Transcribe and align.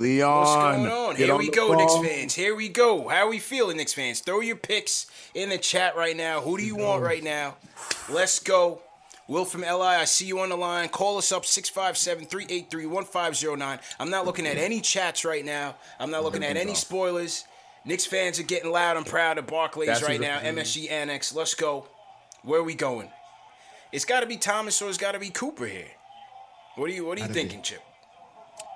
Leon. 0.00 0.38
What's 0.38 0.54
going 0.54 0.86
on? 0.86 1.16
get 1.16 1.26
Here 1.26 1.36
we 1.36 1.50
the 1.50 1.56
go, 1.56 1.74
Knicks 1.74 1.96
fans. 1.96 2.34
Here 2.34 2.56
we 2.56 2.70
go. 2.70 3.08
How 3.08 3.26
are 3.26 3.28
we 3.28 3.38
feeling, 3.38 3.76
Knicks 3.76 3.92
fans? 3.92 4.20
Throw 4.20 4.40
your 4.40 4.56
picks 4.56 5.06
in 5.34 5.50
the 5.50 5.58
chat 5.58 5.94
right 5.94 6.16
now. 6.16 6.40
Who 6.40 6.56
do 6.56 6.64
you 6.64 6.74
want 6.74 7.02
right 7.02 7.22
now? 7.22 7.56
Let's 8.08 8.38
go. 8.38 8.80
Will 9.28 9.44
from 9.44 9.60
LI, 9.60 9.68
I 9.68 10.06
see 10.06 10.24
you 10.26 10.40
on 10.40 10.48
the 10.48 10.56
line. 10.56 10.88
Call 10.88 11.18
us 11.18 11.30
up 11.30 11.44
657 11.44 12.24
383 12.24 12.86
1509. 12.86 13.78
I'm 14.00 14.10
not 14.10 14.24
looking 14.24 14.46
at 14.46 14.56
any 14.56 14.80
chats 14.80 15.24
right 15.24 15.44
now. 15.44 15.76
I'm 16.00 16.10
not 16.10 16.24
looking 16.24 16.42
at 16.42 16.56
any 16.56 16.74
spoilers. 16.74 17.44
Knicks 17.84 18.06
fans 18.06 18.40
are 18.40 18.44
getting 18.44 18.72
loud 18.72 18.96
and 18.96 19.06
proud 19.06 19.38
at 19.38 19.46
Barclays 19.46 19.86
That's 19.86 20.02
right 20.02 20.20
now. 20.20 20.38
up. 20.38 20.42
MSG 20.42 20.90
Annex. 20.90 21.34
Let's 21.34 21.54
go. 21.54 21.86
Where 22.42 22.60
are 22.60 22.64
we 22.64 22.74
going? 22.74 23.10
It's 23.92 24.04
got 24.04 24.20
to 24.20 24.26
be 24.26 24.38
Thomas 24.38 24.80
or 24.80 24.88
it's 24.88 24.98
got 24.98 25.12
to 25.12 25.18
be 25.18 25.30
Cooper 25.30 25.66
here. 25.66 25.88
What 26.76 26.88
are 26.88 26.92
you 26.92 27.04
What 27.04 27.18
are 27.18 27.22
you 27.22 27.28
thinking, 27.28 27.62
Chip? 27.62 27.82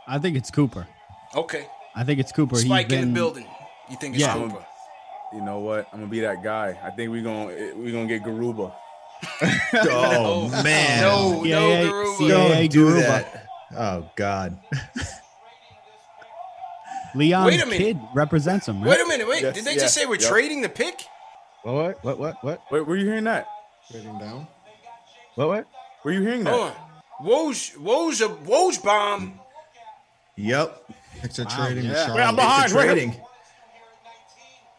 I 0.06 0.18
think 0.18 0.36
it's 0.36 0.50
Cooper. 0.50 0.86
Okay. 1.36 1.66
I 1.94 2.04
think 2.04 2.20
it's 2.20 2.32
Cooper. 2.32 2.56
He's 2.56 2.64
Spike 2.66 2.90
in 2.92 3.00
been- 3.00 3.08
the 3.08 3.14
building. 3.14 3.46
You 3.90 3.96
think 3.96 4.14
it's 4.14 4.24
Yeah. 4.24 4.34
Cooper? 4.34 4.64
You 5.32 5.40
know 5.42 5.58
what? 5.60 5.88
I'm 5.92 5.98
gonna 6.00 6.10
be 6.10 6.20
that 6.20 6.42
guy. 6.42 6.78
I 6.82 6.90
think 6.90 7.10
we're 7.10 7.22
gonna 7.22 7.46
we're 7.76 7.92
gonna 7.92 8.06
get 8.06 8.22
Garuba. 8.22 8.72
Oh, 9.74 10.50
oh 10.52 10.62
man. 10.62 11.02
No, 11.02 11.42
no, 11.42 11.42
CAA, 11.42 11.90
Garuba. 11.90 12.16
CAA 12.18 12.28
Don't 12.28 12.68
do 12.70 12.86
Garuba. 12.86 13.00
that. 13.00 13.46
Oh 13.76 14.10
God. 14.16 14.58
Leon's 17.14 17.46
Wait 17.46 17.62
a 17.62 17.66
minute. 17.66 17.78
kid 17.78 17.98
represents 18.14 18.66
him, 18.68 18.80
right? 18.82 18.90
Wait 18.90 19.00
a 19.00 19.06
minute, 19.06 19.28
wait. 19.28 19.42
Yes, 19.42 19.54
Did 19.54 19.64
they 19.64 19.74
yeah, 19.74 19.78
just 19.80 19.94
say 19.94 20.04
we're 20.06 20.16
yep. 20.16 20.28
trading 20.30 20.62
the 20.62 20.68
pick? 20.68 21.02
What? 21.62 22.02
What? 22.04 22.18
What? 22.18 22.42
What? 22.44 22.62
Wait, 22.72 22.86
were 22.86 22.96
you 22.96 23.06
hearing 23.06 23.24
that? 23.24 23.46
Trading 23.90 24.18
down. 24.18 24.46
What? 25.36 25.48
What? 25.48 25.66
Were 26.04 26.12
you 26.12 26.22
hearing 26.22 26.44
that? 26.44 26.52
Hold 26.52 26.72
on. 26.72 26.74
Woj, 27.24 27.76
Woj, 27.76 28.20
a 28.24 28.28
Woj 28.28 28.82
bomb. 28.82 29.38
Yep. 30.36 30.90
Knicks 31.24 31.38
are 31.38 31.44
trading. 31.46 31.84
yeah. 31.86 32.14
Wait, 32.14 32.20
I'm 32.22 32.36
behind. 32.36 32.70
Are 32.72 32.76
Wait. 32.76 32.84
trading. 32.84 33.16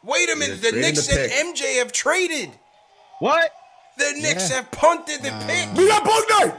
Wait 0.04 0.30
a 0.30 0.36
minute. 0.36 0.62
The 0.62 0.70
trading 0.70 0.82
Knicks 0.82 1.08
the 1.08 1.20
and. 1.36 1.56
MJ 1.58 1.80
have 1.80 1.92
traded. 1.92 2.52
What? 3.20 3.52
The 3.98 4.14
Knicks 4.20 4.50
have 4.52 4.70
punted 4.72 5.22
the 5.24 5.32
pick. 5.48 5.74
We 5.76 5.88
got 5.88 6.04
Bogdan. 6.06 6.54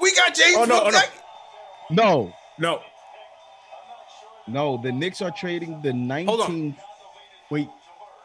We 0.00 0.12
got 0.16 0.34
James 0.34 0.56
Oh, 0.58 0.64
no, 0.64 0.84
oh, 0.86 0.90
no. 0.90 1.00
No, 1.90 2.32
No. 2.58 2.80
no. 4.48 4.82
The 4.82 4.90
Knicks 4.90 5.22
are 5.22 5.30
trading 5.30 5.80
the 5.82 5.90
19th. 5.92 6.28
on. 6.40 6.76
Wait, 7.50 7.68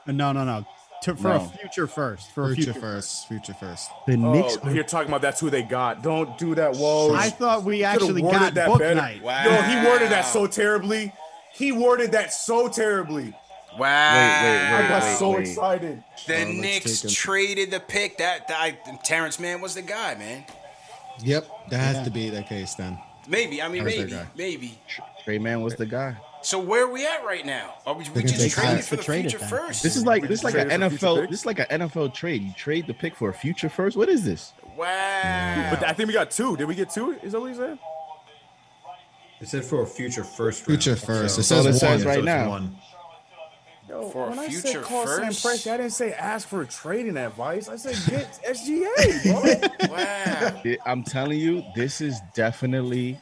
no, 0.08 0.32
no, 0.32 0.44
no. 0.44 0.66
To, 1.04 1.16
for 1.16 1.28
No. 1.28 1.36
a 1.36 1.58
future 1.58 1.86
first. 1.88 2.32
For 2.32 2.52
a 2.52 2.56
Future 2.56 2.72
future. 2.72 2.80
first, 2.80 3.28
future 3.28 3.54
first. 3.54 3.90
The 4.08 4.14
oh, 4.14 4.32
Knicks. 4.34 4.58
Oh, 4.64 4.70
you're 4.70 4.86
talking 4.86 5.10
about 5.10 5.22
that's 5.22 5.40
who 5.42 5.50
they 5.50 5.62
got. 5.62 6.02
Don't 6.02 6.38
do 6.38 6.56
that. 6.56 6.76
Whoa. 6.76 7.14
I 7.14 7.30
thought 7.30 7.64
we 7.66 7.84
actually 7.84 8.22
got 8.22 8.54
that 8.54 8.68
Book 8.70 8.80
better. 8.80 8.96
Night. 8.96 9.22
Wow. 9.22 9.44
Yo, 9.44 9.62
he 9.64 9.86
worded 9.86 10.10
that 10.12 10.22
so 10.22 10.48
terribly. 10.48 11.12
He 11.54 11.74
worded 11.74 12.14
that 12.14 12.32
so 12.34 12.70
terribly. 12.70 13.34
Wow. 13.78 14.78
I 14.86 14.88
got 14.88 15.04
wait, 15.04 15.18
so 15.18 15.32
wait. 15.32 15.40
excited. 15.48 16.04
The 16.26 16.34
let's 16.34 16.50
Knicks 16.50 17.14
traded 17.14 17.72
the 17.72 17.80
pick. 17.82 18.18
That, 18.20 18.48
that 18.48 19.04
Terrence 19.04 19.40
Mann 19.40 19.60
was 19.60 19.76
the 19.76 19.82
guy, 19.82 20.16
man. 20.16 20.46
Yep, 21.20 21.70
that 21.70 21.78
has 21.80 22.06
to 22.06 22.12
be 22.12 22.30
the 22.30 22.44
case 22.44 22.76
then. 22.76 22.98
Maybe. 23.28 23.62
I 23.62 23.68
mean, 23.68 23.84
That 23.84 23.98
was 23.98 24.12
their 24.12 24.28
maybe. 24.36 24.68
Maybe. 24.68 24.80
Tre 25.24 25.38
Mann 25.38 25.62
was 25.62 25.76
the 25.76 25.86
guy. 25.86 26.16
So 26.44 26.60
where 26.60 26.84
are 26.84 26.92
we 26.92 27.06
at 27.08 27.24
right 27.24 27.46
now? 27.46 27.76
Are 27.88 27.94
we, 27.94 28.06
we 28.14 28.22
just 28.24 28.42
take 28.42 28.52
traded 28.52 28.84
for 28.84 28.98
the 28.98 29.04
Traded 29.04 29.32
future 29.32 29.46
first? 29.48 29.82
This 29.82 29.96
is 29.96 30.06
like 30.06 30.24
this 30.24 30.40
is 30.40 30.44
like 30.44 30.54
traded 30.54 30.74
an 30.74 30.82
NFL. 30.92 31.30
This 31.30 31.40
is 31.40 31.46
like 31.46 31.60
an 31.60 31.68
NFL 31.82 32.14
trade. 32.14 32.44
You 32.44 32.52
trade 32.54 32.86
the 32.86 32.94
pick 32.94 33.16
for 33.16 33.30
a 33.30 33.34
future 33.34 33.70
first. 33.70 33.96
What 33.96 34.10
is 34.10 34.24
this? 34.26 34.54
wow. 34.78 35.68
But 35.70 35.84
I 35.84 35.94
think 35.94 36.08
we 36.08 36.14
got 36.14 36.32
two. 36.32 36.58
Did 36.58 36.68
we 36.68 36.76
get 36.76 36.90
two? 36.90 37.14
Is 37.24 37.32
that 37.32 37.40
what 37.40 37.50
he 37.52 37.56
said? 37.56 37.80
It 39.40 39.48
said 39.48 39.64
for 39.64 39.84
a 39.84 39.88
future 39.88 40.24
first. 40.24 40.66
Future 40.66 40.96
first. 40.96 41.36
So- 41.36 41.40
It 41.42 41.44
says 41.44 41.52
all 41.52 41.66
it 41.66 41.70
one. 41.72 41.74
says 41.80 42.06
right 42.06 42.16
so 42.20 42.22
now. 42.22 42.50
one. 42.50 42.76
Yo, 43.90 44.10
For 44.10 44.28
a 44.28 44.30
when 44.30 44.40
I 44.40 44.48
said 44.50 44.82
call 44.84 45.06
Sam 45.08 45.26
first? 45.28 45.46
Presti, 45.46 45.72
I 45.72 45.78
didn't 45.78 45.92
say 45.92 46.14
ask 46.14 46.48
for 46.48 46.64
trading 46.66 47.18
advice. 47.18 47.68
I 47.68 47.76
said 47.76 47.96
get 48.10 48.40
SGA, 48.48 49.80
bro. 49.80 49.90
wow. 49.94 50.78
I'm 50.86 51.04
telling 51.04 51.40
you, 51.40 51.64
this 51.76 52.00
is 52.02 52.20
definitely 52.34 53.20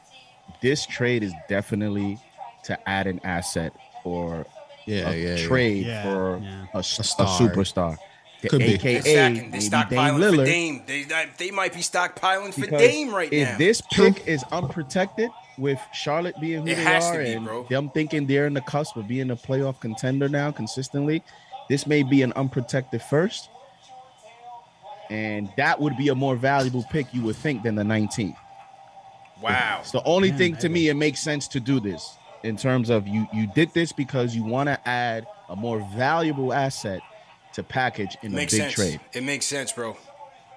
this 0.61 0.85
trade 0.85 1.23
is 1.23 1.33
definitely 1.49 2.19
to 2.63 2.89
add 2.89 3.07
an 3.07 3.19
asset 3.23 3.73
or 4.03 4.45
Yeah, 4.85 5.09
a 5.11 5.15
yeah, 5.15 5.35
yeah. 5.35 5.47
trade 5.47 5.85
Yeah, 5.85 6.03
for 6.03 6.39
yeah. 6.43 6.65
a, 6.73 6.77
s- 6.79 6.99
a 6.99 7.03
star. 7.03 7.27
superstar. 7.39 7.97
The 8.41 8.49
Could 8.49 8.59
be. 8.59 8.73
AKA 8.73 8.99
They're. 9.01 9.29
They're 9.33 9.43
Dame 9.51 9.61
stockpiling 9.61 10.35
for 10.35 10.45
Dame. 10.45 10.83
They, 10.87 11.05
they 11.37 11.51
might 11.51 11.73
be 11.73 11.81
stockpiling 11.81 12.53
for 12.53 12.61
Because 12.61 12.81
Dame 12.81 13.13
right 13.13 13.31
if 13.31 13.47
now. 13.47 13.51
If 13.53 13.57
this 13.59 13.81
pick 13.81 14.27
is 14.27 14.43
unprotected 14.51 15.29
with 15.59 15.79
Charlotte 15.93 16.39
being 16.41 16.61
who 16.63 16.67
It 16.69 16.75
they 16.75 16.83
has 16.83 17.03
to 17.11 17.17
are 17.19 17.23
be, 17.23 17.33
and 17.33 17.45
bro. 17.45 17.63
them 17.69 17.91
thinking 17.91 18.25
they're 18.25 18.47
in 18.47 18.53
the 18.55 18.61
cusp 18.61 18.95
of 18.97 19.07
being 19.07 19.29
a 19.29 19.35
playoff 19.35 19.79
contender 19.79 20.27
now 20.27 20.49
consistently, 20.51 21.21
this 21.69 21.85
may 21.85 22.01
be 22.01 22.23
an 22.23 22.33
unprotected 22.33 23.01
first. 23.03 23.49
And 25.11 25.49
that 25.57 25.79
would 25.79 25.95
be 25.97 26.07
a 26.07 26.15
more 26.15 26.35
valuable 26.35 26.83
pick, 26.89 27.13
you 27.13 27.21
would 27.23 27.35
think, 27.35 27.63
than 27.63 27.75
the 27.75 27.83
19th. 27.83 28.35
wow. 29.41 29.79
It's 29.81 29.91
the 29.91 30.01
only 30.03 30.29
Man, 30.29 30.37
thing 30.39 30.55
to 30.57 30.69
me 30.69 30.87
it 30.89 30.95
makes 30.95 31.19
sense 31.19 31.47
to 31.49 31.59
do 31.59 31.79
this 31.79 32.17
in 32.43 32.57
terms 32.57 32.89
of 32.89 33.07
you 33.07 33.27
you 33.33 33.47
did 33.53 33.73
this 33.73 33.91
because 33.91 34.35
you 34.35 34.43
want 34.43 34.67
to 34.67 34.87
add 34.87 35.25
a 35.49 35.55
more 35.55 35.79
valuable 35.95 36.53
asset 36.53 37.01
to 37.53 37.63
package 37.63 38.17
in 38.21 38.31
Makes 38.33 38.53
a 38.53 38.57
big 38.57 38.61
sense. 38.63 38.73
trade. 38.73 38.99
It 39.13 39.23
makes 39.23 39.45
sense, 39.45 39.71
bro. 39.73 39.97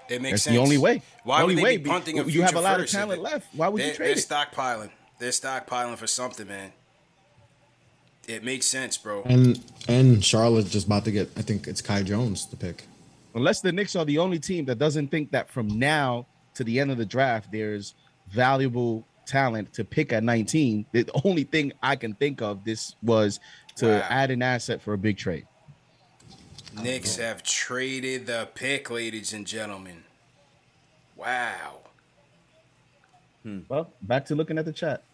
It 0.08 0.20
makes 0.22 0.32
That's 0.32 0.42
sense. 0.44 0.54
the 0.56 0.60
only 0.62 0.78
way. 0.78 1.02
Why 1.25 1.40
The 1.40 1.46
would 1.46 1.50
only 1.52 1.54
they 1.56 1.62
way 1.62 1.76
be 1.78 1.90
punting 1.90 2.19
a 2.20 2.25
you 2.25 2.42
have 2.42 2.54
a 2.54 2.60
lot 2.60 2.78
of 2.81 2.88
talent 2.88 3.22
left. 3.22 3.46
Why 3.54 3.69
would 3.69 3.81
you 3.81 3.86
they're, 3.88 3.94
trade 3.96 4.06
they're 4.08 4.16
it? 4.19 4.50
stockpiling. 4.52 4.90
They're 5.19 5.31
stockpiling 5.31 5.96
for 5.96 6.06
something, 6.06 6.46
man. 6.46 6.72
It 8.26 8.42
makes 8.44 8.66
sense, 8.66 8.96
bro. 8.96 9.22
And 9.25 9.60
and 9.88 10.25
Charlotte's 10.25 10.70
just 10.70 10.87
about 10.87 11.04
to 11.04 11.10
get. 11.10 11.30
I 11.37 11.42
think 11.42 11.66
it's 11.66 11.82
Kai 11.82 12.02
Jones 12.02 12.46
to 12.46 12.56
pick. 12.56 12.84
Unless 13.34 13.60
the 13.60 13.72
Knicks 13.72 13.96
are 13.96 14.04
the 14.04 14.19
only 14.19 14.38
team 14.38 14.64
that 14.66 14.78
doesn't 14.78 15.08
think 15.08 15.32
that 15.32 15.50
from 15.50 15.66
now 15.78 16.26
to 16.54 16.64
the 16.64 16.78
end 16.78 16.90
of 16.92 16.98
the 16.98 17.04
draft 17.04 17.50
there's 17.50 17.94
valuable 18.30 19.06
talent 19.26 19.73
to 19.75 19.85
pick 19.85 20.12
at 20.12 20.23
19. 20.25 20.87
The 20.93 21.09
only 21.25 21.44
thing 21.44 21.73
I 21.82 21.97
can 21.97 22.15
think 22.15 22.43
of 22.43 22.65
this 22.65 22.94
was 23.03 23.41
to 23.76 23.87
Wow. 23.88 24.06
add 24.09 24.31
an 24.31 24.43
asset 24.43 24.82
for 24.82 24.93
a 24.94 24.99
big 24.99 25.17
trade. 25.19 25.47
Knicks 26.81 27.17
have 27.17 27.43
traded 27.43 28.26
the 28.26 28.49
pick, 28.55 28.91
ladies 28.91 29.32
and 29.32 29.47
gentlemen. 29.47 30.05
Wow. 31.17 31.81
Well, 33.69 33.93
back 34.03 34.25
to 34.26 34.35
looking 34.35 34.59
at 34.59 34.65
the 34.65 34.73
chat. 34.73 35.03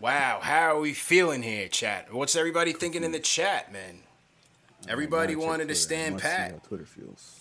Wow. 0.00 0.40
How 0.42 0.76
are 0.76 0.80
we 0.80 0.92
feeling 0.92 1.42
here, 1.42 1.66
chat? 1.68 2.12
What's 2.12 2.36
everybody 2.36 2.74
thinking 2.74 3.04
in 3.04 3.12
the 3.12 3.20
chat, 3.20 3.72
man? 3.72 4.00
Everybody 4.86 5.34
wanted 5.34 5.68
to 5.68 5.74
stand 5.74 6.18
pat. 6.18 6.62
Twitter 6.64 6.84
feels. 6.84 7.40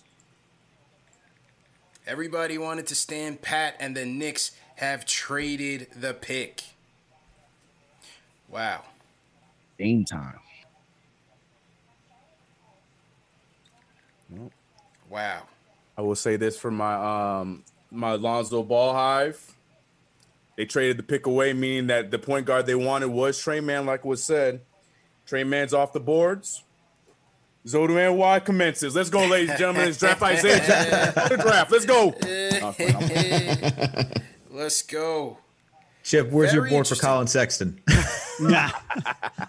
Everybody 2.07 2.57
wanted 2.57 2.87
to 2.87 2.95
stand 2.95 3.41
pat, 3.41 3.75
and 3.81 3.97
the 3.97 4.05
Knicks 4.05 4.51
have 4.75 5.05
traded 5.05 5.87
the 5.95 6.13
pick. 6.13 6.63
Wow. 8.49 8.83
Game 9.77 10.05
time. 10.05 10.39
Wow. 15.09 15.43
I 15.97 16.01
will 16.01 16.15
say 16.15 16.37
this 16.37 16.57
for 16.57 16.71
my 16.71 17.39
um 17.39 17.63
my 17.91 18.13
Lonzo 18.13 18.63
Ball 18.63 18.93
hive. 18.93 19.55
They 20.55 20.65
traded 20.65 20.97
the 20.97 21.03
pick 21.03 21.25
away, 21.25 21.53
meaning 21.53 21.87
that 21.87 22.11
the 22.11 22.19
point 22.19 22.45
guard 22.45 22.65
they 22.65 22.75
wanted 22.75 23.07
was 23.07 23.39
Tre 23.39 23.59
Mann, 23.59 23.85
like 23.85 24.05
was 24.05 24.23
said. 24.23 24.61
Tre 25.25 25.43
Mann's 25.43 25.73
off 25.73 25.93
the 25.93 25.99
boards. 25.99 26.63
Zodu 27.65 27.97
and 27.97 28.17
Y 28.17 28.39
commences. 28.39 28.95
Let's 28.95 29.09
go, 29.09 29.25
ladies 29.25 29.51
and 29.51 29.59
gentlemen. 29.59 29.87
It's 29.87 29.97
draft 29.97 30.21
Isaiah 30.21 30.57
Jackson. 30.57 31.29
the 31.37 31.43
draft. 31.43 31.71
Let's 31.71 31.85
go. 31.85 32.13
Let's 34.53 34.81
go. 34.83 35.39
Chip, 36.03 36.29
where's 36.31 36.53
your 36.53 36.69
board 36.69 36.87
for. 36.87 36.95
Collin 36.95 37.27
Sexton? 37.27 37.81
Nah. 38.39 38.71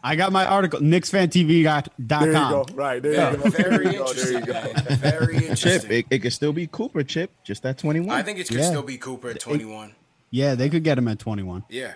I 0.05 0.15
got 0.15 0.31
my 0.31 0.45
article, 0.45 0.79
KnicksFanTV.com. 0.79 1.87
There 1.99 2.27
you 2.27 2.33
go. 2.35 2.67
Right 2.75 3.03
there 3.03 3.13
Yeah, 3.15 3.31
you 3.31 3.37
go. 3.39 3.49
There 3.49 3.71
very 3.71 3.87
you 3.87 3.93
go. 3.99 4.13
There 4.13 4.31
interesting. 4.43 4.97
Very 4.99 5.35
Chip, 5.41 5.49
interesting. 5.51 5.91
it, 5.91 6.07
it 6.11 6.19
could 6.19 6.35
still 6.35 6.53
be 6.53 6.67
Cooper. 6.67 7.03
Chip, 7.03 7.31
just 7.45 7.63
that 7.63 7.79
twenty 7.79 8.01
one. 8.01 8.11
I 8.11 8.23
think 8.23 8.39
it 8.39 8.47
could 8.47 8.59
Yeah. 8.59 8.69
still 8.69 8.83
be 8.83 8.99
Cooper 8.99 9.31
at 9.31 9.41
21. 9.41 9.95
Yeah, 10.31 10.55
they 10.55 10.69
could 10.69 10.85
get 10.85 10.99
him 10.99 11.09
at 11.09 11.19
21. 11.19 11.65
Yeah. 11.71 11.95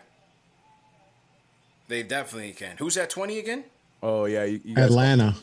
They 1.89 2.03
definitely 2.03 2.53
can. 2.53 2.79
Who's 2.79 2.97
at 2.97 3.11
20 3.11 3.39
again? 3.39 3.65
Oh 4.03 4.25
yeah, 4.25 4.45
you, 4.45 4.61
you 4.65 4.75
guys- 4.75 4.87
Atlanta. 4.87 5.35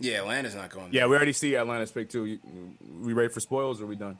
Yeah, 0.00 0.18
Atlanta's 0.22 0.56
not 0.56 0.70
going. 0.70 0.92
Yeah, 0.92 1.06
we 1.06 1.14
already 1.14 1.32
see 1.34 1.54
Atlanta's 1.54 1.92
pick 1.92 2.10
too. 2.10 2.26
You, 2.26 2.40
we 3.00 3.12
ready 3.12 3.28
for 3.32 3.38
spoils 3.38 3.80
or 3.80 3.86
we 3.86 3.94
done? 3.94 4.18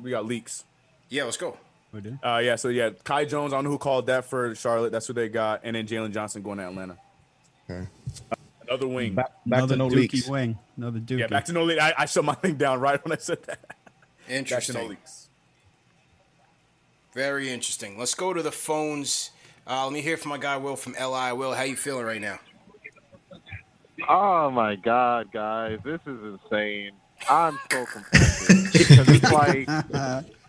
We 0.00 0.10
got 0.10 0.26
leaks. 0.26 0.62
Yeah, 1.08 1.24
let's 1.24 1.36
go. 1.36 1.56
We 1.94 2.00
do. 2.00 2.18
Uh, 2.24 2.40
yeah, 2.42 2.56
so 2.56 2.68
yeah, 2.70 2.90
Kai 3.04 3.24
Jones. 3.24 3.52
I 3.52 3.56
don't 3.58 3.64
know 3.64 3.70
who 3.70 3.78
called 3.78 4.06
that 4.08 4.24
for 4.24 4.52
Charlotte. 4.56 4.90
That's 4.90 5.08
what 5.08 5.14
they 5.14 5.28
got, 5.28 5.60
and 5.62 5.76
then 5.76 5.86
Jalen 5.86 6.12
Johnson 6.12 6.42
going 6.42 6.58
to 6.58 6.64
Atlanta. 6.66 6.98
Okay. 7.70 7.86
Another 8.68 8.88
wing. 8.88 9.14
back, 9.14 9.30
back 9.46 9.58
Another 9.58 9.74
to 9.74 9.78
no 9.78 9.88
Dookie 9.88 10.12
leaks. 10.12 10.28
wing. 10.28 10.58
Another 10.76 10.98
Dookie. 10.98 11.20
yeah, 11.20 11.26
back 11.28 11.44
to 11.44 11.52
no 11.52 11.62
leaks. 11.62 11.80
I, 11.80 11.94
I 11.96 12.06
shut 12.06 12.24
my 12.24 12.34
thing 12.42 12.56
down 12.56 12.80
right 12.80 13.02
when 13.04 13.12
I 13.12 13.16
said 13.20 13.42
that. 13.44 13.60
Back 13.68 13.78
to 14.26 14.32
no 14.32 14.36
Interesting. 14.36 14.88
leaks. 14.88 15.28
Very 17.14 17.50
interesting. 17.50 17.96
Let's 17.96 18.14
go 18.16 18.32
to 18.32 18.42
the 18.42 18.50
phones. 18.50 19.30
Uh, 19.64 19.84
let 19.84 19.92
me 19.92 20.00
hear 20.00 20.16
from 20.16 20.30
my 20.30 20.38
guy 20.38 20.56
Will 20.56 20.74
from 20.74 20.94
LI. 20.94 21.32
Will, 21.32 21.52
how 21.54 21.62
you 21.62 21.76
feeling 21.76 22.04
right 22.04 22.20
now? 22.20 22.40
Oh 24.08 24.50
my 24.50 24.74
god, 24.74 25.30
guys, 25.32 25.78
this 25.84 26.00
is 26.06 26.18
insane. 26.50 26.90
I'm 27.30 27.58
so 27.70 27.86
confused 27.92 28.72
because 28.72 29.08
it's 29.08 29.32
like 29.32 29.68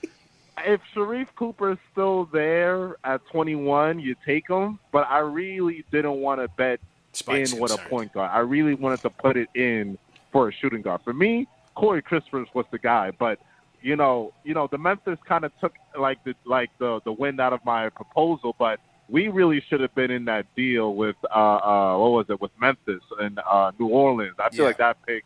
if 0.65 0.81
Sharife 0.95 1.27
Cooper 1.35 1.71
is 1.71 1.77
still 1.91 2.25
there 2.31 2.95
at 3.03 3.21
21, 3.31 3.99
you 3.99 4.15
take 4.25 4.49
him. 4.49 4.79
But 4.91 5.07
I 5.09 5.19
really 5.19 5.83
didn't 5.91 6.15
want 6.21 6.41
to 6.41 6.47
bet 6.57 6.79
Spike's 7.13 7.51
in 7.51 7.59
with 7.59 7.71
a 7.71 7.77
point 7.77 8.13
guard. 8.13 8.31
I 8.33 8.39
really 8.39 8.73
wanted 8.73 9.01
to 9.03 9.09
put 9.09 9.37
it 9.37 9.49
in 9.55 9.97
for 10.31 10.49
a 10.49 10.53
shooting 10.53 10.81
guard. 10.81 11.01
For 11.03 11.13
me, 11.13 11.47
Corey 11.75 12.01
Christopher 12.01 12.45
was 12.53 12.65
the 12.71 12.79
guy, 12.79 13.11
but 13.11 13.39
you 13.81 13.95
know, 13.95 14.33
you 14.43 14.53
know, 14.53 14.67
the 14.71 14.77
Memphis 14.77 15.19
kind 15.27 15.43
of 15.43 15.51
took 15.59 15.73
like 15.99 16.23
the 16.23 16.33
like 16.45 16.71
the 16.79 17.01
the 17.05 17.11
wind 17.11 17.39
out 17.39 17.53
of 17.53 17.63
my 17.65 17.89
proposal, 17.89 18.55
but 18.57 18.79
we 19.07 19.27
really 19.27 19.61
should 19.69 19.81
have 19.81 19.93
been 19.93 20.09
in 20.09 20.25
that 20.25 20.47
deal 20.55 20.95
with 20.95 21.15
uh 21.25 21.37
uh 21.57 21.97
what 21.97 22.11
was 22.11 22.25
it 22.29 22.41
with 22.41 22.51
Memphis 22.59 23.03
and 23.19 23.39
uh 23.39 23.71
New 23.79 23.87
Orleans. 23.87 24.35
I 24.39 24.49
feel 24.49 24.61
Yeah. 24.61 24.67
like 24.67 24.77
that 24.79 24.97
pick 25.05 25.23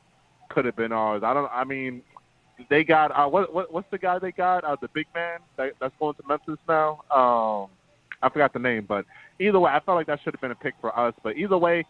could 0.49 0.65
have 0.65 0.75
been 0.75 0.91
ours. 0.91 1.21
I 1.23 1.33
don't. 1.33 1.49
I 1.53 1.63
mean, 1.63 2.01
they 2.69 2.83
got 2.83 3.11
uh 3.11 3.27
what, 3.27 3.53
what 3.53 3.71
what's 3.73 3.89
the 3.91 3.97
guy 3.97 4.19
they 4.19 4.31
got? 4.31 4.63
Uh, 4.63 4.75
the 4.81 4.89
big 4.89 5.07
man 5.13 5.39
that, 5.57 5.73
that's 5.79 5.93
going 5.99 6.15
to 6.15 6.23
Memphis 6.27 6.59
now. 6.67 7.01
Um, 7.09 7.69
I 8.21 8.29
forgot 8.29 8.51
the 8.51 8.59
name, 8.59 8.85
but 8.85 9.05
either 9.39 9.59
way, 9.59 9.71
I 9.71 9.79
felt 9.79 9.95
like 9.95 10.07
that 10.07 10.19
should 10.23 10.33
have 10.33 10.41
been 10.41 10.51
a 10.51 10.55
pick 10.55 10.73
for 10.81 10.97
us. 10.97 11.13
But 11.23 11.37
either 11.37 11.57
way, 11.57 11.85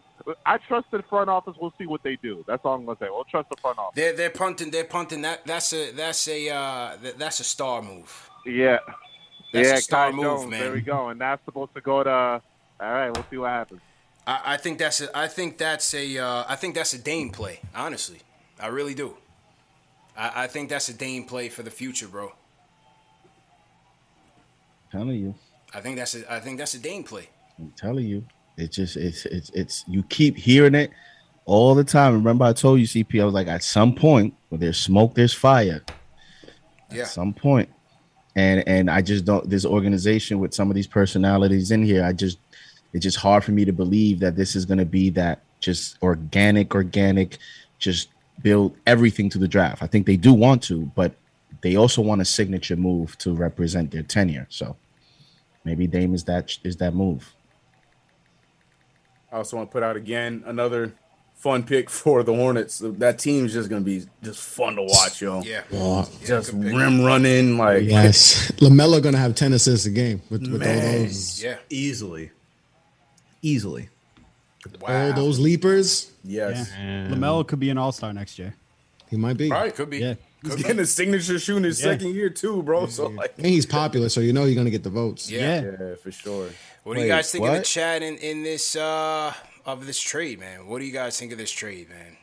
I 0.46 0.58
trust 0.58 0.86
the 0.92 1.02
front 1.10 1.28
office. 1.28 1.56
We'll 1.60 1.74
see 1.76 1.86
what 1.86 2.02
they 2.04 2.16
do. 2.16 2.44
That's 2.46 2.64
all 2.64 2.74
I'm 2.74 2.84
gonna 2.84 2.98
say. 3.00 3.06
We'll 3.10 3.24
trust 3.24 3.48
the 3.50 3.56
front 3.60 3.78
office. 3.78 3.96
They're 3.96 4.14
they're 4.14 4.30
punting. 4.30 4.70
They're 4.70 4.84
punting. 4.84 5.22
That 5.22 5.44
that's 5.44 5.72
a 5.72 5.90
that's 5.92 6.28
a 6.28 6.50
uh, 6.50 6.96
that, 7.02 7.18
that's 7.18 7.40
a 7.40 7.44
star 7.44 7.82
move. 7.82 8.30
Yeah. 8.46 8.78
That's 9.52 9.68
yeah, 9.68 9.74
a 9.74 9.80
star 9.80 10.10
Kai 10.10 10.16
move, 10.16 10.24
Jones, 10.24 10.50
man. 10.50 10.60
There 10.60 10.72
we 10.72 10.80
go, 10.80 11.08
and 11.08 11.20
that's 11.20 11.44
supposed 11.44 11.74
to 11.74 11.80
go 11.80 12.04
to. 12.04 12.10
All 12.10 12.42
right, 12.80 13.10
we'll 13.10 13.26
see 13.30 13.36
what 13.36 13.50
happens. 13.50 13.80
I, 14.26 14.54
I 14.54 14.56
think 14.56 14.78
that's 14.78 15.00
a 15.00 15.16
I 15.16 15.26
think 15.26 15.58
that's 15.58 15.92
a 15.94 16.18
uh, 16.18 16.44
I 16.48 16.56
think 16.56 16.74
that's 16.74 16.94
a 16.94 16.98
Dame 16.98 17.30
play. 17.30 17.60
Honestly, 17.74 18.20
I 18.60 18.68
really 18.68 18.94
do. 18.94 19.16
I, 20.20 20.44
I 20.44 20.46
think 20.46 20.68
that's 20.68 20.88
a 20.90 20.94
Dame 20.94 21.24
play 21.24 21.48
for 21.48 21.62
the 21.62 21.70
future, 21.70 22.06
bro. 22.06 22.32
telling 24.92 25.16
you, 25.16 25.34
I 25.72 25.80
think 25.80 25.96
that's 25.96 26.14
a 26.14 26.30
I 26.32 26.40
think 26.40 26.58
that's 26.58 26.74
a 26.74 26.78
Dame 26.78 27.04
play. 27.04 27.28
I'm 27.58 27.72
telling 27.76 28.06
you. 28.06 28.24
It's 28.56 28.76
just 28.76 28.96
it's 28.96 29.24
it's 29.26 29.50
it's 29.50 29.84
you 29.88 30.02
keep 30.04 30.36
hearing 30.36 30.74
it 30.74 30.90
all 31.46 31.74
the 31.74 31.84
time. 31.84 32.12
Remember, 32.12 32.44
I 32.44 32.52
told 32.52 32.80
you, 32.80 32.86
CP. 32.86 33.20
I 33.20 33.24
was 33.24 33.32
like, 33.32 33.46
at 33.46 33.64
some 33.64 33.94
point, 33.94 34.34
where 34.50 34.58
there's 34.58 34.78
smoke, 34.78 35.14
there's 35.14 35.32
fire. 35.32 35.82
Yeah. 36.92 37.02
At 37.02 37.08
some 37.08 37.32
point, 37.32 37.70
and 38.36 38.62
and 38.68 38.90
I 38.90 39.00
just 39.00 39.24
don't. 39.24 39.48
This 39.48 39.64
organization 39.64 40.38
with 40.38 40.52
some 40.52 40.68
of 40.70 40.74
these 40.74 40.86
personalities 40.86 41.70
in 41.70 41.82
here, 41.82 42.04
I 42.04 42.12
just 42.12 42.38
it's 42.92 43.04
just 43.04 43.16
hard 43.16 43.42
for 43.42 43.52
me 43.52 43.64
to 43.64 43.72
believe 43.72 44.20
that 44.20 44.36
this 44.36 44.54
is 44.54 44.66
going 44.66 44.78
to 44.78 44.84
be 44.84 45.08
that 45.10 45.40
just 45.60 45.96
organic, 46.02 46.74
organic, 46.74 47.38
just 47.78 48.08
build 48.42 48.76
everything 48.86 49.28
to 49.30 49.38
the 49.38 49.48
draft. 49.48 49.82
I 49.82 49.86
think 49.86 50.06
they 50.06 50.16
do 50.16 50.32
want 50.32 50.62
to, 50.64 50.90
but 50.94 51.14
they 51.62 51.76
also 51.76 52.00
want 52.02 52.20
a 52.20 52.24
signature 52.24 52.76
move 52.76 53.16
to 53.18 53.34
represent 53.34 53.90
their 53.90 54.02
tenure. 54.02 54.46
So 54.50 54.76
maybe 55.64 55.86
Dame 55.86 56.14
is 56.14 56.24
that 56.24 56.56
is 56.64 56.76
that 56.76 56.94
move. 56.94 57.32
I 59.32 59.36
also 59.36 59.56
want 59.56 59.70
to 59.70 59.72
put 59.72 59.82
out 59.82 59.96
again 59.96 60.42
another 60.46 60.92
fun 61.36 61.62
pick 61.62 61.88
for 62.00 62.22
the 62.22 62.34
Hornets. 62.34 62.80
That 62.82 63.18
team's 63.18 63.52
just 63.52 63.68
gonna 63.68 63.82
be 63.82 64.04
just 64.22 64.40
fun 64.42 64.76
to 64.76 64.82
watch, 64.82 65.20
yo. 65.22 65.42
Yeah. 65.42 65.62
Oh, 65.72 66.08
Just 66.24 66.52
good 66.52 66.62
pick. 66.62 66.74
rim 66.76 67.02
running, 67.04 67.56
like 67.58 67.84
yes. 67.84 68.50
LaMelo 68.56 69.02
gonna 69.02 69.18
have 69.18 69.34
ten 69.34 69.52
assists 69.52 69.86
a 69.86 69.90
game 69.90 70.22
with, 70.30 70.42
with 70.50 70.62
all 70.62 70.68
those 70.80 71.42
Yeah. 71.42 71.56
Easily. 71.68 72.30
Easily. 73.42 73.88
Wow. 74.80 75.06
all 75.08 75.12
those 75.14 75.38
leapers. 75.38 76.10
yes. 76.24 76.70
Yeah. 76.78 77.08
LaMelo 77.08 77.46
could 77.46 77.60
be 77.60 77.70
an 77.70 77.78
all 77.78 77.92
star 77.92 78.12
next 78.12 78.38
year. 78.38 78.54
He 79.08 79.16
might 79.16 79.36
be. 79.36 79.50
All 79.50 79.58
right, 79.60 79.74
could 79.74 79.90
be. 79.90 79.98
Yeah. 79.98 80.14
He's 80.42 80.54
getting 80.56 80.78
a 80.78 80.86
signature 80.86 81.38
shoe 81.38 81.56
in 81.58 81.64
his 81.64 81.78
Yeah. 81.80 81.92
second 81.92 82.14
year 82.14 82.30
too, 82.30 82.62
bro. 82.62 82.86
So 82.86 83.08
like, 83.08 83.34
And 83.36 83.46
he's 83.46 83.66
popular, 83.66 84.08
so 84.08 84.20
you 84.20 84.32
know 84.32 84.44
you're 84.44 84.54
gonna 84.54 84.70
get 84.70 84.82
the 84.82 84.90
votes. 84.90 85.30
Yeah. 85.30 85.62
Yeah. 85.62 85.70
yeah, 85.80 85.94
for 85.96 86.10
sure. 86.12 86.48
What 86.84 86.96
do 86.96 87.02
you 87.02 87.08
guys 87.08 87.30
think 87.30 87.46
of 87.46 87.54
the 87.54 87.60
chat 87.62 88.02
in, 88.02 88.16
in 88.18 88.42
this 88.42 88.74
uh 88.76 89.34
of 89.66 89.86
this 89.86 90.00
trade, 90.00 90.40
man? 90.40 90.66
What 90.66 90.78
do 90.78 90.84
you 90.86 90.92
guys 90.92 91.18
think 91.18 91.32
of 91.32 91.38
this 91.38 91.50
trade, 91.50 91.88
man? 91.90 92.16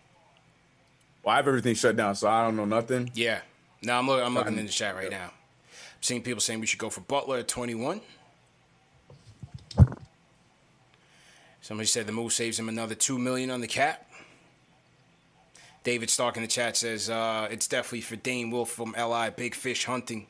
Well, 1.24 1.34
I 1.34 1.38
have 1.38 1.48
everything 1.48 1.75
shut 1.75 1.96
down, 1.96 2.15
so 2.15 2.27
I 2.27 2.44
don't 2.44 2.56
know 2.56 2.65
nothing. 2.65 3.12
Yeah. 3.13 3.39
No, 3.84 3.98
I'm 4.00 4.08
looking. 4.08 4.25
I'm 4.25 4.34
looking 4.34 4.58
in 4.58 4.65
the 4.65 4.72
chat 4.72 4.96
right 4.96 5.12
now. 5.12 5.25
I'm 5.25 6.01
seeing 6.01 6.22
people 6.24 6.41
saying 6.41 6.60
we 6.60 6.65
should 6.65 6.79
go 6.79 6.89
for 6.89 7.01
Butler 7.01 7.38
at 7.39 7.48
21. 7.48 8.01
Somebody 11.67 11.88
said 11.88 12.07
the 12.07 12.13
move 12.13 12.31
saves 12.31 12.57
him 12.57 12.69
another 12.69 12.95
two 12.95 13.19
million 13.19 13.51
on 13.51 13.59
the 13.59 13.67
cap. 13.67 14.09
David 15.83 16.09
Stark 16.09 16.38
in 16.38 16.41
the 16.41 16.47
chat 16.47 16.77
says 16.77 17.09
uh, 17.09 17.50
it's 17.51 17.67
definitely 17.67 18.00
for 18.00 18.15
Dane 18.15 18.51
Wolf 18.51 18.69
from 18.71 18.95
LI 18.97 19.31
Big 19.36 19.53
Fish 19.53 19.83
Hunting. 19.83 20.27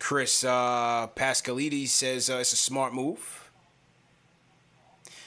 Chris 0.00 0.42
uh, 0.42 1.06
says 1.14 2.28
uh, 2.28 2.38
it's 2.40 2.52
a 2.52 2.56
smart 2.56 2.92
move. 2.92 3.52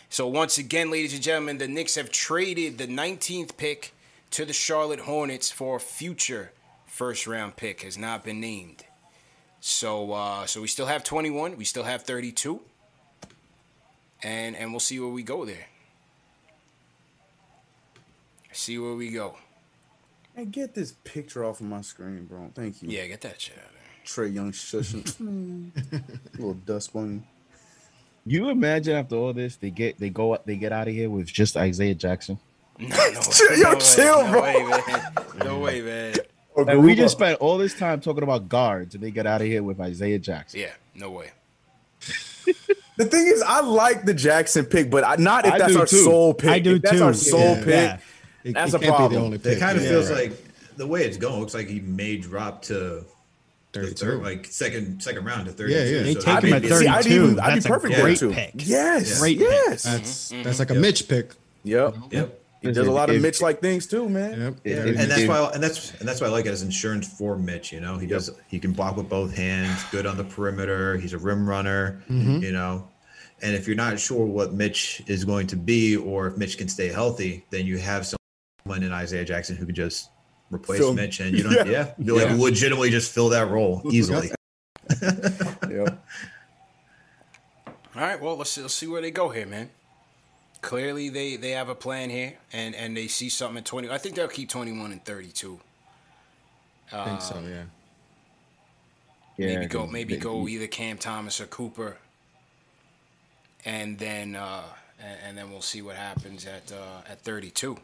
So 0.09 0.27
once 0.27 0.57
again, 0.57 0.91
ladies 0.91 1.13
and 1.13 1.23
gentlemen, 1.23 1.57
the 1.57 1.69
Knicks 1.69 1.95
have 1.95 2.11
traded 2.11 2.77
the 2.77 2.87
19th 2.87 3.55
pick 3.55 3.93
to 4.31 4.43
the 4.43 4.51
Charlotte 4.51 4.99
Hornets 4.99 5.49
for 5.49 5.77
a 5.77 5.79
future 5.79 6.51
first 6.85 7.27
round 7.27 7.55
pick 7.55 7.83
has 7.83 7.97
not 7.97 8.25
been 8.25 8.41
named. 8.41 8.83
So 9.61 10.11
uh, 10.11 10.47
so 10.47 10.59
we 10.59 10.67
still 10.67 10.87
have 10.87 11.05
21, 11.05 11.55
we 11.55 11.63
still 11.63 11.83
have 11.83 12.01
32. 12.01 12.59
And 14.23 14.55
and 14.55 14.71
we'll 14.71 14.79
see 14.79 14.99
where 14.99 15.09
we 15.09 15.23
go 15.23 15.45
there. 15.45 15.67
See 18.51 18.77
where 18.77 18.93
we 18.93 19.09
go. 19.11 19.35
And 20.35 20.51
get 20.51 20.73
this 20.73 20.93
picture 21.03 21.43
off 21.43 21.59
of 21.59 21.67
my 21.67 21.81
screen, 21.81 22.25
bro. 22.25 22.51
Thank 22.55 22.81
you. 22.81 22.89
Yeah, 22.89 23.07
get 23.07 23.21
that 23.21 23.39
shit 23.39 23.57
out 23.57 23.65
of 23.65 23.71
there. 23.71 24.27
Trae 24.27 24.33
Young 24.33 24.51
shushing. 24.51 25.09
Hmm. 25.17 25.69
little 26.33 26.53
dust 26.53 26.93
bunny. 26.93 27.21
You 28.25 28.49
imagine 28.49 28.95
after 28.95 29.15
all 29.15 29.33
this, 29.33 29.57
they 29.57 29.69
get 29.69 29.99
they 29.99 30.09
go 30.09 30.33
up, 30.33 30.45
they 30.45 30.55
get 30.55 30.71
out 30.71 30.87
of 30.87 30.93
here 30.93 31.09
with 31.09 31.27
just 31.27 31.57
Isaiah 31.57 31.95
Jackson. 31.95 32.39
No, 32.79 32.87
no, 32.89 33.55
yo, 33.55 33.61
no 33.61 33.73
way, 33.75 33.79
chill, 33.79 34.31
no. 34.31 34.41
Way, 34.41 34.63
man. 34.63 35.13
No 35.45 35.59
way, 35.59 35.81
man. 35.81 36.15
And 36.57 36.83
we 36.83 36.95
just 36.95 37.15
spent 37.15 37.39
all 37.39 37.59
this 37.59 37.75
time 37.75 38.01
talking 38.01 38.23
about 38.23 38.49
guards, 38.49 38.95
and 38.95 39.03
they 39.03 39.11
get 39.11 39.27
out 39.27 39.41
of 39.41 39.47
here 39.47 39.61
with 39.61 39.79
Isaiah 39.79 40.17
Jackson. 40.17 40.59
Yeah, 40.59 40.71
no 40.95 41.11
way. 41.11 41.31
The 42.97 43.05
thing 43.05 43.25
is, 43.27 43.41
I 43.41 43.61
like 43.61 44.05
the 44.05 44.13
Jackson 44.13 44.65
pick, 44.65 44.89
but 44.91 45.03
I, 45.03 45.15
not 45.15 45.45
if 45.45 45.53
I 45.53 45.57
that's 45.57 45.75
our 45.75 45.85
too. 45.87 46.03
sole 46.03 46.33
pick. 46.33 46.49
I 46.49 46.59
do 46.59 46.75
if 46.75 46.81
that's 46.83 46.97
too. 46.97 47.03
our 47.03 47.13
sole 47.13 47.39
Yeah. 47.39 47.55
pick. 47.63 47.65
Yeah. 47.67 47.97
It, 48.43 48.53
That's 48.55 48.73
it 48.73 48.75
a 48.75 48.79
can't 48.79 48.81
be 48.81 48.87
problem. 48.97 49.13
the 49.13 49.25
only 49.25 49.51
It 49.51 49.59
kind 49.59 49.77
of 49.77 49.83
yeah. 49.83 49.89
feels 49.89 50.11
like 50.11 50.33
the 50.75 50.85
way 50.85 51.05
it's 51.05 51.15
going 51.17 51.39
looks 51.39 51.53
like 51.53 51.67
he 51.69 51.79
may 51.79 52.17
drop 52.17 52.61
to 52.63 52.73
the 52.73 53.05
32. 53.71 53.93
third, 54.05 54.21
like 54.21 54.45
second 54.47 55.01
second 55.01 55.23
round 55.23 55.45
to 55.45 55.53
32. 55.53 55.73
Yeah, 55.79 55.85
yeah. 55.85 56.03
They 56.03 56.13
So 56.13 56.19
take 56.19 56.25
that'd 56.25 56.49
him 56.49 56.61
be- 56.61 56.67
at 56.71 56.77
See, 56.79 56.87
I'd 56.87 57.07
even- 57.07 57.39
I'd 57.39 57.47
be 57.47 57.53
That's 57.53 57.65
a 57.65 57.69
perfect 57.69 57.95
great 57.95 58.11
with 58.11 58.19
too. 58.19 58.31
pick. 58.31 58.51
Yes, 58.55 59.17
Great 59.19 59.37
yes. 59.37 59.83
That's 59.83 60.29
that's 60.43 60.59
like 60.59 60.71
a 60.71 60.75
Mitch 60.75 61.07
pick. 61.07 61.31
Yep. 61.63 61.95
Yep. 62.11 62.39
He 62.63 62.71
does 62.71 62.87
a 62.87 62.91
lot 62.91 63.09
of 63.09 63.21
Mitch 63.21 63.41
like 63.41 63.59
things 63.61 63.85
too, 63.87 64.07
man. 64.09 64.39
Yep. 64.41 64.55
If- 64.63 64.85
and 64.99 65.11
that's 65.11 65.21
if- 65.21 65.29
why 65.29 65.51
and 65.53 65.61
that's 65.61 65.91
and 65.99 66.07
that's 66.07 66.21
why 66.21 66.27
I 66.27 66.29
like 66.31 66.45
it 66.45 66.49
as 66.49 66.61
insurance 66.63 67.07
for 67.07 67.37
Mitch. 67.37 67.71
You 67.71 67.81
know, 67.81 67.97
he 67.97 68.07
does 68.07 68.29
he 68.47 68.57
can 68.59 68.71
block 68.71 68.95
with 68.97 69.09
both 69.09 69.35
hands, 69.35 69.83
good 69.91 70.05
on 70.05 70.17
the 70.17 70.23
perimeter. 70.23 70.97
He's 70.97 71.13
a 71.13 71.17
rim 71.17 71.47
runner. 71.47 72.01
You 72.09 72.51
know, 72.51 72.87
and 73.41 73.53
if 73.55 73.67
you're 73.67 73.75
not 73.75 73.99
sure 73.99 74.25
what 74.25 74.53
Mitch 74.53 75.01
is 75.07 75.25
going 75.25 75.47
to 75.47 75.55
be 75.55 75.95
or 75.97 76.27
if 76.27 76.37
Mitch 76.37 76.57
can 76.57 76.67
stay 76.69 76.87
healthy, 76.87 77.45
then 77.49 77.65
you 77.65 77.77
have 77.77 78.05
someone 78.65 78.83
in 78.83 78.91
Isaiah 78.91 79.25
Jackson 79.25 79.55
who 79.57 79.65
can 79.65 79.75
just 79.75 80.09
replace 80.51 80.79
Fill- 80.79 80.93
Mitch, 80.93 81.19
and 81.19 81.35
you 81.37 81.43
don't 81.43 81.53
Yeah. 81.67 81.71
yeah, 81.71 81.93
you 81.97 82.15
like 82.15 82.37
legitimately 82.37 82.89
just 82.91 83.11
fill 83.11 83.29
that 83.29 83.49
role 83.49 83.81
easily. 83.91 84.31
Yep. 85.01 85.99
All 87.95 88.01
right, 88.01 88.19
well, 88.21 88.35
let's, 88.37 88.57
let's 88.57 88.73
see 88.73 88.87
where 88.87 89.01
they 89.01 89.11
go 89.11 89.29
here, 89.29 89.45
man. 89.45 89.69
Clearly, 90.63 91.09
they, 91.09 91.35
they 91.35 91.51
have 91.51 91.67
a 91.67 91.75
plan 91.75 92.09
here, 92.09 92.33
and, 92.53 92.73
and 92.73 92.95
they 92.95 93.07
see 93.07 93.27
something 93.27 93.57
at 93.57 93.65
20. 93.65 93.89
I 93.89 93.97
think 93.97 94.15
they'll 94.15 94.29
keep 94.29 94.47
21 94.49 94.93
and 94.93 95.03
32. 95.03 95.59
I 96.93 97.03
think 97.05 97.21
so. 97.21 97.35
Um, 97.35 97.49
Yeah. 97.49 97.63
Yeah, 99.35 99.47
maybe 99.55 99.65
go 99.65 99.87
maybe 99.87 100.13
they- 100.13 100.19
go 100.19 100.47
either 100.47 100.67
Cam 100.67 100.97
Thomas 100.99 101.41
or 101.41 101.47
Cooper, 101.47 101.97
and 103.65 103.97
then 103.97 104.35
uh, 104.35 104.61
and, 104.99 105.17
and 105.25 105.37
then 105.37 105.49
we'll 105.49 105.61
see 105.63 105.81
what 105.81 105.95
happens 105.95 106.45
at 106.45 106.71
uh, 106.71 107.01
at 107.09 107.19
32. 107.21 107.75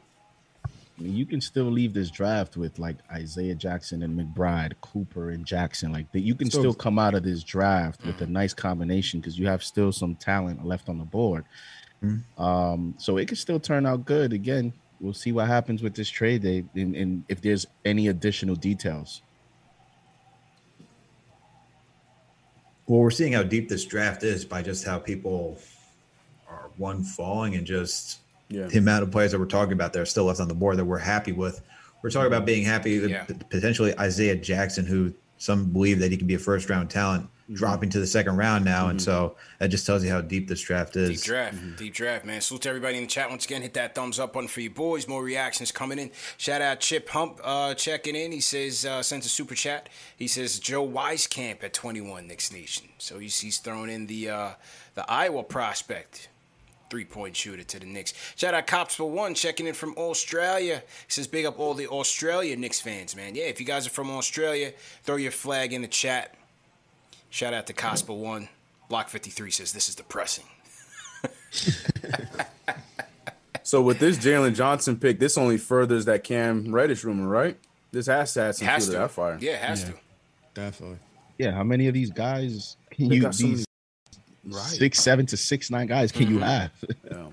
I 0.64 1.02
mean, 1.02 1.16
you 1.16 1.26
can 1.26 1.42
still 1.42 1.66
leave 1.66 1.92
this 1.96 2.12
draft 2.12 2.56
with 2.56 2.78
like 2.78 2.98
Isaiah 3.12 3.56
Jackson 3.56 4.04
and 4.04 4.16
McBride, 4.20 4.74
Cooper 4.82 5.32
and 5.32 5.44
Jackson. 5.44 5.92
Like 5.92 6.12
that, 6.12 6.20
you 6.20 6.36
can 6.36 6.52
So- 6.52 6.60
still 6.60 6.74
come 6.76 7.00
out 7.00 7.16
of 7.16 7.24
this 7.24 7.44
draft 7.44 8.06
with 8.06 8.22
a 8.22 8.28
nice 8.28 8.54
combination 8.54 9.20
because 9.20 9.40
you 9.40 9.48
have 9.48 9.64
still 9.64 9.92
some 9.92 10.14
talent 10.16 10.64
left 10.68 10.88
on 10.88 11.00
the 11.00 11.04
board. 11.06 11.46
Um, 12.38 12.96
so 12.98 13.18
it 13.18 13.28
could 13.28 13.38
still 13.38 13.60
turn 13.60 13.86
out 13.86 14.06
good. 14.06 14.32
Again, 14.34 14.72
we'll 15.02 15.14
see 15.14 15.32
what 15.32 15.48
happens 15.48 15.82
with 15.84 15.96
this 15.96 16.10
trade 16.10 16.42
day 16.42 16.64
and, 16.76 16.96
and 16.96 17.24
if 17.30 17.42
there's 17.42 17.66
any 17.86 18.08
additional 18.08 18.56
details. 18.56 19.22
Well, 22.88 23.00
we're 23.00 23.12
seeing 23.12 23.34
how 23.34 23.44
deep 23.44 23.70
this 23.70 23.86
draft 23.86 24.24
is 24.24 24.46
by 24.46 24.62
just 24.62 24.86
how 24.86 24.98
people 24.98 25.60
are 26.50 26.70
one 26.78 27.04
falling 27.04 27.56
and 27.56 27.66
just 27.66 28.20
Yeah. 28.50 28.66
the 28.66 28.80
amount 28.80 29.04
of 29.04 29.12
players 29.12 29.32
that 29.32 29.40
we're 29.40 29.46
talking 29.46 29.74
about 29.74 29.94
that 29.94 30.00
are 30.00 30.06
still 30.08 30.26
left 30.26 30.40
on 30.40 30.48
the 30.48 30.56
board 30.56 30.78
that 30.78 30.86
we're 30.86 30.98
happy 30.98 31.32
with. 31.32 31.62
We're 32.02 32.10
talking 32.10 32.28
about 32.28 32.46
being 32.46 32.66
happy 32.66 32.92
Yeah. 32.94 33.26
potentially 33.50 33.98
Isaiah 34.00 34.36
Jackson, 34.36 34.86
who 34.86 35.14
some 35.38 35.66
believe 35.72 36.00
that 36.00 36.12
he 36.12 36.18
can 36.18 36.26
be 36.28 36.34
a 36.34 36.40
first 36.40 36.70
round 36.70 36.90
talent, 36.90 37.28
dropping 37.52 37.90
to 37.90 38.00
the 38.00 38.08
second 38.08 38.38
round 38.38 38.64
now. 38.64 38.90
And 38.90 39.02
so 39.02 39.36
that 39.60 39.68
just 39.70 39.86
tells 39.86 40.04
you 40.04 40.12
how 40.12 40.22
deep 40.22 40.48
this 40.48 40.62
draft 40.62 40.96
is. 40.96 41.10
Deep 41.10 41.22
draft, 41.22 41.78
deep 41.78 41.94
draft, 41.94 42.26
man. 42.26 42.42
Salute 42.42 42.64
to 42.64 42.70
everybody 42.70 42.98
in 42.98 43.04
the 43.04 43.10
chat 43.10 43.30
once 43.30 43.46
again. 43.46 43.62
Hit 43.62 43.74
that 43.74 43.96
thumbs 43.96 44.20
up 44.20 44.34
button 44.34 44.48
for 44.48 44.62
you 44.62 44.70
boys. 44.70 45.08
More 45.08 45.24
reactions 45.24 45.72
coming 45.72 46.00
in. 46.00 46.12
Shout 46.38 46.62
out 46.62 46.80
Chip 46.80 47.10
Hump 47.10 47.40
uh, 47.44 47.74
checking 47.74 48.16
in. 48.16 48.32
He 48.32 48.42
says 48.42 48.86
uh, 48.86 49.02
sends 49.02 49.26
a 49.26 49.30
super 49.30 49.56
chat. 49.56 49.90
He 50.16 50.28
says 50.28 50.60
Joe 50.60 50.88
Wieskamp 50.88 51.64
at 51.64 51.74
21 51.74 52.28
Knicks 52.28 52.52
Nation. 52.52 52.90
So 52.98 53.20
he's, 53.20 53.40
he's 53.40 53.58
throwing 53.58 53.90
in 53.90 54.08
the 54.08 54.30
uh, 54.30 54.50
the 54.96 55.10
Iowa 55.10 55.44
prospect. 55.44 56.30
Three 56.90 57.06
point 57.06 57.36
shooter 57.36 57.64
to 57.64 57.80
the 57.80 57.86
Knicks. 57.86 58.14
Shout 58.36 58.56
out 58.56 58.66
Cops 58.66 58.96
for 58.96 59.10
One 59.10 59.36
checking 59.36 59.68
in 59.68 59.76
from 59.76 59.94
Australia. 59.96 60.82
He 61.06 61.12
says, 61.12 61.28
Big 61.28 61.46
up 61.46 61.60
all 61.60 61.76
the 61.76 61.88
Australia 61.88 62.56
Knicks 62.58 62.82
fans, 62.82 63.16
man. 63.16 63.36
Yeah, 63.36 63.44
if 63.44 63.60
you 63.60 63.66
guys 63.66 63.86
are 63.86 63.92
from 63.92 64.10
Australia, 64.10 64.74
throw 65.04 65.18
your 65.18 65.32
flag 65.32 65.72
in 65.72 65.84
the 65.84 65.88
chat. 65.88 66.36
Shout 67.30 67.54
out 67.54 67.68
to 67.68 67.74
Cospa 67.74 68.16
One. 68.16 68.50
Block 68.90 69.10
53 69.10 69.52
says, 69.52 69.72
This 69.74 69.88
is 69.90 69.96
depressing. 69.96 70.46
So 73.64 73.82
with 73.84 74.00
this 74.00 74.18
Jalen 74.18 74.56
Johnson 74.56 74.98
pick, 74.98 75.20
this 75.20 75.38
only 75.38 75.58
furthers 75.58 76.06
that 76.06 76.24
Cam 76.24 76.74
Reddish 76.74 77.04
rumor, 77.04 77.28
right? 77.28 77.56
This 77.92 78.08
has 78.08 78.34
to 78.34 78.42
have 78.42 78.56
some 78.56 78.68
Has 78.68 78.86
fuel 78.86 78.94
to. 78.94 78.98
to 78.98 79.04
that 79.04 79.12
fire. 79.12 79.38
Yeah, 79.40 79.52
it 79.52 79.60
has 79.60 79.84
to. 79.84 79.94
Definitely. 80.56 80.98
Yeah, 81.38 81.52
how 81.52 81.64
many 81.64 81.88
of 81.88 81.94
these 81.94 82.10
guys 82.10 82.78
can 82.90 83.10
They 83.10 83.16
you 83.18 83.22
got 83.22 83.36
so 83.36 83.46
these 83.46 83.66
Right. 84.44 84.62
six, 84.64 85.00
seven 85.00 85.28
to 85.28 85.38
six, 85.38 85.70
nine 85.70 85.86
guys 85.86 86.12
can 86.12 86.30
you 86.30 86.40
have? 86.40 86.72
Yeah. 87.12 87.28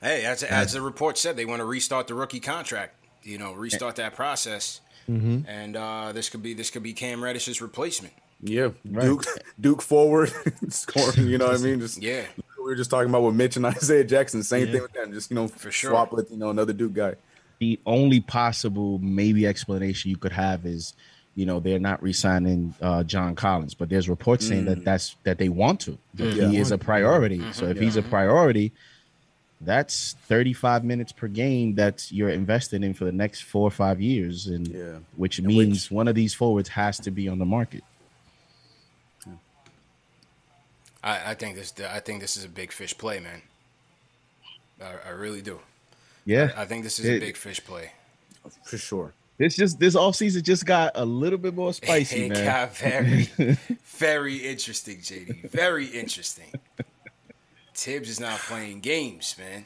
Hey, 0.00 0.24
as, 0.24 0.42
as 0.42 0.72
the 0.72 0.80
report 0.80 1.18
said, 1.18 1.36
they 1.36 1.44
want 1.44 1.60
to 1.60 1.64
restart 1.66 2.06
the 2.06 2.14
rookie 2.14 2.40
contract. 2.40 2.94
You 3.22 3.36
know, 3.36 3.52
restart 3.52 3.96
that 3.96 4.14
process, 4.14 4.80
and 5.06 5.76
uh, 5.76 6.12
this 6.12 6.30
could 6.30 6.42
be 6.42 6.54
this 6.54 6.70
could 6.70 6.82
be 6.84 6.92
Cam 6.94 7.20
Reddish's 7.20 7.60
replacement. 7.60 8.14
Yeah, 8.40 8.68
Duke, 8.88 9.24
Duke 9.60 9.82
forward, 9.82 10.32
scoring. 10.68 11.26
You 11.26 11.38
know 11.38 11.48
what 11.48 11.60
I 11.60 11.62
mean? 11.62 11.80
Just 11.80 12.00
Yeah, 12.00 12.24
we 12.56 12.64
were 12.64 12.76
just 12.76 12.90
talking 12.90 13.08
about 13.08 13.22
with 13.22 13.34
Mitch 13.34 13.56
and 13.56 13.66
Isaiah 13.76 14.04
Jackson. 14.04 14.42
Same 14.42 14.70
thing 14.70 14.82
with 14.82 14.92
them. 14.92 15.12
Just 15.12 15.30
you 15.30 15.34
know, 15.34 15.48
For 15.48 15.70
sure. 15.70 15.90
swap 15.90 16.12
with 16.12 16.30
you 16.30 16.36
know 16.36 16.50
another 16.50 16.72
Duke 16.72 16.94
guy. 16.94 17.14
the 17.58 17.80
only 17.84 18.20
possible 18.20 18.98
maybe 18.98 19.46
explanation 19.46 20.10
you 20.10 20.16
could 20.16 20.32
have 20.32 20.64
is 20.64 20.94
you 21.34 21.46
know 21.46 21.58
they're 21.60 21.78
not 21.78 22.02
re-signing 22.02 22.74
uh, 22.80 23.02
John 23.02 23.34
Collins, 23.34 23.74
but 23.74 23.88
there's 23.88 24.08
reports 24.08 24.46
saying 24.46 24.66
that 24.66 24.80
mm. 24.80 24.84
that's 24.84 25.16
that 25.24 25.38
they 25.38 25.48
want 25.48 25.80
to. 25.80 25.98
That 26.14 26.34
mm. 26.34 26.36
Yeah. 26.36 26.48
He 26.48 26.58
is 26.58 26.70
a 26.70 26.78
priority. 26.78 27.38
Mm-hmm. 27.38 27.52
So 27.52 27.66
if 27.66 27.76
mm-hmm. 27.76 27.84
he's 27.84 27.96
a 27.96 28.02
priority, 28.02 28.72
that's 29.60 30.14
35 30.26 30.84
minutes 30.84 31.10
per 31.12 31.26
game 31.26 31.74
that 31.74 32.10
you're 32.12 32.28
investing 32.28 32.84
in 32.84 32.94
for 32.94 33.04
the 33.04 33.12
next 33.12 33.42
four 33.42 33.66
or 33.66 33.72
five 33.72 34.00
years, 34.00 34.46
and 34.46 34.68
Yeah. 34.68 34.98
which 35.16 35.38
And 35.38 35.48
means 35.48 35.90
one 35.90 36.06
of 36.06 36.14
these 36.14 36.34
forwards 36.34 36.68
has 36.70 36.98
to 37.00 37.10
be 37.10 37.28
on 37.28 37.38
the 37.38 37.46
market. 37.46 37.82
I, 41.08 41.30
I 41.30 41.34
think 41.34 41.56
this 41.56 41.72
I 41.80 42.00
think 42.00 42.20
this 42.20 42.36
is 42.36 42.44
a 42.44 42.48
big 42.48 42.72
fish 42.72 42.96
play, 42.96 43.20
man. 43.20 43.42
I, 44.80 45.08
I 45.08 45.10
really 45.10 45.42
do. 45.42 45.60
Yeah, 46.24 46.50
I 46.56 46.64
think 46.66 46.84
this 46.84 46.98
is 46.98 47.06
It- 47.06 47.16
a 47.16 47.20
big 47.20 47.36
fish 47.36 47.60
play. 47.64 47.92
For 48.64 48.78
sure. 48.78 49.12
This 49.38 49.54
just 49.56 49.78
this 49.78 49.94
offseason 49.94 50.42
just 50.42 50.66
got 50.66 50.92
a 50.96 51.04
little 51.04 51.38
bit 51.38 51.54
more 51.54 51.72
spicy, 51.72 52.24
it 52.26 52.32
man. 52.32 52.44
got 52.44 52.76
very, 52.76 53.28
very 53.84 54.36
interesting, 54.38 54.98
JD. 54.98 55.50
Very 55.50 55.86
interesting. 55.86 56.52
Thibs 57.74 58.08
is 58.08 58.18
not 58.18 58.38
playing 58.40 58.80
games, 58.80 59.36
man. 59.38 59.64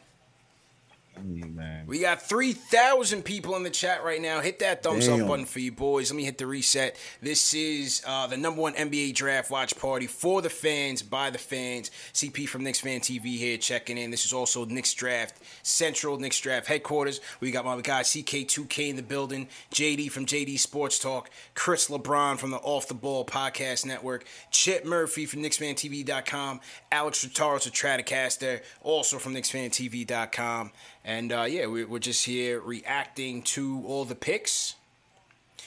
Man. 1.21 1.87
We 1.87 2.01
got 2.01 2.23
3,000 2.23 3.23
people 3.23 3.57
in 3.57 3.63
the 3.63 3.71
chat 3.71 4.05
right 4.05 4.21
now. 4.21 4.41
Hit 4.41 4.59
that 4.61 4.83
thumbs 4.83 5.07
Damn. 5.07 5.23
up 5.23 5.29
button 5.29 5.45
for 5.45 5.61
you 5.61 5.73
boys. 5.73 6.11
Let 6.11 6.17
me 6.17 6.25
hit 6.25 6.39
the 6.39 6.47
reset. 6.47 6.97
This 7.21 7.55
is 7.55 8.03
uh, 8.07 8.27
the 8.27 8.37
number 8.37 8.61
one 8.61 8.75
NBA 8.75 9.15
draft 9.15 9.51
watch 9.51 9.77
party 9.79 10.07
for 10.07 10.43
the 10.43 10.51
fans, 10.51 11.03
by 11.03 11.31
the 11.31 11.39
fans. 11.39 11.91
CP 12.15 12.49
from 12.49 12.65
Knicks 12.65 12.81
Fan 12.81 13.01
TV 13.01 13.37
here 13.37 13.59
checking 13.59 13.99
in. 13.99 14.11
This 14.11 14.25
is 14.25 14.33
also 14.33 14.65
Knicks 14.65 14.95
Draft 14.95 15.39
Central, 15.63 16.19
Knicks 16.19 16.41
Draft 16.41 16.67
headquarters. 16.67 17.21
We 17.41 17.51
got 17.51 17.65
my 17.65 17.81
guy 17.81 18.03
CK2K 18.03 18.91
in 18.91 18.97
the 18.97 19.03
building, 19.03 19.49
JD 19.73 20.11
from 20.11 20.27
JD 20.27 20.59
Sports 20.59 20.99
Talk, 20.99 21.31
Chris 21.55 21.89
LeBron 21.89 22.39
from 22.39 22.51
the 22.51 22.59
Off 22.59 22.89
the 22.89 22.95
Ball 22.95 23.25
Podcast 23.25 23.87
Network, 23.87 24.25
Chip 24.51 24.85
Murphy 24.85 25.27
from 25.27 25.43
KnicksFanTV.com, 25.43 26.61
Alex 26.91 27.25
Rotaros, 27.25 27.67
a 27.67 27.71
Stratocaster, 27.71 28.63
also 28.83 29.19
from 29.19 29.35
KnicksFanTV.com. 29.35 30.73
And 31.05 31.33
uh, 31.33 31.43
yeah, 31.49 31.67
we- 31.67 31.85
we're 31.85 31.99
just 31.99 32.25
here 32.25 32.61
reacting 32.61 33.43
to 33.43 33.83
all 33.87 34.05
the 34.05 34.15
picks. 34.15 34.75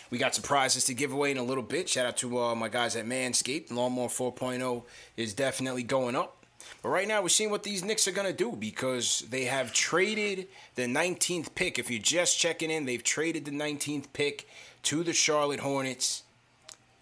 We 0.10 0.18
got 0.18 0.36
surprises 0.36 0.86
to 0.86 0.94
give 0.94 1.12
away 1.12 1.32
in 1.32 1.38
a 1.38 1.44
little 1.44 1.64
bit. 1.64 1.90
Shout 1.90 2.06
out 2.06 2.18
to 2.18 2.40
uh, 2.40 2.56
my 2.56 2.70
guys 2.70 2.96
at 2.96 3.06
Manscaped. 3.06 3.72
Lawnmower 3.72 4.08
4.0 4.08 4.84
is 5.18 5.34
definitely 5.34 5.84
going 5.84 6.16
up. 6.16 6.46
But 6.82 6.90
right 6.90 7.08
now, 7.08 7.22
we're 7.22 7.30
seeing 7.30 7.50
what 7.50 7.64
these 7.64 7.84
Knicks 7.84 8.08
are 8.08 8.12
going 8.12 8.28
to 8.28 8.34
do 8.34 8.52
because 8.56 9.26
they 9.30 9.46
have 9.46 9.74
traded 9.74 10.48
the 10.76 10.84
19th 10.84 11.54
pick. 11.56 11.78
If 11.80 11.90
you're 11.92 12.02
just 12.02 12.40
checking 12.40 12.72
in, 12.72 12.86
they've 12.86 13.04
traded 13.04 13.46
the 13.46 13.52
19th 13.52 14.06
pick 14.14 14.48
to 14.84 15.04
the 15.04 15.14
Charlotte 15.14 15.60
Hornets. 15.60 16.24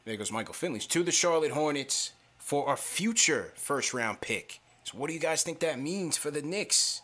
There 0.06 0.18
goes 0.18 0.32
Michael 0.32 0.54
Finley. 0.54 0.80
To 0.80 1.04
the 1.04 1.12
Charlotte 1.12 1.52
Hornets 1.52 2.12
for 2.38 2.72
a 2.72 2.78
future 2.78 3.52
first 3.56 3.94
round 3.94 4.22
pick. 4.22 4.60
So, 4.86 4.98
what 4.98 5.08
do 5.08 5.13
you 5.13 5.20
guys 5.20 5.44
think 5.44 5.60
that 5.60 5.80
means 5.80 6.18
for 6.18 6.32
the 6.32 6.42
Knicks? 6.42 7.02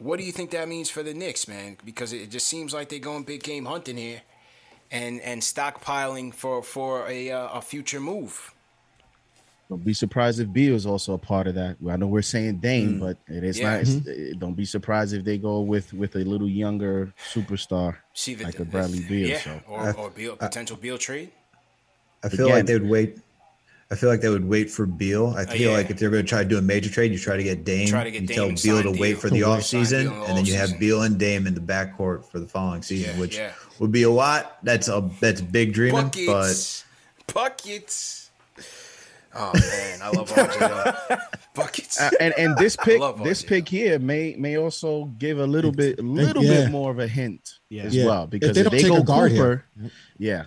What 0.00 0.18
do 0.18 0.24
you 0.24 0.32
think 0.32 0.50
that 0.52 0.66
means 0.66 0.88
for 0.90 1.02
the 1.02 1.12
Knicks, 1.14 1.46
man? 1.46 1.76
Because 1.84 2.12
it 2.14 2.30
just 2.30 2.48
seems 2.48 2.72
like 2.72 2.88
they're 2.88 2.98
going 2.98 3.22
big 3.22 3.42
game 3.42 3.66
hunting 3.66 3.96
here, 3.98 4.22
and 4.90 5.20
and 5.20 5.42
stockpiling 5.42 6.32
for 6.34 6.62
for 6.62 7.06
a 7.06 7.30
uh, 7.30 7.58
a 7.58 7.62
future 7.62 8.00
move. 8.00 8.54
Don't 9.68 9.84
be 9.84 9.94
surprised 9.94 10.40
if 10.40 10.52
Beal 10.52 10.74
is 10.74 10.84
also 10.84 11.12
a 11.14 11.18
part 11.18 11.46
of 11.46 11.54
that. 11.54 11.76
I 11.88 11.96
know 11.96 12.08
we're 12.08 12.22
saying 12.22 12.56
Dame, 12.56 12.94
Mm. 12.96 13.00
but 13.00 13.16
it 13.28 13.44
is 13.44 13.58
Yeah. 13.58 13.70
not. 13.72 13.80
it's- 13.82 14.06
it- 14.06 14.38
don't 14.40 14.54
be 14.56 14.64
surprised 14.64 15.12
if 15.14 15.22
they 15.24 15.38
go 15.38 15.60
with 15.60 15.92
with 15.92 16.16
a 16.16 16.24
little 16.24 16.48
younger 16.48 17.12
superstar 17.32 17.98
See 18.14 18.34
the, 18.34 18.44
like 18.44 18.58
a 18.58 18.64
Bradley 18.64 19.00
Beal. 19.00 19.28
yeah, 19.28 19.38
So 19.38 19.60
or, 19.68 19.92
or 19.96 20.10
Beal, 20.10 20.34
potential 20.34 20.76
Beal 20.76 20.98
trade. 20.98 21.30
I 22.24 22.28
feel 22.30 22.46
Again- 22.46 22.56
like 22.56 22.66
they 22.66 22.78
would 22.80 22.88
wait. 22.88 23.18
I 23.92 23.96
feel 23.96 24.08
like 24.08 24.20
they 24.20 24.28
would 24.28 24.44
wait 24.48 24.70
for 24.70 24.86
Beal. 24.86 25.34
I 25.36 25.42
Oh, 25.42 25.46
feel 25.46 25.70
yeah. 25.72 25.76
like 25.76 25.90
if 25.90 25.98
they're 25.98 26.10
going 26.10 26.24
to 26.24 26.28
try 26.28 26.42
to 26.44 26.48
do 26.48 26.58
a 26.58 26.62
major 26.62 26.88
trade, 26.88 27.10
you 27.10 27.18
try 27.18 27.36
to 27.36 27.42
get 27.42 27.64
Dame. 27.64 27.88
Try 27.88 28.04
to 28.04 28.10
get 28.12 28.22
you 28.22 28.28
Dame 28.28 28.36
tell 28.36 28.48
and 28.48 28.62
Beal 28.62 28.82
to 28.84 28.92
Beal. 28.92 29.00
wait 29.00 29.18
for 29.18 29.30
the 29.30 29.40
Sign 29.40 29.50
off 29.50 29.62
season, 29.64 30.06
the 30.06 30.12
and 30.26 30.38
then 30.38 30.44
you 30.44 30.54
have. 30.54 30.78
Beal 30.78 31.02
and 31.02 31.18
Dame 31.18 31.46
in 31.48 31.54
the 31.54 31.60
backcourt 31.60 32.24
for 32.24 32.38
the 32.38 32.46
following 32.46 32.82
season, 32.82 33.14
Yeah, 33.14 33.20
which 33.20 33.36
yeah. 33.36 33.52
would 33.80 33.90
be 33.90 34.04
a 34.04 34.10
lot. 34.10 34.58
That's 34.62 34.86
a 34.88 35.10
that's 35.20 35.40
big 35.40 35.72
dreaming, 35.72 36.04
Buckets, 36.04 36.84
buckets. 37.34 38.30
Oh 39.34 39.52
man, 39.54 40.00
I 40.02 40.10
love 40.10 40.28
RJ. 40.30 41.20
buckets. 41.54 42.00
Uh, 42.00 42.10
and 42.20 42.34
and 42.36 42.56
this 42.58 42.74
pick, 42.76 43.00
this 43.22 43.42
pick 43.42 43.68
here 43.68 43.98
may 44.00 44.34
may 44.36 44.56
also 44.56 45.04
give 45.18 45.38
a 45.38 45.46
little 45.46 45.70
bit, 45.72 45.98
a 46.00 46.02
little 46.02 46.42
yeah. 46.44 46.62
bit 46.64 46.70
more 46.70 46.90
of 46.90 46.98
a 46.98 47.06
hint 47.06 47.58
Yeah. 47.68 47.84
as 47.84 47.94
Yeah. 47.94 48.06
well 48.06 48.24
If 48.24 48.30
because 48.30 48.54
they 48.56 48.62
if 48.62 48.70
they, 48.70 48.78
take 48.82 48.88
go 48.88 48.96
a 48.98 49.04
guard 49.04 49.30
Cooper, 49.32 49.64
here. 49.80 49.90
yeah, 50.18 50.44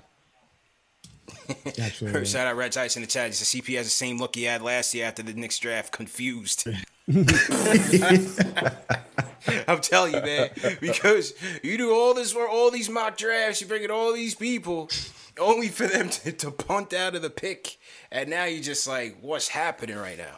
Absolutely. 1.79 2.25
Shout 2.25 2.47
out 2.47 2.55
Red 2.55 2.75
Ice 2.77 2.95
in 2.95 3.01
the 3.01 3.07
chat. 3.07 3.27
He 3.27 3.33
said 3.33 3.63
CP 3.63 3.75
has 3.77 3.85
the 3.85 3.91
same 3.91 4.17
look 4.17 4.35
he 4.35 4.43
had 4.43 4.61
last 4.61 4.93
year 4.93 5.05
after 5.05 5.23
the 5.23 5.33
Knicks 5.33 5.59
draft. 5.59 5.91
Confused. 5.91 6.67
I'm 9.67 9.81
telling 9.81 10.13
you, 10.13 10.21
man, 10.21 10.49
because 10.79 11.33
you 11.61 11.77
do 11.77 11.93
all 11.93 12.13
this 12.13 12.31
for 12.31 12.47
all 12.47 12.71
these 12.71 12.89
mock 12.89 13.17
drafts, 13.17 13.59
you 13.61 13.67
bring 13.67 13.83
in 13.83 13.91
all 13.91 14.13
these 14.13 14.35
people, 14.35 14.89
only 15.37 15.67
for 15.67 15.85
them 15.85 16.09
to, 16.09 16.31
to 16.31 16.51
punt 16.51 16.93
out 16.93 17.15
of 17.15 17.21
the 17.21 17.29
pick, 17.29 17.77
and 18.11 18.29
now 18.29 18.45
you're 18.45 18.63
just 18.63 18.87
like, 18.87 19.17
what's 19.21 19.49
happening 19.49 19.97
right 19.97 20.17
now? 20.17 20.37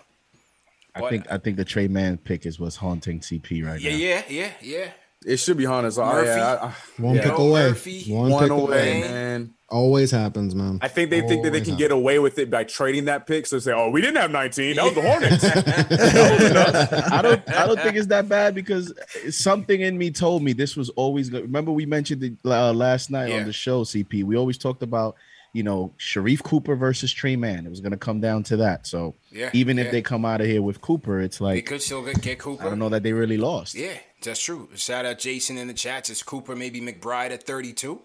I 0.96 1.02
But- 1.02 1.10
think 1.12 1.32
I 1.32 1.38
think 1.38 1.58
the 1.58 1.66
Tre 1.66 1.88
Mann 1.88 2.18
pick 2.18 2.46
is 2.46 2.60
what's 2.60 2.78
haunting 2.78 3.20
CP 3.20 3.64
right 3.66 3.80
Yeah, 3.80 3.92
now. 3.92 3.98
yeah, 3.98 4.24
yeah, 4.30 4.52
yeah. 4.62 4.78
yeah. 4.80 4.88
It 5.26 5.38
should 5.38 5.58
be 5.58 5.66
Hunter. 5.66 5.90
So 5.92 6.04
oh, 6.04 6.14
Murphy. 6.14 6.28
yeah, 6.40 6.54
I, 6.62 6.68
I, 6.68 6.74
One 7.02 7.16
yeah. 7.16 7.24
pick 7.24 7.38
away. 7.38 7.62
Murphy. 7.70 8.14
One, 8.14 8.30
one 8.32 8.44
pick 8.44 8.52
away, 8.52 8.62
away. 8.62 9.02
man. 9.02 9.54
Always 9.68 10.12
happens, 10.12 10.54
man. 10.54 10.78
I 10.82 10.88
think 10.88 11.10
they 11.10 11.22
think 11.22 11.42
that 11.44 11.50
they 11.52 11.58
Always 11.58 11.68
can 11.68 11.76
get 11.78 11.92
away 11.92 12.20
with 12.20 12.38
it 12.38 12.52
by 12.52 12.66
trading 12.66 13.06
that 13.06 13.26
pick. 13.26 13.48
So 13.48 13.58
say, 13.58 13.72
oh, 13.74 13.90
we 13.90 14.00
didn't 14.00 14.18
have 14.18 14.30
19. 14.30 14.76
That 14.76 14.84
was 14.84 14.94
the 14.94 15.02
Hornets. 15.02 15.44
I 17.12 17.22
don't 17.22 17.50
I 17.52 17.66
don't 17.66 17.80
think 17.80 17.96
it's 17.96 18.08
that 18.08 18.30
bad 18.30 18.54
because 18.54 18.94
something 19.32 19.82
in 19.82 19.98
me 19.98 20.12
told 20.12 20.44
me 20.44 20.54
this 20.54 20.76
was 20.76 20.90
always 20.92 21.30
good. 21.30 21.42
Remember 21.44 21.72
we 21.72 21.86
mentioned 21.88 22.24
it 22.24 22.34
uh, 22.46 22.74
last 22.74 23.10
night 23.10 23.30
Yeah. 23.30 23.38
on 23.38 23.46
the 23.46 23.54
show, 23.54 23.84
CP. 23.84 24.24
We 24.24 24.36
always 24.38 24.58
talked 24.60 24.84
about 24.84 25.16
you 25.54 25.64
know 25.64 25.94
Sharife 25.98 26.44
Cooper 26.44 26.76
versus 26.76 27.12
Tre 27.12 27.36
Mann. 27.36 27.66
It 27.66 27.70
was 27.70 27.82
going 27.82 27.92
to 27.92 27.98
come 27.98 28.20
down 28.20 28.44
to 28.44 28.58
that. 28.58 28.86
So 28.86 29.16
Yeah, 29.32 29.50
even 29.54 29.80
if 29.80 29.90
they 29.92 30.02
come 30.04 30.26
out 30.26 30.42
of 30.42 30.48
here 30.48 30.62
with 30.62 30.80
Cooper, 30.82 31.22
it's 31.22 31.42
like 31.42 31.54
They 31.54 31.58
like 31.60 31.66
could 31.66 31.82
still 31.82 32.04
get, 32.04 32.22
get 32.22 32.38
Cooper. 32.40 32.66
I 32.66 32.70
don't 32.70 32.78
know 32.80 32.90
that 32.90 33.02
they 33.04 33.14
really 33.14 33.38
lost. 33.38 33.74
Yeah, 33.74 33.98
that's 34.22 34.42
true. 34.42 34.70
Shout 34.76 35.06
out 35.06 35.18
Jason 35.18 35.58
in 35.58 35.68
the 35.68 35.74
chats. 35.74 36.10
It's 36.12 36.22
Cooper, 36.22 36.56
maybe 36.56 36.82
McBride 36.82 37.32
at 37.32 37.44
32. 37.44 38.00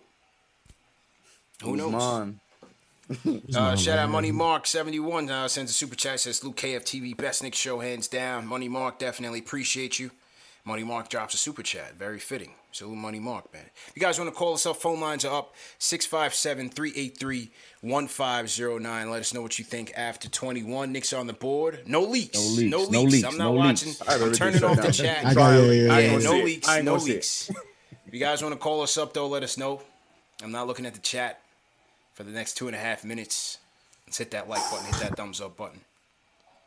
Who 1.63 1.77
knows? 1.77 1.95
Usman. 1.95 2.41
Uh, 3.57 3.75
shout 3.75 3.99
out 3.99 4.09
Money 4.09 4.31
Mark 4.31 4.69
71 4.69 5.29
uh, 5.29 5.49
sends 5.49 5.73
a 5.73 5.75
super 5.75 5.97
chat 5.97 6.21
says 6.21 6.45
Luke 6.45 6.55
KFTV 6.57 7.17
best 7.17 7.43
Nick 7.43 7.57
show 7.57 7.81
hands 7.81 8.07
down. 8.07 8.47
Money 8.47 8.69
Mark 8.69 9.01
definitely 9.01 9.41
appreciate 9.41 9.99
you. 9.99 10.13
Money 10.65 10.85
Mark 10.85 11.09
drops 11.09 11.35
a 11.35 11.37
super 11.37 11.65
chat, 11.65 11.95
very 11.99 12.21
fitting. 12.21 12.53
so 12.71 12.89
Money 12.91 13.19
Mark, 13.19 13.53
man. 13.53 13.65
If 13.89 13.93
you 13.97 14.01
guys 14.01 14.17
want 14.17 14.31
to 14.31 14.37
call 14.37 14.55
us 14.55 14.65
up, 14.65 14.77
phone 14.77 15.01
lines 15.01 15.25
are 15.25 15.37
up 15.37 15.55
657-383-1509. 17.83 19.11
Let 19.11 19.21
us 19.21 19.35
know 19.35 19.43
what 19.43 19.59
you 19.59 19.65
think 19.65 19.93
after 19.97 20.29
21. 20.29 20.93
Knicks 20.93 21.13
are 21.13 21.19
on 21.19 21.27
the 21.27 21.33
board. 21.33 21.81
No 21.87 22.03
leaks. 22.03 22.39
No 22.39 22.43
leaks, 22.47 22.71
No 22.71 22.79
leaks. 22.79 22.91
no 22.93 23.03
leaks, 23.03 23.25
I'm 23.27 23.39
not 23.39 23.45
no 23.45 23.53
watching. 23.53 23.89
leaks. 23.89 24.03
I 24.09 24.13
have 24.13 24.23
I'm 24.23 24.33
turning 24.33 24.63
off 24.65 24.77
the 24.81 24.93
chat. 24.93 25.27
I 25.27 25.35
got- 25.35 25.51
yeah, 25.55 25.61
yeah, 25.65 25.73
yeah, 25.73 25.93
I 25.93 26.01
Yeah, 26.01 26.07
no 26.07 26.19
gonna 26.19 26.23
see 26.31 26.39
it. 26.41 26.45
leaks. 26.45 26.69
I 26.69 26.77
ain't 26.77 26.85
No 26.85 26.93
gonna 26.99 27.05
it. 27.11 27.15
leaks. 27.15 27.51
If 28.07 28.15
you 28.15 28.21
guys 28.21 28.43
want 28.43 28.53
to 28.55 28.59
call 28.61 28.83
us 28.83 28.97
up, 28.99 29.13
though, 29.15 29.29
let 29.29 29.43
us 29.43 29.57
know. 29.59 29.83
I'm 30.43 30.53
not 30.53 30.67
looking 30.67 30.87
at 30.87 30.95
the 30.95 31.01
chat 31.01 31.41
for 32.21 32.25
the 32.25 32.33
next 32.33 32.59
two 32.59 32.67
and 32.67 32.77
a 32.77 32.79
half 32.79 33.03
minutes. 33.03 33.57
Let's 34.07 34.19
hit 34.19 34.31
that 34.33 34.47
like 34.47 34.61
button, 34.71 34.85
hit 34.85 34.97
that 34.97 35.17
thumbs 35.17 35.41
up 35.41 35.57
button. 35.57 35.81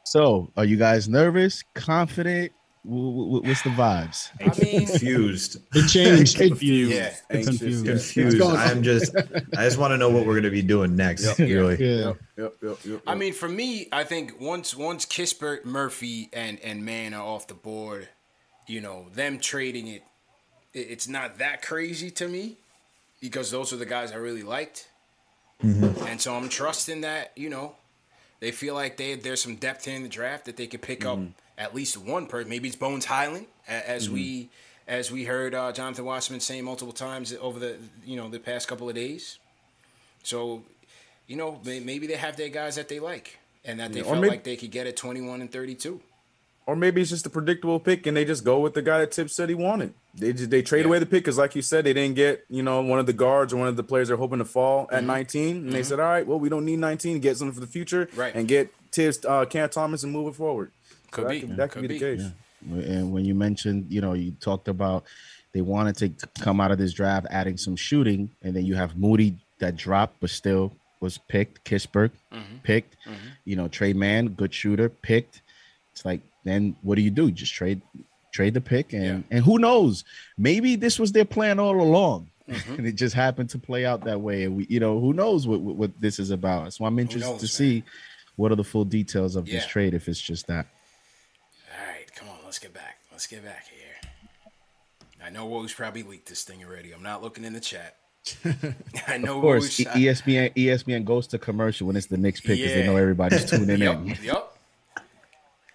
So 0.04 0.52
are 0.58 0.66
you 0.66 0.78
guys 0.78 1.08
nervous, 1.08 1.63
confident? 1.76 2.52
W- 2.84 3.26
w- 3.26 3.48
What's 3.48 3.62
the 3.62 3.70
vibes? 3.70 4.30
I 4.42 4.46
mean, 4.60 4.88
confused. 4.88 5.58
It 5.76 5.88
changed. 5.88 6.42
It, 6.42 6.48
Confused. 6.48 6.92
Yeah. 6.92 7.13
Anxious, 7.30 7.60
Confused. 7.60 7.86
Confused. 7.86 8.39
going 8.39 8.56
I'm 8.56 8.82
just. 8.82 9.16
I 9.56 9.63
just 9.66 9.78
want 9.78 9.92
to 9.92 9.98
know 9.98 10.10
what 10.10 10.26
we're 10.26 10.34
going 10.34 10.44
to 10.44 10.50
be 10.50 10.63
doing 10.63 10.96
next. 10.96 11.24
Yep. 11.24 11.38
Really. 11.38 11.76
yeah. 11.76 12.06
Yep, 12.06 12.18
yep, 12.36 12.54
yep, 12.63 12.78
yep. 12.84 13.02
I 13.06 13.13
mean, 13.13 13.34
for 13.34 13.48
me, 13.48 13.88
I 13.92 14.04
think 14.06 14.42
once 14.42 14.76
once 14.76 15.06
Kispert, 15.06 15.66
Murphy, 15.66 16.30
and 16.34 16.60
and 16.62 16.84
Mann 16.84 17.13
are 17.13 17.24
off 17.24 17.46
the 17.46 17.54
board, 17.54 18.10
you 18.68 18.82
know, 18.82 19.06
them 19.13 19.38
trading 19.38 19.86
it, 19.88 20.04
it 20.74 20.80
it's 20.80 21.08
not 21.08 21.38
that 21.38 21.62
crazy 21.62 22.10
to 22.10 22.28
me 22.28 22.58
because 23.22 23.52
those 23.52 23.72
are 23.72 23.78
the 23.78 23.86
guys 23.86 24.12
I 24.12 24.16
really 24.16 24.44
liked, 24.44 24.89
Mm-hmm. 25.63 26.06
and 26.08 26.19
so 26.19 26.36
I'm 26.36 26.49
trusting 26.49 27.02
that 27.02 27.32
you 27.36 27.49
know 27.49 27.76
they 28.41 28.52
feel 28.52 28.73
like 28.73 28.97
they 28.97 29.15
there's 29.15 29.41
some 29.41 29.56
depth 29.56 29.86
here 29.86 29.95
in 29.95 30.04
the 30.04 30.10
draft 30.10 30.45
that 30.45 30.58
they 30.58 30.67
could 30.67 30.82
pick 30.82 31.06
up 31.06 31.17
mm-hmm. 31.17 31.32
at 31.58 31.73
least 31.73 31.97
one 31.97 32.28
person. 32.28 32.49
Maybe 32.49 32.67
it's 32.67 32.76
Bones 32.78 33.06
Hyland, 33.06 33.47
as 33.67 34.10
we 34.10 34.43
mm-hmm. 34.43 34.49
as 34.89 35.12
we 35.12 35.23
heard 35.23 35.56
uh, 35.56 35.71
Jonathan 35.71 36.04
Wasserman 36.06 36.41
say 36.41 36.62
multiple 36.62 36.93
times 36.93 37.34
over 37.39 37.60
the 37.60 37.78
you 38.06 38.17
know 38.17 38.28
the 38.30 38.39
past 38.39 38.67
couple 38.67 38.89
of 38.89 38.95
days. 38.95 39.39
So, 40.23 40.63
you 41.28 41.36
know, 41.36 41.60
maybe 41.63 42.08
they 42.08 42.15
have 42.15 42.38
their 42.38 42.49
guys 42.49 42.76
that 42.76 42.88
they 42.88 42.99
like 42.99 43.39
and 43.65 43.80
that 43.80 43.91
they 43.93 43.99
Yeah, 43.99 44.06
felt 44.06 44.19
maybe- 44.21 44.30
like 44.30 44.43
they 44.43 44.56
could 44.56 44.71
get 44.71 44.88
at 44.88 44.95
21 44.95 45.41
and 45.41 45.52
32. 45.52 46.02
Or 46.65 46.76
maybe 46.78 47.02
it's 47.02 47.10
just 47.10 47.26
a 47.26 47.30
predictable 47.30 47.80
pick, 47.80 48.08
and 48.08 48.15
they 48.15 48.23
just 48.23 48.45
go 48.45 48.60
with 48.60 48.73
the 48.73 48.82
guy 48.82 48.99
that 48.99 49.12
Tip 49.12 49.30
said 49.30 49.49
he 49.49 49.56
wanted. 49.56 49.93
They 50.15 50.32
just, 50.32 50.49
they 50.49 50.62
trade 50.62 50.82
Yeah. 50.82 50.88
away 50.88 50.99
the 50.99 51.06
pick 51.06 51.23
because, 51.23 51.38
like 51.38 51.56
you 51.56 51.62
said, 51.62 51.84
they 51.84 51.91
didn't 51.93 52.15
get 52.15 52.45
you 52.49 52.63
know 52.63 52.82
one 52.82 52.99
of 52.99 53.06
the 53.06 53.12
guards 53.13 53.52
or 53.52 53.58
one 53.58 53.67
of 53.67 53.76
the 53.76 53.84
players 53.84 54.08
they're 54.08 54.17
hoping 54.17 54.39
to 54.39 54.45
fall 54.45 54.86
Mm-hmm. 54.86 54.95
at 54.95 55.04
19, 55.04 55.56
and 55.58 55.73
they 55.73 55.84
said, 55.84 55.99
all 55.99 56.06
right, 56.08 56.26
well, 56.26 56.39
we 56.39 56.47
don't 56.49 56.63
need 56.63 56.80
19, 56.80 57.19
get 57.19 57.36
something 57.38 57.54
for 57.54 57.60
the 57.60 57.67
future, 57.67 58.08
Right. 58.15 58.34
and 58.34 58.47
get 58.47 58.73
Thibs, 58.91 59.26
uh, 59.26 59.43
Cam 59.45 59.67
Thomas, 59.69 60.04
and 60.04 60.13
move 60.13 60.28
it 60.30 60.36
forward. 60.38 60.71
Could 61.12 61.26
that 61.26 61.30
be. 61.32 61.39
Could, 61.41 61.58
that 61.58 61.71
Could 61.71 61.82
could 61.82 61.82
be, 61.82 61.88
be. 61.88 61.99
the 61.99 62.15
case. 62.17 62.32
And 62.88 63.12
when 63.12 63.26
you 63.26 63.36
mentioned, 63.36 63.88
you 63.89 63.99
know, 63.99 64.13
you 64.13 64.32
talked 64.39 64.67
about 64.69 65.04
they 65.52 65.62
wanted 65.62 65.97
to 65.97 66.28
come 66.41 66.62
out 66.62 66.71
of 66.71 66.78
this 66.78 66.93
draft 66.93 67.28
adding 67.30 67.58
some 67.58 67.76
shooting, 67.76 68.30
and 68.41 68.56
then 68.56 68.65
you 68.65 68.76
have 68.76 68.95
Moody 68.97 69.38
that 69.60 69.76
dropped 69.76 70.19
but 70.21 70.30
still 70.30 70.71
was 71.02 71.17
picked. 71.17 71.65
Kispert 71.65 72.12
picked. 72.63 72.95
You 73.45 73.58
know, 73.58 73.67
Tre 73.67 73.91
Mann, 73.93 74.30
good 74.30 74.54
shooter, 74.54 74.88
picked. 74.89 75.41
It's 75.91 76.06
like 76.06 76.21
then 76.43 76.75
what 76.82 76.95
do 76.95 77.01
you 77.01 77.12
do? 77.12 77.32
Just 77.32 77.53
trade 77.53 77.82
trade 78.32 78.53
the 78.53 78.62
pick 78.62 78.93
and 78.93 79.23
and 79.32 79.43
who 79.45 79.60
knows? 79.60 80.03
Maybe 80.38 80.75
this 80.75 80.99
was 80.99 81.12
their 81.12 81.25
plan 81.25 81.60
all 81.60 81.79
along. 81.82 82.29
Mm-hmm. 82.49 82.73
And 82.75 82.88
it 82.88 82.95
just 82.95 83.15
happened 83.15 83.49
to 83.51 83.58
play 83.58 83.86
out 83.86 84.03
that 84.03 84.19
way. 84.19 84.43
And 84.43 84.58
we, 84.58 84.65
you 84.69 84.79
know, 84.82 84.99
who 84.99 85.13
knows 85.13 85.47
what, 85.47 85.62
what, 85.62 85.75
what 85.77 85.91
this 86.01 86.19
is 86.19 86.29
about. 86.29 86.73
So 86.73 86.84
I'm 86.84 86.99
interested 86.99 87.29
knows, 87.29 87.39
to 87.39 87.45
man? 87.45 87.49
see 87.49 87.84
what 88.36 88.51
are 88.51 88.56
the 88.56 88.65
full 88.65 88.84
details 88.84 89.38
of 89.38 89.45
this 89.45 89.65
trade 89.65 89.93
if 89.93 90.10
it's 90.10 90.19
just 90.19 90.47
that. 90.47 90.65
All 91.71 91.88
right, 91.88 92.13
come 92.13 92.27
on, 92.27 92.36
let's 92.43 92.60
get 92.60 92.73
back. 92.73 92.97
Let's 93.12 93.27
get 93.27 93.45
back 93.45 93.65
here. 93.69 94.12
I 95.25 95.29
know 95.29 95.47
Woj 95.47 95.73
probably 95.73 96.03
leaked 96.03 96.27
this 96.27 96.43
thing 96.43 96.65
already. 96.65 96.91
I'm 96.91 97.01
not 97.03 97.23
looking 97.23 97.45
in 97.45 97.53
the 97.53 97.62
chat. 97.62 97.95
I 99.08 99.17
know 99.17 99.38
Of 99.38 99.41
course, 99.41 99.79
Woj. 99.79 99.93
ESPN 99.93 100.53
ESPN 100.56 101.06
goes 101.06 101.27
to 101.27 101.38
commercial 101.38 101.88
when 101.88 101.95
it's 101.95 102.08
the 102.08 102.17
Knicks 102.17 102.41
pick 102.41 102.58
because 102.58 102.73
they 102.73 102.86
know 102.86 102.97
everybody's 102.97 103.49
tuning 103.49 103.79
Yep, 103.79 103.95
in. 103.99 104.17
yep. 104.21 104.53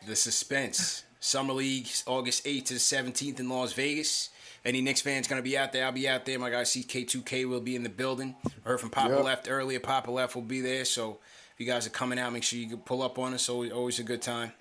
The 0.09 0.17
suspense. 0.17 1.05
Summer 1.21 1.53
League, 1.53 1.87
August 2.07 2.47
8th 2.47 2.65
to 2.67 2.73
the 2.75 2.81
17th 2.81 3.41
in 3.41 3.49
Las 3.51 3.75
Vegas. 3.75 4.31
Any 4.65 4.81
Knicks 4.81 5.03
fans 5.03 5.29
going 5.29 5.39
to 5.39 5.45
be 5.47 5.59
out 5.59 5.73
there? 5.73 5.85
I'll 5.85 5.93
be 5.93 6.09
out 6.09 6.25
there. 6.25 6.39
My 6.39 6.49
guy 6.49 6.63
CK2K 6.63 7.47
will 7.47 7.61
be 7.61 7.77
in 7.77 7.83
the 7.83 7.91
building. 7.91 8.35
I 8.47 8.51
heard 8.71 8.81
from 8.81 8.89
Papa 8.89 9.17
Yep. 9.17 9.25
Left 9.25 9.51
earlier. 9.51 9.81
Papa 9.81 10.11
Left 10.11 10.35
will 10.35 10.41
be 10.41 10.63
there. 10.63 10.87
So 10.87 11.19
if 11.53 11.61
you 11.61 11.67
guys 11.67 11.87
are 11.87 11.91
coming 11.91 12.19
out, 12.19 12.33
make 12.33 12.43
sure 12.43 12.59
you 12.59 12.79
pull 12.79 13.03
up 13.03 13.19
on 13.19 13.35
us. 13.35 13.51
Always, 13.51 13.71
always 13.71 13.99
a 13.99 14.03
good 14.03 14.23
time. 14.23 14.53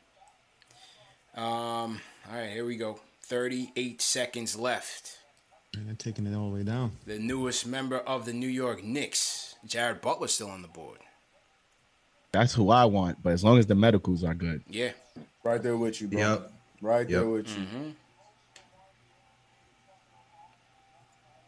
Um, 1.34 2.02
all 2.30 2.36
right, 2.36 2.50
here 2.50 2.66
we 2.66 2.76
go. 2.76 3.00
38 3.22 4.02
seconds 4.02 4.58
left. 4.58 5.18
And 5.76 5.88
they're 5.88 5.96
taking 5.96 6.28
it 6.28 6.36
all 6.36 6.50
the 6.50 6.56
way 6.56 6.64
down. 6.64 6.92
The 7.06 7.20
newest 7.20 7.66
member 7.66 8.00
of 8.00 8.26
the 8.26 8.34
New 8.34 8.48
York 8.48 8.84
Knicks, 8.84 9.56
Jared 9.66 10.02
Butler, 10.02 10.28
still 10.28 10.50
on 10.50 10.62
the 10.62 10.68
board. 10.68 11.00
That's 12.34 12.54
who 12.54 12.70
I 12.70 12.84
want, 12.86 13.24
but 13.24 13.32
as 13.32 13.44
long 13.44 13.58
as 13.58 13.68
the 13.68 13.76
medicals 13.76 14.24
are 14.26 14.34
good. 14.34 14.62
Yeah. 14.68 14.92
Right 15.48 15.64
there 15.64 15.78
with 15.78 16.02
you, 16.02 16.08
bro. 16.10 16.20
Yep. 16.20 16.52
Right 16.82 17.08
there 17.08 17.22
Yep. 17.22 17.28
with 17.32 17.48
you. 17.58 17.64
Mm-hmm. 17.64 17.90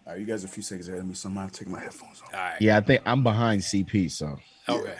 All 0.07 0.13
right, 0.13 0.19
you 0.21 0.25
guys, 0.25 0.45
a 0.45 0.47
few 0.47 0.63
seconds 0.63 0.87
ahead 0.87 1.01
of 1.01 1.05
me. 1.05 1.13
So 1.15 1.27
I'm 1.27 1.35
gonna 1.35 1.49
take 1.51 1.67
my 1.67 1.81
headphones 1.81 2.21
off. 2.21 2.33
All 2.33 2.39
right. 2.39 2.55
Yeah, 2.61 2.77
I 2.77 2.81
think 2.81 3.01
I'm 3.05 3.23
behind 3.23 3.61
CP, 3.61 4.09
so 4.09 4.39
Okay. 4.69 4.95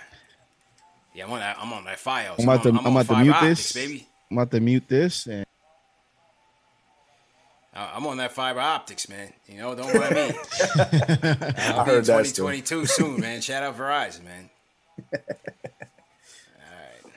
Yeah, 1.15 1.25
I'm 1.25 1.31
on 1.31 1.39
that. 1.39 1.57
I'm 1.59 1.71
on 1.71 1.85
that 1.85 1.97
file. 1.97 2.35
I'm 2.37 2.43
about 2.43 2.63
to 2.63 2.69
on- 2.69 2.77
I'm, 2.79 2.85
on 2.87 2.91
about 2.91 3.01
to 3.03 3.07
fiber 3.07 3.23
mute 3.23 3.33
optics, 3.35 3.71
this. 3.71 3.87
baby. 3.87 4.07
I'm 4.29 4.37
about 4.37 4.51
to 4.51 4.59
mute 4.59 4.87
this 4.89 5.25
and 5.27 5.45
Uh, 7.73 7.89
I'm 7.95 8.05
on 8.07 8.17
that 8.17 8.33
fiber 8.33 8.59
optics, 8.59 9.07
man. 9.07 9.31
You 9.47 9.59
know, 9.59 9.75
don't 9.75 9.93
mind 9.95 10.13
me. 10.13 10.21
I'll 10.75 11.79
I 11.79 11.83
be 11.85 11.91
heard 11.91 11.99
in 11.99 12.03
that 12.03 12.25
2022 12.25 12.85
soon, 12.85 13.21
man. 13.21 13.39
Shout 13.39 13.63
out 13.63 13.77
Verizon, 13.77 14.25
man. 14.25 14.49
All 15.13 15.19
right. 16.75 17.13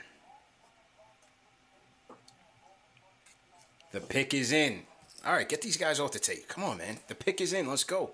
The 3.92 4.00
pick 4.00 4.32
is 4.32 4.52
in. 4.52 4.82
All 5.24 5.34
right, 5.34 5.48
get 5.48 5.62
these 5.62 5.76
guys 5.76 6.00
off 6.00 6.12
the 6.12 6.18
tape. 6.18 6.48
Come 6.48 6.64
on, 6.64 6.78
man. 6.78 6.98
The 7.08 7.14
pick 7.14 7.40
is 7.40 7.52
in. 7.52 7.68
Let's 7.68 7.84
go. 7.84 8.10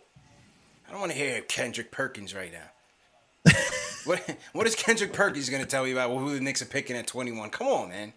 I 0.86 0.90
don't 0.90 1.00
want 1.00 1.12
to 1.12 1.18
hear 1.18 1.40
Kendrick 1.42 1.90
Perkins 1.90 2.34
right 2.34 2.52
now. 2.52 3.52
what 4.04 4.36
What 4.52 4.66
is 4.66 4.74
Kendrick 4.74 5.12
Perkins 5.12 5.48
going 5.48 5.62
to 5.62 5.68
tell 5.68 5.84
me 5.84 5.92
about 5.92 6.10
who 6.10 6.34
the 6.34 6.40
Knicks 6.40 6.60
are 6.62 6.66
picking 6.66 6.96
at 6.96 7.06
21? 7.06 7.50
Come 7.50 7.68
on, 7.68 7.88
man. 7.90 8.12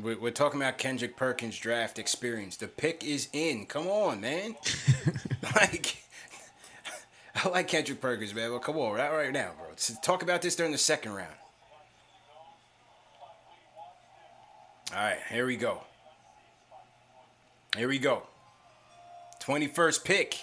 We're, 0.00 0.18
we're 0.18 0.30
talking 0.30 0.60
about 0.60 0.78
Kendrick 0.78 1.16
Perkins 1.16 1.58
draft 1.58 1.98
experience. 1.98 2.56
The 2.56 2.68
pick 2.68 3.04
is 3.04 3.28
in. 3.32 3.66
Come 3.66 3.88
on, 3.88 4.20
man. 4.20 4.56
like, 5.56 6.02
I 7.34 7.48
like 7.48 7.68
Kendrick 7.68 8.00
Perkins, 8.00 8.34
man. 8.34 8.50
Well, 8.50 8.60
come 8.60 8.78
on, 8.78 8.94
right, 8.94 9.12
right 9.12 9.32
now, 9.32 9.50
bro. 9.58 9.68
Let's 9.68 9.92
talk 10.00 10.22
about 10.22 10.40
this 10.42 10.56
during 10.56 10.72
the 10.72 10.78
second 10.78 11.12
round. 11.12 11.34
All 14.94 14.98
right, 14.98 15.18
here 15.30 15.46
we 15.46 15.56
go. 15.56 15.82
Here 17.76 17.88
we 17.88 17.98
go. 17.98 18.22
21st 19.42 20.04
pick. 20.04 20.38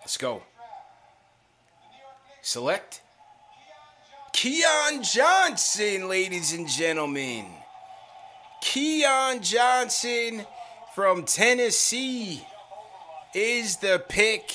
Let's 0.00 0.16
go. 0.16 0.42
Select 2.42 3.02
Keon 4.32 5.02
Johnson, 5.02 6.08
ladies 6.08 6.52
and 6.52 6.68
gentlemen. 6.68 7.46
Keon 8.60 9.42
Johnson 9.42 10.44
from 10.94 11.24
Tennessee 11.24 12.46
is 13.34 13.76
the 13.76 14.02
pick, 14.08 14.52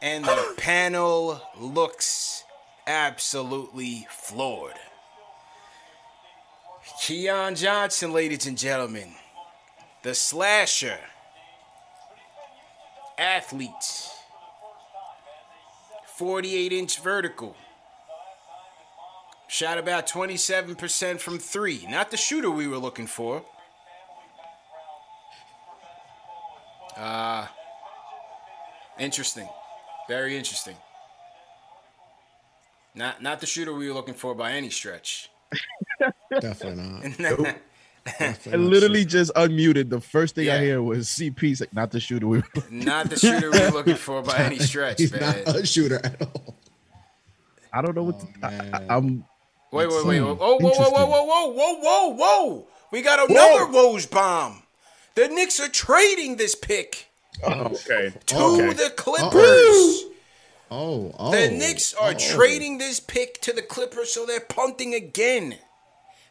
and 0.00 0.24
the 0.24 0.54
panel 0.58 1.40
looks 1.58 2.44
absolutely 2.86 4.06
floored. 4.10 4.74
Keon 7.00 7.54
Johnson, 7.54 8.12
ladies 8.12 8.46
and 8.46 8.58
gentlemen, 8.58 9.14
the 10.02 10.14
slasher, 10.14 10.98
athlete, 13.18 13.70
48 16.16 16.72
inch 16.72 16.98
vertical. 17.00 17.56
Shot 19.50 19.78
about 19.78 20.06
27% 20.06 21.18
from 21.18 21.40
three. 21.40 21.84
Not 21.90 22.12
the 22.12 22.16
shooter 22.16 22.48
we 22.48 22.68
were 22.68 22.78
looking 22.78 23.08
for. 23.08 23.44
Uh, 26.96 27.48
interesting. 28.96 29.48
Very 30.06 30.36
interesting. 30.36 30.76
Not 32.94 33.22
not 33.22 33.40
the 33.40 33.46
shooter 33.46 33.72
we 33.72 33.88
were 33.88 33.94
looking 33.94 34.14
for 34.14 34.36
by 34.36 34.52
any 34.52 34.70
stretch. 34.70 35.30
Definitely 36.40 37.14
not. 37.18 37.56
I 38.20 38.56
literally 38.56 39.04
just 39.04 39.32
unmuted. 39.34 39.90
The 39.90 40.00
first 40.00 40.36
thing 40.36 40.48
I 40.48 40.58
hear 40.58 40.80
was 40.80 41.08
CP. 41.08 41.58
Like, 41.60 41.74
not 41.74 41.90
the 41.90 41.98
shooter. 41.98 42.28
We 42.28 42.38
were 42.38 42.44
Not 42.70 43.10
the 43.10 43.18
shooter 43.18 43.50
we 43.50 43.58
were 43.58 43.70
looking 43.70 43.96
for 43.96 44.22
by 44.22 44.38
any 44.44 44.60
stretch, 44.60 45.00
He's 45.00 45.12
man. 45.12 45.42
not 45.44 45.56
a 45.56 45.66
shooter 45.66 46.00
at 46.04 46.22
all. 46.22 46.56
I 47.72 47.82
don't 47.82 47.96
know 47.96 48.04
what. 48.04 48.20
to, 48.20 48.26
I, 48.42 48.84
I, 48.88 48.96
am 48.96 49.24
Wait, 49.72 49.88
wait, 49.88 50.06
wait. 50.06 50.20
Oh, 50.20 50.34
whoa, 50.34 50.58
whoa, 50.58 50.90
whoa, 50.90 51.06
whoa, 51.06 51.06
whoa, 51.06 51.24
whoa, 51.24 51.52
whoa, 51.52 51.74
whoa, 51.78 52.08
whoa. 52.14 52.66
We 52.90 53.02
got 53.02 53.30
another 53.30 53.66
Woj 53.72 54.10
bomb. 54.10 54.62
The 55.14 55.28
Knicks 55.28 55.60
are 55.60 55.68
trading 55.68 56.36
this 56.36 56.54
pick 56.54 57.06
oh. 57.44 57.52
Okay. 57.66 58.12
to 58.26 58.36
okay. 58.36 58.72
the 58.72 58.90
Clippers. 58.96 60.04
Oh, 60.72 61.14
oh. 61.18 61.30
The 61.30 61.50
Knicks 61.50 61.94
are 61.94 62.12
oh. 62.12 62.18
trading 62.18 62.78
this 62.78 63.00
pick 63.00 63.40
to 63.42 63.52
the 63.52 63.62
Clippers, 63.62 64.12
so 64.12 64.26
they're 64.26 64.40
punting 64.40 64.94
again. 64.94 65.56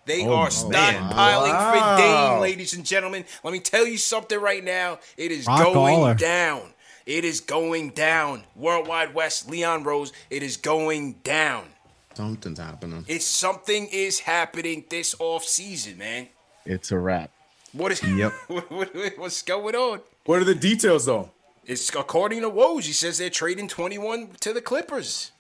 They 0.06 0.26
Oh, 0.26 0.34
are 0.34 0.48
stockpiling 0.50 1.50
Wow. 1.52 1.96
for 1.96 2.02
Dame, 2.02 2.42
ladies 2.42 2.74
and 2.74 2.86
gentlemen. 2.86 3.26
Let 3.44 3.54
me 3.54 3.60
tell 3.60 3.86
you 3.86 3.98
something 3.98 4.40
right 4.40 4.64
now. 4.64 5.00
It 5.18 5.32
is 5.32 5.46
Rock 5.46 5.74
going 5.74 6.00
baller. 6.00 6.18
down. 6.18 6.74
It 7.06 7.26
is 7.26 7.42
going 7.42 7.92
down. 7.92 8.44
Worldwide 8.56 9.14
Wes, 9.14 9.48
Leon 9.48 9.84
Rose, 9.84 10.12
it 10.30 10.42
is 10.42 10.58
going 10.58 11.14
down. 11.24 11.66
Something's 12.16 12.60
happening. 12.60 13.06
It's 13.08 13.26
something 13.26 13.88
is 13.92 14.20
happening 14.20 14.84
this 14.90 15.16
off 15.20 15.44
season, 15.46 15.98
man. 15.98 16.28
it's 16.66 16.92
a 16.92 16.98
wrap. 16.98 17.32
What 17.72 17.92
is 17.92 18.02
Yep. 18.04 18.34
what, 18.48 18.72
what- 18.72 19.18
what's 19.18 19.42
going 19.42 19.76
on? 19.76 20.02
What 20.26 20.40
are 20.40 20.44
the 20.46 20.56
details 20.56 21.06
though? 21.06 21.30
It's 21.66 21.90
according 21.96 22.42
to 22.42 22.50
Woj. 22.50 22.84
He 22.84 22.94
says 22.94 23.20
they're 23.20 23.30
trading 23.30 23.68
21 23.68 24.30
to 24.42 24.54
the 24.54 24.62
Clippers. 24.62 25.32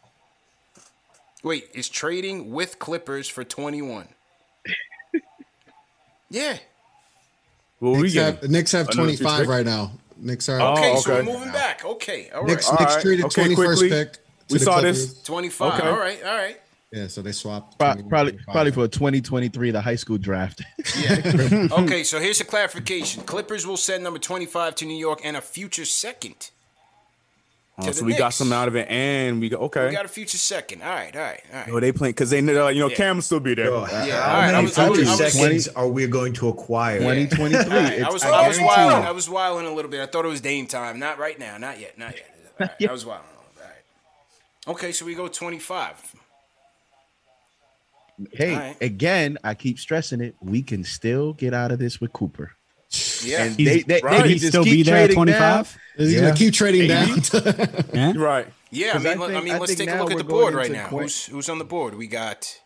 Wait, 1.41 1.69
it's 1.73 1.89
trading 1.89 2.51
with 2.51 2.77
Clippers 2.79 3.27
for 3.27 3.43
21. 3.43 4.07
yeah. 6.29 6.57
What 7.79 7.91
we 7.93 8.01
Knicks 8.03 8.13
get? 8.13 8.41
have, 8.41 8.49
Knicks 8.51 8.71
have 8.73 8.89
25 8.89 9.47
right 9.47 9.65
now. 9.65 9.91
Knicks 10.17 10.49
are 10.49 10.59
Oh, 10.59 10.73
Okay, 10.73 10.95
so 10.97 11.13
we're 11.15 11.23
moving 11.23 11.51
back. 11.51 11.83
Okay, 11.85 12.29
all 12.29 12.41
right. 12.41 12.49
Knicks, 12.49 12.67
All 12.69 12.75
Knicks 12.79 12.95
right. 12.95 13.01
traded 13.01 13.25
Okay, 13.25 13.43
21st 13.47 13.55
quickly. 13.55 13.89
pick. 13.89 14.17
To 14.49 14.55
We 14.55 14.59
saw 14.59 14.73
Clippers. 14.79 15.13
this. 15.15 15.23
25. 15.23 15.73
Okay. 15.79 15.87
All 15.89 15.97
right, 15.97 16.23
all 16.23 16.35
right. 16.35 16.59
Yeah, 16.91 17.05
so 17.07 17.21
they 17.21 17.31
swapped. 17.33 17.77
Pro- 17.77 17.93
Probably, 17.95 18.31
25. 18.33 18.45
probably 18.53 18.71
for 18.71 18.87
2023, 18.87 19.69
the 19.71 19.79
high 19.81 19.95
school 19.95 20.17
draft. 20.17 20.63
Yeah. 20.99 21.67
okay, 21.71 22.03
so 22.03 22.19
here's 22.19 22.41
a 22.41 22.45
clarification. 22.45 23.21
Clippers 23.23 23.67
will 23.67 23.77
send 23.77 24.03
number 24.03 24.17
25 24.19 24.73
to 24.75 24.85
New 24.85 24.97
York 24.97 25.21
and 25.23 25.37
a 25.37 25.41
future 25.41 25.85
second. 25.85 26.49
Oh, 27.81 27.91
so 27.91 27.99
the 28.01 28.05
we 28.05 28.11
got 28.13 28.25
Knicks. 28.25 28.35
some 28.37 28.51
out 28.51 28.67
of 28.67 28.75
it, 28.75 28.89
and 28.89 29.39
we 29.39 29.47
got 29.49 29.61
okay. 29.61 29.85
We 29.87 29.93
got 29.93 30.03
a 30.03 30.09
future 30.09 30.37
second. 30.39 30.81
All 30.81 30.89
right, 30.89 31.15
all 31.15 31.21
right, 31.21 31.41
all 31.53 31.59
right. 31.59 31.69
oh, 31.71 31.79
they 31.79 31.91
playing 31.93 32.11
because 32.13 32.29
they 32.31 32.41
know 32.41 32.65
uh, 32.65 32.69
you 32.69 32.79
know 32.81 32.89
Yeah. 32.89 32.95
Cam 32.97 33.15
will 33.17 33.21
still 33.21 33.39
be 33.39 33.53
there. 33.53 33.67
Yo, 33.67 33.83
uh, 33.83 33.87
Yeah, 34.05 34.21
how 34.21 34.31
all 34.35 34.41
right, 34.41 34.47
I 34.49 34.51
many 34.53 34.65
was- 34.65 34.77
I 34.79 34.89
was- 34.89 34.97
future 34.99 35.11
I 35.11 35.15
was- 35.23 35.33
seconds 35.33 35.67
are 35.69 35.87
we 35.87 36.05
going 36.07 36.33
to 36.33 36.49
acquire? 36.49 36.97
2023. 36.99 37.77
I 37.77 37.87
It's- 37.93 38.11
was, 38.11 38.23
I 38.23 38.29
I 38.31 38.47
was 38.49 38.57
guarantee 38.57 38.65
wilding. 38.65 39.05
I 39.07 39.11
was 39.11 39.29
wilding 39.29 39.67
a 39.67 39.73
little 39.73 39.89
bit. 39.91 40.01
I 40.01 40.07
thought 40.07 40.25
it 40.25 40.27
was 40.27 40.41
Dame 40.41 40.65
time. 40.67 40.99
Not 40.99 41.19
right 41.19 41.39
now. 41.39 41.57
Not 41.57 41.79
yet. 41.79 41.97
Not 41.97 42.15
yet. 42.17 42.25
All 42.59 42.67
right, 42.67 42.89
I 42.89 42.91
was 42.91 43.05
wilding. 43.05 43.27
a 43.27 43.37
little 43.37 43.51
bit. 43.55 43.63
All 43.63 43.69
right. 43.69 43.83
Okay, 44.69 44.91
so 44.91 45.05
we 45.05 45.15
go 45.15 45.27
25. 45.27 46.15
Hey, 48.33 48.53
All 48.53 48.59
right. 48.59 48.77
again, 48.81 49.37
I 49.43 49.53
keep 49.53 49.79
stressing 49.79 50.21
it. 50.21 50.35
We 50.41 50.61
can 50.61 50.83
still 50.83 51.33
get 51.33 51.53
out 51.53 51.71
of 51.71 51.79
this 51.79 51.99
with 52.01 52.11
Cooper. 52.13 52.51
Yeah. 53.23 53.43
And 53.45 53.55
they, 53.55 53.81
they, 53.81 54.01
right. 54.03 54.23
they 54.23 54.29
He 54.33 54.39
still 54.39 54.63
be 54.63 54.83
there 54.83 54.95
at 54.95 54.99
trading 55.11 55.15
25? 55.15 55.77
He's 55.97 56.13
Yeah. 56.13 56.21
gonna 56.21 56.35
keep 56.35 56.53
trading 56.53 56.87
down. 56.87 57.07
Yeah. 57.93 58.13
Right. 58.15 58.47
Yeah, 58.71 58.89
I 58.89 58.91
'Cause 58.93 59.03
mean, 59.03 59.13
I 59.13 59.15
let- 59.25 59.35
I 59.35 59.41
mean, 59.41 59.53
I 59.53 59.57
let's 59.57 59.75
take 59.75 59.89
a 59.89 59.95
look 59.95 60.11
at 60.11 60.17
the 60.17 60.23
board 60.23 60.53
right 60.53 60.71
now. 60.71 60.87
Quin- 60.89 61.03
Who's 61.03 61.25
who's 61.27 61.49
on 61.49 61.57
the 61.59 61.65
board? 61.65 61.95
We 61.95 62.07
got 62.07 62.59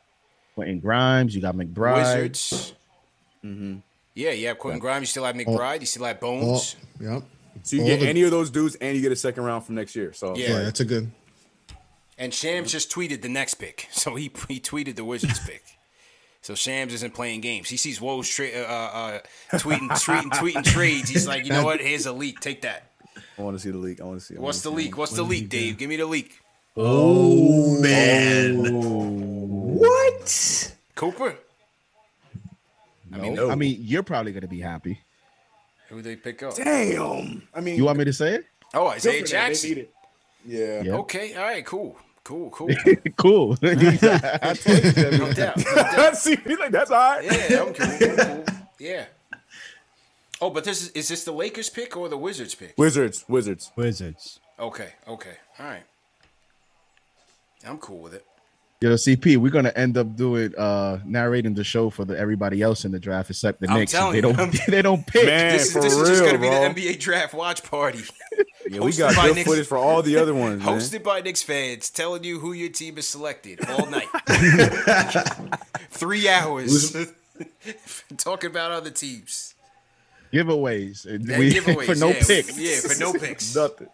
Quentin 0.56 0.80
Grimes, 0.80 1.34
you 1.36 1.42
got 1.42 1.56
McBride. 1.56 1.96
Wizards. 2.16 2.74
Mm-hmm. 3.46 3.78
Yeah, 4.16 4.32
you 4.32 4.48
have 4.48 4.60
Quentin 4.60 4.80
Grimes. 4.80 5.04
You 5.04 5.08
still 5.08 5.26
have 5.26 5.36
McBride. 5.36 5.80
You 5.82 5.86
still 5.86 6.04
have 6.06 6.18
Oh, 6.22 6.40
Bones. 6.42 6.76
yep. 7.00 7.24
So 7.64 7.76
you 7.78 7.82
All 7.84 7.88
get 7.88 8.00
the- 8.02 8.08
any 8.10 8.24
of 8.24 8.32
those 8.32 8.50
dudes, 8.50 8.76
and 8.76 8.96
you 8.96 9.02
get 9.02 9.12
a 9.12 9.16
second 9.16 9.44
round 9.44 9.66
from 9.66 9.76
next 9.76 9.96
year. 9.96 10.14
So 10.14 10.36
Yeah. 10.36 10.50
Yeah, 10.50 10.60
that's 10.64 10.80
a 10.82 10.86
good. 10.86 11.12
And 12.18 12.34
Shams 12.34 12.72
just 12.72 12.92
tweeted 12.92 13.22
the 13.22 13.30
next 13.30 13.56
pick. 13.56 13.88
So 13.92 14.16
he 14.16 14.32
he 14.48 14.60
tweeted 14.60 14.96
the 14.96 15.06
Wizards 15.06 15.40
pick. 15.40 15.64
So 16.42 16.56
Shams 16.56 16.94
isn't 16.94 17.14
playing 17.14 17.40
games. 17.42 17.70
He 17.70 17.78
sees 17.78 18.00
Woj 18.00 18.30
tra- 18.36 18.62
uh, 18.62 19.22
uh, 19.54 19.58
tweeting, 19.58 19.90
tweeting, 19.92 20.30
tweeting 20.32 20.64
trades. 20.66 21.10
He's 21.10 21.26
like, 21.28 21.46
you 21.46 21.52
know 21.52 21.64
what? 21.64 21.80
Here's 21.80 22.06
a 22.06 22.12
leak. 22.12 22.42
Take 22.42 22.64
that. 22.64 22.92
I 23.38 23.42
want 23.42 23.56
to 23.56 23.64
see 23.64 23.72
the 23.72 23.78
leak. 23.78 24.02
I 24.02 24.04
want 24.04 24.20
to 24.20 24.26
see. 24.26 24.36
I 24.36 24.40
What's 24.42 24.62
the 24.62 24.70
see 24.70 24.76
leak? 24.76 24.98
What's 24.98 25.14
the 25.14 25.24
leak, 25.24 25.48
Dave? 25.50 25.78
Give 25.78 25.90
me 25.90 25.96
the 25.98 26.06
leak. 26.06 26.40
Oh 26.76 27.80
man! 27.80 28.58
What? 29.80 30.76
Cooper. 30.96 31.36
I 33.14 33.18
mean, 33.18 33.40
I 33.40 33.56
mean, 33.56 33.78
you're 33.80 34.04
probably 34.04 34.32
gonna 34.32 34.48
be 34.48 34.60
happy. 34.60 35.00
who 35.90 36.02
they 36.02 36.16
pick 36.16 36.42
up? 36.44 36.56
Damn. 36.56 37.48
I 37.54 37.62
mean, 37.62 37.78
You 37.78 37.86
want 37.86 38.00
me 38.00 38.06
to 38.06 38.14
say 38.14 38.36
it? 38.36 38.46
Oh, 38.74 38.86
good 38.86 38.96
Isaiah 38.96 38.98
for 38.98 39.06
them. 39.06 39.14
They 39.14 39.20
need 39.20 39.28
Jackson. 39.28 39.88
It. 40.46 40.50
Yeah. 40.52 40.82
Yeah. 40.84 40.98
Okay, 41.00 41.34
all 41.36 41.44
right, 41.44 41.66
cool, 41.66 41.98
cool, 42.24 42.50
cool. 42.50 42.70
cool. 43.18 43.58
I 43.64 43.68
told 43.74 43.82
you 43.82 43.92
that. 44.92 45.16
No 45.20 45.34
doubt. 45.34 45.58
No 45.58 45.74
doubt. 45.76 46.18
see, 46.18 46.36
like 46.60 46.72
that's 46.72 46.92
all 46.92 46.98
right. 46.98 47.24
Yeah, 47.24 47.62
I'm 47.64 47.74
cool. 47.74 47.88
I'm 48.10 48.44
cool. 48.46 48.56
Yeah. 48.80 49.06
Oh, 50.42 50.50
but 50.50 50.64
this 50.66 50.82
is 50.82 50.90
is 50.90 51.08
this 51.08 51.24
the 51.24 51.32
Lakers 51.32 51.70
pick 51.70 51.96
or 51.96 52.10
the 52.10 52.18
Wizards 52.18 52.54
pick? 52.56 52.74
Wizards, 52.78 53.24
Wizards. 53.28 53.72
Wizards. 53.78 54.40
Okay, 54.60 54.90
okay, 55.08 55.36
all 55.60 55.66
right. 55.66 55.84
I'm 57.66 57.78
cool 57.78 58.00
with 58.00 58.14
it. 58.14 58.26
Yo, 58.82 58.94
CP, 58.96 59.38
we're 59.38 59.50
gonna 59.52 59.72
end 59.78 59.98
up 59.98 60.14
doing 60.18 60.54
uh 60.58 61.00
narrating 61.06 61.54
the 61.54 61.64
show 61.64 61.90
for 61.90 62.04
the 62.04 62.20
everybody 62.20 62.62
else 62.62 62.84
in 62.84 62.92
the 62.92 63.00
draft 63.00 63.30
except 63.30 63.62
the 63.62 63.70
I'm 63.70 63.78
Knicks. 63.80 63.94
They 63.94 64.16
you, 64.16 64.22
don't 64.22 64.38
I'm- 64.38 64.52
they 64.68 64.82
don't 64.82 65.08
pick. 65.08 65.26
Man, 65.26 65.54
this 65.54 65.68
is, 65.68 65.72
for 65.72 65.82
this 65.82 65.94
is 65.94 66.00
real, 66.00 66.08
just 66.10 66.26
gonna 66.26 66.38
be 66.38 66.50
the 66.50 66.82
NBA 66.92 67.00
draft 67.00 67.34
watch 67.34 67.64
party. 67.64 68.02
Yeah, 68.74 68.82
we 68.82 68.92
got 68.94 69.16
by 69.16 69.28
good 69.28 69.36
Knicks- 69.36 69.50
footage 69.50 69.68
for 69.68 69.78
all 69.78 70.02
the 70.02 70.18
other 70.18 70.34
ones. 70.34 70.64
man. 70.64 70.80
Hosted 70.80 71.04
by 71.04 71.22
Knicks 71.22 71.44
fans, 71.44 71.90
telling 71.90 72.24
you 72.24 72.40
who 72.40 72.54
your 72.54 72.70
team 72.70 72.98
is 72.98 73.08
selected 73.08 73.60
all 73.70 73.86
night. 73.90 74.08
Three 75.92 76.28
hours 76.28 76.96
talking 78.18 78.50
about 78.50 78.72
other 78.72 78.90
teams. 78.90 79.54
giveaways. 80.32 81.06
And 81.06 81.28
Yeah, 81.28 81.40
we- 81.40 81.52
giveaways, 81.54 81.86
for 81.86 81.96
no 81.96 82.10
yeah. 82.10 82.24
picks. 82.26 82.58
Yeah, 82.60 82.80
for 82.94 83.00
no 83.00 83.14
picks. 83.14 83.56
Nothing. 83.56 83.88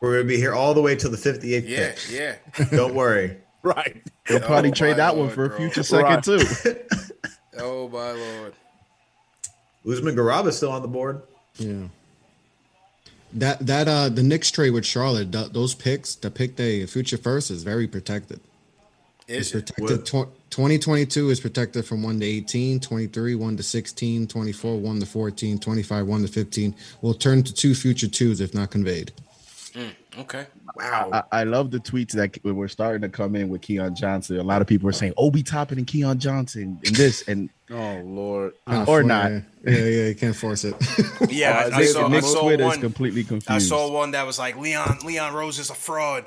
We're 0.00 0.12
gonna 0.16 0.24
be 0.28 0.36
here 0.36 0.54
all 0.54 0.72
the 0.74 0.80
way 0.82 0.96
till 0.96 1.10
the 1.10 1.16
58th 1.18 1.68
Yeah, 1.68 1.92
pick. 1.92 1.98
yeah. 2.10 2.64
Don't 2.76 2.94
worry. 2.94 3.36
Right. 3.62 4.02
Oh 4.06 4.10
They'll 4.28 4.40
probably 4.40 4.70
Oh, 4.70 4.74
trade 4.74 4.92
my 4.92 4.96
that 4.98 5.16
one 5.16 5.26
Lord, 5.26 5.34
for 5.34 5.44
a 5.46 5.56
future 5.58 5.82
second 5.82 6.04
Right. 6.06 6.24
too. 6.24 6.76
Oh 7.58 7.88
my 7.88 8.12
lord. 8.12 8.54
Usman 9.86 10.14
Garuba's 10.16 10.56
still 10.56 10.72
on 10.72 10.80
the 10.82 10.88
board. 10.88 11.22
Yeah. 11.56 11.88
That 13.34 13.64
that 13.66 13.86
uh 13.86 14.08
the 14.08 14.22
Knicks 14.22 14.50
trade 14.50 14.70
with 14.70 14.84
Charlotte, 14.84 15.30
th- 15.32 15.52
those 15.52 15.74
picks, 15.74 16.14
the 16.16 16.30
pick 16.30 16.56
they 16.56 16.84
future 16.86 17.16
first 17.16 17.50
is 17.50 17.62
very 17.62 17.86
protected. 17.86 18.40
Is 19.28 19.54
It's 19.54 19.70
it? 19.70 19.76
protected. 19.76 20.06
Tw- 20.06 20.50
2022 20.50 21.30
is 21.30 21.38
protected 21.38 21.84
from 21.84 22.02
1 22.02 22.18
to 22.18 22.26
18, 22.26 22.80
23, 22.80 23.34
1 23.36 23.56
to 23.56 23.62
16, 23.62 24.26
24, 24.26 24.80
1 24.80 25.00
to 25.00 25.06
14, 25.06 25.58
25, 25.60 26.06
1 26.06 26.22
to 26.22 26.28
15. 26.28 26.74
Will 27.02 27.14
turn 27.14 27.44
to 27.44 27.54
two 27.54 27.76
future 27.76 28.08
twos 28.08 28.40
if 28.40 28.52
not 28.52 28.70
conveyed. 28.72 29.12
Okay. 30.18 30.46
Wow. 30.76 31.10
I, 31.12 31.40
I 31.40 31.44
love 31.44 31.70
the 31.70 31.78
tweets 31.78 32.12
that 32.12 32.42
were 32.44 32.68
starting 32.68 33.02
to 33.02 33.08
come 33.08 33.36
in 33.36 33.48
with 33.48 33.62
Keon 33.62 33.94
Johnson. 33.94 34.38
A 34.38 34.42
lot 34.42 34.60
of 34.60 34.66
people 34.66 34.88
are 34.88 34.92
saying 34.92 35.12
oh, 35.16 35.26
Obi 35.26 35.42
Toppin 35.42 35.78
and 35.78 35.86
Keon 35.86 36.18
Johnson 36.18 36.80
and 36.84 36.96
this 36.96 37.26
and 37.28 37.48
Oh 37.70 38.00
Lord. 38.04 38.54
Kinda 38.68 38.90
Or 38.90 39.02
not. 39.04 39.30
Yeah, 39.30 39.40
yeah, 39.64 39.76
yeah, 39.76 40.06
you 40.08 40.14
can't 40.14 40.34
force 40.34 40.64
it. 40.64 40.74
Yeah, 41.30 41.62
Oh, 41.66 41.70
I, 41.70 41.76
I 41.76 41.78
Nick- 41.80 41.88
saw, 41.90 42.08
I 42.08 42.20
saw 42.20 42.42
Twitter 42.42 42.62
is 42.64 42.68
one. 42.68 42.80
completely 42.80 43.22
confused. 43.22 43.50
I 43.50 43.58
saw 43.58 43.92
one 43.92 44.10
that 44.12 44.26
was 44.26 44.38
like 44.38 44.56
Leon 44.56 44.98
Leon 45.04 45.32
Rose 45.34 45.58
is 45.60 45.70
a 45.70 45.74
fraud. 45.74 46.24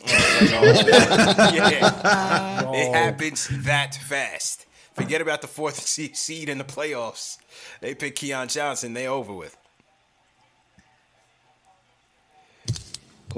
Like, 0.00 0.12
oh, 0.14 0.82
yeah, 1.54 2.60
it 2.72 2.88
oh. 2.88 2.92
happens 2.92 3.48
that 3.64 3.96
fast. 3.96 4.64
Forget 4.94 5.20
about 5.20 5.42
the 5.42 5.48
fourth 5.48 5.80
seed 5.86 6.48
in 6.48 6.56
the 6.58 6.64
playoffs. 6.64 7.36
They 7.80 7.94
pick 7.94 8.16
Keon 8.16 8.48
Johnson. 8.48 8.94
They 8.94 9.06
over 9.06 9.32
with. 9.34 9.56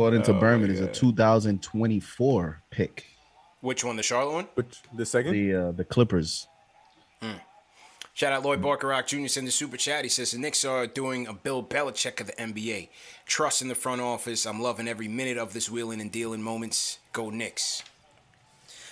According 0.00 0.22
to 0.22 0.32
Berman, 0.32 0.70
is 0.70 0.80
a 0.80 0.86
2024 0.86 2.62
pick. 2.70 3.04
Which 3.60 3.84
one? 3.84 3.96
The 3.96 4.02
Charlotte 4.02 4.32
one? 4.32 4.48
Which 4.54 4.80
the 4.94 5.04
second? 5.04 5.32
The 5.32 5.54
uh, 5.54 5.72
the 5.72 5.84
Clippers. 5.84 6.48
Shout 8.14 8.32
out 8.32 8.42
Lloyd 8.42 8.62
Barker 8.62 9.02
Jr. 9.06 9.26
send 9.26 9.46
the 9.46 9.50
super 9.50 9.76
chat. 9.76 10.04
He 10.04 10.08
says 10.08 10.30
the 10.30 10.38
Knicks 10.38 10.64
are 10.64 10.86
doing 10.86 11.26
a 11.26 11.34
Bill 11.34 11.62
Belichick 11.62 12.18
of 12.18 12.28
the 12.28 12.32
NBA. 12.32 12.88
Trust 13.26 13.60
in 13.60 13.68
the 13.68 13.74
front 13.74 14.00
office. 14.00 14.46
I'm 14.46 14.60
loving 14.62 14.88
every 14.88 15.06
minute 15.06 15.36
of 15.36 15.52
this 15.52 15.70
wheeling 15.70 16.00
and 16.00 16.10
dealing 16.10 16.40
moments. 16.40 16.98
Go 17.12 17.28
Knicks. 17.28 17.82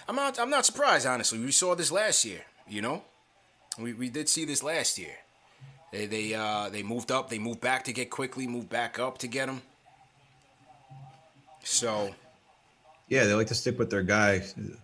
I'm 0.07 0.15
not. 0.15 0.39
I'm 0.39 0.51
not 0.51 0.67
surprised. 0.67 1.07
Honestly, 1.07 1.39
we 1.39 1.53
saw 1.53 1.75
this 1.75 1.91
last 1.91 2.27
year. 2.27 2.43
You 2.69 2.83
know, 2.83 3.03
we 3.79 3.95
we 3.95 4.11
did 4.11 4.29
see 4.29 4.45
this 4.45 4.63
last 4.63 4.99
year. 4.99 5.17
They 5.91 6.05
they 6.05 6.35
uh 6.35 6.69
they 6.69 6.83
moved 6.83 7.11
up. 7.11 7.31
They 7.31 7.39
moved 7.39 7.63
back 7.63 7.85
to 7.85 7.95
get 7.95 8.11
Quickley. 8.11 8.47
Moved 8.47 8.69
back 8.69 8.99
up 8.99 9.17
to 9.19 9.27
get 9.27 9.49
him. 9.49 9.63
So 11.69 12.15
Yeah, 13.11 13.25
they 13.25 13.33
like 13.33 13.47
to 13.47 13.55
stick 13.55 13.79
with 13.79 13.89
their 13.89 14.03
guy, 14.03 14.43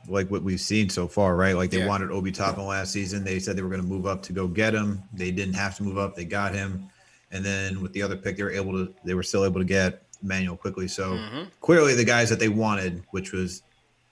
like 0.08 0.30
what 0.30 0.42
we've 0.42 0.60
seen 0.60 0.88
so 0.88 1.06
far, 1.06 1.36
right? 1.36 1.54
Like 1.54 1.70
they 1.70 1.78
Yeah. 1.78 1.86
wanted 1.86 2.10
Obi 2.10 2.32
Toppin 2.32 2.64
last 2.64 2.90
season. 2.90 3.22
They 3.22 3.38
said 3.38 3.54
they 3.54 3.60
were 3.60 3.68
going 3.68 3.82
to 3.82 3.86
move 3.86 4.06
up 4.06 4.22
to 4.22 4.32
go 4.32 4.46
get 4.48 4.72
him. 4.74 5.02
They 5.12 5.30
didn't 5.30 5.54
have 5.54 5.76
to 5.76 5.82
move 5.82 5.98
up. 5.98 6.16
They 6.16 6.24
got 6.24 6.54
him, 6.54 6.88
and 7.30 7.44
then 7.44 7.82
with 7.82 7.92
the 7.92 8.00
other 8.00 8.16
pick, 8.16 8.38
they 8.38 8.42
were 8.42 8.50
able 8.50 8.72
to. 8.72 8.94
They 9.04 9.12
were 9.12 9.22
still 9.22 9.44
able 9.44 9.60
to 9.60 9.64
get 9.66 10.06
Immanuel 10.22 10.56
Quickley. 10.56 10.88
So 10.88 11.18
Mm-hmm. 11.18 11.42
clearly, 11.60 11.94
the 11.94 12.04
guys 12.04 12.30
that 12.30 12.38
they 12.38 12.48
wanted, 12.48 13.02
which 13.10 13.32
was 13.32 13.62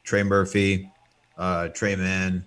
Trey 0.05 0.23
Murphy, 0.23 0.91
uh, 1.39 1.69
Tre 1.69 1.97
Mann, 1.97 2.45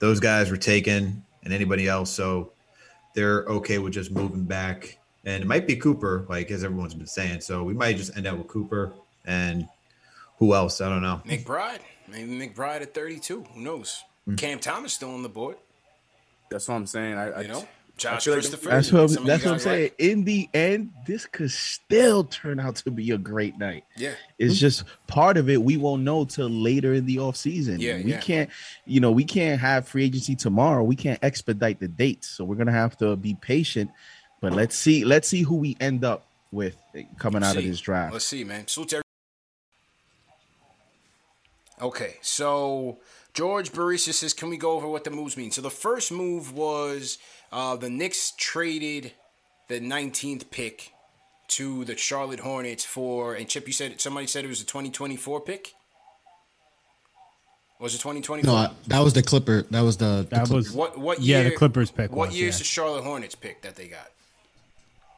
those 0.00 0.20
guys 0.20 0.50
were 0.50 0.58
taken, 0.58 1.24
and 1.42 1.54
anybody 1.54 1.88
else. 1.88 2.10
So 2.10 2.52
they're 3.14 3.44
okay 3.44 3.78
with 3.78 3.94
just 3.94 4.10
moving 4.10 4.44
back. 4.44 4.98
And 5.24 5.42
it 5.42 5.46
might 5.46 5.66
be 5.66 5.76
Cooper, 5.76 6.26
like 6.28 6.50
as 6.50 6.64
everyone's 6.64 6.94
been 6.94 7.06
saying. 7.06 7.40
So 7.40 7.62
we 7.64 7.72
might 7.72 7.96
just 7.96 8.14
end 8.14 8.26
up 8.26 8.36
with 8.36 8.48
Cooper 8.48 8.94
and 9.28 9.68
who 10.38 10.54
else? 10.54 10.80
I 10.80 10.88
don't 10.88 11.02
know. 11.02 11.20
McBride, 11.26 11.80
maybe 12.08 12.36
McBride 12.36 12.82
at 12.82 12.94
32. 12.94 13.44
Who 13.54 13.60
knows? 13.60 14.02
Hmm. 14.24 14.34
Cam 14.36 14.58
Thomas 14.58 14.92
still 14.94 15.10
on 15.10 15.22
the 15.22 15.28
board. 15.28 15.56
That's 16.50 16.66
what 16.66 16.74
I'm 16.76 16.86
saying. 16.86 17.14
I, 17.14 17.30
I 17.30 17.40
You 17.42 17.48
know, 17.48 17.58
I 17.60 17.66
Josh 17.98 18.26
like- 18.26 18.34
Christopher. 18.36 18.70
That's 18.70 18.90
what, 18.92 19.10
some 19.10 19.24
of 19.24 19.26
that's 19.26 19.44
what 19.44 19.52
I'm 19.54 19.58
saying. 19.58 19.82
like. 19.82 19.94
In 19.98 20.24
the 20.24 20.48
end, 20.54 20.92
this 21.06 21.26
could 21.26 21.50
still 21.50 22.24
turn 22.24 22.58
out 22.60 22.76
to 22.76 22.90
be 22.90 23.10
a 23.10 23.18
great 23.18 23.58
night. 23.58 23.84
Yeah. 23.96 24.12
It's 24.38 24.56
just 24.58 24.84
part 25.08 25.36
of 25.36 25.50
it 25.50 25.60
we 25.62 25.76
won't 25.76 26.04
know 26.04 26.24
till 26.24 26.48
later 26.48 26.94
in 26.94 27.04
the 27.06 27.18
off 27.18 27.36
season. 27.36 27.80
Yeah, 27.80 27.96
we 27.96 28.12
yeah. 28.12 28.20
can't, 28.20 28.50
you 28.86 29.00
know, 29.00 29.10
we 29.10 29.24
can't 29.24 29.60
have 29.60 29.86
free 29.88 30.04
agency 30.04 30.36
tomorrow. 30.36 30.84
We 30.84 30.96
can't 30.96 31.18
expedite 31.22 31.80
the 31.80 31.88
dates, 31.88 32.28
so 32.28 32.44
we're 32.44 32.56
gonna 32.56 32.72
have 32.72 32.96
to 32.98 33.16
be 33.16 33.34
patient. 33.34 33.90
But 34.40 34.52
let's 34.52 34.76
see, 34.76 35.04
let's 35.04 35.26
see 35.28 35.42
who 35.42 35.56
we 35.56 35.76
end 35.80 36.04
up 36.04 36.24
with 36.52 36.76
coming 37.18 37.42
out 37.42 37.56
of 37.56 37.64
this 37.64 37.80
draft. 37.80 38.12
Let's 38.12 38.24
see, 38.24 38.44
man. 38.44 38.66
Salute 38.68 38.88
to 38.90 38.96
every- 38.96 39.02
Okay, 41.80 42.16
so 42.22 42.98
George 43.34 43.72
Barisa 43.72 44.12
says, 44.12 44.32
can 44.32 44.48
we 44.48 44.56
go 44.56 44.72
over 44.72 44.88
what 44.88 45.04
the 45.04 45.10
moves 45.10 45.36
mean? 45.36 45.50
So 45.50 45.62
the 45.62 45.70
first 45.70 46.10
move 46.10 46.52
was 46.52 47.18
uh, 47.52 47.76
the 47.76 47.90
Knicks 47.90 48.32
traded 48.36 49.12
the 49.68 49.80
19th 49.80 50.50
pick 50.50 50.92
to 51.48 51.84
the 51.84 51.96
Charlotte 51.96 52.40
Hornets 52.40 52.84
for, 52.84 53.34
and 53.34 53.48
Chip, 53.48 53.66
you 53.66 53.72
said 53.72 54.00
somebody 54.00 54.26
said 54.26 54.44
it 54.44 54.48
was 54.48 54.60
a 54.60 54.66
2024 54.66 55.40
pick. 55.40 55.74
Was 57.80 57.94
it 57.94 57.98
2024? 57.98 58.52
no, 58.52 58.70
that 58.88 58.98
was 58.98 59.12
the 59.12 59.22
Clipper. 59.22 59.62
That 59.70 59.82
was 59.82 59.98
the, 59.98 60.26
the 60.28 60.36
That 60.36 60.46
Clipper. 60.46 60.54
was 60.54 60.72
what 60.72 60.98
what 60.98 61.20
yeah, 61.20 61.42
year? 61.42 61.50
the 61.50 61.56
Clippers 61.56 61.92
pick. 61.92 62.10
What 62.10 62.28
was, 62.28 62.36
year 62.36 62.48
is 62.48 62.56
yeah. 62.56 62.58
the 62.58 62.64
Charlotte 62.64 63.04
Hornets 63.04 63.36
pick 63.36 63.62
that 63.62 63.76
they 63.76 63.86
got 63.86 64.10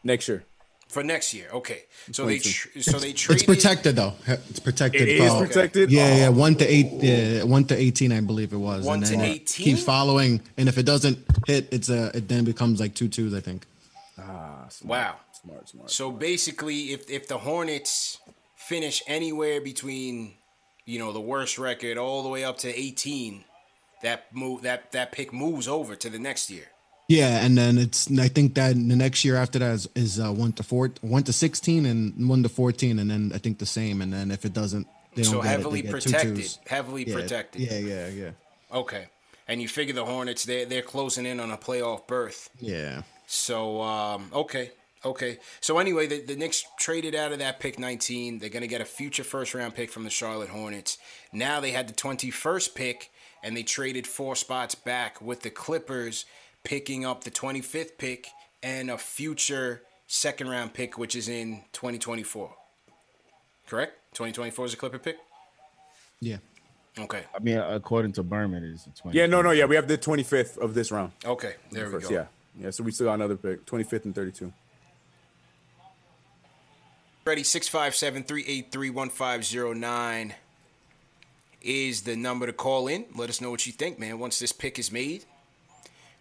next 0.05 0.29
year. 0.29 0.45
For 0.91 1.03
next 1.03 1.33
year? 1.35 1.49
Okay, 1.53 1.85
so 2.13 2.25
they 2.27 2.39
22. 2.39 2.51
tr- 2.51 2.81
so 2.91 2.99
they 2.99 3.11
It's 3.11 3.43
protected 3.45 3.97
though. 3.97 4.15
It's 4.27 4.61
protected. 4.61 5.03
It 5.09 5.21
is 5.21 5.31
uh, 5.33 5.39
protected. 5.39 5.91
Yeah, 5.91 6.17
yeah, 6.17 6.27
Oh. 6.29 6.33
one 6.33 6.55
to 6.57 6.67
eight, 6.67 6.89
yeah, 7.03 7.45
one 7.45 7.65
to 7.67 7.77
eighteen, 7.77 8.13
I 8.13 8.21
believe 8.21 8.53
it 8.53 8.57
was. 8.59 8.85
One 8.85 8.99
and 8.99 9.07
to 9.07 9.13
then 9.13 9.21
it 9.23 9.31
18? 9.43 9.65
keeps 9.65 9.83
following, 9.83 10.41
and 10.57 10.69
if 10.69 10.77
it 10.79 10.85
doesn't 10.85 11.19
hit, 11.47 11.69
it's 11.73 11.89
a. 11.89 12.11
It 12.17 12.29
then 12.29 12.45
becomes 12.45 12.81
like 12.81 12.95
two 12.95 13.09
twos, 13.09 13.33
I 13.35 13.41
think. 13.41 13.67
Ah, 14.19 14.67
smart, 14.69 14.91
Wow. 14.91 15.17
Smart, 15.43 15.69
smart. 15.69 15.91
So 15.91 16.11
basically, 16.13 16.93
if 16.93 17.09
if 17.09 17.27
the 17.29 17.39
Hornets 17.39 18.19
finish 18.57 19.03
anywhere 19.07 19.61
between, 19.61 20.35
you 20.85 20.99
know, 20.99 21.13
the 21.13 21.21
worst 21.21 21.59
record 21.59 21.97
all 21.99 22.23
the 22.23 22.29
way 22.29 22.45
up 22.45 22.59
to 22.59 22.69
18, 22.69 23.45
that 24.03 24.27
move 24.35 24.63
that 24.63 24.93
that 24.93 25.13
pick 25.13 25.33
moves 25.33 25.67
over 25.67 25.97
to 25.97 26.11
the 26.11 26.19
next 26.19 26.51
year. 26.51 26.67
Yeah, 27.11 27.45
and 27.45 27.59
then 27.59 27.77
it's. 27.77 28.09
I 28.17 28.29
think 28.29 28.55
that 28.55 28.75
the 28.75 28.95
next 28.95 29.25
year 29.25 29.35
after 29.35 29.59
that 29.59 29.73
is, 29.73 29.89
is 29.97 30.21
uh, 30.21 30.31
one 30.31 30.53
to 30.53 30.63
four, 30.63 30.93
one 31.01 31.25
to 31.25 31.33
sixteen, 31.33 31.85
and 31.85 32.29
one 32.29 32.45
to 32.45 32.49
fourteen, 32.49 33.01
and 33.01 33.11
then 33.11 33.33
I 33.35 33.39
think 33.39 33.59
the 33.59 33.67
same. 33.67 34.01
And 34.01 34.13
then 34.13 34.31
if 34.31 34.45
it 34.45 34.53
doesn't, 34.53 34.87
they 35.17 35.23
don't 35.23 35.33
So 35.33 35.43
get 35.43 35.51
heavily 35.51 35.81
it. 35.81 35.87
They 35.87 35.91
get 35.91 36.03
two 36.03 36.11
protected, 36.11 36.59
heavily 36.69 37.09
Yeah, 37.09 37.15
protected. 37.15 37.63
Yeah, 37.63 37.79
yeah, 37.79 38.09
yeah, 38.09 38.31
Okay. 38.73 39.07
And 39.49 39.61
you 39.61 39.67
figure 39.67 39.93
the 39.93 40.05
Hornets 40.05 40.45
they 40.45 40.65
they're 40.65 40.83
closing 40.83 41.27
in 41.27 41.41
on 41.41 41.51
a 41.51 41.59
playoff 41.59 42.07
berth. 42.07 42.49
yeah. 42.61 43.03
So 43.27 43.83
um, 43.83 44.31
okay, 44.33 44.71
okay. 45.05 45.39
So 45.61 45.79
anyway, 45.79 46.07
the, 46.07 46.21
the 46.21 46.37
Knicks 46.37 46.65
traded 46.79 47.17
out 47.17 47.33
of 47.33 47.41
that 47.41 47.59
pick 47.59 47.77
19. 47.77 48.39
They're 48.39 48.51
gonna 48.51 48.69
get 48.69 48.81
a 48.81 48.85
future 48.85 49.25
first 49.25 49.53
round 49.53 49.75
pick 49.75 49.91
from 49.91 50.05
the 50.05 50.11
Charlotte 50.11 50.51
Hornets. 50.51 50.97
Now 51.33 51.59
they 51.59 51.73
had 51.73 51.89
the 51.89 51.93
21st 51.95 52.77
pick, 52.77 53.11
and 53.43 53.57
they 53.57 53.65
traded 53.65 54.07
four 54.07 54.37
spots 54.37 54.77
back 54.77 55.21
with 55.21 55.43
the 55.43 55.51
Clippers 55.51 56.25
picking 56.65 57.05
up 57.05 57.25
the 57.25 57.31
25th 57.31 57.99
pick 57.99 58.29
and 58.63 58.91
a 58.91 58.99
future 58.99 59.83
second 60.07 60.49
round 60.49 60.75
pick, 60.75 60.99
which 60.99 61.15
is 61.15 61.29
in 61.29 61.63
2024. 61.73 62.55
Correct? 63.67 63.93
2024 64.15 64.67
is 64.67 64.75
a 64.75 64.77
Clipper 64.77 64.99
pick. 64.99 65.19
Yeah. 66.21 66.39
Okay. 66.99 67.23
I 67.35 67.39
mean, 67.39 67.57
according 67.57 68.13
to 68.13 68.23
Berman, 68.23 68.65
is 68.65 68.85
the 68.85 68.91
20. 68.91 69.17
Yeah, 69.17 69.27
no, 69.27 69.43
no, 69.43 69.53
yeah. 69.53 69.65
We 69.65 69.77
have 69.77 69.89
the 69.89 69.97
25th 69.97 70.59
of 70.59 70.75
this 70.75 70.91
round. 70.91 71.13
Okay. 71.25 71.55
There 71.71 71.87
we 71.87 71.93
First, 71.93 72.09
go. 72.09 72.15
Yeah, 72.15 72.25
yeah. 72.59 72.71
So 72.71 72.83
we 72.83 72.91
still 72.91 73.07
got 73.07 73.15
another 73.15 73.37
pick, 73.37 73.65
25th 73.65 74.05
and 74.07 74.15
32. 74.15 74.53
Ready, 77.25 77.45
657 77.45 78.25
383 78.25 78.91
1509 78.91 80.35
is 81.63 82.03
the 82.03 82.17
number 82.17 82.47
to 82.47 82.53
call 82.53 82.89
in. 82.89 83.05
Let 83.15 83.29
us 83.29 83.41
know 83.41 83.51
what 83.51 83.67
you 83.67 83.73
think, 83.73 83.99
man, 83.99 84.19
once 84.19 84.39
this 84.39 84.53
pick 84.53 84.79
is 84.79 84.91
made. 84.91 85.27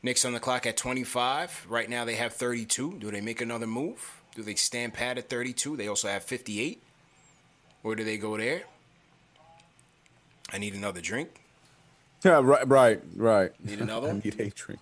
Knicks 0.02 0.24
on 0.24 0.34
the 0.34 0.40
clock 0.40 0.66
at 0.66 0.78
25. 0.78 1.68
Right 1.70 1.90
now 1.90 2.06
they 2.06 2.16
have 2.16 2.34
32. 2.34 3.00
Do 3.00 3.12
they 3.12 3.22
make 3.22 3.42
another 3.42 3.68
move? 3.68 4.22
Do 4.36 4.44
they 4.44 4.56
stand 4.56 4.94
pat 4.94 5.18
at 5.18 5.30
32? 5.30 5.76
They 5.76 5.88
also 5.88 6.08
have 6.08 6.24
58. 6.24 6.82
Where 7.82 7.96
do 7.96 8.04
they 8.04 8.18
go 8.18 8.38
there? 8.38 8.64
I 10.52 10.58
need 10.58 10.74
another 10.74 11.02
drink. 11.02 11.42
Yeah, 12.24 12.42
right, 12.44 12.68
right, 12.68 13.02
right. 13.16 13.66
Need 13.66 13.80
another 13.80 14.10
I 14.10 14.14
need 14.14 14.40
a 14.40 14.50
drink. 14.50 14.80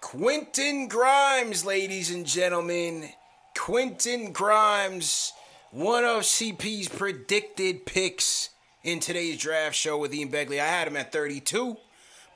Quentin 0.00 0.88
Grimes, 0.88 1.64
ladies 1.64 2.10
and 2.10 2.24
gentlemen. 2.24 3.10
Quentin 3.56 4.32
Grimes, 4.32 5.32
one 5.70 6.04
of 6.04 6.22
CP's 6.22 6.88
predicted 6.88 7.84
picks 7.84 8.50
in 8.82 9.00
today's 9.00 9.36
draft 9.36 9.74
show 9.74 9.98
with 9.98 10.14
Ian 10.14 10.30
Begley. 10.30 10.60
I 10.60 10.66
had 10.66 10.88
him 10.88 10.96
at 10.96 11.12
32, 11.12 11.76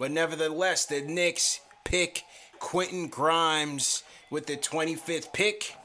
but 0.03 0.11
nevertheless, 0.11 0.85
the 0.85 1.01
Knicks 1.01 1.61
pick 1.85 2.25
Quentin 2.59 3.07
Grimes 3.07 4.03
with 4.31 4.47
the 4.47 4.57
25th 4.57 5.33
pick. 5.33 5.77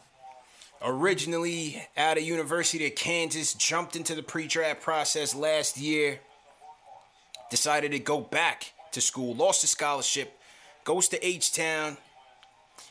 Originally 0.82 1.88
out 1.96 2.18
of 2.18 2.24
University 2.24 2.88
of 2.88 2.96
Kansas, 2.96 3.54
jumped 3.54 3.96
into 3.96 4.16
the 4.16 4.24
pre-draft 4.24 4.82
process 4.82 5.36
last 5.36 5.78
year. 5.78 6.20
Decided 7.52 7.92
to 7.92 8.00
go 8.00 8.20
back 8.20 8.74
to 8.94 9.02
school, 9.02 9.36
lost 9.36 9.64
a 9.64 9.68
scholarship, 9.68 10.40
goes 10.84 11.08
to 11.10 11.24
H-Town. 11.24 11.98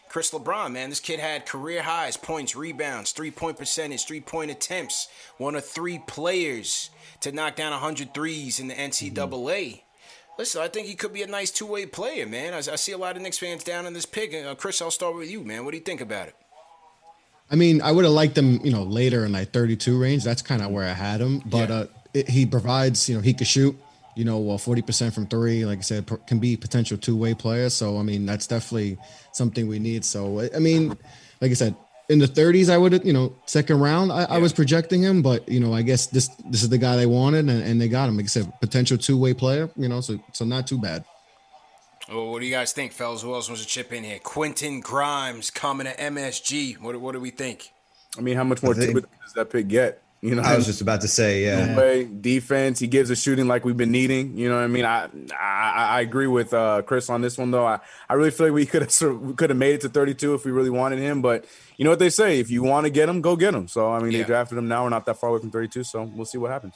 Chris 0.09 0.31
LeBron, 0.31 0.71
man, 0.75 0.91
this 0.91 1.01
kid 1.01 1.19
had 1.19 1.45
career 1.45 1.83
highs, 1.83 2.17
points, 2.17 2.55
rebounds, 2.55 3.11
three-point 3.11 3.59
percentage, 3.59 4.07
three-point 4.07 4.53
attempts. 4.53 5.09
One 5.39 5.57
of 5.57 5.65
three 5.65 5.99
players 6.07 6.91
to 7.23 7.33
knock 7.33 7.57
down 7.57 7.73
100 7.73 8.15
threes 8.15 8.61
in 8.61 8.69
the 8.69 8.75
NCAA. 8.75 9.83
Listen, 10.39 10.61
I 10.61 10.69
think 10.69 10.87
he 10.87 10.95
could 10.95 11.13
be 11.15 11.23
a 11.23 11.27
nice 11.27 11.51
two-way 11.51 11.87
player, 11.87 12.27
man. 12.27 12.53
I, 12.53 12.59
I 12.59 12.77
see 12.77 12.93
a 12.93 12.99
lot 12.99 13.17
of 13.17 13.23
Knicks 13.23 13.39
fans 13.39 13.65
down 13.65 13.87
in 13.87 13.95
this 13.95 14.05
pick. 14.05 14.35
Uh, 14.35 14.55
Chris, 14.55 14.83
I'll 14.83 14.91
start 14.91 15.17
with 15.17 15.31
you, 15.31 15.41
man. 15.43 15.65
What 15.65 15.71
do 15.71 15.79
you 15.79 15.83
think 15.83 16.01
about 16.03 16.29
it? 16.29 16.35
I 17.51 17.55
mean, 17.55 17.81
I 17.81 17.93
would 17.93 18.05
have 18.05 18.13
liked 18.13 18.37
him, 18.37 18.61
you 18.65 18.71
know, 18.73 18.83
later 18.83 19.25
in 19.25 19.33
like 19.33 19.53
32 19.53 19.99
range. 19.99 20.25
That's 20.25 20.43
kind 20.43 20.61
of 20.63 20.71
where 20.73 20.85
I 20.85 20.93
had 20.93 21.21
him. 21.21 21.39
But 21.47 21.69
Yeah. 21.71 21.75
uh, 21.77 21.87
it, 22.13 22.29
he 22.29 22.45
provides, 22.45 23.09
you 23.09 23.15
know, 23.15 23.23
he 23.23 23.33
could 23.33 23.47
shoot, 23.47 23.79
you 24.15 24.25
know, 24.25 24.39
well, 24.39 24.59
40% 24.59 25.15
from 25.15 25.27
three. 25.27 25.65
Like 25.65 25.79
I 25.79 25.83
said, 25.83 26.07
per- 26.07 26.17
can 26.19 26.39
be 26.39 26.57
potential 26.57 26.99
two 26.99 27.17
way 27.17 27.33
player. 27.35 27.71
So, 27.71 27.99
I 27.99 28.03
mean, 28.03 28.27
that's 28.27 28.47
definitely 28.47 28.99
something 29.33 29.69
we 29.69 29.79
need. 29.79 30.05
So, 30.05 30.49
I 30.55 30.59
mean, 30.59 30.89
like 31.41 31.51
I 31.51 31.55
said, 31.55 31.77
in 32.09 32.19
the 32.19 32.27
30s, 32.27 32.71
I 32.71 32.79
would 32.79 32.93
have, 32.93 33.05
you 33.05 33.13
know, 33.13 33.35
second 33.47 33.81
round, 33.81 34.13
I, 34.13 34.25
I 34.25 34.39
was 34.39 34.53
projecting 34.53 35.03
him. 35.03 35.23
But, 35.23 35.49
you 35.49 35.61
know, 35.61 35.75
I 35.75 35.83
guess 35.83 36.07
this 36.07 36.29
this 36.51 36.63
is 36.63 36.69
the 36.69 36.79
guy 36.79 36.97
they 36.97 37.07
wanted 37.07 37.49
and, 37.49 37.63
and 37.63 37.81
they 37.81 37.89
got 37.89 38.09
him. 38.09 38.17
Like 38.17 38.27
I 38.27 38.29
said, 38.29 38.53
potential 38.61 38.97
two 38.97 39.19
way 39.19 39.35
player, 39.35 39.71
you 39.77 39.89
know, 39.89 40.01
so 40.01 40.19
so 40.33 40.45
not 40.45 40.67
too 40.67 40.79
bad. 40.79 41.05
Well, 42.09 42.31
what 42.31 42.41
do 42.41 42.47
you 42.47 42.53
guys 42.53 42.73
think, 42.73 42.93
fellas? 42.93 43.23
Who 43.23 43.35
else 43.35 43.49
wants 43.49 43.63
to 43.63 43.69
chip 43.69 43.93
in 43.93 44.05
here? 44.05 44.21
Quentin 44.21 44.81
Grimes 44.81 45.51
coming 45.51 45.87
to 45.87 45.97
MSG. 45.97 46.79
What, 46.79 47.01
what 47.01 47.13
do 47.13 47.21
we 47.21 47.31
think? 47.31 47.73
I 48.17 48.21
mean, 48.21 48.37
how 48.37 48.45
much 48.45 48.63
more 48.63 48.75
think- 48.75 48.95
does 48.95 49.33
that 49.35 49.51
pick 49.51 49.67
get? 49.67 50.03
You 50.23 50.35
know, 50.35 50.43
I 50.43 50.57
was 50.57 50.65
just 50.67 50.81
about 50.81 51.03
to 51.03 51.09
say, 51.09 51.45
yeah. 51.45 51.77
Way, 51.77 52.05
defense. 52.05 52.79
He 52.79 52.87
gives 52.87 53.11
a 53.11 53.17
shooting 53.17 53.47
like 53.47 53.65
we've 53.65 53.77
been 53.77 53.93
needing. 53.93 54.37
You 54.37 54.49
know 54.49 54.57
what 54.57 54.65
I 54.65 54.67
mean? 54.67 54.85
I 54.85 55.09
I, 55.39 55.99
I 55.99 56.01
agree 56.01 56.27
with 56.27 56.55
uh, 56.55 56.83
Chris 56.83 57.11
on 57.11 57.21
this 57.21 57.37
one 57.37 57.51
though. 57.51 57.67
I, 57.67 57.81
I 58.09 58.15
really 58.15 58.31
feel 58.31 58.47
like 58.47 58.55
we 58.55 58.67
could 58.67 58.83
have 58.83 59.21
we 59.21 59.35
could 59.35 59.51
have 59.51 59.59
made 59.59 59.75
it 59.75 59.83
to 59.83 59.89
32 59.89 60.35
if 60.35 60.45
we 60.45 60.51
really 60.53 60.71
wanted 60.71 60.99
him. 61.01 61.21
But 61.23 61.45
you 61.77 61.85
know 61.85 61.91
what 61.91 61.99
they 61.99 62.09
say: 62.11 62.41
if 62.41 62.51
you 62.51 62.63
want 62.63 62.85
to 62.87 62.91
get 62.91 63.09
him, 63.09 63.21
go 63.21 63.37
get 63.37 63.55
him. 63.55 63.69
So 63.69 63.93
I 63.93 64.01
mean, 64.01 64.11
Yeah. 64.13 64.19
they 64.19 64.25
drafted 64.25 64.57
him 64.59 64.69
now. 64.69 64.85
We're 64.85 64.91
not 64.91 65.05
that 65.07 65.19
far 65.21 65.31
away 65.31 65.41
from 65.41 65.51
32, 65.51 65.85
so 65.85 66.03
we'll 66.03 66.25
see 66.25 66.39
what 66.39 66.51
happens. 66.51 66.75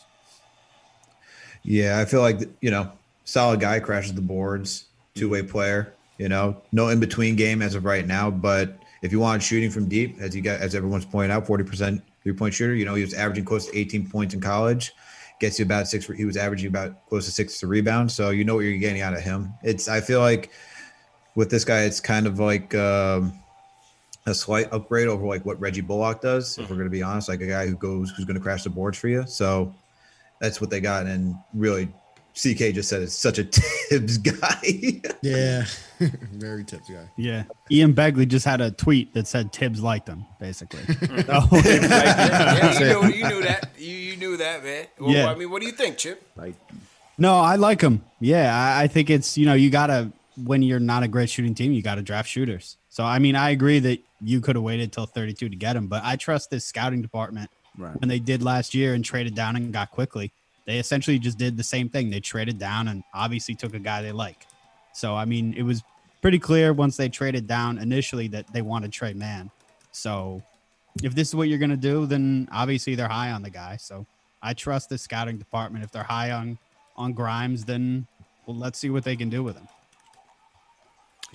Yeah, 1.62 1.98
I 1.98 2.04
feel 2.04 2.20
like 2.20 2.40
you 2.60 2.70
know, 2.70 2.92
solid 3.24 3.60
guy 3.60 3.80
crashes 3.80 4.14
the 4.14 4.20
boards, 4.22 4.84
two 5.14 5.28
way 5.30 5.42
player. 5.42 5.94
You 6.18 6.28
know, 6.28 6.60
no 6.72 6.88
in 6.88 7.00
between 7.00 7.36
game 7.36 7.62
as 7.62 7.74
of 7.74 7.84
right 7.86 8.06
now. 8.06 8.30
But 8.30 8.78
if 9.02 9.12
you 9.12 9.18
want 9.20 9.42
shooting 9.42 9.70
from 9.70 9.88
deep, 9.88 10.18
as 10.20 10.36
you 10.36 10.42
got, 10.42 10.60
as 10.60 10.74
everyone's 10.74 11.06
pointed 11.06 11.30
out, 11.32 11.46
forty 11.46 11.64
percent 11.64 12.02
three 12.22 12.32
point 12.32 12.54
shooter. 12.54 12.74
You 12.74 12.84
know, 12.84 12.94
he 12.94 13.02
was 13.02 13.14
averaging 13.14 13.44
close 13.44 13.66
to 13.66 13.76
eighteen 13.76 14.08
points 14.08 14.34
in 14.34 14.40
college. 14.40 14.92
Gets 15.40 15.58
you 15.58 15.64
about 15.64 15.88
six. 15.88 16.06
He 16.06 16.24
was 16.24 16.36
averaging 16.36 16.68
about 16.68 17.06
close 17.08 17.24
to 17.26 17.32
six 17.32 17.58
to 17.60 17.66
rebound. 17.66 18.12
So 18.12 18.30
you 18.30 18.44
know 18.44 18.54
what 18.54 18.60
you're 18.60 18.78
getting 18.78 19.02
out 19.02 19.14
of 19.14 19.20
him. 19.20 19.54
It's. 19.62 19.88
I 19.88 20.00
feel 20.00 20.20
like 20.20 20.50
with 21.34 21.50
this 21.50 21.64
guy, 21.64 21.82
it's 21.82 22.00
kind 22.00 22.26
of 22.26 22.38
like. 22.38 22.74
Um, 22.74 23.32
a 24.26 24.34
slight 24.34 24.70
upgrade 24.70 25.08
over 25.08 25.26
like 25.26 25.46
what 25.46 25.58
Reggie 25.58 25.80
Bullock 25.80 26.20
does, 26.20 26.58
if 26.58 26.68
we're 26.68 26.76
going 26.76 26.84
to 26.86 26.90
be 26.90 27.02
honest, 27.02 27.28
like 27.28 27.40
a 27.40 27.46
guy 27.46 27.66
who 27.66 27.74
goes 27.74 28.10
who's 28.10 28.26
going 28.26 28.36
to 28.36 28.40
crash 28.40 28.64
the 28.64 28.70
boards 28.70 28.98
for 28.98 29.08
you. 29.08 29.26
So 29.26 29.74
that's 30.40 30.60
what 30.60 30.68
they 30.68 30.78
got. 30.78 31.06
And 31.06 31.34
really, 31.54 31.88
CK 32.34 32.72
just 32.74 32.88
said 32.88 33.02
it's 33.02 33.14
such 33.14 33.38
a 33.38 33.44
Thibs 33.90 34.18
guy. 34.18 35.02
Yeah. 35.22 35.64
Very 36.32 36.64
Thibs 36.64 36.88
guy. 36.88 37.08
Yeah. 37.16 37.44
Ian 37.70 37.92
Begley 37.94 38.26
just 38.26 38.44
had 38.44 38.60
a 38.60 38.70
tweet 38.70 39.12
that 39.14 39.26
said 39.26 39.52
Thibs 39.52 39.82
liked 39.82 40.08
him, 40.08 40.24
basically. 40.38 40.80
Oh, 41.28 41.46
so- 41.50 41.68
yeah, 41.68 42.78
you, 42.78 43.02
knew, 43.02 43.14
you 43.14 43.28
knew 43.28 43.42
that. 43.42 43.70
You, 43.78 43.94
you 43.94 44.16
knew 44.16 44.36
that, 44.38 44.62
man. 44.64 44.86
Well, 44.98 45.10
Yeah. 45.10 45.30
I 45.30 45.34
mean, 45.34 45.50
what 45.50 45.60
do 45.60 45.66
you 45.66 45.72
think, 45.72 45.98
Chip? 45.98 46.22
Like, 46.36 46.54
No, 47.18 47.34
I 47.38 47.56
like 47.56 47.80
him. 47.80 48.02
Yeah, 48.20 48.54
I, 48.56 48.84
I 48.84 48.86
think 48.86 49.10
it's 49.10 49.36
you 49.36 49.46
know 49.46 49.54
you 49.54 49.70
gotta 49.70 50.10
when 50.44 50.62
you're 50.62 50.80
not 50.80 51.02
a 51.02 51.08
great 51.08 51.28
shooting 51.28 51.54
team, 51.54 51.72
you 51.72 51.82
gotta 51.82 52.02
draft 52.02 52.28
shooters. 52.28 52.76
So 52.88 53.04
I 53.04 53.18
mean, 53.18 53.36
I 53.36 53.50
agree 53.50 53.78
that 53.80 54.00
you 54.22 54.40
could 54.40 54.56
have 54.56 54.62
waited 54.62 54.92
till 54.92 55.06
32 55.06 55.48
to 55.48 55.56
get 55.56 55.76
him, 55.76 55.86
but 55.88 56.02
I 56.04 56.16
trust 56.16 56.50
this 56.50 56.64
scouting 56.64 57.02
department 57.02 57.50
Right. 57.78 57.98
when 58.00 58.08
they 58.08 58.18
did 58.18 58.42
last 58.42 58.74
year 58.74 58.94
and 58.94 59.02
traded 59.04 59.34
down 59.34 59.56
and 59.56 59.72
got 59.72 59.90
Quickley. 59.90 60.32
They 60.70 60.78
essentially 60.78 61.18
just 61.18 61.36
did 61.36 61.56
the 61.56 61.64
same 61.64 61.88
thing. 61.88 62.10
They 62.10 62.20
traded 62.20 62.60
down 62.60 62.86
and 62.86 63.02
obviously 63.12 63.56
took 63.56 63.74
a 63.74 63.80
guy 63.80 64.02
they 64.02 64.12
like. 64.12 64.46
So 64.92 65.16
I 65.16 65.24
mean, 65.24 65.52
it 65.54 65.64
was 65.64 65.82
pretty 66.22 66.38
clear 66.38 66.72
once 66.72 66.96
they 66.96 67.08
traded 67.08 67.48
down 67.48 67.76
initially 67.78 68.28
that 68.28 68.46
they 68.52 68.62
wanted 68.62 68.92
Tre 68.92 69.12
Mann. 69.12 69.50
So 69.90 70.44
if 71.02 71.12
this 71.12 71.26
is 71.26 71.34
what 71.34 71.48
you're 71.48 71.58
gonna 71.58 71.76
do, 71.76 72.06
then 72.06 72.48
obviously 72.52 72.94
they're 72.94 73.08
high 73.08 73.32
on 73.32 73.42
the 73.42 73.50
guy. 73.50 73.78
So 73.78 74.06
I 74.44 74.54
trust 74.54 74.90
the 74.90 74.96
scouting 74.96 75.38
department. 75.38 75.82
If 75.82 75.90
they're 75.90 76.04
high 76.04 76.30
on 76.30 76.56
on 76.96 77.14
Grimes, 77.14 77.64
then 77.64 78.06
well, 78.46 78.56
let's 78.56 78.78
see 78.78 78.90
what 78.90 79.02
they 79.02 79.16
can 79.16 79.28
do 79.28 79.42
with 79.42 79.56
him. 79.56 79.66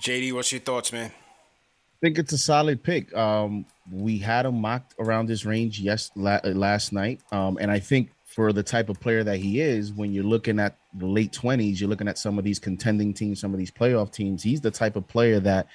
JD, 0.00 0.32
what's 0.32 0.50
your 0.50 0.62
thoughts, 0.62 0.94
man? 0.94 1.10
I 1.10 1.98
think 2.00 2.18
it's 2.18 2.32
a 2.32 2.38
solid 2.38 2.82
pick. 2.82 3.14
Um, 3.14 3.66
we 3.92 4.16
had 4.16 4.46
him 4.46 4.62
mocked 4.62 4.94
around 4.98 5.26
this 5.26 5.44
range 5.44 5.78
yes 5.78 6.10
la- 6.16 6.40
last 6.42 6.94
night, 6.94 7.20
um, 7.32 7.58
and 7.60 7.70
I 7.70 7.80
think 7.80 8.12
for 8.36 8.52
the 8.52 8.62
type 8.62 8.90
of 8.90 9.00
player 9.00 9.24
that 9.24 9.38
he 9.38 9.62
is, 9.62 9.94
when 9.94 10.12
you're 10.12 10.22
looking 10.22 10.60
at 10.60 10.76
the 10.92 11.06
late 11.06 11.32
twenties, 11.32 11.80
you're 11.80 11.88
looking 11.88 12.06
at 12.06 12.18
some 12.18 12.36
of 12.36 12.44
these 12.44 12.58
contending 12.58 13.14
teams, 13.14 13.40
some 13.40 13.54
of 13.54 13.58
these 13.58 13.70
playoff 13.70 14.12
teams. 14.12 14.42
He's 14.42 14.60
the 14.60 14.70
type 14.70 14.94
of 14.94 15.08
player 15.08 15.40
that 15.40 15.68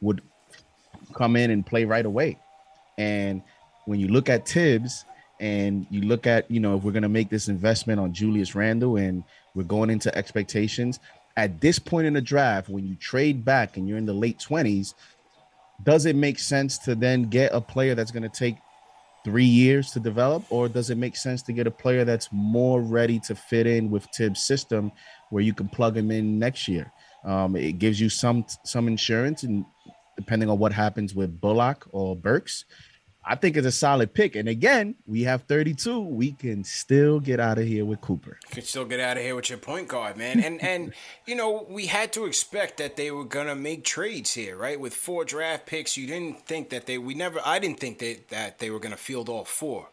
would 0.00 0.20
come 1.14 1.36
in 1.36 1.52
and 1.52 1.64
play 1.64 1.84
right 1.84 2.04
away. 2.04 2.36
And 2.98 3.40
when 3.84 4.00
you 4.00 4.08
look 4.08 4.28
at 4.28 4.48
Thibs 4.48 5.04
and 5.38 5.86
you 5.90 6.00
look 6.00 6.26
at, 6.26 6.50
you 6.50 6.58
know, 6.58 6.76
if 6.76 6.82
we're 6.82 6.90
going 6.90 7.04
to 7.04 7.08
make 7.08 7.30
this 7.30 7.46
investment 7.46 8.00
on 8.00 8.12
Julius 8.12 8.56
Randle 8.56 8.96
and 8.96 9.22
we're 9.54 9.62
going 9.62 9.88
into 9.88 10.12
expectations 10.18 10.98
at 11.36 11.60
this 11.60 11.78
point 11.78 12.08
in 12.08 12.14
the 12.14 12.20
draft, 12.20 12.68
when 12.68 12.84
you 12.84 12.96
trade 12.96 13.44
back 13.44 13.76
and 13.76 13.88
you're 13.88 13.96
in 13.96 14.06
the 14.06 14.12
late 14.12 14.40
20s, 14.40 14.94
does 15.84 16.04
it 16.04 16.16
make 16.16 16.40
sense 16.40 16.78
to 16.78 16.96
then 16.96 17.22
get 17.30 17.54
a 17.54 17.60
player 17.60 17.94
that's 17.94 18.10
going 18.10 18.28
to 18.28 18.28
take 18.28 18.56
three 19.28 19.44
years 19.44 19.90
to 19.92 20.00
develop, 20.00 20.42
or 20.50 20.68
does 20.68 20.88
it 20.90 20.96
make 20.96 21.16
sense 21.16 21.42
to 21.42 21.52
get 21.52 21.66
a 21.66 21.70
player 21.70 22.04
that's 22.04 22.28
more 22.32 22.80
ready 22.80 23.18
to 23.20 23.34
fit 23.34 23.66
in 23.66 23.90
with 23.90 24.04
Thibs' 24.16 24.42
system 24.42 24.90
where 25.30 25.42
you 25.42 25.52
can 25.52 25.68
plug 25.68 25.96
him 25.96 26.10
in 26.10 26.38
next 26.38 26.66
year? 26.66 26.90
Um, 27.24 27.54
it 27.56 27.78
gives 27.78 28.00
you 28.00 28.08
some 28.08 28.46
some 28.64 28.88
insurance, 28.88 29.42
and 29.42 29.66
depending 30.16 30.48
on 30.48 30.58
what 30.58 30.72
happens 30.72 31.14
with 31.14 31.40
Bullock 31.40 31.86
or 31.90 32.16
Burks, 32.16 32.64
I 33.30 33.34
think 33.34 33.58
it's 33.58 33.66
a 33.66 33.72
solid 33.72 34.14
pick. 34.14 34.36
And 34.36 34.48
again, 34.48 34.94
we 35.06 35.22
have 35.24 35.42
32. 35.42 36.00
We 36.00 36.32
can 36.32 36.64
still 36.64 37.20
get 37.20 37.38
out 37.38 37.58
of 37.58 37.66
here 37.66 37.84
with 37.84 38.00
Cooper. 38.00 38.38
You 38.48 38.54
can 38.54 38.64
still 38.64 38.86
get 38.86 39.00
out 39.00 39.18
of 39.18 39.22
here 39.22 39.36
with 39.36 39.50
your 39.50 39.58
point 39.58 39.86
guard, 39.88 40.16
man. 40.16 40.40
And 40.40 40.62
and 40.72 40.94
you 41.26 41.34
know 41.34 41.66
we 41.68 41.86
had 41.86 42.10
to 42.14 42.24
expect 42.24 42.78
that 42.78 42.96
they 42.96 43.10
were 43.10 43.26
gonna 43.26 43.54
make 43.54 43.84
trades 43.84 44.32
here, 44.32 44.56
right? 44.56 44.80
With 44.80 44.94
four 44.94 45.26
draft 45.26 45.66
picks, 45.66 45.96
you 45.98 46.06
didn't 46.06 46.46
think 46.46 46.70
that 46.70 46.86
they. 46.86 46.96
We 46.96 47.14
never. 47.14 47.38
I 47.44 47.58
didn't 47.58 47.80
think 47.80 47.98
that 47.98 48.28
that 48.28 48.58
they 48.60 48.70
were 48.70 48.80
gonna 48.80 48.96
field 48.96 49.28
all 49.28 49.44
four. 49.44 49.90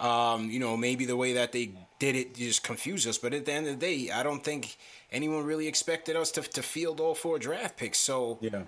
Um, 0.00 0.50
you 0.50 0.58
know, 0.58 0.78
maybe 0.78 1.04
the 1.04 1.16
way 1.16 1.34
that 1.34 1.52
they 1.52 1.72
did 1.98 2.16
it 2.16 2.34
just 2.34 2.62
confused 2.62 3.06
us. 3.06 3.18
But 3.18 3.34
at 3.34 3.44
the 3.44 3.52
end 3.52 3.66
of 3.66 3.78
the 3.78 3.86
day, 3.86 4.10
I 4.10 4.22
don't 4.22 4.42
think 4.42 4.78
anyone 5.12 5.44
really 5.44 5.68
expected 5.68 6.16
us 6.16 6.30
to 6.32 6.40
to 6.40 6.62
field 6.62 6.98
all 6.98 7.14
four 7.14 7.38
draft 7.38 7.76
picks. 7.76 7.98
So 7.98 8.38
yeah. 8.40 8.62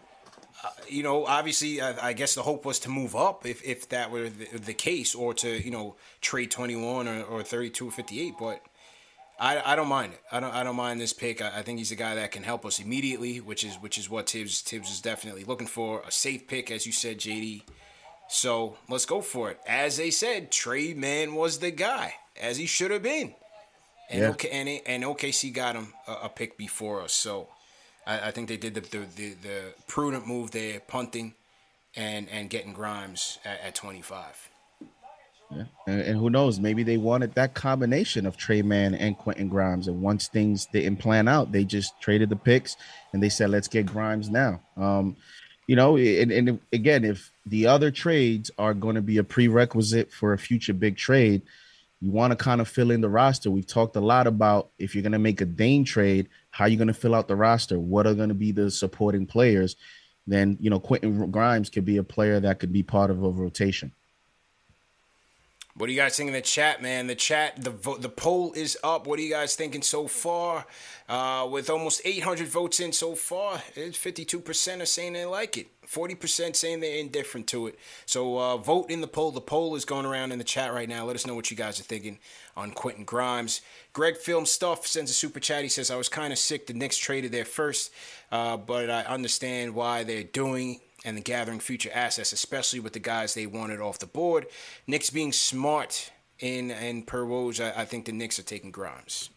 You 0.88 1.02
know, 1.02 1.26
obviously, 1.26 1.80
I, 1.80 2.08
I 2.08 2.12
guess 2.12 2.34
the 2.34 2.42
hope 2.42 2.64
was 2.64 2.78
to 2.80 2.88
move 2.88 3.16
up 3.16 3.46
if, 3.46 3.64
if 3.64 3.88
that 3.88 4.10
were 4.10 4.28
the, 4.28 4.58
the 4.58 4.74
case, 4.74 5.14
or 5.14 5.34
to 5.34 5.48
you 5.62 5.70
know 5.70 5.96
trade 6.20 6.50
twenty 6.50 6.76
one 6.76 7.08
or, 7.08 7.22
or 7.22 7.42
thirty 7.42 7.70
two 7.70 7.88
or 7.88 7.90
fifty 7.90 8.20
eight. 8.20 8.34
But 8.38 8.62
I, 9.40 9.72
I 9.72 9.76
don't 9.76 9.88
mind 9.88 10.12
it. 10.12 10.20
I 10.30 10.38
don't 10.40 10.54
I 10.54 10.62
don't 10.62 10.76
mind 10.76 11.00
this 11.00 11.12
pick. 11.12 11.42
I, 11.42 11.58
I 11.58 11.62
think 11.62 11.78
he's 11.78 11.90
a 11.90 11.96
guy 11.96 12.14
that 12.14 12.30
can 12.30 12.42
help 12.44 12.64
us 12.64 12.78
immediately, 12.78 13.40
which 13.40 13.64
is 13.64 13.74
which 13.76 13.98
is 13.98 14.08
what 14.08 14.30
Thibs 14.30 14.60
Thibs 14.60 14.90
is 14.90 15.00
definitely 15.00 15.44
looking 15.44 15.66
for. 15.66 16.02
A 16.06 16.10
safe 16.12 16.46
pick, 16.46 16.70
as 16.70 16.86
you 16.86 16.92
said, 16.92 17.18
JD. 17.18 17.62
So 18.28 18.76
let's 18.88 19.04
go 19.04 19.20
for 19.20 19.50
it. 19.50 19.58
As 19.66 19.96
they 19.96 20.10
said, 20.10 20.50
Tre 20.50 20.94
Mann 20.94 21.34
was 21.34 21.58
the 21.58 21.70
guy, 21.70 22.14
as 22.40 22.56
he 22.56 22.66
should 22.66 22.90
have 22.90 23.02
been. 23.02 23.34
And 24.08 24.20
Yeah. 24.22 24.28
OK 24.30 24.48
and, 24.48 24.68
and 24.86 25.02
OKC 25.04 25.52
got 25.52 25.74
him 25.74 25.92
a, 26.06 26.12
a 26.24 26.28
pick 26.28 26.56
before 26.56 27.02
us. 27.02 27.12
So 27.12 27.48
I, 28.06 28.28
I 28.28 28.30
think 28.30 28.48
they 28.48 28.56
did 28.56 28.74
the, 28.74 28.80
the, 28.80 28.98
the, 29.16 29.34
the 29.34 29.74
prudent 29.86 30.26
move 30.26 30.50
there, 30.50 30.80
punting 30.80 31.34
and 31.94 32.28
and 32.30 32.48
getting 32.48 32.72
Grimes 32.72 33.38
at, 33.44 33.60
at 33.60 33.74
25. 33.74 34.50
Yeah. 35.50 35.64
And, 35.86 36.00
and 36.00 36.18
who 36.18 36.30
knows? 36.30 36.58
Maybe 36.58 36.82
they 36.82 36.96
wanted 36.96 37.34
that 37.34 37.54
combination 37.54 38.24
of 38.24 38.36
Tre 38.36 38.62
Mann 38.62 38.94
and 38.94 39.16
Quentin 39.18 39.48
Grimes. 39.48 39.86
And 39.88 40.00
once 40.00 40.28
things 40.28 40.66
didn't 40.66 40.96
plan 40.96 41.28
out, 41.28 41.52
they 41.52 41.64
just 41.64 42.00
traded 42.00 42.30
the 42.30 42.36
picks 42.36 42.76
and 43.12 43.22
they 43.22 43.28
said, 43.28 43.50
let's 43.50 43.68
get 43.68 43.86
Grimes 43.86 44.30
now. 44.30 44.60
Um, 44.76 45.16
you 45.66 45.76
know, 45.76 45.96
and, 45.96 46.32
and 46.32 46.60
again, 46.72 47.04
if 47.04 47.30
the 47.46 47.66
other 47.66 47.90
trades 47.90 48.50
are 48.58 48.74
going 48.74 48.94
to 48.94 49.02
be 49.02 49.18
a 49.18 49.24
prerequisite 49.24 50.12
for 50.12 50.32
a 50.32 50.38
future 50.38 50.74
big 50.74 50.96
trade, 50.96 51.42
you 52.00 52.10
want 52.10 52.32
to 52.32 52.36
kind 52.36 52.60
of 52.60 52.66
fill 52.66 52.90
in 52.90 53.00
the 53.00 53.08
roster. 53.08 53.50
We've 53.50 53.66
talked 53.66 53.94
a 53.94 54.00
lot 54.00 54.26
about 54.26 54.70
if 54.78 54.94
you're 54.94 55.02
going 55.02 55.12
to 55.12 55.18
make 55.18 55.40
a 55.40 55.44
Dame 55.44 55.84
trade, 55.84 56.28
how 56.52 56.66
you're 56.66 56.78
going 56.78 56.86
to 56.86 56.94
fill 56.94 57.14
out 57.14 57.26
the 57.26 57.34
roster, 57.34 57.80
what 57.80 58.06
are 58.06 58.14
going 58.14 58.28
to 58.28 58.34
be 58.34 58.52
the 58.52 58.70
supporting 58.70 59.26
players. 59.26 59.74
then 60.26 60.56
you 60.60 60.70
know 60.70 60.78
Quentin 60.78 61.30
Grimes 61.32 61.68
could 61.68 61.84
be 61.84 61.96
a 61.96 62.04
player 62.04 62.38
that 62.38 62.60
could 62.60 62.72
be 62.72 62.84
part 62.84 63.10
of 63.10 63.24
a 63.24 63.28
rotation. 63.28 63.92
What 65.74 65.86
do 65.86 65.92
you 65.92 65.98
guys 65.98 66.16
think 66.16 66.28
in 66.28 66.34
the 66.34 66.42
chat, 66.42 66.82
man? 66.82 67.06
The 67.06 67.14
chat, 67.14 67.64
the 67.64 67.70
vote, 67.70 68.02
the 68.02 68.10
poll 68.10 68.52
is 68.52 68.76
up. 68.84 69.06
What 69.06 69.18
are 69.18 69.22
you 69.22 69.30
guys 69.30 69.56
thinking 69.56 69.80
so 69.80 70.06
far? 70.06 70.66
Uh, 71.08 71.48
with 71.50 71.70
almost 71.70 72.02
800 72.04 72.46
votes 72.46 72.78
in 72.78 72.92
so 72.92 73.14
far, 73.14 73.62
it's 73.74 73.96
52% 73.96 74.82
are 74.82 74.84
saying 74.84 75.14
they 75.14 75.24
like 75.24 75.56
it. 75.56 75.68
40% 75.86 76.56
saying 76.56 76.80
they're 76.80 76.98
indifferent 76.98 77.46
to 77.48 77.68
it. 77.68 77.78
So 78.04 78.38
uh, 78.38 78.56
vote 78.58 78.90
in 78.90 79.00
the 79.00 79.06
poll. 79.06 79.30
The 79.30 79.40
poll 79.40 79.74
is 79.74 79.86
going 79.86 80.04
around 80.04 80.32
in 80.32 80.38
the 80.38 80.44
chat 80.44 80.74
right 80.74 80.88
now. 80.88 81.06
Let 81.06 81.16
us 81.16 81.26
know 81.26 81.34
what 81.34 81.50
you 81.50 81.56
guys 81.56 81.80
are 81.80 81.84
thinking 81.84 82.18
on 82.54 82.72
Quentin 82.72 83.04
Grimes. 83.04 83.62
Greg 83.94 84.18
Film 84.18 84.44
Stuff 84.44 84.86
sends 84.86 85.10
a 85.10 85.14
super 85.14 85.40
chat. 85.40 85.62
He 85.62 85.68
says, 85.70 85.90
I 85.90 85.96
was 85.96 86.08
kind 86.08 86.34
of 86.34 86.38
sick. 86.38 86.66
The 86.66 86.74
Knicks 86.74 86.98
traded 86.98 87.32
there 87.32 87.46
first, 87.46 87.92
uh, 88.30 88.58
but 88.58 88.90
I 88.90 89.02
understand 89.02 89.74
why 89.74 90.04
they're 90.04 90.22
doing 90.22 90.80
and 91.04 91.16
the 91.16 91.20
gathering 91.20 91.60
future 91.60 91.90
assets, 91.92 92.32
especially 92.32 92.80
with 92.80 92.92
the 92.92 92.98
guys 92.98 93.34
they 93.34 93.46
wanted 93.46 93.80
off 93.80 93.98
the 93.98 94.06
board. 94.06 94.46
Knicks 94.86 95.10
being 95.10 95.32
smart 95.32 96.10
in 96.38 96.70
and 96.70 97.06
per 97.06 97.24
Woj, 97.24 97.64
I, 97.64 97.82
I 97.82 97.84
think 97.84 98.04
the 98.04 98.12
Knicks 98.12 98.38
are 98.38 98.44
taking 98.44 98.70
Grimes. 98.70 99.30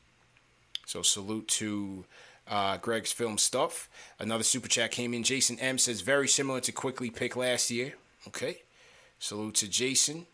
So 0.85 1.01
salute 1.01 1.47
to 1.49 2.05
uh, 2.47 2.77
Greg's 2.77 3.11
film 3.11 3.37
stuff. 3.37 3.89
Another 4.19 4.43
super 4.43 4.67
chat 4.67 4.91
came 4.91 5.13
in. 5.13 5.23
Jason 5.23 5.59
M 5.59 5.77
says 5.77 6.01
very 6.01 6.27
similar 6.27 6.59
to 6.61 6.71
quickly 6.71 7.09
pick 7.09 7.35
last 7.35 7.71
year. 7.71 7.93
Okay, 8.27 8.61
salute 9.19 9.55
to 9.55 9.67
Jason. 9.67 10.27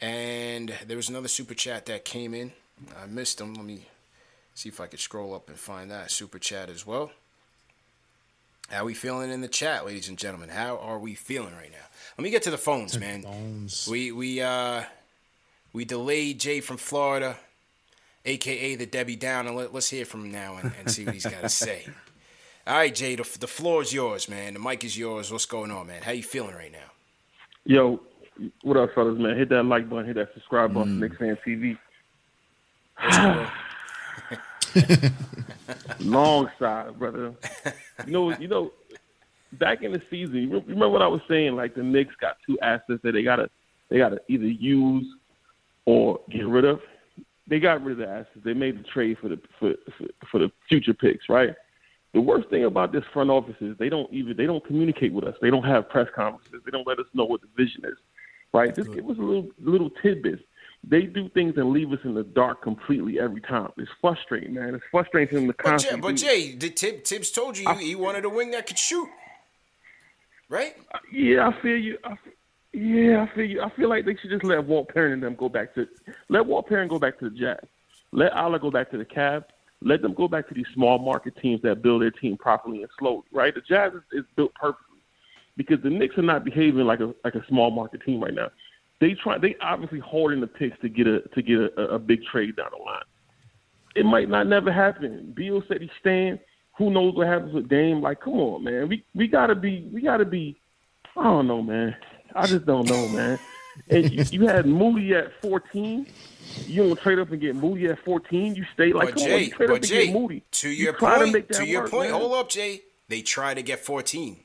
And 0.00 0.74
there 0.86 0.96
was 0.96 1.08
another 1.08 1.28
super 1.28 1.54
chat 1.54 1.86
that 1.86 2.04
came 2.04 2.34
in. 2.34 2.52
I 3.00 3.06
missed 3.06 3.38
them. 3.38 3.54
Let 3.54 3.64
me 3.64 3.86
see 4.54 4.68
if 4.68 4.80
I 4.80 4.86
could 4.86 5.00
scroll 5.00 5.34
up 5.34 5.48
and 5.48 5.58
find 5.58 5.90
that 5.90 6.10
super 6.10 6.38
chat 6.38 6.68
as 6.68 6.84
well. 6.86 7.12
How 8.68 8.84
we 8.84 8.94
feeling 8.94 9.30
in 9.30 9.40
the 9.40 9.48
chat, 9.48 9.84
ladies 9.84 10.08
and 10.08 10.18
gentlemen? 10.18 10.48
How 10.48 10.78
are 10.78 10.98
we 10.98 11.14
feeling 11.14 11.54
right 11.54 11.70
now? 11.70 11.78
Let 12.16 12.24
me 12.24 12.30
get 12.30 12.42
to 12.44 12.50
the 12.50 12.58
phones, 12.58 12.98
man. 12.98 13.22
Phones. 13.22 13.86
We 13.90 14.10
we 14.12 14.40
uh 14.40 14.84
we 15.72 15.84
delayed 15.84 16.40
Jay 16.40 16.60
from 16.60 16.76
Florida, 16.78 17.36
aka 18.24 18.76
the 18.76 18.86
Debbie 18.86 19.16
Down, 19.16 19.46
and 19.46 19.56
let, 19.56 19.74
us 19.74 19.90
hear 19.90 20.04
from 20.04 20.26
him 20.26 20.32
now 20.32 20.56
and, 20.56 20.72
and 20.78 20.90
see 20.90 21.04
what 21.04 21.14
he's 21.14 21.24
got 21.24 21.42
to 21.42 21.48
say. 21.66 21.86
All 22.66 22.76
right, 22.76 22.94
Jay, 22.94 23.14
the, 23.14 23.28
the 23.38 23.46
floor 23.46 23.82
is 23.82 23.92
yours, 23.92 24.28
man. 24.28 24.54
The 24.54 24.60
mic 24.60 24.84
is 24.84 24.96
yours. 24.96 25.30
What's 25.30 25.44
going 25.44 25.70
on, 25.70 25.88
man? 25.88 26.02
How 26.02 26.12
you 26.12 26.22
feeling 26.22 26.54
right 26.54 26.72
now? 26.72 26.78
Yo, 27.66 28.00
what 28.62 28.78
up, 28.78 28.94
fellas, 28.94 29.18
man? 29.18 29.36
Hit 29.36 29.50
that 29.50 29.64
like 29.64 29.90
button, 29.90 30.06
hit 30.06 30.16
that 30.16 30.32
subscribe 30.32 30.72
button, 30.72 30.96
mm. 30.96 31.00
Knicks 31.00 31.16
Fan 31.18 31.36
TV. 31.46 31.76
Long 36.00 36.50
side, 36.58 36.98
brother. 36.98 37.34
You 38.06 38.12
know, 38.12 38.38
you 38.38 38.48
know, 38.48 38.72
back 39.52 39.82
in 39.82 39.92
the 39.92 40.02
season, 40.10 40.36
you 40.36 40.50
remember 40.50 40.88
what 40.88 41.02
I 41.02 41.06
was 41.06 41.20
saying? 41.28 41.56
Like 41.56 41.74
the 41.74 41.82
Knicks 41.82 42.14
got 42.20 42.36
two 42.46 42.58
assets 42.60 43.00
that 43.02 43.12
they 43.12 43.22
gotta 43.22 43.50
they 43.88 43.98
gotta 43.98 44.20
either 44.28 44.46
use 44.46 45.06
or 45.84 46.20
get 46.30 46.46
rid 46.46 46.64
of. 46.64 46.80
They 47.46 47.60
got 47.60 47.82
rid 47.84 47.92
of 48.00 48.06
the 48.06 48.08
assets. 48.08 48.40
They 48.44 48.54
made 48.54 48.78
the 48.78 48.84
trade 48.84 49.18
for 49.18 49.28
the 49.28 49.40
for 49.58 49.74
for, 49.96 50.06
for 50.30 50.38
the 50.38 50.50
future 50.68 50.94
picks, 50.94 51.28
right? 51.28 51.54
The 52.12 52.20
worst 52.20 52.48
thing 52.48 52.64
about 52.64 52.92
this 52.92 53.04
front 53.12 53.30
office 53.30 53.56
is 53.60 53.76
they 53.78 53.88
don't 53.88 54.12
even 54.12 54.36
they 54.36 54.46
don't 54.46 54.64
communicate 54.64 55.12
with 55.12 55.24
us. 55.24 55.36
They 55.40 55.50
don't 55.50 55.64
have 55.64 55.88
press 55.88 56.08
conferences. 56.14 56.62
They 56.64 56.70
don't 56.70 56.86
let 56.86 56.98
us 56.98 57.06
know 57.12 57.24
what 57.24 57.40
the 57.40 57.48
vision 57.56 57.84
is, 57.84 57.98
right? 58.52 58.74
Just 58.74 58.92
give 58.92 59.08
us 59.08 59.18
a 59.18 59.22
little 59.22 59.48
little 59.60 59.90
tidbits 60.02 60.42
they 60.88 61.02
do 61.02 61.28
things 61.30 61.54
and 61.56 61.70
leave 61.70 61.92
us 61.92 61.98
in 62.04 62.14
the 62.14 62.24
dark 62.24 62.62
completely 62.62 63.18
every 63.18 63.40
time. 63.40 63.70
It's 63.76 63.90
frustrating, 64.00 64.54
man. 64.54 64.74
It's 64.74 64.84
frustrating 64.90 65.46
to 65.46 65.52
constantly. 65.54 66.00
But 66.00 66.16
Jay, 66.16 66.52
but 66.52 66.60
Jay 66.60 66.68
Tib, 66.70 67.04
Thibs 67.04 67.30
told 67.30 67.56
you 67.56 67.68
I, 67.68 67.74
he 67.76 67.94
wanted 67.94 68.24
a 68.24 68.28
wing 68.28 68.50
that 68.52 68.66
could 68.66 68.78
shoot, 68.78 69.08
right? 70.48 70.74
Uh, 70.92 70.98
yeah, 71.12 71.48
I 71.48 71.62
feel 71.62 71.76
you. 71.76 71.98
I, 72.04 72.16
yeah, 72.72 73.26
I 73.28 73.34
feel 73.34 73.44
you. 73.44 73.62
I 73.62 73.70
feel 73.70 73.88
like 73.88 74.04
they 74.04 74.16
should 74.16 74.30
just 74.30 74.44
let 74.44 74.64
Walt 74.64 74.88
Perrin 74.88 75.12
and 75.12 75.22
them 75.22 75.36
go 75.36 75.48
back 75.48 75.74
to 75.74 75.86
let 76.28 76.44
Walt 76.44 76.68
Perrin 76.68 76.88
go 76.88 76.98
back 76.98 77.18
to 77.20 77.30
the 77.30 77.36
Jazz. 77.36 77.64
Let 78.12 78.32
Aller 78.32 78.58
go 78.58 78.70
back 78.70 78.90
to 78.90 78.98
the 78.98 79.04
Cavs. 79.04 79.44
Let 79.80 80.02
them 80.02 80.14
go 80.14 80.28
back 80.28 80.48
to 80.48 80.54
these 80.54 80.66
small 80.74 80.98
market 80.98 81.36
teams 81.40 81.60
that 81.62 81.82
build 81.82 82.02
their 82.02 82.10
team 82.10 82.36
properly 82.36 82.82
and 82.82 82.90
slowly. 82.98 83.24
Right? 83.32 83.54
The 83.54 83.60
Jazz 83.60 83.92
is, 83.94 84.02
is 84.12 84.24
built 84.36 84.54
perfectly 84.54 84.98
because 85.56 85.82
the 85.82 85.90
Knicks 85.90 86.18
are 86.18 86.22
not 86.22 86.44
behaving 86.44 86.84
like 86.84 87.00
a 87.00 87.14
like 87.24 87.34
a 87.36 87.46
small 87.48 87.70
market 87.70 88.02
team 88.04 88.22
right 88.22 88.34
now 88.34 88.50
they 89.04 89.12
try 89.14 89.36
they 89.36 89.54
obviously 89.60 89.98
holding 89.98 90.40
the 90.40 90.46
picks 90.46 90.80
to 90.80 90.88
get 90.88 91.06
a 91.06 91.20
to 91.34 91.42
get 91.42 91.58
a, 91.58 91.94
a 91.94 91.98
big 91.98 92.24
trade 92.24 92.56
down 92.56 92.70
the 92.76 92.82
line. 92.82 93.02
It 93.94 94.06
might 94.06 94.30
not 94.30 94.46
never 94.46 94.72
happen. 94.72 95.32
Beal 95.36 95.62
said 95.68 95.82
he's 95.82 95.90
staying. 96.00 96.38
Who 96.78 96.90
knows 96.90 97.14
what 97.14 97.26
happens 97.26 97.52
with 97.52 97.68
Dame? 97.68 98.00
Like, 98.00 98.20
come 98.20 98.32
on, 98.34 98.64
man. 98.64 98.88
We 98.88 99.04
we 99.14 99.28
gotta 99.28 99.54
be 99.54 99.88
we 99.92 100.00
gotta 100.00 100.24
be. 100.24 100.56
I 101.16 101.22
don't 101.22 101.46
know, 101.46 101.60
man. 101.62 101.94
I 102.34 102.46
just 102.46 102.64
don't 102.64 102.88
know, 102.88 103.08
man. 103.08 103.38
And 103.90 104.10
you, 104.10 104.24
you 104.30 104.46
had 104.48 104.64
Moody 104.66 105.14
at 105.14 105.38
fourteen. 105.42 106.06
You 106.66 106.88
don't 106.88 106.98
trade 106.98 107.18
up 107.18 107.30
and 107.30 107.40
get 107.40 107.54
Moody 107.54 107.86
at 107.88 108.02
fourteen. 108.04 108.54
You 108.54 108.64
stay 108.72 108.92
like, 108.92 109.08
but 109.08 109.16
come 109.16 109.24
Jay, 109.26 109.34
on, 109.34 109.40
you 109.40 109.50
trade 109.50 109.70
up 109.70 109.76
and 109.76 109.84
Jay, 109.86 110.06
get 110.06 110.14
Moody. 110.14 110.42
To 110.50 110.68
you 110.68 110.84
your 110.84 110.92
point, 110.94 111.32
to, 111.32 111.42
to 111.42 111.66
your 111.66 111.82
work, 111.82 111.90
point. 111.90 112.10
Man. 112.10 112.20
Hold 112.20 112.32
up, 112.32 112.48
Jay. 112.48 112.80
They 113.08 113.20
try 113.20 113.52
to 113.52 113.62
get 113.62 113.80
fourteen. 113.80 114.38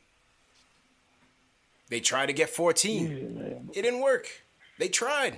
They 1.89 1.99
tried 1.99 2.28
to 2.28 2.34
get 2.34 2.49
fourteen. 2.49 3.64
Yeah, 3.74 3.80
it 3.80 3.82
didn't 3.82 4.01
work. 4.01 4.28
They 4.80 4.88
tried. 4.88 5.38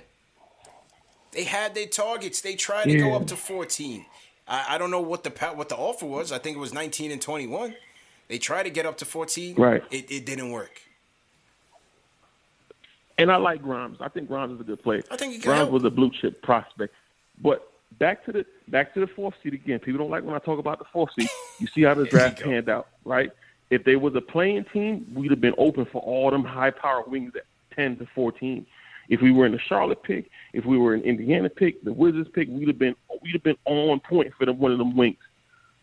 They 1.33 1.43
had 1.43 1.75
their 1.75 1.87
targets. 1.87 2.41
They 2.41 2.55
tried 2.55 2.85
to 2.85 2.97
go 2.97 3.15
up 3.15 3.27
to 3.27 3.35
14. 3.35 4.05
I, 4.47 4.75
I 4.75 4.77
don't 4.77 4.91
know 4.91 5.01
what 5.01 5.23
the 5.23 5.31
what 5.55 5.69
the 5.69 5.75
offer 5.75 6.05
was. 6.05 6.31
I 6.31 6.37
think 6.37 6.55
it 6.55 6.59
was 6.59 6.73
19 6.73 7.11
and 7.11 7.21
21. 7.21 7.75
They 8.27 8.37
tried 8.37 8.63
to 8.63 8.69
get 8.69 8.85
up 8.85 8.97
to 8.99 9.05
14. 9.05 9.55
Right. 9.55 9.83
It, 9.91 10.09
it 10.09 10.25
didn't 10.25 10.51
work. 10.51 10.81
And 13.17 13.31
I 13.31 13.35
like 13.35 13.61
Grimes. 13.61 13.97
I 13.99 14.07
think 14.07 14.27
Grimes 14.27 14.53
is 14.53 14.61
a 14.61 14.63
good 14.63 14.81
player. 14.81 15.03
I 15.11 15.17
think 15.17 15.33
he 15.33 15.39
Grimes 15.39 15.59
help. 15.59 15.71
was 15.71 15.83
a 15.83 15.89
blue 15.89 16.11
chip 16.11 16.41
prospect. 16.41 16.93
But 17.41 17.69
back 17.99 18.23
to 18.25 18.31
the 18.31 18.45
back 18.67 18.93
to 18.93 18.99
the 18.99 19.07
fourth 19.07 19.35
seed 19.41 19.53
again. 19.53 19.79
People 19.79 19.99
don't 19.99 20.11
like 20.11 20.23
when 20.23 20.35
I 20.35 20.39
talk 20.39 20.59
about 20.59 20.79
the 20.79 20.85
fourth 20.85 21.11
seed. 21.17 21.29
You 21.59 21.67
see 21.67 21.83
how 21.83 21.93
the 21.93 22.05
draft 22.05 22.41
panned 22.41 22.69
out, 22.69 22.87
right? 23.05 23.29
If 23.69 23.83
they 23.83 23.95
was 23.95 24.15
a 24.15 24.21
playing 24.21 24.65
team, 24.73 25.05
we'd 25.13 25.29
have 25.29 25.39
been 25.41 25.53
open 25.59 25.85
for 25.85 26.01
all 26.01 26.31
them 26.31 26.43
high 26.43 26.71
power 26.71 27.03
wings 27.05 27.33
at 27.35 27.43
10 27.75 27.97
to 27.97 28.07
14. 28.15 28.65
If 29.11 29.21
we 29.21 29.33
were 29.33 29.45
in 29.45 29.51
the 29.51 29.59
Charlotte 29.59 30.01
pick, 30.03 30.29
if 30.53 30.63
we 30.63 30.77
were 30.77 30.95
in 30.95 31.01
Indiana 31.01 31.49
pick, 31.49 31.83
the 31.83 31.91
Wizards 31.91 32.29
pick, 32.33 32.47
we'd 32.49 32.69
have 32.69 32.79
been 32.79 32.95
we'd 33.21 33.33
have 33.33 33.43
been 33.43 33.57
on 33.65 33.99
point 33.99 34.33
for 34.39 34.45
them 34.45 34.57
one 34.57 34.71
of 34.71 34.77
them 34.77 34.95
wings. 34.95 35.17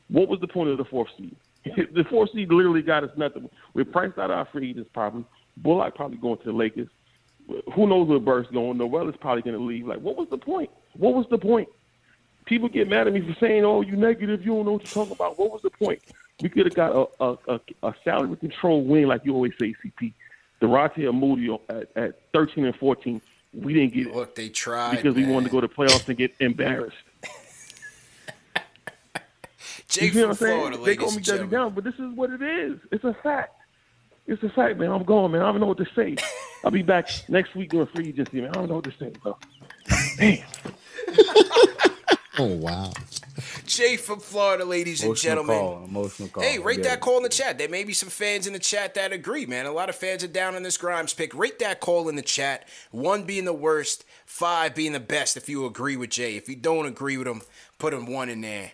What 0.09 0.29
was 0.29 0.41
the 0.41 0.49
point 0.49 0.70
of 0.70 0.79
the 0.79 0.87
fourth 0.87 1.11
seed? 1.18 1.37
the 1.64 2.05
fourth 2.09 2.31
seed 2.33 2.51
literally 2.51 2.81
got 2.81 3.05
us 3.05 3.11
nothing. 3.18 3.51
We 3.74 3.85
priced 3.85 4.16
out 4.16 4.31
our 4.31 4.47
free 4.47 4.70
agents 4.70 4.89
probably. 4.95 5.26
Bullock 5.59 5.95
probably 5.95 6.16
going 6.16 6.39
to 6.39 6.45
the 6.45 6.53
Lakers. 6.53 6.89
Who 7.74 7.87
knows 7.87 8.09
where 8.09 8.18
Burks 8.18 8.51
going? 8.51 8.79
Noel 8.79 9.11
is 9.11 9.16
probably 9.20 9.43
going 9.43 9.59
to 9.59 9.62
leave. 9.62 9.87
Like, 9.87 10.01
what 10.01 10.16
was 10.16 10.29
the 10.31 10.39
point? 10.39 10.70
What 10.97 11.14
was 11.14 11.26
the 11.31 11.39
point? 11.39 11.68
People 12.47 12.70
get 12.70 12.89
mad 12.89 13.09
at 13.09 13.12
me 13.12 13.20
for 13.20 13.37
saying, 13.39 13.62
"Oh, 13.62 13.83
you 13.83 13.95
negative. 13.95 14.41
You 14.41 14.55
don't 14.55 14.64
know 14.64 14.72
what 14.72 14.85
you're 14.85 15.05
talking 15.05 15.12
about." 15.12 15.39
What 15.39 15.51
was 15.51 15.61
the 15.61 15.70
point? 15.70 16.01
We 16.41 16.49
could 16.49 16.64
have 16.64 16.74
got 16.74 16.93
a, 16.93 17.24
a, 17.24 17.39
a, 17.49 17.61
a 17.83 17.95
salary 18.05 18.37
control 18.37 18.85
wing, 18.85 19.07
like 19.07 19.22
you 19.24 19.35
always 19.35 19.53
say, 19.59 19.74
CP. 19.85 20.14
Duarte 20.61 21.04
or 21.06 21.12
Moody 21.12 21.56
at, 21.68 21.88
at 21.96 22.20
13 22.32 22.64
and 22.66 22.76
14, 22.76 23.20
we 23.54 23.74
didn't 23.74 23.94
get 23.94 24.14
Look, 24.14 24.34
they 24.34 24.48
tried 24.48 24.96
because 24.96 25.14
man. 25.16 25.26
we 25.26 25.32
wanted 25.32 25.46
to 25.46 25.52
go 25.52 25.61
to 25.61 25.68
playoffs 25.68 26.09
and 26.09 26.18
get 26.18 26.32
embarrassed. 26.40 26.96
Jay 29.88 30.06
you 30.06 30.12
see 30.12 30.20
what 30.20 30.30
I'm 30.30 30.36
from 30.36 30.46
saying? 30.46 30.59
Florida, 30.59 30.76
they 30.76 30.82
ladies 30.82 30.98
call 30.98 31.11
me 31.11 31.16
and 31.16 31.24
Debbie 31.24 31.46
down, 31.48 31.74
but 31.74 31.84
this 31.84 31.94
is 31.94 32.14
what 32.14 32.30
it 32.30 32.42
is. 32.42 32.78
It's 32.92 33.04
a 33.04 33.14
fact. 33.22 33.54
It's 34.26 34.42
a 34.42 34.50
fact, 34.50 34.78
man. 34.78 34.90
I'm 34.90 35.04
going, 35.04 35.32
man. 35.32 35.40
I 35.40 35.50
don't 35.50 35.61
know 35.61 35.66
what 35.66 35.78
to 35.78 35.86
say. 35.96 36.16
I'll 36.64 36.70
be 36.70 36.82
back 36.82 37.09
next 37.28 37.54
week 37.54 37.70
doing 37.70 37.86
free 37.86 38.09
agency, 38.09 38.42
man. 38.42 38.50
I 38.50 38.52
don't 38.54 38.68
know 38.68 38.74
what 38.76 38.84
to 38.84 38.94
say, 38.98 39.11
bro. 39.22 39.38
Man. 40.18 40.44
Oh 42.40 42.54
wow. 42.54 42.92
Jay 43.69 43.97
from 43.97 44.19
Florida, 44.21 44.64
ladies 44.64 45.03
and 45.03 45.14
gentlemen. 45.14 45.57
call, 45.59 45.85
emotional 45.85 46.29
call. 46.29 46.43
Hey, 46.43 46.59
rate 46.59 46.79
Yeah. 46.79 46.91
that 46.91 47.01
call 47.01 47.19
in 47.19 47.23
the 47.23 47.29
chat. 47.29 47.59
There 47.59 47.69
may 47.69 47.85
be 47.85 47.93
some 47.93 48.09
fans 48.09 48.47
in 48.47 48.53
the 48.53 48.59
chat 48.59 48.95
that 48.95 49.12
agree, 49.12 49.47
man. 49.47 49.66
A 49.66 49.73
lot 49.73 49.89
of 49.89 49.95
fans 49.97 50.25
are 50.25 50.29
down 50.29 50.55
on 50.57 50.62
this 50.62 50.77
Grimes 50.77 51.14
pick. 51.14 51.35
Rate 51.35 51.59
that 51.61 51.81
call 51.81 52.09
in 52.09 52.16
the 52.16 52.23
chat. 52.23 52.66
One 52.91 53.25
being 53.25 53.45
the 53.45 53.53
worst, 53.53 54.05
five 54.27 54.75
being 54.75 54.93
the 54.93 55.01
best 55.01 55.37
if 55.37 55.49
you 55.49 55.66
agree 55.66 55.97
with 55.97 56.11
Jay. 56.11 56.37
If 56.37 56.49
you 56.49 56.57
don't 56.57 56.87
agree 56.87 57.16
with 57.16 57.29
him, 57.29 57.43
put 57.79 57.93
him 57.95 58.07
one 58.07 58.29
in 58.29 58.41
there. 58.41 58.73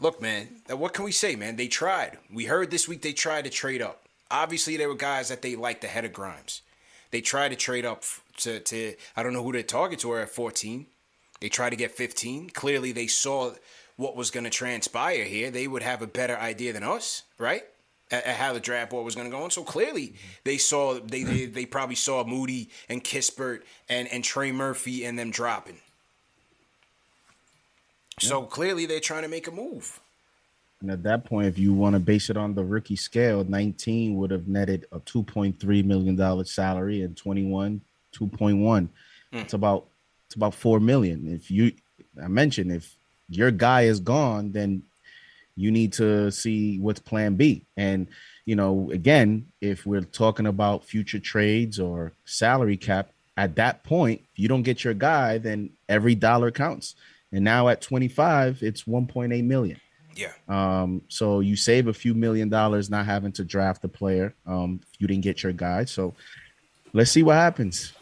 Look, 0.00 0.22
man, 0.22 0.62
what 0.68 0.94
can 0.94 1.04
we 1.04 1.12
say, 1.12 1.34
man? 1.34 1.56
They 1.56 1.66
tried. 1.68 2.18
We 2.32 2.44
heard 2.44 2.70
this 2.70 2.86
week 2.86 3.02
they 3.02 3.12
tried 3.12 3.44
to 3.44 3.50
trade 3.50 3.82
up. 3.82 4.02
Obviously, 4.30 4.76
there 4.76 4.88
were 4.88 4.94
guys 4.94 5.28
that 5.28 5.42
they 5.42 5.56
liked 5.56 5.82
ahead 5.82 6.04
of 6.04 6.12
Grimes. 6.12 6.62
They 7.10 7.20
tried 7.20 7.48
to 7.48 7.56
trade 7.56 7.84
up 7.84 8.04
to, 8.38 8.60
to 8.60 8.94
I 9.16 9.22
don't 9.22 9.32
know 9.32 9.42
who 9.42 9.52
their 9.52 9.62
targets 9.62 10.04
were 10.04 10.20
at 10.20 10.30
14. 10.30 10.86
They 11.40 11.48
tried 11.48 11.70
to 11.70 11.76
get 11.76 11.92
15. 11.92 12.50
Clearly, 12.50 12.92
they 12.92 13.06
saw 13.06 13.52
what 13.96 14.16
was 14.16 14.30
going 14.30 14.44
to 14.44 14.50
transpire 14.50 15.24
here. 15.24 15.50
They 15.50 15.66
would 15.66 15.82
have 15.82 16.02
a 16.02 16.06
better 16.06 16.36
idea 16.36 16.72
than 16.72 16.82
us, 16.82 17.22
right? 17.38 17.62
At, 18.10 18.24
at 18.24 18.36
how 18.36 18.52
the 18.52 18.60
draft 18.60 18.90
board 18.90 19.04
was 19.04 19.14
going 19.14 19.30
to 19.30 19.36
go 19.36 19.42
on. 19.42 19.50
So 19.50 19.62
clearly, 19.62 20.14
they 20.44 20.56
saw 20.56 20.98
they, 20.98 21.22
they 21.22 21.46
they 21.46 21.66
probably 21.66 21.94
saw 21.94 22.24
Moody 22.24 22.70
and 22.88 23.02
Kispert 23.04 23.62
and 23.88 24.08
and 24.08 24.24
Trey 24.24 24.52
Murphy 24.52 25.04
and 25.04 25.18
them 25.18 25.30
dropping. 25.30 25.78
So 28.20 28.42
clearly, 28.42 28.86
they're 28.86 29.00
trying 29.00 29.22
to 29.22 29.28
make 29.28 29.46
a 29.46 29.52
move. 29.52 30.00
And 30.80 30.90
at 30.90 31.02
that 31.02 31.24
point, 31.24 31.48
if 31.48 31.58
you 31.58 31.74
want 31.74 31.94
to 31.94 32.00
base 32.00 32.30
it 32.30 32.36
on 32.36 32.54
the 32.54 32.64
rookie 32.64 32.94
scale, 32.94 33.42
19 33.42 34.16
would 34.16 34.30
have 34.30 34.46
netted 34.46 34.86
a 34.92 35.00
2.3 35.00 35.84
million 35.84 36.14
dollar 36.14 36.44
salary, 36.44 37.02
and 37.02 37.16
21 37.16 37.80
2.1. 38.14 38.88
It's 39.32 39.52
hmm. 39.52 39.56
about 39.56 39.87
it's 40.28 40.36
about 40.36 40.54
four 40.54 40.78
million. 40.78 41.26
If 41.26 41.50
you, 41.50 41.72
I 42.22 42.28
mentioned, 42.28 42.70
if 42.70 42.94
your 43.30 43.50
guy 43.50 43.82
is 43.82 43.98
gone, 43.98 44.52
then 44.52 44.82
you 45.56 45.70
need 45.70 45.94
to 45.94 46.30
see 46.30 46.78
what's 46.78 47.00
Plan 47.00 47.34
B. 47.34 47.64
And 47.78 48.08
you 48.44 48.56
know, 48.56 48.90
again, 48.92 49.46
if 49.62 49.86
we're 49.86 50.02
talking 50.02 50.46
about 50.46 50.84
future 50.84 51.18
trades 51.18 51.80
or 51.80 52.12
salary 52.26 52.76
cap, 52.76 53.10
at 53.38 53.56
that 53.56 53.84
point, 53.84 54.20
if 54.32 54.38
you 54.38 54.48
don't 54.48 54.64
get 54.64 54.84
your 54.84 54.94
guy, 54.94 55.38
then 55.38 55.70
every 55.88 56.14
dollar 56.14 56.50
counts. 56.50 56.94
And 57.32 57.42
now 57.42 57.68
at 57.68 57.80
25, 57.80 58.62
it's 58.62 58.82
1.8 58.82 59.44
million. 59.44 59.80
Yeah. 60.14 60.32
Um, 60.48 61.02
so 61.08 61.40
you 61.40 61.56
save 61.56 61.86
a 61.86 61.94
few 61.94 62.12
million 62.12 62.50
dollars 62.50 62.90
not 62.90 63.06
having 63.06 63.32
to 63.32 63.44
draft 63.44 63.84
a 63.84 63.88
player. 63.88 64.34
Um, 64.46 64.80
if 64.92 65.00
you 65.00 65.06
didn't 65.06 65.22
get 65.22 65.42
your 65.42 65.52
guy. 65.52 65.86
So 65.86 66.14
let's 66.92 67.10
see 67.10 67.22
what 67.22 67.36
happens. 67.36 67.92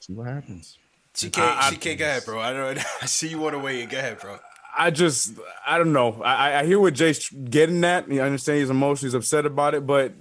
See 0.00 0.14
what 0.14 0.28
happens. 0.28 0.78
CK, 1.16 1.38
I- 1.38 1.68
I- 1.68 1.74
CK, 1.74 1.98
go 1.98 2.04
ahead, 2.04 2.24
bro. 2.24 2.40
I 2.40 2.52
don't. 2.52 2.78
I 3.02 3.06
see 3.06 3.28
you 3.28 3.38
want 3.38 3.54
to 3.54 3.58
weigh 3.58 3.82
in. 3.82 3.88
Go 3.88 3.98
ahead, 3.98 4.18
bro. 4.20 4.38
I 4.78 4.90
just, 4.90 5.32
I 5.66 5.78
don't 5.78 5.94
know. 5.94 6.20
I, 6.22 6.60
I 6.60 6.66
hear 6.66 6.78
what 6.78 6.92
Jay's 6.92 7.30
getting 7.30 7.82
at. 7.84 8.04
I 8.10 8.18
understand 8.18 8.58
he's 8.58 8.68
emotional, 8.68 9.06
he's 9.08 9.14
upset 9.14 9.46
about 9.46 9.74
it, 9.74 9.86
but 9.86 10.12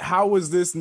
how 0.00 0.34
is 0.36 0.48
this? 0.50 0.74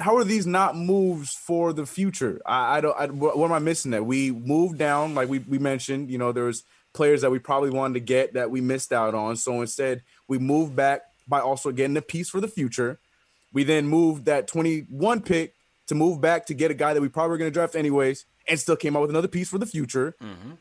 How 0.00 0.16
are 0.16 0.24
these 0.24 0.46
not 0.48 0.76
moves 0.76 1.32
for 1.32 1.72
the 1.72 1.86
future? 1.86 2.40
I, 2.44 2.78
I 2.78 2.80
don't. 2.80 2.96
I, 2.98 3.06
what, 3.06 3.38
what 3.38 3.46
am 3.46 3.52
I 3.52 3.60
missing? 3.60 3.92
That 3.92 4.04
we 4.04 4.32
moved 4.32 4.78
down, 4.78 5.14
like 5.14 5.28
we 5.28 5.38
we 5.40 5.58
mentioned. 5.58 6.10
You 6.10 6.18
know, 6.18 6.32
there's 6.32 6.64
players 6.92 7.20
that 7.20 7.30
we 7.30 7.38
probably 7.38 7.70
wanted 7.70 7.94
to 7.94 8.00
get 8.00 8.34
that 8.34 8.50
we 8.50 8.60
missed 8.60 8.92
out 8.92 9.14
on. 9.14 9.36
So 9.36 9.60
instead, 9.60 10.02
we 10.26 10.38
moved 10.38 10.74
back 10.74 11.02
by 11.28 11.40
also 11.40 11.70
getting 11.70 11.96
a 11.96 12.02
piece 12.02 12.28
for 12.30 12.40
the 12.40 12.48
future. 12.48 12.98
We 13.52 13.62
then 13.64 13.86
moved 13.86 14.24
that 14.24 14.48
21 14.48 15.22
pick 15.22 15.54
to 15.86 15.94
move 15.94 16.20
back 16.20 16.46
to 16.46 16.54
get 16.54 16.70
a 16.70 16.74
guy 16.74 16.94
that 16.94 17.00
we 17.00 17.08
probably 17.08 17.30
were 17.30 17.38
going 17.38 17.50
to 17.50 17.54
draft 17.54 17.74
anyways, 17.76 18.24
and 18.48 18.58
still 18.60 18.76
came 18.76 18.96
out 18.96 19.00
with 19.02 19.10
another 19.10 19.28
piece 19.28 19.48
for 19.48 19.58
the 19.58 19.66
future. 19.66 20.14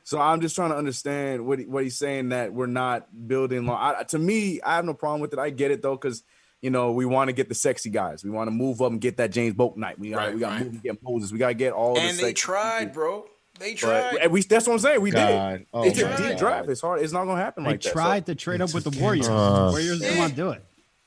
So 0.03 0.19
I'm 0.19 0.41
just 0.41 0.55
trying 0.55 0.71
to 0.71 0.75
understand 0.77 1.45
what 1.45 1.59
he, 1.59 1.65
what 1.65 1.83
he's 1.83 1.97
saying 1.97 2.29
that 2.29 2.53
we're 2.53 2.65
not 2.67 3.07
building 3.27 3.65
long. 3.65 3.77
I, 3.99 4.03
to 4.03 4.19
me, 4.19 4.61
I 4.61 4.75
have 4.75 4.85
no 4.85 4.93
problem 4.93 5.21
with 5.21 5.33
it. 5.33 5.39
I 5.39 5.49
get 5.49 5.71
it 5.71 5.81
though, 5.81 5.95
because 5.95 6.23
you 6.61 6.69
know 6.71 6.91
we 6.93 7.05
want 7.05 7.27
to 7.29 7.33
get 7.33 7.47
the 7.49 7.55
sexy 7.55 7.89
guys. 7.89 8.23
We 8.23 8.29
want 8.31 8.47
to 8.47 8.51
move 8.51 8.81
up 8.81 8.91
and 8.91 8.99
get 8.99 9.17
that 9.17 9.31
James 9.31 9.53
Bouknight. 9.55 9.99
We 9.99 10.09
got 10.11 10.17
Right, 10.17 10.33
we 10.33 10.39
got 10.39 10.49
to 10.49 10.55
right. 10.55 10.63
move 10.65 10.73
and 10.73 10.83
get 10.83 11.03
Moses. 11.03 11.31
We 11.31 11.37
got 11.37 11.49
to 11.49 11.53
get 11.53 11.73
all. 11.73 11.97
And 11.97 12.09
the 12.17 12.21
they 12.21 12.29
sexy 12.29 12.33
tried, 12.33 12.93
bro. 12.93 13.25
They 13.59 13.71
But 13.73 13.77
tried. 13.79 14.15
and 14.17 14.31
we, 14.33 14.41
that's 14.43 14.67
what 14.67 14.73
I'm 14.73 14.79
saying. 14.79 14.99
We 15.01 15.11
God. 15.11 15.57
did. 15.59 15.67
Oh 15.73 15.83
it's 15.83 15.97
a 15.99 16.09
deep 16.17 16.27
God. 16.29 16.37
draft. 16.37 16.69
It's 16.69 16.81
hard. 16.81 17.01
It's 17.01 17.13
not 17.13 17.23
gonna 17.25 17.39
happen 17.41 17.63
They 17.63 17.69
like 17.71 17.81
that. 17.83 17.89
So- 17.89 17.93
tried 17.93 18.25
to 18.25 18.35
trade 18.35 18.61
up 18.61 18.73
with 18.73 18.83
the 18.83 18.99
Warriors. 18.99 19.29
Uh, 19.29 19.69
Warriors 19.71 19.99
didn't 20.01 20.17
want 20.17 20.31
to 20.31 20.35
do 20.35 20.49
it. 20.49 20.61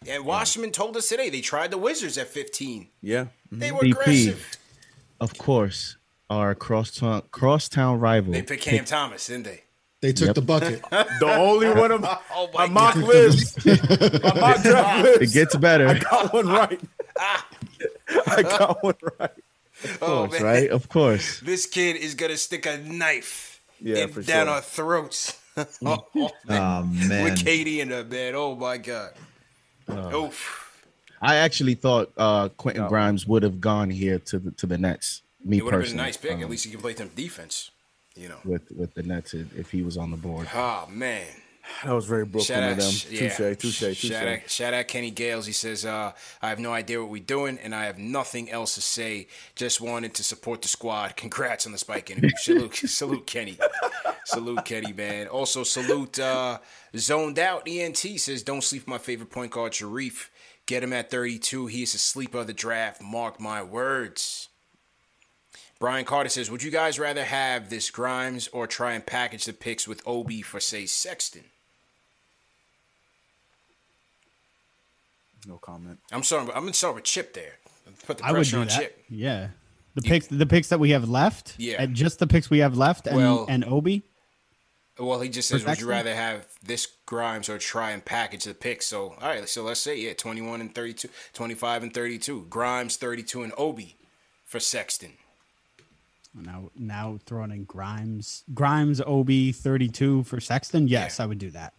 And 0.07 0.24
Washington 0.24 0.70
told 0.72 0.97
us 0.97 1.09
today 1.09 1.29
they 1.29 1.41
tried 1.43 1.72
the 1.72 1.76
Wizards 1.76 2.16
at 2.16 2.29
15. 2.29 2.89
yeah. 3.03 3.26
They 3.53 3.70
were 3.72 3.81
DP, 3.81 3.91
aggressive. 3.91 4.57
of 5.20 5.37
course, 5.37 5.97
our 6.31 6.55
crosstown 6.55 7.22
crosstown 7.31 7.99
rival. 8.01 8.33
They 8.33 8.43
picked 8.43 8.62
Cam 8.62 8.85
Thomas, 8.85 9.26
didn't 9.26 9.45
they? 9.45 9.62
They 10.01 10.12
took 10.12 10.26
Yep. 10.29 10.35
the 10.37 10.43
bucket. 10.43 10.83
The 10.91 11.35
only 11.37 11.70
one 11.70 11.91
of 11.91 12.05
Oh 12.35 12.49
my 12.55 12.66
my 12.66 12.72
mock 12.72 12.95
God. 12.95 13.05
list, 13.05 13.66
my 13.66 13.72
mock 14.41 14.62
draft 14.62 15.05
list. 15.05 15.22
It 15.22 15.33
gets 15.33 15.57
better. 15.57 15.89
I 15.89 15.99
got 15.99 16.33
one 16.33 16.47
right. 16.49 16.81
I 18.26 18.43
got 18.43 18.83
one 18.83 18.95
right. 19.18 19.31
Of 19.85 19.99
Oh, 20.03 20.07
course, 20.26 20.33
man. 20.33 20.43
right? 20.43 20.70
Of 20.70 20.89
course. 20.89 21.41
This 21.41 21.66
kid 21.66 21.97
is 21.97 22.14
gonna 22.14 22.37
stick 22.37 22.66
a 22.66 22.79
knife 22.79 23.61
Yeah, 23.81 23.99
in- 24.05 24.12
down 24.12 24.47
sure. 24.47 24.49
our 24.55 24.61
throats. 24.61 25.39
oh, 25.57 26.07
man. 26.14 26.31
Oh 26.49 26.83
man. 26.85 27.24
With 27.24 27.45
Katie 27.45 27.81
in 27.81 27.89
the 27.89 28.05
bed. 28.05 28.35
Oh 28.35 28.55
my 28.55 28.76
god. 28.79 29.11
Uh, 29.89 30.14
Oof. 30.14 30.64
I 31.20 31.37
actually 31.37 31.74
thought 31.74 32.12
uh, 32.16 32.49
Quentin 32.51 32.85
No. 32.85 32.89
Grimes 32.89 33.26
would 33.26 33.43
have 33.43 33.61
gone 33.61 33.91
here 33.91 34.18
to 34.20 34.39
the 34.39 34.51
to 34.53 34.66
the 34.66 34.79
Nets. 34.79 35.22
Me 35.45 35.59
It 35.59 35.64
would 35.64 35.74
have 35.74 35.82
been 35.82 35.91
a 35.91 35.93
personally, 35.93 36.05
nice 36.05 36.16
pick. 36.16 36.30
At 36.32 36.45
um, 36.45 36.51
least 36.51 36.64
he 36.64 36.70
can 36.70 36.80
play 36.80 36.95
some 36.95 37.09
defense. 37.09 37.70
You 38.16 38.28
know. 38.28 38.39
with 38.45 38.70
with 38.72 38.95
the 38.95 39.05
Nets 39.05 39.32
if 39.32 39.57
if 39.57 39.70
he 39.70 39.82
was 39.82 39.97
on 39.97 40.11
the 40.11 40.16
board. 40.16 40.49
Oh 40.55 40.86
man. 40.91 41.26
That 41.84 41.93
was 41.93 42.07
very 42.07 42.24
Brooklyn 42.24 42.45
Shout 42.45 42.62
of 42.62 42.70
out, 42.70 42.78
them. 42.78 42.91
sh- 42.91 43.07
yeah. 43.11 43.28
Touche, 43.28 43.59
touche, 43.59 43.80
touche. 43.80 43.97
Shout 43.99 44.26
out, 44.26 44.51
shout 44.51 44.74
out 44.74 44.89
Kenny 44.89 45.11
Gales. 45.11 45.47
He 45.47 45.53
says, 45.53 45.84
uh, 45.84 46.12
I 46.41 46.49
have 46.49 46.59
no 46.59 46.72
idea 46.72 47.01
what 47.01 47.11
we're 47.11 47.22
doing, 47.22 47.59
and 47.62 47.74
I 47.74 47.84
have 47.84 47.99
nothing 47.99 48.51
else 48.51 48.74
to 48.76 48.80
say. 48.80 49.28
Just 49.55 49.80
wanted 49.80 50.14
to 50.14 50.24
support 50.24 50.62
the 50.62 50.68
squad. 50.68 51.16
Congrats 51.16 51.66
on 51.66 51.72
the 51.72 51.78
spike 51.78 52.11
interview. 52.11 52.30
salute, 52.39 52.74
salute 52.76 53.26
Kenny. 53.26 53.59
Salute 54.24 54.64
Kenny, 54.64 54.93
man. 54.93 55.28
Also, 55.28 55.62
salute 55.62 56.18
uh, 56.18 56.59
Zoned 56.97 57.39
Out 57.39 57.68
ENT 57.68 57.99
says, 57.99 58.43
Don't 58.43 58.64
sleep 58.64 58.89
my 58.89 58.99
favorite 58.99 59.30
point 59.30 59.53
guard, 59.53 59.72
Sharife. 59.72 60.28
Get 60.66 60.82
him 60.82 60.93
at 60.93 61.11
32. 61.11 61.66
He 61.66 61.82
is 61.82 61.95
a 61.95 61.99
sleeper 61.99 62.39
of 62.39 62.47
the 62.47 62.53
draft. 62.55 63.03
Mark 63.03 63.39
my 63.41 63.62
words. 63.62 64.48
Brian 65.79 66.05
Carter 66.05 66.29
says, 66.29 66.51
Would 66.51 66.62
you 66.62 66.70
guys 66.70 66.99
rather 66.99 67.24
have 67.24 67.70
this 67.70 67.91
Grimes 67.91 68.49
or 68.49 68.66
try 68.66 68.95
and 68.95 69.05
package 69.07 69.45
the 69.45 69.53
picks 69.53 69.87
with 69.87 70.03
Obi 70.07 70.43
for, 70.43 70.59
say, 70.61 70.87
Sexton? 70.87 71.45
No 75.47 75.57
comment. 75.59 75.99
I'm 76.12 76.22
sorry, 76.24 76.43
I'm 76.53 76.62
gonna 76.62 76.72
start 76.74 76.97
with 76.97 77.05
Chip 77.05 77.33
there. 77.33 77.59
Put 78.07 78.18
the 78.18 78.24
I 78.24 78.33
would 78.33 78.39
pressure 78.39 78.57
do 78.57 78.61
on 78.62 78.66
that. 78.68 78.79
Chip. 78.81 79.05
Yeah. 79.09 79.49
The 79.95 80.03
picks, 80.03 80.26
the 80.26 80.47
picks 80.47 80.68
that 80.68 80.79
we 80.81 80.91
have 80.91 81.09
left, 81.09 81.55
Yeah. 81.59 81.83
and 81.83 81.95
just 81.95 82.18
the 82.18 82.26
picks 82.26 82.51
we 82.51 82.59
have 82.59 82.76
left, 82.76 83.07
and, 83.07 83.16
Well- 83.16 83.47
and 83.49 83.64
Obi. 83.64 84.03
Well, 84.99 85.20
he 85.20 85.29
just 85.29 85.49
says, 85.49 85.64
would 85.64 85.79
you 85.81 85.87
rather 85.89 86.12
have 86.12 86.45
this 86.61 86.89
Grimes 87.07 87.49
or 87.49 87.57
try 87.59 87.93
and 87.93 88.05
package 88.05 88.45
the 88.45 88.55
picks? 88.55 88.87
So, 88.87 89.11
all 89.20 89.29
right, 89.29 89.49
so 89.49 89.62
let's 89.62 89.79
say, 89.79 89.97
yeah, 89.97 90.12
21 90.14 90.61
and 90.61 90.74
32, 90.74 91.09
25 91.35 91.85
and 91.85 91.95
32. 91.95 92.47
Grimes, 92.51 92.97
32, 92.97 93.45
and 93.45 93.53
Obi 93.57 93.97
for 94.45 94.59
Sexton. 94.59 95.12
Now, 96.45 96.70
now 96.76 97.18
throwing 97.26 97.51
in 97.51 97.64
Grimes, 97.64 98.45
Grimes, 98.55 99.01
Obi, 99.05 99.53
thirty-two 99.53 100.24
for 100.24 100.41
Sexton. 100.41 100.89
Yes, 100.89 101.20
I 101.20 101.26
would 101.26 101.39
do 101.39 101.51
that. 101.51 101.74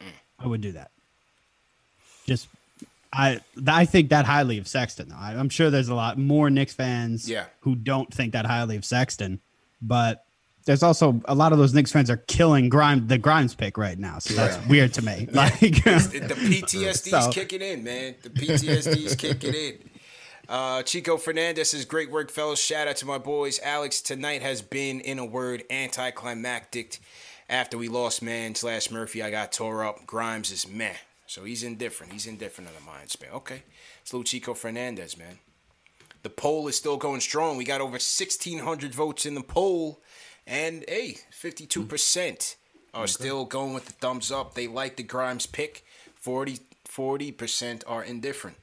Mm. 0.00 0.04
I 0.38 0.46
would 0.46 0.60
do 0.60 0.72
that. 0.72 0.90
Just, 2.26 2.48
I, 3.12 3.40
I 3.66 3.84
think 3.86 4.10
that 4.10 4.24
highly 4.24 4.58
of 4.58 4.68
Sexton. 4.68 5.12
I, 5.12 5.34
I'm 5.34 5.48
sure 5.48 5.70
there's 5.70 5.88
a 5.88 5.94
lot 5.94 6.18
more 6.18 6.48
Knicks 6.50 6.74
fans, 6.74 7.28
Yeah. 7.28 7.46
who 7.60 7.74
don't 7.74 8.12
think 8.12 8.32
that 8.34 8.46
highly 8.46 8.76
of 8.76 8.84
Sexton, 8.84 9.40
but 9.82 10.24
there's 10.66 10.82
also 10.82 11.20
a 11.24 11.34
lot 11.34 11.52
of 11.52 11.58
those 11.58 11.74
Knicks 11.74 11.90
fans 11.90 12.10
are 12.10 12.18
killing 12.18 12.68
Grimes, 12.68 13.08
the 13.08 13.18
Grimes 13.18 13.54
pick 13.54 13.76
right 13.78 13.98
now. 13.98 14.18
So 14.18 14.34
that's 14.34 14.64
weird 14.68 14.92
to 14.94 15.02
me. 15.02 15.26
Like, 15.32 15.58
The, 15.58 15.68
the 16.28 16.34
PTSD's 16.34 17.10
So- 17.10 17.30
kicking 17.32 17.62
in, 17.62 17.82
man. 17.82 18.14
The 18.22 18.30
PTSD's 18.30 19.16
kicking 19.16 19.54
in. 19.54 19.78
Uh, 20.50 20.82
Chico 20.82 21.16
Fernandez 21.16 21.70
says, 21.70 21.84
Great 21.84 22.10
work, 22.10 22.28
fellas. 22.28 22.60
Shout 22.60 22.88
out 22.88 22.96
to 22.96 23.06
my 23.06 23.18
boys. 23.18 23.60
Alex, 23.62 24.00
tonight 24.00 24.42
has 24.42 24.62
been, 24.62 24.98
in 24.98 25.20
a 25.20 25.24
word, 25.24 25.62
anticlimactic. 25.70 26.98
After 27.48 27.78
we 27.78 27.86
lost 27.88 28.20
Mann 28.20 28.56
slash 28.56 28.90
Murphy, 28.90 29.22
I 29.22 29.30
got 29.30 29.52
tore 29.52 29.84
up. 29.84 30.06
Grimes 30.06 30.50
is 30.50 30.68
meh. 30.68 30.96
So 31.28 31.44
he's 31.44 31.62
indifferent. 31.62 32.12
He's 32.12 32.26
indifferent 32.26 32.68
on 32.68 32.74
the 32.74 32.80
mind 32.80 33.10
span. 33.10 33.30
Okay. 33.32 33.62
It's 34.02 34.12
little 34.12 34.24
Chico 34.24 34.54
Fernandez, 34.54 35.16
man. 35.16 35.38
The 36.24 36.30
poll 36.30 36.66
is 36.66 36.76
still 36.76 36.96
going 36.96 37.20
strong. 37.20 37.56
We 37.56 37.64
got 37.64 37.80
over 37.80 37.92
1,600 37.92 38.92
votes 38.92 39.26
in 39.26 39.36
the 39.36 39.42
poll. 39.42 40.00
And, 40.48 40.84
hey, 40.88 41.18
52% 41.32 42.56
are 42.92 43.06
still 43.06 43.44
going 43.44 43.72
with 43.72 43.86
the 43.86 43.92
thumbs 43.92 44.32
up. 44.32 44.54
They 44.54 44.66
like 44.66 44.96
the 44.96 45.04
Grimes 45.04 45.46
pick. 45.46 45.84
40, 46.16 46.58
40% 46.88 47.84
are 47.86 48.02
indifferent. 48.02 48.56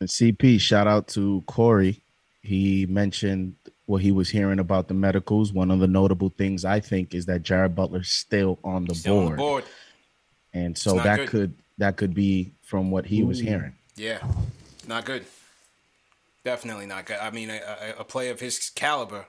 And 0.00 0.08
CP, 0.08 0.60
shout 0.60 0.86
out 0.86 1.08
to 1.08 1.42
Corey. 1.46 2.00
He 2.42 2.86
mentioned 2.86 3.54
what 3.86 4.00
he 4.00 4.12
was 4.12 4.30
hearing 4.30 4.58
about 4.58 4.88
the 4.88 4.94
medicals. 4.94 5.52
One 5.52 5.70
of 5.70 5.80
the 5.80 5.86
notable 5.86 6.30
things 6.30 6.64
I 6.64 6.80
think 6.80 7.14
is 7.14 7.26
that 7.26 7.42
Jared 7.42 7.74
Butler's 7.74 8.08
still 8.08 8.58
on 8.64 8.86
the 8.86 8.94
Still 8.94 9.18
on 9.18 9.24
board. 9.24 9.32
the 9.32 9.36
board. 9.36 9.64
And 10.54 10.78
so 10.78 10.94
that 10.94 11.16
good. 11.16 11.28
could 11.28 11.54
that 11.78 11.96
could 11.96 12.14
be 12.14 12.52
from 12.62 12.90
what 12.90 13.06
he 13.06 13.22
was 13.22 13.38
hearing. 13.38 13.74
Yeah, 13.96 14.18
not 14.88 15.04
good. 15.04 15.24
Definitely 16.44 16.86
not 16.86 17.04
good. 17.06 17.18
I 17.20 17.30
mean, 17.30 17.50
a, 17.50 17.60
a, 17.98 18.00
a 18.00 18.04
player 18.04 18.32
of 18.32 18.40
his 18.40 18.70
caliber 18.70 19.26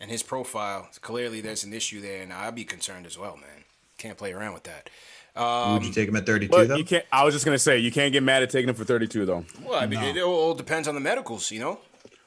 and 0.00 0.10
his 0.10 0.22
profile, 0.22 0.88
clearly 1.00 1.40
there's 1.40 1.64
an 1.64 1.72
issue 1.72 2.00
there, 2.00 2.22
and 2.22 2.32
I'd 2.32 2.54
be 2.54 2.64
concerned 2.64 3.06
as 3.06 3.18
well, 3.18 3.36
man. 3.36 3.64
Can't 3.98 4.16
play 4.16 4.32
around 4.32 4.54
with 4.54 4.64
that. 4.64 4.90
Um, 5.36 5.74
Would 5.74 5.84
you 5.84 5.92
take 5.92 6.08
him 6.08 6.16
at 6.16 6.26
32 6.26 6.66
though? 6.66 6.76
you 6.76 6.84
can't. 6.84 7.04
I 7.10 7.24
was 7.24 7.34
just 7.34 7.44
gonna 7.44 7.58
say 7.58 7.78
you 7.78 7.90
can't 7.90 8.12
get 8.12 8.22
mad 8.22 8.42
at 8.44 8.50
taking 8.50 8.68
him 8.68 8.74
for 8.76 8.84
32 8.84 9.26
though. 9.26 9.44
well, 9.64 9.80
I 9.80 9.86
mean, 9.86 10.00
it 10.00 10.22
all 10.22 10.54
depends 10.54 10.86
on 10.86 10.94
the 10.94 11.00
medicals, 11.00 11.50
you 11.50 11.58
know. 11.60 11.80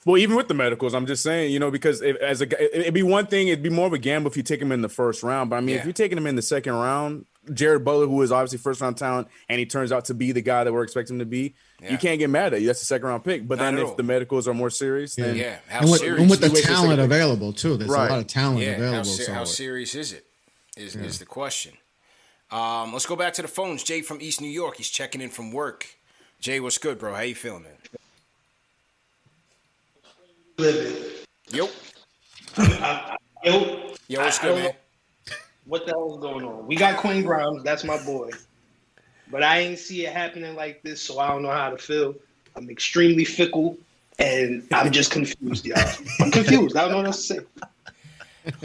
Well, 0.06 0.18
even 0.18 0.36
with 0.38 0.48
the 0.48 0.54
medicals, 0.54 0.94
I'm 0.94 1.06
just 1.06 1.22
saying, 1.22 1.52
you 1.52 1.60
know, 1.60 1.70
because 1.70 2.02
if, 2.02 2.16
as 2.18 2.42
a 2.42 2.46
it- 2.64 2.82
it'd 2.82 2.94
be 2.94 3.04
one 3.04 3.28
thing, 3.28 3.50
it'd 3.50 3.64
be 3.64 3.70
more 3.70 3.88
of 3.88 3.94
a 3.94 3.98
gamble 3.98 4.30
if 4.32 4.38
you 4.38 4.44
take 4.44 4.62
him 4.62 4.72
in 4.72 4.82
the 4.82 4.90
first 4.90 5.22
round. 5.24 5.50
But 5.50 5.58
I 5.58 5.60
mean, 5.62 5.70
Yeah. 5.76 5.80
if 5.80 5.84
you're 5.86 5.94
taking 5.94 6.18
him 6.18 6.28
in 6.28 6.36
the 6.36 6.42
second 6.42 6.74
round, 6.74 7.26
Jared 7.54 7.84
Butler, 7.86 8.08
who 8.08 8.22
is 8.22 8.32
obviously 8.32 8.58
first 8.58 8.80
round 8.82 8.98
talent, 8.98 9.28
and 9.50 9.58
he 9.60 9.66
turns 9.66 9.92
out 9.94 10.06
to 10.06 10.14
be 10.14 10.32
the 10.34 10.42
guy 10.42 10.64
that 10.66 10.72
we're 10.74 10.84
expecting 10.84 11.16
him 11.16 11.20
to 11.20 11.26
be, 11.26 11.56
Yeah. 11.82 11.92
you 11.92 11.98
can't 11.98 12.20
get 12.20 12.30
mad 12.30 12.54
at 12.54 12.60
you. 12.62 12.68
That's 12.68 12.80
the 12.80 12.86
second 12.86 13.08
round 13.08 13.24
pick. 13.24 13.48
But 13.48 13.58
Not 13.60 13.66
then 13.66 13.78
if 13.80 13.88
all. 13.90 13.96
the 13.96 14.04
medicals 14.04 14.48
are 14.50 14.54
more 14.54 14.70
serious, 14.70 15.16
then 15.16 15.36
Yeah, 15.36 15.58
how 15.68 15.80
And 15.82 15.92
with, 15.92 16.00
serious? 16.02 16.22
and 16.22 16.30
with 16.30 16.40
the 16.42 16.48
You 16.48 16.54
wait 16.54 16.64
for 16.66 16.72
a 16.72 16.74
talent 16.74 16.90
second. 16.92 17.06
available 17.06 17.54
too, 17.54 17.78
there's 17.78 17.90
Right. 17.90 18.08
a 18.10 18.14
lot 18.14 18.20
of 18.20 18.28
talent 18.28 18.60
yeah, 18.62 18.72
how, 18.74 18.78
available. 18.84 19.04
so 19.12 19.34
how 19.34 19.44
serious 19.46 19.96
is 19.96 20.12
it? 20.14 20.26
Is 20.78 20.96
is 20.96 21.20
the 21.20 21.26
question? 21.26 21.74
Um, 22.52 22.94
let's 22.94 23.06
go 23.06 23.16
back 23.16 23.34
to 23.34 23.42
the 23.42 23.48
phones. 23.48 23.84
Jay 23.84 24.02
from 24.02 24.22
East 24.22 24.40
New 24.42 24.48
York. 24.50 24.78
He's 24.78 24.90
checking 24.90 25.22
in 25.22 25.30
from 25.30 25.52
work. 25.52 25.86
Jay, 26.40 26.60
what's 26.60 26.78
good, 26.78 26.98
bro? 26.98 27.14
How 27.14 27.22
you 27.22 27.36
feeling, 27.36 27.64
man? 27.64 27.74
Living. 30.58 31.04
Yo. 31.52 31.70
Yo. 33.44 33.94
Yo, 34.08 34.22
what's 34.22 34.40
I- 34.40 34.42
good, 34.42 34.56
man? 34.64 34.72
What 35.66 35.86
the 35.86 35.92
hell 35.92 36.16
is 36.16 36.22
going 36.22 36.46
on? 36.46 36.66
We 36.66 36.78
got 36.78 36.96
Quinn 36.96 37.24
Grimes. 37.24 37.62
That's 37.64 37.84
my 37.84 38.02
boy. 38.06 38.30
But 39.30 39.44
I 39.44 39.60
ain't 39.60 39.78
see 39.78 40.06
it 40.06 40.14
happening 40.14 40.56
like 40.56 40.82
this, 40.82 41.02
so 41.02 41.20
I 41.20 41.28
don't 41.28 41.44
know 41.44 41.52
how 41.52 41.70
to 41.70 41.78
feel. 41.78 42.16
I'm 42.56 42.70
extremely 42.70 43.26
fickle, 43.26 43.78
and 44.18 44.66
I'm 44.72 44.94
just 44.94 45.12
confused, 45.12 45.66
y'all. 45.66 45.78
I'm 46.22 46.32
confused. 46.32 46.78
I 46.78 46.84
don't 46.84 46.92
know 46.92 46.98
what 46.98 47.08
else 47.08 47.28
to 47.28 47.34
say. 47.36 47.40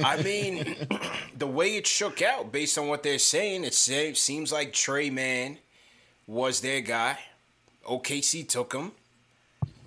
I 0.03 0.23
mean, 0.23 0.77
the 1.37 1.47
way 1.47 1.77
it 1.77 1.87
shook 1.87 2.23
out, 2.23 2.53
based 2.53 2.79
on 2.79 2.89
what 2.89 3.03
they're 3.03 3.19
saying, 3.19 3.65
it 3.65 3.75
seems 3.75 4.53
like 4.53 4.73
Tre 4.73 5.11
Mann 5.11 5.59
was 6.27 6.61
their 6.61 6.81
guy. 6.81 7.19
OKC 7.89 8.49
took 8.49 8.73
him. 8.73 8.93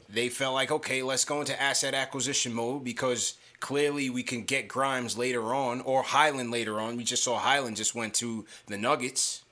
They 0.10 0.30
felt 0.30 0.54
like, 0.54 0.72
okay, 0.72 1.02
let's 1.02 1.26
go 1.26 1.40
into 1.40 1.60
asset 1.62 1.94
acquisition 1.94 2.54
mode 2.54 2.84
because 2.84 3.36
clearly 3.60 4.10
we 4.10 4.24
can 4.24 4.44
get 4.44 4.68
Grimes 4.68 5.18
later 5.18 5.54
on 5.54 5.82
or 5.82 6.04
Hyland 6.04 6.52
later 6.52 6.80
on. 6.80 6.98
We 6.98 7.04
just 7.04 7.24
saw 7.24 7.38
Hyland 7.38 7.76
just 7.76 7.96
went 7.96 8.14
to 8.16 8.46
the 8.68 8.78
Nuggets. 8.78 9.44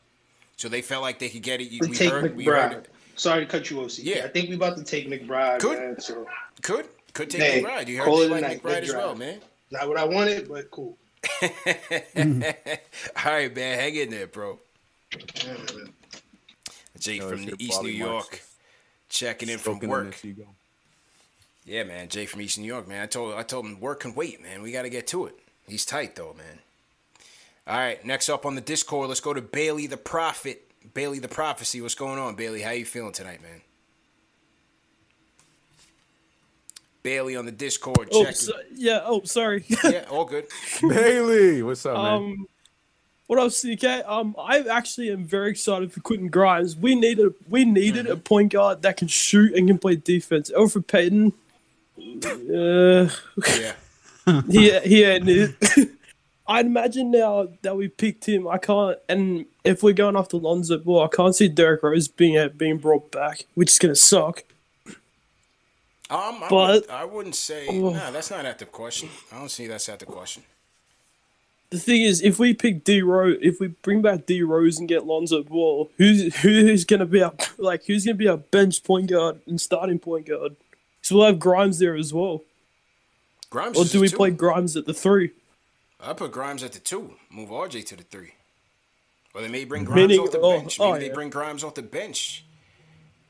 So 0.55 0.69
they 0.69 0.81
felt 0.81 1.01
like 1.01 1.19
they 1.19 1.29
could 1.29 1.41
get 1.41 1.61
it. 1.61 1.71
To 1.71 1.89
We 1.89 1.95
take 1.95 2.11
heard, 2.11 2.35
we 2.35 2.45
McBride. 2.45 2.85
Sorry 3.15 3.45
to 3.45 3.51
cut 3.51 3.69
you 3.69 3.81
off. 3.81 3.91
CK. 3.91 4.03
Yeah. 4.03 4.25
I 4.25 4.27
think 4.27 4.49
we 4.49 4.55
about 4.55 4.77
to 4.77 4.83
take 4.83 5.07
McBride. 5.09 5.59
Could. 5.59 5.79
man, 5.79 5.99
so 5.99 6.27
Could. 6.61 6.87
Could 7.13 7.29
take 7.29 7.41
Hey, 7.41 7.61
McBride. 7.61 7.87
You 7.87 7.97
heard 7.99 8.07
they 8.07 8.41
like. 8.41 8.63
McBride 8.63 8.83
as 8.83 8.93
well, 8.93 9.15
man. 9.15 9.39
Not 9.73 9.87
what 9.89 9.97
I 9.97 10.05
wanted, 10.05 10.47
but 10.47 10.69
cool. 10.71 10.97
All 11.43 11.49
right, 13.25 13.55
man. 13.55 13.79
Hang 13.79 13.95
in 13.95 14.09
there, 14.09 14.27
bro. 14.27 14.59
Jay 16.99 17.15
Yo, 17.17 17.29
from 17.29 17.45
this 17.45 17.45
the 17.45 17.51
shit 17.51 17.61
East 17.61 17.83
New 17.83 17.99
Bobby 17.99 17.99
Marks. 17.99 18.27
York, 18.29 18.41
checking 19.09 19.49
in 19.49 19.57
Stroking 19.59 19.81
from 19.81 19.89
work. 19.89 20.13
his 20.13 20.25
ego. 20.25 20.47
Yeah, 21.65 21.83
man. 21.83 22.07
Jay 22.09 22.25
from 22.25 22.41
East 22.41 22.59
New 22.59 22.65
York, 22.65 22.87
man. 22.87 23.01
I 23.01 23.05
told 23.07 23.35
I 23.35 23.43
told 23.43 23.65
him 23.65 23.79
work 23.79 24.01
can 24.01 24.15
wait, 24.15 24.41
man. 24.41 24.61
We 24.61 24.71
got 24.71 24.83
to 24.83 24.89
get 24.89 25.07
to 25.07 25.25
it. 25.25 25.35
He's 25.67 25.85
tight 25.85 26.15
though, 26.15 26.33
man. 26.37 26.59
All 27.65 27.77
right, 27.77 28.03
next 28.05 28.27
up 28.27 28.45
on 28.45 28.55
the 28.55 28.61
Discord, 28.61 29.07
let's 29.07 29.21
go 29.21 29.33
to 29.33 29.41
Bailey 29.41 29.87
the 29.87 29.95
Prophet. 29.97 30.69
Bailey 30.93 31.19
the 31.19 31.29
Prophecy. 31.29 31.79
What's 31.81 31.95
going 31.95 32.19
on, 32.19 32.35
Bailey? 32.35 32.61
How 32.61 32.71
you 32.71 32.83
feeling 32.85 33.13
tonight, 33.13 33.41
man? 33.41 33.61
Bailey 37.03 37.35
on 37.35 37.45
the 37.45 37.51
Discord. 37.51 38.09
Oh, 38.11 38.31
so, 38.31 38.53
yeah. 38.73 39.01
Oh, 39.03 39.21
sorry. 39.23 39.65
yeah, 39.83 40.05
all 40.09 40.25
good. 40.25 40.47
Bailey, 40.81 41.61
what's 41.61 41.85
up, 41.85 41.97
man? 41.97 42.13
Um, 42.13 42.47
what 43.27 43.39
else, 43.39 43.61
CK? 43.63 43.83
Um, 44.05 44.35
I 44.39 44.59
actually 44.61 45.11
am 45.11 45.25
very 45.25 45.49
excited 45.51 45.91
for 45.91 45.99
Quentin 46.01 46.27
Grimes. 46.29 46.75
We 46.75 46.95
needed 46.95 47.33
we 47.49 47.65
needed 47.65 48.05
Mm-hmm. 48.05 48.13
a 48.13 48.17
point 48.17 48.51
guard 48.53 48.81
that 48.81 48.97
can 48.97 49.07
shoot 49.07 49.53
and 49.55 49.67
can 49.67 49.77
play 49.77 49.95
defense. 49.95 50.51
Elfrid 50.55 50.87
Payton, 50.87 51.33
uh, 51.97 53.09
yeah, 53.57 53.73
he 54.49 54.79
he 54.87 55.03
ain't 55.03 55.29
it. 55.29 55.89
I'd 56.45 56.65
imagine 56.65 57.11
now 57.11 57.47
that 57.61 57.75
we 57.77 57.87
picked 57.87 58.27
him, 58.27 58.47
I 58.47 58.57
can't. 58.57 58.97
And 59.07 59.45
if 59.63 59.81
we're 59.81 59.93
going 59.93 60.17
after 60.17 60.35
Lonzo 60.37 60.77
Ball, 60.77 61.05
I 61.05 61.07
can't 61.07 61.33
see 61.33 61.47
Derrick 61.47 61.81
Rose 61.83 62.09
being 62.09 62.37
uh, 62.37 62.49
being 62.49 62.77
brought 62.77 63.11
back, 63.11 63.45
which 63.55 63.71
is 63.71 63.79
gonna 63.79 63.95
suck. 63.95 64.43
Um, 66.09 66.43
I, 66.43 66.47
But- 66.49 66.51
wouldn't, 66.51 66.89
I 66.91 67.05
wouldn't 67.05 67.35
say. 67.35 67.67
Oh. 67.69 67.89
Nah, 67.91 68.11
that's 68.11 68.29
not 68.29 68.45
at 68.45 68.59
the 68.59 68.65
question. 68.65 69.09
I 69.31 69.39
don't 69.39 69.49
see 69.49 69.67
that's 69.67 69.87
at 69.89 69.99
the 69.99 70.05
question. 70.05 70.43
The 71.69 71.79
thing 71.79 72.03
is, 72.03 72.21
if 72.21 72.37
we 72.37 72.53
pick 72.53 72.83
D 72.83 73.01
Rose, 73.01 73.39
if 73.41 73.59
we 73.59 73.67
bring 73.67 74.03
back 74.03 74.27
D 74.27 74.43
Rose 74.43 74.77
and 74.77 74.87
get 74.87 75.07
Lonzo 75.07 75.41
Ball, 75.41 75.89
who's 75.97 76.35
who's 76.41 76.85
gonna 76.85 77.07
be 77.07 77.23
our 77.23 77.33
like 77.57 77.85
who's 77.85 78.05
gonna 78.05 78.13
be 78.13 78.27
our 78.27 78.37
bench 78.37 78.83
point 78.83 79.09
guard 79.09 79.39
and 79.47 79.59
starting 79.59 79.97
point 79.97 80.27
guard? 80.27 80.55
So 81.01 81.15
we'll 81.17 81.25
have 81.25 81.39
Grimes 81.39 81.79
there 81.79 81.95
as 81.95 82.13
well. 82.13 82.41
Grimes 83.49 83.75
Or 83.77 83.85
do 83.85 83.99
we 84.01 84.07
two. 84.07 84.17
play 84.17 84.29
Grimes 84.29 84.77
at 84.77 84.85
the 84.85 84.93
three? 84.93 85.31
I 85.99 86.13
put 86.13 86.31
Grimes 86.31 86.61
at 86.63 86.73
the 86.73 86.79
two. 86.79 87.15
Move 87.31 87.49
RJ 87.49 87.85
to 87.87 87.95
the 87.95 88.03
three. 88.03 88.33
Or 89.33 89.41
they 89.41 89.47
may 89.47 89.65
bring 89.65 89.83
Grimes 89.83 89.97
Meaning- 90.09 90.19
off 90.19 90.31
the 90.31 90.39
oh, 90.41 90.59
bench. 90.59 90.77
Maybe 90.79 90.91
oh, 90.91 90.99
they 90.99 91.07
yeah. 91.07 91.13
bring 91.13 91.29
Grimes 91.31 91.63
off 91.63 91.73
the 91.73 91.81
bench. 91.81 92.45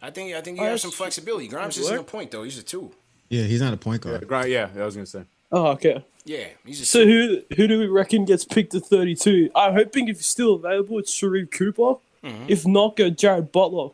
I 0.03 0.09
think 0.11 0.35
I 0.35 0.41
think 0.41 0.57
you 0.59 0.63
Oh, 0.65 0.67
have 0.69 0.81
some 0.81 0.91
flexibility. 0.91 1.47
Grimes 1.47 1.77
isn't 1.77 1.97
a 1.97 2.03
point 2.03 2.29
though. 2.31 2.43
He's 2.43 2.57
a 2.57 2.63
two. 2.63 2.91
Yeah, 3.29 3.43
he's 3.43 3.61
not 3.61 3.73
a 3.73 3.77
point 3.77 4.01
guard. 4.01 4.21
Yeah, 4.21 4.27
Grind, 4.27 4.51
yeah, 4.51 4.69
I 4.77 4.83
was 4.85 4.95
gonna 4.95 5.05
say. 5.07 5.23
Oh, 5.51 5.67
okay. 5.67 6.03
Yeah, 6.25 6.47
he's 6.65 6.81
a 6.81 6.85
So 6.85 7.03
two. 7.05 7.43
who 7.49 7.55
who 7.55 7.67
do 7.67 7.79
we 7.79 7.87
reckon 7.87 8.25
gets 8.25 8.43
picked 8.43 8.75
at 8.75 8.83
thirty 8.85 9.15
two? 9.15 9.49
I'm 9.55 9.73
hoping 9.73 10.09
if 10.09 10.17
he's 10.17 10.27
still 10.27 10.55
available, 10.55 10.99
it's 10.99 11.13
Sharife 11.17 11.51
Cooper. 11.51 11.95
Mhm. 12.23 12.45
If 12.49 12.67
not, 12.67 12.95
go 12.97 13.09
Jared 13.09 13.51
Butler. 13.51 13.89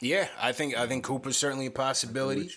Yeah, 0.00 0.28
I 0.40 0.52
think 0.52 0.76
I 0.76 0.86
think 0.86 1.04
Cooper's 1.04 1.36
certainly 1.36 1.66
a 1.66 1.70
possibility. 1.70 2.50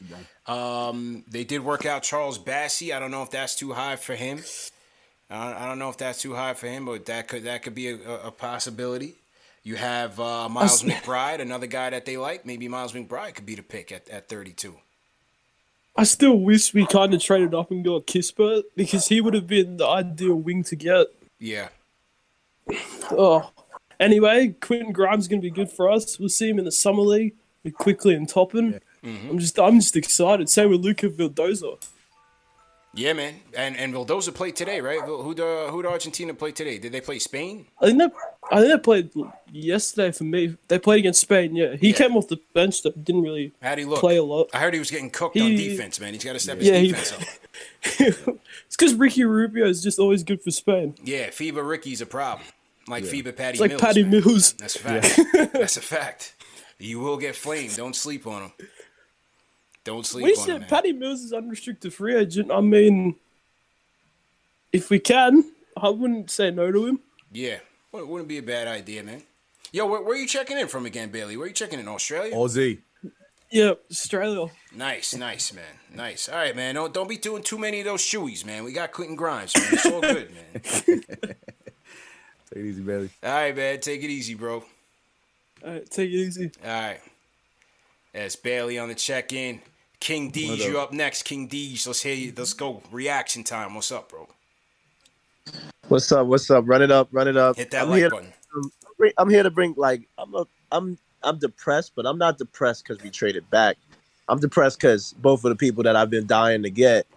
Um, 0.48 1.24
they 1.30 1.44
did 1.44 1.64
work 1.64 1.86
out 1.86 2.02
Charles 2.04 2.40
Bassey. 2.40 2.96
I 2.96 3.00
don't 3.00 3.12
know 3.12 3.22
if 3.24 3.32
that's 3.32 3.56
too 3.56 3.74
high 3.74 3.98
for 3.98 4.16
him. 4.16 4.42
I 5.30 5.64
I 5.64 5.66
don't 5.68 5.78
know 5.80 5.90
if 5.90 5.98
that's 5.98 6.22
too 6.22 6.36
high 6.36 6.54
for 6.54 6.68
him, 6.68 6.86
but 6.86 7.06
that 7.08 7.28
could 7.28 7.44
that 7.44 7.62
could 7.64 7.76
be 7.76 7.90
a, 7.90 7.96
a- 7.98 8.28
a 8.28 8.32
possibility. 8.32 9.16
You 9.64 9.76
have 9.76 10.20
uh, 10.20 10.50
Miles 10.50 10.82
That's- 10.82 11.02
McBride, 11.06 11.40
another 11.40 11.68
guy 11.68 11.90
that 11.90 12.06
they 12.06 12.18
like. 12.18 12.46
Maybe 12.46 12.68
Miles 12.68 12.92
McBride 12.94 13.36
could 13.36 13.46
be 13.46 13.56
the 13.56 13.64
pick 13.64 13.92
at, 13.92 14.10
at 14.10 14.28
32. 14.28 14.76
I 15.96 16.04
still 16.04 16.38
wish 16.38 16.74
we 16.74 16.86
kind 16.86 17.14
of 17.14 17.22
traded 17.22 17.54
up 17.54 17.70
and 17.72 17.86
got 17.86 18.08
Kispert 18.08 18.64
because 18.76 19.08
he 19.08 19.22
would 19.22 19.36
have 19.36 19.48
been 19.48 19.78
the 19.78 19.88
ideal 19.88 20.36
wing 20.36 20.64
to 20.64 20.76
get. 20.76 21.08
Yeah. 21.40 21.70
Oh, 23.12 23.52
anyway, 24.00 24.56
Quentin 24.60 24.92
Grimes 24.92 25.26
is 25.26 25.28
going 25.28 25.42
to 25.42 25.46
be 25.46 25.52
good 25.54 25.70
for 25.70 25.90
us. 25.90 26.20
We'll 26.20 26.30
see 26.30 26.50
him 26.50 26.58
in 26.60 26.66
the 26.66 26.72
summer 26.72 27.02
league 27.04 27.36
with 27.64 27.76
Quickley 27.76 28.16
and 28.16 28.28
Toppin. 28.28 28.80
Mm-hmm. 29.04 29.30
I'm 29.30 29.40
just, 29.40 29.60
I'm 29.60 29.80
just 29.80 29.96
excited. 29.96 30.50
Same 30.50 30.72
with 30.72 30.82
Luca 30.82 31.10
Vildoza. 31.10 31.78
Yeah, 32.96 33.14
man. 33.14 33.36
And 33.58 33.76
and 33.76 33.92
Vildoza 33.94 34.34
played 34.34 34.56
today, 34.56 34.80
right? 34.80 35.02
Who 35.02 35.34
the 35.34 35.68
who 35.72 35.82
the 35.82 35.90
Argentina 35.90 36.34
played 36.34 36.56
today? 36.56 36.78
Did 36.78 36.92
they 36.92 37.02
play 37.02 37.18
Spain? 37.18 37.66
I 37.82 37.88
think 37.88 37.98
they, 37.98 38.06
I 38.52 38.60
think 38.60 38.72
they 38.72 38.78
played 38.78 39.10
yesterday 39.52 40.12
for 40.12 40.26
me. 40.26 40.56
They 40.68 40.78
played 40.78 41.00
against 41.00 41.22
Spain. 41.22 41.56
Yeah, 41.56 41.76
he 41.76 41.92
came 41.92 42.16
off 42.16 42.28
the 42.28 42.40
bench. 42.54 42.84
That 42.84 43.04
didn't 43.04 43.24
really 43.24 43.52
How'd 43.64 43.80
he 43.80 43.86
look? 43.86 44.00
play 44.00 44.18
a 44.18 44.24
lot. 44.24 44.50
I 44.54 44.60
heard 44.60 44.74
he 44.74 44.80
was 44.80 44.92
getting 44.92 45.10
cooked 45.10 45.38
on 45.40 45.50
defense, 45.56 46.00
man. 46.00 46.14
He's 46.14 46.24
got 46.24 46.34
to 46.34 46.40
step 46.40 46.60
his 46.60 46.68
Yeah, 46.68 46.78
he- 46.78 46.90
defense 46.90 47.14
up. 47.14 47.22
it's 48.00 48.76
because 48.78 48.94
Ricky 48.94 49.24
Rubio 49.24 49.66
is 49.68 49.82
just 49.82 49.98
always 50.00 50.24
good 50.24 50.42
for 50.44 50.52
Spain. 50.52 50.96
Yeah, 51.04 51.30
FIBA 51.30 51.68
Ricky's 51.68 52.02
a 52.02 52.06
problem. 52.06 52.48
Like 52.88 53.06
FIBA 53.06 53.36
Patty 53.36 53.54
It's 53.54 53.62
like 53.62 53.70
Mills. 53.72 53.82
Patty 53.82 54.04
man. 54.04 54.12
Mills. 54.12 54.54
That's 54.54 54.76
a 54.76 54.80
fact. 54.80 55.20
That's 55.54 55.78
a 55.78 55.82
fact. 55.82 56.36
You 56.80 57.00
will 57.00 57.18
get 57.18 57.36
flamed. 57.36 57.76
Don't 57.76 57.96
sleep 57.96 58.28
on 58.28 58.44
him. 58.44 58.52
Don't 59.84 60.06
sleep 60.06 60.26
We 60.26 60.32
on 60.32 60.46
said 60.46 60.60
man. 60.62 60.70
Patty 60.70 60.94
Mills 60.94 61.22
is 61.22 61.34
unrestricted 61.34 61.94
free 61.94 62.16
agent. 62.16 62.52
I 62.52 62.62
mean, 62.62 63.16
if 64.72 64.90
we 64.90 65.00
can, 65.00 65.52
I 65.76 65.90
wouldn't 65.90 66.32
say 66.32 66.52
no 66.52 66.72
to 66.72 66.86
him. 66.86 67.00
Yeah, 67.32 67.58
Wou- 67.92 68.06
wouldn't 68.06 68.30
be 68.30 68.38
a 68.38 68.44
bad 68.44 68.68
idea, 68.68 69.04
man. 69.04 69.24
Yo, 69.72 69.86
where, 69.88 70.02
where 70.02 70.14
are 70.14 70.20
you 70.20 70.28
checking 70.28 70.58
in 70.58 70.68
from 70.68 70.86
again, 70.86 71.10
Bailey? 71.10 71.36
Where 71.36 71.46
are 71.46 71.48
you 71.48 71.54
checking 71.54 71.80
in? 71.80 71.88
Australia? 71.88 72.34
Aussie. 72.34 72.80
Yeah, 73.50 73.74
Australia. 73.92 74.52
Nice, 74.76 75.16
nice, 75.16 75.54
man. 75.54 75.64
Nice. 75.94 76.30
All 76.30 76.36
right, 76.36 76.56
man. 76.56 76.76
Don't, 76.76 76.94
don't 76.94 77.10
be 77.10 77.18
doing 77.18 77.44
too 77.44 77.58
many 77.60 77.80
of 77.80 77.86
those 77.86 78.02
shoeies, 78.02 78.46
man. 78.46 78.64
We 78.64 78.72
got 78.74 78.92
Quentin 78.92 79.16
Grimes, 79.16 79.56
man. 79.56 79.68
It's 79.72 79.86
all 79.86 80.02
good, 80.02 80.32
man. 80.32 80.62
Take 80.84 81.06
it 82.56 82.66
easy, 82.66 82.82
Bailey. 82.82 83.10
All 83.24 83.32
right, 83.32 83.56
man. 83.56 83.80
Take 83.80 84.02
it 84.04 84.10
easy, 84.10 84.34
bro. 84.36 84.64
All 85.64 85.72
right, 85.72 85.90
take 85.90 86.10
it 86.10 86.16
easy. 86.16 86.52
All 86.64 86.70
right. 86.70 87.00
That's 88.12 88.36
Bailey 88.36 88.78
on 88.78 88.90
the 88.90 88.96
check-in. 88.96 89.62
King 90.04 90.32
D's, 90.32 90.66
you 90.66 90.80
up? 90.80 90.90
up 90.90 90.94
next. 90.94 91.24
King 91.24 91.48
D's. 91.48 91.88
Let's 91.88 92.02
hear 92.02 92.14
you. 92.14 92.34
Let's 92.36 92.52
go. 92.52 92.84
Reaction 92.92 93.42
time. 93.42 93.74
What's 93.74 93.90
up, 93.90 94.10
bro? 94.10 94.28
What's 95.88 96.12
up? 96.12 96.28
What's 96.28 96.52
up? 96.52 96.66
Run 96.68 96.82
it 96.82 96.92
up, 96.92 97.08
run 97.14 97.30
it 97.30 97.38
up. 97.38 97.56
Hit 97.56 97.72
that 97.72 97.84
I'm 97.84 97.90
like 97.90 98.00
here 98.00 98.10
button. 98.10 98.34
To, 98.54 98.70
bring- 98.98 99.14
I'm 99.18 99.30
here 99.30 99.44
to 99.44 99.50
bring 99.50 99.74
like 99.78 100.02
I'm 100.18 100.36
a, 100.36 100.46
I'm 100.74 100.98
I'm 101.24 101.40
depressed, 101.40 101.94
but 101.96 102.06
I'm 102.06 102.18
not 102.18 102.38
depressed 102.38 102.84
because 102.86 103.02
we 103.02 103.12
traded 103.12 103.50
back. 103.50 103.78
I'm 104.28 104.40
depressed 104.40 104.78
because 104.78 105.14
both 105.20 105.46
of 105.46 105.50
the 105.50 105.56
people 105.56 105.84
that 105.84 105.96
I've 105.96 106.10
been 106.10 106.28
dying 106.28 106.64
to 106.64 106.70
get, 106.70 107.08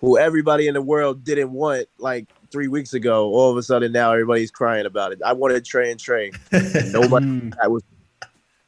who 0.00 0.16
everybody 0.16 0.68
in 0.68 0.74
the 0.74 0.82
world 0.82 1.24
didn't 1.24 1.52
want 1.52 1.88
like 1.98 2.26
three 2.52 2.68
weeks 2.68 2.94
ago, 2.94 3.28
all 3.32 3.50
of 3.50 3.56
a 3.56 3.62
sudden 3.64 3.90
now 3.90 4.12
everybody's 4.12 4.52
crying 4.52 4.86
about 4.86 5.10
it. 5.10 5.20
I 5.26 5.32
wanted 5.32 5.64
Trey 5.64 5.90
and 5.90 5.98
Trey. 5.98 6.30
And 6.52 6.92
nobody 6.92 7.26
hmm. 7.26 7.50
that 7.60 7.72
was. 7.72 7.82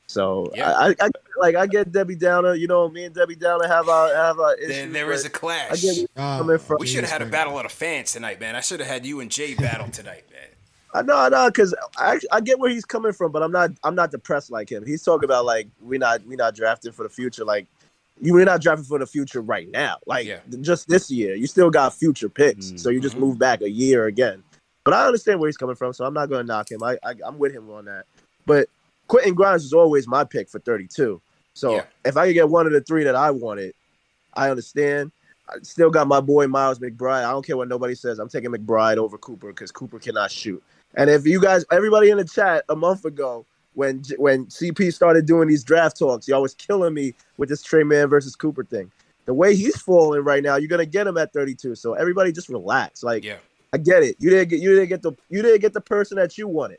So 0.09 0.51
I, 0.57 0.89
I, 0.89 0.95
I 1.01 1.11
like 1.39 1.55
I 1.55 1.67
get 1.67 1.93
Debbie 1.93 2.17
Downer. 2.17 2.55
You 2.55 2.67
know, 2.67 2.89
me 2.89 3.05
and 3.05 3.15
Debbie 3.15 3.37
Downer 3.37 3.69
have 3.69 3.89
our 3.91 4.15
have 4.15 4.41
our 4.41 4.55
issues. 4.57 4.77
There, 4.77 4.87
there 4.89 5.13
is 5.13 5.27
a 5.27 5.31
clash. 5.31 5.71
I 5.71 5.77
get 5.77 5.85
where 5.85 5.95
you're 5.95 6.09
oh, 6.17 6.39
coming 6.39 6.59
from. 6.59 6.77
we 6.81 6.87
should 6.87 7.05
have 7.05 7.13
had 7.13 7.23
a 7.23 7.27
battle 7.27 7.57
of 7.59 7.65
the 7.65 7.69
fans 7.69 8.13
tonight, 8.13 8.41
man. 8.41 8.57
I 8.57 8.61
should 8.61 8.81
have 8.81 8.89
had 8.89 9.05
you 9.05 9.21
and 9.21 9.31
Jay 9.31 9.55
battle 9.55 9.89
tonight, 9.89 10.25
man. 10.31 10.49
I 10.95 11.03
know, 11.03 11.19
I 11.19 11.29
know, 11.29 11.49
because 11.49 11.75
I 11.99 12.19
I 12.33 12.41
get 12.41 12.59
where 12.59 12.71
he's 12.71 12.87
coming 12.87 13.13
from, 13.13 13.33
but 13.33 13.43
I'm 13.43 13.53
not 13.53 13.71
I'm 13.85 13.95
not 13.95 14.11
depressed 14.11 14.51
like 14.51 14.73
him. 14.73 14.87
He's 14.87 15.03
talking 15.03 15.27
about 15.27 15.45
like 15.45 15.69
we're 15.79 15.99
not 15.99 16.27
we 16.27 16.37
not 16.37 16.55
drafting 16.55 16.93
for 16.93 17.03
the 17.03 17.11
future. 17.11 17.45
Like 17.45 17.67
you 18.19 18.33
we're 18.33 18.47
not 18.47 18.63
drafting 18.63 18.87
for 18.87 18.99
the 18.99 19.07
future 19.07 19.43
right 19.43 19.71
now. 19.71 19.99
Like 20.07 20.27
just 20.63 20.89
this 20.89 21.11
year, 21.11 21.35
you 21.35 21.47
still 21.47 21.69
got 21.69 21.93
future 21.93 22.31
picks, 22.31 22.73
so 22.81 22.89
you 22.89 23.01
just 23.01 23.17
mm-hmm. 23.17 23.27
move 23.27 23.39
back 23.39 23.61
a 23.61 23.69
year 23.71 24.07
again. 24.07 24.43
But 24.85 24.95
I 24.95 25.05
understand 25.05 25.39
where 25.39 25.49
he's 25.49 25.59
coming 25.59 25.77
from, 25.77 25.93
so 25.93 26.07
I'm 26.07 26.15
not 26.15 26.31
going 26.31 26.41
to 26.41 26.47
knock 26.47 26.71
him. 26.71 26.83
I, 26.83 26.97
I 27.05 27.15
I'm 27.27 27.39
with 27.39 27.53
him 27.53 27.69
on 27.71 27.85
that. 27.85 28.07
But 28.47 28.71
Quentin 29.09 29.35
Grimes 29.35 29.65
was 29.65 29.73
always 29.73 30.07
my 30.07 30.25
pick 30.25 30.49
for 30.49 30.61
32. 30.61 31.21
So 31.55 31.83
if 32.05 32.17
I 32.17 32.27
could 32.27 32.35
get 32.35 32.49
one 32.49 32.67
of 32.67 32.73
the 32.73 32.81
three 32.81 33.05
that 33.05 33.17
I 33.17 33.31
wanted, 33.31 33.75
I 34.35 34.51
understand. 34.51 35.11
I 35.49 35.55
still 35.63 35.91
got 35.91 36.07
my 36.07 36.21
boy 36.21 36.47
Miles 36.47 36.79
McBride. 36.79 37.25
I 37.25 37.31
don't 37.31 37.45
care 37.45 37.57
what 37.57 37.69
nobody 37.69 37.95
says. 37.95 38.19
I'm 38.19 38.29
taking 38.29 38.51
McBride 38.51 38.99
over 38.99 39.19
Cooper 39.19 39.49
because 39.49 39.73
Cooper 39.73 39.99
cannot 39.99 40.31
shoot. 40.31 40.63
And 40.95 41.11
if 41.11 41.27
you 41.27 41.41
guys, 41.41 41.65
everybody 41.73 42.11
in 42.11 42.19
the 42.19 42.25
chat 42.25 42.65
a 42.69 42.77
month 42.77 43.05
ago, 43.05 43.45
when 43.75 44.03
when 44.17 44.47
CP 44.47 44.93
started 44.93 45.27
doing 45.27 45.49
these 45.49 45.65
draft 45.65 45.99
talks, 45.99 46.29
y'all 46.29 46.43
was 46.43 46.55
killing 46.55 46.95
me 46.95 47.15
with 47.37 47.49
this 47.49 47.63
Tre 47.63 47.83
Mann 47.83 48.09
versus 48.09 48.37
Cooper 48.37 48.65
thing. 48.65 48.91
The 49.25 49.35
way 49.35 49.55
he's 49.55 49.81
falling 49.81 50.23
right 50.23 50.43
now, 50.43 50.57
you're 50.57 50.69
gonna 50.69 50.87
get 50.87 51.07
him 51.07 51.17
at 51.17 51.33
32. 51.33 51.75
So 51.75 51.95
everybody 51.95 52.33
just 52.33 52.49
relax. 52.49 53.03
Like, 53.03 53.25
yeah. 53.25 53.37
I 53.73 53.79
get 53.79 54.03
it. 54.03 54.17
You 54.19 54.31
didn't 54.31 54.49
get 54.49 54.61
you 54.61 54.71
didn't 54.71 54.89
get 54.89 55.03
the 55.03 55.13
you 55.29 55.43
didn't 55.43 55.61
get 55.61 55.73
the 55.73 55.81
person 55.81 56.17
that 56.17 56.37
you 56.39 56.49
wanted. 56.49 56.79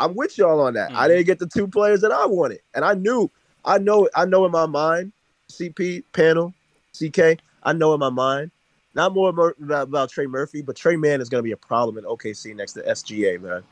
I'm 0.00 0.14
with 0.14 0.38
y'all 0.38 0.60
on 0.60 0.74
that. 0.74 0.92
I 0.92 1.06
didn't 1.06 1.22
mm-hmm. 1.22 1.26
get 1.26 1.38
the 1.38 1.46
two 1.46 1.68
players 1.68 2.00
that 2.00 2.10
I 2.10 2.26
wanted, 2.26 2.60
and 2.74 2.84
I 2.84 2.94
knew, 2.94 3.30
I 3.64 3.78
know, 3.78 4.08
I 4.14 4.24
know 4.24 4.46
in 4.46 4.50
my 4.50 4.66
mind, 4.66 5.12
CP 5.52 6.04
panel, 6.12 6.54
CK, 6.98 7.38
I 7.62 7.72
know 7.74 7.92
in 7.92 8.00
my 8.00 8.08
mind, 8.08 8.50
not 8.94 9.14
more 9.14 9.28
about, 9.28 9.54
about 9.60 10.10
Trey 10.10 10.26
Murphy, 10.26 10.62
but 10.62 10.74
Tre 10.74 10.96
Mann 10.96 11.20
is 11.20 11.28
going 11.28 11.40
to 11.40 11.46
be 11.46 11.52
a 11.52 11.56
problem 11.56 11.98
in 11.98 12.04
OKC 12.04 12.56
next 12.56 12.72
to 12.72 12.82
SGA, 12.82 13.40
man. 13.40 13.62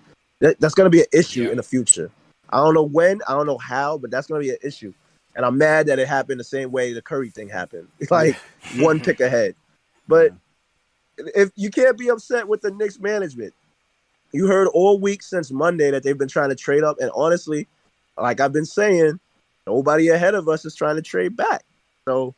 That, 0.40 0.60
that's 0.60 0.74
going 0.74 0.84
to 0.84 0.90
be 0.90 1.00
an 1.00 1.06
issue 1.12 1.50
in 1.50 1.56
the 1.56 1.62
future. 1.62 2.10
I 2.50 2.58
don't 2.58 2.74
know 2.74 2.84
when, 2.84 3.20
I 3.26 3.32
don't 3.32 3.46
know 3.46 3.58
how, 3.58 3.98
but 3.98 4.10
that's 4.10 4.26
going 4.26 4.40
to 4.40 4.46
be 4.46 4.52
an 4.52 4.58
issue. 4.62 4.92
And 5.34 5.44
I'm 5.44 5.58
mad 5.58 5.86
that 5.86 5.98
it 5.98 6.08
happened 6.08 6.38
the 6.38 6.44
same 6.44 6.70
way 6.70 6.92
the 6.92 7.02
Curry 7.02 7.30
thing 7.30 7.48
happened, 7.48 7.88
It's 7.98 8.10
like 8.12 8.36
one 8.76 9.00
pick 9.00 9.20
ahead. 9.20 9.54
But 10.06 10.32
if 11.18 11.50
you 11.56 11.70
can't 11.70 11.98
be 11.98 12.08
upset 12.08 12.46
with 12.46 12.60
the 12.60 12.70
Knicks 12.70 12.98
management, 13.00 13.54
you 14.32 14.46
heard 14.46 14.68
all 14.68 15.00
week 15.00 15.22
since 15.22 15.50
Monday 15.50 15.90
that 15.90 16.02
they've 16.02 16.18
been 16.18 16.28
trying 16.28 16.50
to 16.50 16.54
trade 16.54 16.84
up, 16.84 16.98
and 17.00 17.10
honestly, 17.14 17.66
like 18.16 18.40
I've 18.40 18.52
been 18.52 18.66
saying, 18.66 19.18
nobody 19.66 20.08
ahead 20.08 20.34
of 20.34 20.48
us 20.48 20.64
is 20.64 20.74
trying 20.74 20.96
to 20.96 21.02
trade 21.02 21.36
back. 21.36 21.64
So 22.06 22.34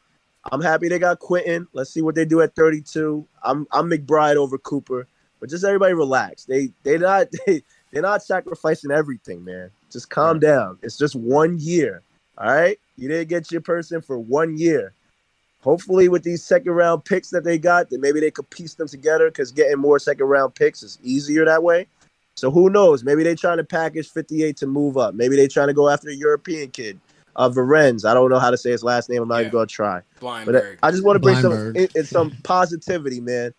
I'm 0.51 0.61
happy 0.61 0.88
they 0.88 0.99
got 0.99 1.18
Quentin. 1.18 1.66
Let's 1.72 1.93
see 1.93 2.03
what 2.03 2.14
they 2.14 2.24
do 2.24 2.41
at 2.41 2.55
32. 2.55 3.26
I'm 3.43 3.66
I'm 3.72 3.91
McBride 3.91 4.36
over 4.36 4.59
Cooper, 4.59 5.07
but 5.38 5.51
just 5.51 5.64
everybody 5.64 5.95
relax. 5.95 6.45
They 6.45 6.70
they 6.82 6.99
not 6.99 7.28
they 7.47 7.62
they're 7.91 8.03
not 8.03 8.22
sacrificing 8.22 8.91
everything, 8.91 9.45
man. 9.45 9.70
Just 9.91 10.11
calm 10.11 10.38
down. 10.38 10.78
It's 10.82 10.97
just 10.97 11.16
one 11.16 11.59
year. 11.59 12.03
All 12.38 12.47
right, 12.47 12.78
you 12.97 13.09
didn't 13.09 13.28
get 13.28 13.51
your 13.53 13.61
person 13.61 14.01
for 14.01 14.18
one 14.18 14.57
year. 14.57 14.95
Hopefully, 15.62 16.08
with 16.08 16.22
these 16.22 16.42
second 16.42 16.72
round 16.72 17.04
picks 17.04 17.30
that 17.30 17.44
they 17.44 17.58
got, 17.58 17.90
that 17.90 18.00
maybe 18.00 18.20
they 18.20 18.30
could 18.30 18.48
piece 18.50 18.74
them 18.74 18.88
together 18.88 19.28
because 19.28 19.52
getting 19.52 19.78
more 19.78 19.98
second 19.98 20.26
round 20.26 20.54
picks 20.54 20.82
is 20.82 20.98
easier 21.02 21.44
that 21.44 21.62
way. 21.62 21.86
So 22.34 22.50
who 22.50 22.70
knows? 22.70 23.04
Maybe 23.04 23.22
they're 23.22 23.34
trying 23.34 23.58
to 23.58 23.64
package 23.64 24.08
58 24.08 24.56
to 24.58 24.66
move 24.66 24.96
up. 24.96 25.14
Maybe 25.14 25.36
they're 25.36 25.48
trying 25.48 25.66
to 25.66 25.74
go 25.74 25.90
after 25.90 26.08
a 26.08 26.14
European 26.14 26.70
kid, 26.70 26.98
uh, 27.36 27.50
Varenz. 27.50 28.08
I 28.08 28.14
don't 28.14 28.30
know 28.30 28.38
how 28.38 28.50
to 28.50 28.56
say 28.56 28.70
his 28.70 28.82
last 28.82 29.11
name. 29.11 29.20
I'm 29.20 29.28
not 29.28 29.40
even 29.40 29.52
going 29.52 29.68
to 29.68 29.74
try. 29.74 30.00
But 30.46 30.54
uh, 30.54 30.62
I 30.82 30.90
just 30.90 31.04
want 31.04 31.16
to 31.16 31.20
bring 31.20 31.36
some 31.36 31.50
Blindberg. 31.50 31.76
in, 31.76 31.88
in 31.94 32.06
some 32.06 32.30
positivity, 32.42 33.20
man. 33.20 33.52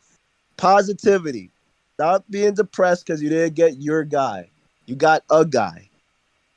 Positivity. 0.58 1.52
Stop 1.94 2.26
being 2.32 2.56
depressed 2.56 3.06
because 3.06 3.22
you 3.22 3.30
didn't 3.30 3.54
get 3.54 3.78
your 3.78 4.04
guy. 4.04 4.50
You 4.88 4.96
got 4.96 5.24
a 5.30 5.46
guy, 5.46 5.90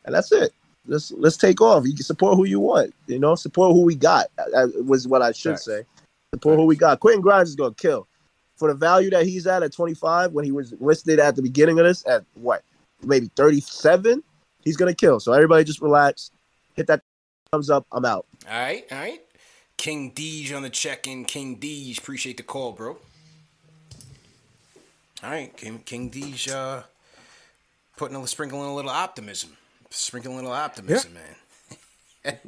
and 0.07 0.15
that's 0.15 0.33
it. 0.33 0.55
Let's 0.87 1.13
let's 1.13 1.37
take 1.37 1.61
off. 1.61 1.87
You 1.87 1.95
can 1.95 2.05
support 2.05 2.37
who 2.37 2.45
you 2.45 2.61
want. 2.61 2.95
You 3.07 3.19
know, 3.19 3.35
support 3.35 3.73
who 3.75 3.83
we 3.83 3.95
got. 3.95 4.27
uh, 4.39 4.67
Was 4.85 5.09
what 5.09 5.23
I 5.23 5.33
should 5.33 5.53
Facts. 5.53 5.65
say. 5.65 5.85
Support 6.35 6.59
who 6.59 6.67
we 6.67 6.77
got. 6.77 7.01
Quentin 7.01 7.23
Grimes 7.23 7.49
is 7.49 7.57
gonna 7.57 7.75
kill 7.75 8.07
for 8.57 8.69
the 8.69 8.75
value 8.75 9.11
that 9.11 9.25
he's 9.27 9.47
at 9.47 9.63
at 9.63 9.73
25 9.73 10.33
when 10.33 10.45
he 10.45 10.53
was 10.53 10.75
listed 10.81 11.19
at 11.19 11.37
the 11.37 11.43
beginning 11.43 11.79
of 11.79 11.87
this 11.87 12.07
at 12.07 12.25
what 12.35 12.63
maybe 13.03 13.29
37 13.35 14.23
he's 14.63 14.77
gonna 14.77 14.95
kill 14.95 15.19
so 15.19 15.33
everybody 15.33 15.65
just 15.65 15.83
relax 15.83 16.31
hit 16.75 16.87
that 16.87 17.03
thumbs 17.51 17.69
up 17.69 17.85
i'm 17.91 18.05
out 18.05 18.25
All 18.49 18.57
right, 18.59 18.85
all 18.93 18.99
right. 18.99 19.21
King 19.77 20.13
Deej 20.13 20.55
on 20.57 20.63
the 20.63 20.71
check-in. 20.71 21.25
King 21.25 21.59
Deej, 21.59 21.99
appreciate 21.99 22.37
the 22.37 22.45
call, 22.45 22.71
bro. 22.73 22.97
All 25.23 25.31
right, 25.31 25.55
King, 25.57 25.81
King 25.85 26.11
Deej, 26.11 26.49
uh, 26.53 26.83
putting 27.97 28.17
a 28.17 28.27
sprinkling 28.27 28.63
a 28.63 28.75
little 28.75 28.91
optimism, 28.91 29.57
sprinkling 29.95 30.35
a 30.35 30.37
little 30.37 30.53
optimism, 30.53 31.13
man. 32.25 32.39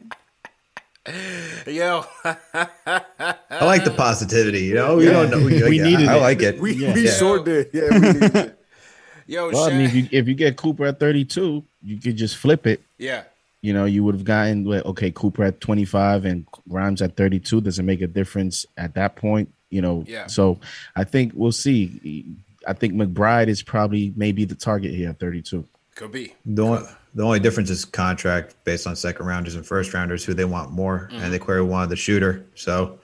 Yo, 1.66 2.05
I 2.24 3.64
like 3.64 3.84
the 3.84 3.94
positivity. 3.97 4.64
You 4.64 4.74
know, 4.74 4.97
we 4.97 5.05
Yeah. 5.07 5.12
don't 5.12 5.30
know. 5.30 5.38
We, 5.38 5.62
We 5.62 5.78
yeah, 5.78 5.84
needed 5.84 6.09
I 6.09 6.16
it. 6.16 6.20
like 6.20 6.42
it. 6.42 6.59
We, 6.61 6.72
Yeah. 6.74 6.94
we 6.94 7.05
Yeah. 7.05 7.11
sure 7.12 7.44
did. 7.44 7.70
Yeah, 7.72 7.88
we 7.92 7.99
needed 8.01 8.34
it. 8.36 8.59
Yo, 9.28 9.51
well, 9.51 9.64
I 9.64 9.70
mean, 9.70 9.80
if 9.82 9.94
you, 9.94 10.09
if 10.12 10.28
you 10.28 10.34
get 10.34 10.57
Cooper 10.57 10.86
at 10.86 10.99
32, 11.01 11.64
you 11.82 11.99
could 12.01 12.16
just 12.16 12.36
flip 12.36 12.66
it. 12.66 12.80
Yeah. 12.99 13.22
You 13.61 13.72
know, 13.72 13.84
you 13.84 14.03
would 14.05 14.14
have 14.14 14.24
gotten 14.24 14.64
like, 14.64 14.84
okay, 14.84 15.11
Cooper 15.11 15.44
at 15.44 15.61
25 15.61 16.24
and 16.24 16.47
Grimes 16.68 17.03
at 17.03 17.16
32. 17.16 17.61
Does 17.61 17.78
it 17.78 17.82
make 17.84 18.01
a 18.03 18.07
difference 18.07 18.66
at 18.76 18.94
that 18.94 19.16
point? 19.16 19.53
You 19.70 19.82
know, 19.82 20.05
Yeah. 20.07 20.26
so 20.28 20.59
I 20.97 21.05
think 21.05 21.32
we'll 21.34 21.53
see. 21.53 22.24
I 22.66 22.72
think 22.72 22.94
McBride 22.94 23.49
is 23.49 23.62
probably 23.62 24.12
maybe 24.16 24.44
the 24.44 24.55
target 24.57 24.92
here 24.92 25.11
at 25.11 25.18
32. 25.20 25.64
Could 25.97 26.12
be. 26.12 26.34
The 26.44 26.62
only, 26.64 26.86
the 27.16 27.24
only 27.24 27.40
difference 27.40 27.70
is 27.70 27.84
contract 27.84 28.54
based 28.64 28.86
on 28.86 28.94
second 28.94 29.26
rounders 29.26 29.56
and 29.56 29.66
first 29.66 29.92
rounders 29.92 30.24
who 30.24 30.34
they 30.34 30.44
want 30.44 30.70
more, 30.70 31.08
and 31.12 31.32
they 31.32 31.38
clearly 31.40 31.66
wanted 31.68 31.88
the 31.90 31.96
shooter. 31.96 32.44
So 32.54 32.98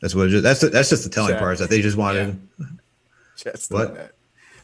that's 0.00 0.14
what 0.14 0.28
it 0.28 0.34
is. 0.34 0.42
That's 0.42 0.60
the, 0.60 0.68
that's 0.68 0.88
just 0.90 1.04
the 1.04 1.10
telling 1.10 1.32
Chad. 1.32 1.38
part 1.40 1.54
is 1.54 1.58
that 1.60 1.70
they 1.70 1.82
just 1.82 1.96
wanted. 1.96 2.38
Chat's 3.36 3.64
still 3.64 3.78
What? 3.78 3.94
mad. 3.94 4.10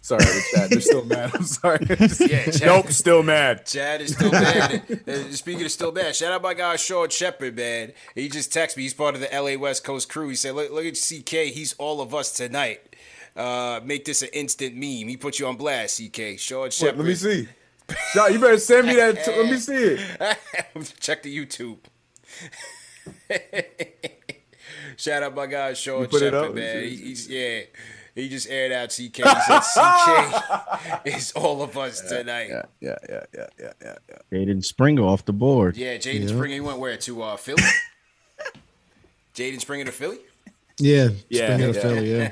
Sorry, 0.02 0.22
the 0.24 0.42
chat. 0.54 0.70
They're 0.70 0.80
still 0.80 1.04
mad. 1.04 1.30
I'm 1.34 1.42
sorry. 1.42 1.84
Yeah, 1.88 1.96
Chad- 2.50 2.62
nope, 2.62 2.92
still 2.92 3.22
mad. 3.24 3.66
Chad 3.66 4.00
is 4.02 4.12
still 4.14 4.30
mad. 4.30 5.00
Uh, 5.08 5.32
Speaking 5.32 5.64
of 5.64 5.72
still 5.72 5.90
mad, 5.92 6.14
shout 6.14 6.30
out 6.32 6.42
my 6.42 6.54
guy 6.54 6.76
Sean 6.76 7.08
Shepard, 7.08 7.56
man. 7.56 7.92
He 8.14 8.28
just 8.28 8.52
texted 8.52 8.76
me. 8.76 8.84
He's 8.84 8.94
part 8.94 9.14
of 9.16 9.20
the 9.20 9.28
LA 9.32 9.58
West 9.58 9.82
Coast 9.82 10.08
crew. 10.08 10.28
He 10.28 10.36
said, 10.36 10.54
"Look, 10.54 10.70
look 10.70 10.84
at 10.84 10.94
CK. 10.94 11.52
He's 11.52 11.72
all 11.78 12.00
of 12.00 12.14
us 12.14 12.32
tonight. 12.32 12.94
Uh, 13.36 13.80
make 13.84 14.04
this 14.04 14.22
an 14.22 14.28
instant 14.32 14.74
meme. 14.74 15.08
He 15.08 15.16
put 15.16 15.38
you 15.38 15.46
on 15.46 15.56
blast, 15.56 16.00
CK. 16.00 16.38
Sean 16.38 16.62
Wait, 16.62 16.72
Shepard. 16.72 16.98
let 16.98 17.06
me 17.06 17.14
see. 17.14 17.46
Shot, 18.12 18.32
you 18.32 18.38
better 18.40 18.58
send 18.58 18.86
me 18.88 18.94
that. 18.96 19.24
T- 19.24 19.36
let 19.36 19.50
me 19.50 19.58
see 19.58 19.74
it. 19.74 20.00
Check 21.00 21.22
the 21.22 21.36
YouTube. 21.36 21.78
Shout 24.96 25.22
out 25.22 25.34
my 25.34 25.46
guy 25.46 25.72
Sean 25.74 26.08
You 26.10 26.18
Shepard, 26.18 26.54
man. 26.54 26.82
He- 26.84 26.96
he's 26.96 27.28
yeah. 27.28 27.60
He 28.14 28.30
just 28.30 28.48
aired 28.48 28.72
out 28.72 28.88
CK. 28.88 29.16
He 29.16 29.22
said 29.22 29.60
CK 29.60 31.00
is 31.04 31.32
all 31.32 31.60
of 31.62 31.76
us 31.76 32.00
tonight. 32.00 32.48
Yeah, 32.48 32.62
yeah, 32.80 32.96
yeah, 33.10 33.20
yeah, 33.34 33.46
yeah, 33.60 33.72
yeah, 33.82 33.94
yeah. 34.08 34.18
Jaden 34.32 34.64
Springer 34.64 35.02
off 35.02 35.26
the 35.26 35.34
board. 35.34 35.76
Yeah, 35.76 35.98
Jaden 35.98 36.26
Springer, 36.28 36.54
he 36.54 36.60
went 36.60 36.78
where? 36.78 36.96
To 36.96 37.22
uh, 37.22 37.36
Philly? 37.36 37.62
Jaden 39.34 39.60
Springer 39.60 39.84
to 39.84 39.92
Philly? 39.92 40.18
Yeah, 40.78 41.10
Yeah, 41.28 41.54
Springer 41.56 41.72
to. 41.74 41.80
Philly, 41.80 42.10
yeah. 42.16 42.30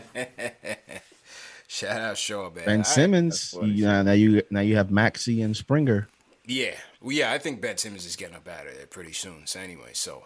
Shout 1.74 2.00
out 2.00 2.16
Shaw, 2.16 2.50
man. 2.50 2.64
Ben 2.66 2.80
I- 2.80 2.82
Simmons. 2.84 3.52
You, 3.60 3.88
uh, 3.88 4.04
now 4.04 4.12
you 4.12 4.42
now 4.48 4.60
you 4.60 4.76
have 4.76 4.92
Maxey 4.92 5.42
and 5.42 5.56
Springer. 5.56 6.06
yeah. 6.46 6.76
Well, 7.00 7.10
yeah, 7.10 7.32
I 7.32 7.38
think 7.38 7.60
Ben 7.60 7.76
Simmons 7.78 8.06
is 8.06 8.14
getting 8.14 8.36
up 8.36 8.46
out 8.46 8.68
of 8.68 8.76
there 8.76 8.86
pretty 8.86 9.12
soon. 9.12 9.46
So 9.46 9.58
anyway, 9.58 9.90
so 9.92 10.24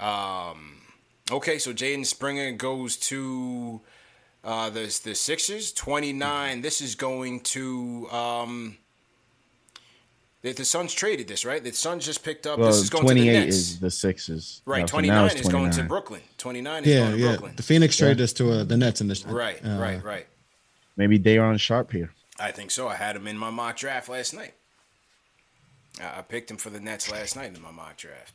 um 0.00 0.80
okay, 1.30 1.60
so 1.60 1.72
Jaden 1.72 2.04
Springer 2.04 2.50
goes 2.52 2.96
to 2.96 3.82
uh 4.42 4.68
the 4.70 5.00
the 5.04 5.14
Sixers, 5.14 5.72
29. 5.72 6.60
This 6.62 6.80
is 6.80 6.96
going 6.96 7.38
to 7.54 8.08
um 8.10 8.78
the, 10.42 10.52
the 10.54 10.64
Suns 10.64 10.92
traded 10.92 11.28
this, 11.28 11.44
right? 11.44 11.62
The 11.62 11.72
Suns 11.72 12.04
just 12.04 12.24
picked 12.24 12.48
up. 12.48 12.58
Well, 12.58 12.66
this 12.66 12.78
is 12.82 12.90
going 12.90 13.06
to 13.06 13.14
the 13.14 13.20
28 13.20 13.32
Nets. 13.32 13.56
is 13.56 13.78
the 13.80 13.90
Sixers. 13.92 14.60
right, 14.66 14.88
so 14.88 14.92
29 14.92 15.26
is 15.26 15.34
it's 15.36 15.48
going 15.48 15.70
to 15.70 15.84
Brooklyn. 15.84 16.22
29 16.36 16.82
is 16.82 16.88
Yeah, 16.88 16.98
going 16.98 17.12
to 17.12 17.18
yeah. 17.18 17.28
Brooklyn. 17.28 17.52
The 17.56 17.62
Phoenix 17.62 17.96
traded 17.96 18.18
this 18.18 18.32
to 18.34 18.50
uh, 18.50 18.64
the 18.64 18.76
Nets 18.76 19.00
in 19.00 19.06
this. 19.06 19.24
Right, 19.24 19.64
uh, 19.64 19.78
right, 19.78 20.02
right. 20.02 20.26
Maybe 20.98 21.16
Day'Ron 21.16 21.56
Sharpe 21.56 21.92
here. 21.92 22.10
I 22.38 22.50
think 22.50 22.70
so. 22.70 22.88
I 22.88 22.96
had 22.96 23.16
him 23.16 23.26
in 23.26 23.38
my 23.38 23.48
mock 23.50 23.76
draft 23.76 24.10
last 24.10 24.34
night. 24.34 24.52
I 26.00 26.18
I 26.18 26.22
picked 26.22 26.50
him 26.50 26.58
for 26.58 26.68
the 26.68 26.80
Nets 26.80 27.10
last 27.10 27.36
night 27.36 27.56
in 27.56 27.62
my 27.62 27.70
mock 27.70 27.96
draft. 27.96 28.34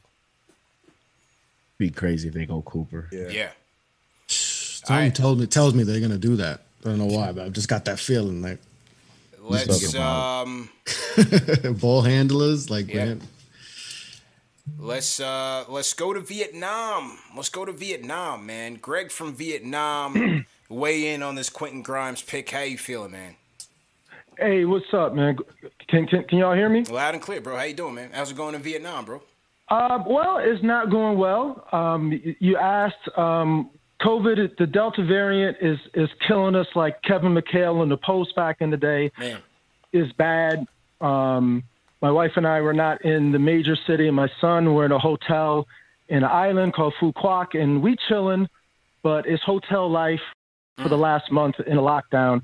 Be 1.77 1.91
crazy 1.91 2.29
if 2.29 2.33
they 2.33 2.45
go 2.45 2.61
Cooper. 2.61 3.09
Yeah. 3.11 3.27
yeah. 3.29 3.49
Something 4.27 5.11
told 5.11 5.39
me 5.39 5.45
tells 5.45 5.75
me 5.75 5.83
they're 5.83 5.99
gonna 6.01 6.17
do 6.17 6.37
that. 6.37 6.61
I 6.83 6.89
don't 6.89 6.97
know 6.97 7.05
why, 7.05 7.31
but 7.31 7.45
I've 7.45 7.53
just 7.53 7.69
got 7.69 7.85
that 7.85 7.99
feeling 7.99 8.41
like 8.41 8.59
Let's 9.41 9.93
um 9.95 10.69
ball 11.79 12.01
handlers, 12.01 12.69
like 12.69 12.87
Yeah. 12.87 13.05
man, 13.05 13.21
let's 14.79 15.19
uh 15.19 15.65
let's 15.67 15.93
go 15.93 16.13
to 16.13 16.21
Vietnam. 16.21 17.17
Let's 17.35 17.49
go 17.49 17.65
to 17.65 17.73
Vietnam, 17.73 18.45
man. 18.45 18.75
Greg 18.75 19.11
from 19.11 19.33
Vietnam, 19.35 20.45
weigh 20.69 21.13
in 21.13 21.23
on 21.23 21.35
this 21.35 21.49
Quentin 21.49 21.81
Grimes 21.81 22.21
pick. 22.21 22.49
How 22.49 22.61
you 22.61 22.77
feeling, 22.77 23.11
man? 23.11 23.35
Hey, 24.37 24.65
what's 24.65 24.91
up, 24.93 25.13
man? 25.13 25.37
Can, 25.87 26.07
can 26.07 26.23
can 26.23 26.37
y'all 26.39 26.55
hear 26.55 26.69
me? 26.69 26.83
Loud 26.83 27.13
and 27.13 27.23
clear, 27.23 27.39
bro. 27.39 27.55
How 27.55 27.63
you 27.63 27.73
doing, 27.73 27.95
man? 27.95 28.09
How's 28.13 28.31
it 28.31 28.37
going 28.37 28.55
in 28.55 28.61
Vietnam, 28.61 29.05
bro? 29.05 29.21
Uh, 29.69 30.03
well, 30.07 30.37
it's 30.37 30.63
not 30.63 30.89
going 30.89 31.17
well. 31.17 31.67
Um, 31.71 32.19
you 32.39 32.57
asked 32.57 33.09
um, 33.17 33.69
COVID, 34.01 34.57
the 34.57 34.67
Delta 34.67 35.03
variant 35.03 35.57
is 35.61 35.77
is 35.93 36.09
killing 36.27 36.55
us 36.55 36.67
like 36.75 37.01
Kevin 37.03 37.33
McHale 37.33 37.83
in 37.83 37.89
the 37.89 37.97
post 37.97 38.35
back 38.35 38.57
in 38.59 38.69
the 38.69 38.77
day. 38.77 39.11
Man. 39.19 39.39
Is 39.91 40.11
bad. 40.13 40.65
Um, 40.99 41.63
my 42.01 42.09
wife 42.09 42.31
and 42.35 42.47
I 42.47 42.61
were 42.61 42.73
not 42.73 43.05
in 43.05 43.31
the 43.31 43.39
major 43.39 43.77
city. 43.87 44.09
My 44.09 44.27
son, 44.41 44.73
we're 44.73 44.85
in 44.85 44.91
a 44.91 44.99
hotel 44.99 45.67
in 46.09 46.17
an 46.17 46.23
island 46.25 46.73
called 46.73 46.93
Phu 46.99 47.13
Quoc, 47.13 47.53
and 47.53 47.81
we 47.81 47.95
chilling, 48.07 48.49
but 49.03 49.25
it's 49.27 49.41
hotel 49.43 49.89
life 49.89 50.19
for 50.77 50.89
the 50.89 50.97
last 50.97 51.31
month 51.31 51.59
in 51.65 51.77
a 51.77 51.81
lockdown 51.81 52.41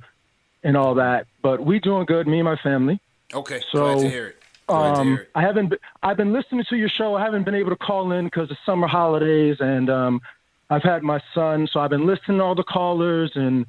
and 0.63 0.77
all 0.77 0.95
that. 0.95 1.27
But 1.41 1.65
we 1.65 1.79
doing 1.79 2.05
good, 2.05 2.27
me 2.27 2.39
and 2.39 2.45
my 2.45 2.57
family. 2.57 2.99
Okay, 3.33 3.61
So, 3.71 3.95
glad 3.95 3.99
to 4.01 4.09
hear 4.09 4.27
it. 4.27 4.35
Glad 4.67 4.97
Um, 4.97 5.07
hear 5.07 5.17
it. 5.17 5.31
I 5.35 5.41
haven't. 5.41 5.69
Been, 5.69 5.79
I've 6.03 6.17
been 6.17 6.33
listening 6.33 6.63
to 6.69 6.75
your 6.75 6.89
show. 6.89 7.15
I 7.15 7.23
haven't 7.23 7.43
been 7.43 7.55
able 7.55 7.71
to 7.71 7.75
call 7.75 8.11
in 8.11 8.25
because 8.25 8.51
of 8.51 8.57
summer 8.65 8.87
holidays, 8.87 9.57
and 9.59 9.89
um, 9.89 10.21
I've 10.69 10.83
had 10.83 11.03
my 11.03 11.21
son, 11.33 11.67
so 11.71 11.79
I've 11.79 11.89
been 11.89 12.05
listening 12.05 12.37
to 12.37 12.43
all 12.43 12.55
the 12.55 12.63
callers 12.63 13.31
and 13.35 13.65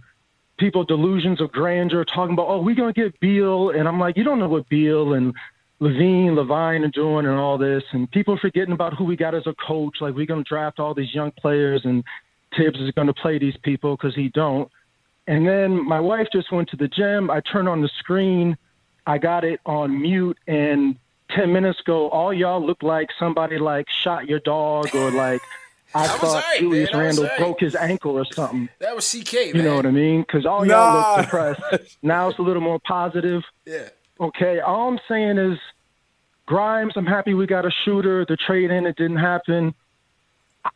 people 0.58 0.84
delusions 0.84 1.40
of 1.40 1.50
grandeur 1.50 2.04
talking 2.04 2.34
about, 2.34 2.46
oh, 2.48 2.60
we're 2.60 2.74
gonna 2.74 2.92
get 2.92 3.18
Beal, 3.20 3.70
and 3.70 3.88
I'm 3.88 3.98
like, 3.98 4.18
you 4.18 4.24
don't 4.24 4.38
know 4.38 4.48
what 4.48 4.68
Beal 4.68 5.14
and 5.14 5.34
Levine, 5.78 6.34
Levine 6.34 6.84
are 6.84 6.88
doing, 6.88 7.24
and 7.24 7.36
all 7.36 7.56
this, 7.56 7.82
and 7.92 8.10
people 8.10 8.36
forgetting 8.36 8.72
about 8.72 8.92
who 8.92 9.04
we 9.04 9.16
got 9.16 9.34
as 9.34 9.46
a 9.46 9.54
coach. 9.54 9.96
Like 10.02 10.14
we're 10.14 10.26
gonna 10.26 10.44
draft 10.44 10.78
all 10.78 10.92
these 10.92 11.14
young 11.14 11.30
players, 11.32 11.86
and 11.86 12.04
Thibs 12.56 12.80
is 12.80 12.90
gonna 12.92 13.14
play 13.14 13.38
these 13.38 13.56
people 13.58 13.96
because 13.96 14.14
he 14.14 14.28
don't. 14.28 14.70
And 15.26 15.46
then 15.46 15.86
my 15.86 16.00
wife 16.00 16.28
just 16.32 16.50
went 16.50 16.68
to 16.70 16.76
the 16.76 16.88
gym. 16.88 17.30
I 17.30 17.40
turned 17.40 17.68
on 17.68 17.80
the 17.82 17.88
screen. 17.98 18.56
I 19.06 19.18
got 19.18 19.44
it 19.44 19.60
on 19.66 20.00
mute, 20.00 20.38
and 20.46 20.96
ten 21.30 21.52
minutes 21.52 21.80
ago, 21.80 22.08
all 22.10 22.32
y'all 22.32 22.64
looked 22.64 22.82
like 22.82 23.08
somebody 23.18 23.58
like 23.58 23.86
shot 24.02 24.28
your 24.28 24.40
dog, 24.40 24.94
or 24.94 25.10
like 25.10 25.40
I 25.94 26.06
thought 26.06 26.24
alright, 26.24 26.58
Julius 26.60 26.92
man. 26.92 27.00
Randle 27.00 27.24
alright. 27.24 27.38
broke 27.38 27.60
his 27.60 27.74
ankle 27.74 28.12
or 28.18 28.24
something. 28.32 28.68
That 28.78 28.94
was 28.94 29.10
CK, 29.10 29.32
You 29.32 29.54
man. 29.54 29.64
know 29.64 29.76
what 29.76 29.86
I 29.86 29.90
mean? 29.90 30.20
Because 30.22 30.46
all 30.46 30.66
y'all 30.66 31.16
look 31.16 31.24
depressed. 31.24 31.98
now 32.02 32.28
it's 32.28 32.38
a 32.38 32.42
little 32.42 32.62
more 32.62 32.78
positive. 32.80 33.42
Yeah. 33.66 33.88
Okay, 34.20 34.60
all 34.60 34.88
I'm 34.88 35.00
saying 35.08 35.38
is, 35.38 35.58
Grimes. 36.46 36.92
I'm 36.96 37.06
happy 37.06 37.34
we 37.34 37.46
got 37.46 37.64
a 37.64 37.70
shooter. 37.70 38.24
The 38.24 38.36
trade 38.36 38.70
in 38.70 38.86
it 38.86 38.96
didn't 38.96 39.16
happen. 39.18 39.74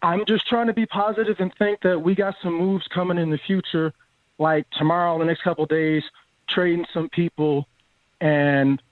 I'm 0.03 0.25
just 0.27 0.47
trying 0.47 0.67
to 0.69 0.73
be 0.73 0.87
positive 0.87 1.37
and 1.41 1.53
think 1.59 1.81
that 1.83 2.01
we 2.01 2.15
got 2.15 2.35
some 2.43 2.55
moves 2.55 2.87
coming 2.89 3.19
in 3.19 3.31
the 3.31 3.39
future, 3.47 3.93
like 4.39 4.67
tomorrow, 4.79 5.19
the 5.19 5.25
next 5.25 5.43
couple 5.43 5.65
of 5.65 5.71
days, 5.71 6.03
trading 6.49 6.87
some 6.93 7.09
people, 7.11 7.67
and 8.21 8.83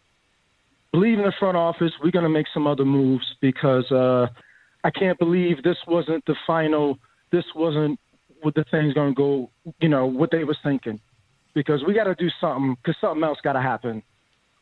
believe 0.93 1.18
in 1.18 1.24
the 1.24 1.32
front 1.38 1.57
office. 1.57 1.93
We're 2.03 2.11
going 2.11 2.24
to 2.24 2.28
make 2.28 2.47
some 2.53 2.66
other 2.66 2.84
moves 2.84 3.24
because 3.40 3.90
uh, 3.90 4.26
I 4.84 4.90
can't 4.90 5.18
believe 5.18 5.62
this 5.62 5.78
wasn't 5.86 6.24
the 6.26 6.36
final. 6.47 6.99
This 7.30 7.45
wasn't 7.55 7.99
what 8.43 8.55
the 8.55 8.64
thing's 8.70 8.93
going 8.93 9.14
to 9.14 9.16
go. 9.16 9.51
You 9.80 9.88
know 9.88 10.07
what 10.07 10.30
they 10.30 10.45
was 10.45 10.59
thinking, 10.62 11.01
because 11.55 11.82
we 11.84 11.95
got 11.95 12.05
to 12.05 12.14
do 12.14 12.28
something. 12.40 12.76
Because 12.82 13.01
something 13.01 13.24
else 13.24 13.38
got 13.43 13.55
to 13.55 13.62
happen. 13.62 14.03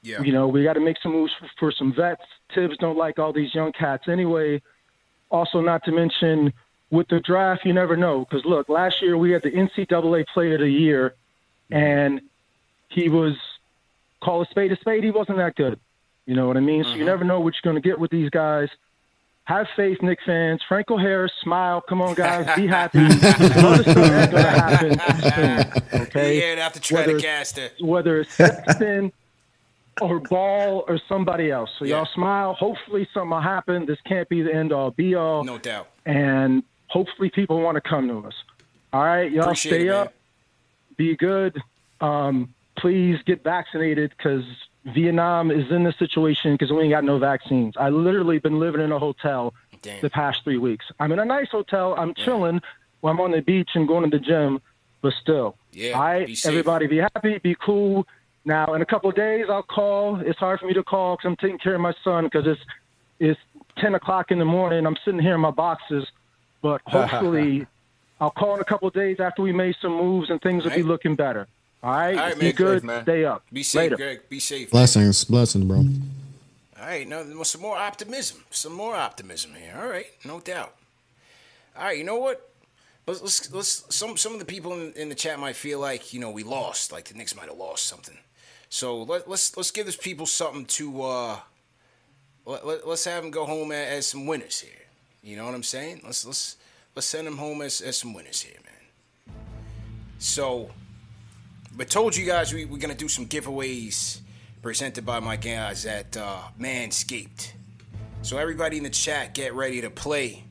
Yeah. 0.03 0.23
You 0.23 0.33
know, 0.33 0.49
we 0.49 0.63
got 0.63 0.75
to 0.75 0.81
make 0.81 0.97
some 1.03 1.13
moves 1.13 1.33
for, 1.39 1.51
for 1.59 1.73
some 1.73 1.93
vets. 1.93 2.23
Thibs 2.55 2.77
don't 2.79 2.97
like 2.97 3.19
all 3.19 3.33
these 3.33 3.55
young 3.55 3.73
cats 3.73 4.05
anyway. 4.09 4.63
Also, 5.31 5.61
not 5.61 5.85
to 5.85 5.93
mention 5.93 6.53
with 6.91 7.09
the 7.09 7.21
draft, 7.21 7.65
you 7.65 7.73
never 7.73 7.97
know. 7.97 8.21
Because 8.21 8.45
look, 8.45 8.69
last 8.69 9.01
year 9.01 9.17
we 9.17 9.31
had 9.31 9.43
the 9.43 9.51
NCAA 9.51 10.27
Player 10.27 10.55
of 10.55 10.61
the 10.61 10.71
Year, 10.71 11.15
and 11.71 12.21
he 12.89 13.09
was 13.09 13.37
call 14.21 14.43
a 14.43 14.47
spade 14.47 14.73
a 14.73 14.77
spade. 14.77 15.05
He 15.05 15.11
wasn't 15.11 15.39
that 15.39 15.57
good. 15.57 15.79
You 16.27 16.35
know 16.35 16.47
what 16.47 16.57
I 16.57 16.61
mean? 16.61 16.85
So 16.85 16.91
you 16.91 16.97
mm-hmm. 16.97 17.07
never 17.07 17.25
know 17.25 17.41
what 17.41 17.55
you're 17.55 17.73
going 17.73 17.81
to 17.81 17.89
get 17.89 17.99
with 17.99 18.11
these 18.11 18.31
guys. 18.31 18.69
Have 19.45 19.67
faith, 19.75 20.01
Knick 20.03 20.21
fans. 20.25 20.61
Franco 20.69 20.97
Harris, 20.97 21.33
smile. 21.43 21.81
Come 21.81 22.03
on, 22.03 22.15
guys, 22.15 22.55
be 22.55 22.69
happy. 22.69 23.01
Other 23.01 23.83
going 23.83 24.31
to 24.31 24.43
happen 24.43 25.01
soon. 25.33 26.01
Okay. 26.11 26.55
Yeah, 26.55 26.63
have 26.63 26.73
to 26.73 26.81
try 26.81 27.01
Whether 27.01 27.17
to 27.19 27.23
cast 27.23 27.59
it. 27.59 27.75
whether 27.81 28.21
it's 28.21 28.35
Sexton 28.35 29.13
or 30.01 30.21
Ball 30.21 30.85
or 30.89 31.01
somebody 31.09 31.51
else. 31.51 31.71
So 31.79 31.85
y'all 31.85 32.09
smile. 32.15 32.55
Hopefully 32.55 33.09
something 33.13 33.31
will 33.31 33.41
happen. 33.41 33.87
This 33.87 33.99
can't 34.07 34.29
be 34.29 34.43
the 34.43 34.55
end 34.55 34.73
all 34.73 34.91
be 34.91 35.15
all. 35.15 35.45
No 35.45 35.59
doubt. 35.59 35.89
And 36.07 36.63
hopefully 36.87 37.31
people 37.31 37.61
want 37.61 37.77
to 37.77 37.81
come 37.81 38.09
to 38.09 38.27
us. 38.27 38.35
All 38.93 39.05
right, 39.05 39.31
y'all 39.31 39.45
Appreciate 39.45 39.73
stay 39.73 39.87
it, 39.87 39.93
up. 39.93 40.15
Be 40.97 41.17
good. 41.17 41.61
Um, 42.01 42.55
please 42.77 43.19
get 43.25 43.45
vaccinated 43.45 44.13
because 44.17 44.45
Vietnam 44.85 45.51
is 45.51 45.71
in 45.71 45.85
this 45.85 45.97
situation 45.99 46.55
because 46.55 46.73
we 46.73 46.83
ain't 46.83 46.91
got 46.91 47.05
no 47.05 47.19
vaccines. 47.19 47.75
I 47.77 47.91
literally 47.91 48.39
been 48.39 48.59
living 48.59 48.81
in 48.81 48.91
a 48.93 48.99
hotel 48.99 49.55
the 49.83 50.11
past 50.11 50.43
three 50.45 50.59
weeks. 50.59 50.87
I'm 50.99 51.13
in 51.13 51.19
a 51.19 51.25
nice 51.25 51.49
hotel. 51.51 51.95
I'm 51.97 52.15
chilling 52.15 52.61
while 53.01 53.13
I'm 53.13 53.21
on 53.21 53.31
the 53.31 53.41
beach 53.41 53.71
and 53.75 53.87
going 53.87 54.11
to 54.11 54.17
the 54.17 54.23
gym, 54.23 54.61
but 55.03 55.13
still. 55.21 55.57
Yeah, 55.73 55.93
All 55.93 56.03
right, 56.03 56.27
be 56.27 56.37
everybody 56.45 56.87
be 56.87 56.99
happy, 56.99 57.39
be 57.39 57.55
cool. 57.55 58.07
Now, 58.45 58.75
in 58.75 58.83
a 58.83 58.87
couple 58.87 59.11
of 59.11 59.17
days, 59.17 59.47
I'll 59.51 59.63
call. 59.63 60.21
It's 60.21 60.39
hard 60.39 60.61
for 60.61 60.67
me 60.67 60.75
to 60.75 60.83
call 60.83 61.17
because 61.17 61.29
I'm 61.29 61.37
taking 61.37 61.59
care 61.59 61.75
of 61.75 61.81
my 61.81 61.95
son 62.03 62.25
because 62.25 62.47
it's 62.47 62.61
it's 63.19 63.41
10 63.79 63.95
o'clock 63.95 64.31
in 64.31 64.39
the 64.39 64.45
morning. 64.47 64.87
I'm 64.87 64.97
sitting 65.05 65.21
here 65.21 65.35
in 65.35 65.41
my 65.41 65.51
boxes, 65.51 66.07
but 66.63 66.81
hopefully, 66.87 67.67
I'll 68.21 68.31
call 68.31 68.55
in 68.55 68.61
a 68.61 68.65
couple 68.65 68.89
of 68.89 68.95
days 68.95 69.21
after 69.21 69.43
we 69.43 69.53
made 69.53 69.77
some 69.81 69.93
moves 69.93 70.31
and 70.31 70.41
things 70.41 70.65
will 70.65 70.71
be 70.71 70.83
looking 70.83 71.17
better. 71.17 71.47
All 71.83 71.93
right, 71.93 72.17
All 72.17 72.27
right, 72.27 72.39
be 72.39 72.47
man. 72.47 72.55
good. 72.55 72.81
Safe, 72.81 72.87
man. 72.87 73.03
Stay 73.05 73.25
up. 73.25 73.43
Be 73.53 73.63
safe, 73.63 73.79
Later. 73.79 73.97
Greg. 73.97 74.29
Be 74.29 74.39
safe. 74.39 74.71
Blessings, 74.71 75.25
blessings, 75.25 75.65
bro. 75.65 75.79
All 75.79 76.87
right, 76.87 77.07
now 77.09 77.23
some 77.43 77.61
more 77.61 77.77
optimism. 77.77 78.45
Some 78.51 78.73
more 78.73 78.95
optimism 78.95 79.55
here. 79.55 79.79
All 79.79 79.89
right, 79.89 80.07
no 80.25 80.41
doubt. 80.41 80.75
All 81.77 81.85
right, 81.85 81.97
you 81.97 82.05
know 82.05 82.17
what? 82.17 82.51
Let's 83.07 83.23
let's, 83.23 83.53
let's 83.53 83.95
some 83.95 84.17
some 84.17 84.33
of 84.35 84.39
the 84.39 84.45
people 84.45 84.73
in, 84.75 84.93
in 84.93 85.09
the 85.09 85.15
chat 85.15 85.39
might 85.39 85.57
feel 85.57 85.79
like 85.81 86.13
you 86.13 86.21
know 86.21 86.31
we 86.31 86.43
lost, 86.43 86.93
like 86.93 87.07
the 87.07 87.15
Knicks 87.15 87.35
might 87.35 87.49
have 87.49 87.57
lost 87.57 87.87
something. 87.87 88.17
So 88.71 89.03
let, 89.03 89.29
let's 89.29 89.57
let's 89.57 89.73
give 89.73 89.87
these 89.87 89.97
people 89.97 90.27
something 90.27 90.65
to 90.65 91.03
uh, 91.03 91.39
let, 92.47 92.65
let, 92.65 92.87
us 92.87 93.05
have 93.05 93.23
them 93.23 93.33
go 93.33 93.45
home 93.45 93.73
as, 93.73 93.99
as 93.99 94.07
some 94.07 94.27
winners 94.27 94.61
here. 94.61 94.71
You 95.23 95.37
know 95.37 95.45
what 95.45 95.55
I'm 95.55 95.65
saying? 95.65 96.03
Let's 96.05 96.25
let's 96.25 96.57
let's 96.95 97.07
send 97.07 97.27
them 97.27 97.37
home 97.37 97.63
as, 97.63 97.81
as 97.81 97.99
some 97.99 98.15
winners 98.15 98.41
here, 98.41 98.57
man. 98.65 99.37
So, 100.19 100.71
but 101.77 101.91
told 101.91 102.17
you 102.17 102.25
guys 102.25 102.55
we, 102.55 102.65
we're 102.65 102.79
gonna 102.79 102.95
do 102.95 103.09
some 103.09 103.27
giveaways 103.27 104.21
presented 104.63 105.05
by 105.05 105.19
my 105.19 105.35
guys 105.35 105.85
at 105.85 106.17
uh, 106.17 106.39
Manscaped. 106.59 107.53
So 108.23 108.39
everybody 108.39 108.77
in 108.77 108.85
the 108.85 108.91
chat, 108.91 109.35
get 109.35 109.55
ready 109.55 109.81
to 109.81 109.91
play 109.91 110.45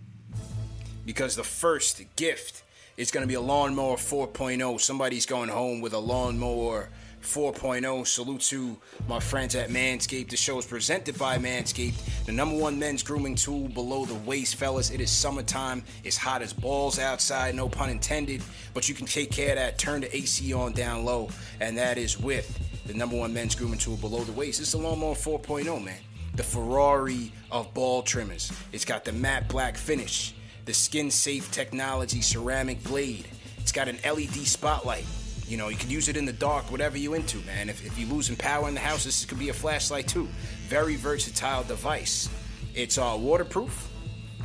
because 1.05 1.35
the 1.35 1.43
first 1.43 2.03
gift 2.15 2.63
is 2.97 3.11
going 3.11 3.23
to 3.23 3.27
be 3.27 3.35
a 3.35 3.41
lawnmower 3.41 3.95
4.0. 3.95 4.81
Somebody's 4.81 5.27
going 5.27 5.49
home 5.49 5.79
with 5.79 5.93
a 5.93 5.99
lawnmower 5.99 6.89
4.0. 7.21 8.07
Salute 8.07 8.41
to 8.41 8.77
my 9.07 9.19
friends 9.19 9.55
at 9.55 9.69
Manscaped. 9.69 10.29
The 10.29 10.37
show 10.37 10.57
is 10.57 10.65
presented 10.65 11.17
by 11.17 11.37
Manscaped, 11.37 12.25
the 12.25 12.31
number 12.31 12.55
one 12.55 12.79
men's 12.79 13.03
grooming 13.03 13.35
tool 13.35 13.67
below 13.69 14.05
the 14.05 14.15
waist, 14.15 14.55
fellas. 14.55 14.89
It 14.89 15.01
is 15.01 15.11
summertime. 15.11 15.83
It's 16.03 16.17
hot 16.17 16.41
as 16.41 16.53
balls 16.53 16.99
outside, 16.99 17.55
no 17.55 17.69
pun 17.69 17.89
intended. 17.89 18.41
But 18.73 18.89
you 18.89 18.95
can 18.95 19.05
take 19.05 19.31
care 19.31 19.51
of 19.51 19.55
that. 19.57 19.77
Turn 19.77 20.01
the 20.01 20.15
AC 20.15 20.53
on 20.53 20.73
down 20.73 21.05
low, 21.05 21.29
and 21.59 21.77
that 21.77 21.97
is 21.97 22.19
with 22.19 22.59
the 22.85 22.93
number 22.93 23.17
one 23.17 23.33
men's 23.33 23.55
grooming 23.55 23.79
tool 23.79 23.97
below 23.97 24.23
the 24.23 24.31
waist. 24.31 24.59
It's 24.59 24.71
the 24.71 24.77
lawnmower 24.77 25.15
4.0, 25.15 25.83
man. 25.83 25.99
The 26.35 26.43
Ferrari 26.43 27.31
of 27.51 27.73
ball 27.73 28.01
trimmers. 28.01 28.51
It's 28.71 28.85
got 28.85 29.05
the 29.05 29.11
matte 29.11 29.47
black 29.49 29.77
finish, 29.77 30.33
the 30.65 30.73
skin 30.73 31.11
safe 31.11 31.51
technology 31.51 32.21
ceramic 32.21 32.83
blade. 32.83 33.27
It's 33.57 33.71
got 33.71 33.87
an 33.87 33.97
LED 34.05 34.47
spotlight. 34.47 35.05
You 35.49 35.57
know, 35.57 35.69
you 35.69 35.77
can 35.77 35.89
use 35.89 36.09
it 36.09 36.15
in 36.15 36.25
the 36.25 36.33
dark, 36.33 36.69
whatever 36.69 36.95
you 36.95 37.15
into, 37.15 37.39
man. 37.39 37.69
If, 37.69 37.83
if 37.83 37.97
you're 37.97 38.07
losing 38.07 38.35
power 38.35 38.67
in 38.67 38.75
the 38.75 38.79
house, 38.79 39.03
this 39.03 39.25
could 39.25 39.39
be 39.39 39.49
a 39.49 39.53
flashlight 39.53 40.07
too. 40.07 40.27
Very 40.67 40.95
versatile 40.95 41.63
device. 41.63 42.29
It's 42.75 42.99
uh, 42.99 43.17
waterproof. 43.19 43.89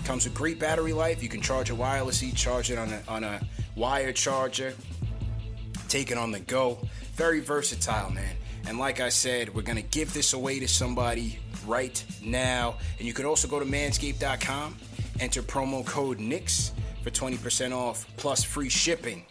Comes 0.07 0.24
with 0.24 0.32
great 0.34 0.59
battery 0.59 0.94
life. 0.94 1.22
You 1.22 1.28
can 1.28 1.42
charge 1.42 1.68
it 1.68 1.76
wirelessly, 1.76 2.34
charge 2.34 2.70
it 2.70 2.78
on 2.78 2.90
a, 2.90 3.02
on 3.07 3.22
a 3.22 3.38
wire 3.76 4.12
charger, 4.12 4.72
take 5.88 6.11
it 6.11 6.16
on 6.16 6.30
the 6.30 6.40
go. 6.40 6.78
Very 7.16 7.40
versatile, 7.40 8.11
man. 8.11 8.36
And 8.66 8.78
like 8.78 9.00
I 9.00 9.11
said, 9.11 9.55
we're 9.55 9.61
going 9.61 9.76
to 9.76 9.82
give 9.82 10.14
this 10.14 10.32
away 10.32 10.59
to 10.59 10.66
somebody 10.66 11.38
right 11.66 12.02
now. 12.22 12.76
And 12.98 13.07
you 13.07 13.12
can 13.12 13.26
also 13.26 13.46
go 13.46 13.61
to 13.61 13.66
manscaped.com, 13.66 14.76
enter 15.20 15.42
promo 15.42 15.84
code 15.84 16.18
NIX 16.18 16.72
for 17.02 17.11
20% 17.11 17.72
off 17.72 18.07
plus 18.16 18.42
free 18.42 18.70
shipping. 18.70 19.26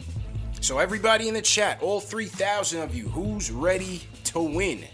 So, 0.63 0.79
everybody 0.79 1.27
in 1.27 1.33
the 1.33 1.41
chat, 1.41 1.81
all 1.81 1.99
3,000 1.99 2.79
of 2.79 2.95
you, 2.95 3.09
who's 3.09 3.51
ready 3.51 4.01
to 4.23 4.39
win? 4.39 4.85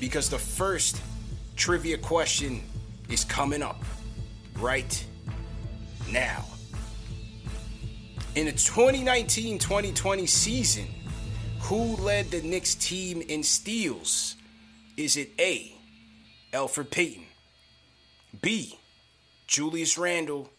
Because 0.00 0.28
the 0.28 0.36
first 0.36 1.00
trivia 1.54 1.96
question 1.96 2.60
is 3.08 3.22
coming 3.22 3.62
up 3.62 3.84
right 4.56 5.06
now. 6.10 6.44
In 8.34 8.46
the 8.46 8.50
2019 8.50 9.60
2020 9.60 10.26
season, 10.26 10.88
who 11.60 11.94
led 11.94 12.32
the 12.32 12.42
Knicks 12.42 12.74
team 12.74 13.22
in 13.22 13.44
steals? 13.44 14.34
Is 14.96 15.16
it 15.16 15.30
A. 15.38 15.72
Elfrid 16.52 16.90
Payton, 16.90 17.26
B. 18.42 18.76
Julius 19.46 19.96
Randle, 19.96 20.50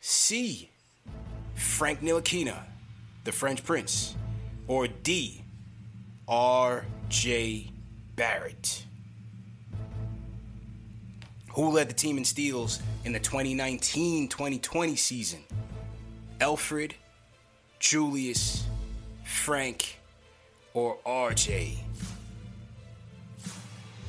C. 0.00 0.70
Frank 1.56 2.00
Ntilikina, 2.00 2.69
the 3.24 3.32
French 3.32 3.64
Prince, 3.64 4.16
or 4.66 4.86
D. 4.86 5.44
R. 6.28 6.84
J. 7.08 7.70
Barrett? 8.16 8.84
Who 11.54 11.70
led 11.70 11.88
the 11.88 11.94
team 11.94 12.16
in 12.16 12.24
steals 12.24 12.80
in 13.04 13.12
the 13.12 13.18
2019-2020 13.20 14.96
season? 14.96 15.40
Alfred, 16.40 16.94
Julius, 17.80 18.64
Frank, 19.24 19.98
or 20.74 20.96
RJ? 21.04 21.78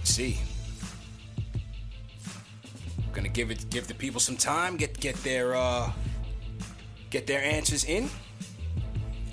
See. 0.03 0.39
Gonna 3.13 3.27
give 3.27 3.51
it 3.51 3.69
give 3.69 3.87
the 3.87 3.93
people 3.93 4.21
some 4.21 4.37
time, 4.37 4.77
get 4.77 4.97
get 4.99 5.15
their 5.17 5.53
uh 5.53 5.91
get 7.09 7.27
their 7.27 7.43
answers 7.43 7.83
in. 7.83 8.09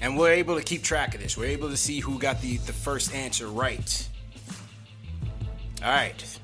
And 0.01 0.16
we're 0.16 0.32
able 0.32 0.57
to 0.57 0.62
keep 0.62 0.82
track 0.82 1.14
of 1.14 1.20
this. 1.20 1.36
We're 1.36 1.46
able 1.46 1.70
to 1.70 1.76
see 1.76 2.01
who 2.01 2.18
got 2.18 2.40
the, 2.40 2.59
the 2.59 2.72
first 2.72 3.14
answer 3.14 3.49
right. 3.49 4.09
Alright. 5.82 6.38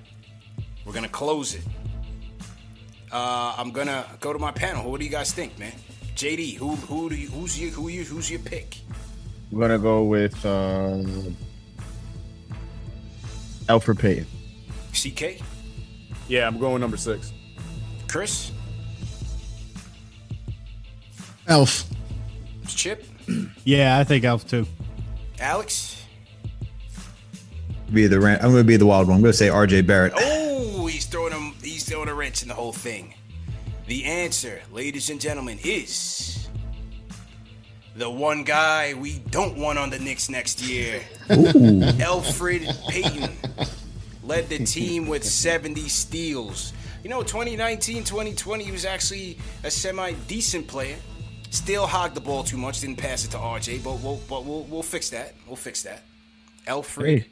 We're 0.85 0.93
gonna 0.93 1.09
close 1.09 1.55
it. 1.55 1.63
Uh, 3.11 3.55
I'm 3.57 3.71
gonna 3.71 4.05
go 4.21 4.33
to 4.33 4.39
my 4.39 4.51
panel. 4.51 4.91
What 4.91 5.01
do 5.01 5.07
you 5.07 5.11
guys 5.13 5.33
think, 5.33 5.59
man? 5.59 5.73
JD, 6.17 6.57
who 6.57 6.77
who 6.77 7.09
do 7.09 7.17
you, 7.17 7.29
who's 7.29 7.61
your 7.61 7.71
who 7.71 7.89
you 7.89 8.05
who's 8.05 8.31
your 8.31 8.41
pick? 8.41 8.77
I'm 9.51 9.59
gonna 9.61 9.79
go 9.79 10.05
with 10.05 10.45
uh, 10.45 11.03
Elfrid 13.67 13.99
Payton. 13.99 14.27
CK, 14.93 15.41
Yeah, 16.29 16.47
I'm 16.47 16.59
going 16.59 16.81
number 16.81 16.97
six. 16.97 17.33
Chris, 18.09 18.53
Elf. 21.49 21.85
It's 22.63 22.75
Chip, 22.75 23.05
Yeah, 23.65 23.99
I 23.99 24.05
think 24.05 24.25
Elf 24.25 24.47
too. 24.47 24.67
Alex. 25.41 26.05
Be 27.93 28.07
the 28.07 28.21
ran- 28.21 28.37
I'm 28.37 28.51
going 28.51 28.63
to 28.63 28.65
be 28.65 28.77
the 28.77 28.87
wild 28.87 29.09
one. 29.09 29.17
I'm 29.17 29.23
going 29.23 29.33
to 29.33 29.39
say 29.39 29.49
R.J. 29.49 29.83
Barrett. 29.83 30.13
Oh, 30.17 30.87
he's 30.87 31.07
throwing 31.07 31.33
him. 31.33 31.55
He's 31.63 31.89
throwing 31.89 32.09
a 32.09 32.15
wrench 32.15 32.43
in 32.43 32.49
the 32.49 32.55
whole 32.55 32.73
thing. 32.73 33.15
The 33.87 34.05
answer, 34.05 34.61
ladies 34.73 35.11
and 35.11 35.21
gentlemen, 35.21 35.59
is 35.63 36.49
the 37.97 38.11
one 38.11 38.43
guy 38.45 38.95
we 38.95 39.19
don't 39.31 39.57
want 39.57 39.79
on 39.79 39.91
the 39.91 39.99
Knicks 39.99 40.29
next 40.29 40.61
year. 40.63 41.01
Elfrid 41.29 42.67
Payton 42.89 43.31
led 44.25 44.49
the 44.49 44.65
team 44.65 45.07
with 45.07 45.25
70 45.25 45.89
steals. 45.89 46.73
You 47.03 47.11
know, 47.11 47.23
2019, 47.23 48.05
2020, 48.05 48.65
he 48.65 48.73
was 48.73 48.85
actually 48.85 49.39
a 49.63 49.71
semi 49.71 50.13
decent 50.27 50.67
player. 50.67 50.97
Still 51.55 51.87
hogged 51.87 52.17
the 52.17 52.21
ball 52.21 52.43
too 52.43 52.57
much, 52.59 52.81
didn't 52.81 52.99
pass 52.99 53.25
it 53.25 53.31
to 53.31 53.37
RJ, 53.39 53.85
but 53.85 54.01
we'll 54.01 54.21
but 54.29 54.45
we'll 54.45 54.65
we'll 54.65 54.83
fix 54.83 55.11
that. 55.11 55.35
We'll 55.47 55.55
fix 55.57 55.83
that. 55.85 56.03
Alfred 56.67 57.07
Hey. 57.07 57.31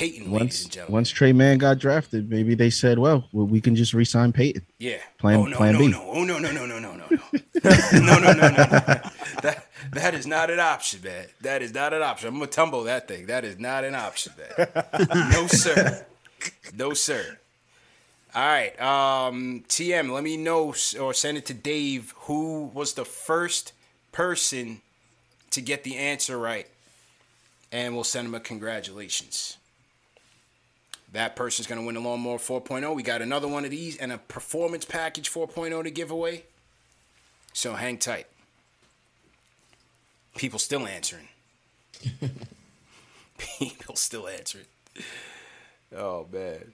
Ladies 0.00 0.28
Once 0.28 0.62
and 0.62 0.72
gentlemen. 0.72 0.92
once 0.94 1.10
Tre 1.10 1.32
Mann 1.34 1.58
got 1.58 1.78
drafted, 1.78 2.30
maybe 2.30 2.54
they 2.54 2.70
said, 2.70 2.98
"Well, 2.98 3.28
well 3.30 3.46
we 3.46 3.60
can 3.60 3.76
just 3.76 3.92
re-sign 3.92 4.32
Payton." 4.32 4.64
Yeah. 4.78 4.96
Plan 5.18 5.36
oh 5.38 5.44
no 5.44 5.56
Plan 5.58 5.74
no 5.74 5.78
B. 5.80 5.88
no 5.88 6.02
oh 6.10 6.24
no 6.24 6.38
no 6.38 6.50
no 6.50 6.64
no 6.64 6.78
no 6.78 6.96
no 6.96 7.06
no 7.10 7.18
no 8.00 8.18
no 8.18 8.32
no 8.32 8.32
no 8.32 8.48
no 8.48 9.00
that 9.42 9.66
that 9.92 10.14
is 10.14 10.26
not 10.26 10.48
an 10.50 10.58
option, 10.58 11.02
man. 11.04 11.26
That 11.42 11.60
is 11.60 11.74
not 11.74 11.92
an 11.92 12.02
option. 12.02 12.28
I'm 12.30 12.34
gonna 12.38 12.46
tumble 12.46 12.84
that 12.84 13.06
thing. 13.06 13.26
That 13.26 13.44
is 13.44 13.58
not 13.58 13.84
an 13.84 13.94
option, 13.94 14.32
man. 14.38 15.30
no 15.30 15.46
sir, 15.46 16.06
no 16.74 16.94
sir. 16.94 17.38
All 18.34 18.42
right, 18.42 18.80
um, 18.80 19.64
TM. 19.68 20.10
Let 20.10 20.24
me 20.24 20.38
know 20.38 20.74
or 20.98 21.12
send 21.12 21.36
it 21.36 21.46
to 21.46 21.54
Dave. 21.54 22.14
Who 22.20 22.70
was 22.72 22.94
the 22.94 23.04
first 23.04 23.72
person 24.10 24.80
to 25.50 25.60
get 25.60 25.84
the 25.84 25.96
answer 25.96 26.38
right, 26.38 26.66
and 27.70 27.94
we'll 27.94 28.04
send 28.04 28.28
him 28.28 28.34
a 28.34 28.40
congratulations. 28.40 29.58
That 31.12 31.36
person's 31.36 31.66
going 31.66 31.80
to 31.80 31.84
win 31.84 31.94
the 31.94 32.00
Lawnmower 32.00 32.38
4.0. 32.38 32.96
We 32.96 33.02
got 33.02 33.20
another 33.20 33.46
one 33.46 33.66
of 33.66 33.70
these 33.70 33.98
and 33.98 34.12
a 34.12 34.18
Performance 34.18 34.86
Package 34.86 35.30
4.0 35.30 35.84
to 35.84 35.90
give 35.90 36.10
away. 36.10 36.44
So 37.52 37.74
hang 37.74 37.98
tight. 37.98 38.26
People 40.36 40.58
still 40.58 40.86
answering. 40.86 41.28
People 43.38 43.96
still 43.96 44.26
answering. 44.26 44.64
Oh, 45.94 46.26
man. 46.32 46.72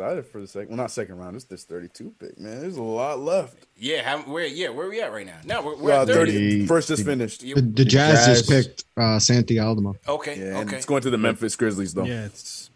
Excited 0.00 0.26
for 0.26 0.40
the 0.40 0.46
second. 0.46 0.68
Well, 0.70 0.76
not 0.78 0.90
second 0.90 1.18
round. 1.18 1.36
It's 1.36 1.44
this 1.44 1.64
32 1.64 2.14
pick, 2.18 2.38
man. 2.40 2.60
There's 2.60 2.76
a 2.78 2.82
lot 2.82 3.20
left. 3.20 3.66
Yeah, 3.76 4.02
how, 4.02 4.18
where 4.22 4.46
yeah, 4.46 4.70
where 4.70 4.88
we 4.88 5.02
at 5.02 5.12
right 5.12 5.26
now? 5.26 5.36
No, 5.44 5.60
we're, 5.62 5.76
we're 5.76 5.92
Uh, 5.92 6.02
at 6.02 6.08
30. 6.08 6.32
30. 6.32 6.66
First 6.66 6.88
just 6.88 7.04
finished. 7.04 7.42
The, 7.42 7.52
the 7.60 7.84
Jazz, 7.84 8.24
just 8.26 8.48
picked 8.48 8.84
uh, 8.96 9.18
Santi 9.18 9.58
Aldama. 9.60 9.92
Okay, 10.08 10.38
Yeah, 10.38 10.58
okay. 10.60 10.76
it's 10.76 10.86
going 10.86 11.02
to 11.02 11.10
the 11.10 11.18
Memphis 11.18 11.54
Grizzlies, 11.54 11.92
though. 11.92 12.04
Yeah, 12.04 12.24
it's 12.24 12.70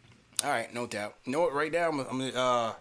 All 0.45 0.51
right, 0.51 0.73
no 0.75 0.87
doubt. 0.87 1.15
You 1.25 1.33
know 1.33 1.41
what? 1.41 1.55
Right 1.55 1.73
now, 1.73 1.89
I'm, 1.89 2.01
I'm 2.01 2.19
gonna 2.19 2.33
uh, 2.39 2.73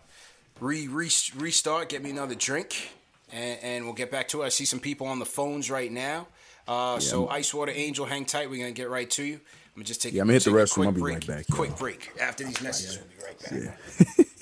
re, 0.60 0.88
re 0.90 1.10
restart, 1.38 1.88
get 1.88 2.04
me 2.04 2.10
another 2.10 2.36
drink, 2.36 2.92
and, 3.32 3.60
and 3.64 3.86
we'll 3.86 3.94
get 3.94 4.12
back 4.12 4.28
to 4.30 4.42
it. 4.42 4.46
I 4.46 4.50
see 4.50 4.66
some 4.66 4.82
people 4.82 5.08
on 5.08 5.20
the 5.20 5.26
phones 5.26 5.72
right 5.72 5.92
now. 5.92 6.28
Uh, 6.68 7.00
So, 7.00 7.28
Icewater 7.28 7.74
Angel, 7.74 8.06
hang 8.06 8.26
tight. 8.26 8.50
We're 8.50 8.60
gonna 8.60 8.72
get 8.72 8.90
right 8.90 9.10
to 9.12 9.24
you. 9.24 9.36
I'm 9.76 9.80
gonna 9.80 9.86
just 9.86 10.02
take. 10.04 10.14
Yeah, 10.14 10.22
I'm 10.22 10.28
gonna 10.28 10.34
hit 10.34 10.44
the 10.44 10.52
restroom. 10.52 10.86
I'll 10.86 10.92
be 10.92 11.02
break, 11.02 11.16
right 11.16 11.28
back, 11.28 11.46
Quick 11.50 11.76
break. 11.78 12.12
After 12.22 12.44
these 12.44 12.62
messages, 12.62 13.00
we'll 13.00 13.08
be 13.08 13.26
right 13.26 13.40
back. 13.40 13.76
Yeah. 14.18 14.24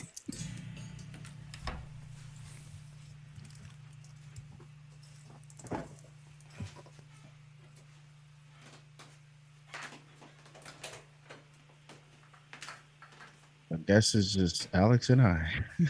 I 13.72 13.78
guess 13.88 14.16
it's 14.16 14.34
just 14.34 14.68
Alex 14.74 15.10
and 15.10 15.22
I. 15.22 15.48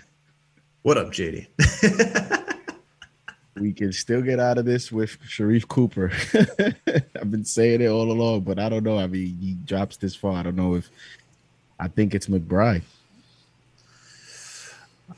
What 0.84 0.98
up, 0.98 1.10
JD? 1.12 1.46
we 3.56 3.72
can 3.72 3.92
still 3.94 4.24
get 4.24 4.40
out 4.40 4.58
of 4.58 4.66
this 4.66 4.92
with 4.92 5.16
Sharife 5.20 5.68
Cooper. 5.68 6.12
I've 7.22 7.30
been 7.30 7.46
saying 7.46 7.82
it 7.82 7.86
all 7.88 8.12
along, 8.12 8.42
but 8.42 8.58
I 8.58 8.68
don't 8.68 8.84
know. 8.84 8.98
I 8.98 9.06
mean, 9.06 9.38
he 9.40 9.54
drops 9.64 9.98
this 9.98 10.16
far. 10.16 10.34
I 10.34 10.42
don't 10.42 10.56
know 10.56 10.74
if 10.74 10.90
I 11.80 11.88
think 11.88 12.16
it's 12.16 12.26
McBride. 12.26 12.82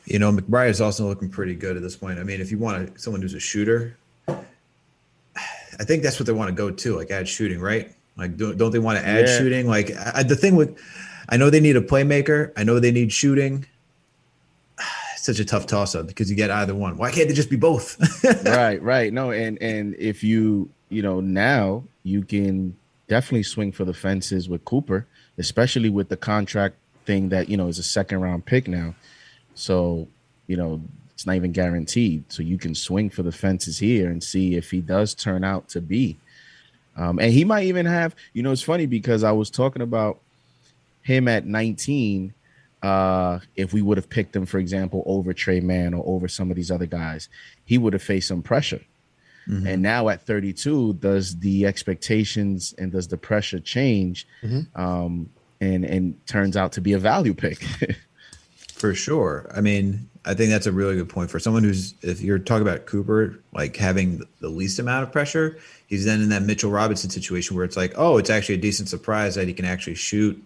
You 0.04 0.20
know, 0.20 0.34
McBride 0.34 0.68
is 0.72 0.82
also 0.82 1.08
looking 1.08 1.30
pretty 1.30 1.56
good 1.56 1.78
at 1.78 1.82
this 1.82 1.96
point. 1.96 2.20
I 2.20 2.24
mean, 2.24 2.42
if 2.42 2.52
you 2.52 2.58
want 2.58 3.00
someone 3.00 3.22
who's 3.22 3.36
a 3.36 3.40
shooter, 3.40 3.96
I 4.28 5.84
think 5.86 6.04
that's 6.04 6.20
what 6.20 6.26
they 6.28 6.34
want 6.34 6.50
to 6.50 6.54
go 6.56 6.70
to, 6.72 6.96
like 6.98 7.10
add 7.10 7.30
shooting, 7.30 7.62
right? 7.62 7.90
Like, 8.18 8.36
don't, 8.36 8.58
don't 8.58 8.72
they 8.72 8.80
want 8.80 9.00
to 9.00 9.08
add 9.08 9.30
Yeah. 9.30 9.38
shooting? 9.38 9.66
Like, 9.66 9.92
I, 10.14 10.24
the 10.24 10.36
thing 10.36 10.58
with, 10.58 10.78
I 11.30 11.38
know 11.38 11.50
they 11.50 11.60
need 11.60 11.76
a 11.76 11.82
playmaker. 11.82 12.52
I 12.58 12.64
know 12.64 12.80
they 12.80 12.92
need 12.92 13.12
shooting. 13.12 13.66
It's 15.14 15.26
such 15.26 15.40
a 15.40 15.46
tough 15.46 15.66
toss 15.66 15.96
up 15.96 16.08
because 16.08 16.30
you 16.30 16.36
get 16.36 16.52
either 16.52 16.76
one. 16.76 16.98
Why 16.98 17.12
can't 17.12 17.28
they 17.28 17.34
just 17.34 17.50
be 17.50 17.56
both? 17.56 17.98
right, 18.46 18.82
right. 18.82 19.12
No, 19.14 19.32
and 19.32 19.62
and 19.62 19.96
if 19.98 20.24
you 20.24 20.70
you 20.90 21.02
know 21.02 21.20
now 21.20 21.84
you 22.04 22.24
can 22.24 22.76
definitely 23.08 23.44
swing 23.44 23.72
for 23.72 23.86
the 23.86 23.94
fences 23.94 24.50
with 24.50 24.66
Cooper, 24.66 25.06
especially 25.38 25.90
with 25.90 26.10
the 26.10 26.18
contract 26.18 26.76
thing 27.06 27.30
that 27.30 27.50
you 27.50 27.58
know 27.58 27.68
is 27.68 27.80
a 27.80 27.84
second 27.84 28.22
round 28.22 28.46
pick 28.46 28.68
now. 28.68 28.96
So 29.56 30.08
you 30.48 30.58
know 30.58 30.82
it's 31.14 31.26
not 31.26 31.36
even 31.36 31.52
guaranteed. 31.52 32.26
So 32.32 32.44
you 32.44 32.58
can 32.58 32.76
swing 32.76 33.10
for 33.10 33.24
the 33.24 33.32
fences 33.32 33.80
here 33.80 34.10
and 34.10 34.22
see 34.22 34.56
if 34.56 34.72
he 34.72 34.82
does 34.82 35.14
turn 35.14 35.44
out 35.44 35.70
to 35.70 35.80
be. 35.80 36.18
Um, 36.98 37.20
and 37.20 37.32
he 37.32 37.46
might 37.46 37.66
even 37.66 37.86
have. 37.86 38.16
You 38.34 38.44
know, 38.44 38.52
it's 38.52 38.62
funny 38.62 38.86
because 38.86 39.24
I 39.24 39.32
was 39.32 39.50
talking 39.50 39.82
about 39.82 40.20
him 41.04 41.28
at 41.28 41.46
19 41.46 42.34
uh 42.82 43.40
if 43.56 43.72
we 43.74 43.82
would 43.82 43.98
have 43.98 44.10
picked 44.10 44.36
him 44.36 44.46
for 44.46 44.58
example 44.58 45.04
over 45.06 45.34
Tre 45.34 45.60
Mann 45.60 45.94
or 45.94 46.04
over 46.06 46.28
some 46.28 46.50
of 46.50 46.56
these 46.56 46.72
other 46.72 46.88
guys 46.88 47.30
he 47.64 47.78
would 47.78 47.94
have 47.94 48.04
faced 48.04 48.28
some 48.28 48.42
pressure 48.42 48.82
and 49.68 49.82
now 49.82 50.08
at 50.10 50.26
32 50.26 50.94
does 50.94 51.38
the 51.40 51.66
expectations 51.66 52.74
and 52.78 52.92
does 52.92 53.08
the 53.10 53.18
pressure 53.18 53.60
change 53.60 54.26
um 54.76 55.30
and 55.62 55.86
and 55.86 56.26
turns 56.28 56.58
out 56.58 56.72
to 56.74 56.82
be 56.82 56.94
a 56.94 57.00
value 57.00 57.34
pick 57.34 57.60
For 58.84 58.94
sure. 58.94 59.50
I 59.56 59.62
mean, 59.62 60.10
I 60.26 60.34
think 60.34 60.50
that's 60.50 60.66
a 60.66 60.72
really 60.74 60.96
good 60.98 61.08
point 61.08 61.32
for 61.32 61.40
someone 61.40 61.64
who's, 61.64 61.94
if 62.02 62.20
you're 62.20 62.38
talking 62.38 62.68
about 62.68 62.86
Cooper, 62.86 63.40
like 63.54 63.78
having 63.78 64.22
the 64.42 64.50
least 64.50 64.78
amount 64.78 65.04
of 65.04 65.12
pressure, 65.14 65.58
he's 65.88 66.04
then 66.04 66.22
in 66.22 66.28
that 66.30 66.42
Mitchell 66.42 66.70
Robinson 66.70 67.10
situation 67.10 67.56
where 67.56 67.64
it's 67.64 67.78
like, 67.78 67.94
oh, 67.96 68.18
it's 68.18 68.30
actually 68.30 68.56
a 68.56 68.58
decent 68.58 68.90
surprise 68.90 69.36
that 69.36 69.48
he 69.48 69.54
can 69.54 69.64
actually 69.64 69.96
shoot. 69.96 70.44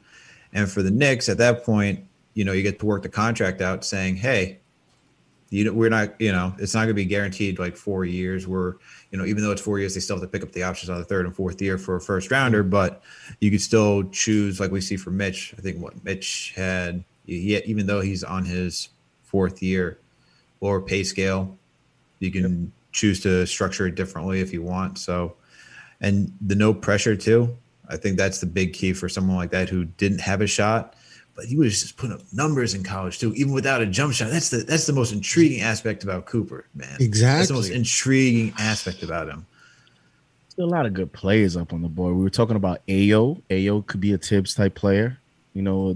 And 0.53 0.69
for 0.69 0.81
the 0.81 0.91
Knicks, 0.91 1.29
at 1.29 1.37
that 1.37 1.63
point, 1.63 2.05
you 2.33 2.45
know, 2.45 2.53
you 2.53 2.63
get 2.63 2.79
to 2.79 2.85
work 2.85 3.03
the 3.03 3.09
contract 3.09 3.61
out 3.61 3.83
saying, 3.83 4.17
hey, 4.17 4.59
you 5.49 5.63
know, 5.63 5.73
we're 5.73 5.89
not, 5.89 6.19
you 6.19 6.31
know, 6.31 6.53
it's 6.59 6.73
not 6.73 6.81
going 6.81 6.89
to 6.89 6.93
be 6.93 7.05
guaranteed 7.05 7.57
like 7.57 7.75
four 7.75 8.03
years. 8.05 8.47
We're, 8.47 8.75
you 9.11 9.17
know, 9.17 9.25
even 9.25 9.43
though 9.43 9.51
it's 9.51 9.61
four 9.61 9.79
years, 9.79 9.93
they 9.93 10.01
still 10.01 10.17
have 10.17 10.23
to 10.23 10.27
pick 10.27 10.43
up 10.43 10.51
the 10.51 10.63
options 10.63 10.89
on 10.89 10.97
the 10.97 11.05
third 11.05 11.25
and 11.25 11.35
fourth 11.35 11.61
year 11.61 11.77
for 11.77 11.95
a 11.95 12.01
first 12.01 12.29
rounder. 12.31 12.63
But 12.63 13.01
you 13.39 13.49
could 13.49 13.61
still 13.61 14.03
choose, 14.09 14.59
like 14.59 14.71
we 14.71 14.81
see 14.81 14.97
for 14.97 15.11
Mitch. 15.11 15.53
I 15.57 15.61
think 15.61 15.81
what 15.81 16.03
Mitch 16.03 16.53
had, 16.55 17.03
yet 17.25 17.65
even 17.65 17.87
though 17.87 18.01
he's 18.01 18.23
on 18.23 18.43
his 18.43 18.89
fourth 19.23 19.63
year 19.63 19.99
or 20.59 20.81
pay 20.81 21.03
scale, 21.03 21.57
you 22.19 22.31
can 22.31 22.71
choose 22.91 23.21
to 23.21 23.45
structure 23.45 23.87
it 23.87 23.95
differently 23.95 24.41
if 24.41 24.51
you 24.51 24.61
want. 24.61 24.97
So, 24.97 25.35
and 26.01 26.31
the 26.41 26.55
no 26.55 26.73
pressure 26.73 27.15
too. 27.15 27.55
I 27.89 27.97
think 27.97 28.17
that's 28.17 28.39
the 28.39 28.45
big 28.45 28.73
key 28.73 28.93
for 28.93 29.07
someone 29.09 29.37
like 29.37 29.51
that 29.51 29.69
who 29.69 29.85
didn't 29.85 30.19
have 30.21 30.41
a 30.41 30.47
shot, 30.47 30.95
but 31.35 31.45
he 31.45 31.55
was 31.55 31.81
just 31.81 31.97
putting 31.97 32.15
up 32.15 32.21
numbers 32.33 32.73
in 32.73 32.83
college 32.83 33.19
too, 33.19 33.33
even 33.35 33.53
without 33.53 33.81
a 33.81 33.85
jump 33.85 34.13
shot. 34.13 34.29
That's 34.29 34.49
the 34.49 34.57
that's 34.57 34.85
the 34.85 34.93
most 34.93 35.13
intriguing 35.13 35.61
aspect 35.61 36.03
about 36.03 36.25
Cooper, 36.25 36.65
man. 36.75 36.97
Exactly. 36.99 37.37
That's 37.37 37.47
the 37.47 37.53
most 37.53 37.69
intriguing 37.69 38.53
aspect 38.59 39.03
about 39.03 39.29
him. 39.29 39.45
Still 40.49 40.65
a 40.65 40.67
lot 40.73 40.85
of 40.85 40.93
good 40.93 41.13
players 41.13 41.55
up 41.55 41.71
on 41.71 41.81
the 41.81 41.87
board. 41.87 42.15
We 42.15 42.23
were 42.23 42.29
talking 42.29 42.55
about 42.55 42.85
Ayo. 42.87 43.41
Ayo 43.49 43.85
could 43.85 44.01
be 44.01 44.13
a 44.13 44.17
Thibs 44.17 44.55
type 44.55 44.73
player. 44.75 45.17
You 45.53 45.61
know, 45.61 45.95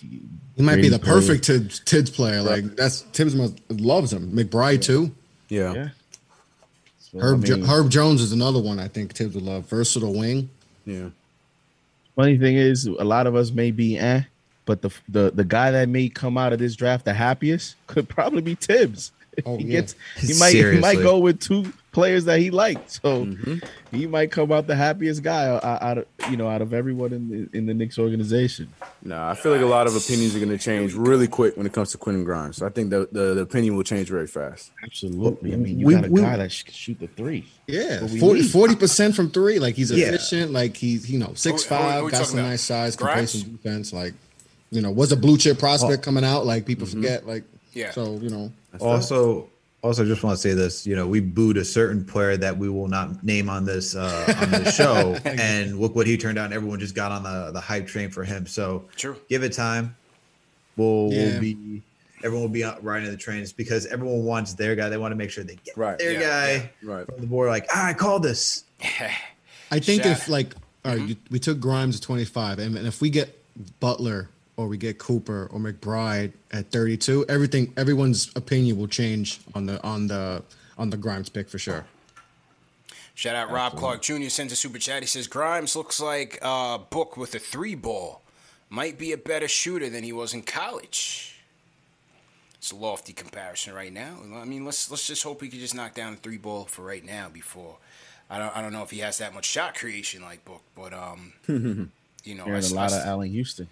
He 0.00 0.62
might 0.62 0.76
be 0.76 0.88
the 0.88 0.98
player. 0.98 1.14
perfect 1.14 1.46
Thibs, 1.46 1.80
Thibs 1.80 2.10
player. 2.10 2.42
Like 2.42 2.76
that's 2.76 3.00
Thibs 3.02 3.34
must, 3.34 3.58
loves 3.70 4.12
him. 4.12 4.30
McBride 4.32 4.82
too. 4.82 5.10
Yeah. 5.48 5.72
Yeah. 5.74 5.88
So, 6.98 7.18
Herb 7.20 7.42
I 7.42 7.46
Jo- 7.46 7.56
mean- 7.56 7.64
Herb 7.66 7.90
Jones 7.90 8.20
is 8.20 8.32
another 8.32 8.60
one 8.60 8.78
I 8.78 8.88
think 8.88 9.14
Thibs 9.14 9.34
would 9.34 9.44
love. 9.44 9.66
Versatile 9.68 10.12
wing. 10.14 10.50
Yeah. 10.86 11.10
Funny 12.14 12.38
thing 12.38 12.56
is, 12.56 12.86
a 12.86 13.04
lot 13.04 13.26
of 13.26 13.34
us 13.34 13.50
may 13.50 13.70
be 13.70 13.98
eh, 13.98 14.22
but 14.64 14.82
the 14.82 14.90
the 15.08 15.30
the 15.34 15.44
guy 15.44 15.70
that 15.70 15.88
may 15.88 16.08
come 16.08 16.38
out 16.38 16.52
of 16.52 16.58
this 16.58 16.74
draft 16.76 17.04
the 17.04 17.12
happiest 17.14 17.76
could 17.86 18.08
probably 18.08 18.42
be 18.42 18.54
Thibs. 18.54 19.12
Oh, 19.44 19.58
he 19.58 19.64
yeah. 19.64 19.80
gets 19.80 19.94
he 20.18 20.32
might 20.38 20.54
he 20.54 20.78
might 20.78 20.96
go 20.96 21.18
with 21.18 21.40
two 21.40 21.70
players 21.96 22.26
that 22.26 22.38
he 22.38 22.50
liked, 22.50 22.90
so 23.02 23.24
Mm-hmm. 23.24 23.56
he 23.96 24.06
might 24.06 24.30
come 24.30 24.52
out 24.52 24.66
the 24.66 24.76
happiest 24.76 25.22
guy 25.22 25.46
out, 25.48 25.64
out 25.64 25.98
of 25.98 26.06
you 26.30 26.36
know 26.36 26.48
out 26.48 26.60
of 26.62 26.72
everyone 26.74 27.12
in 27.12 27.22
the 27.28 27.56
in 27.56 27.66
the 27.66 27.74
Knicks 27.74 27.98
organization. 27.98 28.68
Nah, 29.02 29.30
I 29.30 29.34
feel 29.34 29.50
like 29.52 29.62
a 29.62 29.66
lot 29.66 29.86
of 29.86 29.96
opinions 29.96 30.34
are 30.36 30.38
going 30.38 30.50
to 30.50 30.58
change 30.58 30.92
really 30.94 31.26
quick 31.26 31.56
when 31.56 31.66
it 31.66 31.72
comes 31.72 31.90
to 31.92 31.98
Quentin 31.98 32.24
Grimes. 32.24 32.60
I 32.62 32.68
think 32.68 32.90
the, 32.90 33.08
the, 33.12 33.34
the 33.34 33.40
opinion 33.42 33.76
will 33.76 33.84
change 33.84 34.08
very 34.08 34.26
fast. 34.26 34.70
Absolutely. 34.84 35.52
I 35.52 35.56
mean, 35.56 35.78
you 35.80 35.86
We- 35.86 35.94
got 35.94 36.04
a 36.06 36.10
we- 36.10 36.20
guy 36.20 36.36
that 36.36 36.52
sh- 36.52 36.64
can 36.64 36.74
shoot 36.74 36.98
the 37.00 37.06
three. 37.08 37.46
Yeah, 37.66 38.02
What 38.02 38.10
we 38.10 38.42
40 38.48 38.70
need. 38.74 38.80
percent 38.80 39.14
from 39.16 39.30
three. 39.30 39.58
Like 39.58 39.74
he's 39.74 39.90
Yeah. 39.90 40.08
efficient. 40.08 40.52
Like 40.52 40.76
he's 40.76 41.10
you 41.10 41.18
know 41.18 41.32
six 41.34 41.62
who- 41.64 41.74
who 41.74 41.80
five, 41.80 42.04
we 42.04 42.10
got 42.10 42.26
some 42.26 42.38
about? 42.38 42.48
nice 42.50 42.62
size, 42.62 42.94
can 42.96 43.06
play 43.08 43.26
some 43.26 43.52
defense. 43.56 43.92
Like 43.92 44.14
you 44.70 44.80
know, 44.82 44.90
was 44.90 45.12
a 45.12 45.16
blue 45.16 45.38
chip 45.38 45.58
prospect 45.58 46.02
coming 46.02 46.24
out. 46.24 46.44
Like 46.44 46.66
people 46.66 46.86
forget. 46.86 47.26
Like 47.26 47.44
Yeah. 47.72 47.92
so 47.92 48.18
you 48.20 48.28
know. 48.30 48.52
Also, 48.80 49.48
also, 49.86 50.04
just 50.04 50.22
want 50.22 50.36
to 50.36 50.40
say 50.42 50.52
this. 50.54 50.86
You 50.86 50.96
know, 50.96 51.06
we 51.06 51.20
booed 51.20 51.56
a 51.56 51.64
certain 51.64 52.04
player 52.04 52.36
that 52.36 52.56
we 52.58 52.68
will 52.68 52.88
not 52.88 53.22
name 53.24 53.48
on 53.48 53.64
this 53.64 53.94
uh, 53.96 54.34
on 54.42 54.50
the 54.50 54.70
show, 54.70 55.16
and 55.24 55.78
look 55.78 55.94
what 55.94 56.06
he 56.06 56.16
turned 56.18 56.38
out. 56.38 56.52
Everyone 56.52 56.78
just 56.80 56.94
got 56.94 57.12
on 57.12 57.22
the 57.22 57.52
the 57.52 57.60
hype 57.60 57.86
train 57.86 58.10
for 58.10 58.24
him. 58.24 58.46
So 58.46 58.84
True. 58.96 59.16
give 59.28 59.42
it 59.42 59.52
time. 59.52 59.96
We'll, 60.76 61.10
Yeah. 61.12 61.30
we'll 61.30 61.40
be 61.40 61.82
everyone 62.24 62.42
will 62.42 62.48
be 62.52 62.64
out 62.64 62.82
riding 62.82 63.10
the 63.10 63.16
trains 63.16 63.52
because 63.52 63.86
everyone 63.86 64.24
wants 64.24 64.54
their 64.54 64.74
guy. 64.74 64.88
They 64.88 64.96
want 64.98 65.12
to 65.12 65.16
make 65.16 65.30
sure 65.30 65.44
they 65.44 65.56
get 65.64 65.76
Right. 65.76 65.98
their 65.98 66.12
Yeah, 66.12 66.20
guy 66.58 66.70
Right. 66.82 67.06
from 67.06 67.20
the 67.20 67.26
board. 67.26 67.48
Like, 67.48 67.66
ah, 67.72 67.86
I 67.88 67.94
call 67.94 68.20
this. 68.20 68.64
I 69.70 69.78
think 69.80 70.02
Shaq. 70.02 70.12
if 70.12 70.28
like 70.28 70.54
all 70.84 70.96
right, 70.96 71.08
you, 71.08 71.16
we 71.30 71.38
took 71.38 71.58
Grimes 71.60 71.96
at 71.96 72.02
twenty 72.02 72.24
five, 72.24 72.58
and, 72.58 72.76
and 72.76 72.86
if 72.86 73.00
we 73.00 73.10
get 73.10 73.42
Butler 73.80 74.28
or 74.56 74.66
we 74.68 74.76
get 74.78 74.98
Cooper 74.98 75.48
or 75.52 75.58
McBride 75.58 76.32
at 76.52 76.70
thirty 76.70 76.96
two, 76.96 77.24
everything 77.28 77.72
everyone's 77.76 78.30
opinion 78.36 78.78
will 78.78 78.88
change 78.88 79.40
on 79.54 79.66
the 79.66 79.82
on 79.82 80.06
the 80.06 80.42
on 80.78 80.90
the 80.90 80.96
Grimes 80.96 81.28
pick 81.28 81.48
for 81.48 81.58
sure. 81.58 81.84
Shout 83.14 83.34
out 83.34 83.50
Rob 83.50 83.76
Clark 83.76 84.02
Jr. 84.02 84.28
sends 84.28 84.52
a 84.52 84.56
super 84.56 84.78
chat. 84.78 85.02
He 85.02 85.06
says 85.06 85.26
Grimes 85.26 85.74
looks 85.74 86.00
like 86.00 86.38
a 86.42 86.78
book 86.90 87.16
with 87.16 87.34
a 87.34 87.38
three 87.38 87.74
ball. 87.74 88.20
Might 88.68 88.98
be 88.98 89.12
a 89.12 89.16
better 89.16 89.48
shooter 89.48 89.88
than 89.88 90.04
he 90.04 90.12
was 90.12 90.34
in 90.34 90.42
college. 90.42 91.40
It's 92.56 92.72
a 92.72 92.76
lofty 92.76 93.12
comparison 93.12 93.74
right 93.74 93.92
now. 93.92 94.16
I 94.34 94.44
mean, 94.44 94.64
let's 94.64 94.90
let's 94.90 95.06
just 95.06 95.22
hope 95.22 95.40
he 95.42 95.48
can 95.48 95.60
just 95.60 95.74
knock 95.74 95.94
down 95.94 96.14
a 96.14 96.16
three 96.16 96.36
ball 96.36 96.64
for 96.64 96.82
right 96.82 97.04
now. 97.04 97.28
Before 97.32 97.76
I 98.28 98.38
don't 98.38 98.54
I 98.56 98.60
don't 98.60 98.72
know 98.72 98.82
if 98.82 98.90
he 98.90 98.98
has 98.98 99.18
that 99.18 99.32
much 99.32 99.44
shot 99.46 99.76
creation 99.76 100.20
like 100.22 100.44
Book, 100.44 100.62
but 100.74 100.92
um, 100.92 101.32
you 102.24 102.34
know, 102.34 102.44
Hearing 102.44 102.64
I- 102.64 102.66
a 102.66 102.70
I- 102.70 102.74
lot 102.74 102.92
of 102.92 103.06
Allan 103.06 103.30
Houston. 103.30 103.68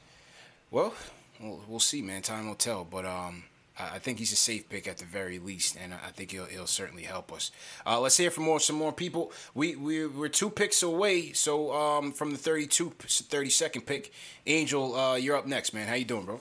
Well, 0.74 0.92
we'll, 1.40 1.60
we'll 1.68 1.80
see, 1.80 2.02
man. 2.02 2.20
Time 2.22 2.48
will 2.48 2.56
tell. 2.56 2.84
But 2.84 3.06
um, 3.06 3.44
I 3.78 3.94
I 3.94 3.98
think 4.00 4.18
he's 4.18 4.32
a 4.32 4.36
safe 4.36 4.68
pick 4.68 4.88
at 4.88 4.98
the 4.98 5.04
very 5.04 5.38
least, 5.38 5.76
and 5.80 5.94
I 5.94 6.10
think 6.10 6.32
he'll, 6.32 6.46
he'll 6.46 6.66
certainly 6.66 7.04
help 7.04 7.32
us. 7.32 7.52
Uh, 7.86 8.00
let's 8.00 8.16
hear 8.16 8.30
from 8.30 8.44
more 8.44 8.58
some 8.58 8.76
more 8.76 8.92
people. 8.92 9.30
We 9.54 9.76
we 9.76 10.06
we're 10.06 10.28
two 10.28 10.50
picks 10.50 10.82
away. 10.82 11.32
So 11.32 11.72
um, 11.72 12.10
from 12.12 12.32
the 12.32 12.38
32, 12.38 12.90
32nd 12.90 13.86
pick, 13.86 14.12
Angel, 14.46 14.96
uh, 14.96 15.14
you're 15.14 15.36
up 15.36 15.46
next, 15.46 15.74
man. 15.74 15.86
How 15.86 15.94
you 15.94 16.04
doing, 16.04 16.24
bro? 16.24 16.40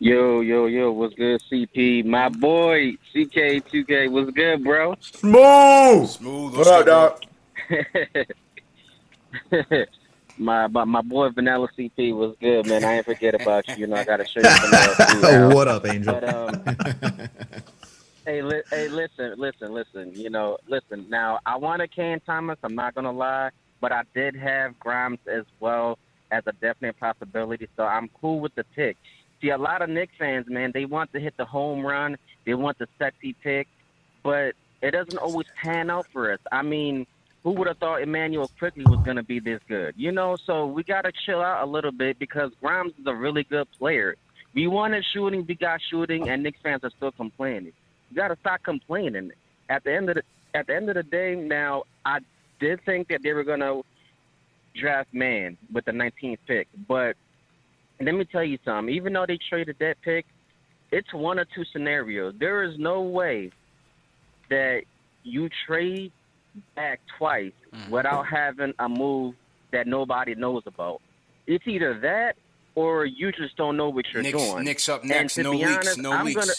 Yo, 0.00 0.40
yo, 0.40 0.66
yo, 0.66 0.90
what's 0.90 1.14
good, 1.14 1.40
CP? 1.50 2.04
My 2.04 2.28
boy, 2.28 2.96
CK2K, 3.14 4.10
what's 4.10 4.32
good, 4.32 4.64
bro? 4.64 4.96
Smooth. 5.00 6.10
Smooth. 6.10 6.56
What 6.56 6.66
up, 6.66 7.20
dog? 9.70 9.86
my, 10.36 10.66
my 10.66 10.84
my 10.84 11.02
boy 11.02 11.28
Vanilla 11.30 11.68
CP 11.78 12.14
was 12.14 12.36
good, 12.40 12.66
man. 12.66 12.84
I 12.84 12.96
ain't 12.96 13.06
forget 13.06 13.34
about 13.34 13.64
you. 13.74 13.82
You 13.82 13.86
know, 13.86 13.96
I 13.96 14.04
got 14.04 14.16
to 14.18 14.26
show 14.26 14.40
you 14.40 14.48
too. 15.48 15.54
What 15.54 15.68
up, 15.68 15.84
Angel? 15.84 16.14
But, 16.14 16.24
um, 16.28 16.64
hey, 18.26 18.42
li- 18.42 18.62
hey, 18.70 18.88
listen, 18.88 19.34
listen, 19.36 19.72
listen. 19.72 20.12
You 20.16 20.30
know, 20.30 20.58
listen. 20.68 21.06
Now, 21.08 21.38
I 21.46 21.56
wanted 21.56 21.94
Cam 21.94 22.20
Thomas. 22.20 22.58
I'm 22.62 22.74
not 22.74 22.94
gonna 22.94 23.12
lie, 23.12 23.50
but 23.80 23.92
I 23.92 24.02
did 24.14 24.34
have 24.36 24.78
Grimes 24.78 25.20
as 25.32 25.44
well 25.60 25.98
as 26.30 26.42
a 26.46 26.52
definite 26.52 26.98
possibility. 26.98 27.68
So 27.76 27.84
I'm 27.84 28.08
cool 28.20 28.40
with 28.40 28.54
the 28.54 28.64
pick. 28.74 28.96
See, 29.40 29.50
a 29.50 29.58
lot 29.58 29.82
of 29.82 29.90
Knicks 29.90 30.14
fans, 30.18 30.46
man, 30.48 30.70
they 30.72 30.84
want 30.84 31.12
to 31.12 31.20
hit 31.20 31.36
the 31.36 31.44
home 31.44 31.84
run. 31.84 32.16
They 32.46 32.54
want 32.54 32.78
the 32.78 32.86
sexy 32.98 33.36
pick, 33.42 33.68
but 34.22 34.54
it 34.82 34.90
doesn't 34.90 35.18
always 35.18 35.46
pan 35.62 35.90
out 35.90 36.06
for 36.12 36.32
us. 36.32 36.40
I 36.50 36.62
mean, 36.62 37.06
who 37.44 37.52
would 37.52 37.68
have 37.68 37.78
thought 37.78 38.02
Immanuel 38.02 38.50
Quickley 38.58 38.84
was 38.84 39.04
going 39.04 39.16
to 39.18 39.22
be 39.22 39.38
this 39.38 39.60
good? 39.68 39.94
You 39.96 40.10
know, 40.10 40.36
so 40.46 40.66
we 40.66 40.82
got 40.82 41.02
to 41.02 41.12
chill 41.26 41.42
out 41.42 41.62
a 41.62 41.70
little 41.70 41.92
bit 41.92 42.18
because 42.18 42.50
Grimes 42.60 42.94
is 42.98 43.06
a 43.06 43.14
really 43.14 43.44
good 43.44 43.70
player. 43.78 44.16
We 44.54 44.66
wanted 44.66 45.04
shooting, 45.12 45.44
we 45.46 45.54
got 45.54 45.80
shooting, 45.90 46.30
and 46.30 46.42
Knicks 46.42 46.58
fans 46.62 46.82
are 46.84 46.90
still 46.96 47.12
complaining. 47.12 47.72
You 48.10 48.16
got 48.16 48.28
to 48.28 48.36
stop 48.40 48.62
complaining. 48.62 49.32
At 49.68 49.84
the 49.84 49.94
end 49.94 50.08
of 50.08 50.16
the 50.16 50.22
at 50.54 50.68
the 50.68 50.74
end 50.74 50.88
of 50.88 50.94
the 50.94 51.02
day, 51.02 51.34
now 51.34 51.82
I 52.04 52.20
did 52.60 52.80
think 52.84 53.08
that 53.08 53.22
they 53.22 53.32
were 53.32 53.44
going 53.44 53.60
to 53.60 53.82
draft 54.74 55.12
Mann 55.12 55.58
with 55.72 55.84
the 55.84 55.90
19th 55.90 56.38
pick, 56.46 56.68
but 56.88 57.16
let 58.00 58.14
me 58.14 58.24
tell 58.24 58.44
you 58.44 58.58
something. 58.64 58.94
Even 58.94 59.12
though 59.12 59.26
they 59.26 59.38
traded 59.48 59.76
that 59.80 59.96
pick, 60.02 60.26
it's 60.92 61.12
one 61.12 61.38
or 61.38 61.44
two 61.44 61.64
scenarios. 61.72 62.34
There 62.38 62.62
is 62.62 62.78
no 62.78 63.02
way 63.02 63.50
that 64.48 64.82
you 65.24 65.48
trade 65.66 66.12
back 66.76 67.00
twice 67.18 67.52
mm. 67.74 67.88
without 67.90 68.26
having 68.26 68.72
a 68.78 68.88
move 68.88 69.34
that 69.72 69.86
nobody 69.86 70.34
knows 70.34 70.62
about. 70.66 71.00
It's 71.46 71.66
either 71.66 71.98
that 72.00 72.36
or 72.74 73.04
you 73.06 73.32
just 73.32 73.56
don't 73.56 73.76
know 73.76 73.88
what 73.88 74.04
you're 74.12 74.22
Knicks, 74.22 74.38
doing. 74.38 74.64
Knicks 74.64 74.88
up 74.88 75.04
next. 75.04 75.36
No 75.38 75.52
be 75.52 75.58
leaks. 75.58 75.70
honest, 75.76 75.98
no 75.98 76.12
I'm 76.12 76.26
leaks. 76.26 76.40
gonna- 76.40 76.54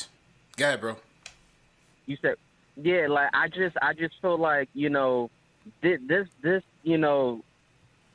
Go 0.58 0.66
ahead, 0.66 0.82
bro. 0.82 0.96
you 2.06 2.18
said 2.22 2.36
yeah 2.78 3.08
like 3.10 3.30
i 3.34 3.48
just 3.48 3.76
i 3.82 3.94
just 3.94 4.14
feel 4.22 4.38
like 4.38 4.68
you 4.74 4.90
know 4.90 5.30
thi- 5.82 5.96
this 6.08 6.28
this 6.44 6.62
you 6.84 6.98
know 6.98 7.42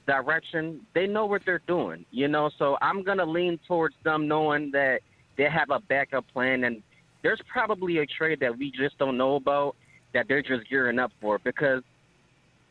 direction 0.07 0.81
they 0.94 1.07
know 1.07 1.27
what 1.27 1.43
they're 1.47 1.62
doing 1.66 2.05
you 2.11 2.28
know 2.28 2.51
so 2.59 2.77
i'm 2.82 3.02
gonna 3.02 3.24
lean 3.24 3.59
towards 3.69 3.94
them 4.05 4.27
knowing 4.28 4.70
that 4.70 5.01
they 5.36 5.44
have 5.48 5.70
a 5.70 5.81
backup 5.81 6.27
plan 6.32 6.65
and 6.65 6.82
there's 7.23 7.40
probably 7.52 7.98
a 7.98 8.07
trade 8.07 8.40
that 8.40 8.57
we 8.59 8.70
just 8.70 8.97
don't 8.98 9.16
know 9.16 9.36
about 9.36 9.77
that 10.12 10.28
they're 10.28 10.43
just 10.43 10.69
gearing 10.69 10.99
up 10.99 11.12
for 11.20 11.39
because 11.39 11.82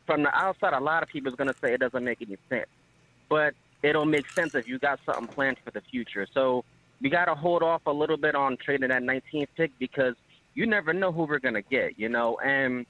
from 0.06 0.24
the 0.24 0.36
outside 0.36 0.74
a 0.74 0.80
lot 0.80 1.04
of 1.04 1.10
people 1.10 1.32
is 1.32 1.36
gonna 1.36 1.54
say 1.62 1.74
it 1.74 1.80
doesn't 1.80 2.04
make 2.04 2.22
any 2.22 2.38
sense 2.50 2.70
but 3.30 3.54
it'll 3.84 4.06
make 4.06 4.30
sense 4.32 4.56
if 4.56 4.68
you 4.68 4.80
got 4.80 5.00
something 5.06 5.28
planned 5.28 5.58
for 5.64 5.72
the 5.72 5.82
future 5.82 6.28
so 6.34 6.64
we 7.02 7.10
got 7.10 7.26
to 7.26 7.36
hold 7.36 7.64
off 7.64 7.82
a 7.86 7.92
little 7.92 8.18
bit 8.18 8.36
on 8.36 8.58
trading 8.58 8.90
that 8.90 9.04
19th 9.04 9.48
pick 9.56 9.72
because 9.80 10.16
you 10.54 10.66
never 10.66 10.94
know 10.94 11.12
who 11.12 11.24
we're 11.24 11.40
gonna 11.40 11.62
get, 11.62 11.98
you 11.98 12.10
know. 12.10 12.38
And 12.44 12.86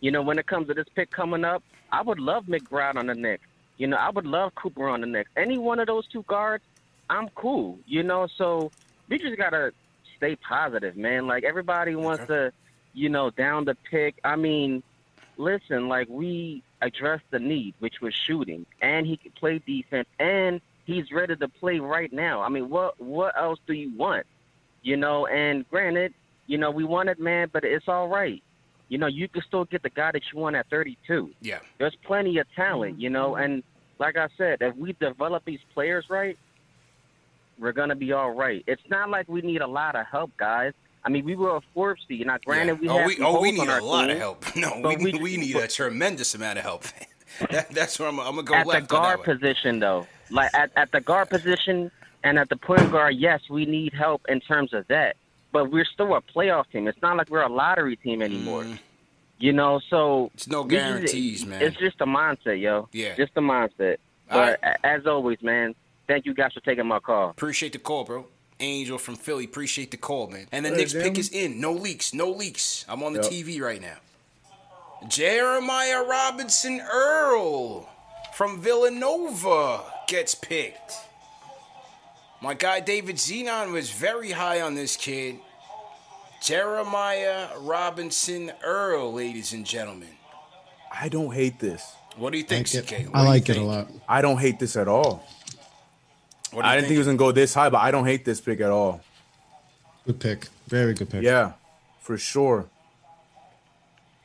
you 0.00 0.10
know, 0.10 0.22
when 0.22 0.38
it 0.38 0.46
comes 0.46 0.68
to 0.68 0.74
this 0.74 0.86
pick 0.94 1.10
coming 1.10 1.44
up, 1.44 1.62
I 1.92 2.02
would 2.02 2.18
love 2.18 2.46
McBride 2.46 2.96
on 2.96 3.06
the 3.06 3.14
Knicks. 3.14 3.44
You 3.76 3.86
know, 3.86 3.96
I 3.96 4.10
would 4.10 4.26
love 4.26 4.54
Cooper 4.54 4.88
on 4.88 5.00
the 5.00 5.06
Knicks. 5.06 5.30
Any 5.36 5.58
one 5.58 5.78
of 5.78 5.86
those 5.86 6.06
two 6.06 6.22
guards, 6.26 6.64
I'm 7.08 7.28
cool. 7.34 7.78
You 7.86 8.02
know, 8.02 8.26
so 8.26 8.70
we 9.08 9.18
just 9.18 9.36
gotta 9.36 9.72
stay 10.16 10.36
positive, 10.36 10.96
man. 10.96 11.26
Like 11.26 11.44
everybody 11.44 11.94
wants 11.94 12.26
to, 12.26 12.52
you 12.92 13.08
know, 13.08 13.30
down 13.30 13.64
the 13.64 13.76
pick. 13.90 14.16
I 14.24 14.36
mean, 14.36 14.82
listen, 15.36 15.88
like 15.88 16.08
we 16.08 16.62
addressed 16.82 17.24
the 17.30 17.38
need, 17.38 17.74
which 17.78 18.00
was 18.00 18.14
shooting, 18.14 18.66
and 18.80 19.06
he 19.06 19.16
could 19.16 19.34
play 19.34 19.60
defense, 19.66 20.08
and 20.18 20.60
he's 20.84 21.10
ready 21.12 21.36
to 21.36 21.48
play 21.48 21.78
right 21.78 22.12
now. 22.12 22.42
I 22.42 22.48
mean, 22.48 22.68
what 22.70 23.00
what 23.00 23.36
else 23.38 23.58
do 23.66 23.72
you 23.72 23.96
want? 23.96 24.26
You 24.82 24.96
know, 24.96 25.26
and 25.26 25.68
granted, 25.68 26.14
you 26.46 26.58
know, 26.58 26.70
we 26.70 26.84
wanted 26.84 27.18
Mann, 27.18 27.50
but 27.52 27.64
it's 27.64 27.88
all 27.88 28.08
right. 28.08 28.42
You 28.88 28.98
know, 28.98 29.06
you 29.06 29.28
can 29.28 29.42
still 29.42 29.66
get 29.66 29.82
the 29.82 29.90
guy 29.90 30.10
that 30.10 30.22
you 30.32 30.40
want 30.40 30.56
at 30.56 30.68
32. 30.68 31.30
Yeah. 31.40 31.60
There's 31.78 31.94
plenty 32.04 32.38
of 32.38 32.46
talent, 32.56 33.00
you 33.00 33.08
know, 33.08 33.36
and 33.36 33.62
like 34.00 34.16
I 34.16 34.28
said, 34.36 34.58
if 34.62 34.74
we 34.76 34.94
develop 34.94 35.44
these 35.44 35.60
players 35.74 36.06
right, 36.08 36.36
we're 37.58 37.72
gonna 37.72 37.94
be 37.94 38.12
all 38.12 38.30
right. 38.32 38.64
It's 38.66 38.82
not 38.88 39.10
like 39.10 39.28
we 39.28 39.42
need 39.42 39.60
a 39.60 39.66
lot 39.66 39.94
of 39.94 40.06
help, 40.06 40.36
guys. 40.38 40.72
I 41.04 41.08
mean, 41.08 41.24
we 41.24 41.34
were 41.36 41.56
a 41.56 41.60
fourth 41.74 41.98
seed. 42.06 42.26
Now, 42.26 42.38
granted, 42.44 42.80
we 42.80 42.88
oh, 42.88 42.98
had 42.98 43.06
we, 43.06 43.18
oh, 43.20 43.40
we 43.40 43.48
oh, 43.48 43.52
need 43.52 43.68
a 43.68 43.82
lot 43.84 44.06
team, 44.06 44.10
of 44.12 44.18
help. 44.18 44.44
No, 44.56 44.80
we, 44.84 44.96
we- 44.96 45.18
we 45.18 45.36
need 45.36 45.56
a 45.56 45.66
tremendous 45.68 46.34
amount 46.34 46.58
of 46.58 46.64
help. 46.64 46.84
that, 47.50 47.70
that's 47.72 47.98
where 47.98 48.08
I'm, 48.08 48.18
I'm 48.20 48.34
gonna 48.36 48.42
go 48.42 48.54
at 48.54 48.64
the 48.64 48.68
left 48.68 48.88
that 48.88 48.88
guard 48.88 49.22
position, 49.22 49.78
though, 49.80 50.06
like 50.30 50.52
at, 50.54 50.70
at 50.76 50.92
the 50.92 51.00
guard 51.00 51.30
position 51.30 51.90
and 52.22 52.38
at 52.38 52.48
the 52.48 52.56
point 52.56 52.90
guard, 52.90 53.16
yes, 53.16 53.40
we 53.48 53.64
need 53.64 53.94
help 53.94 54.22
in 54.28 54.40
terms 54.40 54.72
of 54.74 54.86
that. 54.88 55.16
But 55.52 55.70
we're 55.70 55.84
still 55.86 56.14
a 56.14 56.20
playoff 56.20 56.70
team. 56.70 56.86
It's 56.86 57.00
not 57.02 57.16
like 57.16 57.28
we're 57.30 57.42
a 57.42 57.48
lottery 57.48 57.96
team 57.96 58.22
anymore. 58.22 58.64
Mm. 58.64 58.78
You 59.38 59.52
know, 59.52 59.80
so 59.88 60.30
it's 60.34 60.46
no 60.46 60.64
guarantees, 60.64 61.46
man. 61.46 61.62
It's 61.62 61.76
just 61.78 62.00
a 62.00 62.06
mindset, 62.06 62.60
yo. 62.60 62.88
Yeah. 62.92 63.16
just 63.16 63.32
a 63.36 63.40
mindset. 63.40 63.96
All 64.30 64.38
But 64.38 64.60
a- 64.62 64.86
as 64.86 65.06
always, 65.06 65.42
man, 65.42 65.74
thank 66.06 66.26
you 66.26 66.34
guys 66.34 66.52
for 66.52 66.60
taking 66.60 66.86
my 66.86 67.00
call. 67.00 67.30
Appreciate 67.30 67.72
the 67.72 67.78
call, 67.78 68.04
bro. 68.04 68.26
Angel 68.60 68.98
from 68.98 69.16
Philly, 69.16 69.44
appreciate 69.44 69.90
the 69.90 69.96
call, 69.96 70.28
man. 70.28 70.46
And 70.52 70.64
the 70.64 70.70
Hey, 70.70 70.76
Knicks 70.76 70.92
pick 70.92 71.18
is 71.18 71.28
in. 71.30 71.60
No 71.60 71.72
leaks, 71.72 72.12
no 72.14 72.30
leaks. 72.30 72.84
I'm 72.88 73.02
on 73.02 73.12
the 73.12 73.22
Yep. 73.22 73.30
TV 73.30 73.60
right 73.60 73.80
now. 73.80 73.96
Jeremiah 75.08 76.02
Robinson 76.02 76.80
Earl 76.80 77.88
from 78.34 78.60
Villanova 78.60 79.80
gets 80.08 80.34
picked. 80.34 80.92
My 82.42 82.54
guy 82.54 82.80
David 82.80 83.16
Zenon 83.16 83.72
was 83.72 83.90
very 83.90 84.30
high 84.32 84.60
on 84.60 84.74
this 84.74 84.96
kid. 84.96 85.38
Jeremiah 86.42 87.48
Robinson 87.58 88.50
Earl, 88.64 89.12
ladies 89.12 89.52
and 89.52 89.64
gentlemen. 89.66 90.08
I 90.92 91.08
don't 91.08 91.32
hate 91.34 91.58
this. 91.58 91.94
What 92.16 92.32
do 92.32 92.38
you 92.38 92.44
think, 92.44 92.66
CK? 92.66 93.06
What 93.12 93.14
I 93.20 93.22
like 93.24 93.48
it 93.48 93.56
a 93.56 93.62
lot. 93.62 93.88
I 94.08 94.20
don't 94.22 94.38
hate 94.38 94.58
this 94.58 94.74
at 94.76 94.88
all. 94.88 95.24
What 96.52 96.62
do 96.62 96.66
you 96.68 96.72
I 96.72 96.76
didn't 96.76 96.88
think 96.88 96.96
it 96.96 96.98
was 96.98 97.06
gonna 97.06 97.18
go 97.18 97.32
this 97.32 97.54
high, 97.54 97.68
but 97.68 97.78
I 97.78 97.90
don't 97.90 98.06
hate 98.06 98.24
this 98.24 98.40
pick 98.40 98.60
at 98.60 98.70
all. 98.70 99.00
Good 100.06 100.18
pick. 100.20 100.48
Very 100.68 100.94
good 100.94 101.10
pick. 101.10 101.22
Yeah, 101.22 101.52
for 102.00 102.16
sure. 102.18 102.66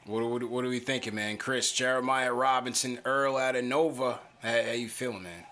What, 0.06 0.24
what, 0.24 0.44
what 0.44 0.66
are 0.66 0.70
we 0.70 0.80
thinking, 0.80 1.16
man? 1.16 1.38
Chris, 1.38 1.72
Jeremiah 1.72 2.32
Robinson, 2.32 3.00
Earl 3.06 3.38
out 3.38 3.56
of 3.56 3.64
Nova. 3.64 4.20
How, 4.42 4.52
how 4.52 4.72
you 4.72 4.88
feeling, 4.88 5.24
man? 5.24 5.44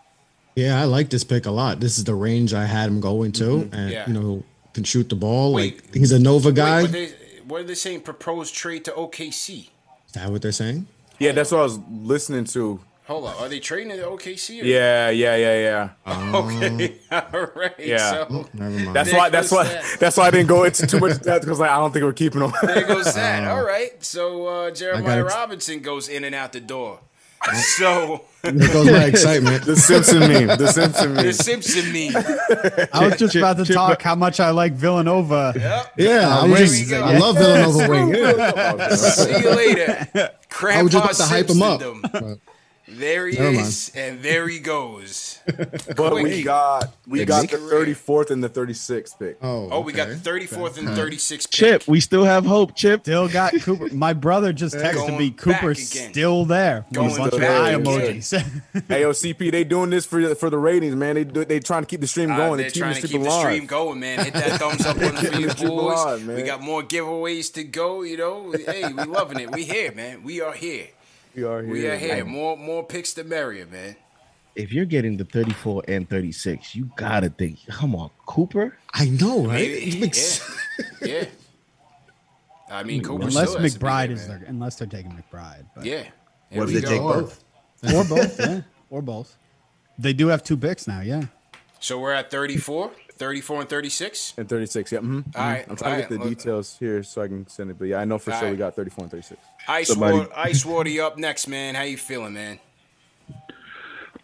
Yeah, 0.56 0.80
I 0.80 0.84
like 0.86 1.10
this 1.10 1.24
pick 1.24 1.48
a 1.48 1.52
lot. 1.52 1.80
This 1.80 1.98
is 1.98 2.04
the 2.04 2.14
range 2.14 2.54
I 2.54 2.66
had 2.66 2.88
him 2.88 3.00
going 3.00 3.32
to, 3.34 3.44
mm-hmm. 3.44 3.76
and 3.76 3.92
Yeah. 3.92 4.08
you 4.08 4.14
know 4.14 4.44
can 4.74 4.84
shoot 4.84 5.10
the 5.10 5.16
ball. 5.16 5.54
like 5.54 5.94
he's 5.94 6.12
a 6.12 6.20
Nova 6.20 6.52
guy. 6.52 6.78
Wait, 6.78 6.82
what, 6.84 6.92
they, 6.92 7.08
what 7.48 7.62
are 7.62 7.64
they 7.64 7.76
saying? 7.76 8.02
Proposed 8.02 8.54
trade 8.56 8.86
to 8.86 8.92
OKC. 8.92 9.68
is 10.08 10.14
that 10.14 10.30
what 10.30 10.42
they're 10.42 10.52
saying? 10.52 10.88
Yeah, 11.20 11.32
that's 11.32 11.52
what 11.52 11.60
I 11.60 11.64
was 11.64 11.80
listening 11.90 12.46
to. 12.46 12.80
Hold 13.06 13.26
on, 13.28 13.36
are 13.36 13.50
they 13.50 13.60
trading 13.60 13.90
to 13.98 14.04
OKC? 14.04 14.62
Or 14.62 14.66
Yeah, 14.66 15.10
yeah, 15.10 15.36
yeah, 15.36 15.90
yeah. 16.08 16.32
Okay, 16.36 16.96
all 17.12 17.48
right. 17.56 17.74
Yeah. 17.78 18.12
So 18.12 18.48
Never 18.54 18.70
mind. 18.80 18.96
That's 18.96 19.10
There 19.10 19.20
why. 19.20 19.30
That's 19.30 19.52
why. 19.52 19.64
that. 19.66 19.98
That's 20.00 20.16
why 20.18 20.28
I 20.28 20.32
didn't 20.32 20.48
go 20.48 20.64
into 20.64 20.88
too 20.88 21.00
much 21.00 21.22
depth 21.22 21.44
because 21.44 21.60
like, 21.60 21.70
I 21.70 21.78
don't 21.78 21.92
think 21.92 22.06
we're 22.06 22.14
keeping 22.14 22.40
them. 22.40 22.54
there 22.64 22.88
goes 22.88 23.14
that. 23.16 23.46
all 23.50 23.64
right. 23.64 24.02
So 24.04 24.48
uh, 24.48 24.72
Jeremiah 24.72 25.26
ex- 25.26 25.34
Robinson 25.36 25.80
goes 25.82 26.08
in 26.08 26.24
and 26.24 26.34
out 26.34 26.54
the 26.54 26.62
door. 26.62 27.00
So 27.78 28.24
There 28.42 28.54
goes 28.54 28.86
my 28.90 29.04
excitement. 29.04 29.66
The 29.66 29.76
Simpson 29.76 30.20
meme. 30.22 30.48
The 30.58 30.68
Simpson 30.68 31.14
meme. 31.14 31.26
the 31.26 31.34
Simpson 31.34 31.92
meme. 31.92 32.88
I 32.94 33.06
was 33.06 33.18
just 33.18 33.36
about 33.36 33.58
to 33.58 33.66
Chip- 33.66 33.76
talk 33.76 34.02
how 34.02 34.16
much 34.16 34.40
I 34.40 34.52
like 34.52 34.72
Villanova. 34.72 35.52
Yeah, 35.98 36.40
I 36.40 36.46
was 36.48 36.80
just, 36.80 36.94
I 36.94 37.18
love 37.18 37.36
Villanova 37.38 37.90
wing. 37.90 38.14
See 38.96 39.40
you 39.42 39.50
later. 39.54 40.08
I 40.70 40.82
was 40.82 40.94
just 40.94 41.04
about 41.04 41.16
to 41.16 41.24
hype 41.26 41.50
him 41.50 41.62
up. 41.62 41.82
Simpsondom. 42.94 42.98
There 43.00 43.28
he 43.28 43.38
Never 43.38 43.52
mind. 43.52 43.68
is, 43.68 43.92
and 43.96 44.22
there 44.24 44.48
he 44.48 44.60
goes. 44.60 45.40
But 45.96 46.14
we 46.16 46.44
got 46.44 46.94
we 47.08 47.20
Next 47.20 47.30
got 47.30 47.50
the 47.50 47.58
34th 47.58 48.32
and 48.32 48.44
the 48.44 48.50
36th 48.50 49.20
pick. 49.20 49.38
Oh, 49.42 49.70
Oh, 49.72 49.80
we 49.82 49.92
got 49.94 50.08
the 50.08 50.16
34th 50.16 50.78
and 50.78 50.88
36th. 50.90 51.50
Chip, 51.50 51.88
we 51.88 52.00
still 52.00 52.24
have 52.24 52.46
hope. 52.46 52.76
Chip, 52.76 53.02
Still 53.02 53.28
got 53.28 53.54
Cooper. 53.62 53.94
My 53.94 54.14
brother 54.14 54.54
just 54.54 54.76
texted 54.76 54.94
Going 55.08 55.18
me. 55.18 55.32
Cooper's 55.32 55.90
still 55.90 56.46
there. 56.46 56.86
Going 56.94 57.14
a 57.14 57.18
bunch 57.18 57.34
of 57.34 57.40
back 57.42 57.62
eye 57.62 57.74
emojis. 57.76 58.32
hey, 58.88 59.02
yo, 59.02 59.12
CP, 59.12 59.52
they 59.52 59.64
doing 59.64 59.90
this 59.90 60.06
for 60.06 60.34
for 60.36 60.50
the 60.50 60.58
ratings, 60.58 60.96
man. 60.96 61.16
They 61.16 61.24
do, 61.26 61.46
they 61.46 61.60
trying 61.60 61.84
to 61.84 61.88
keep 61.88 62.02
the 62.02 62.08
stream 62.08 62.32
Uh, 62.32 62.38
going. 62.38 62.58
they're 62.58 62.68
they 62.70 62.72
keeping 62.72 62.82
trying 62.92 63.02
to 63.02 63.08
stream 63.08 63.12
keep 63.12 63.22
the 63.24 63.30
alive. 63.30 63.42
stream 63.54 63.66
going, 63.66 64.00
man. 64.00 64.24
Hit 64.26 64.34
that 64.34 64.60
thumbs 64.60 64.86
up 64.86 64.96
on 64.98 65.02
the 65.16 65.22
for 65.22 65.26
you 65.26 65.32
Keep 65.32 65.48
the 65.48 65.52
stream 65.58 65.70
boys. 65.70 66.00
alive. 66.00 66.28
We 66.28 66.44
got 66.44 66.62
more 66.62 66.84
giveaways 66.84 67.54
to 67.54 67.64
go. 67.64 68.02
You 68.04 68.18
know, 68.18 68.52
hey, 68.52 68.92
we 68.92 69.04
loving 69.04 69.40
it. 69.40 69.52
We 69.52 69.64
here, 69.66 69.92
man. 69.92 70.24
We 70.24 70.42
are 70.42 70.54
here. 70.54 70.88
We 71.36 71.44
are 71.44 71.62
here. 71.64 71.72
We 71.72 71.88
are 71.88 71.96
here. 71.98 72.26
More 72.26 72.58
more 72.58 72.84
picks 72.86 73.14
the 73.14 73.24
merrier, 73.24 73.66
man. 73.66 73.96
if 74.56 74.72
you're 74.72 74.86
getting 74.86 75.18
the 75.18 75.26
34 75.26 75.84
and 75.88 76.08
36, 76.10 76.76
you 76.76 76.90
gotta 76.96 77.30
think. 77.30 77.60
Come 77.68 77.96
on, 77.96 78.10
Cooper. 78.28 78.78
I 78.94 79.06
know, 79.10 79.48
right? 79.48 79.68
Maybe, 79.68 80.00
makes- 80.00 80.42
Yeah. 81.02 81.26
I 82.70 82.84
mean, 82.84 83.02
Cooper 83.04 83.24
unless 83.28 83.50
still 83.50 83.60
has 83.62 83.74
to 83.74 83.80
be 83.80 83.86
McBride 83.86 84.08
there, 84.08 84.16
is 84.16 84.28
man. 84.28 84.40
there, 84.42 84.50
unless 84.50 84.76
they're 84.78 84.88
taking 84.88 85.12
McBride. 85.12 85.66
But. 85.76 85.86
Yeah. 85.86 86.04
What 86.52 86.70
Here 86.70 86.78
if 86.80 86.84
they 86.84 86.90
we 86.90 86.96
take 86.96 87.02
go. 87.02 87.22
both? 87.22 87.44
or 87.94 88.04
both, 88.06 88.40
yeah, 88.40 88.62
or 88.90 89.02
both. 89.02 89.38
They 90.00 90.14
do 90.14 90.28
have 90.28 90.44
two 90.44 90.56
picks 90.58 90.88
now, 90.88 91.02
yeah. 91.02 91.24
So 91.80 92.00
we're 92.00 92.14
at 92.14 92.32
34, 92.32 92.92
34 93.18 93.60
and 93.62 93.70
36. 93.70 94.34
And 94.38 94.48
36, 94.48 94.92
yeah. 94.92 95.00
mhm, 95.00 95.24
mhm. 95.24 95.36
All 95.36 95.42
right, 95.46 95.66
I'm 95.70 95.76
trying 95.76 95.92
all 95.92 95.96
to 95.98 96.02
get 96.04 96.10
the 96.10 96.18
right, 96.18 96.26
look. 96.30 96.38
details 96.38 96.78
here 96.80 97.04
so 97.04 97.22
I 97.24 97.28
can 97.28 97.46
send 97.48 97.72
it. 97.72 97.78
But 97.80 97.90
yeah, 97.90 97.98
I 97.98 98.06
know 98.06 98.18
for 98.18 98.32
All 98.34 98.40
sure 98.40 98.50
we 98.52 98.56
got 98.56 98.76
34 98.76 99.04
and 99.06 99.12
36. 99.12 99.40
Ice 99.68 99.90
Somebody- 99.90 100.18
water, 100.20 100.32
ice 100.36 100.66
water, 100.66 100.90
you 100.90 101.04
up 101.06 101.18
next, 101.18 101.48
man. 101.48 101.76
How 101.76 101.84
you 101.84 101.98
feeling, 101.98 102.34
man? 102.34 102.60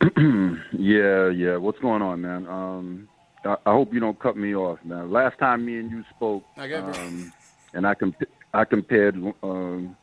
yeah, 0.74 1.30
yeah. 1.30 1.58
What's 1.58 1.80
going 1.80 2.02
on, 2.02 2.22
man? 2.22 2.48
Um, 2.48 3.08
I, 3.46 3.56
I 3.66 3.72
hope 3.72 3.94
you 3.94 4.00
don't 4.00 4.20
cut 4.20 4.38
me 4.38 4.56
off, 4.56 4.80
man. 4.84 5.12
Last 5.12 5.38
time 5.40 5.66
me 5.66 5.78
and 5.78 5.90
you 5.92 6.04
spoke, 6.16 6.44
I 6.58 6.72
um, 6.74 7.32
and 7.74 7.88
I 7.88 7.96
comp- 7.96 8.30
I 8.54 8.66
compared 8.66 9.16
um, 9.44 9.96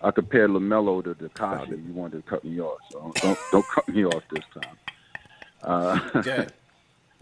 I 0.00 0.10
compared 0.10 0.50
LaMelo 0.50 1.02
to 1.04 1.14
the 1.14 1.28
Takashi. 1.30 1.86
You 1.86 1.92
wanted 1.92 2.24
to 2.24 2.30
cut 2.30 2.44
me 2.44 2.60
off, 2.60 2.78
so 2.90 3.12
don't 3.16 3.38
don't 3.52 3.66
cut 3.74 3.88
me 3.88 4.04
off 4.04 4.22
this 4.30 4.44
time. 4.62 4.76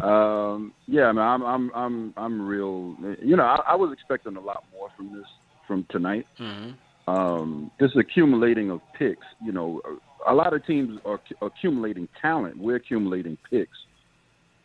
Uh, 0.01 0.05
um, 0.05 0.73
yeah, 0.87 1.11
man. 1.13 1.25
I'm 1.25 1.43
I'm 1.43 1.71
I'm 1.75 2.15
I'm 2.17 2.47
real. 2.47 2.97
You 3.21 3.37
know, 3.37 3.45
I, 3.45 3.63
I 3.69 3.75
was 3.75 3.93
expecting 3.93 4.37
a 4.37 4.41
lot 4.41 4.65
more 4.73 4.91
from 4.97 5.13
this 5.17 5.27
from 5.67 5.85
tonight. 5.91 6.27
Mm-hmm. 6.39 6.71
Um, 7.07 7.71
this 7.79 7.91
accumulating 7.97 8.71
of 8.71 8.81
picks. 8.95 9.27
You 9.45 9.53
know, 9.53 9.81
a 10.27 10.35
lot 10.35 10.55
of 10.55 10.65
teams 10.67 11.01
are 11.05 11.21
accumulating 11.41 12.09
talent. 12.21 12.59
We're 12.59 12.77
accumulating 12.77 13.39
picks. 13.51 13.79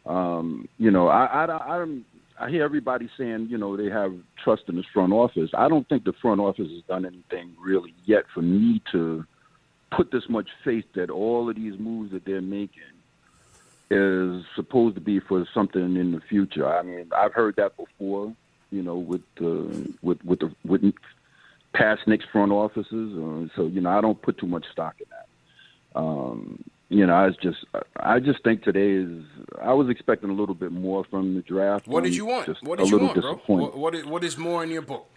Um, 0.05 0.69
you 0.77 0.91
know, 0.91 1.07
I, 1.07 1.25
I, 1.25 1.45
I, 1.45 1.85
I 2.39 2.49
hear 2.49 2.63
everybody 2.63 3.09
saying, 3.17 3.47
you 3.49 3.57
know, 3.57 3.75
they 3.75 3.89
have 3.89 4.13
trust 4.43 4.63
in 4.67 4.75
this 4.75 4.85
front 4.93 5.11
office. 5.11 5.49
I 5.53 5.67
don't 5.67 5.87
think 5.89 6.05
the 6.05 6.13
front 6.13 6.39
office 6.39 6.69
has 6.69 6.83
done 6.87 7.05
anything 7.05 7.55
really 7.59 7.93
yet 8.05 8.23
for 8.33 8.41
me 8.41 8.81
to 8.91 9.25
put 9.91 10.11
this 10.11 10.23
much 10.29 10.49
faith 10.63 10.85
that 10.95 11.09
all 11.09 11.49
of 11.49 11.55
these 11.55 11.79
moves 11.79 12.11
that 12.11 12.25
they're 12.25 12.41
making 12.41 12.83
is 13.89 14.43
supposed 14.55 14.95
to 14.95 15.01
be 15.01 15.19
for 15.19 15.45
something 15.53 15.95
in 15.95 16.11
the 16.11 16.21
future. 16.29 16.67
I 16.67 16.81
mean, 16.83 17.09
I've 17.15 17.33
heard 17.33 17.55
that 17.55 17.77
before. 17.77 18.33
You 18.69 18.83
know, 18.83 18.97
with 18.97 19.21
the 19.37 19.93
with 20.01 20.21
with 20.25 20.39
the 20.39 20.53
with 20.65 20.81
past 21.73 22.07
Knicks 22.07 22.25
front 22.31 22.51
offices. 22.51 23.13
Uh, 23.17 23.47
so 23.55 23.67
you 23.67 23.81
know, 23.81 23.89
I 23.89 24.01
don't 24.01 24.21
put 24.21 24.37
too 24.37 24.47
much 24.47 24.65
stock 24.71 24.95
in 24.99 25.05
that. 25.09 25.99
Um, 25.99 26.63
you 26.89 27.05
know, 27.05 27.13
I 27.13 27.25
was 27.27 27.35
just 27.37 27.57
I 27.97 28.19
just 28.19 28.43
think 28.43 28.63
today 28.63 28.91
is 28.91 29.23
I 29.61 29.73
was 29.73 29.89
expecting 29.89 30.29
a 30.29 30.33
little 30.33 30.55
bit 30.55 30.71
more 30.71 31.03
from 31.03 31.35
the 31.35 31.41
draft. 31.41 31.87
What 31.87 32.03
did 32.03 32.15
you 32.15 32.25
want? 32.25 32.45
Just 32.45 32.63
What 32.63 32.79
a 32.79 32.83
did 32.83 32.89
you 32.91 32.95
little 32.99 33.07
want, 33.09 33.21
bro? 33.21 33.33
disappointed. 33.35 33.61
What, 33.63 33.77
what, 33.77 33.95
is, 33.95 34.05
what 34.05 34.23
is 34.23 34.37
more 34.37 34.63
in 34.63 34.69
your 34.69 34.81
book? 34.83 35.07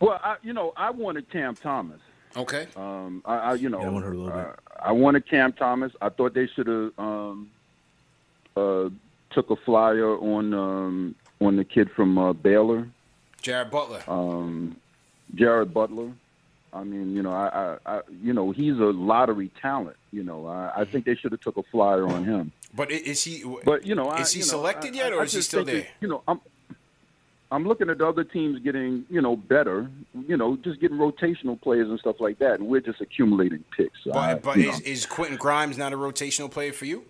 Well, 0.00 0.20
I, 0.22 0.36
you 0.42 0.52
know, 0.52 0.72
I 0.76 0.90
wanted 0.90 1.30
Cam 1.30 1.54
Thomas. 1.54 2.00
Okay. 2.36 2.66
Um, 2.76 3.22
I, 3.24 3.36
I 3.36 3.54
you 3.54 3.68
know, 3.70 3.80
Yeah, 3.80 3.86
I 3.86 3.90
want 3.90 4.04
her 4.04 4.12
a 4.12 4.16
little 4.16 4.32
bit. 4.32 4.46
uh, 4.48 4.52
I 4.82 4.92
wanted 4.92 5.28
Cam 5.30 5.52
Thomas. 5.52 5.92
I 6.02 6.08
thought 6.10 6.34
they 6.34 6.48
should 6.48 6.66
have 6.66 6.90
um, 6.98 7.50
uh, 8.56 8.88
took 9.30 9.50
a 9.50 9.56
flyer 9.56 10.16
on 10.18 10.52
um, 10.52 11.14
on 11.40 11.56
the 11.56 11.64
kid 11.64 11.90
from 11.94 12.18
uh, 12.18 12.32
Baylor, 12.32 12.88
Jared 13.40 13.70
Butler. 13.70 14.02
um, 14.08 14.76
Jared 15.34 15.72
Butler. 15.74 16.12
I 16.72 16.82
mean, 16.82 17.14
you 17.14 17.22
know, 17.22 17.30
I, 17.32 17.76
I, 17.86 17.96
I, 17.96 18.00
you 18.22 18.32
know, 18.32 18.50
he's 18.50 18.74
a 18.78 18.86
lottery 18.92 19.50
talent. 19.62 19.96
You 20.12 20.24
know, 20.24 20.46
I, 20.48 20.72
I 20.80 20.84
think 20.84 21.04
they 21.04 21.14
should 21.14 21.30
have 21.32 21.40
took 21.40 21.56
a 21.56 21.62
flyer 21.64 22.06
on 22.08 22.24
him. 22.24 22.50
But 22.74 22.90
is 22.90 23.22
he? 23.22 23.44
But 23.64 23.86
you 23.86 23.94
know, 23.94 24.06
I, 24.08 24.20
is 24.22 24.32
he 24.32 24.40
you 24.40 24.44
know, 24.46 24.50
selected 24.50 24.92
I- 24.94 24.96
yet, 24.96 25.12
I- 25.12 25.16
or 25.16 25.20
I 25.20 25.24
is 25.24 25.32
he 25.32 25.42
still 25.42 25.64
there? 25.64 25.76
that, 25.82 25.86
you 26.00 26.08
know, 26.08 26.22
I'm 26.26 26.40
I'm 27.52 27.64
looking 27.68 27.88
at 27.90 27.98
the 27.98 28.06
other 28.08 28.24
teams 28.24 28.58
getting 28.60 29.06
you 29.08 29.20
know 29.22 29.36
better. 29.36 29.88
You 30.26 30.36
know, 30.36 30.56
just 30.56 30.80
getting 30.80 30.96
rotational 30.98 31.60
players 31.60 31.88
and 31.88 31.98
stuff 32.00 32.16
like 32.18 32.40
that, 32.40 32.58
and 32.58 32.68
we're 32.68 32.80
just 32.80 33.00
accumulating 33.00 33.62
picks. 33.76 33.98
I- 34.12 34.34
But, 34.34 34.42
but 34.42 34.56
is, 34.56 34.66
know. 34.66 34.84
is 34.84 35.06
Quentin 35.06 35.36
Grimes 35.36 35.78
not 35.78 35.92
a 35.92 35.96
rotational 35.96 36.50
player 36.50 36.72
for 36.72 36.86
you? 36.86 37.04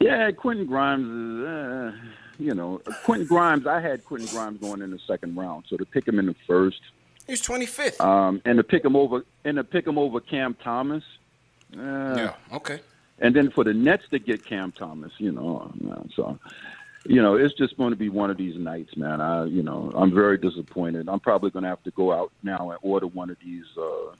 yeah, 0.00 0.30
Quentin 0.32 0.66
Grimes 0.66 1.06
is. 1.06 1.46
Uh, 1.46 1.92
you 2.38 2.54
know, 2.54 2.80
Quentin 3.04 3.26
Grimes. 3.26 3.66
I 3.66 3.80
had 3.80 4.04
Quentin 4.04 4.28
Grimes 4.28 4.60
going 4.60 4.82
in 4.82 4.90
the 4.90 4.98
second 5.06 5.36
round, 5.36 5.64
so 5.68 5.76
to 5.76 5.84
pick 5.84 6.06
him 6.06 6.18
in 6.18 6.26
the 6.26 6.36
first, 6.46 6.80
He's 7.26 7.40
25th. 7.42 8.00
um, 8.00 8.42
and 8.44 8.56
to 8.58 8.64
pick 8.64 8.84
him 8.84 8.96
over, 8.96 9.24
and 9.44 9.56
to 9.56 9.64
pick 9.64 9.86
him 9.86 9.98
over 9.98 10.20
Cam 10.20 10.54
Thomas. 10.54 11.04
Uh, 11.76 11.80
yeah. 12.16 12.34
Okay. 12.52 12.80
And 13.20 13.34
then 13.34 13.50
for 13.50 13.64
the 13.64 13.72
Nets 13.72 14.04
to 14.10 14.18
get 14.18 14.44
Cam 14.44 14.72
Thomas, 14.72 15.12
you 15.18 15.32
know, 15.32 15.72
uh, 15.90 16.02
so 16.16 16.38
you 17.06 17.20
know, 17.20 17.34
it's 17.36 17.54
just 17.54 17.76
going 17.76 17.90
to 17.90 17.96
be 17.96 18.08
one 18.08 18.30
of 18.30 18.36
these 18.38 18.56
nights, 18.58 18.96
man. 18.96 19.20
I, 19.20 19.44
you 19.44 19.62
know, 19.62 19.92
I'm 19.94 20.12
very 20.14 20.38
disappointed. 20.38 21.08
I'm 21.08 21.20
probably 21.20 21.50
going 21.50 21.62
to 21.64 21.68
have 21.68 21.82
to 21.84 21.90
go 21.90 22.12
out 22.12 22.32
now 22.42 22.70
and 22.70 22.78
order 22.82 23.06
one 23.06 23.28
of 23.30 23.36
these, 23.44 23.64
uh, 23.78 24.14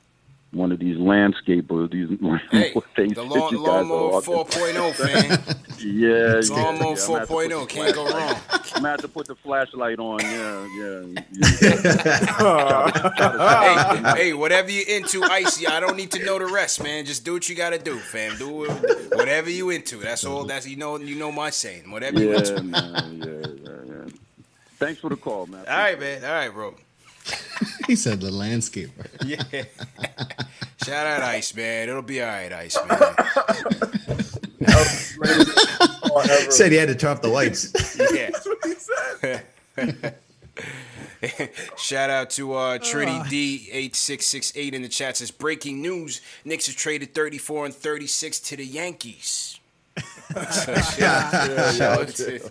one 0.55 0.73
of 0.73 0.79
these 0.79 0.97
landscapers, 0.97 1.91
these 1.91 2.09
Hey, 2.51 2.73
things 2.97 3.15
the 3.15 3.23
that 3.23 3.29
lawn, 3.29 3.53
you 3.53 3.59
guys 3.59 3.87
lawnmower 3.87 4.15
are 4.15 4.23
4.0, 4.23 4.95
fan. 4.95 5.57
Yeah, 5.79 6.41
yeah. 6.41 6.63
Lawnmower 6.63 6.97
yeah. 6.97 7.03
I'm 7.05 7.07
gonna 7.07 7.19
have 7.19 7.29
to 7.29 7.35
put 7.35 7.51
4.0, 7.51 7.69
can't 7.69 7.95
go 7.95 8.05
wrong. 8.07 8.37
I'm 8.51 8.61
gonna 8.75 8.89
have 8.91 9.01
to 9.01 9.09
put 9.09 9.27
the 9.27 9.35
flashlight 9.35 9.99
on. 9.99 10.21
Yeah, 10.21 10.67
yeah. 10.79 11.03
yeah. 12.41 14.15
hey, 14.15 14.23
hey, 14.25 14.33
whatever 14.33 14.71
you 14.71 14.85
into, 14.89 15.23
icy. 15.23 15.67
I 15.67 15.81
don't 15.81 15.97
need 15.97 16.11
to 16.13 16.25
know 16.25 16.39
the 16.39 16.47
rest, 16.47 16.83
man. 16.83 17.05
Just 17.05 17.25
do 17.25 17.35
what 17.35 17.49
you 17.49 17.55
gotta 17.55 17.79
do, 17.79 17.99
fam. 17.99 18.37
Do 18.37 18.65
it, 18.65 19.15
whatever 19.15 19.51
you 19.51 19.71
into. 19.71 19.97
That's 19.99 20.25
all. 20.25 20.45
That's 20.45 20.67
you 20.67 20.77
know. 20.77 20.99
You 20.99 21.17
know 21.17 21.31
my 21.33 21.51
saying. 21.51 21.91
Whatever 21.91 22.21
you 22.21 22.33
Yeah, 22.33 22.39
into. 22.39 22.63
man. 22.63 23.21
Yeah, 23.23 23.47
yeah, 23.63 23.77
yeah. 23.87 24.13
Thanks 24.79 25.01
for 25.01 25.11
the 25.11 25.17
call, 25.17 25.47
man. 25.47 25.65
All 25.69 25.77
right, 25.77 25.99
man. 25.99 26.25
All 26.25 26.31
right, 26.31 26.53
bro. 26.53 26.75
he 27.87 27.97
said 27.97 28.21
the 28.21 28.31
landscaper. 28.31 29.07
Yeah. 29.25 29.43
Shout 30.85 31.07
out 31.07 31.23
Ice, 31.23 31.55
man. 31.55 31.89
It'll 31.89 32.03
be 32.03 32.21
all 32.21 32.29
right, 32.29 32.53
Ice, 32.53 32.77
man. 32.87 32.99
Said 36.51 36.73
he 36.73 36.79
had 36.79 36.89
to 36.89 36.95
turn 36.95 37.13
off 37.13 37.23
the 37.23 37.29
lights. 37.29 37.73
Yeah. 38.13 38.31
Shout 41.79 42.11
out 42.11 42.31
to 42.31 42.53
uh, 42.55 42.79
Trinity 42.79 43.29
D 43.31 43.69
eight 43.73 43.97
six 43.97 44.27
six 44.27 44.53
eight 44.57 44.75
in 44.75 44.83
the 44.83 44.89
chat 44.89 45.17
says 45.17 45.31
breaking 45.31 45.81
news: 45.81 46.21
Knicks 46.45 46.67
have 46.67 46.77
traded 46.77 47.15
thirty 47.15 47.39
four 47.39 47.65
and 47.65 47.75
thirty 47.75 48.07
six 48.07 48.39
to 48.41 48.57
the 48.57 48.65
Yankees. 48.65 49.59
So, 50.51 50.75
shout- 50.75 50.99
Yeah, 50.99 51.73
shout 51.73 52.01
out 52.01 52.09
to- 52.09 52.51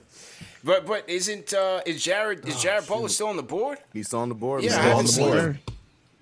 but 0.63 0.85
but 0.85 1.09
isn't 1.09 1.53
uh, 1.53 1.81
is 1.85 2.03
Jared 2.03 2.47
is 2.47 2.61
Jared 2.61 2.87
Butler 2.87 3.09
still 3.09 3.27
on 3.27 3.37
the 3.37 3.43
board? 3.43 3.79
He's 3.91 4.13
on 4.13 4.29
the 4.29 4.35
board. 4.35 4.63
Yeah, 4.63 4.71
man. 4.71 4.79
I 4.79 4.83
haven't 4.89 5.07
seen. 5.07 5.59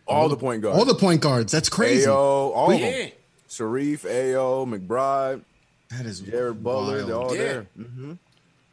All 0.08 0.28
the 0.28 0.36
point 0.36 0.62
guards. 0.62 0.78
All 0.78 0.86
the 0.86 0.96
point 0.96 1.22
guards. 1.22 1.52
That's 1.52 1.70
crazy. 1.70 2.08
Ayo, 2.08 2.16
all 2.16 2.72
of 2.72 2.80
them. 2.80 3.12
Sharife, 3.50 4.02
Ayo, 4.02 4.68
McBride. 4.68 5.42
That 5.90 6.06
is 6.06 6.22
Jared 6.22 6.64
Butler. 6.64 7.04
They're 7.04 7.16
all 7.16 7.28
wild. 7.28 7.38
there. 7.38 7.68
Mm-hmm. 7.78 8.14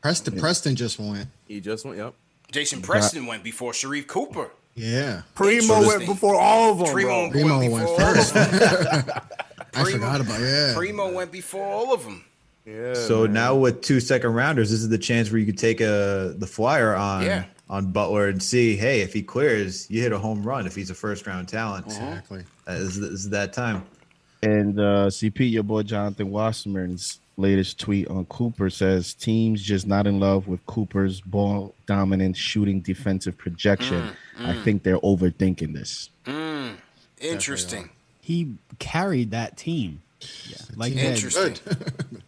Preston 0.00 0.38
Preston 0.38 0.76
just 0.76 0.98
went. 0.98 1.28
He 1.46 1.60
just 1.60 1.84
went. 1.84 1.98
Yep. 1.98 2.14
Jason 2.50 2.80
Preston 2.80 3.26
went 3.26 3.42
before 3.42 3.72
Sharife 3.72 4.06
Cooper. 4.06 4.50
Yeah. 4.74 5.22
Primo 5.34 5.86
went 5.86 6.06
before 6.06 6.36
all 6.36 6.72
of 6.72 6.78
them. 6.78 6.88
Primo, 6.88 7.28
bro. 7.28 7.30
Primo 7.30 7.58
went 7.58 7.72
went 7.72 7.86
before 7.86 8.06
all 8.06 8.14
first. 8.14 8.36
of 8.36 8.50
them. 8.50 9.20
I 9.74 9.84
forgot 9.84 10.20
about 10.20 10.40
yeah. 10.40 10.72
Primo 10.74 11.12
went 11.12 11.32
before 11.32 11.66
all 11.66 11.92
of 11.92 12.04
them. 12.04 12.24
Yeah. 12.68 12.94
So 12.94 13.26
now 13.26 13.54
with 13.54 13.80
two 13.80 14.00
second 14.00 14.34
rounders, 14.34 14.70
this 14.70 14.80
is 14.80 14.88
the 14.88 14.98
chance 14.98 15.30
where 15.30 15.38
you 15.38 15.46
could 15.46 15.58
take 15.58 15.80
a 15.80 16.34
the 16.36 16.46
flyer 16.46 16.94
on 16.94 17.24
Yeah. 17.24 17.44
on 17.70 17.92
Butler 17.92 18.28
and 18.28 18.42
see, 18.42 18.76
hey, 18.76 19.00
if 19.00 19.12
he 19.12 19.22
clears, 19.22 19.90
you 19.90 20.02
hit 20.02 20.12
a 20.12 20.18
home 20.18 20.42
run. 20.42 20.66
If 20.66 20.74
he's 20.74 20.90
a 20.90 20.94
first 20.94 21.26
round 21.26 21.48
talent, 21.48 21.86
Exactly. 21.86 22.44
Uh, 22.66 22.78
this, 22.78 22.96
is- 22.96 23.00
this 23.00 23.10
is 23.10 23.30
that 23.30 23.52
time. 23.52 23.84
And 24.42 24.78
uh, 24.78 25.08
CP, 25.08 25.50
your 25.50 25.64
boy 25.64 25.82
Jonathan 25.82 26.30
Wasserman's 26.30 27.18
latest 27.36 27.80
tweet 27.80 28.06
on 28.08 28.24
Cooper 28.26 28.70
says 28.70 29.14
teams 29.14 29.62
just 29.62 29.86
not 29.86 30.06
in 30.06 30.20
love 30.20 30.46
with 30.46 30.64
Cooper's 30.66 31.20
ball 31.20 31.74
dominant 31.86 32.36
shooting 32.36 32.80
defensive 32.80 33.36
projection. 33.36 34.10
Mm, 34.36 34.46
I 34.46 34.52
mm. 34.52 34.62
think 34.64 34.82
they're 34.84 34.98
overthinking 34.98 35.72
this. 35.72 36.10
Mm, 36.24 36.76
interesting. 37.20 37.90
He 38.20 38.54
carried 38.78 39.30
that 39.32 39.56
team. 39.56 40.02
Yeah, 40.48 40.56
like 40.76 40.94
you 40.94 41.00
Interesting. 41.00 41.56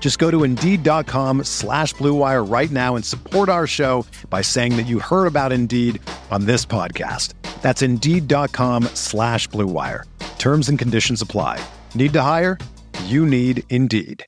Just 0.00 0.18
go 0.18 0.30
to 0.30 0.44
Indeed.com 0.44 1.44
slash 1.44 1.92
Blue 1.92 2.14
Wire 2.14 2.42
right 2.42 2.70
now 2.70 2.96
and 2.96 3.04
support 3.04 3.50
our 3.50 3.66
show 3.66 4.06
by 4.30 4.40
saying 4.40 4.78
that 4.78 4.86
you 4.86 5.00
heard 5.00 5.26
about 5.26 5.52
Indeed 5.52 6.00
on 6.30 6.46
this 6.46 6.64
podcast. 6.64 7.34
That's 7.60 7.82
Indeed.com 7.82 8.84
slash 8.94 9.46
Blue 9.48 9.66
Wire. 9.66 10.06
Terms 10.38 10.70
and 10.70 10.78
conditions 10.78 11.20
apply. 11.20 11.62
Need 11.94 12.14
to 12.14 12.22
hire? 12.22 12.56
You 13.04 13.26
need 13.26 13.64
Indeed. 13.68 14.24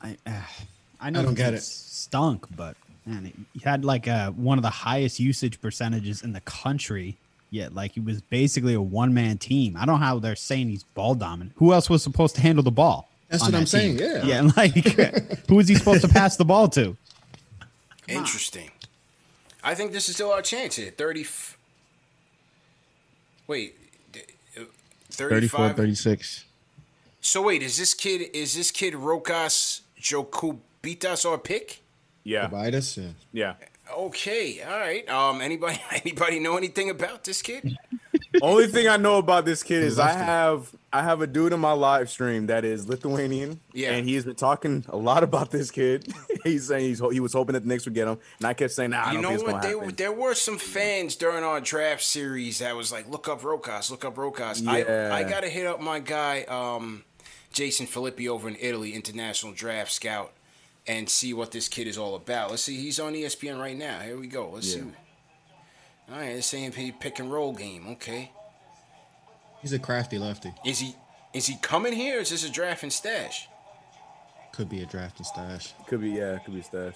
I, 0.00 0.16
uh, 0.26 0.32
I 1.00 1.10
know 1.10 1.20
I 1.20 1.22
don't 1.24 1.34
get 1.34 1.54
it. 1.54 1.62
Stunk, 1.62 2.46
but 2.56 2.76
man, 3.06 3.32
he 3.52 3.60
had 3.60 3.84
like 3.84 4.08
uh 4.08 4.30
one 4.32 4.58
of 4.58 4.62
the 4.62 4.70
highest 4.70 5.20
usage 5.20 5.60
percentages 5.60 6.22
in 6.22 6.32
the 6.32 6.40
country. 6.40 7.16
Yet, 7.50 7.74
like 7.74 7.92
he 7.92 8.00
was 8.00 8.20
basically 8.20 8.74
a 8.74 8.80
one 8.80 9.14
man 9.14 9.38
team. 9.38 9.76
I 9.76 9.86
don't 9.86 9.98
know 10.00 10.04
how 10.06 10.18
they're 10.18 10.36
saying 10.36 10.68
he's 10.68 10.82
ball 10.84 11.14
dominant. 11.14 11.52
Who 11.56 11.72
else 11.72 11.88
was 11.88 12.02
supposed 12.02 12.34
to 12.36 12.40
handle 12.42 12.62
the 12.62 12.70
ball? 12.70 13.08
That's 13.28 13.42
on 13.42 13.52
what 13.52 13.58
I'm 13.58 13.64
team? 13.64 13.66
saying, 13.66 13.98
yeah. 13.98 14.24
yeah. 14.24 14.38
and, 14.40 14.54
Like, 14.56 14.74
who 15.48 15.58
is 15.58 15.68
he 15.68 15.74
supposed 15.74 16.02
to 16.02 16.08
pass 16.08 16.36
the 16.36 16.44
ball 16.44 16.68
to? 16.70 16.96
Interesting. 18.06 18.70
I 19.62 19.74
think 19.74 19.92
this 19.92 20.08
is 20.08 20.14
still 20.14 20.30
our 20.32 20.42
chance 20.42 20.76
here. 20.76 20.90
30. 20.90 21.20
F- 21.22 21.58
wait. 23.46 23.74
d- 24.12 24.20
uh, 24.58 24.64
34 25.10 25.72
36. 25.74 26.44
So 27.20 27.42
wait, 27.42 27.62
is 27.62 27.76
this 27.76 27.92
kid 27.94 28.30
is 28.32 28.54
this 28.54 28.70
kid 28.70 28.94
Rokas 28.94 29.80
Jokubaitis 30.00 31.24
or 31.28 31.36
pick? 31.38 31.82
Yeah. 32.24 32.48
Providus, 32.48 32.96
yeah. 32.96 33.10
Yeah. 33.32 33.54
Okay, 33.96 34.62
all 34.62 34.78
right. 34.78 35.08
Um, 35.08 35.40
anybody 35.40 35.80
anybody 35.92 36.38
know 36.40 36.56
anything 36.56 36.90
about 36.90 37.24
this 37.24 37.42
kid? 37.42 37.76
Only 38.42 38.66
thing 38.66 38.86
I 38.88 38.96
know 38.96 39.16
about 39.18 39.44
this 39.44 39.62
kid 39.62 39.82
is 39.82 39.98
I 39.98 40.10
have 40.12 40.70
I 40.92 41.02
have 41.02 41.22
a 41.22 41.26
dude 41.26 41.52
in 41.52 41.60
my 41.60 41.72
live 41.72 42.10
stream 42.10 42.46
that 42.48 42.64
is 42.64 42.88
Lithuanian. 42.88 43.60
Yeah. 43.72 43.92
And 43.92 44.08
he's 44.08 44.24
been 44.24 44.34
talking 44.36 44.84
a 44.88 44.96
lot 44.96 45.24
about 45.24 45.50
this 45.50 45.70
kid. 45.70 46.12
he's 46.44 46.68
saying 46.68 46.84
he's 46.84 47.00
he 47.12 47.20
was 47.20 47.32
hoping 47.32 47.54
that 47.54 47.60
the 47.62 47.68
Knicks 47.68 47.84
would 47.86 47.94
get 47.94 48.06
him, 48.06 48.18
and 48.38 48.46
I 48.46 48.54
kept 48.54 48.72
saying, 48.72 48.90
Nah, 48.90 49.02
I 49.04 49.12
you 49.12 49.14
don't 49.14 49.22
know 49.22 49.28
think 49.30 49.40
it's 49.40 49.52
what? 49.52 49.62
gonna 49.62 49.68
There, 49.74 49.80
happen. 49.80 49.96
there 49.96 50.12
were 50.12 50.34
some 50.34 50.58
fans 50.58 51.16
during 51.16 51.42
our 51.42 51.60
draft 51.60 52.02
series 52.02 52.58
that 52.58 52.76
was 52.76 52.92
like, 52.92 53.08
"Look 53.08 53.28
up 53.28 53.40
Rokas, 53.42 53.90
look 53.90 54.04
up 54.04 54.16
Rokas." 54.16 54.62
Yeah. 54.62 55.10
I 55.12 55.20
I 55.20 55.22
gotta 55.24 55.48
hit 55.48 55.66
up 55.66 55.80
my 55.80 55.98
guy, 55.98 56.42
um, 56.42 57.04
Jason 57.52 57.86
Filippi 57.86 58.28
over 58.28 58.46
in 58.48 58.56
Italy, 58.60 58.94
international 58.94 59.52
draft 59.52 59.90
scout, 59.90 60.32
and 60.88 61.08
see 61.08 61.32
what 61.34 61.52
this 61.52 61.68
kid 61.68 61.86
is 61.86 61.96
all 61.98 62.14
about. 62.16 62.50
Let's 62.50 62.62
see. 62.64 62.76
He's 62.76 62.98
on 62.98 63.12
ESPN 63.12 63.60
right 63.60 63.76
now. 63.76 64.00
Here 64.00 64.18
we 64.18 64.26
go. 64.26 64.48
Let's 64.50 64.74
Yeah. 64.74 64.82
see. 64.82 64.90
All 66.10 66.16
right, 66.18 66.28
it's 66.36 66.46
saying 66.46 66.72
he 66.72 66.90
pick 66.90 67.18
and 67.18 67.30
roll 67.30 67.52
game. 67.52 67.86
Okay, 67.88 68.32
He's 69.60 69.72
a 69.74 69.78
crafty 69.78 70.18
lefty. 70.18 70.52
is 70.64 70.78
he 70.78 70.96
is 71.34 71.46
he 71.46 71.56
coming 71.60 71.92
here? 71.92 72.16
Or 72.18 72.20
is 72.22 72.30
this 72.30 72.44
a 72.44 72.50
draft 72.50 72.82
and 72.82 72.92
stash? 72.92 73.46
Could 74.52 74.70
be 74.70 74.82
a 74.82 74.86
draft 74.86 75.18
and 75.18 75.26
stash. 75.26 75.74
Could 75.86 76.00
be, 76.00 76.10
yeah, 76.10 76.38
could 76.38 76.54
be 76.54 76.62
stash. 76.62 76.94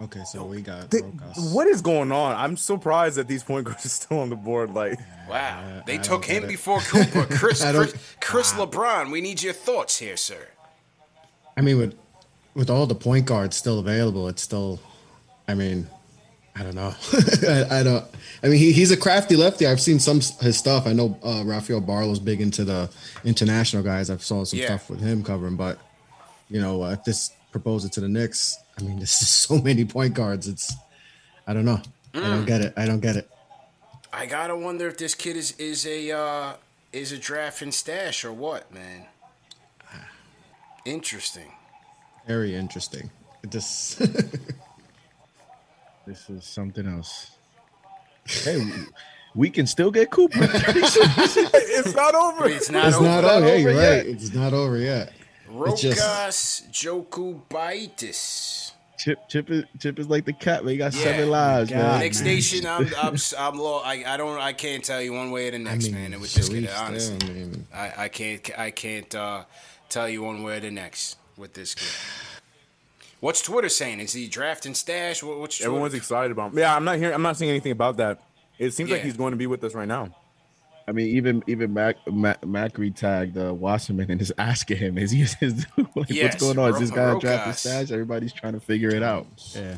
Okay, 0.00 0.24
so 0.24 0.44
we 0.44 0.62
got 0.62 0.90
Th- 0.90 1.04
Rokas. 1.04 1.52
what 1.54 1.68
is 1.68 1.80
going 1.82 2.10
on? 2.10 2.34
I'm 2.34 2.56
surprised 2.56 3.16
that 3.18 3.28
these 3.28 3.44
point 3.44 3.66
guards 3.66 3.84
are 3.86 3.88
still 3.90 4.18
on 4.20 4.30
the 4.30 4.34
board. 4.36 4.72
Like, 4.74 4.98
Wow, 5.28 5.82
they 5.86 5.94
I 5.94 5.98
took 5.98 6.22
don't 6.26 6.42
him 6.42 6.48
before 6.48 6.80
Cooper. 6.80 7.26
Chris, 7.30 7.62
I 7.62 7.72
Chris, 7.72 7.94
Chris 8.20 8.52
LeBron. 8.54 9.12
We 9.12 9.20
need 9.20 9.42
your 9.42 9.52
thoughts 9.52 9.98
here, 9.98 10.16
sir. 10.16 10.48
I 11.56 11.60
mean, 11.60 11.76
with 11.78 11.94
with 12.54 12.70
all 12.70 12.86
the 12.86 12.94
point 12.94 13.26
guards 13.26 13.56
still 13.56 13.78
available, 13.78 14.28
it's 14.28 14.42
still. 14.42 14.80
I 15.48 15.54
mean, 15.54 15.86
I 16.54 16.62
don't 16.62 16.74
know. 16.74 16.94
I, 17.48 17.66
I 17.80 17.82
don't. 17.82 18.04
I 18.42 18.48
mean, 18.48 18.58
he, 18.58 18.72
he's 18.72 18.90
a 18.90 18.96
crafty 18.96 19.36
lefty. 19.36 19.66
I've 19.66 19.80
seen 19.80 19.98
some 19.98 20.20
his 20.40 20.56
stuff. 20.56 20.86
I 20.86 20.92
know 20.92 21.18
uh, 21.22 21.42
Rafael 21.44 21.80
Barlow's 21.80 22.18
big 22.20 22.40
into 22.40 22.64
the 22.64 22.90
international 23.24 23.82
guys. 23.82 24.10
I've 24.10 24.22
saw 24.22 24.44
some 24.44 24.58
Yeah. 24.58 24.66
stuff 24.66 24.90
with 24.90 25.00
him 25.00 25.22
covering, 25.22 25.56
but 25.56 25.78
you 26.48 26.60
know, 26.60 26.82
uh, 26.82 26.90
if 26.92 27.04
this 27.04 27.30
proposal 27.50 27.88
to 27.90 28.00
the 28.00 28.08
Knicks, 28.08 28.58
I 28.78 28.82
mean, 28.82 28.98
this 29.00 29.22
is 29.22 29.28
so 29.28 29.58
many 29.58 29.84
point 29.84 30.14
guards. 30.14 30.48
It's. 30.48 30.74
I 31.46 31.52
don't 31.54 31.64
know. 31.64 31.80
I 32.14 32.20
don't 32.20 32.42
Mm. 32.44 32.46
get 32.46 32.60
it. 32.60 32.74
I 32.76 32.86
don't 32.86 33.00
get 33.00 33.16
it. 33.16 33.28
I 34.12 34.26
gotta 34.26 34.54
wonder 34.54 34.86
if 34.86 34.98
this 34.98 35.14
kid 35.14 35.36
is 35.36 35.52
is 35.58 35.86
a 35.86 36.12
uh, 36.12 36.52
is 36.92 37.10
a 37.12 37.18
draft 37.18 37.62
and 37.62 37.72
stash 37.72 38.24
or 38.24 38.32
what, 38.32 38.72
man. 38.72 39.06
Interesting. 40.84 41.52
Very 42.26 42.54
interesting. 42.54 43.10
It 43.42 43.50
just 43.50 43.98
This 46.06 46.28
is 46.30 46.44
something 46.44 46.86
else. 46.86 47.32
Hey, 48.26 48.58
we, 48.58 48.72
we 49.34 49.50
can 49.50 49.66
still 49.66 49.90
get 49.90 50.10
Cooper. 50.10 50.38
it's 50.42 51.94
not 51.94 52.14
over. 52.14 52.48
It's 52.48 52.70
not 52.70 52.88
it's 52.88 52.96
over. 52.96 53.04
not 53.06 53.24
over. 53.24 53.46
Yeah, 53.46 53.52
over 53.52 53.58
you're 53.60 53.72
yet. 53.72 53.96
right. 53.98 54.06
It's 54.06 54.34
not 54.34 54.52
over 54.52 54.78
yet. 54.78 55.12
It's 55.48 55.80
just 55.80 56.00
Rokas 56.00 56.70
Jokubaitis. 56.72 58.72
Chip, 58.98 59.28
Chip 59.28 59.50
is 59.50 59.64
Chip 59.80 59.98
is 59.98 60.08
like 60.08 60.24
the 60.24 60.32
cat, 60.32 60.64
man. 60.64 60.72
He 60.72 60.78
got 60.78 60.94
Yeah. 60.94 61.02
seven 61.02 61.30
lives, 61.30 61.70
man. 61.70 62.00
Next 62.00 62.18
station, 62.18 62.66
I'm 62.66 62.88
I'm 63.02 63.16
I'm 63.38 63.58
low. 63.58 63.78
I, 63.78 64.04
I 64.06 64.16
don't 64.16 64.38
I 64.40 64.52
can't 64.52 64.84
tell 64.84 65.00
you 65.02 65.12
one 65.12 65.30
way 65.30 65.48
or 65.48 65.52
the 65.52 65.58
next, 65.58 65.90
mean, 65.90 66.10
man. 66.10 66.20
With 66.20 66.32
this 66.34 66.48
kid, 66.48 66.64
Sharife 66.64 66.80
honestly, 66.80 67.16
still, 67.16 67.30
I 67.30 67.32
mean- 67.32 67.66
I, 67.74 67.92
I 68.04 68.08
can't 68.08 68.58
I 68.58 68.70
can't 68.70 69.14
uh, 69.14 69.44
tell 69.88 70.08
you 70.08 70.22
one 70.22 70.42
way 70.42 70.58
or 70.58 70.60
the 70.60 70.70
next 70.70 71.16
with 71.36 71.54
this 71.54 71.74
kid. 71.74 71.88
What's 73.20 73.40
Twitter 73.40 73.68
saying? 73.68 74.00
Is 74.00 74.12
he 74.12 74.26
drafting 74.26 74.74
stash? 74.74 75.22
What's 75.22 75.56
Twitter? 75.58 75.70
Everyone's 75.70 75.94
excited 75.94 76.32
about 76.32 76.52
him. 76.52 76.58
Yeah, 76.58 76.74
I'm 76.74 76.84
not 76.84 76.96
hearing. 76.96 77.14
I'm 77.14 77.22
not 77.22 77.36
seeing 77.36 77.50
anything 77.50 77.72
about 77.72 77.96
that. 77.98 78.20
It 78.58 78.72
seems 78.72 78.90
like 78.90 79.02
he's 79.02 79.16
going 79.16 79.30
to 79.32 79.36
be 79.36 79.46
with 79.46 79.62
us 79.64 79.74
right 79.74 79.88
now. 79.88 80.14
I 80.86 80.90
mean, 80.90 81.06
even 81.16 81.44
even 81.46 81.72
Mac, 81.72 81.96
Mac 82.12 82.40
Macri 82.42 82.94
tagged 82.94 83.38
uh, 83.38 83.54
Wasserman 83.54 84.10
and 84.10 84.20
is 84.20 84.32
asking 84.36 84.78
him, 84.78 84.98
"Is 84.98 85.12
he? 85.12 85.22
Is, 85.22 85.66
like, 85.94 86.10
Yes, 86.10 86.34
what's 86.34 86.42
going 86.42 86.58
on? 86.58 86.74
Is 86.74 86.80
this 86.80 86.90
guy 86.90 87.10
Ro- 87.12 87.18
a 87.18 87.20
drafted 87.20 87.52
Rokas. 87.54 87.56
stash?" 87.58 87.90
Everybody's 87.92 88.32
trying 88.32 88.54
to 88.54 88.60
figure 88.60 88.90
it 88.90 89.02
out. 89.04 89.26
Yeah. 89.54 89.76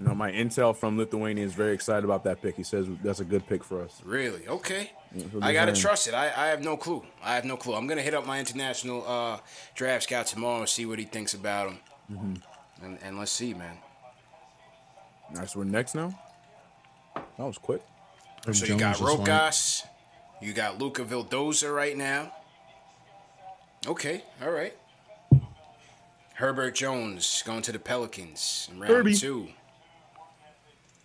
You 0.00 0.06
know, 0.06 0.14
my 0.14 0.30
intel 0.30 0.76
from 0.76 0.98
Lithuania 0.98 1.44
is 1.44 1.54
very 1.54 1.74
excited 1.74 2.04
about 2.04 2.24
that 2.24 2.42
pick. 2.42 2.56
He 2.56 2.62
says 2.62 2.86
that's 3.02 3.20
a 3.20 3.24
good 3.24 3.46
pick 3.46 3.64
for 3.64 3.82
us. 3.82 4.00
Really? 4.04 4.46
Okay. 4.46 4.92
I 5.40 5.52
gotta 5.52 5.74
saying. 5.74 5.82
trust 5.82 6.08
it. 6.08 6.14
I, 6.14 6.26
I 6.26 6.46
have 6.48 6.62
no 6.62 6.76
clue. 6.76 7.04
I 7.22 7.34
have 7.34 7.44
no 7.44 7.56
clue. 7.56 7.74
I'm 7.74 7.86
gonna 7.86 8.02
hit 8.02 8.14
up 8.14 8.26
my 8.26 8.38
international 8.38 9.04
uh, 9.06 9.38
draft 9.74 10.04
scout 10.04 10.26
tomorrow 10.26 10.60
and 10.60 10.68
see 10.68 10.86
what 10.86 10.98
he 10.98 11.04
thinks 11.04 11.34
about 11.34 11.70
him. 11.70 12.42
And, 12.82 12.98
and 13.02 13.18
let's 13.18 13.30
see, 13.30 13.54
man. 13.54 13.78
Nice. 15.32 15.56
We're 15.56 15.64
next 15.64 15.94
now. 15.94 16.18
That 17.14 17.44
was 17.44 17.58
quick. 17.58 17.82
So 18.52 18.66
you 18.66 18.76
got 18.78 18.96
just 18.96 19.02
went. 19.02 19.28
Rokas, 19.28 19.84
you 20.40 20.52
got 20.52 20.78
Luca 20.78 21.04
Vildoza 21.04 21.74
right 21.74 21.96
now. 21.96 22.32
Okay, 23.86 24.22
all 24.42 24.50
right. 24.50 24.74
Herbert 26.34 26.74
Jones 26.74 27.42
going 27.46 27.62
to 27.62 27.72
the 27.72 27.78
Pelicans 27.78 28.68
in 28.70 28.78
round 28.78 28.92
Herbie. 28.92 29.14
two. 29.14 29.48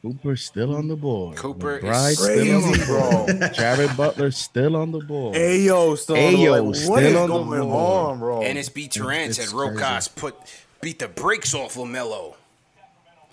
Cooper 0.02 0.36
still 0.36 0.76
on 0.76 0.88
the 0.88 0.96
board. 0.96 1.38
Cooper 1.38 1.78
is 1.78 1.84
McBride 1.84 2.14
still 2.16 2.56
on 2.56 2.64
crazy, 2.64 2.80
the 2.80 3.38
board. 3.40 3.54
Jared 3.54 3.96
Butler 3.98 4.32
still 4.32 4.76
on 4.76 4.92
the 4.92 5.00
board. 5.00 5.36
Ayo, 5.36 5.96
still 5.98 6.16
on 6.16 6.34
the- 6.34 6.38
Ayo 6.40 6.66
like, 6.66 6.76
still 6.76 6.98
is 6.98 7.16
on 7.16 7.30
the 7.30 7.36
going 7.36 7.62
board. 7.62 8.12
on, 8.14 8.20
bro? 8.20 8.42
And 8.42 8.58
it's 8.58 8.70
B. 8.70 8.88
Turan 8.88 9.30
It's 9.30 9.38
said. 9.38 9.50
Rokas 9.50 10.14
put 10.16 10.36
beat 10.82 10.98
the 10.98 11.08
brakes 11.08 11.54
off 11.54 11.76
LaMelo. 11.76 12.34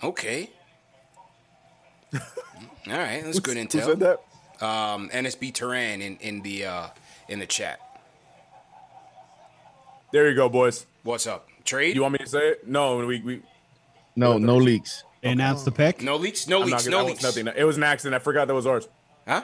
Okay. 0.03 0.51
all 2.13 2.19
right, 2.87 3.23
that's 3.23 3.39
good 3.39 3.57
intel. 3.57 3.71
Who 3.71 3.79
intel. 3.79 3.85
said 3.85 3.99
that? 3.99 4.65
Um, 4.65 5.09
NSB 5.09 5.53
Turan 5.53 6.01
in 6.01 6.17
in 6.17 6.41
the 6.43 6.65
uh, 6.65 6.87
in 7.27 7.39
the 7.39 7.45
chat. 7.47 7.79
There 10.11 10.29
you 10.29 10.35
go, 10.35 10.49
boys. 10.49 10.85
What's 11.03 11.25
up? 11.27 11.47
Trade? 11.65 11.95
You 11.95 12.01
want 12.03 12.13
me 12.13 12.19
to 12.19 12.27
say 12.27 12.49
it? 12.49 12.67
No, 12.67 12.97
we 13.05 13.21
we. 13.21 13.41
No, 14.15 14.37
no 14.37 14.57
leaks. 14.57 15.03
They 15.21 15.29
announced 15.31 15.65
the 15.65 15.71
pick. 15.71 16.01
no 16.01 16.15
leaks. 16.15 16.47
No 16.47 16.61
I'm 16.61 16.67
leaks. 16.67 16.85
gonna, 16.87 16.97
No 16.97 17.05
leaks. 17.05 17.23
nothing. 17.23 17.47
It 17.47 17.63
was 17.65 17.77
an 17.77 17.83
accident. 17.83 18.15
I 18.15 18.19
forgot 18.23 18.47
that 18.47 18.53
was 18.53 18.65
ours. 18.67 18.87
Huh? 19.27 19.43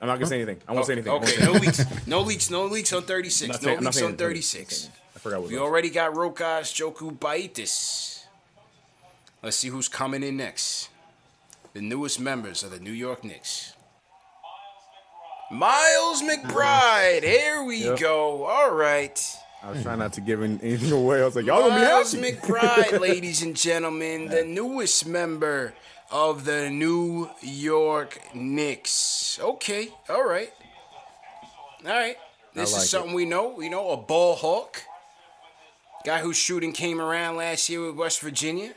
I'm 0.00 0.06
not 0.08 0.14
gonna 0.14 0.26
say 0.26 0.36
anything. 0.36 0.62
I 0.68 0.72
won't 0.72 0.86
say 0.86 0.92
anything. 0.92 1.12
Okay, 1.12 1.44
no 1.44 1.52
leaks. 1.52 2.06
No 2.06 2.20
leaks. 2.22 2.50
No 2.50 2.64
leaks 2.66 2.92
on 2.92 3.02
36. 3.02 3.48
not 3.48 3.60
No 3.62 3.66
saying- 3.66 3.78
I'm 3.78 3.84
leaks 3.84 4.02
on 4.02 4.16
36. 4.16 4.88
I 5.14 5.18
forgot 5.18 5.40
what 5.40 5.48
We 5.50 5.54
was. 5.56 5.62
already 5.62 5.90
got 5.90 6.14
Rokas 6.14 6.72
Jokubaitis. 6.72 8.20
Let's 9.42 9.56
see 9.56 9.68
who's 9.68 9.88
coming 9.88 10.22
in 10.22 10.36
next. 10.36 10.88
The 11.74 11.80
newest 11.82 12.18
members 12.20 12.62
of 12.62 12.70
the 12.70 12.80
New 12.80 12.92
York 12.92 13.24
Knicks. 13.24 13.74
Miles 15.50 16.22
McBride. 16.22 17.22
Here 17.22 17.62
we 17.64 17.84
Yep. 17.84 17.98
go. 17.98 18.44
All 18.44 18.70
right. 18.70 19.18
I 19.62 19.70
was 19.70 19.82
trying 19.82 19.98
not 19.98 20.12
to 20.14 20.20
give 20.20 20.42
in- 20.42 20.60
anything 20.62 20.92
away. 20.92 21.20
I 21.20 21.24
was 21.24 21.36
like, 21.36 21.46
y'all 21.46 21.68
gonna 21.68 21.80
be 21.80 21.86
happy. 21.86 22.36
McBride, 22.36 23.00
ladies 23.00 23.42
and 23.42 23.56
gentlemen, 23.56 24.28
the 24.28 24.44
newest 24.44 25.06
member 25.06 25.74
of 26.10 26.44
the 26.44 26.70
New 26.70 27.28
York 27.42 28.20
Knicks. 28.34 29.38
Okay, 29.42 29.88
all 30.08 30.26
right. 30.26 30.52
All 31.84 31.92
right. 31.92 32.16
This 32.54 32.72
like 32.72 32.82
is 32.82 32.90
something 32.90 33.12
we 33.14 33.24
know. 33.24 33.60
You 33.60 33.70
know, 33.70 33.90
a 33.90 33.96
ball 33.96 34.36
hawk. 34.36 34.82
Guy 36.04 36.20
whose 36.20 36.36
shooting 36.36 36.72
came 36.72 37.00
around 37.00 37.36
last 37.36 37.68
year 37.68 37.84
with 37.86 37.96
West 37.96 38.20
Virginia. 38.20 38.72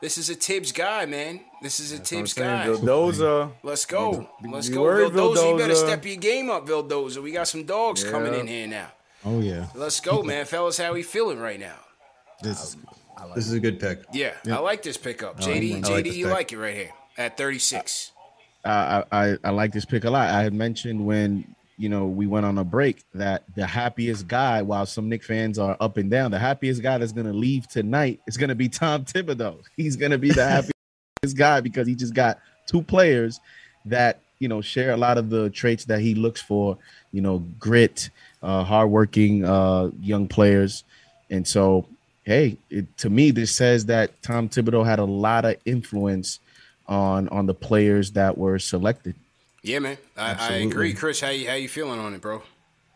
This 0.00 0.18
is 0.18 0.30
a 0.30 0.34
Thibs 0.34 0.72
guy, 0.72 1.06
man. 1.06 1.40
This 1.60 1.78
is 1.78 1.92
a 1.92 1.98
Thibs 1.98 2.34
guy. 2.34 2.66
Vildoza. 2.66 3.52
Let's 3.62 3.84
go. 3.86 4.28
Let's 4.42 4.68
go, 4.68 4.82
worried, 4.82 5.12
Vildoza. 5.12 5.50
You 5.52 5.58
better 5.58 5.74
step 5.74 6.04
your 6.04 6.16
game 6.16 6.50
up, 6.50 6.66
Vildoza. 6.66 7.22
We 7.22 7.30
got 7.32 7.46
some 7.46 7.64
dogs 7.64 8.02
coming 8.02 8.34
in 8.34 8.46
here 8.46 8.66
now. 8.66 8.90
Oh 9.24 9.40
yeah. 9.40 9.66
Let's 9.74 10.00
go, 10.00 10.22
man. 10.22 10.44
Fellas, 10.46 10.78
how 10.78 10.92
we 10.94 11.02
feeling 11.02 11.38
right 11.38 11.60
now? 11.60 11.76
This 12.42 12.76
This 13.34 13.46
is 13.46 13.52
a 13.52 13.60
good 13.60 13.78
pick. 13.78 14.00
Yeah, 14.12 14.34
I 14.46 14.58
like 14.58 14.82
this 14.82 14.96
pickup. 14.96 15.40
I 15.40 15.46
like- 15.46 15.62
JD, 15.62 15.82
like 15.82 16.04
JD, 16.04 16.14
you 16.14 16.24
pick. 16.26 16.34
like 16.34 16.52
it 16.52 16.58
right 16.58 16.74
here 16.74 16.90
at 17.16 17.36
36. 17.36 18.10
Uh, 18.64 19.04
I, 19.12 19.24
I 19.30 19.36
I 19.44 19.50
like 19.50 19.72
this 19.72 19.84
pick 19.84 20.04
a 20.04 20.10
lot. 20.10 20.28
I 20.30 20.42
had 20.42 20.52
mentioned 20.54 21.04
when 21.04 21.54
you 21.78 21.88
know 21.88 22.06
we 22.06 22.26
went 22.26 22.46
on 22.46 22.58
a 22.58 22.64
break 22.64 23.04
that 23.14 23.42
the 23.54 23.66
happiest 23.66 24.26
guy, 24.28 24.62
while 24.62 24.86
some 24.86 25.08
Knick 25.08 25.22
fans 25.24 25.58
are 25.58 25.76
up 25.80 25.96
and 25.96 26.10
down, 26.10 26.30
the 26.30 26.38
happiest 26.38 26.82
guy 26.82 26.98
that's 26.98 27.12
gonna 27.12 27.32
leave 27.32 27.68
tonight 27.68 28.20
is 28.26 28.36
gonna 28.36 28.54
be 28.54 28.68
Tom 28.68 29.04
Thibodeau. 29.04 29.58
He's 29.76 29.96
gonna 29.96 30.18
be 30.18 30.30
the 30.30 30.44
happiest 30.48 31.36
guy 31.36 31.60
because 31.60 31.86
he 31.86 31.94
just 31.94 32.14
got 32.14 32.38
two 32.66 32.82
players 32.82 33.40
that 33.84 34.20
you 34.38 34.48
know 34.48 34.60
share 34.60 34.92
a 34.92 34.96
lot 34.96 35.18
of 35.18 35.28
the 35.30 35.50
traits 35.50 35.84
that 35.86 36.00
he 36.00 36.14
looks 36.14 36.40
for. 36.40 36.76
You 37.12 37.20
know, 37.20 37.38
grit, 37.58 38.10
uh, 38.42 38.64
hardworking 38.64 39.44
uh, 39.44 39.90
young 40.00 40.28
players, 40.28 40.84
and 41.30 41.46
so 41.46 41.86
hey, 42.24 42.56
it, 42.70 42.96
to 42.98 43.10
me 43.10 43.30
this 43.30 43.54
says 43.54 43.86
that 43.86 44.22
Tom 44.22 44.48
Thibodeau 44.48 44.84
had 44.84 44.98
a 44.98 45.04
lot 45.04 45.44
of 45.44 45.56
influence 45.64 46.40
on 46.86 47.28
on 47.28 47.46
the 47.46 47.54
players 47.54 48.12
that 48.12 48.36
were 48.36 48.58
selected. 48.58 49.14
Yeah, 49.62 49.78
man. 49.78 49.96
I, 50.16 50.34
I 50.34 50.52
agree. 50.54 50.92
Chris, 50.92 51.20
how 51.20 51.28
you, 51.28 51.48
how 51.48 51.54
you 51.54 51.68
feeling 51.68 52.00
on 52.00 52.14
it, 52.14 52.20
bro? 52.20 52.42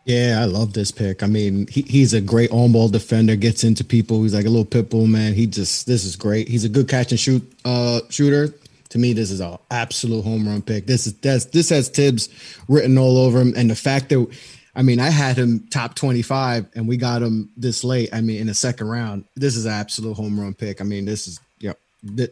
Yeah, 0.03 0.39
I 0.41 0.45
love 0.45 0.73
this 0.73 0.91
pick. 0.91 1.21
I 1.21 1.27
mean, 1.27 1.67
he, 1.67 1.81
he's 1.81 2.13
a 2.13 2.21
great 2.21 2.49
on 2.51 2.71
ball 2.71 2.87
defender, 2.87 3.35
gets 3.35 3.63
into 3.63 3.83
people. 3.83 4.23
He's 4.23 4.33
like 4.33 4.45
a 4.45 4.49
little 4.49 4.65
pit 4.65 4.89
bull, 4.89 5.07
man. 5.07 5.33
He 5.33 5.47
just 5.47 5.85
this 5.85 6.05
is 6.05 6.15
great. 6.15 6.47
He's 6.47 6.63
a 6.63 6.69
good 6.69 6.87
catch 6.87 7.11
and 7.11 7.19
shoot 7.19 7.43
uh 7.65 8.01
shooter. 8.09 8.53
To 8.89 8.97
me, 8.97 9.11
this 9.11 9.31
is 9.31 9.41
an 9.41 9.57
absolute 9.69 10.23
home 10.23 10.47
run 10.47 10.61
pick. 10.61 10.85
This 10.85 11.07
is 11.07 11.13
that's 11.15 11.45
this 11.45 11.69
has 11.69 11.89
Thibs 11.89 12.29
written 12.69 12.97
all 12.97 13.17
over 13.17 13.41
him. 13.41 13.53
And 13.57 13.69
the 13.69 13.75
fact 13.75 14.07
that 14.09 14.27
I 14.77 14.83
mean, 14.83 14.99
I 14.99 15.09
had 15.09 15.37
him 15.37 15.67
top 15.71 15.95
25 15.95 16.67
and 16.75 16.87
we 16.87 16.97
got 16.97 17.23
him 17.23 17.49
this 17.57 17.83
late. 17.83 18.09
I 18.13 18.21
mean, 18.21 18.39
in 18.39 18.47
the 18.47 18.53
second 18.53 18.87
round. 18.87 19.25
This 19.35 19.55
is 19.55 19.65
an 19.65 19.71
absolute 19.71 20.13
home 20.13 20.39
run 20.39 20.53
pick. 20.53 20.79
I 20.79 20.83
mean, 20.83 21.05
this 21.05 21.27
is 21.27 21.39
yeah, 21.59 21.73
th- 22.15 22.31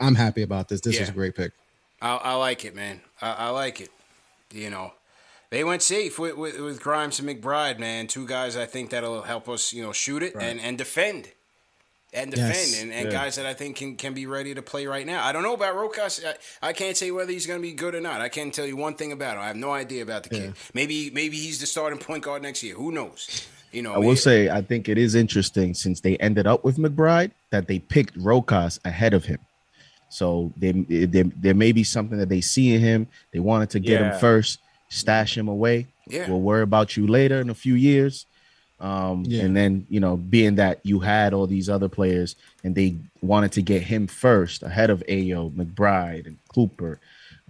I'm 0.00 0.16
happy 0.16 0.42
about 0.42 0.68
this. 0.68 0.80
This 0.80 0.98
is 0.98 1.08
a 1.08 1.12
great 1.12 1.36
pick. 1.36 1.52
I, 2.02 2.16
I 2.16 2.34
like 2.34 2.64
it, 2.64 2.74
man. 2.74 3.00
I, 3.22 3.32
I 3.32 3.48
like 3.50 3.80
it. 3.80 3.90
You 4.52 4.70
know, 4.70 4.92
they 5.50 5.62
went 5.62 5.82
safe 5.82 6.18
with, 6.18 6.36
with, 6.36 6.58
with 6.58 6.82
Grimes 6.82 7.20
and 7.20 7.28
McBride, 7.28 7.78
man. 7.78 8.08
Two 8.08 8.26
guys 8.26 8.56
I 8.56 8.66
think 8.66 8.90
that'll 8.90 9.22
help 9.22 9.48
us, 9.48 9.72
you 9.72 9.82
know, 9.82 9.92
shoot 9.92 10.22
it 10.24 10.34
and, 10.34 10.60
and 10.60 10.76
defend. 10.76 11.28
And 12.14 12.30
defend, 12.30 12.48
Yes. 12.54 12.80
and, 12.82 12.92
and 12.92 13.06
Yeah. 13.06 13.10
guys 13.12 13.34
that 13.36 13.44
I 13.46 13.54
think 13.54 13.74
can, 13.76 13.96
can 13.96 14.14
be 14.14 14.26
ready 14.26 14.54
to 14.54 14.62
play 14.62 14.86
right 14.86 15.04
now. 15.04 15.24
I 15.26 15.32
don't 15.32 15.42
know 15.42 15.54
about 15.54 15.74
Rokas. 15.74 16.24
I, 16.24 16.68
I 16.68 16.72
can't 16.72 16.96
say 16.96 17.10
whether 17.10 17.32
he's 17.32 17.44
going 17.46 17.58
to 17.58 17.62
be 17.62 17.72
good 17.72 17.94
or 17.96 18.00
not. 18.00 18.20
I 18.20 18.28
can't 18.28 18.54
tell 18.54 18.64
you 18.66 18.76
one 18.76 18.94
thing 18.94 19.10
about 19.10 19.34
him. 19.34 19.42
I 19.42 19.48
have 19.48 19.56
no 19.56 19.72
idea 19.72 20.02
about 20.04 20.22
the 20.22 20.28
kid. 20.28 20.54
Maybe 20.74 21.10
maybe 21.10 21.36
he's 21.36 21.58
the 21.60 21.66
starting 21.66 21.98
point 21.98 22.22
guard 22.22 22.42
next 22.42 22.62
year. 22.62 22.76
Who 22.76 22.92
knows? 22.92 23.48
You 23.72 23.82
know, 23.82 23.92
I 23.94 23.98
will 23.98 24.12
it- 24.12 24.18
say 24.18 24.48
I 24.48 24.62
think 24.62 24.88
it 24.88 24.96
is 24.96 25.16
interesting 25.16 25.74
since 25.74 26.00
they 26.02 26.16
ended 26.18 26.46
up 26.46 26.62
with 26.62 26.76
McBride 26.78 27.32
that 27.50 27.66
they 27.66 27.80
picked 27.80 28.16
Rokas 28.16 28.78
ahead 28.84 29.12
of 29.12 29.24
him. 29.24 29.38
So 30.08 30.52
they, 30.56 30.70
there 30.70 31.24
there 31.24 31.54
may 31.54 31.72
be 31.72 31.82
something 31.82 32.18
that 32.18 32.28
they 32.28 32.40
see 32.40 32.74
in 32.74 32.80
him. 32.80 33.08
They 33.32 33.40
wanted 33.40 33.70
to 33.70 33.80
get 33.80 34.00
Yeah. 34.00 34.12
him 34.14 34.20
first, 34.20 34.60
stash 34.88 35.36
him 35.36 35.48
away. 35.48 35.88
Yeah. 36.06 36.30
We'll 36.30 36.40
worry 36.40 36.62
about 36.62 36.96
you 36.96 37.08
later 37.08 37.40
in 37.40 37.50
a 37.50 37.54
few 37.54 37.74
years. 37.74 38.26
Um, 38.80 39.24
Yeah. 39.26 39.44
And 39.44 39.56
then, 39.56 39.86
you 39.88 40.00
know, 40.00 40.16
being 40.16 40.56
that 40.56 40.80
you 40.82 41.00
had 41.00 41.32
all 41.32 41.46
these 41.46 41.68
other 41.68 41.88
players 41.88 42.36
and 42.64 42.74
they 42.74 42.96
wanted 43.22 43.52
to 43.52 43.62
get 43.62 43.82
him 43.82 44.06
first 44.06 44.62
ahead 44.62 44.90
of 44.90 45.02
Ayo, 45.08 45.52
McBride, 45.52 46.26
and 46.26 46.38
Cooper, 46.48 47.00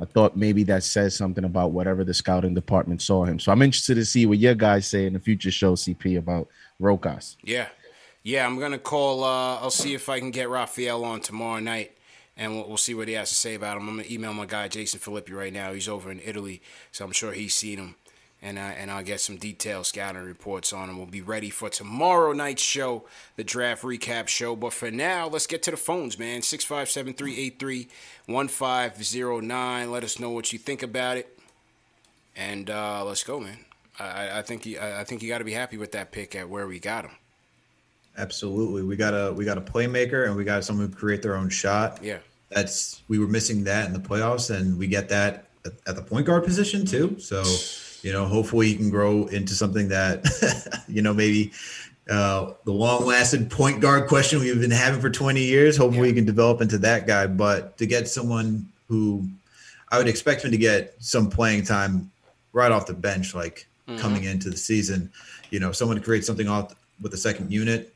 I 0.00 0.04
thought 0.04 0.36
maybe 0.36 0.64
that 0.64 0.82
says 0.82 1.14
something 1.14 1.44
about 1.44 1.70
whatever 1.70 2.04
the 2.04 2.14
scouting 2.14 2.54
department 2.54 3.00
saw 3.00 3.24
him. 3.24 3.38
So 3.38 3.52
I'm 3.52 3.62
interested 3.62 3.94
to 3.94 4.04
see 4.04 4.26
what 4.26 4.38
your 4.38 4.54
guys 4.54 4.86
say 4.86 5.06
in 5.06 5.12
the 5.12 5.20
future 5.20 5.50
show, 5.50 5.74
CP, 5.74 6.18
about 6.18 6.48
Rokas. 6.80 7.36
Yeah. 7.42 7.68
Yeah, 8.22 8.46
I'm 8.46 8.58
gonna 8.58 8.78
call 8.78 9.22
uh 9.22 9.56
I'll 9.60 9.70
see 9.70 9.94
if 9.94 10.08
I 10.08 10.18
can 10.18 10.30
get 10.30 10.48
Raphael 10.48 11.04
on 11.04 11.20
tomorrow 11.20 11.60
night 11.60 11.92
and 12.36 12.54
we'll, 12.54 12.66
we'll 12.68 12.76
see 12.78 12.94
what 12.94 13.06
he 13.06 13.14
has 13.14 13.28
to 13.28 13.34
say 13.34 13.54
about 13.54 13.76
him. 13.76 13.88
I'm 13.88 13.96
gonna 13.96 14.08
email 14.10 14.32
my 14.32 14.46
guy 14.46 14.66
Jason 14.68 14.98
Filippi 14.98 15.32
right 15.32 15.52
now. 15.52 15.72
He's 15.72 15.88
over 15.88 16.10
in 16.10 16.20
Italy, 16.24 16.62
so 16.90 17.04
I'm 17.04 17.12
sure 17.12 17.32
he's 17.32 17.54
seen 17.54 17.78
him, 17.78 17.94
and 18.44 18.58
I, 18.58 18.72
and 18.72 18.90
I'll 18.90 19.02
get 19.02 19.20
some 19.20 19.36
detailed 19.36 19.86
scouting 19.86 20.22
reports 20.22 20.72
on 20.72 20.88
them. 20.88 20.98
We'll 20.98 21.06
be 21.06 21.22
ready 21.22 21.48
for 21.48 21.70
tomorrow 21.70 22.32
night's 22.32 22.62
show, 22.62 23.04
the 23.36 23.42
draft 23.42 23.82
recap 23.82 24.28
show. 24.28 24.54
But 24.54 24.74
for 24.74 24.90
now, 24.90 25.26
let's 25.28 25.46
get 25.46 25.62
to 25.64 25.70
the 25.70 25.76
phones, 25.78 26.18
man. 26.18 26.42
Six 26.42 26.62
five 26.62 26.90
seven 26.90 27.14
three 27.14 27.38
eight 27.38 27.58
three 27.58 27.88
one 28.26 28.48
five 28.48 29.02
zero 29.02 29.40
nine. 29.40 29.90
Let 29.90 30.04
us 30.04 30.20
know 30.20 30.30
what 30.30 30.52
you 30.52 30.58
think 30.58 30.82
about 30.82 31.16
it, 31.16 31.38
and 32.36 32.68
uh, 32.68 33.04
let's 33.04 33.24
go, 33.24 33.40
man. 33.40 33.58
I, 33.98 34.38
I 34.38 34.42
think 34.42 34.66
you, 34.66 34.78
I 34.78 35.00
I 35.00 35.04
think 35.04 35.22
you 35.22 35.28
got 35.28 35.38
to 35.38 35.44
be 35.44 35.52
happy 35.52 35.78
with 35.78 35.92
that 35.92 36.12
pick 36.12 36.36
at 36.36 36.48
where 36.48 36.66
we 36.66 36.78
got 36.78 37.04
him. 37.04 37.12
Absolutely. 38.16 38.82
We 38.82 38.96
got 38.96 39.14
a 39.14 39.32
we 39.32 39.44
got 39.44 39.58
a 39.58 39.62
playmaker 39.62 40.26
and 40.26 40.36
we 40.36 40.44
got 40.44 40.64
someone 40.64 40.88
who 40.88 40.94
create 40.94 41.22
their 41.22 41.36
own 41.36 41.48
shot. 41.48 41.98
Yeah. 42.02 42.18
That's 42.50 43.02
we 43.08 43.18
were 43.18 43.26
missing 43.26 43.64
that 43.64 43.86
in 43.86 43.92
the 43.92 43.98
playoffs 43.98 44.54
and 44.54 44.78
we 44.78 44.86
get 44.86 45.08
that 45.08 45.46
at, 45.64 45.72
at 45.86 45.96
the 45.96 46.02
point 46.02 46.26
guard 46.26 46.44
position 46.44 46.86
too. 46.86 47.18
So, 47.18 47.42
you 48.04 48.12
know, 48.12 48.26
hopefully 48.26 48.68
he 48.68 48.76
can 48.76 48.90
grow 48.90 49.26
into 49.28 49.54
something 49.54 49.88
that 49.88 50.84
you 50.88 51.00
know, 51.02 51.14
maybe 51.14 51.52
uh, 52.10 52.52
the 52.66 52.72
long 52.72 53.06
lasting 53.06 53.48
point 53.48 53.80
guard 53.80 54.06
question 54.08 54.38
we've 54.40 54.60
been 54.60 54.70
having 54.70 55.00
for 55.00 55.08
20 55.08 55.42
years. 55.42 55.76
Hopefully 55.76 56.08
he 56.08 56.14
can 56.14 56.26
develop 56.26 56.60
into 56.60 56.76
that 56.78 57.06
guy. 57.06 57.26
But 57.26 57.78
to 57.78 57.86
get 57.86 58.06
someone 58.08 58.68
who 58.88 59.26
I 59.90 59.96
would 59.96 60.06
expect 60.08 60.44
him 60.44 60.50
to 60.50 60.58
get 60.58 60.94
some 60.98 61.30
playing 61.30 61.64
time 61.64 62.10
right 62.52 62.70
off 62.70 62.86
the 62.86 62.94
bench, 62.94 63.34
like 63.34 63.66
Mhm. 63.88 63.98
coming 63.98 64.24
into 64.24 64.48
the 64.50 64.56
season, 64.56 65.10
you 65.50 65.60
know, 65.60 65.72
someone 65.72 65.96
to 65.96 66.02
create 66.02 66.24
something 66.24 66.48
off 66.48 66.74
with 67.00 67.12
the 67.12 67.18
second 67.18 67.52
unit, 67.52 67.94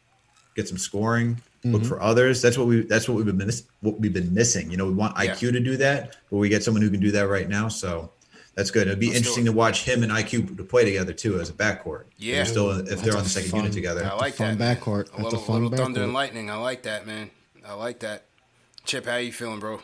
get 0.55 0.69
some 0.69 0.77
scoring, 0.79 1.41
look 1.65 1.83
Mhm. 1.83 1.87
for 1.87 2.01
others. 2.03 2.41
That's 2.43 2.57
what 2.59 2.67
we 2.67 2.81
that's 2.83 3.09
what 3.09 3.17
we've 3.17 3.27
been 3.27 3.37
miss, 3.39 3.63
what 3.81 3.99
we've 4.01 4.13
been 4.13 4.33
missing. 4.33 4.71
You 4.71 4.77
know, 4.79 4.87
we 4.87 4.93
want 4.95 5.15
Yeah. 5.23 5.35
IQ 5.35 5.53
to 5.53 5.61
do 5.61 5.77
that, 5.79 6.17
but 6.31 6.39
we 6.39 6.49
get 6.49 6.63
someone 6.65 6.83
who 6.83 6.91
can 6.91 7.01
do 7.01 7.11
that 7.13 7.27
right 7.29 7.49
now. 7.49 7.69
So 7.69 8.11
that's 8.59 8.73
good. 8.73 8.89
It'd 8.89 8.99
be 8.99 9.07
Let's 9.07 9.13
do 9.15 9.19
interesting 9.19 9.45
to 9.45 9.53
watch 9.53 9.85
him 9.85 10.03
and 10.03 10.11
IQ 10.11 10.57
to 10.57 10.65
play 10.65 10.85
together 10.85 11.13
too 11.13 11.39
as 11.41 11.49
a 11.49 11.53
backcourt. 11.53 12.07
Yeah. 12.17 12.37
they're 12.37 12.45
still 12.45 12.71
if 12.73 12.87
That's 12.89 13.03
they're 13.03 13.17
on 13.17 13.23
the 13.23 13.29
second 13.29 13.51
fun- 13.53 13.61
unit 13.61 13.73
together. 13.73 14.05
I 14.05 14.17
like 14.17 14.35
that. 14.37 14.59
man. 14.59 14.77
backcourt. 14.77 15.03
A 15.07 15.11
That's 15.11 15.19
a 15.21 15.23
little, 15.23 15.39
fun 15.39 15.63
little 15.63 15.79
thunder 15.79 16.03
and 16.03 16.13
lightning. 16.13 16.51
I 16.51 16.57
like 16.57 16.83
that, 16.83 17.07
man. 17.07 17.31
I 17.65 17.75
like 17.75 18.01
that. 18.01 18.25
Chip, 18.85 19.07
how 19.07 19.17
you 19.17 19.33
feeling, 19.33 19.61
bro? 19.61 19.81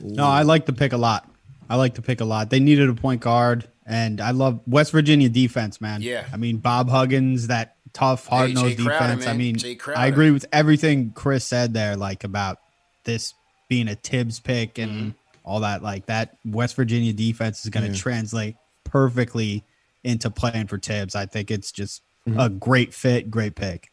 No, 0.00 0.26
I 0.26 0.42
like 0.42 0.66
the 0.66 0.72
pick 0.74 0.92
a 0.92 0.96
lot. 0.98 1.30
I 1.70 1.76
like 1.76 1.94
the 1.94 2.02
pick 2.02 2.20
a 2.20 2.24
lot. 2.26 2.50
They 2.50 2.60
needed 2.60 2.90
a 2.90 2.94
point 2.94 3.22
guard, 3.22 3.68
and 3.86 4.20
I 4.20 4.32
love 4.32 4.60
West 4.66 4.92
Virginia 4.92 5.30
defense, 5.30 5.80
man. 5.80 6.02
Yeah. 6.02 6.26
I 6.30 6.36
mean 6.36 6.58
Bob 6.58 6.90
Huggins, 6.90 7.46
that 7.46 7.76
tough, 7.94 8.26
hard 8.26 8.52
nosed 8.52 8.76
Jay 8.76 8.84
Crowder, 8.84 9.14
defense. 9.16 9.26
I 9.26 9.32
mean, 9.32 9.56
I 9.96 10.08
agree 10.08 10.30
with 10.30 10.44
everything 10.52 11.12
Chris 11.14 11.44
said 11.46 11.72
there, 11.72 11.96
like 11.96 12.22
about 12.24 12.58
this 13.04 13.32
being 13.68 13.88
a 13.88 13.94
Thibs 13.94 14.40
pick 14.40 14.76
and 14.78 14.92
Mm-hmm. 14.92 15.08
All 15.44 15.60
that. 15.60 15.82
Like 15.82 16.06
that 16.06 16.36
West 16.44 16.74
Virginia 16.76 17.12
defense 17.12 17.64
is 17.64 17.70
going 17.70 17.86
to 17.86 17.92
Yeah. 17.92 17.98
translate 17.98 18.56
perfectly 18.84 19.62
into 20.02 20.30
playing 20.30 20.66
for 20.66 20.78
Thibs. 20.78 21.14
I 21.14 21.26
think 21.26 21.50
it's 21.50 21.70
just 21.72 22.02
Mhm. 22.28 22.44
a 22.44 22.48
great 22.48 22.94
fit, 22.94 23.30
great 23.30 23.54
pick. 23.54 23.90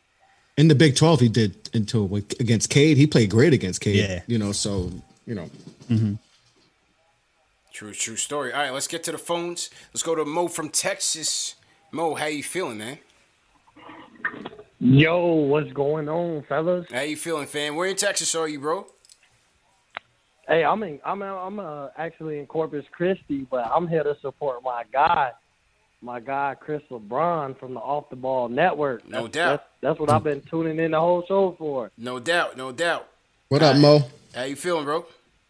In 0.57 0.67
the 0.67 0.75
Big 0.75 0.95
12, 0.95 1.19
he 1.21 1.29
did 1.29 1.69
until 1.73 2.07
with- 2.07 2.39
against 2.39 2.69
Cade. 2.69 2.97
He 2.97 3.07
played 3.07 3.29
great 3.29 3.53
against 3.53 3.81
Cade. 3.81 3.95
Yeah. 3.95 4.21
You 4.27 4.37
know, 4.37 4.51
so, 4.51 4.91
you 5.25 5.35
know, 5.35 5.49
Mm-hmm. 5.89 6.13
True, 7.73 7.93
true 7.93 8.15
story. 8.15 8.53
All 8.53 8.59
right, 8.59 8.71
let's 8.73 8.87
get 8.87 9.03
to 9.05 9.11
the 9.11 9.17
phones. 9.17 9.69
Let's 9.93 10.03
go 10.03 10.13
to 10.15 10.23
Mo 10.23 10.47
from 10.47 10.69
Texas. 10.69 11.55
Mo, 11.91 12.15
how 12.15 12.27
you 12.27 12.43
feeling, 12.43 12.77
man? 12.77 12.99
Yo, 14.79 15.25
what's 15.25 15.71
going 15.73 16.09
on, 16.09 16.43
fellas? 16.43 16.87
How 16.91 17.01
you 17.01 17.15
feeling, 17.17 17.47
fam? 17.47 17.75
Where 17.75 17.87
in 17.87 17.95
Texas 17.95 18.33
are 18.35 18.47
you, 18.47 18.59
bro? 18.59 18.87
Hey, 20.51 20.65
I'm 20.65 20.83
in. 20.83 20.99
I'm 21.05 21.21
I'm 21.21 21.59
uh, 21.61 21.87
actually 21.97 22.39
in 22.39 22.45
Corpus 22.45 22.83
Christi, 22.91 23.47
but 23.49 23.65
I'm 23.67 23.87
here 23.87 24.03
to 24.03 24.17
support 24.21 24.61
my 24.61 24.83
guy, 24.91 25.31
my 26.01 26.19
guy 26.19 26.57
Chris 26.59 26.81
LeBron 26.91 27.57
from 27.57 27.73
the 27.73 27.79
Off 27.79 28.09
the 28.09 28.17
Ball 28.17 28.49
Network. 28.49 29.07
No 29.07 29.27
That's- 29.27 29.31
doubt. 29.31 29.49
That's, 29.49 29.63
that's 29.81 29.99
what 30.01 30.11
I've 30.11 30.25
been 30.25 30.41
tuning 30.41 30.77
in 30.77 30.91
the 30.91 30.99
whole 30.99 31.23
show 31.25 31.55
for. 31.57 31.89
No 31.97 32.19
doubt, 32.19 32.57
no 32.57 32.73
doubt. 32.73 33.07
what 33.47 33.63
up, 33.63 33.77
Mo? 33.77 34.01
How 34.35 34.43
you 34.43 34.57
feeling, 34.57 34.83
bro? 34.83 35.05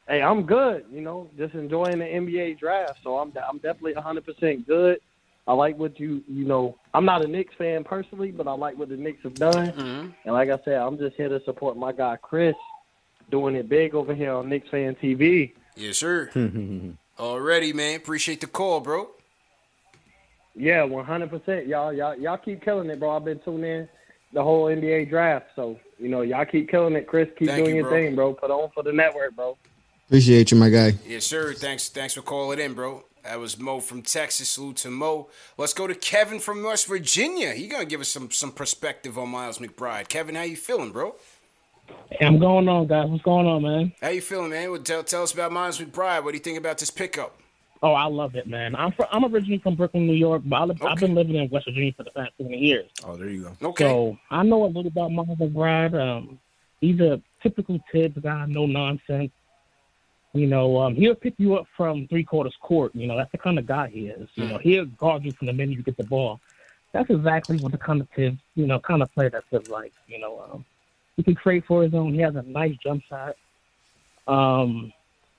Hey, 0.07 0.21
I'm 0.21 0.43
good. 0.43 0.85
You 0.91 1.01
know, 1.01 1.27
just 1.35 1.55
enjoying 1.55 1.97
the 1.97 2.05
NBA 2.05 2.59
draft. 2.59 2.99
So 3.03 3.17
I'm 3.17 3.33
I'm 3.49 3.57
definitely 3.57 3.95
100 3.95 4.23
percent 4.23 4.67
good. 4.67 4.99
I 5.47 5.53
like 5.53 5.79
what 5.79 5.99
you 5.99 6.23
you 6.27 6.45
know. 6.45 6.77
I'm 6.93 7.05
not 7.05 7.25
a 7.25 7.27
Knicks 7.27 7.55
fan 7.57 7.83
personally, 7.83 8.29
but 8.29 8.47
I 8.47 8.51
like 8.51 8.77
what 8.77 8.89
the 8.89 8.97
Knicks 8.97 9.23
have 9.23 9.33
done. 9.33 9.71
Mm-hmm. 9.71 10.09
And 10.25 10.33
like 10.35 10.49
I 10.51 10.59
said, 10.63 10.75
I'm 10.75 10.99
just 10.99 11.15
here 11.15 11.29
to 11.29 11.43
support 11.43 11.75
my 11.75 11.91
guy 11.91 12.17
Chris, 12.21 12.53
doing 13.31 13.55
it 13.55 13.67
big 13.67 13.95
over 13.95 14.13
here 14.13 14.33
on 14.33 14.49
Knicks 14.49 14.69
Fan 14.69 14.95
TV. 15.01 15.53
Yes, 15.75 15.97
sir. 15.97 16.29
Already, 17.19 17.73
man. 17.73 17.95
Appreciate 17.95 18.41
the 18.41 18.47
call, 18.47 18.79
bro. 18.79 19.09
Yeah, 20.55 20.83
100. 20.83 21.29
percent 21.29 21.67
Y'all 21.67 21.93
y'all 21.93 22.15
y'all 22.17 22.37
keep 22.37 22.63
killing 22.63 22.89
it, 22.89 22.99
bro. 22.99 23.15
I've 23.15 23.25
been 23.25 23.39
tuning 23.39 23.63
in 23.63 23.89
the 24.33 24.43
whole 24.43 24.65
NBA 24.65 25.09
draft, 25.09 25.47
so 25.55 25.79
you 25.97 26.09
know 26.09 26.21
y'all 26.21 26.45
keep 26.45 26.69
killing 26.69 26.95
it. 26.95 27.07
Chris, 27.07 27.29
keep 27.37 27.47
Thank 27.47 27.63
doing 27.63 27.75
you, 27.75 27.83
your 27.83 27.89
thing, 27.89 28.15
bro. 28.15 28.33
Put 28.33 28.51
on 28.51 28.69
for 28.73 28.83
the 28.83 28.91
network, 28.91 29.35
bro. 29.35 29.57
Appreciate 30.07 30.51
you, 30.51 30.57
my 30.57 30.69
guy. 30.69 30.93
Yes, 31.07 31.25
sir. 31.25 31.53
Thanks, 31.53 31.87
thanks 31.87 32.15
for 32.15 32.21
calling 32.21 32.59
in, 32.59 32.73
bro. 32.73 33.05
That 33.23 33.39
was 33.39 33.57
Mo 33.57 33.79
from 33.79 34.01
Texas. 34.01 34.49
Salute 34.49 34.77
to 34.77 34.89
Mo. 34.89 35.29
Let's 35.57 35.73
go 35.73 35.87
to 35.87 35.95
Kevin 35.95 36.39
from 36.39 36.63
West 36.63 36.87
Virginia. 36.87 37.53
He 37.53 37.67
gonna 37.67 37.85
give 37.85 38.01
us 38.01 38.09
some 38.09 38.29
some 38.31 38.51
perspective 38.51 39.17
on 39.17 39.29
Miles 39.29 39.59
McBride. 39.59 40.09
Kevin, 40.09 40.35
how 40.35 40.41
you 40.41 40.57
feeling, 40.57 40.91
bro? 40.91 41.15
Hey, 42.09 42.26
I'm 42.26 42.39
going 42.39 42.68
on, 42.68 42.88
guys. 42.88 43.09
What's 43.09 43.23
going 43.23 43.47
on, 43.47 43.61
man? 43.63 43.93
How 44.01 44.09
you 44.09 44.22
feeling, 44.22 44.49
man? 44.51 44.72
Well, 44.72 44.81
tell 44.81 45.03
tell 45.03 45.23
us 45.23 45.34
about 45.34 45.51
Miles 45.51 45.80
McBride. 45.80 46.23
What 46.23 46.31
do 46.31 46.38
you 46.38 46.43
think 46.43 46.57
about 46.57 46.77
this 46.77 46.89
pickup? 46.89 47.38
Oh, 47.84 47.93
I 47.93 48.05
love 48.05 48.35
it, 48.35 48.47
man. 48.47 48.76
I'm 48.76 48.91
fr- 48.91 49.03
I'm 49.11 49.26
originally 49.26 49.57
from 49.57 49.76
Brooklyn, 49.76 50.05
New 50.05 50.13
York, 50.13 50.43
but 50.45 50.55
I 50.55 50.63
li- 50.65 50.77
I've 50.84 50.99
been 50.99 51.15
living 51.15 51.35
in 51.35 51.49
West 51.49 51.65
Virginia 51.65 51.93
for 51.93 52.03
the 52.03 52.11
past 52.11 52.31
20 52.38 52.55
years. 52.57 52.85
Oh, 53.03 53.18
there 53.18 53.30
you 53.30 53.43
go. 53.59 53.69
Okay. 53.69 53.85
So 53.85 54.18
I 54.30 54.43
know 54.43 54.65
a 54.65 54.68
little 54.68 54.88
about 54.88 55.11
Miles 55.11 55.30
McBride. 55.39 55.99
Um, 55.99 56.39
he's 56.80 56.99
a 56.99 57.19
typical 57.41 57.80
Thibs 57.91 58.19
guy, 58.19 58.45
no 58.47 58.65
nonsense. 58.68 59.31
You 60.34 60.47
know, 60.47 60.80
um, 60.80 60.95
he'll 60.95 61.15
pick 61.15 61.34
you 61.38 61.55
up 61.55 61.65
from 61.76 62.07
three 62.07 62.23
quarters 62.23 62.55
court. 62.61 62.95
You 62.95 63.07
know, 63.07 63.18
that's 63.18 63.31
the 63.31 63.38
kind 63.38 63.57
of 63.59 63.65
guy 63.65 63.88
he 63.89 64.07
is. 64.07 64.30
You 64.35 64.45
know, 64.45 64.57
he'll 64.59 64.85
guard 64.85 65.23
you 65.26 65.31
from 65.34 65.47
the 65.47 65.53
minute 65.53 65.76
you 65.76 65.84
get 65.84 65.97
the 65.97 66.03
ball. 66.05 66.39
That's 66.93 67.09
exactly 67.09 67.57
what 67.57 67.72
the 67.72 67.77
kind 67.77 67.99
of 67.99 68.07
Thibs, 68.15 68.38
you 68.55 68.68
know, 68.68 68.80
kind 68.80 69.01
of 69.01 69.11
player 69.13 69.30
that 69.31 69.43
Thibs 69.49 69.69
like. 69.69 69.91
You 70.07 70.19
know, 70.19 70.39
um, 70.51 70.65
he 71.22 71.23
can 71.23 71.35
create 71.35 71.65
for 71.68 71.84
his 71.84 71.93
own. 71.93 72.15
He 72.15 72.22
has 72.22 72.35
a 72.35 72.41
nice 72.41 72.76
jump 72.84 73.03
shot. 73.07 73.35
Um, 74.27 74.91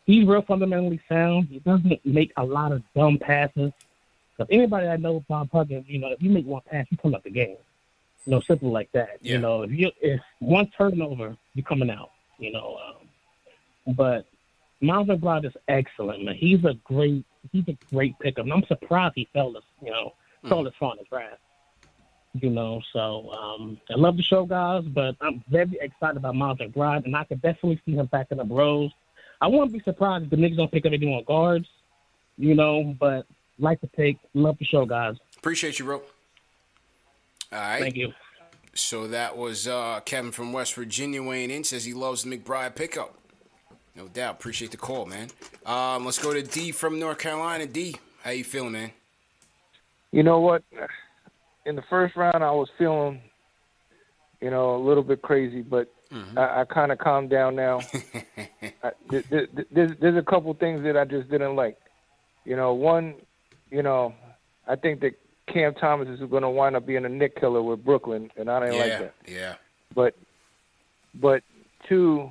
he's 0.06 0.26
real 0.26 0.42
fundamentally 0.42 1.00
sound. 1.08 1.48
He 1.48 1.58
doesn't 1.58 2.06
make 2.06 2.32
a 2.36 2.44
lot 2.44 2.70
of 2.70 2.82
dumb 2.94 3.18
passes. 3.18 3.72
Because 4.36 4.48
anybody 4.52 4.86
I 4.86 4.96
know, 4.96 5.24
Bob 5.28 5.50
Huggins, 5.50 5.86
you 5.88 5.98
know, 5.98 6.12
if 6.12 6.22
you 6.22 6.30
make 6.30 6.46
one 6.46 6.62
pass, 6.70 6.86
you 6.90 6.96
come 6.98 7.16
out 7.16 7.24
the 7.24 7.30
game. 7.30 7.56
You 8.24 8.30
know, 8.30 8.40
simple 8.40 8.70
like 8.70 8.92
that. 8.92 9.18
Yeah. 9.20 9.32
You 9.32 9.38
know, 9.40 9.62
if 9.62 9.72
you 9.72 9.90
if 10.00 10.20
one 10.38 10.70
turnover, 10.78 11.36
you're 11.54 11.64
coming 11.64 11.90
out. 11.90 12.10
You 12.38 12.52
know, 12.52 12.78
um, 12.86 13.94
but 13.96 14.26
Miles 14.80 15.08
McBride 15.08 15.46
is 15.46 15.52
excellent, 15.66 16.24
man. 16.24 16.36
He's 16.36 16.64
a 16.64 16.74
great 16.84 17.24
he's 17.50 17.66
a 17.66 17.76
great 17.92 18.16
pickup. 18.20 18.44
And 18.44 18.52
I'm 18.52 18.64
surprised 18.66 19.14
he 19.16 19.28
fell 19.32 19.52
this, 19.52 19.64
you 19.82 19.90
know, 19.90 20.12
fell 20.48 20.62
this 20.62 20.74
far 20.78 20.94
the 20.96 21.04
draft. 21.10 21.40
You 22.34 22.48
know, 22.48 22.80
so 22.94 23.30
um, 23.30 23.78
I 23.90 23.94
love 23.96 24.16
the 24.16 24.22
show, 24.22 24.46
guys, 24.46 24.84
but 24.84 25.16
I'm 25.20 25.44
very 25.50 25.76
excited 25.82 26.16
about 26.16 26.34
Miles 26.34 26.58
McBride, 26.58 27.04
and 27.04 27.14
I 27.14 27.24
could 27.24 27.42
definitely 27.42 27.78
see 27.84 27.92
him 27.92 28.06
backing 28.06 28.40
up 28.40 28.46
Rose. 28.48 28.90
I 29.42 29.48
wouldn't 29.48 29.72
be 29.72 29.80
surprised 29.80 30.24
if 30.24 30.30
the 30.30 30.36
Knicks 30.38 30.56
don't 30.56 30.72
pick 30.72 30.86
up 30.86 30.92
any 30.92 31.04
more 31.04 31.22
guards, 31.24 31.68
you 32.38 32.54
know, 32.54 32.94
but 32.98 33.26
like 33.58 33.82
to 33.82 33.86
take, 33.88 34.16
love 34.32 34.56
the 34.58 34.64
show, 34.64 34.86
guys. 34.86 35.16
Appreciate 35.36 35.78
you, 35.78 35.84
bro. 35.84 35.96
All 35.96 37.58
right. 37.58 37.80
Thank 37.80 37.96
you. 37.96 38.12
So 38.74 39.08
that 39.08 39.36
was 39.36 39.68
uh, 39.68 40.00
Kevin 40.06 40.32
from 40.32 40.54
West 40.54 40.74
Virginia 40.74 41.22
weighing 41.22 41.50
in. 41.50 41.64
Says 41.64 41.84
he 41.84 41.92
loves 41.92 42.22
the 42.22 42.34
McBride 42.34 42.74
pickup. 42.74 43.14
No 43.94 44.08
doubt. 44.08 44.36
Appreciate 44.36 44.70
the 44.70 44.78
call, 44.78 45.04
man. 45.04 45.28
Um, 45.66 46.06
let's 46.06 46.18
go 46.18 46.32
to 46.32 46.42
D 46.42 46.72
from 46.72 46.98
North 46.98 47.18
Carolina. 47.18 47.66
D, 47.66 47.96
how 48.22 48.30
you 48.30 48.44
feeling, 48.44 48.72
man? 48.72 48.92
You 50.12 50.22
know 50.22 50.40
what? 50.40 50.62
In 51.64 51.76
the 51.76 51.82
first 51.88 52.16
round, 52.16 52.42
I 52.42 52.50
was 52.50 52.68
feeling, 52.76 53.20
you 54.40 54.50
know, 54.50 54.76
a 54.76 54.82
little 54.82 55.02
bit 55.02 55.22
crazy, 55.22 55.62
but 55.62 55.92
mm-hmm. 56.12 56.38
I, 56.38 56.60
I 56.60 56.64
kind 56.64 56.90
of 56.92 56.98
calmed 56.98 57.30
down 57.30 57.54
now. 57.54 57.80
I, 58.82 58.90
th- 59.10 59.28
th- 59.28 59.54
th- 59.54 59.68
there's, 59.70 59.92
there's 60.00 60.16
a 60.16 60.22
couple 60.22 60.52
things 60.54 60.82
that 60.82 60.96
I 60.96 61.04
just 61.04 61.30
didn't 61.30 61.54
like. 61.54 61.78
You 62.44 62.56
know, 62.56 62.72
one, 62.72 63.14
you 63.70 63.82
know, 63.82 64.14
I 64.66 64.74
think 64.76 65.00
that 65.00 65.12
Cam 65.46 65.74
Thomas 65.74 66.08
is 66.08 66.20
going 66.28 66.42
to 66.42 66.50
wind 66.50 66.74
up 66.74 66.86
being 66.86 67.04
a 67.04 67.08
Knick 67.08 67.38
killer 67.38 67.62
with 67.62 67.84
Brooklyn, 67.84 68.30
and 68.36 68.50
I 68.50 68.60
didn't 68.60 68.74
yeah, 68.74 68.80
like 68.80 68.98
that. 68.98 69.14
yeah. 69.26 69.54
But, 69.94 70.14
but 71.14 71.42
two, 71.88 72.30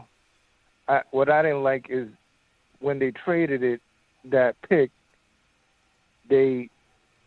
I, 0.87 1.01
what 1.11 1.29
I 1.29 1.41
didn't 1.41 1.63
like 1.63 1.87
is 1.89 2.09
when 2.79 2.99
they 2.99 3.11
traded 3.11 3.63
it, 3.63 3.81
that 4.25 4.55
pick, 4.67 4.91
they 6.29 6.69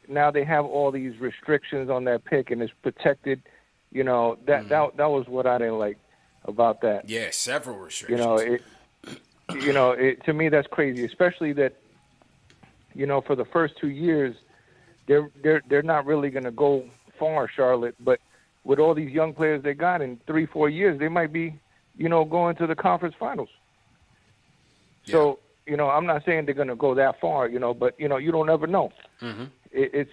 now 0.09 0.31
they 0.31 0.44
have 0.44 0.64
all 0.64 0.90
these 0.90 1.18
restrictions 1.20 1.90
on 1.90 2.05
that 2.05 2.24
pick 2.24 2.51
and 2.51 2.62
it's 2.62 2.72
protected. 2.82 3.43
You 3.90 4.05
know 4.05 4.39
that 4.47 4.68
that 4.68 4.97
that 4.97 5.10
was 5.10 5.26
what 5.28 5.47
I 5.47 5.59
didn't 5.59 5.78
like 5.78 5.98
about 6.44 6.81
that. 6.82 7.09
Yeah, 7.09 7.28
several 7.31 7.78
restrictions. 7.78 8.20
You 8.20 8.24
know 8.24 8.36
it. 8.36 8.62
you 9.60 9.72
know, 9.72 9.90
it, 9.93 10.24
to 10.24 10.32
me 10.32 10.48
that's 10.48 10.66
crazy, 10.68 11.05
especially 11.05 11.52
that, 11.52 11.74
you 12.94 13.06
know, 13.06 13.20
for 13.20 13.36
the 13.36 13.44
first 13.44 13.74
two 13.78 13.89
years, 13.89 14.35
they're 15.06 15.31
they're 15.43 15.62
they're 15.68 15.82
not 15.82 16.06
really 16.06 16.31
going 16.31 16.44
to 16.44 16.51
go 16.51 16.89
far, 17.18 17.48
Charlotte. 17.48 17.94
But 18.01 18.20
with 18.64 18.78
all 18.78 18.94
these 18.94 19.10
young 19.10 19.35
players 19.35 19.62
they 19.62 19.74
got 19.74 20.01
in 20.01 20.18
three, 20.26 20.47
four 20.47 20.68
years, 20.68 20.98
they 20.98 21.09
might 21.09 21.32
be, 21.32 21.59
you 21.97 22.09
know, 22.09 22.24
going 22.24 22.56
to 22.56 22.66
the 22.66 22.74
conference 22.74 23.14
finals. 23.18 23.51
So 25.06 25.39
you 25.66 25.76
know, 25.76 25.89
I'm 25.89 26.06
not 26.06 26.24
saying 26.24 26.47
they're 26.47 26.55
going 26.55 26.68
to 26.68 26.76
go 26.76 26.94
that 26.94 27.20
far, 27.20 27.48
you 27.48 27.59
know, 27.59 27.74
but 27.74 27.98
you 27.98 28.09
know, 28.09 28.16
you 28.16 28.32
don't 28.32 28.51
ever 28.51 28.66
know. 28.66 28.93
Mm-hmm. 29.20 29.44
It, 29.75 29.91
it's, 29.93 30.11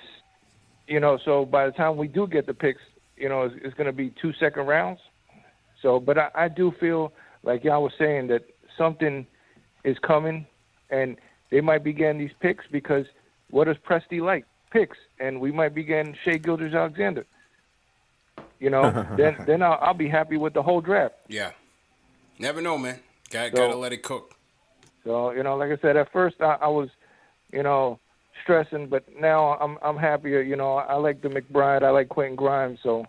you 0.87 0.99
know, 0.99 1.17
so 1.23 1.45
by 1.45 1.65
the 1.67 1.71
time 1.71 1.95
we 1.95 2.07
do 2.07 2.27
get 2.27 2.47
the 2.47 2.53
picks, 2.53 2.81
you 3.15 3.29
know, 3.29 3.43
it's, 3.43 3.55
it's 3.63 3.73
going 3.75 3.87
to 3.87 3.93
be 3.93 4.13
two 4.21 4.33
second 4.39 4.65
rounds. 4.67 4.99
So, 5.81 5.99
but 5.99 6.17
I, 6.17 6.29
I 6.35 6.47
do 6.49 6.73
feel 6.79 7.13
like 7.43 7.63
y'all 7.63 7.83
was 7.83 7.93
saying 7.97 8.27
that 8.27 8.43
something 8.77 9.25
is 9.85 9.97
coming, 9.99 10.45
and 10.89 11.15
they 11.51 11.61
might 11.61 11.83
be 11.83 11.93
getting 11.93 12.19
these 12.19 12.33
picks 12.41 12.65
because 12.71 13.05
what 13.51 13.65
does 13.65 13.77
Presti 13.87 14.21
like? 14.21 14.45
Picks, 14.71 14.97
and 15.19 15.39
we 15.39 15.51
might 15.51 15.75
be 15.75 15.83
getting 15.83 16.15
Shai 16.23 16.37
Gilgeous-Alexander. 16.37 17.25
You 18.59 18.69
know, 18.69 19.05
then 19.17 19.35
then 19.45 19.61
I'll, 19.61 19.77
I'll 19.81 19.93
be 19.93 20.07
happy 20.07 20.37
with 20.37 20.53
the 20.53 20.61
whole 20.63 20.81
draft. 20.81 21.15
Yeah. 21.27 21.51
Never 22.39 22.61
know, 22.61 22.77
man. 22.77 22.99
Got 23.29 23.51
So- 23.51 23.57
gotta 23.57 23.75
let 23.77 23.93
it 23.93 24.01
cook. 24.03 24.35
So 25.03 25.31
you 25.31 25.41
know, 25.43 25.57
like 25.57 25.71
I 25.71 25.81
said, 25.81 25.97
at 25.97 26.11
first 26.13 26.37
I, 26.41 26.57
I 26.61 26.67
was, 26.67 26.89
you 27.51 27.63
know, 27.63 27.99
stressing, 28.43 28.87
but 28.87 29.03
now 29.19 29.57
I'm 29.59 29.77
I'm 29.81 29.97
happier. 29.97 30.41
You 30.41 30.55
know, 30.55 30.73
I 30.75 30.95
like 30.95 31.21
the 31.21 31.29
McBride, 31.29 31.83
I 31.83 31.89
like 31.89 32.09
Quentin 32.09 32.35
Grimes, 32.35 32.79
so, 32.83 33.05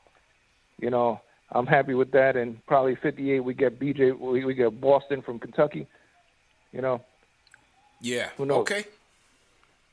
you 0.78 0.90
know, 0.90 1.20
I'm 1.50 1.66
happy 1.66 1.94
with 1.94 2.10
that. 2.12 2.36
And 2.36 2.64
probably 2.66 2.94
58, 2.96 3.40
we 3.40 3.54
get 3.54 3.78
BJ, 3.78 4.18
we, 4.18 4.44
we 4.44 4.54
get 4.54 4.80
Boston 4.80 5.22
from 5.22 5.38
Kentucky. 5.38 5.86
You 6.72 6.80
know, 6.80 7.02
Yeah. 8.00 8.30
Who 8.38 8.46
knows? 8.46 8.60
Okay. 8.60 8.84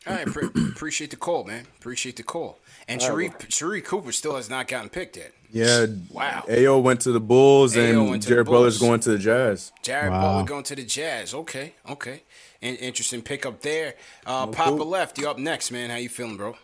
All 0.08 0.16
right. 0.16 0.26
Pre- 0.26 0.48
appreciate 0.70 1.10
the 1.12 1.18
call, 1.18 1.44
man. 1.44 1.66
Appreciate 1.78 2.16
the 2.16 2.24
call. 2.24 2.58
And 2.88 3.02
All 3.02 3.10
Sharife, 3.10 3.34
right, 3.34 3.50
Sharife 3.50 3.84
Cooper 3.86 4.12
still 4.14 4.38
has 4.38 4.50
not 4.50 4.68
gotten 4.70 4.90
picked 4.90 5.18
yet. 5.18 5.34
Yeah. 5.52 5.88
Wow. 6.12 6.46
Ayo 6.48 6.82
went 6.82 7.02
to 7.02 7.12
the 7.12 7.20
Bulls 7.20 7.76
Ayo 7.76 7.90
and 7.90 8.10
went 8.10 8.24
to 8.24 8.30
the 8.30 8.36
Jared 8.36 8.48
Butler's 8.48 8.80
going 8.80 9.02
to 9.02 9.10
the 9.12 9.18
Jazz. 9.18 9.74
Jared 9.84 10.12
Wow. 10.12 10.22
Butler 10.22 10.44
going 10.48 10.64
to 10.64 10.76
the 10.76 10.84
Jazz. 10.86 11.34
Okay. 11.34 11.74
Okay. 11.90 12.22
In- 12.62 12.76
interesting 12.76 13.22
pickup 13.22 13.62
there. 13.62 13.96
Uh, 14.26 14.48
Papa 14.48 14.84
left. 14.84 15.18
You 15.18 15.30
up 15.30 15.38
next, 15.38 15.72
man. 15.72 15.90
How 15.90 15.96
you 15.96 16.10
feeling, 16.10 16.38
bro? 16.38 16.56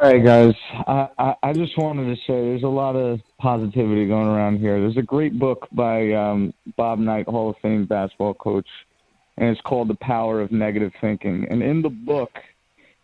All 0.00 0.10
right, 0.10 0.24
guys. 0.24 0.54
I, 0.86 1.08
I, 1.18 1.34
I 1.44 1.52
just 1.52 1.78
wanted 1.78 2.06
to 2.14 2.16
say 2.22 2.32
there's 2.34 2.64
a 2.64 2.68
lot 2.68 2.96
of 2.96 3.20
positivity 3.38 4.06
going 4.06 4.26
around 4.26 4.58
here. 4.58 4.80
There's 4.80 4.96
a 4.96 5.02
great 5.02 5.38
book 5.38 5.68
by 5.70 6.12
um, 6.12 6.52
Bob 6.76 6.98
Knight, 6.98 7.26
Hall 7.28 7.50
of 7.50 7.56
Fame 7.62 7.86
basketball 7.86 8.34
coach, 8.34 8.66
and 9.36 9.48
it's 9.50 9.60
called 9.60 9.88
The 9.88 9.96
Power 10.00 10.40
of 10.40 10.50
Negative 10.50 10.92
Thinking. 11.00 11.46
And 11.48 11.62
in 11.62 11.80
the 11.80 11.90
book, 11.90 12.32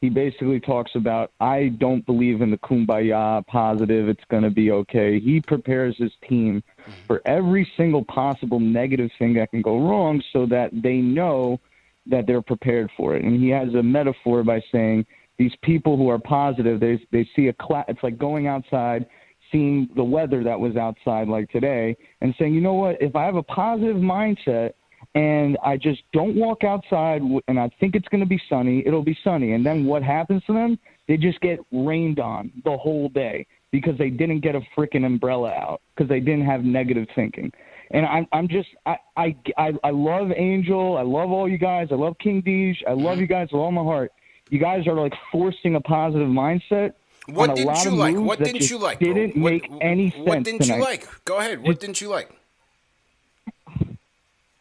he 0.01 0.09
basically 0.09 0.59
talks 0.59 0.91
about 0.95 1.31
I 1.41 1.69
don't 1.79 2.05
believe 2.07 2.43
in 2.43 2.51
the 2.51 2.59
kumbaya 2.59 3.47
positive, 3.47 4.09
it's 4.09 4.25
going 4.29 4.43
to 4.43 4.51
be 4.51 4.73
okay. 4.73 5.21
He 5.21 5.41
prepares 5.41 5.95
his 5.97 6.11
team 6.29 6.63
Mm-hmm. 6.81 7.07
for 7.07 7.21
every 7.27 7.71
single 7.77 8.05
possible 8.05 8.59
negative 8.59 9.11
thing 9.19 9.35
that 9.35 9.51
can 9.51 9.61
go 9.61 9.79
wrong 9.79 10.23
so 10.33 10.47
that 10.47 10.71
they 10.73 10.97
know 10.97 11.61
that 12.07 12.27
they're 12.27 12.43
prepared 12.43 12.91
for 12.97 13.17
it. 13.17 13.25
And 13.25 13.41
he 13.41 13.51
has 13.51 13.75
a 13.75 13.83
metaphor 13.83 14.43
by 14.43 14.63
saying 14.73 15.05
these 15.39 15.53
people 15.63 15.97
who 15.97 16.09
are 16.09 16.19
positive, 16.19 16.81
they 16.81 17.01
they 17.13 17.29
see 17.37 17.49
a 17.49 17.53
cloud. 17.55 17.85
It's 17.89 18.03
like 18.03 18.19
going 18.19 18.47
outside, 18.47 19.07
seeing 19.51 19.89
the 19.97 20.05
weather 20.05 20.43
that 20.45 20.59
was 20.59 20.77
outside, 20.77 21.29
like 21.29 21.51
today, 21.51 21.97
and 22.21 22.35
saying, 22.39 22.55
you 22.55 22.61
know 22.61 22.75
what? 22.75 23.01
If 23.01 23.17
I 23.17 23.25
have 23.25 23.37
a 23.37 23.43
positive 23.43 23.97
mindset 23.97 24.73
and 25.15 25.57
I 25.65 25.77
just 25.77 26.03
don't 26.13 26.37
walk 26.37 26.63
outside 26.65 27.23
and 27.49 27.59
I 27.59 27.71
think 27.81 27.95
it's 27.95 28.09
going 28.09 28.23
to 28.23 28.29
be 28.29 28.41
sunny, 28.49 28.83
it'll 28.87 29.03
be 29.03 29.19
sunny. 29.25 29.53
And 29.53 29.65
then 29.65 29.85
what 29.85 30.03
happens 30.03 30.43
to 30.47 30.53
them? 30.53 30.79
They 31.09 31.17
just 31.17 31.41
get 31.41 31.59
rained 31.73 32.21
on 32.21 32.53
the 32.65 32.77
whole 32.77 33.09
day 33.09 33.47
because 33.73 33.97
they 33.99 34.11
didn't 34.11 34.41
get 34.41 34.55
a 34.55 34.61
freaking 34.77 35.05
umbrella 35.07 35.51
out 35.53 35.81
because 35.95 36.09
they 36.09 36.21
didn't 36.21 36.45
have 36.47 36.65
negative 36.65 37.07
thinking. 37.15 37.53
And 37.93 38.07
I'm, 38.07 38.27
I'm 38.33 38.47
just, 38.49 38.69
I, 38.87 38.97
I, 39.17 39.37
I, 39.57 39.73
I 39.83 39.91
love 39.91 40.31
Angel. 40.37 40.97
I 40.97 41.03
love 41.03 41.31
all 41.31 41.49
you 41.49 41.59
guys. 41.59 41.89
I 41.91 41.97
love 41.97 42.17
King 42.19 42.41
Deej. 42.43 42.77
I 42.89 42.93
love 42.93 43.19
you 43.19 43.27
guys 43.27 43.49
with 43.53 43.61
all 43.61 43.73
my 43.73 43.83
heart. 43.83 44.13
You 44.49 44.59
guys 44.59 44.87
are 44.87 44.95
like 44.95 45.13
forcing 45.33 45.75
a 45.77 45.81
positive 45.81 46.29
mindset. 46.29 46.93
What 47.27 47.51
on 47.51 47.59
a 47.59 47.65
didn't 47.65 47.85
you 47.85 47.91
like? 47.93 48.17
What 48.17 48.39
that 48.39 48.45
didn't 48.47 48.61
just 48.61 48.71
you 48.71 48.79
like? 48.79 48.99
Didn't 48.99 49.41
What- 49.41 49.53
make 49.53 49.71
any 49.81 50.11
sense 50.11 50.27
What 50.27 50.43
didn't 50.43 50.63
tonight. 50.63 50.77
you 50.77 50.83
like? 50.83 51.25
Go 51.25 51.39
ahead. 51.39 51.63
What 51.63 51.79
didn't 51.81 52.01
you 52.01 52.09
like? 52.09 52.31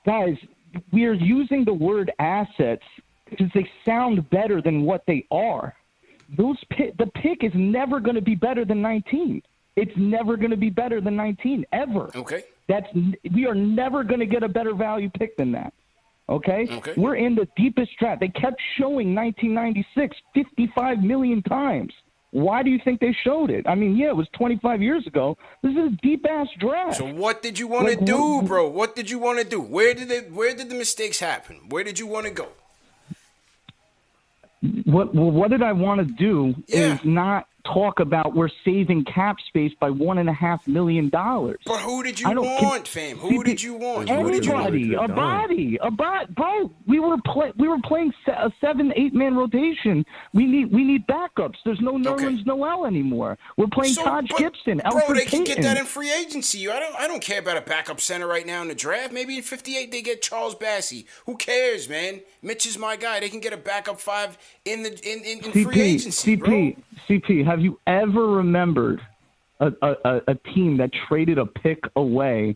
guys, 0.06 0.38
we 0.92 1.06
are 1.06 1.14
using 1.14 1.66
the 1.66 1.74
word 1.74 2.12
assets 2.20 2.84
because 3.30 3.50
they 3.54 3.70
sound 3.86 4.28
better 4.30 4.62
than 4.62 4.84
what 4.84 5.04
they 5.06 5.26
are. 5.32 5.76
Those 6.38 6.58
pick, 6.70 6.96
the 6.98 7.08
pick 7.08 7.44
is 7.44 7.52
never 7.56 8.00
going 8.00 8.16
to 8.16 8.22
be 8.22 8.36
better 8.36 8.66
than 8.66 8.82
19. 8.82 9.42
It's 9.76 9.92
never 9.98 10.36
going 10.38 10.52
to 10.52 10.58
be 10.58 10.70
better 10.70 11.00
than 11.02 11.16
19 11.16 11.66
ever. 11.72 12.12
Okay. 12.16 12.44
That's 12.68 12.88
we 13.34 13.46
are 13.48 13.56
never 13.56 14.04
going 14.04 14.20
to 14.20 14.26
get 14.26 14.44
a 14.44 14.50
better 14.50 14.74
value 14.76 15.10
pick 15.10 15.38
than 15.38 15.52
that. 15.54 15.74
Okay? 16.28 16.68
Okay. 16.70 16.94
We're 16.98 17.16
in 17.16 17.34
the 17.34 17.48
deepest 17.58 17.92
draft. 17.98 18.20
They 18.20 18.28
kept 18.28 18.62
showing 18.78 19.16
1996 19.16 20.16
55 20.36 21.00
million 21.00 21.42
times. 21.44 21.92
Why 22.32 22.62
do 22.62 22.70
you 22.70 22.80
think 22.86 23.00
they 23.00 23.16
showed 23.24 23.50
it? 23.50 23.66
I 23.68 23.74
mean, 23.74 23.98
yeah, 23.98 24.10
it 24.10 24.16
was 24.16 24.28
25 24.38 24.84
years 24.84 25.08
ago. 25.08 25.36
This 25.64 25.72
is 25.72 25.78
a 25.78 25.98
deep 26.04 26.24
ass 26.30 26.48
draft. 26.60 26.98
So 26.98 27.12
what 27.12 27.42
did 27.42 27.58
you 27.58 27.68
want 27.68 27.88
to 27.88 27.96
Like, 27.96 28.06
do, 28.06 28.36
what- 28.36 28.46
bro? 28.46 28.68
What 28.70 28.96
did 28.96 29.10
you 29.10 29.18
want 29.18 29.40
to 29.40 29.46
do? 29.46 29.60
Where 29.60 29.96
did 29.96 30.12
it? 30.12 30.32
Where 30.32 30.54
did 30.54 30.70
the 30.70 30.76
mistakes 30.76 31.20
happen? 31.20 31.62
Where 31.70 31.84
did 31.84 31.98
you 31.98 32.06
want 32.06 32.28
to 32.28 32.32
go? 32.32 32.50
What 34.62 35.16
well, 35.16 35.32
what 35.32 35.52
did 35.52 35.64
I 35.64 35.74
want 35.74 36.00
to 36.00 36.06
do 36.16 36.56
is 36.68 37.04
not 37.04 37.48
talk 37.74 38.00
about 38.00 38.36
we're 38.36 38.50
saving 38.66 39.06
cap 39.06 39.38
space 39.48 39.72
by 39.80 39.90
one 39.90 40.18
and 40.18 40.30
a 40.30 40.34
half 40.34 40.66
million 40.68 41.10
dollars. 41.10 41.60
But 41.66 41.80
who 41.80 42.04
did 42.04 42.20
you 42.20 42.28
I 42.30 42.34
don't- 42.34 42.46
want, 42.64 42.88
fam? 42.88 43.18
Who 43.18 43.44
did 43.44 43.62
you 43.62 43.74
want? 43.76 44.10
Who 44.10 44.32
did 44.32 44.46
you 44.46 44.54
want? 44.54 44.68
Anybody, 44.74 44.94
a 44.96 45.08
body, 45.08 45.80
a 45.82 45.92
bot, 45.92 46.34
bro. 46.36 46.72
We 46.88 47.00
were 47.00 47.18
play, 47.26 47.52
we 47.58 47.68
were 47.68 47.80
playing 47.84 48.14
a 48.28 48.52
seven, 48.62 48.94
eight 48.96 49.14
man 49.14 49.36
rotation. 49.36 50.06
We 50.34 50.46
need 50.46 50.72
we 50.72 50.84
need 50.84 51.06
backups. 51.08 51.56
There's 51.66 51.82
no 51.82 51.94
Nerlens 51.94 52.46
Noel 52.46 52.86
anymore. 52.86 53.38
We're 53.58 53.68
playing 53.68 53.94
So, 53.94 54.04
Taj 54.04 54.28
but, 54.30 54.38
Gibson, 54.38 54.78
Bro, 54.80 55.02
Alfred 55.02 55.18
they 55.20 55.26
can 55.26 55.44
get 55.44 55.62
that 55.62 55.78
in 55.78 55.86
free 55.86 56.12
agency. 56.12 56.70
I 56.70 56.80
don't. 56.80 56.96
I 56.96 57.08
don't 57.08 57.22
care 57.22 57.40
about 57.40 57.58
a 57.58 57.62
backup 57.62 58.00
center 58.02 58.28
right 58.28 58.46
now 58.46 58.62
in 58.62 58.68
the 58.68 58.76
draft. 58.76 59.12
Maybe 59.14 59.38
in 59.38 59.44
'58 59.44 59.92
they 59.92 60.02
get 60.02 60.22
Charles 60.22 60.56
Bassey. 60.56 61.06
Who 61.26 61.36
cares, 61.38 61.88
man? 61.90 62.22
Mitch 62.42 62.66
is 62.66 62.78
my 62.78 62.96
guy. 62.96 63.20
They 63.20 63.30
can 63.30 63.40
get 63.40 63.54
a 63.54 63.58
backup 63.58 64.00
five 64.00 64.38
in 64.66 64.84
the 64.84 64.90
in, 65.10 65.20
in, 65.24 65.46
in 65.46 65.52
free 65.52 65.66
CP, 65.66 65.78
agency, 65.78 66.36
bro. 66.36 66.50
CP, 66.50 66.78
CP. 67.10 67.46
Have 67.60 67.66
you 67.66 67.78
ever 67.88 68.26
remembered 68.26 69.02
a, 69.60 69.74
a, 69.82 70.22
a, 70.30 70.36
team 70.54 70.78
that 70.78 70.92
traded 71.10 71.38
a 71.38 71.46
pick 71.46 71.80
away 71.98 72.56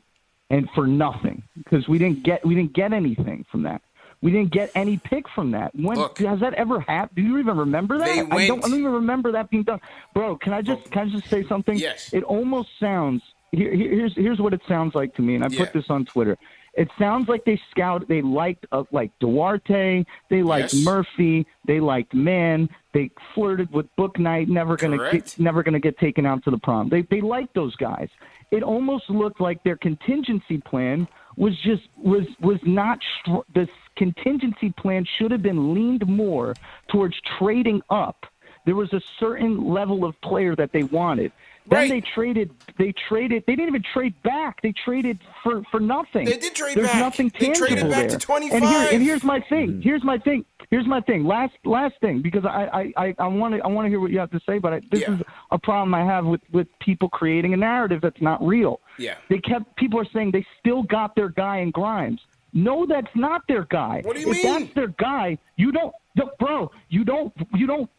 and 0.49 0.69
for 0.73 0.87
nothing 0.87 1.43
because 1.57 1.89
we 1.89 1.97
didn't 1.97 2.23
get 2.23 2.45
we 2.45 2.55
didn't 2.55 2.71
get 2.71 2.93
anything 2.93 3.45
from 3.51 3.63
that. 3.63 3.81
We 4.21 4.31
didn't 4.31 4.53
get 4.53 4.71
any 4.75 4.95
pick 4.95 5.25
from 5.35 5.51
that. 5.51 5.75
When 5.75 5.97
has 5.97 6.39
that 6.39 6.53
ever 6.53 6.79
happened? 6.79 7.17
Do 7.17 7.21
you 7.21 7.37
even 7.39 7.57
remember 7.57 7.97
that? 7.97 8.05
They 8.05 8.21
I 8.21 8.47
don't. 8.47 8.63
I 8.63 8.69
don't 8.69 8.79
even 8.79 8.93
remember 8.93 9.33
that 9.33 9.49
being 9.49 9.63
done, 9.63 9.81
bro. 10.13 10.37
Can 10.37 10.53
I 10.53 10.61
just 10.61 10.83
oh. 10.85 10.89
can 10.89 11.09
I 11.09 11.11
just 11.11 11.29
say 11.29 11.43
something? 11.49 11.77
Yes. 11.77 12.13
It 12.13 12.23
almost 12.23 12.69
sounds. 12.79 13.21
Here, 13.51 13.75
here- 13.75 13.89
here's 13.89 14.15
here's 14.15 14.39
what 14.39 14.53
it 14.53 14.61
sounds 14.69 14.95
like 14.95 15.13
to 15.15 15.21
me, 15.21 15.35
and 15.35 15.43
I 15.43 15.49
Yeah. 15.49 15.65
put 15.65 15.73
this 15.73 15.89
on 15.89 16.05
Twitter. 16.05 16.37
It 16.75 16.89
sounds 16.97 17.29
like 17.29 17.45
they 17.45 17.59
scout. 17.69 18.07
They 18.07 18.21
liked 18.21 18.65
uh, 18.71 18.83
like 18.91 19.11
Duarte. 19.19 20.03
They 20.29 20.41
liked 20.41 20.73
Yes. 20.73 20.83
Murphy. 20.83 21.45
They 21.65 21.79
liked 21.79 22.13
Mann. 22.15 22.67
They 22.93 23.11
flirted 23.35 23.71
with 23.71 23.85
Bouknight. 23.95 24.47
Never 24.47 24.75
gonna 24.75 25.11
get, 25.11 25.37
never 25.37 25.61
gonna 25.61 25.79
get 25.79 25.97
taken 25.99 26.25
out 26.25 26.43
to 26.45 26.51
the 26.51 26.57
prom. 26.57 26.89
They 26.89 27.03
they 27.03 27.21
liked 27.21 27.53
those 27.53 27.75
guys. 27.75 28.09
It 28.51 28.63
almost 28.63 29.09
looked 29.09 29.39
like 29.39 29.63
their 29.63 29.77
contingency 29.77 30.57
plan 30.59 31.07
was 31.37 31.55
just 31.61 31.83
was 31.97 32.25
was 32.39 32.59
not 32.63 32.99
str- 33.19 33.45
this 33.53 33.69
contingency 33.95 34.71
plan 34.71 35.05
should 35.17 35.31
have 35.31 35.43
been 35.43 35.73
leaned 35.75 36.07
more 36.07 36.55
towards 36.91 37.15
trading 37.37 37.81
up. 37.91 38.25
There 38.65 38.75
was 38.75 38.91
a 38.93 39.01
certain 39.19 39.67
level 39.71 40.05
of 40.05 40.19
player 40.21 40.55
that 40.55 40.71
they 40.71 40.83
wanted. 40.83 41.31
Then 41.67 41.89
they 41.89 42.01
traded. 42.01 42.51
They 42.77 42.93
traded. 43.07 43.43
They 43.47 43.55
didn't 43.55 43.69
even 43.69 43.83
trade 43.93 44.13
back. 44.23 44.61
They 44.61 44.73
traded 44.73 45.19
for 45.43 45.63
for 45.71 45.79
nothing. 45.79 46.25
They 46.25 46.37
did 46.37 46.55
trade 46.55 46.75
There's 46.77 46.87
back. 46.87 46.99
nothing 46.99 47.29
They 47.29 47.45
tangible 47.47 47.67
traded 47.67 47.89
back 47.89 48.09
to 48.09 48.17
there. 48.27 48.51
And, 48.51 48.65
here, 48.65 48.87
and 48.91 49.01
here's 49.03 49.23
my 49.23 49.39
thing. 49.41 49.69
Mm-hmm. 49.69 49.81
Here's 49.81 50.03
my 50.03 50.17
thing. 50.17 50.45
Here's 50.69 50.87
my 50.87 51.01
thing. 51.01 51.23
Last 51.23 51.53
last 51.65 51.95
thing 52.01 52.21
because 52.21 52.45
I 52.45 52.65
I 52.97 53.05
I- 53.05 53.15
I 53.19 53.27
want 53.27 53.55
to 53.55 53.61
I 53.61 53.67
want 53.67 53.85
to 53.85 53.89
hear 53.89 53.99
what 53.99 54.11
you 54.11 54.19
have 54.19 54.31
to 54.31 54.41
say. 54.45 54.57
But 54.57 54.73
I, 54.73 54.81
this 54.91 55.07
is 55.07 55.21
a 55.51 55.57
problem 55.59 55.93
I 55.93 56.03
have 56.03 56.25
with 56.25 56.41
with 56.51 56.67
people 56.79 57.09
creating 57.09 57.53
a 57.53 57.57
narrative 57.57 58.01
that's 58.01 58.21
not 58.21 58.45
real. 58.45 58.81
Yeah. 58.97 59.15
They 59.29 59.39
kept 59.39 59.75
people 59.77 59.99
are 59.99 60.07
saying 60.13 60.31
they 60.31 60.45
still 60.59 60.83
got 60.83 61.15
their 61.15 61.29
guy 61.29 61.57
in 61.59 61.71
Grimes. 61.71 62.21
No, 62.55 62.85
that's 62.85 63.09
not 63.15 63.41
their 63.47 63.63
guy. 63.65 64.01
What 64.03 64.15
do 64.15 64.21
you 64.21 64.29
if 64.31 64.43
mean? 64.43 64.61
that's 64.61 64.73
their 64.75 64.89
guy, 64.99 65.39
you 65.55 65.71
don't, 65.71 65.91
no, 66.15 66.29
bro. 66.39 66.69
You 66.89 67.03
don't, 67.03 67.33
you 67.55 67.65
don't 67.65 67.89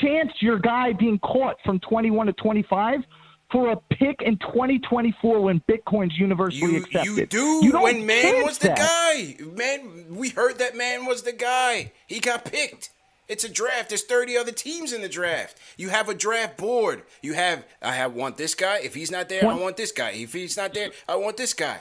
chance 0.00 0.32
your 0.40 0.58
guy 0.58 0.92
being 0.92 1.18
caught 1.18 1.56
from 1.64 1.80
21 1.80 2.26
to 2.26 2.32
25 2.34 3.00
for 3.50 3.70
a 3.70 3.76
pick 3.76 4.22
in 4.22 4.36
2024 4.38 5.40
when 5.40 5.62
Bitcoin's 5.70 6.18
universally 6.18 6.76
accepted. 6.76 7.16
You 7.16 7.26
do 7.26 7.60
You 7.64 7.72
don't 7.72 7.82
when 7.82 8.06
Mann 8.06 8.42
was 8.44 8.58
the 8.58 8.68
that. 8.68 8.78
guy. 8.78 9.36
Man, 9.44 10.06
we 10.16 10.30
heard 10.30 10.58
that 10.58 10.76
Mann 10.76 11.06
was 11.06 11.22
the 11.22 11.32
guy. 11.32 11.92
He 12.06 12.20
got 12.20 12.44
picked. 12.44 12.90
It's 13.28 13.44
a 13.44 13.48
draft. 13.48 13.88
There's 13.88 14.02
30 14.04 14.36
other 14.36 14.52
teams 14.52 14.92
in 14.92 15.00
the 15.00 15.08
draft. 15.08 15.58
You 15.78 15.88
have 15.88 16.08
a 16.08 16.14
draft 16.14 16.58
board. 16.58 17.04
You 17.22 17.34
have 17.34 17.64
I 17.80 17.92
have 17.92 18.12
want 18.12 18.36
this 18.36 18.54
guy. 18.54 18.80
If 18.82 18.94
he's 18.94 19.10
not 19.10 19.28
there, 19.28 19.46
I 19.48 19.54
want 19.54 19.76
this 19.76 19.92
guy. 19.92 20.10
If 20.10 20.32
he's 20.32 20.56
not 20.56 20.74
there, 20.74 20.90
I 21.08 21.16
want 21.16 21.36
this 21.36 21.54
guy. 21.54 21.80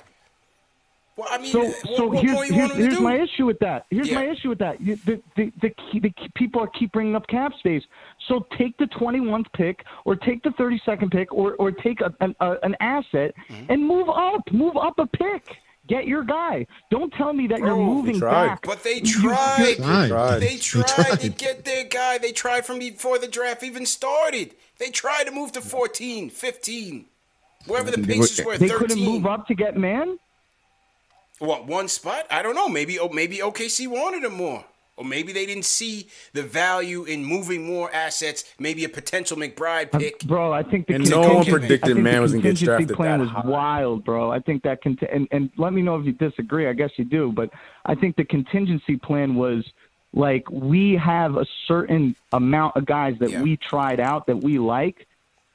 Well, 1.16 1.28
I 1.30 1.38
mean, 1.38 1.52
So, 1.52 1.60
what, 1.64 1.76
so 1.98 2.08
what 2.08 2.24
here's, 2.24 2.34
more 2.34 2.46
you 2.46 2.54
here's, 2.54 2.70
want 2.70 2.72
him 2.72 2.78
to 2.78 2.84
here's 2.84 2.98
do? 2.98 3.04
my 3.04 3.16
issue 3.20 3.46
with 3.46 3.60
that. 3.60 3.86
Here's 3.92 4.10
Yeah. 4.10 4.16
my 4.16 4.26
issue 4.30 4.50
with 4.50 4.58
that. 4.60 4.82
You, 4.82 4.96
the, 5.06 5.22
the, 5.36 5.52
the, 5.62 5.70
key, 5.70 6.00
the 6.00 6.10
key, 6.10 6.30
people 6.36 6.60
are 6.62 6.68
keep 6.68 6.92
bringing 6.92 7.16
up 7.16 7.28
cap 7.28 7.54
space. 7.60 7.84
So 8.28 8.48
take 8.58 8.76
the 8.78 8.86
21th 8.86 9.46
pick, 9.54 9.84
or 10.06 10.16
take 10.16 10.42
the 10.44 10.50
32nd 10.52 11.12
pick, 11.12 11.32
or 11.32 11.54
or 11.56 11.72
take 11.72 12.02
a, 12.02 12.14
an, 12.22 12.36
a, 12.40 12.56
an 12.64 12.76
asset 12.80 13.36
Mm-hmm. 13.50 13.72
and 13.72 13.86
move 13.86 14.10
up, 14.10 14.42
move 14.52 14.76
up 14.76 14.98
a 14.98 15.06
pick. 15.06 15.46
Get 15.88 16.08
your 16.08 16.24
guy. 16.24 16.66
Don't 16.90 17.14
tell 17.14 17.34
me 17.34 17.46
that 17.48 17.60
you're 17.60 17.76
moving 17.76 18.18
back. 18.20 18.62
But 18.66 18.84
they 18.84 19.02
tried. 19.02 19.60
you- 19.60 19.76
tried. 20.08 20.40
They 20.40 20.48
They 20.48 20.58
tried, 20.58 20.88
tried. 20.88 21.20
to 21.20 21.30
get 21.30 21.66
their 21.66 21.84
guy. 21.84 22.18
They 22.18 22.32
tried 22.32 22.66
from 22.66 22.80
before 22.80 23.20
the 23.20 23.28
draft 23.28 23.64
even 23.64 23.86
started. 23.86 24.56
They 24.80 24.90
tried 24.90 25.26
to 25.26 25.32
move 25.32 25.52
to 25.52 25.62
14, 25.62 26.30
15, 26.30 27.06
wherever 27.68 27.92
the 27.92 27.98
They 27.98 28.14
Pacers 28.16 28.46
were- 28.46 28.54
were. 28.54 28.58
they 28.58 28.70
13. 28.70 28.88
couldn't 28.88 29.04
move 29.04 29.26
up 29.26 29.46
to 29.48 29.56
get 29.56 29.76
Mann. 29.78 30.18
What 31.44 31.68
one 31.68 31.90
spot? 31.90 32.26
I 32.32 32.42
don't 32.42 32.56
know. 32.56 32.70
Maybe 32.70 32.98
oh, 33.00 33.10
maybe 33.10 33.38
OKC 33.40 33.88
wanted 33.88 34.24
him 34.24 34.34
more, 34.36 34.64
or 34.96 35.04
maybe 35.04 35.34
they 35.34 35.46
didn't 35.46 35.66
see 35.66 36.08
the 36.32 36.42
value 36.42 37.04
in 37.04 37.26
moving 37.26 37.66
more 37.66 37.92
assets. 37.94 38.46
Maybe 38.60 38.86
a 38.86 38.90
potential 38.90 39.36
McBride 39.36 39.94
um, 39.94 40.00
pick. 40.00 40.20
Bro, 40.24 40.54
I 40.54 40.64
think 40.64 40.88
the 40.88 40.96
And 40.96 41.10
no 41.10 41.20
one 41.20 41.28
contingency- 41.44 41.52
predicted 41.52 41.98
Mann 41.98 42.22
was 42.22 42.32
gonna 42.32 42.44
get 42.44 42.50
contingency 42.58 42.86
drafted 42.86 42.96
plan 42.96 43.20
that 43.20 43.26
was 43.26 43.30
high. 43.44 43.46
wild, 43.46 44.06
bro. 44.06 44.32
I 44.32 44.40
think 44.40 44.64
that 44.64 44.82
cont- 44.82 45.02
and 45.12 45.28
and 45.32 45.50
let 45.58 45.74
me 45.74 45.82
know 45.82 45.96
if 45.98 46.06
you 46.06 46.14
disagree. 46.14 46.68
I 46.70 46.74
guess 46.74 46.92
you 46.96 47.04
do, 47.04 47.32
but 47.34 47.50
I 47.86 47.96
think 47.96 48.16
the 48.16 48.24
contingency 48.26 48.96
plan 48.96 49.36
was 49.36 49.66
like 50.14 50.50
we 50.50 50.94
have 50.96 51.36
a 51.36 51.46
certain 51.68 52.16
amount 52.32 52.78
of 52.78 52.86
guys 52.86 53.16
that 53.20 53.32
we 53.42 53.58
tried 53.58 54.00
out 54.00 54.28
that 54.28 54.38
we 54.38 54.60
like, 54.60 55.08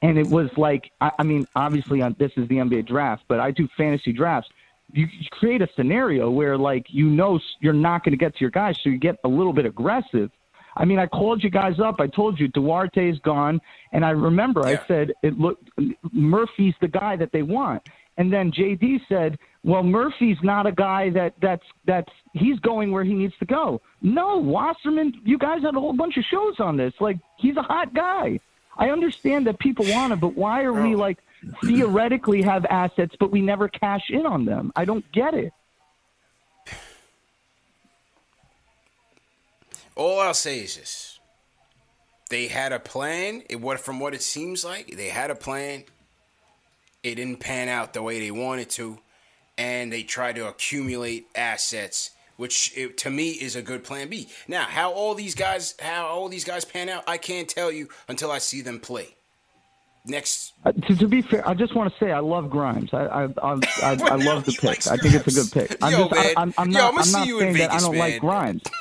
and 0.03 0.19
it 0.19 0.27
was 0.27 0.51
like 0.55 0.91
I, 1.01 1.11
I 1.17 1.23
mean, 1.23 1.47
obviously 1.55 2.03
on 2.03 2.15
this 2.19 2.31
is 2.37 2.47
the 2.47 2.57
NBA 2.57 2.85
draft, 2.85 3.23
but 3.27 3.39
I 3.39 3.49
do 3.49 3.67
fantasy 3.75 4.13
drafts. 4.13 4.51
You 4.91 5.07
create 5.31 5.61
a 5.61 5.67
scenario 5.75 6.29
where 6.29 6.57
like 6.57 6.87
you 6.89 7.09
know 7.09 7.39
you're 7.59 7.73
not 7.73 8.03
going 8.03 8.11
to 8.11 8.17
get 8.17 8.33
to 8.33 8.41
your 8.41 8.49
guys, 8.49 8.77
so 8.83 8.89
you 8.89 8.97
get 8.97 9.17
a 9.23 9.27
little 9.27 9.53
bit 9.53 9.65
aggressive. 9.65 10.31
I 10.75 10.85
mean, 10.85 10.99
I 10.99 11.07
called 11.07 11.43
you 11.43 11.49
guys 11.49 11.79
up. 11.79 11.99
I 11.99 12.07
told 12.07 12.39
you 12.39 12.47
Duarte's 12.47 13.19
gone, 13.19 13.59
and 13.91 14.05
I 14.05 14.11
remember 14.11 14.65
I 14.65 14.79
said 14.87 15.11
it 15.23 15.37
looked 15.37 15.69
Murphy's 16.11 16.75
the 16.79 16.87
guy 16.87 17.15
that 17.17 17.31
they 17.31 17.41
want, 17.41 17.83
and 18.17 18.31
then 18.31 18.51
JD 18.51 19.01
said, 19.07 19.37
"Well, 19.63 19.83
Murphy's 19.83 20.37
not 20.41 20.67
a 20.67 20.71
guy 20.71 21.09
that 21.11 21.33
that's 21.41 21.65
that's 21.85 22.11
he's 22.33 22.59
going 22.59 22.91
where 22.91 23.03
he 23.03 23.13
needs 23.13 23.33
to 23.39 23.45
go." 23.45 23.81
No, 24.01 24.37
Wasserman, 24.37 25.21
you 25.23 25.37
guys 25.37 25.61
had 25.61 25.75
a 25.75 25.79
whole 25.79 25.93
bunch 25.93 26.17
of 26.17 26.23
shows 26.25 26.59
on 26.59 26.77
this. 26.77 26.93
Like 26.99 27.17
he's 27.37 27.57
a 27.57 27.61
hot 27.61 27.93
guy. 27.93 28.39
I 28.77 28.91
understand 28.91 29.47
that 29.47 29.59
people 29.59 29.85
want 29.89 30.13
him, 30.13 30.19
but 30.19 30.35
why 30.35 30.63
are 30.63 30.73
we 30.73 30.95
oh. 30.95 30.97
like 30.97 31.19
theoretically 31.63 32.41
have 32.41 32.65
assets, 32.65 33.15
but 33.19 33.31
we 33.31 33.41
never 33.41 33.67
cash 33.67 34.09
in 34.09 34.25
on 34.25 34.45
them? 34.45 34.71
I 34.75 34.85
don't 34.85 35.09
get 35.11 35.33
it. 35.33 35.53
All 39.95 40.19
I'll 40.19 40.33
say 40.33 40.59
is 40.59 40.77
this: 40.77 41.19
they 42.29 42.47
had 42.47 42.71
a 42.71 42.79
plan. 42.79 43.43
It 43.49 43.59
what 43.59 43.79
from 43.79 43.99
what 43.99 44.13
it 44.13 44.21
seems 44.21 44.63
like 44.63 44.95
they 44.95 45.09
had 45.09 45.29
a 45.31 45.35
plan. 45.35 45.83
It 47.03 47.15
didn't 47.15 47.39
pan 47.39 47.69
out 47.69 47.93
the 47.93 48.01
way 48.01 48.19
they 48.19 48.31
wanted 48.31 48.69
to, 48.71 48.99
and 49.57 49.91
they 49.91 50.03
tried 50.03 50.35
to 50.35 50.47
accumulate 50.47 51.27
assets, 51.35 52.11
which 52.35 52.73
it, 52.75 52.97
to 52.99 53.09
me 53.09 53.31
is 53.31 53.55
a 53.55 53.61
good 53.61 53.83
plan 53.83 54.09
B. 54.09 54.29
Now, 54.47 54.63
how 54.63 54.91
all 54.91 55.15
these 55.15 55.35
guys, 55.35 55.75
how 55.79 56.07
all 56.07 56.29
these 56.29 56.43
guys 56.43 56.65
pan 56.65 56.89
out, 56.89 57.03
I 57.07 57.17
can't 57.17 57.47
tell 57.47 57.71
you 57.71 57.87
until 58.07 58.31
I 58.31 58.39
see 58.39 58.61
them 58.61 58.79
play. 58.79 59.15
Next, 60.09 60.53
Uh, 60.65 60.71
to, 60.71 60.95
to 60.95 61.07
be 61.07 61.21
fair, 61.21 61.47
I 61.47 61.53
just 61.53 61.75
want 61.75 61.93
to 61.93 61.99
say 62.03 62.11
I 62.11 62.19
love 62.19 62.49
Grimes. 62.49 62.93
I 62.93 63.05
I 63.05 63.23
I, 63.43 63.59
I, 63.83 63.97
I 64.01 64.15
love 64.29 64.45
the 64.45 64.51
pick. 64.59 64.87
I 64.87 64.97
think 64.97 65.13
it's 65.15 65.27
a 65.27 65.31
good 65.31 65.51
pick. 65.69 65.77
I'm 65.83 65.91
Yo, 65.91 66.09
just, 66.09 66.13
I, 66.19 66.23
man. 66.23 66.33
I'm, 66.37 66.53
I'm 66.57 66.71
Yo, 66.71 66.79
not, 66.79 66.89
I'ma 66.89 66.97
I'm 66.99 67.03
see 67.05 67.31
not 67.31 67.39
saying 67.39 67.53
that 67.57 67.71
I 67.71 67.79
don't 67.79 67.97
like. 67.97 68.19
Grimes. 68.21 68.63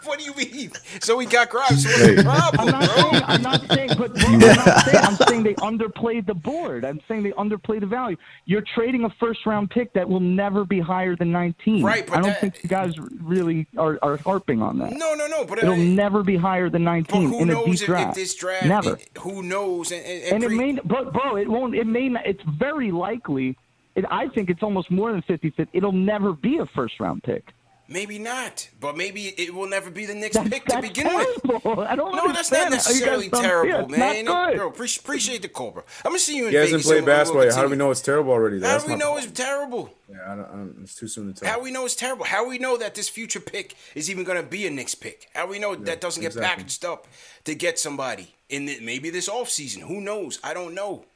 what 0.04 0.18
do 0.18 0.24
you 0.24 0.34
mean? 0.34 0.70
So 1.00 1.16
we 1.16 1.26
got 1.26 1.50
Grimes. 1.50 1.82
So 1.84 1.90
what's 1.90 2.16
the 2.16 2.22
problem, 2.22 2.74
I'm 2.74 2.80
not 2.80 2.84
bro? 2.94 3.10
saying, 3.10 3.24
I'm 3.26 3.42
not 3.42 3.68
saying, 3.68 3.88
but 3.98 4.14
bro, 4.14 4.24
I'm 4.26 4.38
not 4.38 4.84
saying, 4.84 5.04
I'm 5.04 5.16
saying 5.28 5.42
they 5.44 5.54
underplayed 5.54 6.26
the 6.26 6.34
board. 6.34 6.84
I'm 6.84 7.00
saying 7.08 7.22
they 7.22 7.32
underplayed 7.32 7.80
the 7.80 7.86
value. 7.86 8.16
You're 8.46 8.64
trading 8.74 9.04
a 9.04 9.10
first 9.20 9.44
round 9.46 9.70
pick 9.70 9.92
that 9.94 10.08
will 10.08 10.20
never 10.20 10.64
be 10.64 10.80
higher 10.80 11.16
than 11.16 11.30
19. 11.32 11.82
Right, 11.82 12.06
but 12.06 12.16
I 12.18 12.20
don't 12.20 12.30
that- 12.30 12.40
think 12.40 12.62
you 12.62 12.68
guys 12.68 12.94
really 12.98 13.66
are, 13.76 13.98
are 14.02 14.16
harping 14.18 14.62
on 14.62 14.78
that. 14.78 14.92
No, 14.92 15.14
no, 15.14 15.26
no. 15.26 15.44
But 15.44 15.58
It'll 15.58 15.72
uh, 15.74 15.76
never 15.76 16.22
be 16.22 16.36
higher 16.36 16.68
than 16.70 16.84
19 16.84 17.28
who 17.30 17.38
in 17.42 17.50
a 17.50 17.52
knows 17.54 17.64
deep 17.66 17.74
if, 17.74 17.80
if 17.82 17.86
draft. 17.86 18.14
this 18.14 18.34
draft? 18.34 18.66
never. 18.66 18.94
it- 18.96 19.08
who 19.18 19.42
knows? 19.42 19.90
And, 19.92 20.04
and, 20.04 20.22
and 20.24 20.32
and 20.34 20.44
it 20.44 20.46
pre- 20.48 20.72
may, 20.72 20.80
but 20.84 21.12
bro, 21.12 21.36
it 21.36 21.48
won't. 21.48 21.74
It 21.74 21.86
may. 21.86 22.08
Not, 22.08 22.26
it's 22.26 22.42
very 22.44 22.90
likely. 22.90 23.56
It, 23.96 24.04
I 24.10 24.28
think 24.28 24.50
it's 24.50 24.62
almost 24.62 24.90
more 24.90 25.10
than 25.12 25.20
50 25.22 25.50
50. 25.50 25.76
It'll 25.76 25.90
never 25.92 26.32
be 26.32 26.58
a 26.58 26.66
first 26.66 27.00
round 27.00 27.22
pick. 27.22 27.52
Maybe 27.92 28.20
not, 28.20 28.68
but 28.78 28.96
maybe 28.96 29.34
it 29.36 29.52
will 29.52 29.68
never 29.68 29.90
be 29.90 30.06
the 30.06 30.14
next 30.14 30.38
pick 30.48 30.64
to 30.66 30.80
begin 30.80 31.08
with. 31.08 31.66
I 31.66 31.96
don't 31.96 32.14
no, 32.14 32.32
that's 32.32 32.52
not 32.52 32.60
understand 32.60 32.62
how 32.62 32.62
oh, 32.62 32.64
you 32.64 32.70
guys 32.70 32.70
necessarily 32.70 33.28
don't- 33.28 33.42
terrible, 33.42 33.90
yeah, 33.90 33.98
man. 33.98 34.24
not 34.24 34.50
good. 34.50 34.58
Bro, 34.58 34.68
appreciate, 34.68 35.02
appreciate 35.02 35.42
the 35.42 35.48
Cobra. 35.48 35.82
I'm 36.04 36.12
gonna 36.12 36.20
see 36.20 36.36
you 36.36 36.46
in 36.46 36.52
He 36.52 36.56
hasn't 36.56 36.84
played 36.84 36.98
and 36.98 37.06
we'll- 37.06 37.16
we'll 37.16 37.20
basketball 37.20 37.44
yet. 37.46 37.54
How 37.54 37.62
do 37.62 37.68
we 37.68 37.76
know 37.76 37.90
it's 37.90 38.00
terrible 38.00 38.32
already? 38.32 38.60
How 38.60 38.68
That's 38.68 38.84
do 38.84 38.90
we 38.92 38.96
know 38.96 39.14
point. 39.14 39.24
it's 39.24 39.32
terrible? 39.32 39.92
Yeah, 40.08 40.18
I 40.24 40.36
don't, 40.36 40.44
I 40.44 40.50
don't, 40.50 40.76
it's 40.84 40.94
too 40.94 41.08
soon 41.08 41.34
to 41.34 41.40
tell. 41.40 41.48
How 41.50 41.56
do 41.56 41.64
we 41.64 41.72
know 41.72 41.84
it's 41.84 41.96
terrible? 41.96 42.24
How 42.26 42.48
we 42.48 42.58
know 42.58 42.76
that 42.76 42.94
this 42.94 43.08
future 43.08 43.40
pick 43.40 43.74
is 43.96 44.08
even 44.08 44.22
going 44.22 44.40
to 44.40 44.48
be 44.48 44.68
a 44.68 44.70
Knicks 44.70 44.94
pick? 44.94 45.28
How 45.34 45.46
do 45.46 45.50
we 45.50 45.58
know 45.58 45.74
that 45.74 46.00
doesn't 46.00 46.20
get 46.20 46.28
exactly. 46.28 46.62
packaged 46.62 46.84
up 46.84 47.08
to 47.42 47.56
get 47.56 47.80
somebody 47.80 48.36
in 48.48 48.66
the, 48.66 48.78
maybe 48.80 49.10
this 49.10 49.28
offseason? 49.28 49.80
Who 49.80 50.00
knows? 50.00 50.38
I 50.44 50.54
don't 50.54 50.74
know. 50.74 51.06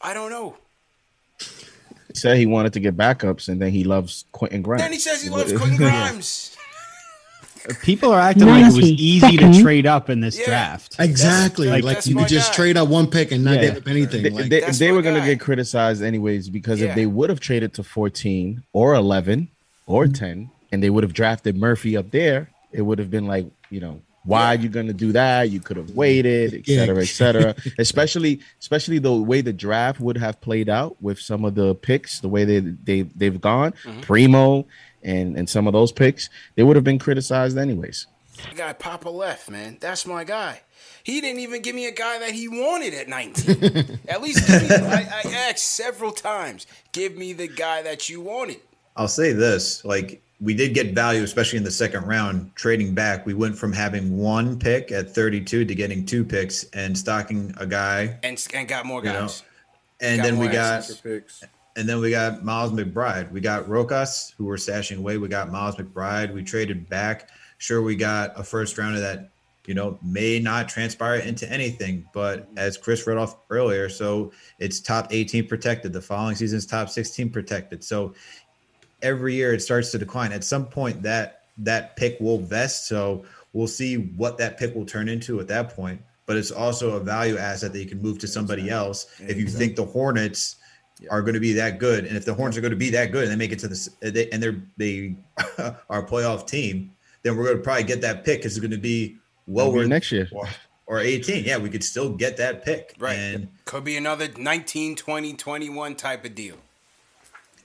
I 0.00 0.14
don't 0.14 0.30
know. 0.30 0.56
He 2.12 2.18
said 2.18 2.36
he 2.38 2.46
wanted 2.46 2.72
to 2.74 2.80
get 2.80 2.96
backups, 2.96 3.48
and 3.48 3.60
then 3.60 3.70
he 3.70 3.84
loves 3.84 4.24
Quentin 4.32 4.62
Grimes. 4.62 4.82
Then 4.82 4.92
he 4.92 4.98
says 4.98 5.22
he 5.22 5.30
loves 5.30 5.52
Quentin 5.52 5.76
Grimes. 5.78 6.56
People 7.82 8.10
are 8.10 8.18
acting 8.20 8.46
like 8.46 8.62
it 8.62 8.66
was 8.66 8.76
90 8.78 9.04
easy 9.04 9.36
to 9.36 9.62
trade 9.62 9.86
up 9.86 10.08
in 10.08 10.20
this 10.20 10.42
draft. 10.42 10.96
Exactly. 10.98 11.68
Like, 11.68 11.84
Like, 11.84 11.96
that's 11.96 12.06
you 12.06 12.14
my 12.16 12.22
could 12.22 12.30
just 12.30 12.50
guy. 12.52 12.56
trade 12.56 12.76
up 12.78 12.88
one 12.88 13.06
pick 13.06 13.32
and 13.32 13.44
not 13.44 13.56
Yeah. 13.56 13.60
give 13.60 13.76
up 13.76 13.86
anything. 13.88 14.22
They, 14.22 14.30
like, 14.30 14.48
they, 14.48 14.60
they 14.62 14.92
were 14.92 15.02
going 15.02 15.20
to 15.20 15.24
get 15.26 15.40
criticized 15.40 16.02
anyways 16.02 16.48
because 16.48 16.80
Yeah. 16.80 16.88
if 16.88 16.94
they 16.94 17.04
would 17.06 17.28
have 17.28 17.38
traded 17.38 17.74
to 17.74 17.82
14 17.82 18.62
or 18.72 18.94
11 18.94 19.48
or 19.86 20.04
Mm-hmm. 20.04 20.12
10 20.14 20.50
and 20.72 20.82
they 20.82 20.88
would 20.88 21.04
have 21.04 21.12
drafted 21.12 21.54
Murphy 21.56 21.96
up 21.98 22.10
there, 22.10 22.48
it 22.72 22.80
would 22.82 22.98
have 22.98 23.10
been 23.10 23.26
like, 23.26 23.46
you 23.68 23.80
know, 23.80 24.00
why 24.24 24.48
are 24.48 24.54
you 24.58 24.68
going 24.68 24.86
to 24.86 24.92
do 24.92 25.12
that? 25.12 25.50
You 25.50 25.60
could 25.60 25.76
have 25.78 25.90
waited, 25.92 26.52
et 26.54 26.68
Yeah. 26.68 26.80
cetera, 26.80 27.02
et 27.02 27.06
cetera. 27.08 27.54
especially, 27.78 28.40
especially 28.60 28.98
the 28.98 29.14
way 29.14 29.40
the 29.40 29.52
draft 29.52 29.98
would 30.00 30.18
have 30.18 30.40
played 30.40 30.68
out 30.68 31.00
with 31.02 31.18
some 31.18 31.44
of 31.44 31.54
the 31.54 31.74
picks, 31.74 32.20
the 32.20 32.28
way 32.28 32.44
they, 32.44 32.58
they, 32.60 33.02
they've 33.02 33.40
gone, 33.40 33.72
Mm-hmm. 33.84 34.00
Primo 34.02 34.66
and, 35.02 35.36
and 35.38 35.48
some 35.48 35.66
of 35.66 35.72
those 35.72 35.90
picks, 35.92 36.28
they 36.56 36.62
would 36.62 36.76
have 36.76 36.84
been 36.84 36.98
criticized 36.98 37.56
anyways. 37.56 38.06
guy 38.56 38.72
Papa 38.74 39.08
left, 39.08 39.48
man. 39.50 39.78
That's 39.80 40.06
my 40.06 40.24
guy. 40.24 40.60
He 41.02 41.22
didn't 41.22 41.40
even 41.40 41.62
give 41.62 41.74
me 41.74 41.86
a 41.86 41.92
guy 41.92 42.18
that 42.18 42.32
he 42.32 42.46
wanted 42.46 42.92
at 42.92 43.08
19. 43.08 43.98
at 44.08 44.20
least 44.22 44.46
give 44.46 44.62
me, 44.62 44.68
I, 44.86 45.22
I 45.24 45.28
asked 45.48 45.64
several 45.64 46.12
times, 46.12 46.66
give 46.92 47.16
me 47.16 47.32
the 47.32 47.48
guy 47.48 47.80
that 47.82 48.08
you 48.10 48.20
wanted. 48.20 48.60
I'll 48.96 49.08
say 49.08 49.32
this: 49.32 49.82
like 49.84 50.22
we 50.40 50.54
did 50.54 50.72
get 50.72 50.94
value, 50.94 51.22
especially 51.22 51.58
in 51.58 51.64
the 51.64 51.70
second 51.70 52.06
round. 52.06 52.54
Trading 52.56 52.94
back, 52.94 53.26
we 53.26 53.34
went 53.34 53.58
from 53.58 53.72
having 53.72 54.16
one 54.16 54.58
pick 54.58 54.90
at 54.90 55.14
32 55.14 55.66
to 55.66 55.74
getting 55.74 56.06
two 56.06 56.24
picks 56.24 56.64
and 56.70 56.96
stocking 56.96 57.54
a 57.58 57.66
guy. 57.66 58.18
And, 58.22 58.44
and 58.54 58.66
got 58.66 58.86
more 58.86 59.00
You 59.04 59.12
know, 59.12 59.20
guys. 59.22 59.42
and 60.00 60.18
Got 60.18 60.24
then 60.24 60.38
we 60.38 60.46
got 60.46 60.78
assets. 60.78 61.44
and 61.76 61.88
then 61.88 62.00
we 62.00 62.10
got 62.10 62.42
Miles 62.42 62.72
McBride. 62.72 63.30
We 63.30 63.40
got 63.40 63.66
Rokas, 63.66 64.34
who 64.36 64.46
we're 64.46 64.56
stashing 64.56 64.98
away. 64.98 65.18
We 65.18 65.28
got 65.28 65.50
Miles 65.50 65.76
McBride. 65.76 66.32
We 66.32 66.42
traded 66.42 66.88
back. 66.88 67.28
Sure, 67.58 67.82
we 67.82 67.94
got 67.94 68.32
a 68.40 68.42
first 68.42 68.78
rounder 68.78 69.00
that 69.00 69.30
you 69.66 69.74
know 69.74 69.98
may 70.02 70.38
not 70.38 70.68
transpire 70.68 71.16
into 71.16 71.50
anything, 71.52 72.06
but 72.14 72.46
mm-hmm. 72.46 72.58
as 72.58 72.78
Chris 72.78 73.06
read 73.06 73.18
off 73.18 73.36
earlier, 73.50 73.90
so 73.90 74.32
it's 74.58 74.80
top 74.80 75.08
18 75.10 75.46
protected. 75.46 75.92
The 75.92 76.00
following 76.00 76.34
season's 76.34 76.64
top 76.64 76.88
16 76.88 77.30
protected. 77.30 77.84
So 77.84 78.14
every 79.02 79.34
year 79.34 79.52
it 79.54 79.60
starts 79.60 79.90
to 79.92 79.98
decline. 79.98 80.32
At 80.32 80.44
some 80.44 80.66
point, 80.66 81.02
that 81.02 81.44
that 81.58 81.96
pick 81.96 82.18
will 82.20 82.38
vest. 82.38 82.86
So 82.86 83.24
we'll 83.52 83.66
see 83.66 83.96
what 83.96 84.38
that 84.38 84.58
pick 84.58 84.74
will 84.74 84.86
turn 84.86 85.08
into 85.08 85.40
at 85.40 85.48
that 85.48 85.74
point. 85.74 86.00
But 86.26 86.36
it's 86.36 86.50
also 86.50 86.92
a 86.96 87.00
value 87.00 87.36
asset 87.36 87.72
that 87.72 87.80
you 87.80 87.86
can 87.86 88.00
move 88.00 88.18
to 88.20 88.28
somebody 88.28 88.70
else 88.70 89.06
if 89.20 89.36
you 89.36 89.46
think 89.48 89.74
the 89.74 89.84
Hornets 89.84 90.56
are 91.10 91.22
going 91.22 91.34
to 91.34 91.40
be 91.40 91.52
that 91.54 91.78
good, 91.78 92.04
and 92.04 92.16
if 92.16 92.24
the 92.24 92.34
Hornets 92.34 92.56
are 92.56 92.60
going 92.60 92.72
to 92.72 92.76
be 92.76 92.90
that 92.90 93.10
good 93.10 93.24
and 93.24 93.32
they 93.32 93.36
make 93.36 93.52
it 93.52 93.58
to 93.60 93.68
the 93.68 94.10
they, 94.10 94.28
and 94.30 94.42
they're 94.42 94.62
they 94.76 95.16
are 95.88 96.04
a 96.04 96.06
playoff 96.06 96.46
team, 96.46 96.92
then 97.22 97.36
we're 97.36 97.44
going 97.44 97.56
to 97.56 97.62
probably 97.62 97.84
get 97.84 98.00
that 98.02 98.24
pick 98.24 98.40
because 98.40 98.56
it's 98.56 98.60
going 98.60 98.70
to 98.70 98.78
be 98.78 99.16
It'll 99.48 99.72
be 99.72 99.78
lower 99.78 99.86
next 99.86 100.12
year. 100.12 100.28
or, 100.32 100.48
or 100.86 101.00
18. 101.00 101.44
Yeah, 101.44 101.58
we 101.58 101.70
could 101.70 101.82
still 101.84 102.10
get 102.10 102.36
that 102.36 102.64
pick. 102.64 102.94
Right. 102.98 103.16
And 103.16 103.48
Could 103.64 103.84
be 103.84 103.96
another 103.96 104.28
19, 104.36 104.96
20, 104.96 105.34
21 105.34 105.94
type 105.96 106.24
of 106.24 106.34
deal. 106.34 106.56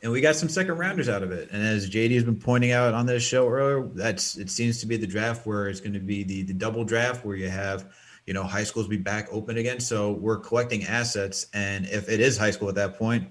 And 0.04 0.12
we 0.12 0.22
got 0.22 0.36
some 0.36 0.50
second 0.50 0.78
rounders 0.78 1.10
out 1.10 1.24
of 1.24 1.32
it. 1.32 1.50
And 1.52 1.64
as 1.64 1.90
JD 1.90 2.14
has 2.16 2.24
been 2.24 2.40
pointing 2.40 2.72
out 2.72 2.94
on 2.94 3.06
this 3.06 3.24
show 3.24 3.48
earlier, 3.48 3.88
that's 3.94 4.38
it 4.38 4.50
seems 4.50 4.80
to 4.82 4.86
be 4.86 4.98
the 4.98 5.08
draft 5.08 5.46
where 5.46 5.68
it's 5.68 5.80
going 5.80 5.94
to 5.94 6.00
be 6.00 6.24
the 6.24 6.44
the 6.44 6.54
double 6.54 6.84
draft 6.84 7.26
where 7.26 7.36
you 7.36 7.50
have 7.50 7.94
you 8.26 8.34
know 8.34 8.44
high 8.44 8.64
schools 8.64 8.88
be 8.88 8.98
back 8.98 9.28
open 9.32 9.58
again. 9.58 9.80
So 9.80 10.14
we're 10.14 10.40
collecting 10.40 10.84
assets, 10.86 11.48
and 11.54 11.86
if 11.86 12.10
it 12.10 12.20
is 12.20 12.38
high 12.38 12.52
school 12.52 12.70
at 12.70 12.76
that 12.76 12.98
point, 12.98 13.28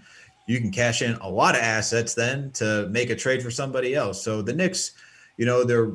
you 0.47 0.61
can 0.61 0.71
cash 0.71 1.03
in 1.03 1.15
a 1.17 1.29
lot 1.29 1.55
of 1.55 1.63
assets 1.63 2.15
then 2.15 2.51
to 2.53 2.89
make 2.91 3.11
a 3.11 3.17
trade 3.17 3.43
for 3.43 3.51
somebody 3.51 3.95
else. 3.95 4.23
So 4.23 4.43
the 4.43 4.53
Knicks, 4.53 4.93
you 5.37 5.47
know, 5.47 5.65
they're 5.65 5.93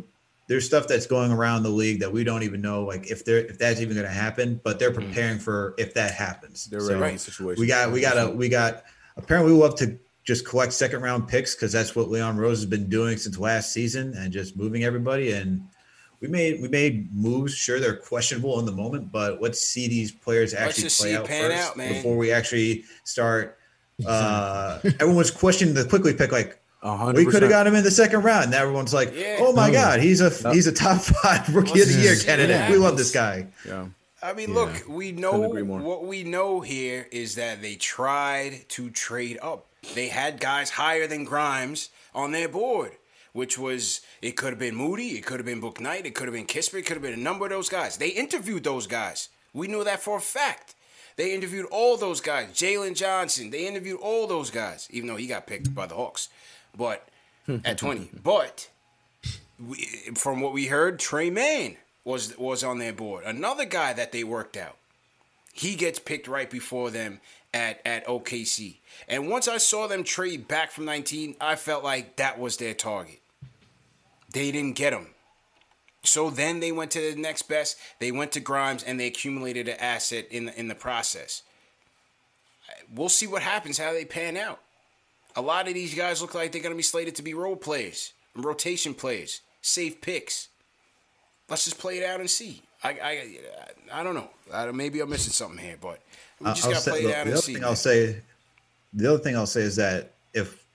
there's 0.47 0.65
stuff 0.65 0.87
that's 0.87 1.05
going 1.05 1.31
around 1.31 1.61
the 1.61 1.69
league 1.69 1.99
that 1.99 2.11
we 2.11 2.23
don't 2.23 2.41
even 2.41 2.59
know 2.59 2.83
like 2.83 3.09
if 3.11 3.23
they're 3.23 3.45
if 3.45 3.59
that's 3.59 3.79
even 3.81 3.95
going 3.95 4.07
to 4.07 4.13
happen, 4.13 4.59
but 4.63 4.79
they're 4.79 4.91
mm. 4.91 4.95
preparing 4.95 5.39
for 5.39 5.75
if 5.77 5.93
that 5.93 6.11
happens. 6.11 6.65
They're 6.65 6.81
So 6.81 6.99
ready 6.99 7.13
in 7.13 7.19
situations. 7.19 7.59
We 7.59 7.67
got 7.67 7.91
we 7.91 8.01
got 8.01 8.17
a 8.17 8.31
we 8.31 8.49
got 8.49 8.83
apparently 9.15 9.53
we'll 9.53 9.65
have 9.65 9.75
to 9.75 9.99
just 10.29 10.45
collect 10.45 10.71
second 10.71 11.01
round 11.01 11.27
picks 11.27 11.55
because 11.55 11.71
that's 11.71 11.95
what 11.95 12.07
Leon 12.11 12.37
Rose 12.37 12.59
has 12.59 12.67
been 12.67 12.87
doing 12.87 13.17
since 13.17 13.39
last 13.39 13.73
season 13.73 14.13
and 14.15 14.31
just 14.31 14.55
moving 14.55 14.83
everybody 14.83 15.31
and 15.31 15.59
we 16.21 16.27
made 16.27 16.61
we 16.61 16.67
made 16.67 17.11
moves. 17.15 17.55
Sure, 17.55 17.79
they're 17.79 17.95
questionable 17.95 18.59
in 18.59 18.65
the 18.67 18.71
moment, 18.71 19.11
but 19.11 19.41
let's 19.41 19.59
see 19.59 19.87
these 19.87 20.11
players 20.11 20.53
actually 20.53 20.89
play 20.89 21.15
out 21.15 21.27
first 21.27 21.57
out, 21.69 21.77
before 21.77 22.15
we 22.15 22.31
actually 22.31 22.83
start. 23.05 23.57
Uh, 24.05 24.79
everyone's 24.99 25.31
questioning 25.31 25.73
the 25.73 25.83
Quickley 25.85 26.13
pick, 26.13 26.31
like 26.31 26.59
we 27.15 27.25
could 27.25 27.41
have 27.41 27.49
got 27.49 27.65
him 27.65 27.73
in 27.73 27.83
the 27.83 27.89
second 27.91 28.21
round. 28.21 28.45
And 28.45 28.53
everyone's 28.53 28.93
like, 28.93 29.11
"Oh 29.39 29.51
my 29.53 29.67
No. 29.67 29.73
god, 29.73 29.99
he's 29.99 30.21
a 30.21 30.29
No. 30.43 30.51
he's 30.51 30.67
a 30.67 30.71
top 30.71 31.01
five 31.01 31.49
rookie 31.55 31.81
of 31.81 31.87
the 31.87 31.93
year 31.95 32.11
Let's 32.11 32.23
candidate. 32.23 32.69
We 32.69 32.77
love 32.77 32.97
this 32.97 33.11
guy." 33.11 33.47
Yeah. 33.65 33.87
I 34.21 34.33
mean, 34.33 34.49
Yeah. 34.49 34.55
look, 34.55 34.83
we 34.89 35.11
know 35.13 35.31
Couldn't 35.31 35.45
agree 35.47 35.63
more. 35.63 35.79
what 35.79 36.05
we 36.05 36.23
know 36.25 36.59
here 36.59 37.07
is 37.11 37.35
that 37.35 37.61
they 37.61 37.75
tried 37.75 38.67
to 38.75 38.89
trade 38.89 39.39
up. 39.41 39.65
They 39.95 40.07
had 40.09 40.39
guys 40.39 40.71
higher 40.71 41.07
than 41.07 41.23
Grimes 41.25 41.89
on 42.13 42.31
their 42.31 42.49
board, 42.49 42.93
which 43.33 43.57
was 43.57 44.01
it 44.21 44.35
could 44.35 44.49
have 44.49 44.59
been 44.59 44.75
Moody, 44.75 45.17
it 45.17 45.25
could 45.25 45.39
have 45.39 45.45
been 45.45 45.61
Bouknight, 45.61 46.05
it 46.05 46.15
could 46.15 46.27
have 46.27 46.33
been 46.33 46.47
Kispert, 46.47 46.79
it 46.79 46.85
could 46.85 46.95
have 46.95 47.01
been 47.01 47.13
a 47.13 47.17
number 47.17 47.45
of 47.45 47.51
those 47.51 47.69
guys. 47.69 47.97
They 47.97 48.09
interviewed 48.09 48.63
those 48.63 48.87
guys. 48.87 49.29
We 49.53 49.67
knew 49.67 49.83
that 49.83 50.01
for 50.01 50.17
a 50.17 50.21
fact. 50.21 50.75
They 51.15 51.33
interviewed 51.33 51.65
all 51.71 51.97
those 51.97 52.21
guys. 52.21 52.47
Jalen 52.53 52.95
Johnson. 52.95 53.49
They 53.49 53.67
interviewed 53.67 53.99
all 53.99 54.25
those 54.25 54.49
guys, 54.51 54.87
even 54.89 55.07
though 55.07 55.17
he 55.17 55.27
got 55.27 55.47
picked 55.47 55.75
by 55.75 55.85
the 55.85 55.95
Hawks, 55.95 56.29
but 56.77 57.09
at 57.65 57.77
twenty. 57.77 58.09
But 58.23 58.69
we, 59.59 59.77
from 60.15 60.39
what 60.39 60.53
we 60.53 60.67
heard, 60.67 60.97
Tre 60.99 61.29
Mann 61.29 61.75
was 62.05 62.37
was 62.37 62.63
on 62.63 62.79
their 62.79 62.93
board. 62.93 63.25
Another 63.25 63.65
guy 63.65 63.91
that 63.93 64.11
they 64.11 64.23
worked 64.23 64.55
out. 64.55 64.77
He 65.53 65.75
gets 65.75 65.99
picked 65.99 66.27
right 66.27 66.49
before 66.49 66.89
them 66.89 67.19
at 67.53 67.81
at 67.85 68.07
OKC. 68.07 68.77
And 69.07 69.29
once 69.29 69.47
I 69.47 69.57
saw 69.57 69.87
them 69.87 70.03
trade 70.03 70.47
back 70.47 70.71
from 70.71 70.85
19, 70.85 71.35
I 71.39 71.55
felt 71.55 71.83
like 71.83 72.17
that 72.17 72.39
was 72.39 72.57
their 72.57 72.73
target. 72.73 73.19
They 74.33 74.51
didn't 74.51 74.75
get 74.75 74.93
him. 74.93 75.07
So 76.03 76.29
then 76.29 76.59
they 76.59 76.71
went 76.71 76.91
to 76.91 77.13
the 77.13 77.19
next 77.19 77.43
best. 77.43 77.77
They 77.99 78.11
went 78.11 78.31
to 78.33 78.39
Grimes 78.39 78.83
and 78.83 78.99
they 78.99 79.07
accumulated 79.07 79.67
an 79.67 79.77
asset 79.79 80.27
in 80.31 80.45
the, 80.45 80.59
in 80.59 80.67
the 80.67 80.75
process. 80.75 81.43
We'll 82.93 83.09
see 83.09 83.27
what 83.27 83.41
happens, 83.41 83.77
how 83.77 83.91
they 83.91 84.05
pan 84.05 84.37
out. 84.37 84.59
A 85.35 85.41
lot 85.41 85.67
of 85.67 85.73
these 85.73 85.93
guys 85.93 86.21
look 86.21 86.33
like 86.33 86.51
they're 86.51 86.61
going 86.61 86.73
to 86.73 86.77
be 86.77 86.83
slated 86.83 87.15
to 87.15 87.21
be 87.21 87.33
role 87.33 87.55
players, 87.55 88.13
rotation 88.35 88.93
players, 88.93 89.41
safe 89.61 90.01
picks. 90.01 90.49
Let's 91.49 91.65
just 91.65 91.79
play 91.79 91.97
it 91.97 92.05
out 92.05 92.19
and 92.19 92.29
see. 92.29 92.61
I 92.83 92.89
I, 93.91 93.99
I 93.99 94.03
don't 94.03 94.15
know. 94.15 94.29
I, 94.53 94.71
maybe 94.71 94.99
I'm 95.01 95.09
missing 95.09 95.33
something 95.33 95.57
here, 95.57 95.77
but 95.79 95.99
we 96.39 96.47
just 96.47 96.63
got 96.63 96.81
to 96.83 96.89
play 96.89 96.99
it 97.01 97.05
out 97.07 97.11
the 97.11 97.19
and 97.21 97.29
other 97.31 97.41
see. 97.41 97.53
thing. 97.55 97.63
I'll 97.63 97.75
say, 97.75 98.21
the 98.93 99.07
other 99.07 99.21
thing 99.23 99.35
I'll 99.35 99.45
say 99.45 99.61
is 99.61 99.75
that 99.75 100.13
if 100.33 100.65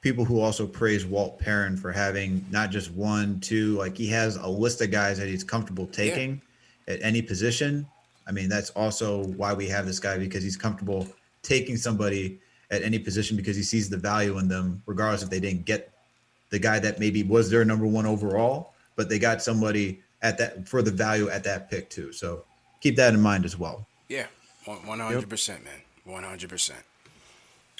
people 0.00 0.24
who 0.24 0.40
also 0.40 0.66
praise 0.66 1.06
Walt 1.06 1.38
Perrin 1.38 1.76
for 1.76 1.92
having 1.92 2.44
not 2.50 2.70
just 2.70 2.90
one, 2.92 3.40
two, 3.40 3.76
like 3.78 3.96
he 3.96 4.08
has 4.08 4.36
a 4.36 4.48
list 4.48 4.80
of 4.80 4.90
guys 4.90 5.18
that 5.18 5.28
he's 5.28 5.44
comfortable 5.44 5.86
taking 5.86 6.42
at 6.88 7.00
any 7.02 7.22
position. 7.22 7.86
I 8.26 8.32
mean, 8.32 8.48
that's 8.48 8.70
also 8.70 9.24
why 9.24 9.52
we 9.54 9.68
have 9.68 9.86
this 9.86 10.00
guy 10.00 10.18
because 10.18 10.42
he's 10.42 10.56
comfortable 10.56 11.06
taking 11.42 11.76
somebody 11.76 12.40
at 12.70 12.82
any 12.82 12.98
position 12.98 13.36
because 13.36 13.56
he 13.56 13.62
sees 13.62 13.88
the 13.88 13.96
value 13.96 14.38
in 14.38 14.48
them, 14.48 14.82
regardless 14.86 15.22
if 15.22 15.30
they 15.30 15.40
didn't 15.40 15.64
get 15.64 15.92
the 16.50 16.58
guy 16.58 16.78
that 16.78 16.98
maybe 16.98 17.22
was 17.22 17.50
their 17.50 17.64
number 17.64 17.86
one 17.86 18.06
overall, 18.06 18.74
but 18.96 19.08
they 19.08 19.18
got 19.18 19.42
somebody 19.42 20.00
at 20.20 20.38
that 20.38 20.68
for 20.68 20.82
the 20.82 20.90
value 20.90 21.28
at 21.28 21.44
that 21.44 21.70
pick 21.70 21.90
too. 21.90 22.12
So 22.12 22.44
keep 22.80 22.96
that 22.96 23.14
in 23.14 23.20
mind 23.20 23.44
as 23.44 23.58
well. 23.58 23.86
Yeah, 24.08 24.26
one 24.64 24.98
hundred 24.98 25.28
percent, 25.28 25.64
man, 25.64 25.80
one 26.04 26.24
hundred 26.24 26.50
percent. 26.50 26.82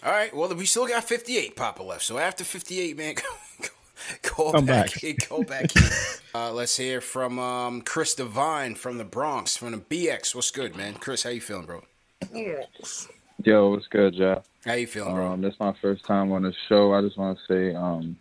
All 0.04 0.10
right, 0.10 0.34
well, 0.34 0.52
we 0.54 0.66
still 0.66 0.86
got 0.86 1.04
fifty-eight 1.04 1.54
Papa 1.56 1.82
left. 1.82 2.02
So 2.02 2.18
after 2.18 2.42
fifty-eight, 2.44 2.96
man, 2.96 3.14
go, 3.62 3.68
go 4.36 4.52
Come 4.52 4.66
back, 4.66 5.00
back. 5.00 5.28
go 5.28 5.42
back. 5.44 5.74
in. 5.76 5.82
uh, 6.34 6.52
let's 6.52 6.76
hear 6.76 7.00
from 7.00 7.38
um, 7.38 7.82
Chris 7.82 8.14
Devine 8.14 8.74
from 8.74 8.98
the 8.98 9.04
Bronx, 9.04 9.56
from 9.56 9.70
the 9.72 9.78
BX. 9.78 10.34
What's 10.34 10.50
good, 10.50 10.74
man? 10.76 10.94
Chris, 10.94 11.22
how 11.22 11.30
you 11.30 11.40
feeling, 11.40 11.66
bro? 11.66 11.84
Yo, 13.44 13.70
what's 13.70 13.86
good, 13.88 14.14
Jeff? 14.14 14.44
How 14.64 14.74
you 14.74 14.86
feeling, 14.86 15.14
bro? 15.14 15.32
Um, 15.32 15.40
this 15.40 15.54
is 15.54 15.60
my 15.60 15.74
first 15.80 16.04
time 16.04 16.32
on 16.32 16.42
the 16.42 16.54
show. 16.68 16.92
I 16.94 17.00
just 17.00 17.16
want 17.18 17.38
to 17.38 17.44
say, 17.52 17.74
um, 17.74 18.16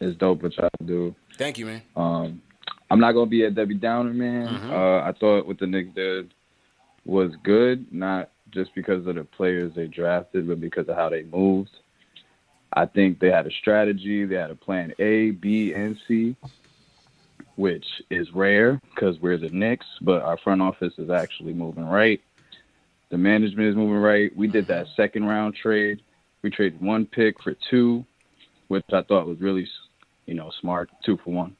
it's 0.00 0.16
dope 0.16 0.42
what 0.42 0.56
y'all 0.56 0.68
do. 0.84 1.14
Thank 1.36 1.58
you, 1.58 1.66
man. 1.66 1.82
Um, 1.96 2.42
I'm 2.90 2.98
not 3.00 3.12
gonna 3.12 3.26
be 3.26 3.44
a 3.44 3.50
Debbie 3.50 3.74
Downer, 3.74 4.12
man. 4.12 4.48
Mhm. 4.48 4.70
Uh, 4.72 5.08
I 5.08 5.12
thought 5.12 5.46
what 5.46 5.58
the 5.58 5.66
Knicks 5.66 5.94
did 5.94 6.32
was 7.04 7.32
good, 7.42 7.92
not 7.92 8.30
just 8.50 8.74
because 8.74 9.06
of 9.06 9.14
the 9.14 9.24
players 9.24 9.74
they 9.74 9.86
drafted, 9.86 10.48
but 10.48 10.60
because 10.60 10.88
of 10.88 10.96
how 10.96 11.08
they 11.08 11.22
moved. 11.24 11.70
I 12.72 12.86
think 12.86 13.18
they 13.18 13.30
had 13.30 13.46
a 13.46 13.50
strategy. 13.50 14.24
They 14.24 14.34
had 14.36 14.50
a 14.50 14.54
plan 14.54 14.92
A, 14.98 15.30
B, 15.30 15.72
and 15.72 15.96
C, 16.06 16.36
which 17.56 17.86
is 18.10 18.30
rare 18.34 18.80
because 18.94 19.18
we're 19.20 19.38
the 19.38 19.48
Knicks, 19.48 19.86
but 20.00 20.22
our 20.22 20.36
front 20.38 20.60
office 20.60 20.92
is 20.98 21.10
actually 21.10 21.54
moving 21.54 21.86
right. 21.86 22.20
The 23.10 23.18
management 23.18 23.68
is 23.68 23.76
moving 23.76 23.96
right. 23.96 24.36
We 24.36 24.48
did 24.48 24.66
that 24.68 24.86
second 24.96 25.24
round 25.24 25.54
trade. 25.54 26.02
We 26.42 26.50
traded 26.50 26.80
one 26.80 27.06
pick 27.06 27.42
for 27.42 27.54
two, 27.70 28.04
which 28.68 28.84
I 28.92 29.02
thought 29.02 29.26
was 29.26 29.40
really, 29.40 29.66
you 30.26 30.34
know, 30.34 30.52
smart. 30.60 30.90
Two 31.04 31.18
for 31.24 31.30
one. 31.32 31.56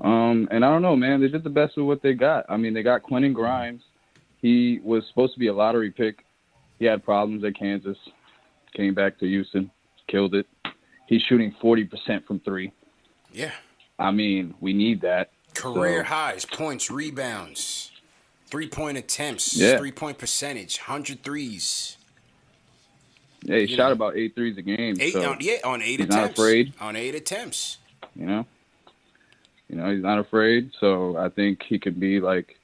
Um, 0.00 0.48
and 0.50 0.64
I 0.64 0.70
don't 0.70 0.82
know, 0.82 0.96
man. 0.96 1.20
They 1.20 1.28
did 1.28 1.44
the 1.44 1.50
best 1.50 1.76
with 1.76 1.86
what 1.86 2.02
they 2.02 2.14
got. 2.14 2.46
I 2.48 2.56
mean, 2.56 2.72
they 2.72 2.82
got 2.82 3.02
Quentin 3.02 3.32
Grimes. 3.32 3.82
He 4.44 4.78
was 4.84 5.06
supposed 5.08 5.32
to 5.32 5.38
be 5.40 5.46
a 5.46 5.54
lottery 5.54 5.90
pick. 5.90 6.22
He 6.78 6.84
had 6.84 7.02
problems 7.02 7.42
at 7.44 7.56
Kansas. 7.58 7.96
Came 8.74 8.92
back 8.92 9.18
to 9.20 9.26
Houston, 9.26 9.70
killed 10.06 10.34
it. 10.34 10.46
He's 11.06 11.22
shooting 11.22 11.54
forty 11.62 11.84
percent 11.84 12.26
from 12.26 12.40
three. 12.40 12.70
Yeah, 13.32 13.52
I 13.98 14.10
mean, 14.10 14.54
we 14.60 14.74
need 14.74 15.00
that. 15.00 15.30
career 15.54 16.02
So, 16.04 16.08
highs, 16.12 16.44
points, 16.44 16.90
rebounds, 16.90 17.90
three-point 18.48 18.98
attempts, 18.98 19.56
Yeah. 19.56 19.78
three-point 19.78 20.18
percentage, 20.18 20.76
hundred 20.76 21.22
threes. 21.22 21.96
yeah, 23.44 23.56
he 23.56 23.60
You 23.62 23.76
shot 23.76 23.86
know. 23.86 23.92
about 23.92 24.16
eight 24.18 24.34
threes 24.34 24.58
a 24.58 24.62
game. 24.62 24.96
Eight 25.00 25.14
so 25.14 25.30
on 25.30 25.38
yeah 25.40 25.56
on 25.64 25.80
eight 25.80 26.00
he's 26.00 26.08
attempts. 26.08 26.16
not 26.16 26.30
afraid. 26.32 26.72
On 26.80 26.96
eight 26.96 27.14
attempts. 27.14 27.78
You 28.14 28.26
know, 28.26 28.46
you 29.70 29.76
know, 29.76 29.90
he's 29.90 30.02
not 30.02 30.18
afraid. 30.18 30.70
So 30.80 31.16
I 31.16 31.30
think 31.30 31.62
he 31.62 31.78
can 31.78 31.94
be 31.94 32.20
like. 32.20 32.58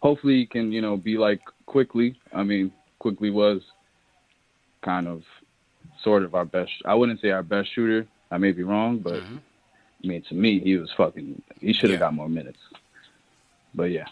Hopefully, 0.00 0.34
he 0.36 0.46
can 0.46 0.70
you 0.72 0.80
know 0.80 0.96
be 0.96 1.16
like 1.18 1.40
Quickley. 1.66 2.18
I 2.34 2.42
mean, 2.42 2.72
Quickley 2.98 3.30
was 3.30 3.60
kind 4.84 5.08
of 5.08 5.22
sort 6.02 6.22
of 6.22 6.34
our 6.34 6.44
best. 6.44 6.70
I 6.84 6.94
wouldn't 6.94 7.20
say 7.20 7.30
our 7.30 7.42
best 7.42 7.68
shooter. 7.74 8.06
I 8.30 8.38
may 8.38 8.52
be 8.52 8.62
wrong, 8.62 8.98
but 8.98 9.14
Mm-hmm. 9.14 9.36
I 10.04 10.06
mean, 10.06 10.22
to 10.28 10.34
me, 10.34 10.60
he 10.60 10.76
was 10.76 10.88
fucking. 10.96 11.42
He 11.60 11.72
should 11.72 11.90
have 11.90 11.98
Yeah. 11.98 12.06
got 12.06 12.14
more 12.14 12.28
minutes. 12.28 12.60
But 13.74 13.90
yeah, 13.90 14.04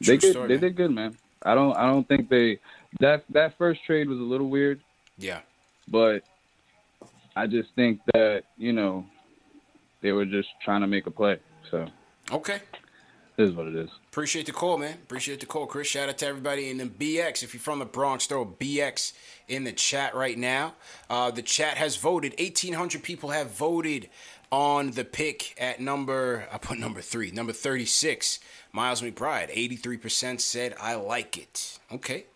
True 0.00 0.06
they 0.06 0.16
did. 0.16 0.30
story, 0.30 0.46
they 0.48 0.54
man. 0.54 0.60
did 0.60 0.76
good, 0.76 0.90
man. 0.92 1.16
I 1.44 1.54
don't. 1.56 1.76
I 1.76 1.86
don't 1.86 2.06
think 2.06 2.28
they. 2.28 2.60
That 3.00 3.24
that 3.30 3.58
first 3.58 3.80
trade 3.84 4.08
was 4.08 4.18
a 4.18 4.22
little 4.22 4.48
weird, 4.48 4.80
Yeah. 5.18 5.40
but 5.88 6.20
I 7.34 7.48
just 7.48 7.70
think 7.74 7.98
that 8.14 8.44
you 8.56 8.72
know 8.72 9.04
they 10.02 10.12
were 10.12 10.24
just 10.24 10.48
trying 10.64 10.82
to 10.82 10.86
make 10.86 11.06
a 11.08 11.10
play. 11.10 11.38
So 11.70 11.88
Okay. 12.30 12.60
This 13.36 13.48
is 13.48 13.54
what 13.54 13.66
it 13.66 13.74
is. 13.74 13.90
Appreciate 14.10 14.46
the 14.46 14.52
call, 14.52 14.78
man. 14.78 14.94
Appreciate 14.94 15.40
the 15.40 15.46
call, 15.46 15.66
Chris. 15.66 15.88
Shout 15.88 16.08
out 16.08 16.18
to 16.18 16.26
everybody 16.26 16.70
in 16.70 16.78
the 16.78 16.84
BX. 16.84 17.42
If 17.42 17.54
you're 17.54 17.60
from 17.60 17.78
the 17.78 17.86
Bronx, 17.86 18.26
throw 18.26 18.42
a 18.42 18.46
BX 18.46 19.12
in 19.48 19.64
the 19.64 19.72
chat 19.72 20.14
right 20.14 20.36
now. 20.36 20.74
Uh, 21.08 21.30
the 21.30 21.42
chat 21.42 21.76
has 21.78 21.96
voted. 21.96 22.34
1,800 22.38 23.02
people 23.02 23.30
have 23.30 23.50
voted 23.50 24.10
on 24.50 24.90
the 24.90 25.04
pick 25.04 25.54
at 25.58 25.80
number, 25.80 26.46
I 26.52 26.58
put 26.58 26.78
number 26.78 27.00
three, 27.00 27.30
number 27.30 27.54
36, 27.54 28.38
Miles 28.70 29.00
McBride. 29.00 29.50
83% 29.50 30.40
said, 30.40 30.74
I 30.78 30.94
like 30.94 31.38
it. 31.38 31.78
Okay. 31.90 32.26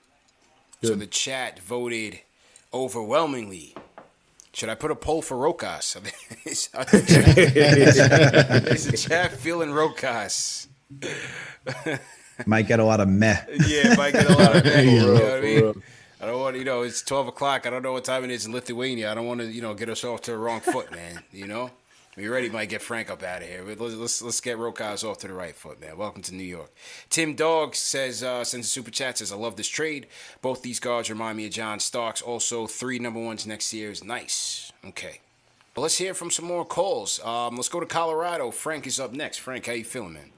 So 0.82 0.94
the 0.94 1.06
chat 1.06 1.58
voted 1.58 2.20
overwhelmingly. 2.72 3.74
Should 4.52 4.70
I 4.70 4.74
put 4.74 4.90
a 4.90 4.94
poll 4.94 5.20
for 5.20 5.36
Rokas? 5.36 5.96
is, 6.46 6.70
is 8.72 8.86
the 8.86 8.96
chat 8.96 9.32
feeling 9.32 9.68
Rokas? 9.68 10.68
Might 12.46 12.66
get 12.66 12.80
a 12.80 12.84
lot 12.84 13.00
of 13.00 13.08
meh. 13.08 13.36
Yeah, 13.66 13.94
might 13.96 14.12
get 14.12 14.28
a 14.28 14.34
lot 14.36 14.56
of 14.56 14.62
For 14.72 14.80
you 14.80 15.00
know 15.00 15.12
what 15.14 15.22
I 15.22 15.40
mean? 15.40 15.82
I 16.20 16.26
don't 16.26 16.40
want 16.40 16.56
you 16.56 16.64
know 16.64 16.82
it's 16.82 17.02
twelve 17.02 17.28
o'clock. 17.28 17.66
I 17.66 17.70
don't 17.70 17.82
know 17.82 17.92
what 17.92 18.04
time 18.04 18.24
it 18.24 18.30
is 18.30 18.46
in 18.46 18.52
Lithuania. 18.52 19.10
I 19.10 19.14
don't 19.14 19.26
want 19.26 19.40
to 19.40 19.46
you 19.46 19.62
know 19.62 19.74
get 19.74 19.88
us 19.88 20.04
off 20.04 20.22
to 20.22 20.32
the 20.32 20.36
wrong 20.36 20.60
foot, 20.60 20.90
man. 20.90 21.22
You 21.32 21.46
know, 21.46 21.70
we 22.16 22.28
already 22.28 22.50
might 22.50 22.68
get 22.68 22.82
Frank 22.82 23.10
up 23.10 23.22
out 23.22 23.42
of 23.42 23.48
here. 23.48 23.64
Let's 23.66 23.94
let's, 23.94 24.22
let's 24.22 24.40
get 24.40 24.58
Rokas 24.58 25.02
off 25.02 25.18
to 25.18 25.28
the 25.28 25.34
right 25.34 25.54
foot, 25.54 25.80
man. 25.80 25.96
Welcome 25.96 26.22
to 26.22 26.34
New 26.34 26.44
York. 26.44 26.72
Tim 27.08 27.34
Dog 27.34 27.74
says 27.74 28.22
uh, 28.22 28.44
sends 28.44 28.66
a 28.66 28.70
super 28.70 28.90
chat 28.90 29.18
says 29.18 29.32
I 29.32 29.36
love 29.36 29.56
this 29.56 29.68
trade. 29.68 30.06
Both 30.42 30.62
these 30.62 30.80
guards 30.80 31.08
remind 31.10 31.38
me 31.38 31.46
of 31.46 31.52
John 31.52 31.80
Starks. 31.80 32.20
Also, 32.20 32.66
three 32.66 32.98
number 32.98 33.20
ones 33.20 33.46
next 33.46 33.72
year 33.72 33.90
is 33.90 34.04
nice. 34.04 34.72
Okay. 34.84 35.20
Well, 35.74 35.82
let's 35.82 35.98
hear 35.98 36.14
from 36.14 36.30
some 36.30 36.46
more 36.46 36.64
calls. 36.64 37.22
Um, 37.24 37.56
let's 37.56 37.68
go 37.68 37.80
to 37.80 37.86
Colorado. 37.86 38.50
Frank 38.50 38.86
is 38.86 38.98
up 38.98 39.12
next. 39.12 39.38
Frank, 39.38 39.66
how 39.66 39.72
you 39.72 39.84
feeling, 39.84 40.14
man? 40.14 40.32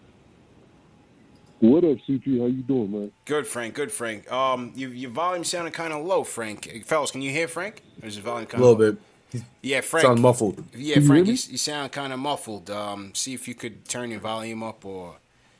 What 1.61 1.83
up, 1.85 1.99
CP? 2.09 2.39
How 2.39 2.47
you 2.47 2.63
doing, 2.63 2.93
man? 2.93 3.13
Good, 3.25 3.47
Frank. 3.47 3.75
Good, 3.75 3.91
Frank. 3.91 4.31
Um, 4.31 4.73
your 4.77 4.91
your 4.91 5.11
volume 5.11 5.43
sounded 5.43 5.75
kind 5.75 5.93
of 5.93 6.05
low, 6.05 6.23
Frank. 6.23 6.69
Uh, 6.73 6.85
Fellas, 6.85 7.11
can 7.11 7.21
you 7.21 7.31
hear 7.31 7.49
Frank? 7.49 7.83
Or 8.01 8.07
is 8.07 8.15
his 8.15 8.25
volume 8.25 8.47
kind 8.47 8.63
of 8.63 8.69
a 8.69 8.73
little 8.73 8.93
bit. 8.93 9.45
Yeah, 9.61 9.81
Frank. 9.81 10.07
Sound 10.07 10.21
muffled. 10.21 10.65
Yeah, 10.73 10.95
Can 10.95 11.03
you 11.03 11.09
Frank, 11.09 11.27
you, 11.27 11.33
you 11.33 11.59
sound 11.59 11.93
kind 11.93 12.13
of 12.13 12.21
muffled. 12.21 12.71
Um, 12.71 13.13
see 13.15 13.35
if 13.35 13.49
you 13.49 13.55
could 13.55 13.87
turn 13.89 14.11
your 14.11 14.21
volume 14.21 14.63
up 14.63 14.85
or 14.85 15.17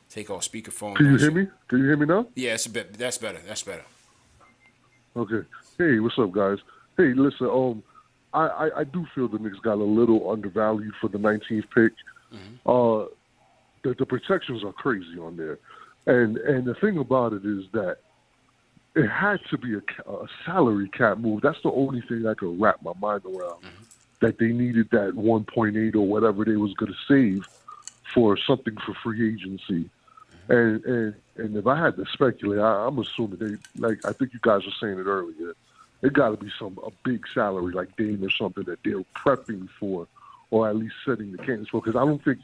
take 0.09 0.29
off 0.29 0.49
speakerphone. 0.49 0.95
Can 0.95 1.07
you 1.07 1.17
hear 1.17 1.31
me? 1.31 1.47
Can 1.67 1.79
you 1.79 1.85
hear 1.85 1.97
me 1.97 2.05
now? 2.05 2.27
Yeah, 2.33 2.53
it's 2.53 2.65
a 2.65 2.69
bit. 2.69 2.93
That's 2.93 3.17
better. 3.17 3.39
That's 3.45 3.63
better. 3.63 3.83
Okay. 5.17 5.47
Hey, 5.77 5.99
what's 5.99 6.17
up, 6.17 6.31
guys? 6.31 6.59
Hey, 6.97 7.13
listen. 7.13 7.47
Um, 7.47 7.83
I, 8.33 8.47
I, 8.47 8.79
I 8.79 8.83
do 8.85 9.05
feel 9.13 9.27
the 9.27 9.39
Knicks 9.39 9.59
got 9.59 9.73
a 9.75 9.83
little 9.83 10.31
undervalued 10.31 10.93
for 11.01 11.09
the 11.09 11.17
19th 11.17 11.65
pick. 11.75 11.93
Uh, 12.65 13.05
the, 13.83 13.95
the 13.97 14.05
protections 14.05 14.63
are 14.63 14.73
crazy 14.73 15.17
on 15.19 15.35
there, 15.37 15.57
and 16.09 16.37
and 16.37 16.65
the 16.65 16.73
thing 16.73 16.97
about 16.97 17.33
it 17.33 17.45
is 17.45 17.65
that 17.73 17.97
it 18.95 19.07
had 19.07 19.39
to 19.51 19.57
be 19.57 19.75
a, 19.75 20.11
a 20.11 20.27
salary 20.45 20.89
cap 20.89 21.19
move. 21.19 21.41
That's 21.41 21.61
the 21.61 21.71
only 21.71 22.01
thing 22.01 22.25
I 22.25 22.33
could 22.33 22.59
wrap 22.59 22.81
my 22.83 22.93
mind 22.99 23.23
around. 23.25 23.61
Mm-hmm. 23.61 23.83
That 24.21 24.37
they 24.37 24.47
needed 24.47 24.89
that 24.91 25.13
1.8 25.13 25.95
or 25.95 26.01
whatever 26.01 26.43
they 26.43 26.57
was 26.57 26.73
going 26.73 26.91
to 26.91 26.97
save 27.07 27.47
for 28.13 28.35
something 28.35 28.75
for 28.85 28.93
free 28.95 29.33
agency. 29.33 29.89
Mm-hmm. 30.49 30.51
And 30.51 30.85
and 30.85 31.15
and 31.37 31.57
if 31.57 31.67
I 31.67 31.79
had 31.79 31.95
to 31.97 32.05
speculate, 32.11 32.59
I, 32.59 32.87
I'm 32.87 32.97
assuming 32.97 33.37
they 33.37 33.55
like 33.79 34.03
I 34.05 34.11
think 34.11 34.33
you 34.33 34.39
guys 34.41 34.65
were 34.65 34.73
saying 34.81 34.99
it 34.99 35.05
earlier. 35.05 35.53
It 36.01 36.13
got 36.13 36.29
to 36.29 36.37
be 36.37 36.51
some 36.57 36.79
a 36.83 36.89
big 37.03 37.25
salary 37.33 37.73
like 37.73 37.95
Dame 37.97 38.23
or 38.23 38.31
something 38.31 38.63
that 38.63 38.79
they're 38.83 39.03
prepping 39.15 39.69
for, 39.79 40.07
or 40.49 40.67
at 40.67 40.75
least 40.75 40.95
setting 41.05 41.31
the 41.31 41.37
cans 41.37 41.69
for. 41.69 41.81
Because 41.81 41.95
I 41.95 42.05
don't 42.05 42.23
think, 42.23 42.39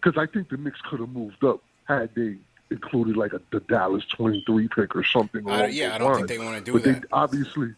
because 0.00 0.20
I 0.20 0.26
think 0.30 0.50
the 0.50 0.58
Knicks 0.58 0.80
could 0.82 1.00
have 1.00 1.08
moved 1.08 1.42
up 1.44 1.62
had 1.86 2.14
they 2.14 2.36
included 2.70 3.16
like 3.16 3.32
a 3.32 3.40
the 3.52 3.60
Dallas 3.60 4.04
23 4.06 4.68
pick 4.68 4.96
or 4.96 5.04
something. 5.04 5.48
I- 5.48 5.58
along 5.60 5.70
yeah, 5.72 5.88
those 5.90 5.94
I 5.94 5.98
don't 5.98 6.08
think 6.14 6.18
lines. 6.18 6.28
they 6.28 6.38
wanna 6.44 6.60
do 6.60 6.72
but 6.72 6.82
that. 6.84 7.02
They 7.02 7.08
obviously 7.12 7.74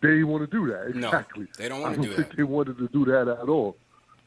they 0.00 0.22
want 0.24 0.50
to 0.50 0.56
do 0.56 0.66
that 0.72 0.94
No, 0.94 1.08
exactly. 1.08 1.46
they 1.58 1.68
don't 1.68 1.80
wanna 1.82 1.96
don't 1.96 2.04
do 2.06 2.12
think 2.14 2.36
they 2.36 2.42
wanted 2.42 2.78
to 2.78 2.88
do 2.88 3.04
that 3.06 3.28
at 3.28 3.48
all. 3.48 3.76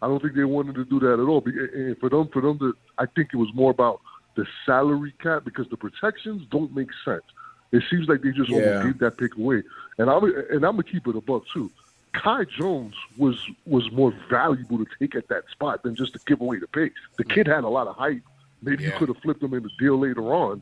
I 0.01 0.07
don't 0.07 0.21
think 0.21 0.35
they 0.35 0.43
wanted 0.43 0.75
to 0.75 0.85
do 0.85 0.99
that 0.99 1.13
at 1.13 1.19
all. 1.19 1.41
And 1.45 1.97
for 1.97 2.09
them, 2.09 2.27
for 2.27 2.41
them 2.41 2.59
to, 2.59 2.75
I 2.97 3.05
think 3.05 3.29
it 3.33 3.37
was 3.37 3.53
more 3.53 3.71
about 3.71 4.01
the 4.35 4.45
salary 4.65 5.13
cap 5.19 5.45
because 5.45 5.69
the 5.69 5.77
protections 5.77 6.45
don't 6.51 6.75
make 6.75 6.89
sense. 7.05 7.23
It 7.71 7.83
seems 7.89 8.07
like 8.09 8.21
they 8.21 8.31
just 8.31 8.49
Yeah. 8.49 8.57
almost 8.57 8.83
gave 8.85 8.97
that 8.99 9.17
pick 9.17 9.35
away. 9.37 9.63
And 9.97 10.09
I'm 10.09 10.23
and 10.25 10.63
I'm 10.65 10.73
gonna 10.73 10.83
keep 10.83 11.07
it 11.07 11.15
a 11.15 11.21
buck 11.21 11.47
too. 11.47 11.71
Kai 12.11 12.43
Jones 12.45 12.93
was 13.17 13.43
was 13.65 13.89
more 13.91 14.13
valuable 14.29 14.77
to 14.77 14.85
take 14.99 15.15
at 15.15 15.27
that 15.29 15.49
spot 15.49 15.81
than 15.83 15.95
just 15.95 16.13
to 16.13 16.19
give 16.27 16.41
away 16.41 16.57
the 16.59 16.67
pick. 16.67 16.93
The 17.17 17.23
kid 17.23 17.47
had 17.47 17.63
a 17.63 17.69
lot 17.69 17.87
of 17.87 17.95
hype. 17.95 18.21
Maybe 18.63 18.83
you 18.85 18.91
could 18.91 19.09
have 19.09 19.17
flipped 19.17 19.43
him 19.43 19.53
in 19.53 19.63
the 19.63 19.69
deal 19.79 19.99
later 19.99 20.33
on. 20.33 20.61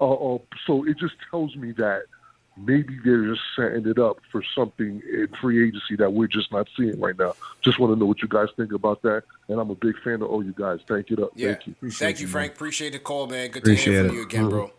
Uh, 0.00 0.34
uh, 0.34 0.38
so 0.66 0.84
it 0.86 0.96
just 0.98 1.14
tells 1.30 1.54
me 1.56 1.72
that 1.72 2.04
maybe 2.56 2.98
they're 3.04 3.26
just 3.26 3.40
setting 3.56 3.86
it 3.86 3.98
up 3.98 4.18
for 4.30 4.42
something 4.54 5.02
in 5.10 5.28
free 5.40 5.66
agency 5.66 5.96
that 5.96 6.12
we're 6.12 6.26
just 6.26 6.50
not 6.52 6.68
seeing 6.76 6.98
right 7.00 7.18
now. 7.18 7.34
Just 7.62 7.78
want 7.78 7.92
to 7.92 7.98
know 7.98 8.06
what 8.06 8.22
you 8.22 8.28
guys 8.28 8.48
think 8.56 8.72
about 8.72 9.02
that. 9.02 9.22
And 9.48 9.60
I'm 9.60 9.70
a 9.70 9.74
big 9.74 9.94
fan 10.02 10.14
of 10.22 10.30
all 10.30 10.44
you 10.44 10.52
guys. 10.56 10.80
Thank 10.86 11.10
you. 11.10 11.30
Yeah. 11.34 11.54
Thank 11.54 11.66
you. 11.66 11.90
Thank 11.90 12.20
you, 12.20 12.26
Frank. 12.26 12.52
Appreciate 12.52 12.92
the 12.92 12.98
call, 12.98 13.26
man. 13.26 13.50
Good 13.50 13.64
to 13.64 13.74
hear 13.74 13.80
Appreciate 13.82 13.96
from 13.98 14.10
it. 14.10 14.14
you 14.14 14.22
again, 14.22 14.48
bro. 14.48 14.70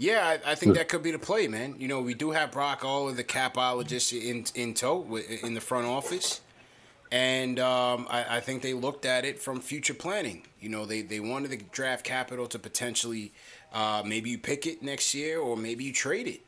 Yeah, 0.00 0.38
I, 0.46 0.52
I 0.52 0.54
think 0.54 0.74
Yeah. 0.74 0.82
that 0.82 0.88
could 0.88 1.02
be 1.02 1.10
the 1.10 1.18
play, 1.18 1.48
man. 1.48 1.74
You 1.78 1.88
know, 1.88 2.00
we 2.00 2.14
do 2.14 2.30
have 2.30 2.52
Brock 2.52 2.84
Aller 2.84 3.10
of 3.10 3.16
the 3.16 3.24
capologist, 3.24 4.12
in 4.12 4.44
in 4.54 4.72
tow 4.74 5.16
in 5.42 5.54
the 5.54 5.60
front 5.60 5.86
office, 5.86 6.40
and 7.10 7.58
um, 7.58 8.06
I, 8.10 8.36
I 8.36 8.40
think 8.40 8.62
they 8.62 8.74
looked 8.74 9.04
at 9.06 9.24
it 9.24 9.40
from 9.40 9.60
future 9.60 9.94
planning. 9.94 10.42
You 10.60 10.68
know, 10.68 10.84
they 10.84 11.02
they 11.02 11.20
wanted 11.20 11.50
the 11.50 11.56
draft 11.56 12.04
capital 12.04 12.46
to 12.48 12.58
potentially 12.58 13.32
uh, 13.72 14.02
maybe 14.04 14.30
you 14.30 14.38
pick 14.38 14.66
it 14.66 14.82
next 14.82 15.14
year, 15.14 15.40
or 15.40 15.56
maybe 15.56 15.84
you 15.84 15.92
trade 15.92 16.26
it. 16.26 16.40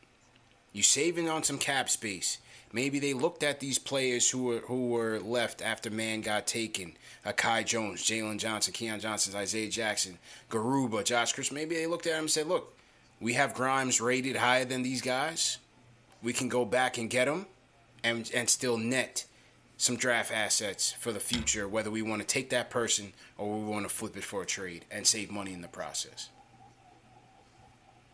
You're 0.72 0.82
saving 0.82 1.28
on 1.28 1.42
some 1.42 1.58
cap 1.58 1.88
space. 1.88 2.38
Maybe 2.72 3.00
they 3.00 3.14
looked 3.14 3.42
at 3.42 3.58
these 3.58 3.78
players 3.78 4.30
who 4.30 4.44
were 4.44 4.58
who 4.60 4.88
were 4.88 5.18
left 5.18 5.62
after 5.62 5.90
Mann 5.90 6.20
got 6.20 6.46
taken. 6.46 6.92
Uh, 7.24 7.32
Kai 7.32 7.62
Jones, 7.62 8.02
Jalen 8.02 8.38
Johnson, 8.38 8.72
Keon 8.72 9.00
Johnson, 9.00 9.34
Isaiah 9.34 9.68
Jackson, 9.70 10.18
Garuba, 10.50 11.04
Josh 11.04 11.32
Chris. 11.32 11.50
Maybe 11.50 11.74
they 11.74 11.86
looked 11.86 12.06
at 12.06 12.14
him 12.14 12.20
and 12.20 12.30
said, 12.30 12.46
"Look, 12.46 12.76
we 13.18 13.32
have 13.32 13.54
Grimes 13.54 14.00
rated 14.00 14.36
higher 14.36 14.64
than 14.64 14.82
these 14.82 15.02
guys. 15.02 15.58
We 16.22 16.32
can 16.32 16.48
go 16.48 16.64
back 16.64 16.98
and 16.98 17.10
get 17.10 17.28
him, 17.28 17.46
and 18.04 18.30
and 18.34 18.48
still 18.48 18.76
net 18.78 19.24
some 19.80 19.96
draft 19.96 20.30
assets 20.30 20.92
for 20.92 21.10
the 21.10 21.18
future. 21.18 21.66
Whether 21.66 21.90
we 21.90 22.02
want 22.02 22.20
to 22.20 22.26
take 22.26 22.50
that 22.50 22.68
person 22.68 23.14
or 23.38 23.58
we 23.58 23.64
want 23.64 23.88
to 23.88 23.94
flip 23.94 24.14
it 24.14 24.22
for 24.22 24.42
a 24.42 24.46
trade 24.46 24.84
and 24.90 25.06
save 25.06 25.30
money 25.30 25.54
in 25.54 25.62
the 25.62 25.68
process. 25.68 26.28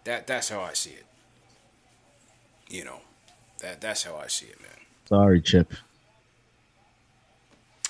That 0.05 0.29
that's 0.29 0.49
how 0.49 0.61
I 0.61 0.75
see 0.75 0.91
it. 0.91 1.07
You 2.69 2.85
know, 2.85 3.01
that 3.61 3.81
that's 3.81 4.05
how 4.05 4.15
I 4.17 4.29
see 4.29 4.47
it, 4.47 4.61
man. 4.61 4.71
Sorry, 5.09 5.41
Chip. 5.41 5.75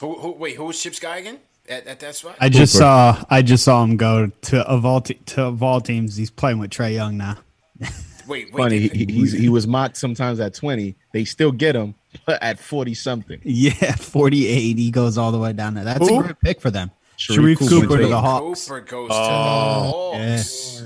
Who, 0.01 0.15
who 0.15 0.33
wait? 0.33 0.57
Who 0.57 0.65
was 0.65 0.83
Chip's 0.83 0.99
guy 0.99 1.19
again? 1.19 1.39
At, 1.69 1.87
at 1.87 2.01
that 2.01 2.15
spot? 2.15 2.37
I 2.41 2.49
just 2.49 2.73
saw 2.73 3.23
I 3.29 3.43
just 3.43 3.65
saw 3.65 3.85
him 3.85 3.99
go 3.99 4.31
to 4.43 4.61
of 4.61 4.87
all 4.87 5.03
te- 5.03 5.21
to 5.27 5.45
of 5.45 5.63
all 5.63 5.83
teams. 5.83 6.17
He's 6.17 6.31
playing 6.31 6.59
with 6.59 6.71
Trae 6.71 6.95
Young 6.95 7.19
now. 7.19 7.37
Wait, 8.27 8.51
Funny, 8.53 8.79
he, 8.81 8.89
he- 8.89 9.13
he's, 9.13 9.33
he 9.33 9.49
was 9.49 9.67
mocked 9.67 9.97
sometimes 9.97 10.41
at 10.41 10.55
20. 10.55 10.95
They 11.13 11.25
still 11.25 11.53
get 11.53 11.77
him 11.77 11.95
at 12.29 12.59
40 12.59 12.95
something. 12.95 13.41
Yeah, 13.45 13.71
forty 13.97 14.47
eight. 14.47 14.79
He 14.79 14.91
goes 14.91 15.17
all 15.19 15.33
the 15.33 15.39
way 15.39 15.53
down 15.53 15.75
there. 15.75 15.85
That's 15.85 16.09
Who? 16.09 16.21
a 16.21 16.23
great 16.23 16.41
pick 16.41 16.61
for 16.61 16.71
them. 16.71 16.91
Sharife 17.19 17.57
Sharife 17.57 17.59
Cooper 17.59 17.71
Cooper, 17.71 17.89
to 17.89 17.97
to 17.97 18.03
the 18.03 18.09
the- 18.09 18.21
Hawks. 18.21 18.67
Cooper 18.69 18.81
goes 18.81 19.11
Oh. 19.13 20.13
to 20.13 20.19
the 20.19 20.33
Hawks. 20.33 20.83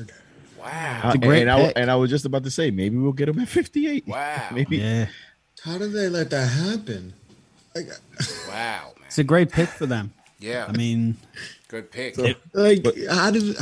Wow. 0.59 0.67
Uh, 0.67 1.07
It's 1.07 1.15
a 1.15 1.19
great 1.19 1.43
and, 1.43 1.51
I, 1.51 1.67
pick. 1.69 1.73
and 1.77 1.91
I 1.91 1.97
was 1.97 2.11
just 2.11 2.25
about 2.27 2.45
to 2.45 2.51
say, 2.51 2.71
maybe 2.71 2.97
we'll 2.99 3.13
get 3.13 3.29
him 3.29 3.39
at 3.41 3.49
58. 3.49 4.05
Wow. 4.09 4.49
Maybe. 4.53 4.77
Yeah, 4.79 5.07
How 5.65 5.79
did 5.79 5.93
they 5.93 6.09
let 6.09 6.31
that 6.31 6.47
happen? 6.47 7.15
Like, 7.75 7.89
Wow. 8.49 8.93
it's 9.07 9.19
a 9.19 9.25
great 9.25 9.51
pick 9.51 9.69
for 9.69 9.87
them. 9.87 10.13
Yeah. 10.39 10.67
I 10.69 10.73
mean, 10.73 11.17
Good 11.69 11.91
pick. 11.91 12.17
like 12.53 12.85
how 13.09 13.31
did 13.31 13.57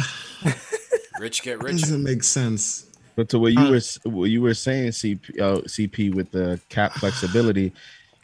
Rich 1.21 1.43
get 1.43 1.63
rich. 1.63 1.81
doesn't 1.81 2.03
make 2.03 2.23
sense. 2.23 2.87
But 3.19 3.29
to 3.31 3.41
what 3.41 3.53
you 3.53 3.71
were 3.71 3.81
what 4.05 4.31
you 4.31 4.41
were 4.43 4.55
saying, 4.55 4.91
CP, 4.91 5.41
uh, 5.41 5.63
CP 5.63 6.15
with 6.15 6.31
the 6.31 6.61
cap 6.69 6.93
flexibility, 6.93 7.73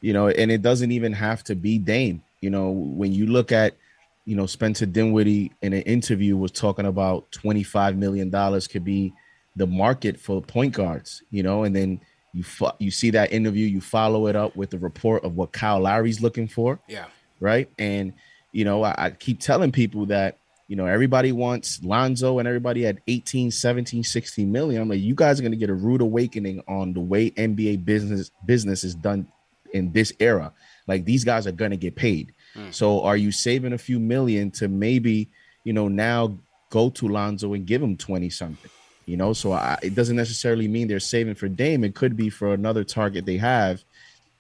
you 0.01 0.13
know, 0.13 0.29
and 0.29 0.53
it 0.53 0.63
doesn't 0.63 0.93
even 0.93 1.13
have 1.13 1.43
to 1.45 1.57
be 1.57 1.79
Dame. 1.79 2.23
You 2.41 2.51
know, 2.51 2.71
when 2.71 3.13
you 3.13 3.27
look 3.27 3.51
at, 3.51 3.77
you 4.25 4.37
know, 4.37 4.47
Spencer 4.47 4.87
Dinwiddie 4.87 5.51
in 5.63 5.73
an 5.73 5.83
interview 5.83 6.37
was 6.37 6.53
talking 6.53 6.87
about 6.87 7.29
twenty 7.33 7.65
five 7.65 7.97
million 7.97 8.31
dollars 8.31 8.69
could 8.69 8.85
be 8.85 9.13
the 9.57 9.67
market 9.67 10.21
for 10.21 10.41
point 10.41 10.75
guards. 10.75 11.25
You 11.33 11.43
know, 11.43 11.65
and 11.65 11.75
then 11.75 12.01
you 12.33 12.45
fo- 12.45 12.77
you 12.79 12.93
see 12.93 13.11
that 13.11 13.33
interview, 13.33 13.67
you 13.67 13.81
follow 13.81 14.29
it 14.29 14.37
up 14.37 14.55
with 14.55 14.71
the 14.71 14.79
report 14.79 15.25
of 15.25 15.35
what 15.35 15.51
Kyle 15.51 15.81
Lowry's 15.81 16.23
looking 16.23 16.47
for 16.47 16.79
Yeah. 16.87 17.07
right? 17.41 17.69
And 17.81 18.13
you 18.53 18.65
know, 18.65 18.85
I, 18.85 18.95
I 18.97 19.11
keep 19.11 19.41
telling 19.41 19.73
people 19.73 20.07
that 20.07 20.39
you 20.69 20.77
know 20.77 20.87
everybody 20.87 21.33
wants 21.33 21.83
Lonzo 21.83 22.39
and 22.39 22.49
everybody 22.49 22.87
at 22.87 22.99
18, 23.07 23.51
17, 23.51 24.03
16 24.03 24.51
million. 24.51 24.83
I'm 24.83 24.89
like, 24.89 25.01
you 25.01 25.15
guys 25.15 25.39
are 25.39 25.43
gonna 25.43 25.57
get 25.57 25.71
a 25.71 25.75
rude 25.75 26.01
awakening 26.01 26.63
on 26.67 26.93
the 26.93 27.01
way 27.01 27.31
NBA 27.31 27.85
business 27.85 28.31
business 28.47 28.85
is 28.85 28.95
done 28.95 29.27
in 29.73 29.93
this 29.93 30.13
era. 30.21 30.53
Like 30.87 31.05
these 31.05 31.25
guys 31.25 31.47
are 31.47 31.53
gonna 31.53 31.77
get 31.77 31.97
paid. 31.97 32.33
Hmm. 32.55 32.71
So 32.71 33.03
are 33.03 33.17
you 33.17 33.33
saving 33.33 33.73
a 33.73 33.79
few 33.79 33.99
million 33.99 34.51
to 34.53 34.69
maybe, 34.69 35.29
you 35.65 35.73
know, 35.73 35.89
now 35.89 36.39
go 36.71 36.91
to 36.91 37.09
Lonzo 37.09 37.53
and 37.53 37.67
give 37.67 37.83
him 37.83 37.97
20 37.97 38.31
something? 38.31 38.71
You 39.07 39.19
know, 39.19 39.35
so 39.35 39.53
I, 39.53 39.79
it 39.83 39.95
doesn't 39.95 40.17
necessarily 40.17 40.67
mean 40.67 40.89
they're 40.89 40.99
saving 40.99 41.35
for 41.35 41.49
Dame. 41.49 41.85
It 41.85 41.95
could 41.95 42.17
be 42.17 42.31
for 42.31 42.55
another 42.55 42.85
target 42.85 43.27
they 43.27 43.37
have, 43.37 43.85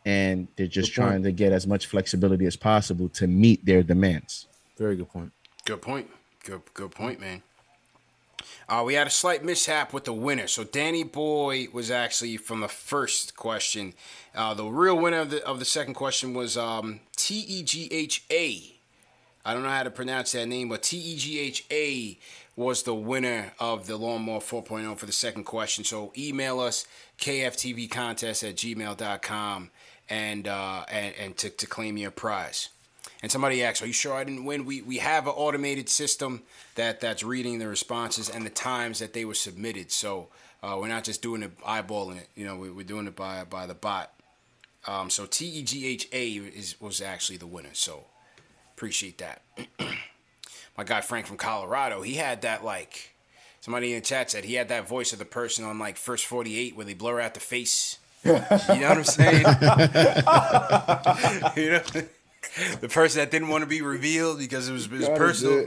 and 0.07 0.49
they're 0.57 0.67
just 0.67 0.95
Good 0.95 1.03
point. 1.03 1.11
trying 1.11 1.23
to 1.25 1.33
get 1.33 1.53
as 1.53 1.67
much 1.67 1.87
flexibility 1.87 2.47
as 2.47 2.57
possible 2.57 3.11
to 3.11 3.27
meet 3.27 3.67
their 3.67 3.83
demands. 3.83 4.47
Very 4.79 4.97
good 4.97 5.11
point. 5.11 5.33
Good 5.65 5.81
point. 5.81 6.11
Good 6.45 6.63
good 6.75 6.91
point, 6.91 7.21
man. 7.21 7.43
Uh, 8.69 8.83
we 8.85 8.95
had 8.95 9.07
a 9.07 9.11
slight 9.11 9.45
mishap 9.45 9.93
with 9.93 10.05
the 10.05 10.13
winner. 10.13 10.47
So 10.47 10.65
Danny 10.65 11.03
Boy 11.03 11.69
was 11.73 11.91
actually 11.91 12.37
from 12.37 12.61
the 12.61 12.69
first 12.69 13.37
question. 13.37 13.95
Uh, 14.35 14.55
the 14.55 14.65
real 14.65 14.99
winner 14.99 15.21
of 15.21 15.31
the, 15.31 15.47
of 15.47 15.59
the 15.59 15.65
second 15.65 15.95
question 15.95 16.35
was 16.35 16.57
um, 16.57 17.01
T 17.17 17.41
E 17.41 17.63
G 17.63 17.89
H 17.91 18.25
A. 18.31 18.75
I 19.45 19.53
don't 19.53 19.63
know 19.63 19.71
how 19.71 19.83
to 19.83 19.91
pronounce 19.91 20.33
that 20.33 20.47
name, 20.47 20.69
but 20.69 20.83
T 20.83 20.99
E 20.99 21.17
G 21.17 21.39
H 21.39 21.65
A 21.71 22.19
was 22.57 22.83
the 22.83 22.95
winner 22.95 23.53
of 23.59 23.87
the 23.87 23.97
Lawnmower 23.97 24.41
4.0 24.41 24.97
for 24.97 25.07
the 25.07 25.13
second 25.13 25.45
question. 25.45 25.83
So 25.83 26.13
email 26.17 26.61
us 26.61 26.87
kftvcontest 27.19 28.49
at 28.49 28.57
gmail.com 28.57 29.71
and 30.09 30.49
uh, 30.49 30.85
and, 30.89 31.15
and 31.19 31.37
to, 31.39 31.51
to 31.51 31.67
claim 31.67 31.97
your 31.97 32.11
prize. 32.11 32.69
And 33.25 33.33
somebody 33.33 33.65
asked, 33.65 33.83
"Are 33.83 33.87
you 33.87 33.95
sure 33.95 34.13
I 34.13 34.23
didn't 34.23 34.45
win?" 34.45 34.67
We 34.67 34.83
we 34.83 34.99
have 34.99 35.27
an 35.27 35.33
automated 35.33 35.89
system 35.89 36.43
that 36.75 37.01
that's 37.01 37.23
reading 37.23 37.59
the 37.59 37.67
responses 37.67 38.29
and 38.29 38.45
the 38.45 38.51
times 38.51 38.99
that 38.99 39.15
they 39.15 39.25
were 39.25 39.33
submitted. 39.33 39.91
So 39.91 40.29
uh, 40.63 40.77
we're 40.79 40.89
not 40.89 41.05
just 41.05 41.23
doing 41.23 41.43
it 41.43 41.59
eyeballing 41.61 42.19
it. 42.19 42.29
You 42.35 42.45
know, 42.45 42.57
we, 42.57 42.71
we're 42.71 42.85
doing 42.85 43.07
it 43.07 43.17
by 43.17 43.45
by 43.45 43.65
the 43.65 43.73
bot. 43.73 44.13
Um, 44.87 45.09
so 45.09 45.25
T 45.25 45.47
E 45.47 45.63
G 45.63 45.87
H 45.87 46.07
A 46.13 46.33
is 46.33 46.79
was 46.83 47.01
actually 47.01 47.39
the 47.39 47.47
winner. 47.47 47.73
So 47.73 48.05
appreciate 48.75 49.17
that. 49.17 49.41
My 50.77 50.85
guy 50.85 51.01
Frank 51.01 51.27
from 51.27 51.39
Colorado, 51.39 52.03
he 52.03 52.17
had 52.17 52.43
that 52.43 52.63
like 52.63 53.15
somebody 53.63 53.95
in 53.95 54.01
the 54.01 54.05
chat 54.05 54.33
said 54.33 54.45
he 54.45 54.53
had 54.53 54.69
that 54.69 54.87
voice 54.87 55.15
of 55.15 55.19
the 55.19 55.25
person 55.25 55.65
on 55.65 55.79
like 55.79 55.97
first 55.97 56.27
forty 56.27 56.59
eight 56.59 56.77
where 56.77 56.85
they 56.85 56.93
blur 56.93 57.23
out 57.23 57.33
the 57.33 57.41
face. 57.41 57.97
You 58.27 58.33
know 58.33 58.89
what 58.89 58.99
I'm 58.99 59.05
saying? 59.05 59.45
you 61.57 61.71
know, 61.71 61.81
the 62.81 62.89
person 62.89 63.21
that 63.21 63.31
didn't 63.31 63.49
want 63.49 63.63
to 63.63 63.67
be 63.69 63.83
revealed 63.83 64.39
because 64.39 64.69
it 64.69 64.73
was, 64.73 64.87
it 64.87 64.93
was 64.93 65.09
personal. 65.11 65.65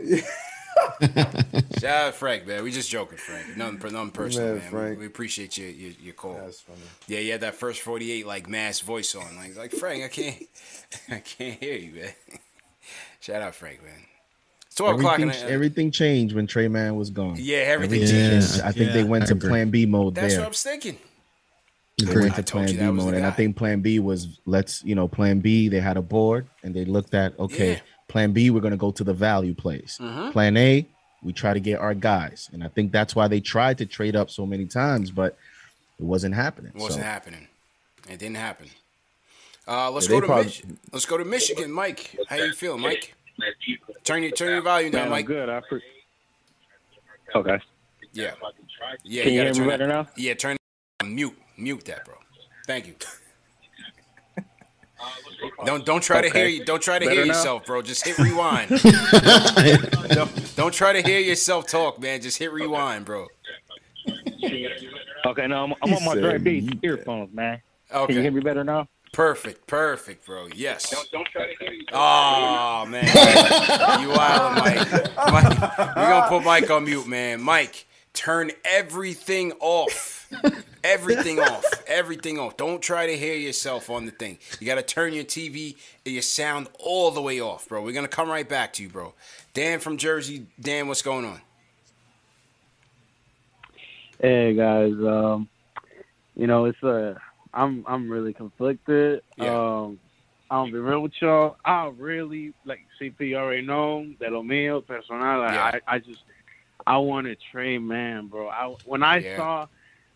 Shout 1.79 2.07
out 2.07 2.15
Frank, 2.15 2.47
man. 2.47 2.63
We 2.63 2.71
just 2.71 2.89
joking, 2.89 3.17
Frank. 3.17 3.57
Nothing, 3.57 3.93
nothing 3.93 4.11
personal, 4.11 4.49
Man, 4.49 4.57
man. 4.59 4.69
Frank. 4.69 4.91
We, 4.97 5.01
we 5.01 5.05
appreciate 5.07 5.57
your, 5.57 5.69
your 5.69 5.91
your 6.01 6.13
call. 6.13 6.35
That's 6.35 6.61
funny. 6.61 6.79
Yeah, 7.07 7.19
you 7.19 7.31
had 7.31 7.41
that 7.41 7.55
first 7.55 7.81
forty 7.81 8.11
eight 8.11 8.27
like 8.27 8.47
mass 8.47 8.79
voice 8.79 9.15
on, 9.15 9.35
like 9.37 9.55
like 9.57 9.71
Frank. 9.71 10.03
I 10.03 10.07
can't, 10.07 10.43
I 11.09 11.19
can't 11.19 11.59
hear 11.59 11.75
you, 11.75 11.93
man. 11.93 12.13
Shout 13.19 13.41
out 13.41 13.55
Frank, 13.55 13.83
man. 13.83 13.91
It's 14.67 14.75
twelve 14.75 14.99
o'clock. 14.99 15.19
Everything, 15.19 15.41
And 15.41 15.49
I, 15.49 15.53
everything 15.53 15.91
changed 15.91 16.35
when 16.35 16.47
Tre 16.47 16.67
Mann 16.67 16.95
was 16.95 17.09
gone. 17.09 17.35
Yeah, 17.37 17.57
everything 17.57 18.05
changed. 18.05 18.61
I 18.61 18.71
think 18.71 18.93
they 18.93 19.03
went 19.03 19.23
I 19.25 19.27
to 19.27 19.33
agree. 19.33 19.49
Plan 19.49 19.69
B 19.69 19.85
mode 19.85 20.15
that's 20.15 20.33
there. 20.35 20.41
what 20.41 20.47
I'm 20.47 20.53
thinking. 20.53 20.97
They 21.97 22.11
Agreed. 22.11 22.23
went 22.31 22.35
to 22.35 22.43
Plan 22.43 22.67
B 22.77 22.91
mode, 22.91 23.15
and 23.15 23.25
I 23.25 23.31
think 23.31 23.55
Plan 23.57 23.81
B 23.81 23.97
was 23.97 24.39
let's 24.45 24.83
you 24.83 24.93
know 24.93 25.07
Plan 25.07 25.39
B. 25.39 25.67
They 25.67 25.79
had 25.79 25.97
a 25.97 26.01
board 26.01 26.45
and 26.61 26.73
they 26.75 26.85
looked 26.85 27.15
at 27.15 27.37
okay, 27.39 27.71
Yeah. 27.73 27.79
Plan 28.07 28.33
B 28.33 28.51
we're 28.51 28.61
gonna 28.61 28.77
go 28.77 28.91
to 28.91 29.03
the 29.03 29.13
value 29.15 29.55
plays. 29.55 29.97
Mhm. 29.99 30.31
Plan 30.31 30.57
A 30.57 30.85
we 31.23 31.33
try 31.33 31.53
to 31.55 31.59
get 31.59 31.79
our 31.79 31.95
guys, 31.95 32.49
and 32.53 32.63
I 32.63 32.67
think 32.67 32.91
that's 32.91 33.15
why 33.15 33.27
they 33.27 33.39
tried 33.39 33.79
to 33.79 33.87
trade 33.87 34.15
up 34.15 34.29
so 34.29 34.45
many 34.45 34.65
times, 34.67 35.09
but 35.09 35.35
it 35.99 36.05
wasn't 36.05 36.35
happening. 36.35 36.71
It 36.75 36.79
wasn't 36.79 37.01
So, 37.01 37.07
happening. 37.09 37.47
It 38.07 38.19
didn't 38.19 38.37
happen. 38.37 38.67
Uh, 39.67 39.89
let's 39.89 40.05
Yeah, 40.05 40.11
go 40.11 40.21
to 40.21 40.27
probably- 40.27 40.45
Mich- 40.45 40.63
let's 40.93 41.05
go 41.07 41.17
to 41.17 41.25
Michigan, 41.25 41.71
Mike. 41.71 42.15
How 42.29 42.35
you 42.35 42.53
feel, 42.53 42.77
Mike? 42.77 43.15
Turn 44.03 44.21
your 44.21 44.31
turn 44.33 44.49
your 44.49 44.61
volume 44.61 44.91
down, 44.91 44.99
Man, 44.99 45.05
I'm 45.07 45.11
Mike. 45.13 45.25
good. 45.25 45.49
I 45.49 45.61
pre- 45.61 45.81
okay. 47.33 47.59
Yeah. 48.13 48.35
Yeah, 49.03 49.23
Can 49.23 49.33
you 49.33 49.39
gotta 49.39 49.45
hear 49.45 49.45
me 49.45 49.53
turn 49.57 49.67
better 49.67 49.87
now? 49.87 50.07
Yeah, 50.15 50.35
turn 50.35 50.57
mute. 51.05 51.37
Mute 51.57 51.85
that, 51.85 52.05
bro. 52.05 52.15
Thank 52.65 52.87
you. 52.87 52.95
Don't 55.65 55.85
don't 55.85 56.01
try 56.01 56.21
to 56.21 56.29
hear 56.31 56.47
you. 56.47 56.65
Don't 56.65 56.81
try 56.81 56.97
to 56.97 57.05
Better 57.05 57.15
hear 57.17 57.25
now? 57.27 57.33
yourself, 57.33 57.65
bro. 57.67 57.83
Just 57.83 58.03
hit 58.05 58.17
rewind. 58.17 58.69
don't, 58.69 60.53
don't 60.55 60.73
try 60.73 60.93
to 60.93 61.01
hear 61.07 61.19
yourself 61.19 61.67
talk, 61.67 62.01
man. 62.01 62.21
Just 62.21 62.39
hit 62.39 62.51
rewind, 62.51 63.05
bro. 63.05 63.27
Okay, 65.25 65.45
no, 65.47 65.63
I'm, 65.63 65.73
I'm 65.83 65.93
on 65.93 66.03
my 66.05 66.13
said 66.13 66.21
Dre 66.21 66.37
Beats 66.39 66.73
earphones, 66.81 67.31
man. 67.33 67.61
Okay. 67.93 68.07
Can 68.07 68.15
you 68.15 68.21
hear 68.21 68.31
me 68.31 68.41
better 68.41 68.63
now? 68.63 68.87
Perfect, 69.13 69.67
perfect, 69.67 70.25
bro. 70.25 70.47
Yes. 70.55 70.89
Don't, 70.89 71.09
don't 71.11 71.27
try 71.27 71.53
to 71.53 71.63
hear 71.63 71.73
you. 71.73 71.85
Oh 71.93 72.85
man, 72.87 73.05
you 73.05 74.09
wildin', 74.09 74.55
Mike. 74.59 74.91
Mike. 75.31 75.77
We're 75.95 76.09
gonna 76.09 76.27
put 76.29 76.43
Mike 76.43 76.69
on 76.71 76.85
mute, 76.85 77.07
man. 77.07 77.41
Mike, 77.41 77.86
turn 78.17 78.51
everything 78.65 79.53
off. 79.59 80.15
Everything 80.83 81.39
off. 81.39 81.63
Everything 81.85 82.39
off. 82.39 82.57
Don't 82.57 82.81
try 82.81 83.05
to 83.05 83.15
hear 83.15 83.35
yourself 83.35 83.89
on 83.89 84.05
the 84.05 84.11
thing. 84.11 84.39
You 84.59 84.65
gotta 84.65 84.81
turn 84.81 85.13
your 85.13 85.23
TV 85.23 85.75
and 86.05 86.13
your 86.13 86.21
sound 86.21 86.67
all 86.79 87.11
the 87.11 87.21
way 87.21 87.39
off, 87.39 87.69
bro. 87.69 87.83
We're 87.83 87.93
gonna 87.93 88.07
come 88.07 88.29
right 88.29 88.47
back 88.47 88.73
to 88.73 88.83
you, 88.83 88.89
bro. 88.89 89.13
Dan 89.53 89.79
from 89.79 89.97
Jersey. 89.97 90.47
Dan, 90.59 90.87
what's 90.87 91.01
going 91.01 91.25
on? 91.25 91.41
Hey 94.19 94.53
guys, 94.55 94.93
um, 94.93 95.47
you 96.35 96.47
know 96.47 96.65
it's 96.65 96.83
uh, 96.83 97.13
I'm 97.53 97.85
I'm 97.87 98.09
really 98.09 98.33
conflicted. 98.33 99.21
Um, 99.39 99.99
I'll 100.49 100.65
be 100.65 100.73
real 100.73 101.01
with 101.01 101.13
y'all. 101.21 101.57
I 101.63 101.91
really 101.97 102.53
like 102.65 102.79
CP. 102.99 103.19
You 103.19 103.37
already 103.37 103.61
know 103.61 104.07
that 104.19 104.31
lo 104.31 104.41
mío 104.41 104.85
personal. 104.85 105.21
Yeah. 105.21 105.79
I 105.87 105.95
I 105.95 105.99
just 105.99 106.21
I 106.87 106.93
want 106.97 107.07
wanted 107.07 107.37
Tre 107.51 107.77
Mann, 107.79 108.27
bro. 108.27 108.47
I 108.47 108.73
when 108.85 109.03
I 109.03 109.17
Yeah. 109.17 109.35
saw 109.35 109.67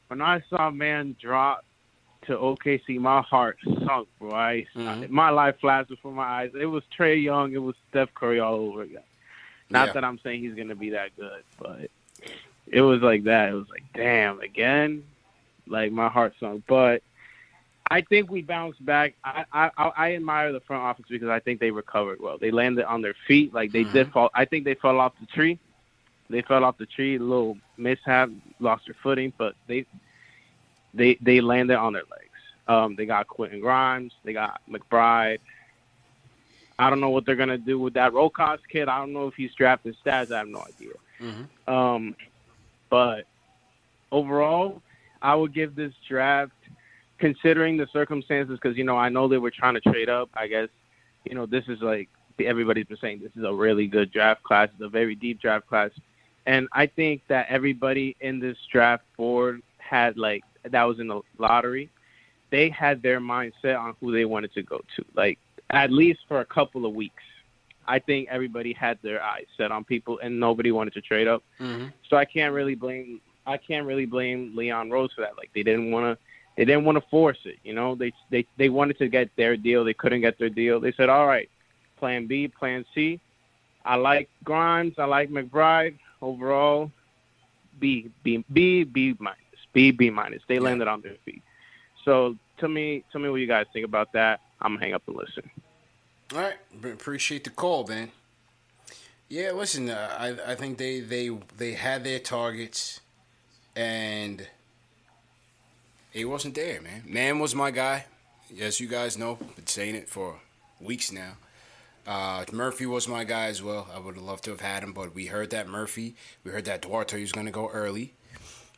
when 0.08 0.22
I 0.22 0.42
saw 0.50 0.72
Mann 0.72 1.16
drop 1.22 1.66
to 2.28 2.38
OKC, 2.38 2.98
my 3.00 3.22
heart 3.22 3.58
sunk, 3.86 4.08
bro. 4.20 4.32
I, 4.32 4.66
Mm-hmm. 4.76 5.14
my 5.14 5.30
life 5.32 5.60
flashed 5.60 5.90
before 5.90 6.12
my 6.14 6.24
eyes. 6.24 6.52
It 6.58 6.66
was 6.68 6.84
Trae 6.98 7.22
Young. 7.22 7.52
It 7.52 7.58
was 7.62 7.76
Steph 7.90 8.14
Curry 8.14 8.40
all 8.40 8.56
over 8.56 8.84
again. 8.84 9.04
Not 9.70 9.88
Yeah. 9.88 9.94
that 9.94 10.04
I'm 10.06 10.18
saying 10.20 10.40
he's 10.42 10.54
gonna 10.54 10.76
be 10.76 10.92
that 10.92 11.16
good, 11.18 11.44
but 11.60 11.90
it 12.68 12.82
was 12.82 13.02
like 13.02 13.24
that. 13.26 13.50
It 13.50 13.54
was 13.56 13.70
like, 13.70 13.84
damn, 13.94 14.40
again. 14.40 15.04
Like 15.68 15.92
my 15.92 16.08
heart 16.08 16.36
sunk. 16.40 16.64
But 16.68 17.04
I 17.90 18.00
think 18.02 18.32
we 18.32 18.42
bounced 18.44 18.84
back. 18.86 19.16
I, 19.26 19.44
I 19.52 19.72
I- 19.78 19.92
I 19.98 20.16
admire 20.16 20.54
the 20.54 20.62
front 20.62 20.84
office 20.84 21.06
because 21.10 21.28
I 21.30 21.40
think 21.40 21.60
they 21.60 21.72
recovered 21.72 22.22
well. 22.22 22.38
They 22.38 22.52
landed 22.52 22.86
on 22.86 23.02
their 23.02 23.16
feet. 23.28 23.54
Like 23.54 23.72
they 23.74 23.84
did 23.84 24.12
fall. 24.14 24.30
I 24.34 24.46
think 24.46 24.64
they 24.64 24.76
fell 24.76 25.00
off 25.02 25.14
the 25.20 25.26
tree. 25.26 25.60
They 26.32 26.42
fell 26.42 26.64
off 26.64 26.78
the 26.78 26.86
tree. 26.86 27.18
A 27.18 27.20
little 27.20 27.58
mishap, 27.78 28.30
lost 28.60 28.86
their 28.86 28.96
footing, 29.02 29.34
but 29.38 29.56
they 29.68 29.86
they 30.94 31.18
they 31.22 31.42
landed 31.42 31.78
on 31.78 31.94
their 31.94 32.04
legs. 32.04 32.28
Um, 32.68 32.96
they 32.96 33.06
got 33.06 33.28
Quentin 33.28 33.60
Grimes. 33.60 34.14
They 34.24 34.34
got 34.34 34.62
McBride. 34.70 35.40
I 36.80 36.90
don't 36.90 37.00
know 37.00 37.10
what 37.10 37.26
they're 37.26 37.36
gonna 37.36 37.58
do 37.58 37.80
with 37.80 37.94
that 37.94 38.14
Rokas 38.14 38.60
kid. 38.70 38.88
I 38.88 38.98
don't 39.00 39.14
know 39.14 39.28
if 39.28 39.36
he's 39.36 39.54
drafted 39.54 39.96
stats. 40.04 40.32
I 40.32 40.40
have 40.40 40.48
no 40.48 40.64
idea. 40.64 40.94
Mm-hmm. 41.20 41.74
Um, 41.74 42.16
but 42.90 43.26
overall, 44.12 44.82
I 45.22 45.36
would 45.36 45.54
give 45.54 45.76
this 45.76 45.94
draft, 46.08 46.54
considering 47.20 47.78
the 47.78 47.88
circumstances, 47.94 48.58
because 48.62 48.78
you 48.78 48.84
know 48.84 48.98
I 48.98 49.10
know 49.10 49.28
they 49.28 49.38
were 49.38 49.52
trying 49.52 49.76
to 49.76 49.82
trade 49.82 50.10
up. 50.10 50.30
I 50.34 50.48
guess 50.48 50.70
you 51.26 51.36
know 51.36 51.46
this 51.46 51.66
is 51.68 51.82
like 51.82 52.10
everybody's 52.40 52.86
been 52.86 52.98
saying 52.98 53.20
this 53.22 53.36
is 53.36 53.44
a 53.44 53.54
really 53.54 53.88
good 53.88 54.12
draft 54.12 54.44
class. 54.44 54.70
It's 54.74 54.82
a 54.82 54.90
very 54.90 55.16
deep 55.16 55.42
draft 55.42 55.68
class, 55.68 55.92
and 56.46 56.68
I 56.74 56.88
think 56.88 57.22
that 57.28 57.48
everybody 57.50 58.16
in 58.22 58.40
this 58.40 58.58
draft 58.72 59.04
board 59.18 59.62
had 59.78 60.18
like 60.18 60.44
that 60.70 60.84
was 60.84 61.00
in 61.00 61.08
the 61.08 61.22
lottery. 61.38 61.90
They 62.50 62.70
had 62.70 63.02
their 63.02 63.20
mindset 63.20 63.80
on 63.80 63.96
who 64.00 64.12
they 64.12 64.26
wanted 64.26 64.54
to 64.54 64.64
go 64.64 64.82
to, 64.96 65.06
like 65.16 65.40
at 65.70 65.92
least 65.92 66.22
for 66.28 66.42
a 66.42 66.46
couple 66.46 66.86
of 66.86 66.94
weeks. 66.94 67.24
I 67.88 68.00
think 68.00 68.28
everybody 68.30 68.74
had 68.74 69.00
their 69.02 69.22
eyes 69.24 69.46
set 69.58 69.72
on 69.72 69.84
people, 69.84 70.20
and 70.22 70.40
nobody 70.40 70.72
wanted 70.72 70.94
to 70.94 71.02
trade 71.02 71.28
up. 71.28 71.44
Mm-hmm. 71.60 71.88
So 72.10 72.18
I 72.18 72.26
can't 72.26 72.54
really 72.54 72.76
blame 72.76 73.22
I 73.46 73.58
can't 73.58 73.86
really 73.86 74.06
blame 74.06 74.54
Leon 74.56 74.92
Rose 74.92 75.12
for 75.14 75.22
that. 75.22 75.38
Like 75.38 75.50
they 75.54 75.64
didn't 75.64 75.92
want 75.92 76.06
to 76.06 76.24
they 76.58 76.66
didn't 76.66 76.86
want 76.86 76.98
to 76.98 77.10
force 77.10 77.40
it. 77.46 77.58
You 77.64 77.74
know, 77.74 77.96
they 77.96 78.12
they 78.30 78.46
they 78.58 78.70
wanted 78.70 78.98
to 79.00 79.08
get 79.08 79.30
their 79.36 79.58
deal. 79.58 79.84
They 79.84 79.94
couldn't 79.94 80.22
get 80.22 80.38
their 80.38 80.50
deal. 80.50 80.80
They 80.80 80.92
said, 80.94 81.10
all 81.10 81.28
right, 81.28 81.50
Plan 81.98 82.28
B, 82.28 82.48
Plan 82.48 82.86
C. 82.94 83.20
I 83.84 83.96
like 83.96 84.30
Grimes. 84.44 84.96
I 84.98 85.06
like 85.06 85.30
McBride. 85.30 85.98
Overall, 86.22 86.92
B 87.80 88.10
B 88.24 88.44
B 88.52 88.84
B 88.84 89.16
minus 89.20 89.38
B 89.74 89.92
B 89.92 90.10
minus. 90.10 90.42
They 90.48 90.60
landed 90.60 90.88
on 90.88 91.02
their 91.02 91.16
feet. 91.26 91.42
So 92.06 92.36
tell 92.58 92.70
me 92.70 93.04
tell 93.12 93.22
me 93.22 93.30
what 93.30 93.38
you 93.38 93.48
guys 93.48 93.66
think 93.74 93.86
about 93.86 94.14
that. 94.14 94.42
I'm 94.62 94.76
gonna 94.76 94.86
hang 94.86 94.94
up 94.94 95.04
and 95.08 95.16
listen. 95.16 95.50
All 96.34 96.40
right, 96.40 96.58
appreciate 96.84 97.44
the 97.44 97.50
call, 97.50 97.86
man. 97.88 98.12
Yeah, 99.28 99.52
listen, 99.52 99.90
uh, 99.90 100.16
I 100.18 100.52
I 100.52 100.56
think 100.56 100.78
they 100.78 101.00
they 101.00 101.30
they 101.58 101.74
had 101.74 102.04
their 102.04 102.20
targets, 102.20 103.02
and 103.76 104.48
he 106.12 106.26
wasn't 106.26 106.56
there, 106.56 106.82
man. 106.82 107.04
Mann 107.08 107.40
was 107.40 107.56
my 107.56 107.72
guy, 107.72 108.06
as 108.60 108.80
you 108.80 108.88
guys 108.88 109.18
know. 109.18 109.36
Been 109.56 109.68
saying 109.68 109.96
it 109.96 110.10
for 110.10 110.40
weeks 110.80 111.12
now. 111.12 111.34
Uh, 112.08 112.46
Murphy 112.52 112.86
was 112.86 113.08
my 113.08 113.24
guy 113.24 113.46
as 113.46 113.62
well. 113.62 113.88
I 113.94 114.00
would 114.00 114.16
have 114.16 114.24
loved 114.24 114.44
to 114.46 114.52
have 114.52 114.62
had 114.62 114.84
him, 114.84 114.94
but 114.94 115.14
we 115.14 115.28
heard 115.28 115.52
that 115.52 115.68
Murphy, 115.68 116.16
we 116.44 116.52
heard 116.52 116.66
that 116.66 116.82
Duarte 116.82 117.20
was 117.20 117.32
going 117.32 117.46
to 117.46 117.52
go 117.52 117.70
early, 117.70 118.14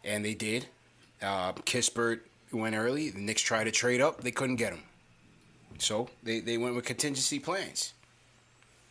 and 0.04 0.26
they 0.26 0.34
did. 0.34 0.68
Uh, 1.22 1.54
Kispert 1.54 2.20
went 2.52 2.76
early. 2.76 3.10
The 3.10 3.22
Knicks 3.22 3.42
tried 3.42 3.64
to 3.66 3.72
trade 3.72 4.02
up, 4.02 4.22
they 4.22 4.32
couldn't 4.32 4.58
get 4.58 4.74
him. 4.74 4.84
So 5.80 6.10
they, 6.22 6.40
they 6.40 6.58
went 6.58 6.76
with 6.76 6.86
contingency 6.86 7.40
plans. 7.40 7.94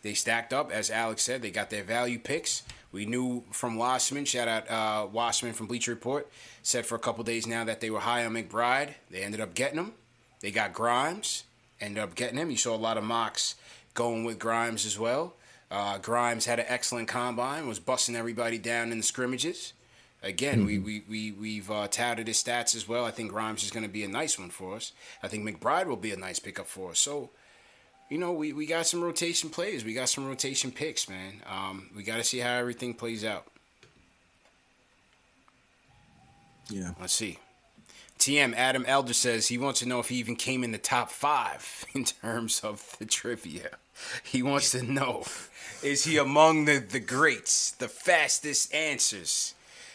They 0.02 0.14
stacked 0.14 0.52
up, 0.52 0.72
as 0.72 0.90
Alex 0.90 1.22
said. 1.22 1.42
They 1.42 1.50
got 1.50 1.70
their 1.70 1.84
value 1.84 2.18
picks. 2.18 2.62
We 2.90 3.06
knew 3.06 3.44
from 3.52 3.76
Wasserman, 3.76 4.24
shout 4.24 4.48
out 4.48 4.70
uh, 4.70 5.52
from 5.52 5.66
Bleacher 5.66 5.92
Report, 5.92 6.28
said 6.62 6.84
for 6.84 6.96
a 6.96 6.98
couple 6.98 7.22
days 7.24 7.46
now 7.46 7.64
that 7.64 7.80
they 7.80 7.88
were 7.88 8.00
high 8.00 8.24
on 8.26 8.34
McBride. 8.34 8.94
They 9.10 9.22
ended 9.22 9.40
up 9.40 9.54
getting 9.54 9.78
him. 9.78 9.92
They 10.40 10.50
got 10.50 10.74
Grimes, 10.74 11.44
ended 11.80 12.02
up 12.02 12.14
getting 12.14 12.38
him. 12.38 12.50
You 12.50 12.56
saw 12.56 12.74
a 12.74 12.76
lot 12.76 12.98
of 12.98 13.04
mocks 13.04 13.54
going 13.94 14.24
with 14.24 14.38
Grimes 14.38 14.86
as 14.86 14.98
well. 14.98 15.34
Uh, 15.70 15.98
Grimes 15.98 16.46
had 16.46 16.58
an 16.58 16.66
excellent 16.68 17.08
combine, 17.08 17.66
was 17.66 17.78
busting 17.78 18.14
everybody 18.16 18.58
down 18.58 18.92
in 18.92 18.98
the 18.98 19.02
scrimmages. 19.02 19.72
Again, 20.22 20.64
we, 20.64 20.78
we, 20.78 21.02
we, 21.08 21.32
we've 21.32 21.70
uh, 21.70 21.88
touted 21.88 22.28
his 22.28 22.42
stats 22.42 22.76
as 22.76 22.86
well. 22.86 23.04
I 23.04 23.10
think 23.10 23.32
Grimes 23.32 23.64
is 23.64 23.72
going 23.72 23.84
to 23.84 23.88
be 23.90 24.04
a 24.04 24.08
nice 24.08 24.38
one 24.38 24.50
for 24.50 24.76
us. 24.76 24.92
I 25.22 25.28
think 25.28 25.48
McBride 25.48 25.86
will 25.86 25.96
be 25.96 26.12
a 26.12 26.16
nice 26.16 26.38
pickup 26.38 26.66
for 26.66 26.90
us. 26.90 27.00
So, 27.00 27.30
you 28.08 28.18
know, 28.18 28.32
we, 28.32 28.52
we 28.52 28.66
got 28.66 28.86
some 28.86 29.02
rotation 29.02 29.50
players. 29.50 29.84
We 29.84 29.94
got 29.94 30.08
some 30.10 30.26
rotation 30.28 30.70
picks, 30.70 31.08
man. 31.08 31.42
Um, 31.50 31.90
we 31.96 32.04
got 32.04 32.18
to 32.18 32.24
see 32.24 32.38
how 32.38 32.54
everything 32.54 32.94
plays 32.94 33.24
out. 33.24 33.46
Yeah. 36.70 36.92
Let's 37.00 37.14
see. 37.14 37.38
TM 38.22 38.54
Adam 38.54 38.84
Elder 38.86 39.14
says 39.14 39.48
he 39.48 39.58
wants 39.58 39.80
to 39.80 39.88
know 39.88 39.98
if 39.98 40.08
he 40.08 40.14
even 40.14 40.36
came 40.36 40.62
in 40.62 40.70
the 40.70 40.78
top 40.78 41.10
five 41.10 41.84
in 41.94 42.04
terms 42.04 42.60
of 42.60 42.96
the 43.00 43.04
trivia. 43.04 43.70
He 44.22 44.44
wants 44.44 44.70
to 44.70 44.82
know 44.82 45.24
is 45.82 46.04
he 46.04 46.18
among 46.18 46.66
the, 46.66 46.78
the 46.78 47.00
greats, 47.00 47.72
the 47.72 47.88
fastest 47.88 48.72
answers? 48.72 49.54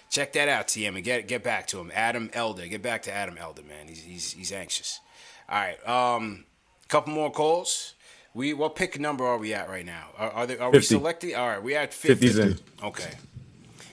Check 0.09 0.33
that 0.33 0.49
out, 0.49 0.67
TM, 0.67 0.95
and 0.95 1.03
get 1.05 1.29
get 1.29 1.41
back 1.41 1.67
to 1.67 1.79
him. 1.79 1.89
Adam 1.93 2.29
Elder. 2.33 2.67
Get 2.67 2.81
back 2.81 3.03
to 3.03 3.13
Adam 3.13 3.37
Elder, 3.37 3.63
man. 3.63 3.87
He's 3.87 4.03
he's, 4.03 4.31
he's 4.33 4.51
anxious. 4.51 4.99
All 5.47 5.59
right. 5.59 5.87
Um, 5.87 6.43
couple 6.89 7.13
more 7.13 7.31
calls. 7.31 7.93
We 8.33 8.53
what 8.53 8.75
pick 8.75 8.99
number 8.99 9.25
are 9.25 9.37
we 9.37 9.53
at 9.53 9.69
right 9.69 9.85
now? 9.85 10.07
Are, 10.17 10.31
are, 10.31 10.45
they, 10.47 10.57
are 10.57 10.69
we 10.69 10.81
selecting? 10.81 11.33
All 11.33 11.47
right, 11.47 11.63
we 11.63 11.75
at 11.75 11.93
50. 11.93 12.27
50's 12.27 12.37
in. 12.37 12.59
Okay. 12.83 13.13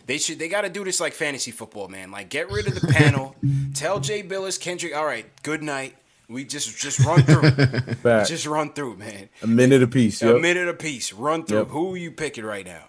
They 0.07 0.19
should. 0.19 0.39
They 0.39 0.49
got 0.49 0.63
to 0.63 0.69
do 0.69 0.85
this 0.85 1.01
like 1.01 1.13
fantasy 1.15 1.51
football, 1.51 1.89
man. 1.89 2.11
Like 2.11 2.29
get 2.29 2.51
rid 2.51 2.67
of 2.67 2.75
the 2.81 2.87
panel. 2.93 3.35
Tell 3.75 4.01
Jay 4.01 4.23
Bilas, 4.23 4.61
Kendrick. 4.61 4.95
All 4.95 5.07
right, 5.07 5.27
good 5.43 5.63
night. 5.63 5.95
We 6.29 6.45
just 6.45 6.79
just 6.79 7.01
run 7.01 7.23
through. 7.23 7.51
Just 8.25 8.47
run 8.47 8.73
through, 8.73 8.97
man. 8.97 9.29
A 9.43 9.47
minute 9.47 9.83
apiece. 9.83 10.23
A 10.23 10.29
Yep. 10.33 10.41
minute 10.41 10.69
apiece. 10.69 11.13
Run 11.13 11.45
through. 11.45 11.59
Yep. 11.59 11.69
Who 11.69 11.95
are 11.95 11.99
you 11.99 12.11
picking 12.11 12.45
right 12.45 12.65
now? 12.65 12.85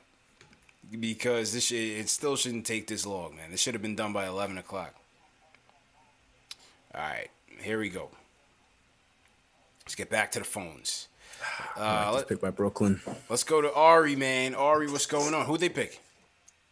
Because 0.97 1.51
this 1.51 1.65
should, 1.65 1.77
it 1.77 2.07
still 2.07 2.37
shouldn't 2.37 2.65
take 2.65 2.87
this 2.87 3.05
long, 3.05 3.35
man. 3.35 3.51
This 3.51 3.59
should 3.59 3.73
have 3.73 3.81
been 3.81 3.95
done 3.95 4.13
by 4.13 4.25
eleven 4.25 4.57
o'clock. 4.57 4.95
All 6.93 7.01
right, 7.01 7.27
here 7.61 7.77
we 7.79 7.89
go. 7.89 8.09
Let's 9.85 9.95
get 9.95 10.09
back 10.09 10.31
to 10.33 10.39
the 10.39 10.45
phones. 10.45 11.07
Uh, 11.77 12.05
just 12.05 12.15
let, 12.15 12.27
picked 12.29 12.41
by 12.41 12.49
Brooklyn. 12.51 13.01
let's 13.29 13.43
go 13.43 13.61
to 13.61 13.71
Ari, 13.73 14.15
man. 14.15 14.55
Ari, 14.55 14.89
what's 14.89 15.05
going 15.05 15.33
on? 15.33 15.45
Who 15.45 15.57
they 15.57 15.67
pick? 15.67 15.99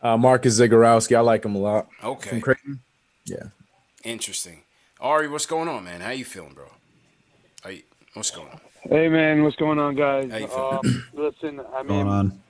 Uh, 0.03 0.17
Marcus 0.17 0.59
Zegarowski. 0.59 1.15
I 1.15 1.21
like 1.21 1.45
him 1.45 1.55
a 1.55 1.59
lot. 1.59 1.87
Okay. 2.03 2.29
From 2.29 2.41
Creighton. 2.41 2.79
Yeah. 3.25 3.47
Interesting. 4.03 4.63
Ari, 4.99 5.29
what's 5.29 5.45
going 5.45 5.69
on, 5.69 5.85
man? 5.85 6.01
How 6.01 6.11
you 6.11 6.25
feeling, 6.25 6.53
bro? 6.53 6.65
Are 7.63 7.71
you, 7.71 7.83
what's 8.13 8.29
going 8.29 8.49
on? 8.49 8.59
Hey 8.83 9.07
man, 9.07 9.43
what's 9.43 9.55
going 9.55 9.79
on, 9.79 9.95
guys? 9.95 10.29
How 10.29 10.37
you 10.37 10.47
feeling? 10.47 10.79
Um, 10.83 11.05
listen, 11.13 11.61
I 11.73 11.83
mean, 11.83 11.87
Going 11.87 12.07
on. 12.07 12.41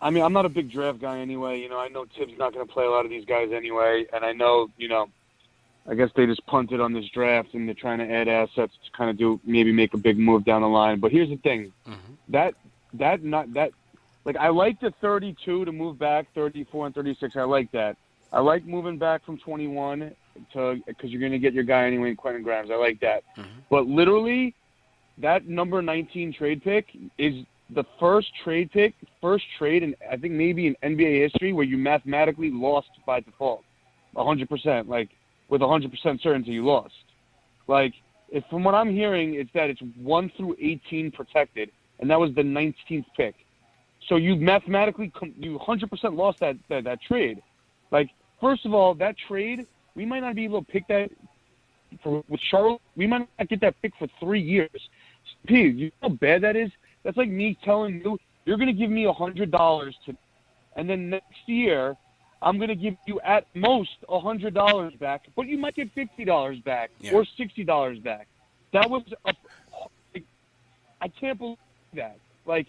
I 0.00 0.10
mean, 0.10 0.22
I'm 0.22 0.32
not 0.32 0.46
a 0.46 0.48
big 0.48 0.70
draft 0.70 1.00
guy 1.00 1.18
anyway. 1.18 1.60
You 1.60 1.68
know, 1.68 1.78
I 1.78 1.88
know 1.88 2.06
Thibs 2.16 2.32
not 2.38 2.52
going 2.52 2.66
to 2.66 2.72
play 2.72 2.84
a 2.84 2.90
lot 2.90 3.04
of 3.04 3.10
these 3.10 3.24
guys 3.24 3.50
anyway, 3.52 4.06
and 4.12 4.24
I 4.24 4.32
know, 4.32 4.68
you 4.76 4.88
know, 4.88 5.08
I 5.88 5.94
guess 5.94 6.10
they 6.14 6.26
just 6.26 6.44
punted 6.46 6.80
on 6.80 6.92
this 6.92 7.08
draft 7.08 7.54
and 7.54 7.66
they're 7.66 7.74
trying 7.74 7.98
to 7.98 8.08
add 8.08 8.28
assets 8.28 8.72
to 8.84 8.96
kind 8.96 9.10
of 9.10 9.16
do 9.16 9.40
maybe 9.44 9.72
make 9.72 9.94
a 9.94 9.98
big 9.98 10.18
move 10.18 10.44
down 10.44 10.62
the 10.62 10.68
line. 10.68 11.00
But 11.00 11.10
here's 11.10 11.28
the 11.28 11.36
thing, 11.36 11.72
that 12.28 12.54
that 12.94 13.24
not 13.24 13.52
that 13.54 13.72
like 14.24 14.36
I 14.36 14.48
like 14.48 14.80
the 14.80 14.92
32 15.00 15.64
to 15.64 15.72
move 15.72 15.98
back 15.98 16.26
34 16.34 16.86
and 16.86 16.94
36. 16.94 17.36
I 17.36 17.42
like 17.42 17.70
that. 17.72 17.96
I 18.32 18.40
like 18.40 18.64
moving 18.64 18.98
back 18.98 19.24
from 19.24 19.38
21 19.38 20.12
to 20.54 20.80
because 20.86 21.10
you're 21.10 21.20
going 21.20 21.32
to 21.32 21.38
get 21.38 21.52
your 21.52 21.64
guy 21.64 21.86
anyway, 21.86 22.10
in 22.10 22.16
Quentin 22.16 22.42
Grimes. 22.42 22.70
I 22.70 22.76
like 22.76 23.00
that. 23.00 23.24
Mm-hmm. 23.36 23.60
But 23.70 23.86
literally, 23.86 24.54
that 25.18 25.46
number 25.46 25.82
19 25.82 26.32
trade 26.32 26.62
pick 26.62 26.86
is 27.18 27.44
the 27.70 27.84
first 28.00 28.28
trade 28.42 28.70
pick, 28.70 28.94
first 29.20 29.44
trade, 29.58 29.82
and 29.82 29.94
I 30.10 30.16
think 30.16 30.32
maybe 30.34 30.66
in 30.66 30.76
NBA 30.82 31.22
history 31.22 31.52
where 31.52 31.64
you 31.64 31.76
mathematically 31.76 32.50
lost 32.50 32.88
by 33.06 33.20
default, 33.20 33.64
100%. 34.16 34.88
Like 34.88 35.10
with 35.48 35.60
100% 35.60 36.22
certainty, 36.22 36.52
you 36.52 36.64
lost. 36.64 36.94
Like 37.66 37.92
if 38.30 38.44
from 38.48 38.64
what 38.64 38.74
I'm 38.74 38.90
hearing, 38.90 39.34
it's 39.34 39.50
that 39.54 39.68
it's 39.68 39.82
one 40.00 40.32
through 40.36 40.56
18 40.60 41.10
protected, 41.10 41.70
and 42.00 42.10
that 42.10 42.18
was 42.18 42.34
the 42.34 42.42
19th 42.42 43.04
pick. 43.16 43.34
So 44.08 44.16
you 44.16 44.36
mathematically 44.36 45.10
com- 45.10 45.34
you 45.38 45.58
100% 45.58 46.16
lost 46.16 46.40
that, 46.40 46.56
that 46.68 46.84
that 46.84 47.00
trade. 47.02 47.42
Like 47.90 48.10
first 48.40 48.66
of 48.66 48.74
all, 48.74 48.94
that 48.94 49.16
trade 49.28 49.66
we 49.94 50.04
might 50.06 50.20
not 50.20 50.34
be 50.34 50.44
able 50.44 50.64
to 50.64 50.70
pick 50.70 50.86
that 50.88 51.10
for 52.02 52.24
with 52.28 52.40
Charlotte. 52.40 52.80
We 52.96 53.06
might 53.06 53.28
not 53.38 53.48
get 53.48 53.60
that 53.60 53.80
pick 53.82 53.92
for 53.98 54.08
three 54.18 54.40
years. 54.40 54.70
P, 55.46 55.54
you 55.62 55.86
know 55.86 56.08
how 56.08 56.08
bad 56.08 56.42
that 56.42 56.56
is? 56.56 56.70
That's 57.04 57.16
like 57.16 57.28
me 57.28 57.56
telling 57.64 58.00
you 58.04 58.18
you're 58.44 58.56
going 58.56 58.68
to 58.68 58.72
give 58.72 58.90
me 58.90 59.04
a 59.04 59.12
hundred 59.12 59.50
dollars 59.50 59.94
to, 60.06 60.16
and 60.76 60.88
then 60.88 61.10
next 61.10 61.46
year 61.46 61.96
I'm 62.40 62.56
going 62.56 62.70
to 62.70 62.74
give 62.74 62.96
you 63.06 63.20
at 63.20 63.46
most 63.54 63.90
a 64.08 64.18
hundred 64.18 64.54
dollars 64.54 64.94
back, 64.94 65.26
but 65.36 65.46
you 65.46 65.58
might 65.58 65.76
get 65.76 65.92
fifty 65.94 66.24
dollars 66.24 66.58
back 66.60 66.90
Yeah. 67.00 67.12
or 67.14 67.24
sixty 67.36 67.62
dollars 67.62 67.98
back. 67.98 68.26
That 68.72 68.88
was 68.88 69.02
a, 69.26 69.34
I 71.00 71.08
can't 71.08 71.38
believe 71.38 71.56
that. 71.94 72.16
Like, 72.46 72.66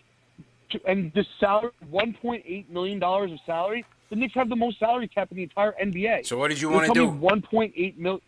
and 0.86 1.12
the 1.14 1.26
salary, 1.40 1.72
one 1.90 2.14
point 2.14 2.44
eight 2.46 2.70
million 2.70 3.00
dollars 3.00 3.32
of 3.32 3.40
salary. 3.46 3.86
The 4.10 4.16
Knicks 4.16 4.34
have 4.36 4.50
the 4.50 4.56
most 4.56 4.80
salary 4.80 5.08
cap 5.08 5.32
in 5.32 5.38
the 5.38 5.44
entire 5.44 5.74
NBA. 5.82 6.26
So 6.26 6.38
what 6.38 6.50
did 6.50 6.62
you 6.62 6.70
You're 6.70 6.82
wanna 6.82 6.94
do? 6.94 7.12
me 7.12 7.18
One 7.18 7.42
point 7.42 7.74
eight 7.76 7.98
mil. 7.98 8.22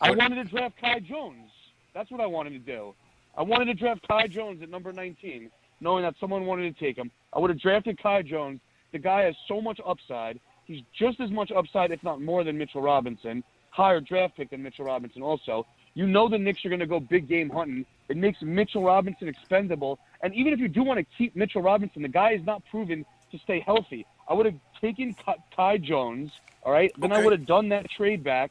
I 0.00 0.10
wanted 0.10 0.36
to 0.36 0.44
draft 0.44 0.76
Kai 0.80 1.00
Jones. 1.00 1.50
That's 1.94 2.10
what 2.10 2.20
I 2.20 2.26
wanted 2.26 2.50
to 2.50 2.58
do. 2.58 2.94
I 3.36 3.42
wanted 3.42 3.66
to 3.66 3.74
draft 3.74 4.06
Kai 4.06 4.26
Jones 4.26 4.62
at 4.62 4.68
number 4.68 4.92
19, 4.92 5.50
knowing 5.80 6.02
that 6.02 6.14
someone 6.20 6.44
wanted 6.44 6.74
to 6.74 6.84
take 6.84 6.96
him. 6.96 7.10
I 7.32 7.38
would 7.38 7.50
have 7.50 7.60
drafted 7.60 8.02
Kai 8.02 8.22
Jones. 8.22 8.60
The 8.92 8.98
guy 8.98 9.22
has 9.22 9.34
so 9.48 9.60
much 9.60 9.80
upside. 9.86 10.38
He's 10.66 10.82
just 10.98 11.20
as 11.20 11.30
much 11.30 11.50
upside, 11.52 11.92
if 11.92 12.02
not 12.02 12.20
more, 12.20 12.44
than 12.44 12.58
Mitchell 12.58 12.82
Robinson. 12.82 13.42
Higher 13.70 14.00
draft 14.00 14.36
pick 14.36 14.50
than 14.50 14.62
Mitchell 14.62 14.84
Robinson, 14.84 15.22
also. 15.22 15.66
You 15.94 16.06
know 16.06 16.28
the 16.28 16.38
Knicks 16.38 16.64
are 16.64 16.68
going 16.68 16.80
to 16.80 16.86
go 16.86 17.00
big 17.00 17.28
game 17.28 17.48
hunting. 17.50 17.86
It 18.08 18.16
makes 18.16 18.40
Mitchell 18.42 18.82
Robinson 18.82 19.28
expendable. 19.28 19.98
And 20.22 20.34
even 20.34 20.52
if 20.52 20.60
you 20.60 20.68
do 20.68 20.82
want 20.82 20.98
to 20.98 21.06
keep 21.16 21.34
Mitchell 21.34 21.62
Robinson, 21.62 22.02
the 22.02 22.08
guy 22.08 22.32
is 22.32 22.44
not 22.44 22.62
proven 22.70 23.04
to 23.32 23.38
stay 23.38 23.60
healthy. 23.60 24.06
I 24.28 24.34
would 24.34 24.46
have 24.46 24.54
taken 24.80 25.14
Kai 25.54 25.78
Jones, 25.78 26.30
all 26.62 26.72
right? 26.72 26.92
Then 26.98 27.12
I 27.12 27.22
would 27.22 27.32
have 27.32 27.46
done 27.46 27.68
that 27.70 27.88
trade 27.90 28.24
back, 28.24 28.50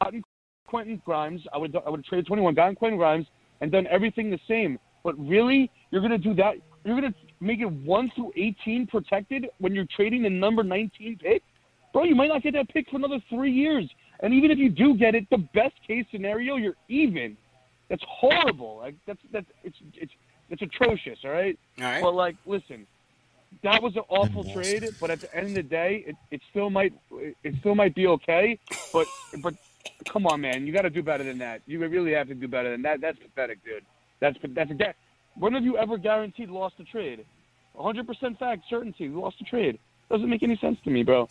gotten 0.00 0.22
Quentin 0.66 1.00
Grimes. 1.04 1.42
I 1.52 1.58
would 1.58 1.76
I 1.76 1.90
would 1.90 2.00
have 2.00 2.06
traded 2.06 2.26
21, 2.26 2.54
gotten 2.54 2.74
Quentin 2.74 2.98
Grimes, 2.98 3.26
and 3.60 3.70
done 3.70 3.86
everything 3.88 4.30
the 4.30 4.40
same. 4.48 4.78
But 5.02 5.18
really, 5.18 5.70
you're 5.90 6.00
going 6.00 6.12
to 6.12 6.18
do 6.18 6.34
that? 6.34 6.56
You're 6.84 7.00
going 7.00 7.12
to 7.12 7.18
make 7.40 7.60
it 7.60 7.70
1 7.70 8.12
through 8.14 8.32
18 8.36 8.86
protected 8.86 9.46
when 9.58 9.74
you're 9.74 9.86
trading 9.94 10.22
the 10.22 10.30
number 10.30 10.62
19 10.62 11.18
pick? 11.18 11.42
Bro, 11.92 12.04
you 12.04 12.14
might 12.14 12.28
not 12.28 12.42
get 12.42 12.54
that 12.54 12.68
pick 12.70 12.90
for 12.90 12.96
another 12.96 13.20
three 13.30 13.52
years. 13.52 13.88
And 14.20 14.34
even 14.34 14.50
if 14.50 14.58
you 14.58 14.68
do 14.68 14.96
get 14.96 15.14
it, 15.14 15.28
the 15.30 15.38
best 15.54 15.74
case 15.86 16.04
scenario, 16.10 16.56
you're 16.56 16.74
even. 16.88 17.36
That's 17.94 18.10
horrible. 18.10 18.78
Like 18.78 18.96
that's 19.06 19.20
that's 19.30 19.46
it's 19.62 19.76
it's 19.94 20.12
it's 20.50 20.62
atrocious. 20.62 21.20
All 21.24 21.30
right. 21.30 21.56
All 21.78 21.84
right. 21.84 22.02
But 22.02 22.12
like, 22.16 22.34
listen, 22.44 22.88
that 23.62 23.80
was 23.84 23.94
an 23.94 24.02
awful 24.08 24.42
trade. 24.52 24.84
But 25.00 25.10
at 25.10 25.20
the 25.20 25.32
end 25.32 25.46
of 25.50 25.54
the 25.54 25.62
day, 25.62 26.02
it, 26.04 26.16
it 26.32 26.40
still 26.50 26.70
might 26.70 26.92
it 27.44 27.54
still 27.60 27.76
might 27.76 27.94
be 27.94 28.08
okay. 28.08 28.58
But 28.92 29.06
but 29.40 29.54
come 30.08 30.26
on, 30.26 30.40
man, 30.40 30.66
you 30.66 30.72
got 30.72 30.82
to 30.82 30.90
do 30.90 31.04
better 31.04 31.22
than 31.22 31.38
that. 31.38 31.62
You 31.68 31.78
really 31.86 32.14
have 32.14 32.26
to 32.26 32.34
do 32.34 32.48
better 32.48 32.72
than 32.72 32.82
that. 32.82 33.00
That's 33.00 33.16
pathetic, 33.16 33.64
dude. 33.64 33.84
That's 34.18 34.36
that's 34.42 34.72
a 34.72 34.74
that. 34.74 34.96
When 35.38 35.52
have 35.52 35.62
you 35.62 35.78
ever 35.78 35.96
guaranteed 35.96 36.50
lost 36.50 36.74
a 36.80 36.84
trade? 36.84 37.24
100% 37.78 38.38
fact, 38.38 38.64
certainty, 38.68 39.04
you 39.04 39.20
lost 39.20 39.40
a 39.40 39.44
trade. 39.44 39.78
Doesn't 40.10 40.28
make 40.28 40.42
any 40.42 40.56
sense 40.56 40.78
to 40.82 40.90
me, 40.90 41.04
bro. 41.04 41.28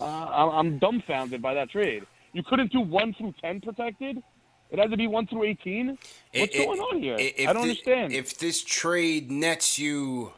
Uh, 0.00 0.04
I'm, 0.04 0.48
I'm 0.50 0.78
dumbfounded 0.78 1.42
by 1.42 1.52
that 1.54 1.70
trade. 1.70 2.06
You 2.32 2.42
couldn't 2.42 2.72
do 2.72 2.80
one 2.80 3.12
through 3.12 3.34
ten 3.40 3.60
protected. 3.60 4.22
It 4.70 4.78
has 4.78 4.90
to 4.90 4.96
be 4.96 5.06
one 5.06 5.26
through 5.26 5.44
eighteen. 5.44 5.98
What's 6.34 6.54
It- 6.54 6.58
going 6.66 6.80
on 6.80 7.00
here? 7.02 7.14
i- 7.14 7.18
don't 7.18 7.54
thi- 7.54 7.60
understand. 7.62 8.12
If 8.12 8.36
this 8.38 8.62
trade 8.64 9.30
nets 9.30 9.78
you 9.78 10.32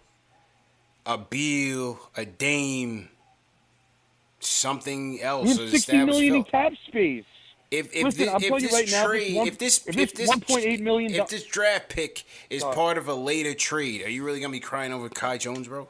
a 1.07 1.17
Beal, 1.17 1.99
a 2.17 2.25
Dame, 2.27 3.09
something 4.41 5.21
else, 5.23 5.45
we 5.59 5.63
have 5.63 5.71
sixty 5.71 6.05
million 6.05 6.35
in 6.37 6.45
cap 6.45 6.73
space. 6.87 7.25
If 7.71 7.95
if 7.95 8.05
Listen, 8.05 8.39
thi- 8.39 8.47
if 8.47 8.61
this 8.63 8.73
right 8.73 8.91
now, 8.91 9.07
trade, 9.07 9.27
this 9.29 9.35
one, 9.37 9.49
if 9.49 9.59
this 9.59 9.87
if 9.87 9.95
this 9.95 10.13
this 10.13 10.29
1.8 10.31 10.81
million, 10.81 11.15
if 11.15 11.29
this 11.29 11.45
draft 11.45 11.89
pick 11.91 12.25
is 12.49 12.63
Sorry. 12.63 12.75
part 12.75 12.99
of 12.99 13.09
a 13.09 13.15
later 13.15 13.53
trade, 13.55 14.03
are 14.03 14.09
you 14.11 14.25
really 14.25 14.41
gonna 14.41 14.53
be 14.53 14.61
crying 14.61 14.93
over 14.93 15.09
Kai 15.09 15.37
Jones, 15.39 15.69
bro? 15.69 15.89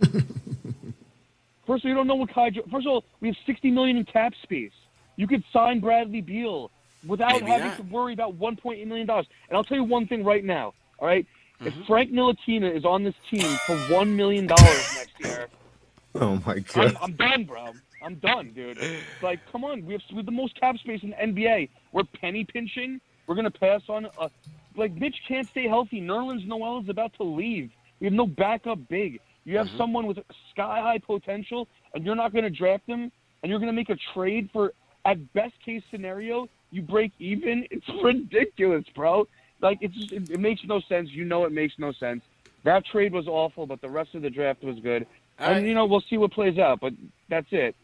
First 0.00 1.84
of 1.84 1.84
all, 1.84 1.90
you 1.90 1.94
don't 1.94 2.06
know 2.06 2.14
what 2.16 2.30
Kai. 2.30 2.50
First 2.70 2.86
of 2.86 2.92
all, 2.92 3.04
we 3.20 3.28
have 3.28 3.36
sixty 3.46 3.70
million 3.70 3.96
in 3.96 4.04
cap 4.04 4.32
space. 4.42 4.72
You 5.16 5.26
could 5.26 5.44
sign 5.52 5.80
Bradley 5.80 6.20
Beal 6.20 6.70
without 7.06 7.32
Maybe 7.40 7.46
having 7.46 7.68
not. 7.68 7.76
to 7.78 7.82
worry 7.84 8.12
about 8.12 8.34
one 8.34 8.56
point 8.56 8.80
eight 8.80 8.86
million 8.88 9.06
dollars. 9.06 9.26
And 9.48 9.56
I'll 9.56 9.64
tell 9.64 9.76
you 9.76 9.84
one 9.84 10.06
thing 10.06 10.24
right 10.24 10.44
now. 10.44 10.74
All 10.98 11.06
right? 11.08 11.26
Mm-hmm. 11.60 11.80
if 11.80 11.86
Frank 11.88 12.12
Ntilikina 12.12 12.76
is 12.76 12.84
on 12.84 13.02
this 13.02 13.14
team 13.30 13.42
for 13.66 13.76
one 13.76 14.14
million 14.16 14.46
dollars 14.46 14.94
next 14.96 15.12
year, 15.18 15.48
Oh 16.14 16.36
my 16.46 16.54
I'm, 16.54 16.64
god. 16.74 16.96
I'm 17.02 17.12
done, 17.16 17.44
bro. 17.44 17.72
I'm 18.02 18.14
done, 18.16 18.52
dude. 18.54 18.78
Like, 19.22 19.40
come 19.50 19.64
on, 19.64 19.84
we 19.84 19.92
have, 19.94 20.02
we 20.10 20.16
have 20.18 20.26
the 20.26 20.32
most 20.32 20.58
cap 20.58 20.76
space 20.78 21.00
in 21.02 21.10
the 21.10 21.16
NBA. 21.16 21.68
We're 21.92 22.04
penny 22.20 22.44
pinching. 22.44 23.00
We're 23.26 23.34
gonna 23.34 23.50
pass 23.50 23.82
on. 23.88 24.06
A, 24.20 24.30
like, 24.76 24.94
Mitch 24.94 25.16
can't 25.26 25.48
stay 25.50 25.66
healthy. 25.68 26.00
Nerlens 26.00 26.46
Noel 26.46 26.80
is 26.80 26.88
about 26.88 27.12
to 27.14 27.24
leave. 27.24 27.70
We 28.00 28.06
have 28.06 28.14
no 28.14 28.26
backup 28.26 28.78
big. 28.88 29.20
You 29.44 29.56
have 29.58 29.66
Mm-hmm. 29.66 29.78
someone 29.78 30.06
with 30.06 30.18
sky 30.52 30.80
high 30.80 30.98
potential, 30.98 31.66
and 31.94 32.04
you're 32.04 32.14
not 32.14 32.32
going 32.32 32.44
to 32.44 32.50
draft 32.50 32.84
him, 32.86 33.10
and 33.42 33.50
you're 33.50 33.58
going 33.58 33.70
to 33.70 33.72
make 33.76 33.88
a 33.90 33.96
trade 34.14 34.48
for, 34.52 34.72
at 35.04 35.32
best 35.32 35.54
case 35.64 35.82
scenario, 35.90 36.46
you 36.70 36.82
break 36.82 37.12
even. 37.18 37.66
It's 37.70 37.88
ridiculous, 38.02 38.84
bro. 38.94 39.26
Like 39.60 39.78
it's 39.80 39.94
just, 39.94 40.12
it, 40.12 40.30
it 40.30 40.40
makes 40.40 40.62
no 40.64 40.80
sense. 40.88 41.10
You 41.10 41.24
know 41.24 41.44
it 41.44 41.52
makes 41.52 41.74
no 41.78 41.92
sense. 41.92 42.22
That 42.64 42.84
trade 42.86 43.12
was 43.12 43.26
awful, 43.26 43.66
but 43.66 43.80
the 43.80 43.88
rest 43.88 44.14
of 44.14 44.22
the 44.22 44.30
draft 44.30 44.62
was 44.62 44.78
good. 44.80 45.06
All 45.38 45.46
and 45.46 45.56
right. 45.56 45.64
you 45.64 45.74
know 45.74 45.86
we'll 45.86 46.04
see 46.08 46.16
what 46.16 46.32
plays 46.32 46.58
out, 46.58 46.80
but 46.80 46.92
that's 47.28 47.46
it. 47.50 47.74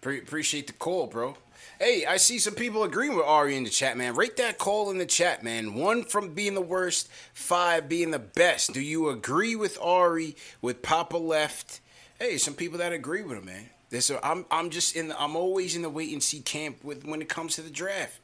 Pre- 0.00 0.18
appreciate 0.18 0.66
the 0.66 0.72
call, 0.72 1.06
bro. 1.06 1.36
Hey, 1.78 2.06
I 2.06 2.16
see 2.16 2.38
some 2.38 2.54
people 2.54 2.84
agreeing 2.84 3.14
with 3.14 3.26
Ari 3.26 3.56
in 3.56 3.64
the 3.64 3.70
chat, 3.70 3.96
man. 3.96 4.14
Rate 4.14 4.36
that 4.38 4.58
call 4.58 4.90
in 4.90 4.98
the 4.98 5.06
chat, 5.06 5.42
man. 5.42 5.74
One 5.74 6.04
from 6.04 6.32
being 6.32 6.54
the 6.54 6.62
worst, 6.62 7.10
five 7.34 7.88
being 7.88 8.10
the 8.10 8.18
best. 8.18 8.72
Do 8.72 8.80
you 8.80 9.10
agree 9.10 9.54
with 9.56 9.78
Ari 9.80 10.36
with 10.62 10.82
Papa 10.82 11.18
left? 11.18 11.80
Hey, 12.18 12.38
some 12.38 12.54
people 12.54 12.78
that 12.78 12.92
agree 12.92 13.22
with 13.22 13.38
him, 13.38 13.44
man. 13.46 13.70
This, 13.90 14.10
I'm, 14.22 14.46
I'm 14.50 14.70
just 14.70 14.94
in. 14.94 15.08
The, 15.08 15.20
I'm 15.20 15.36
always 15.36 15.74
in 15.74 15.82
the 15.82 15.90
wait 15.90 16.12
and 16.12 16.22
see 16.22 16.40
camp 16.40 16.84
with 16.84 17.04
when 17.04 17.20
it 17.20 17.28
comes 17.28 17.56
to 17.56 17.62
the 17.62 17.70
draft. 17.70 18.20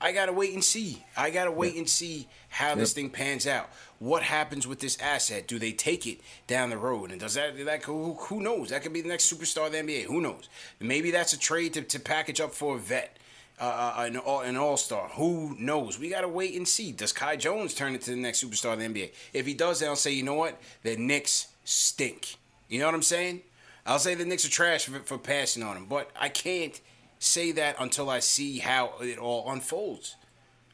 I 0.00 0.12
gotta 0.12 0.32
wait 0.32 0.52
and 0.52 0.62
see. 0.62 1.02
I 1.16 1.30
gotta 1.30 1.50
wait 1.50 1.76
and 1.76 1.88
see 1.88 2.28
how 2.50 2.74
this 2.74 2.92
thing 2.92 3.08
pans 3.08 3.46
out. 3.46 3.70
What 3.98 4.22
happens 4.22 4.66
with 4.66 4.80
this 4.80 4.98
asset? 5.00 5.48
Do 5.48 5.58
they 5.58 5.72
take 5.72 6.06
it 6.06 6.20
down 6.46 6.70
the 6.70 6.76
road? 6.76 7.10
And 7.10 7.20
does 7.20 7.34
that 7.34 7.56
that 7.64 7.84
who, 7.84 8.14
who 8.14 8.40
knows? 8.40 8.70
That 8.70 8.82
could 8.82 8.92
be 8.92 9.00
the 9.00 9.08
next 9.08 9.32
superstar 9.32 9.66
of 9.66 9.72
the 9.72 9.78
NBA. 9.78 10.04
Who 10.04 10.20
knows? 10.20 10.48
Maybe 10.80 11.10
that's 11.10 11.32
a 11.32 11.38
trade 11.38 11.74
to, 11.74 11.82
to 11.82 11.98
package 11.98 12.40
up 12.42 12.52
for 12.52 12.76
a 12.76 12.78
vet, 12.78 13.16
uh, 13.58 13.94
uh, 13.96 14.02
an 14.02 14.18
all 14.18 14.40
an 14.40 14.56
all 14.56 14.76
star. 14.76 15.08
Who 15.14 15.56
knows? 15.58 15.98
We 15.98 16.10
gotta 16.10 16.28
wait 16.28 16.54
and 16.56 16.68
see. 16.68 16.92
Does 16.92 17.12
Kai 17.12 17.36
Jones 17.36 17.72
turn 17.72 17.94
into 17.94 18.10
the 18.10 18.16
next 18.16 18.44
superstar 18.44 18.74
of 18.74 18.80
the 18.80 18.86
NBA? 18.86 19.12
If 19.32 19.46
he 19.46 19.54
does, 19.54 19.80
then 19.80 19.88
I'll 19.88 19.96
say, 19.96 20.12
you 20.12 20.24
know 20.24 20.34
what? 20.34 20.60
The 20.82 20.96
Knicks 20.96 21.46
stink. 21.64 22.36
You 22.68 22.80
know 22.80 22.86
what 22.86 22.94
I'm 22.94 23.02
saying? 23.02 23.40
I'll 23.86 23.98
say 23.98 24.14
the 24.14 24.24
Knicks 24.24 24.44
are 24.44 24.50
trash 24.50 24.86
for, 24.86 24.98
for 25.00 25.18
passing 25.18 25.62
on 25.62 25.76
him, 25.76 25.86
but 25.86 26.10
I 26.18 26.28
can't 26.28 26.78
say 27.18 27.52
that 27.52 27.76
until 27.78 28.10
I 28.10 28.18
see 28.18 28.58
how 28.58 28.94
it 29.00 29.18
all 29.18 29.50
unfolds. 29.50 30.16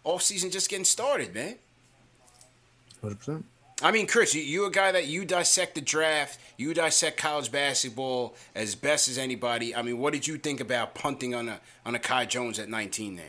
Off 0.05 0.23
season 0.23 0.51
just 0.51 0.69
getting 0.69 0.85
started, 0.85 1.35
man. 1.35 1.57
Hundred 3.01 3.19
percent. 3.19 3.45
I 3.83 3.91
mean, 3.91 4.07
Chris, 4.07 4.35
you, 4.35 4.43
you're 4.43 4.69
a 4.69 4.71
guy 4.71 4.93
that 4.93 5.07
you 5.07 5.25
dissect 5.25 5.75
the 5.75 5.81
draft, 5.81 6.39
you 6.57 6.73
dissect 6.73 7.17
college 7.17 7.51
basketball 7.51 8.37
as 8.55 8.75
best 8.75 9.09
as 9.09 9.19
anybody. 9.19 9.75
I 9.75 9.83
mean, 9.83 9.99
what 9.99 10.13
did 10.13 10.27
you 10.27 10.39
think 10.39 10.61
about 10.61 10.95
punting 10.95 11.35
on 11.35 11.49
a 11.49 11.61
on 11.85 11.95
a 11.95 11.99
Kai 11.99 12.27
Jones 12.27 12.59
at 12.59 12.69
19 12.69 13.17
there? 13.17 13.27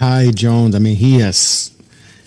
Kai 0.00 0.30
Jones. 0.32 0.74
I 0.74 0.80
mean, 0.80 0.96
he 0.96 1.20
has 1.20 1.76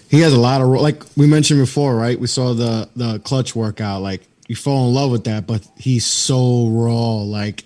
he 0.09 0.21
has 0.21 0.33
a 0.33 0.39
lot 0.39 0.61
of 0.61 0.69
like 0.69 1.03
we 1.17 1.27
mentioned 1.27 1.59
before, 1.59 1.95
right? 1.95 2.17
We 2.17 2.27
saw 2.27 2.53
the 2.53 2.89
the 2.95 3.19
clutch 3.19 3.55
workout. 3.55 4.01
Like 4.01 4.21
you 4.47 4.55
fall 4.55 4.87
in 4.87 4.93
love 4.93 5.11
with 5.11 5.23
that, 5.25 5.47
but 5.47 5.67
he's 5.77 6.05
so 6.05 6.67
raw. 6.69 7.15
Like 7.17 7.65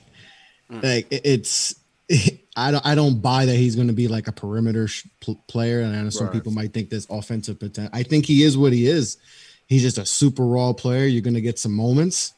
like 0.70 1.08
it- 1.12 1.22
it's. 1.26 1.76
I 2.56 2.72
don't. 2.72 2.86
I 2.86 2.94
don't 2.96 3.22
buy 3.22 3.46
that 3.46 3.56
he's 3.56 3.76
going 3.76 3.88
to 3.88 3.94
be 3.94 4.08
like 4.10 4.28
a 4.28 4.34
perimeter 4.34 4.88
sh- 4.88 5.06
pl- 5.22 5.42
player, 5.48 5.80
and 5.80 5.96
I 5.96 6.02
know 6.02 6.10
some 6.10 6.28
Right. 6.28 6.34
people 6.34 6.52
might 6.52 6.74
think 6.74 6.90
there's 6.90 7.08
offensive 7.10 7.58
potential. 7.60 7.92
I 7.94 8.04
think 8.04 8.26
he 8.26 8.44
is 8.44 8.58
what 8.58 8.74
he 8.74 8.86
is. 8.88 9.18
He's 9.68 9.82
just 9.82 9.98
a 9.98 10.06
super 10.06 10.46
raw 10.46 10.74
player. 10.74 11.06
You're 11.06 11.22
going 11.22 11.36
to 11.36 11.42
get 11.42 11.58
some 11.58 11.72
moments, 11.74 12.34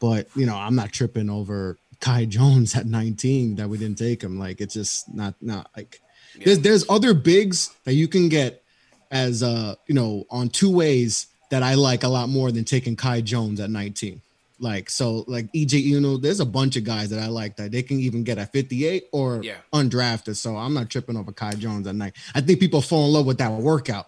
but 0.00 0.28
you 0.34 0.46
know, 0.46 0.56
I'm 0.56 0.76
not 0.76 0.92
tripping 0.92 1.28
over 1.28 1.76
Kai 2.00 2.24
Jones 2.36 2.74
at 2.74 2.86
19 2.86 3.56
that 3.56 3.68
we 3.68 3.76
didn't 3.76 3.98
take 3.98 4.22
him. 4.22 4.38
Like 4.38 4.60
it's 4.62 4.72
just 4.74 5.12
not 5.12 5.34
not 5.42 5.68
like 5.76 6.00
there's 6.42 6.60
there's 6.60 6.88
other 6.88 7.12
bigs 7.12 7.70
that 7.84 7.94
you 7.94 8.08
can 8.08 8.28
get 8.30 8.62
as 9.10 9.42
uh 9.42 9.74
you 9.88 9.94
know 9.94 10.24
on 10.30 10.48
two 10.48 10.70
ways 10.74 11.26
that 11.50 11.62
I 11.62 11.74
like 11.74 12.04
a 12.04 12.08
lot 12.08 12.28
more 12.28 12.50
than 12.52 12.64
taking 12.64 12.96
Kai 12.96 13.20
Jones 13.20 13.60
at 13.60 13.70
19. 13.70 14.20
Like 14.58 14.90
so 14.90 15.24
like 15.26 15.50
EJ, 15.52 15.82
you 15.82 16.00
know, 16.00 16.16
there's 16.18 16.40
a 16.40 16.44
bunch 16.44 16.76
of 16.76 16.84
guys 16.84 17.08
that 17.10 17.18
I 17.20 17.28
like 17.28 17.56
that 17.56 17.72
they 17.72 17.82
can 17.82 17.98
even 17.98 18.24
get 18.24 18.38
at 18.38 18.52
58 18.52 19.04
or 19.12 19.42
Yeah. 19.42 19.56
undrafted. 19.72 20.36
So 20.36 20.56
I'm 20.56 20.74
not 20.74 20.90
tripping 20.90 21.16
over 21.16 21.32
Kai 21.32 21.52
Jones 21.54 21.86
at 21.86 21.94
night. 21.94 22.14
I 22.34 22.40
think 22.42 22.60
people 22.60 22.82
fall 22.82 23.06
in 23.06 23.12
love 23.12 23.26
with 23.26 23.38
that 23.38 23.52
workout. 23.52 24.06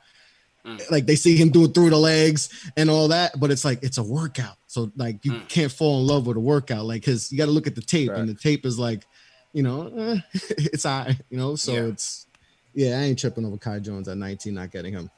Mm. 0.66 0.90
Like 0.90 1.06
they 1.06 1.16
see 1.16 1.36
him 1.36 1.48
doing 1.50 1.72
through 1.72 1.90
the 1.90 1.96
legs 1.98 2.50
and 2.76 2.90
all 2.90 3.08
that, 3.08 3.40
but 3.40 3.50
it's 3.50 3.64
like 3.64 3.82
it's 3.82 3.98
a 3.98 4.02
workout. 4.02 4.56
So 4.66 4.92
like 4.96 5.24
you 5.24 5.32
Mm. 5.32 5.48
can't 5.48 5.72
fall 5.72 6.00
in 6.00 6.06
love 6.06 6.26
with 6.26 6.36
a 6.36 6.40
workout, 6.40 6.84
like 6.84 7.00
because 7.00 7.32
you 7.32 7.38
got 7.38 7.46
to 7.46 7.50
look 7.50 7.66
at 7.66 7.74
the 7.74 7.80
tape, 7.82 8.10
and 8.10 8.28
the 8.28 8.34
tape 8.34 8.64
is 8.66 8.78
like, 8.78 9.06
you 9.54 9.62
know, 9.62 9.86
eh, 9.96 10.20
it's 10.50 10.84
I, 10.86 11.18
you 11.30 11.38
know. 11.38 11.56
So 11.56 11.72
Yeah. 11.72 11.80
it's 11.88 12.26
yeah, 12.74 12.98
I 13.00 13.02
ain't 13.04 13.18
tripping 13.18 13.44
over 13.46 13.56
Kai 13.58 13.80
Jones 13.80 14.06
at 14.06 14.16
19, 14.18 14.54
not 14.54 14.70
getting 14.70 14.92
him. 14.92 15.10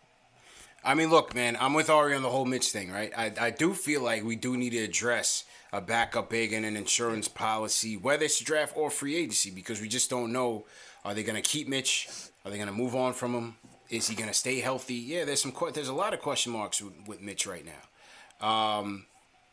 I 0.84 0.94
mean, 0.94 1.08
look, 1.08 1.34
man, 1.34 1.56
I'm 1.58 1.72
with 1.72 1.88
Ari 1.88 2.14
on 2.14 2.22
the 2.22 2.28
whole 2.28 2.44
Mitch 2.44 2.68
thing, 2.68 2.92
right? 2.92 3.10
I, 3.16 3.32
I 3.40 3.50
do 3.50 3.72
feel 3.72 4.02
like 4.02 4.22
we 4.22 4.36
do 4.36 4.56
need 4.56 4.70
to 4.70 4.84
address 4.84 5.44
a 5.72 5.80
backup 5.80 6.30
big 6.30 6.52
and 6.52 6.66
an 6.66 6.76
insurance 6.76 7.26
policy, 7.26 7.96
whether 7.96 8.24
it's 8.24 8.38
draft 8.38 8.76
or 8.76 8.90
free 8.90 9.16
agency, 9.16 9.50
because 9.50 9.80
we 9.80 9.88
just 9.88 10.10
don't 10.10 10.32
know. 10.32 10.66
Are 11.04 11.14
they 11.14 11.22
going 11.22 11.40
to 11.40 11.48
keep 11.48 11.68
Mitch? 11.68 12.08
Are 12.44 12.50
they 12.50 12.56
going 12.56 12.68
to 12.68 12.74
move 12.74 12.94
on 12.94 13.14
from 13.14 13.34
him? 13.34 13.56
Is 13.90 14.08
he 14.08 14.14
going 14.14 14.28
to 14.28 14.34
stay 14.34 14.60
healthy? 14.60 14.94
Yeah, 14.94 15.24
there's 15.24 15.42
some 15.42 15.54
there's 15.72 15.88
a 15.88 15.94
lot 15.94 16.14
of 16.14 16.20
question 16.20 16.52
marks 16.52 16.80
with, 16.80 16.94
with 17.06 17.20
Mitch 17.20 17.46
right 17.46 17.64
now. 17.64 18.46
Um, 18.46 19.06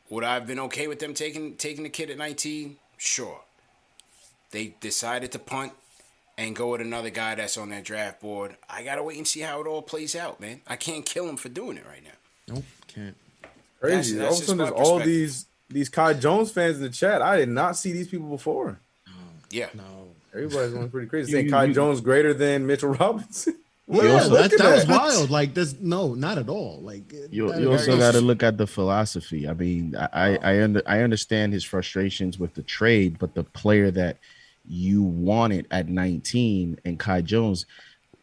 would 0.10 0.24
I 0.24 0.34
have 0.34 0.48
been 0.48 0.60
okay 0.60 0.88
with 0.88 1.00
them 1.00 1.14
taking 1.14 1.56
taking 1.56 1.84
the 1.84 1.90
kid 1.90 2.10
at 2.10 2.18
19? 2.18 2.78
Sure. 2.98 3.42
They 4.52 4.76
decided 4.80 5.32
to 5.32 5.40
punt 5.40 5.74
and 6.48 6.56
go 6.56 6.72
with 6.72 6.82
another 6.82 7.10
guy 7.10 7.36
that's 7.36 7.58
on 7.58 7.70
their 7.70 7.82
draft 7.82 8.22
board. 8.22 8.56
I 8.70 8.84
gotta 8.84 9.04
wait 9.04 9.18
and 9.18 9.28
see 9.28 9.42
how 9.42 9.62
it 9.62 9.68
all 9.68 9.82
plays 9.82 10.16
out, 10.16 10.40
man. 10.40 10.62
I 10.68 10.76
can't 10.76 11.06
kill 11.06 11.28
him 11.30 11.38
for 11.38 11.50
doing 11.50 11.78
it 11.78 11.86
right 11.88 12.04
now. 12.04 12.54
Nope, 12.56 12.64
can't. 12.88 13.16
Crazy. 13.80 14.16
That's- 14.18 14.18
that's 14.18 14.22
all 14.22 14.28
of 14.38 14.42
a 14.42 14.46
sudden, 14.46 14.58
there's 14.76 14.88
all 14.90 15.00
these 15.00 15.46
these 15.70 15.90
Kai 15.90 16.14
Jones 16.16 16.52
fans 16.52 16.78
in 16.78 16.84
the 16.84 16.90
chat. 16.90 17.22
I 17.22 17.38
did 17.38 17.50
not 17.50 17.78
see 17.78 17.94
these 17.94 18.08
people 18.10 18.28
before. 18.28 18.80
Yeah. 19.50 19.68
No. 19.74 19.84
Everybody's 20.34 20.74
going 20.74 20.90
pretty 20.90 21.08
crazy. 21.08 21.32
Saying 21.34 21.46
you- 21.46 21.52
Kai 21.52 21.66
you- 21.66 21.74
Jones 21.74 22.02
greater 22.02 22.34
than 22.34 22.66
Mitchell 22.68 22.94
Robinson. 22.94 23.56
What 23.88 24.06
Yeah, 24.06 24.24
am 24.24 24.32
I 24.34 24.48
that, 24.48 24.58
that 24.58 24.76
was 24.76 24.88
wild. 24.88 25.30
Like 25.32 25.54
this, 25.54 25.76
no, 25.82 26.14
not 26.14 26.38
at 26.38 26.48
all. 26.48 26.80
Like 26.82 27.12
You, 27.30 27.54
you 27.60 27.72
also 27.74 27.98
got 27.98 28.14
to 28.14 28.22
look 28.22 28.42
at 28.42 28.58
the 28.58 28.66
philosophy. 28.68 29.50
I 29.50 29.54
mean, 29.54 29.98
I 29.98 30.08
I 30.14 30.38
I, 30.54 30.64
under, 30.64 30.82
I 30.86 31.02
understand 31.02 31.52
his 31.52 31.66
frustrations 31.66 32.40
with 32.40 32.54
the 32.54 32.62
trade, 32.62 33.18
but 33.20 33.34
the 33.34 33.44
player 33.44 33.92
that 33.92 34.16
you 34.68 35.02
wanted 35.04 35.68
at 35.72 35.88
19 35.90 36.80
and 36.86 37.00
Kai 37.00 37.22
Jones, 37.22 37.66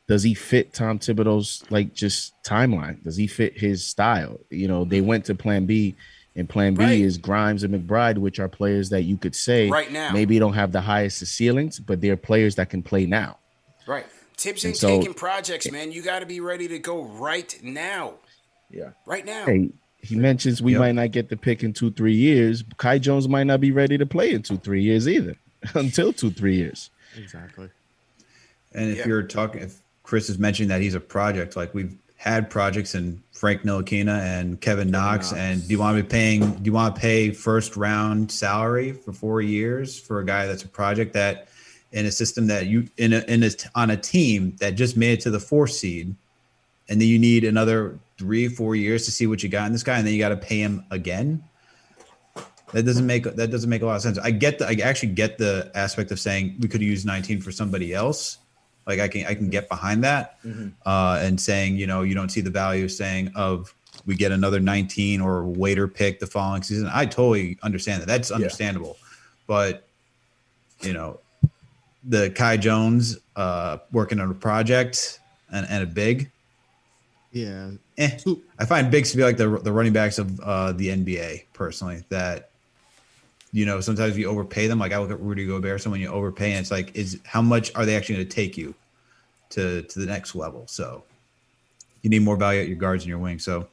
does 0.06 0.23
he 0.23 0.35
fit 0.35 0.73
Tom 0.73 0.98
Thibodeau's 0.98 1.65
like 1.70 1.93
just 1.94 2.32
timeline? 2.43 3.02
Does 3.05 3.16
he 3.16 3.27
fit 3.27 3.59
his 3.59 3.85
style? 3.85 4.39
You 4.51 4.66
know, 4.69 4.85
they 4.85 5.01
went 5.01 5.27
to 5.27 5.35
Plan 5.35 5.66
B, 5.66 5.94
and 6.36 6.48
Plan 6.48 6.74
B 6.74 6.85
Right. 6.85 7.01
is 7.01 7.19
Grimes 7.19 7.62
and 7.65 7.74
McBride, 7.74 8.16
which 8.19 8.39
are 8.39 8.48
players 8.48 8.90
that 8.90 9.02
you 9.02 9.16
could 9.16 9.35
say 9.35 9.69
Right 9.69 9.90
now. 9.93 10.12
maybe 10.12 10.39
don't 10.39 10.55
have 10.55 10.73
the 10.73 10.81
highest 10.81 11.20
of 11.20 11.28
ceilings, 11.28 11.78
but 11.81 12.01
they're 12.01 12.16
players 12.16 12.55
that 12.55 12.70
can 12.70 12.82
play 12.82 13.05
now. 13.06 13.39
Right. 13.86 14.06
Thibs 14.36 14.62
And 14.65 14.70
ain't 14.70 14.77
so- 14.78 14.98
taking 14.98 15.15
projects, 15.15 15.70
man. 15.70 15.90
You 15.93 16.01
got 16.01 16.20
to 16.20 16.27
be 16.27 16.39
ready 16.40 16.69
to 16.69 16.78
go 16.78 17.02
right 17.02 17.59
now. 17.62 18.15
Yeah. 18.70 18.90
Right 19.05 19.27
now. 19.27 19.47
Hey, 19.47 19.70
he 20.01 20.15
mentions 20.15 20.62
we 20.62 20.73
Yep. 20.73 20.78
might 20.81 20.93
not 20.94 21.10
get 21.10 21.28
the 21.28 21.36
pick 21.36 21.65
in 21.65 21.73
two, 21.73 21.90
three 21.90 22.15
years. 22.15 22.62
Kai 22.77 22.98
Jones 22.98 23.28
might 23.28 23.44
not 23.48 23.60
be 23.60 23.73
ready 23.73 23.98
to 23.98 24.06
play 24.06 24.32
in 24.32 24.43
two, 24.43 24.59
three 24.59 24.82
years 24.82 25.09
either. 25.09 25.35
Until 25.74 26.12
two, 26.12 26.30
three 26.30 26.56
years. 26.56 26.90
Exactly. 27.16 27.68
And 28.72 28.90
if 28.90 28.98
Yeah. 28.98 29.06
you're 29.09 29.22
talking, 29.22 29.62
if 29.62 29.80
Chris 30.02 30.28
is 30.28 30.39
mentioning 30.39 30.68
that 30.68 30.80
he's 30.80 30.94
a 30.94 31.01
project, 31.01 31.56
like 31.56 31.74
we've 31.74 31.94
had 32.16 32.51
projects 32.51 32.94
in 32.94 33.22
Frank 33.32 33.62
Ntilikina 33.62 34.18
and 34.20 34.60
Kevin 34.60 34.90
Knox, 34.90 35.32
and 35.32 35.62
do 35.66 35.72
you 35.72 35.78
want 35.78 35.97
to 35.97 36.02
be 36.02 36.09
paying? 36.09 36.40
Do 36.40 36.60
you 36.64 36.72
want 36.72 36.94
to 36.94 37.01
pay 37.01 37.30
first 37.30 37.76
round 37.76 38.30
salary 38.32 38.93
for 38.93 39.12
four 39.12 39.40
years 39.40 39.98
for 39.98 40.18
a 40.20 40.24
guy 40.24 40.47
that's 40.47 40.64
a 40.64 40.68
project 40.68 41.12
that 41.14 41.48
in 41.93 42.05
a 42.06 42.10
system 42.10 42.48
that 42.48 42.66
you 42.66 42.89
in 42.98 43.12
a, 43.12 43.20
in 43.28 43.43
a 43.44 43.51
on 43.74 43.90
a 43.90 43.97
team 43.97 44.55
that 44.59 44.74
just 44.74 44.97
made 44.97 45.12
it 45.12 45.20
to 45.22 45.30
the 45.30 45.39
fourth 45.40 45.70
seed, 45.70 46.14
and 46.89 47.01
then 47.01 47.09
you 47.09 47.18
need 47.18 47.44
another 47.44 47.98
three, 48.18 48.48
four 48.48 48.74
years 48.74 49.05
to 49.05 49.12
see 49.12 49.26
what 49.28 49.43
you 49.44 49.48
got 49.48 49.66
in 49.66 49.72
this 49.72 49.85
guy, 49.85 49.97
and 49.97 50.06
then 50.06 50.12
you 50.12 50.18
got 50.18 50.30
to 50.30 50.36
pay 50.36 50.59
him 50.60 50.85
again. 50.90 51.43
That 52.72 52.84
doesn't 52.84 53.06
make 53.06 53.24
that 53.24 53.50
doesn't 53.50 53.70
make 53.70 53.82
a 53.82 53.86
lot 53.86 53.96
of 53.96 54.02
sense. 54.02 54.18
I 54.18 54.30
get 54.30 54.58
the 54.58 54.68
I 54.68 54.74
actually 54.82 55.10
get 55.14 55.38
the 55.38 55.70
aspect 55.74 56.10
of 56.10 56.20
saying 56.20 56.56
we 56.60 56.68
could 56.68 56.82
use 56.82 57.04
19 57.04 57.40
for 57.40 57.50
somebody 57.50 57.94
else. 57.94 58.38
Like 58.86 59.00
I 59.00 59.08
can 59.08 59.26
I 59.26 59.34
can 59.34 59.48
get 59.48 59.68
behind 59.68 60.04
that, 60.04 60.42
Mhm. 60.44 60.72
uh, 60.86 61.18
and 61.22 61.40
saying 61.40 61.76
you 61.76 61.86
know 61.86 62.02
you 62.02 62.14
don't 62.14 62.30
see 62.30 62.40
the 62.42 62.50
value 62.50 62.84
of 62.84 62.92
saying 62.92 63.32
of 63.34 63.74
we 64.06 64.14
get 64.16 64.32
another 64.32 64.60
19 64.60 65.20
or 65.20 65.44
waiter 65.44 65.88
pick 65.88 66.20
the 66.20 66.26
following 66.26 66.62
season. 66.62 66.88
I 66.92 67.04
totally 67.06 67.58
understand 67.62 68.00
that. 68.02 68.06
That's 68.06 68.30
understandable, 68.30 68.96
but 69.46 69.86
you 70.80 70.92
know 70.92 71.20
the 72.04 72.30
Kai 72.30 72.56
Jones 72.58 73.18
uh, 73.36 73.78
working 73.92 74.20
on 74.20 74.30
a 74.30 74.34
project 74.34 75.20
and, 75.50 75.66
and 75.68 75.82
a 75.82 75.86
big. 75.86 76.30
Yeah. 77.32 77.72
Eh, 77.98 78.18
I 78.58 78.64
find 78.64 78.90
bigs 78.90 79.10
to 79.10 79.16
be 79.16 79.22
like 79.24 79.36
the 79.36 79.58
the 79.58 79.72
running 79.72 79.92
backs 79.92 80.18
of 80.18 80.38
uh, 80.40 80.72
the 80.72 80.88
NBA 80.88 81.44
personally. 81.52 82.04
That 82.08 82.50
you 83.52 83.64
know 83.66 83.80
sometimes 83.80 84.16
you 84.16 84.26
overpay 84.26 84.66
them. 84.66 84.78
Like 84.78 84.92
I 84.92 84.98
look 84.98 85.10
at 85.10 85.20
Rudy 85.20 85.46
Gobert. 85.46 85.80
So 85.80 85.90
when 85.90 86.00
you 86.00 86.08
overpay, 86.08 86.52
and 86.52 86.60
it's 86.60 86.70
like, 86.70 86.94
is 86.94 87.20
how 87.24 87.42
much 87.42 87.74
are 87.74 87.86
they 87.86 87.96
actually 87.96 88.16
going 88.16 88.28
to 88.28 88.34
take 88.34 88.56
you 88.56 88.74
to 89.50 89.82
to 89.82 89.98
the 89.98 90.06
next 90.06 90.34
level? 90.34 90.64
So 90.66 91.04
you 92.02 92.10
need 92.10 92.22
more 92.22 92.36
value 92.36 92.60
at 92.60 92.68
your 92.68 92.76
guards 92.76 93.04
and 93.04 93.08
your 93.08 93.18
wings. 93.18 93.44
So 93.44 93.68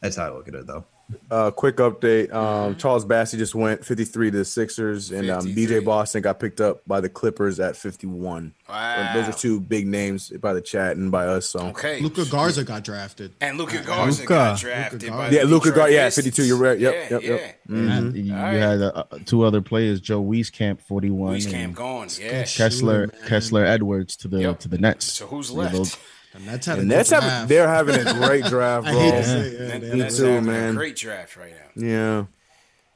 That's 0.00 0.16
how 0.16 0.26
I 0.26 0.30
look 0.30 0.48
at 0.48 0.54
it, 0.54 0.66
though. 0.66 0.84
Uh, 1.30 1.50
quick 1.50 1.76
update. 1.76 2.32
Um, 2.32 2.76
Charles 2.76 3.04
Bassey 3.04 3.38
just 3.38 3.54
went 3.54 3.84
53 3.84 4.30
to 4.30 4.38
the 4.38 4.44
Sixers, 4.44 5.10
and 5.12 5.30
um, 5.30 5.46
BJ 5.46 5.84
Boston 5.84 6.22
got 6.22 6.40
picked 6.40 6.60
up 6.60 6.82
by 6.86 7.00
the 7.00 7.08
Clippers 7.08 7.60
at 7.60 7.76
51. 7.76 8.52
Wow. 8.68 9.10
Those 9.14 9.28
are 9.28 9.32
two 9.38 9.60
big 9.60 9.86
names 9.86 10.30
by 10.30 10.52
the 10.52 10.60
chat 10.60 10.96
and 10.96 11.10
by 11.10 11.26
us. 11.26 11.48
So 11.48 11.60
Okay. 11.68 12.00
Luka 12.00 12.24
Garza 12.26 12.64
got 12.64 12.84
drafted. 12.84 13.32
And 13.40 13.58
Luka 13.58 13.82
Garza 13.82 14.22
Luka. 14.22 14.34
got 14.34 14.58
drafted 14.60 15.02
Luka 15.02 15.12
by 15.12 15.16
Garza. 15.22 15.36
Yeah, 15.36 15.42
Luka 15.44 15.64
Detroit 15.68 15.74
Gar- 15.76 15.90
yeah, 15.90 16.10
52, 16.10 16.44
you're 16.44 16.56
right. 16.56 16.78
Yep, 16.78 16.94
yeah, 16.94 17.00
yep, 17.10 17.22
yep. 17.22 17.40
yeah. 17.68 17.74
Mhm. 17.74 18.14
You, 18.16 18.22
you 18.22 18.34
All 18.34 18.40
right. 18.42 18.52
had 18.54 18.82
uh, 18.82 19.04
two 19.26 19.42
other 19.44 19.60
players, 19.60 20.00
Joe 20.00 20.22
Wieskamp, 20.22 20.80
41. 20.82 21.34
Wieskamp 21.36 21.54
and 21.54 21.76
gone, 21.76 22.08
yeah. 22.20 22.44
Kessler, 22.44 23.08
Kessler 23.26 23.64
Edwards 23.64 24.16
to 24.16 24.28
the 24.28 24.54
to 24.54 24.68
the 24.68 24.78
Nets. 24.78 25.12
So 25.12 25.26
who's 25.26 25.50
Yeah, 25.50 25.56
left? 25.58 25.98
Those- 26.32 26.42
The 26.44 26.50
Nets 26.50 26.66
had 26.66 26.78
a 26.78 26.80
And 26.80 26.88
good 26.90 26.96
Nets 26.96 27.10
have, 27.10 27.22
draft. 27.22 27.48
they're 27.48 27.68
having 27.68 28.06
a 28.06 28.14
great 28.14 28.44
draft, 28.46 28.86
I 28.86 28.92
bro. 28.92 29.00
hate 29.00 29.10
to 29.12 29.24
say 29.24 29.52
yeah, 29.52 29.58
Net- 29.68 29.80
they 29.80 29.94
Me 29.94 30.10
too, 30.10 30.24
having 30.24 30.38
a 30.38 30.42
man. 30.42 30.74
Great 30.74 30.96
draft 30.96 31.36
right 31.36 31.52
now. 31.76 31.82
Yeah. 31.86 32.24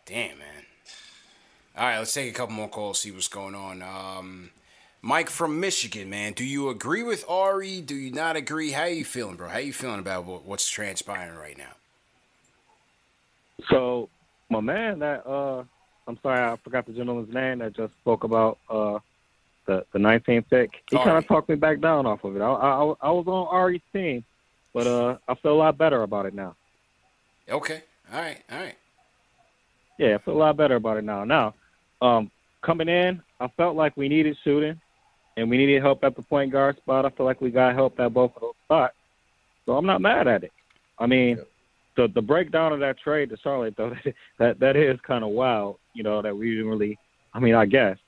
Damn, 0.06 0.38
man. 0.38 0.48
All 1.76 1.84
right, 1.86 1.98
let's 1.98 2.12
take 2.14 2.30
a 2.30 2.34
couple 2.34 2.54
more 2.54 2.68
calls, 2.68 3.00
see 3.00 3.10
what's 3.10 3.26
going 3.28 3.54
on. 3.56 3.82
Um, 3.82 4.50
Mike 5.02 5.28
from 5.28 5.58
Michigan, 5.60 6.08
man. 6.08 6.32
Do 6.32 6.44
you 6.44 6.68
agree 6.68 7.02
with 7.02 7.24
Ari? 7.28 7.80
Do 7.80 7.94
you 7.96 8.10
not 8.12 8.36
agree? 8.36 8.70
How 8.70 8.84
you 8.84 9.04
feeling, 9.04 9.34
bro? 9.36 9.48
How 9.48 9.58
you 9.58 9.72
feeling 9.72 9.98
about 9.98 10.24
what, 10.24 10.44
what's 10.44 10.68
transpiring 10.68 11.36
right 11.36 11.58
now? 11.58 11.72
So 13.70 14.08
my 14.50 14.60
man 14.60 14.98
that 15.00 15.26
uh 15.26 15.64
I'm 16.06 16.18
sorry 16.22 16.40
I 16.40 16.56
forgot 16.62 16.86
the 16.86 16.92
gentleman's 16.92 17.32
name 17.32 17.58
that 17.60 17.74
just 17.74 17.92
spoke 18.00 18.24
about 18.24 18.58
uh 18.68 18.98
the 19.66 19.84
the 19.92 19.98
19th 19.98 20.44
pick. 20.50 20.70
He 20.90 20.96
kind 20.96 21.18
of 21.18 21.26
talked 21.26 21.48
me 21.48 21.54
back 21.54 21.80
down 21.80 22.06
off 22.06 22.24
of 22.24 22.36
it. 22.36 22.40
I, 22.40 22.46
I 22.46 22.94
I 23.00 23.10
was 23.10 23.26
on 23.26 23.48
Ari's 23.50 23.82
team, 23.92 24.24
but 24.72 24.86
uh 24.86 25.16
I 25.28 25.34
feel 25.36 25.52
a 25.52 25.54
lot 25.54 25.78
better 25.78 26.02
about 26.02 26.26
it 26.26 26.34
now. 26.34 26.56
Okay. 27.50 27.82
All 28.12 28.20
right. 28.20 28.42
All 28.50 28.58
right. 28.58 28.76
Yeah, 29.98 30.16
I 30.16 30.18
feel 30.18 30.34
a 30.34 30.38
lot 30.38 30.56
better 30.56 30.76
about 30.76 30.96
it 30.96 31.04
now. 31.04 31.24
Now, 31.24 31.54
um, 32.02 32.30
coming 32.62 32.88
in, 32.88 33.22
I 33.38 33.48
felt 33.56 33.76
like 33.76 33.96
we 33.96 34.08
needed 34.08 34.36
shooting, 34.42 34.80
and 35.36 35.48
we 35.48 35.56
needed 35.56 35.82
help 35.82 36.02
at 36.02 36.16
the 36.16 36.22
point 36.22 36.50
guard 36.50 36.76
spot. 36.78 37.06
I 37.06 37.10
feel 37.10 37.26
like 37.26 37.40
we 37.40 37.50
got 37.50 37.74
help 37.74 38.00
at 38.00 38.12
both 38.12 38.32
of 38.34 38.42
those 38.42 38.54
spots, 38.64 38.94
so 39.66 39.76
I'm 39.76 39.86
not 39.86 40.00
mad 40.00 40.26
at 40.26 40.42
it. 40.42 40.52
I 40.98 41.06
mean, 41.06 41.38
the 41.96 42.08
the 42.08 42.22
breakdown 42.22 42.72
of 42.72 42.80
that 42.80 42.98
trade 42.98 43.30
to 43.30 43.36
Charlotte 43.36 43.74
though, 43.76 43.94
that 44.38 44.58
that 44.60 44.76
is 44.76 44.98
kind 45.06 45.22
of 45.22 45.30
wild. 45.30 45.76
You 45.92 46.02
know 46.02 46.22
that 46.22 46.36
we 46.36 46.50
didn't 46.50 46.68
really. 46.68 46.98
I 47.32 47.40
mean, 47.40 47.54
I 47.54 47.66
guess 47.66 47.98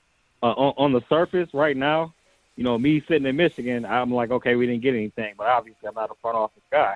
uh, 0.43 0.47
on, 0.47 0.73
on 0.77 0.93
the 0.93 1.01
surface 1.09 1.49
right 1.53 1.75
now, 1.75 2.13
you 2.55 2.63
know, 2.63 2.77
me 2.77 3.03
sitting 3.07 3.25
in 3.25 3.35
Michigan, 3.35 3.85
I'm 3.85 4.11
like, 4.11 4.31
okay, 4.31 4.55
we 4.55 4.65
didn't 4.65 4.81
get 4.81 4.95
anything, 4.95 5.35
but 5.37 5.47
obviously 5.47 5.87
I'm 5.87 5.95
not 5.95 6.09
a 6.09 6.15
front 6.21 6.37
office 6.37 6.63
guy. 6.71 6.95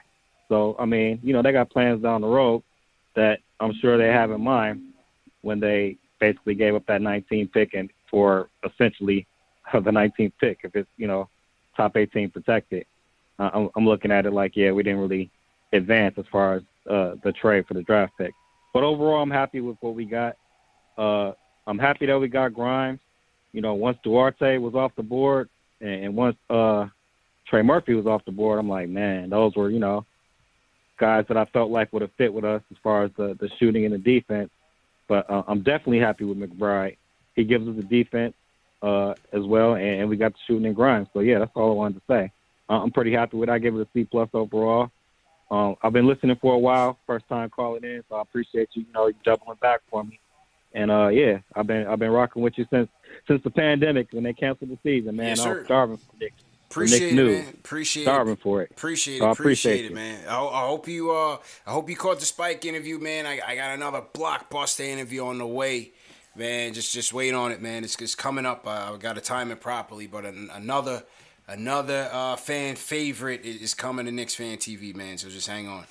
So 0.50 0.76
I 0.80 0.86
mean, 0.86 1.20
you 1.24 1.34
know, 1.34 1.42
they 1.42 1.52
got 1.52 1.70
plans 1.70 2.02
down 2.02 2.22
the 2.22 2.28
road 2.28 2.64
that 3.16 3.40
I'm 3.60 3.74
sure 3.80 3.98
they 3.98 4.08
have 4.08 4.32
in 4.32 4.42
mind 4.42 4.82
when 5.42 5.60
they 5.60 5.98
basically 6.20 6.56
gave 6.56 6.76
up 6.76 6.86
that 6.88 7.02
19 7.02 7.48
pick 7.50 7.74
and 7.74 7.90
for 8.10 8.50
essentially 8.64 9.28
the 9.74 9.80
19th 9.80 10.34
pick 10.40 10.60
if 10.64 10.76
it's 10.76 10.90
you 10.98 11.08
know 11.08 11.30
top 11.78 11.96
18 11.96 12.32
protected. 12.32 12.86
Uh, 13.40 13.50
I'm, 13.54 13.70
I'm 13.76 13.86
looking 13.86 14.12
at 14.12 14.26
it 14.26 14.34
like 14.34 14.56
yeah, 14.56 14.72
we 14.72 14.84
didn't 14.84 15.00
really 15.00 15.32
advance 15.74 16.16
as 16.18 16.26
far 16.32 16.56
as 16.56 16.64
uh, 16.90 17.16
the 17.24 17.32
trade 17.32 17.66
for 17.68 17.74
the 17.74 17.84
draft 17.84 18.14
pick. 18.18 18.34
But 18.74 18.84
overall, 18.84 19.22
I'm 19.22 19.32
happy 19.32 19.62
with 19.62 19.78
what 19.82 19.96
we 19.96 20.06
got. 20.06 20.38
Uh, 20.98 21.34
I'm 21.68 21.80
happy 21.80 22.06
that 22.08 22.20
we 22.20 22.28
got 22.28 22.54
Grimes. 22.54 23.00
You 23.54 23.62
know, 23.62 23.74
once 23.74 23.98
Duarte 24.04 24.58
was 24.58 24.76
off 24.76 24.96
the 24.96 25.04
board 25.04 25.50
and, 25.80 26.06
and 26.06 26.16
once 26.16 26.38
uh, 26.50 26.88
Trey 27.48 27.62
Murphy 27.62 27.94
was 27.94 28.06
off 28.06 28.26
the 28.26 28.32
board, 28.32 28.60
I'm 28.60 28.70
like, 28.70 28.90
man, 28.90 29.30
those 29.30 29.56
were 29.56 29.70
you 29.70 29.80
know 29.80 30.06
guys 30.98 31.26
that 31.28 31.38
I 31.38 31.46
felt 31.46 31.72
like 31.72 31.92
would 31.92 32.04
have 32.04 32.12
fit 32.18 32.34
with 32.34 32.46
us 32.46 32.62
as 32.72 32.78
far 32.84 33.04
as 33.04 33.12
the, 33.18 33.36
the 33.40 33.50
shooting 33.60 33.86
and 33.86 33.94
the 33.94 33.98
defense. 33.98 34.52
But 35.08 35.30
uh, 35.30 35.44
I'm 35.48 35.64
definitely 35.64 36.00
happy 36.00 36.24
with 36.24 36.38
McBride. 36.38 36.98
He 37.36 37.44
gives 37.44 37.68
us 37.68 37.76
the 37.76 37.84
defense 37.84 38.36
uh, 38.82 39.16
as 39.34 39.44
well, 39.44 39.74
and, 39.74 40.02
and 40.02 40.10
we 40.10 40.16
got 40.16 40.34
the 40.34 40.40
shooting 40.48 40.68
and 40.68 40.76
grind. 40.76 41.08
So 41.14 41.20
yeah, 41.20 41.40
that's 41.40 41.52
all 41.56 41.72
I 41.72 41.76
wanted 41.76 41.96
to 41.96 42.02
say. 42.08 42.32
Uh, 42.70 42.82
I'm 42.82 42.92
pretty 42.92 43.12
happy 43.12 43.36
with. 43.36 43.50
it. 43.50 43.52
I 43.52 43.60
give 43.60 43.76
it 43.76 43.82
a 43.82 43.88
C 43.94 44.06
plus 44.06 44.30
overall. 44.34 44.92
Um, 45.50 45.76
I've 45.82 45.92
been 45.92 46.08
listening 46.08 46.38
for 46.40 46.54
a 46.54 46.58
while, 46.58 46.98
first 47.06 47.28
time 47.28 47.50
calling 47.50 47.84
in, 47.84 48.02
so 48.08 48.16
I 48.16 48.22
appreciate 48.22 48.70
you. 48.74 48.84
You 48.84 48.94
know, 48.94 49.08
you 49.08 49.16
doubling 49.26 49.58
back 49.62 49.82
for 49.90 50.02
me. 50.02 50.18
And 50.74 50.90
uh, 50.92 51.08
yeah, 51.10 51.40
I've 51.56 51.68
been 51.68 51.88
I've 51.88 52.00
been 52.00 52.12
rocking 52.12 52.42
with 52.42 52.58
you 52.58 52.66
since 52.70 52.90
since 53.28 53.44
the 53.44 53.50
pandemic 53.50 54.08
when 54.12 54.24
they 54.24 54.34
canceled 54.34 54.70
the 54.70 54.78
season. 54.84 55.16
Man, 55.16 55.28
Yes, 55.28 55.40
I 55.42 55.54
was 55.54 55.66
starving 55.66 55.98
for 55.98 56.16
Nick. 56.20 56.34
Appreciate 56.70 57.00
Knicks 57.00 57.12
it, 57.12 57.16
news. 57.16 57.44
man. 57.46 57.54
Appreciate 57.56 58.04
starving 58.04 58.34
it. 58.34 58.40
for 58.42 58.62
it. 58.62 58.72
Appreciate 58.72 59.16
it. 59.16 59.20
So 59.20 59.26
I 59.28 59.32
appreciate, 59.32 59.86
appreciate 59.88 59.92
it, 59.92 59.94
man. 59.94 60.26
I, 60.30 60.42
I 60.42 60.68
hope 60.68 60.88
you. 60.88 61.12
Uh, 61.12 61.38
I 61.68 61.72
hope 61.72 61.90
you 61.90 61.98
caught 61.98 62.20
the 62.22 62.26
Spike 62.26 62.64
interview, 62.64 62.98
man. 62.98 63.26
I, 63.26 63.42
I 63.46 63.56
got 63.56 63.72
another 63.76 64.02
blockbuster 64.14 64.86
interview 64.86 65.26
on 65.26 65.38
the 65.40 65.48
way, 65.48 65.92
man. 66.36 66.74
Just 66.74 66.94
just 66.94 67.12
wait 67.14 67.34
on 67.34 67.52
it, 67.52 67.62
man. 67.62 67.84
It's, 67.84 67.98
it's 68.02 68.16
coming 68.16 68.46
up. 68.46 68.66
Uh, 68.66 68.94
I 68.94 68.98
got 68.98 69.16
to 69.16 69.22
time 69.22 69.52
it 69.52 69.60
properly, 69.60 70.08
but 70.08 70.24
an, 70.26 70.50
another 70.54 71.04
another 71.50 72.10
uh, 72.14 72.38
fan 72.38 72.78
favorite 72.78 73.44
is, 73.44 73.62
is 73.62 73.74
coming 73.74 74.06
to 74.06 74.12
Knicks 74.14 74.36
Fan 74.36 74.58
TV, 74.58 74.96
man. 74.96 75.18
So 75.18 75.28
just 75.28 75.48
hang 75.48 75.68
on. 75.68 75.84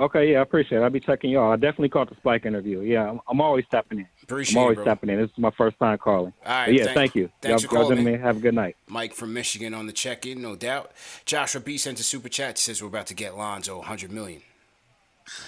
Okay, 0.00 0.30
yeah, 0.32 0.38
I 0.38 0.42
appreciate 0.42 0.78
it. 0.78 0.82
I'll 0.82 0.90
be 0.90 1.00
checking 1.00 1.30
y'all. 1.30 1.50
I 1.50 1.56
definitely 1.56 1.88
caught 1.88 2.08
the 2.08 2.14
Spike 2.16 2.46
interview. 2.46 2.82
Yeah, 2.82 3.10
I'm, 3.10 3.20
I'm 3.28 3.40
always 3.40 3.64
tapping 3.68 3.98
in. 3.98 4.06
Appreciate 4.22 4.56
I'm 4.56 4.62
always 4.62 4.78
it, 4.78 4.84
tapping 4.84 5.10
in. 5.10 5.20
This 5.20 5.30
is 5.30 5.38
my 5.38 5.50
first 5.50 5.76
time 5.80 5.98
calling. 5.98 6.32
All 6.46 6.52
right, 6.52 6.66
But 6.66 6.74
yeah, 6.74 6.84
thank- 6.84 6.94
thank 6.96 7.14
you. 7.16 7.30
thanks 7.42 7.62
y'all, 7.64 7.70
for 7.70 7.76
y'all 7.78 7.88
calling, 7.96 8.20
have 8.20 8.36
a 8.36 8.40
good 8.40 8.54
night. 8.54 8.76
Mike 8.86 9.12
from 9.12 9.32
Michigan 9.32 9.74
on 9.74 9.88
the 9.88 9.92
check-in, 9.92 10.40
no 10.40 10.54
doubt. 10.54 10.92
Joshua 11.24 11.60
B 11.60 11.76
sent 11.78 11.98
a 11.98 12.04
super 12.04 12.28
chat. 12.28 12.58
Says 12.58 12.80
we're 12.80 12.86
about 12.88 13.08
to 13.08 13.14
get 13.14 13.36
Lonzo 13.36 13.78
100 13.78 14.12
million. 14.12 14.42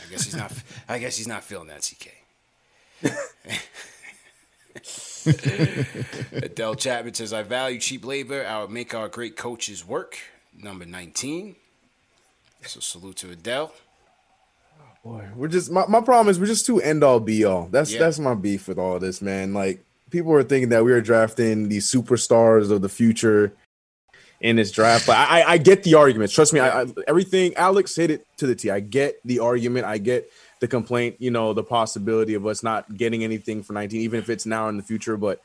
I 0.05 0.10
guess 0.10 0.24
he's 0.24 0.36
not. 0.36 0.52
I 0.89 0.98
guess 0.98 1.16
he's 1.16 1.28
not 1.28 1.44
feeling 1.44 1.68
that, 1.68 1.82
CK. 1.82 2.09
Adele 6.32 6.74
Chapman 6.74 7.14
says, 7.14 7.32
"I 7.32 7.43
value 7.43 7.78
cheap 7.78 8.05
labor. 8.05 8.44
I 8.47 8.60
would 8.60 8.70
make 8.70 8.94
our 8.94 9.09
great 9.09 9.36
coaches 9.36 9.86
work." 9.86 10.18
Number 10.60 10.85
19. 10.85 11.55
So 12.62 12.81
salute 12.81 13.16
to 13.18 13.31
Adele. 13.31 13.72
Boy, 15.05 15.28
we're 15.35 15.48
just 15.48 15.70
my, 15.70 15.86
my 15.86 16.01
problem 16.01 16.28
is 16.28 16.39
we're 16.39 16.47
just 16.47 16.66
too 16.66 16.81
end 16.81 17.02
all 17.02 17.20
be 17.20 17.44
all. 17.44 17.68
That's 17.70 17.93
Yeah. 17.93 18.01
that's 18.01 18.18
my 18.18 18.35
beef 18.35 18.68
with 18.68 18.78
all 18.78 18.98
this, 18.98 19.22
man. 19.22 19.55
Like 19.55 19.82
people 20.10 20.32
are 20.32 20.43
thinking 20.43 20.68
that 20.70 20.85
we 20.85 20.93
were 20.93 21.01
drafting 21.01 21.68
these 21.68 21.90
superstars 21.90 22.70
of 22.70 22.82
the 22.82 22.89
future 22.89 23.52
in 24.40 24.56
this 24.56 24.70
draft. 24.70 25.06
But 25.06 25.16
I, 25.16 25.40
I, 25.40 25.51
I 25.52 25.59
get 25.59 25.82
the 25.85 25.94
arguments. 25.94 26.35
Trust 26.35 26.52
me, 26.52 26.60
I, 26.60 26.82
I 26.82 26.86
everything 27.09 27.55
Alex 27.56 27.97
hit 27.97 28.10
it 28.10 28.27
to 28.39 28.47
the 28.47 28.55
T. 28.55 28.70
I 28.70 28.81
get 28.81 29.20
the 29.24 29.39
argument. 29.39 29.86
I 29.86 29.98
get 29.98 30.31
the 30.60 30.68
complaint. 30.68 31.16
You 31.18 31.31
know, 31.31 31.55
the 31.55 31.64
possibility 31.64 32.35
of 32.35 32.47
us 32.47 32.62
not 32.62 32.94
getting 32.94 33.24
anything 33.24 33.62
for 33.62 33.72
19, 33.72 34.01
even 34.02 34.18
if 34.18 34.28
it's 34.28 34.44
now 34.44 34.68
in 34.68 34.77
the 34.77 34.82
future. 34.82 35.16
But 35.16 35.40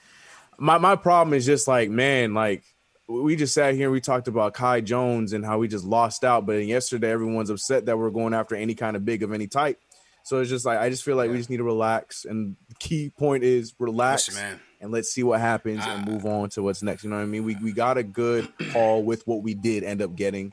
my 0.57 0.77
my 0.77 0.97
problem 0.97 1.33
is 1.33 1.45
just 1.45 1.67
like, 1.67 1.89
man, 1.89 2.33
like 2.33 2.63
we 3.07 3.35
just 3.35 3.53
sat 3.53 3.75
here 3.75 3.85
and 3.85 3.93
we 3.93 4.01
talked 4.01 4.27
about 4.27 4.53
Kai 4.53 4.81
Jones 4.81 5.33
and 5.33 5.45
how 5.45 5.59
we 5.59 5.67
just 5.67 5.85
lost 5.85 6.23
out. 6.23 6.45
But 6.45 6.65
yesterday, 6.65 7.11
everyone's 7.11 7.49
upset 7.49 7.85
that 7.85 7.97
we're 7.97 8.09
going 8.09 8.33
after 8.33 8.55
any 8.55 8.75
kind 8.75 8.95
of 8.95 9.05
big 9.05 9.23
of 9.23 9.31
any 9.31 9.47
type. 9.47 9.79
So 10.23 10.39
it's 10.39 10.49
just 10.49 10.65
like 10.65 10.79
I 10.79 10.89
just 10.89 11.03
feel 11.03 11.15
like 11.15 11.29
we 11.29 11.37
just 11.37 11.51
need 11.51 11.57
to 11.57 11.63
relax. 11.63 12.25
And 12.25 12.55
the 12.67 12.75
key 12.75 13.11
point 13.11 13.43
is 13.43 13.75
relax 13.77 14.29
Listen, 14.29 14.43
man. 14.43 14.59
and 14.81 14.91
let's 14.91 15.11
see 15.11 15.21
what 15.21 15.39
happens 15.39 15.85
and 15.85 16.07
ah. 16.07 16.11
move 16.11 16.25
on 16.25 16.49
to 16.49 16.63
what's 16.63 16.81
next. 16.81 17.03
You 17.03 17.11
know 17.11 17.17
what 17.17 17.21
I 17.21 17.25
mean? 17.25 17.43
We 17.43 17.55
we 17.57 17.71
got 17.71 17.99
a 17.99 18.03
good 18.03 18.51
haul 18.71 19.03
with 19.03 19.25
what 19.27 19.43
we 19.43 19.53
did 19.53 19.83
end 19.83 20.01
up 20.01 20.15
getting. 20.15 20.51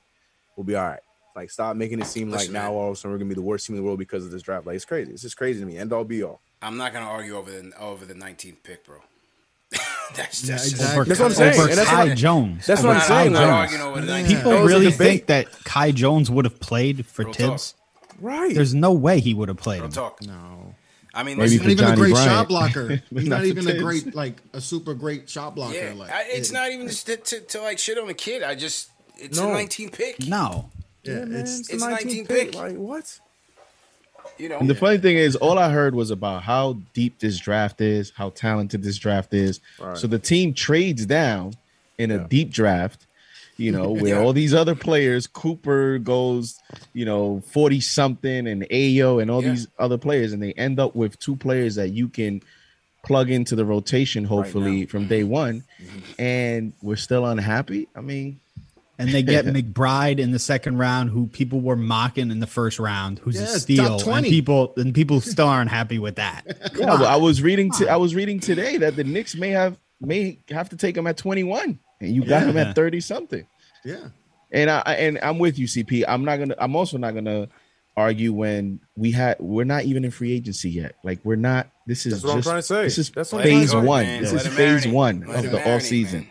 We'll 0.56 0.64
be 0.64 0.76
all 0.76 0.86
right. 0.86 1.00
Like 1.34 1.50
stop 1.50 1.74
making 1.76 2.00
it 2.00 2.06
seem 2.06 2.30
Listen, 2.30 2.52
like 2.52 2.62
now 2.62 2.74
all 2.74 2.88
of 2.88 2.92
a 2.92 2.96
sudden 2.96 3.12
we're 3.12 3.18
gonna 3.18 3.30
be 3.30 3.34
the 3.34 3.40
worst 3.40 3.66
team 3.66 3.76
in 3.76 3.82
the 3.82 3.86
world 3.86 3.98
because 3.98 4.26
of 4.26 4.30
this 4.30 4.42
draft. 4.42 4.66
Like 4.66 4.76
it's 4.76 4.84
crazy. 4.84 5.10
It's 5.10 5.22
just 5.22 5.38
crazy 5.38 5.60
to 5.60 5.66
me. 5.66 5.78
End 5.78 5.90
all 5.90 6.04
be 6.04 6.22
all. 6.22 6.42
I'm 6.60 6.76
not 6.76 6.92
gonna 6.92 7.06
argue 7.06 7.36
over 7.36 7.50
the 7.50 7.72
over 7.80 8.04
the 8.04 8.14
19th 8.14 8.62
pick, 8.62 8.84
bro. 8.84 8.98
That's, 10.14 10.44
Yeah, 10.44 10.52
that's 10.52 10.62
just- 10.70 10.72
exactly. 10.74 11.04
That's 11.08 11.20
what 11.20 11.26
I'm 11.26 11.32
saying. 11.34 11.54
Over 11.60 11.68
And 11.68 11.78
that's 11.78 11.88
Kai 11.90 12.04
what- 12.08 12.16
Jones. 12.16 12.66
That's 12.66 12.82
what 12.82 12.96
I'm 12.96 13.02
saying. 13.02 13.26
I'm 13.28 13.32
not 13.32 13.70
like- 13.70 13.80
over 13.80 14.00
the 14.00 14.24
People 14.26 14.50
That 14.52 14.62
was 14.62 14.72
a 14.72 14.74
really 14.74 14.90
think 14.92 15.26
that 15.26 15.46
Kai 15.64 15.92
Jones 15.92 16.30
would 16.30 16.44
have 16.44 16.60
played 16.60 17.06
for 17.06 17.24
Real 17.24 17.34
talk. 17.34 17.50
Thibs. 17.50 17.74
Right. 18.20 18.54
There's 18.54 18.74
no 18.74 18.92
way 18.92 19.20
he 19.20 19.34
would 19.34 19.48
have 19.48 19.56
played 19.58 19.78
Real 19.80 19.86
him. 19.86 19.92
talk. 19.92 20.22
No. 20.22 20.74
I 21.14 21.24
mean, 21.24 21.36
Maybe 21.36 21.50
He's 21.50 21.60
not 21.60 21.70
even 21.70 21.88
a 21.92 21.96
great 21.96 22.12
Bryant. 22.12 22.30
shot 22.30 22.48
blocker. 22.48 23.02
He's 23.10 23.28
not 23.28 23.38
not 23.40 23.44
even 23.44 23.68
a 23.68 23.78
great, 23.78 24.14
like 24.14 24.36
a 24.54 24.60
super 24.60 24.94
great 24.94 25.28
shot 25.28 25.54
blocker. 25.54 25.74
yeah, 25.76 25.92
like 25.94 26.10
I, 26.10 26.22
it's 26.28 26.50
it- 26.50 26.54
not 26.54 26.70
even 26.70 26.88
just 26.88 27.06
to, 27.06 27.16
to, 27.16 27.40
to 27.40 27.60
like 27.60 27.78
shit 27.78 27.98
on 27.98 28.08
a 28.08 28.14
kid. 28.14 28.42
I 28.42 28.54
just 28.54 28.88
it's 29.18 29.38
No. 29.38 29.50
a 29.50 29.52
19 29.52 29.90
pick. 29.90 30.26
No. 30.26 30.70
Yeah, 31.04 31.24
man, 31.24 31.40
it's 31.40 31.66
the 31.68 31.74
it's 31.74 31.84
19th 31.84 32.26
19th 32.26 32.28
pick. 32.28 32.54
Like 32.54 32.76
what? 32.76 33.18
You 34.38 34.48
know, 34.48 34.58
And 34.58 34.68
the 34.68 34.74
funny 34.74 34.98
thing 34.98 35.16
is, 35.16 35.36
all 35.36 35.58
I 35.58 35.70
heard 35.70 35.94
was 35.94 36.10
about 36.10 36.42
how 36.42 36.78
deep 36.94 37.18
this 37.20 37.38
draft 37.38 37.80
is, 37.80 38.12
how 38.16 38.30
talented 38.30 38.82
this 38.82 38.98
draft 38.98 39.34
is. 39.34 39.60
Right. 39.78 39.96
So 39.96 40.06
the 40.06 40.18
team 40.18 40.52
trades 40.54 41.06
down 41.06 41.54
in 41.98 42.10
a 42.10 42.26
deep 42.26 42.50
draft, 42.50 43.06
you 43.56 43.70
know, 43.70 43.90
where 43.92 44.14
Yeah. 44.16 44.20
all 44.22 44.32
these 44.32 44.54
other 44.54 44.74
players, 44.74 45.26
Cooper 45.26 45.98
goes, 45.98 46.58
you 46.92 47.04
know, 47.04 47.42
40 47.52 47.80
something, 47.80 48.46
and 48.48 48.62
Ayo 48.70 49.20
and 49.20 49.30
all 49.30 49.42
Yeah. 49.44 49.50
these 49.50 49.68
other 49.78 49.98
players, 49.98 50.32
and 50.32 50.42
they 50.42 50.52
end 50.54 50.80
up 50.80 50.96
with 50.96 51.18
two 51.18 51.36
players 51.36 51.74
that 51.76 51.90
you 51.90 52.08
can 52.08 52.42
plug 53.04 53.30
into 53.30 53.54
the 53.54 53.64
rotation, 53.64 54.24
hopefully, 54.24 54.80
now. 54.80 54.86
from 54.86 55.06
day 55.08 55.24
one. 55.24 55.64
Mm-hmm. 55.82 56.20
And 56.22 56.72
we're 56.82 56.96
still 56.96 57.26
unhappy. 57.26 57.88
I 57.96 58.00
mean, 58.00 58.40
and 59.02 59.12
they 59.12 59.22
get 59.22 59.44
McBride 59.46 60.18
in 60.18 60.30
the 60.32 60.38
second 60.38 60.78
round, 60.78 61.10
who 61.10 61.26
people 61.26 61.60
were 61.60 61.76
mocking 61.76 62.30
in 62.30 62.40
the 62.40 62.46
first 62.46 62.78
round, 62.78 63.18
who's 63.18 63.36
Yeah, 63.36 63.42
a 63.42 63.46
steal, 63.58 63.92
and 63.94 64.02
20. 64.02 64.30
people 64.30 64.72
and 64.76 64.94
people 64.94 65.20
still 65.20 65.48
aren't 65.48 65.70
happy 65.70 65.98
with 65.98 66.16
that. 66.16 66.42
Yeah, 66.78 66.86
well, 66.86 67.04
I 67.06 67.16
was 67.16 67.42
reading. 67.42 67.70
To, 67.72 67.88
I 67.88 67.96
was 67.96 68.14
reading 68.14 68.40
today 68.40 68.76
that 68.78 68.96
the 68.96 69.04
Knicks 69.04 69.34
may 69.34 69.50
have 69.50 69.76
may 70.00 70.38
have 70.48 70.68
to 70.70 70.76
take 70.76 70.96
him 70.96 71.06
at 71.06 71.16
21, 71.16 71.78
and 72.00 72.14
you 72.14 72.24
got 72.24 72.42
him 72.44 72.56
at 72.56 72.74
30 72.74 73.00
something. 73.00 73.46
Yeah. 73.84 74.08
And 74.50 74.70
I 74.70 74.82
I- 74.86 74.94
and 74.94 75.18
I'm 75.22 75.38
with 75.38 75.58
you, 75.58 75.66
CP. 75.66 76.04
I'm 76.06 76.24
not 76.24 76.38
gonna. 76.38 76.54
I'm 76.58 76.76
also 76.76 76.98
not 76.98 77.14
gonna 77.14 77.48
argue 77.96 78.32
when 78.32 78.80
we 78.96 79.10
had. 79.12 79.36
We're 79.40 79.64
not 79.64 79.84
even 79.84 80.04
in 80.04 80.10
free 80.10 80.32
agency 80.32 80.70
yet. 80.70 80.94
Like 81.04 81.20
we're 81.24 81.36
not. 81.36 81.68
This 81.86 82.06
is 82.06 82.12
That's 82.14 82.24
what 82.24 82.30
I'm 82.32 82.38
just, 82.38 82.48
trying 82.48 82.58
to 82.58 82.62
say. 82.62 82.82
This 82.84 82.98
is 82.98 83.10
That's 83.10 83.30
phase 83.30 83.42
trying 83.42 83.60
to 83.62 83.68
say. 83.68 83.76
one. 83.86 84.04
Man, 84.04 84.22
This 84.22 84.32
is 84.32 84.46
phase 84.48 84.86
one 84.88 85.22
of 85.24 85.42
the 85.50 85.58
all 85.58 85.78
marinate, 85.78 85.82
season. 85.82 86.30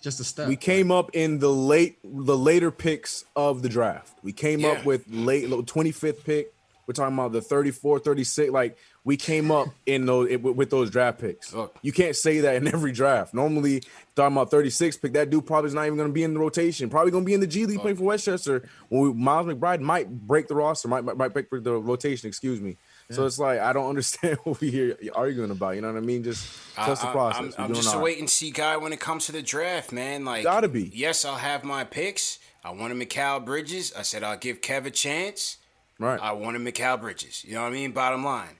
Just 0.00 0.20
a 0.20 0.24
step. 0.24 0.48
We 0.48 0.56
came 0.56 0.90
up 0.90 1.10
in 1.14 1.38
the 1.38 1.50
late, 1.50 1.98
the 2.04 2.36
later 2.36 2.70
picks 2.70 3.24
of 3.34 3.62
the 3.62 3.68
draft. 3.68 4.12
We 4.22 4.32
came 4.32 4.64
up 4.64 4.84
with 4.84 5.04
late 5.08 5.48
25th 5.48 6.24
pick. 6.24 6.52
We're 6.86 6.94
talking 6.94 7.14
about 7.14 7.32
the 7.32 7.42
34, 7.42 7.98
36. 7.98 8.50
Like 8.50 8.78
we 9.04 9.18
came 9.18 9.50
up 9.50 9.68
in 9.84 10.06
those 10.06 10.30
with, 10.38 10.56
with 10.56 10.70
those 10.70 10.88
draft 10.88 11.18
picks. 11.20 11.52
You 11.82 11.92
can't 11.92 12.16
say 12.16 12.40
that 12.40 12.56
in 12.56 12.66
every 12.74 12.92
draft. 12.92 13.34
Normally, 13.34 13.82
talking 14.16 14.34
about 14.36 14.50
36 14.50 14.96
pick, 14.96 15.12
that 15.12 15.28
dude 15.28 15.46
probably 15.46 15.68
is 15.68 15.74
not 15.74 15.84
even 15.84 15.96
going 15.98 16.08
to 16.08 16.14
be 16.14 16.22
in 16.22 16.32
the 16.32 16.40
rotation. 16.40 16.88
Probably 16.88 17.10
going 17.10 17.24
to 17.24 17.26
be 17.26 17.34
in 17.34 17.40
the 17.40 17.46
G 17.46 17.66
League 17.66 17.80
playing 17.80 17.98
for 17.98 18.04
Westchester. 18.04 18.66
When 18.88 19.02
we, 19.02 19.12
Miles 19.12 19.46
McBride 19.46 19.80
might 19.80 20.08
break 20.08 20.48
the 20.48 20.54
roster, 20.54 20.88
might 20.88 21.04
might, 21.04 21.18
might 21.18 21.34
break 21.34 21.50
the 21.50 21.78
rotation. 21.78 22.26
Excuse 22.26 22.60
me. 22.60 22.78
So 23.10 23.24
it's 23.24 23.38
like 23.38 23.58
I 23.60 23.72
don't 23.72 23.88
understand 23.88 24.38
what 24.44 24.60
we 24.60 24.70
here 24.70 24.96
arguing 25.14 25.50
about. 25.50 25.74
You 25.76 25.80
know 25.80 25.88
what 25.92 25.96
I 25.96 26.04
mean? 26.04 26.22
Just 26.22 26.46
trust 26.74 27.00
the 27.02 27.08
I- 27.08 27.10
I- 27.10 27.12
process. 27.12 27.54
I'm, 27.58 27.64
I'm 27.66 27.74
just 27.74 27.94
a 27.94 27.98
wait 27.98 28.18
and 28.18 28.28
see 28.28 28.50
guy 28.50 28.76
when 28.76 28.92
it 28.92 29.00
comes 29.00 29.26
to 29.26 29.32
the 29.32 29.42
draft, 29.42 29.92
man. 29.92 30.24
Like, 30.24 30.44
Gotta 30.44 30.68
be. 30.68 30.90
Yes, 30.94 31.24
I'll 31.24 31.36
have 31.36 31.64
my 31.64 31.84
picks. 31.84 32.38
I 32.64 32.70
wanted 32.72 32.98
Mikal 32.98 33.44
Bridges. 33.44 33.92
I 33.96 34.02
said 34.02 34.22
I'll 34.22 34.36
give 34.36 34.60
Kev 34.60 34.84
a 34.84 34.90
chance. 34.90 35.56
Right. 35.98 36.20
I 36.20 36.32
wanted 36.32 36.60
Mikal 36.62 37.00
Bridges. 37.00 37.44
You 37.46 37.54
know 37.54 37.62
what 37.62 37.68
I 37.68 37.72
mean? 37.72 37.92
Bottom 37.92 38.24
line. 38.24 38.58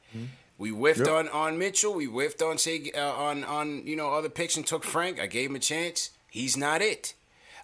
We 0.56 0.70
whiffed 0.70 1.00
Yep. 1.00 1.08
on 1.08 1.28
on 1.28 1.58
Mitchell. 1.58 1.94
We 1.94 2.06
whiffed 2.06 2.40
on 2.42 2.56
say 2.58 2.90
uh, 2.96 3.00
on 3.12 3.44
on 3.44 3.86
you 3.86 3.94
know 3.96 4.12
other 4.14 4.28
picks 4.30 4.56
and 4.56 4.66
took 4.66 4.82
Frank. 4.82 5.20
I 5.20 5.26
gave 5.26 5.50
him 5.50 5.56
a 5.56 5.60
chance. 5.60 6.10
He's 6.30 6.56
not 6.56 6.80
it. 6.82 7.14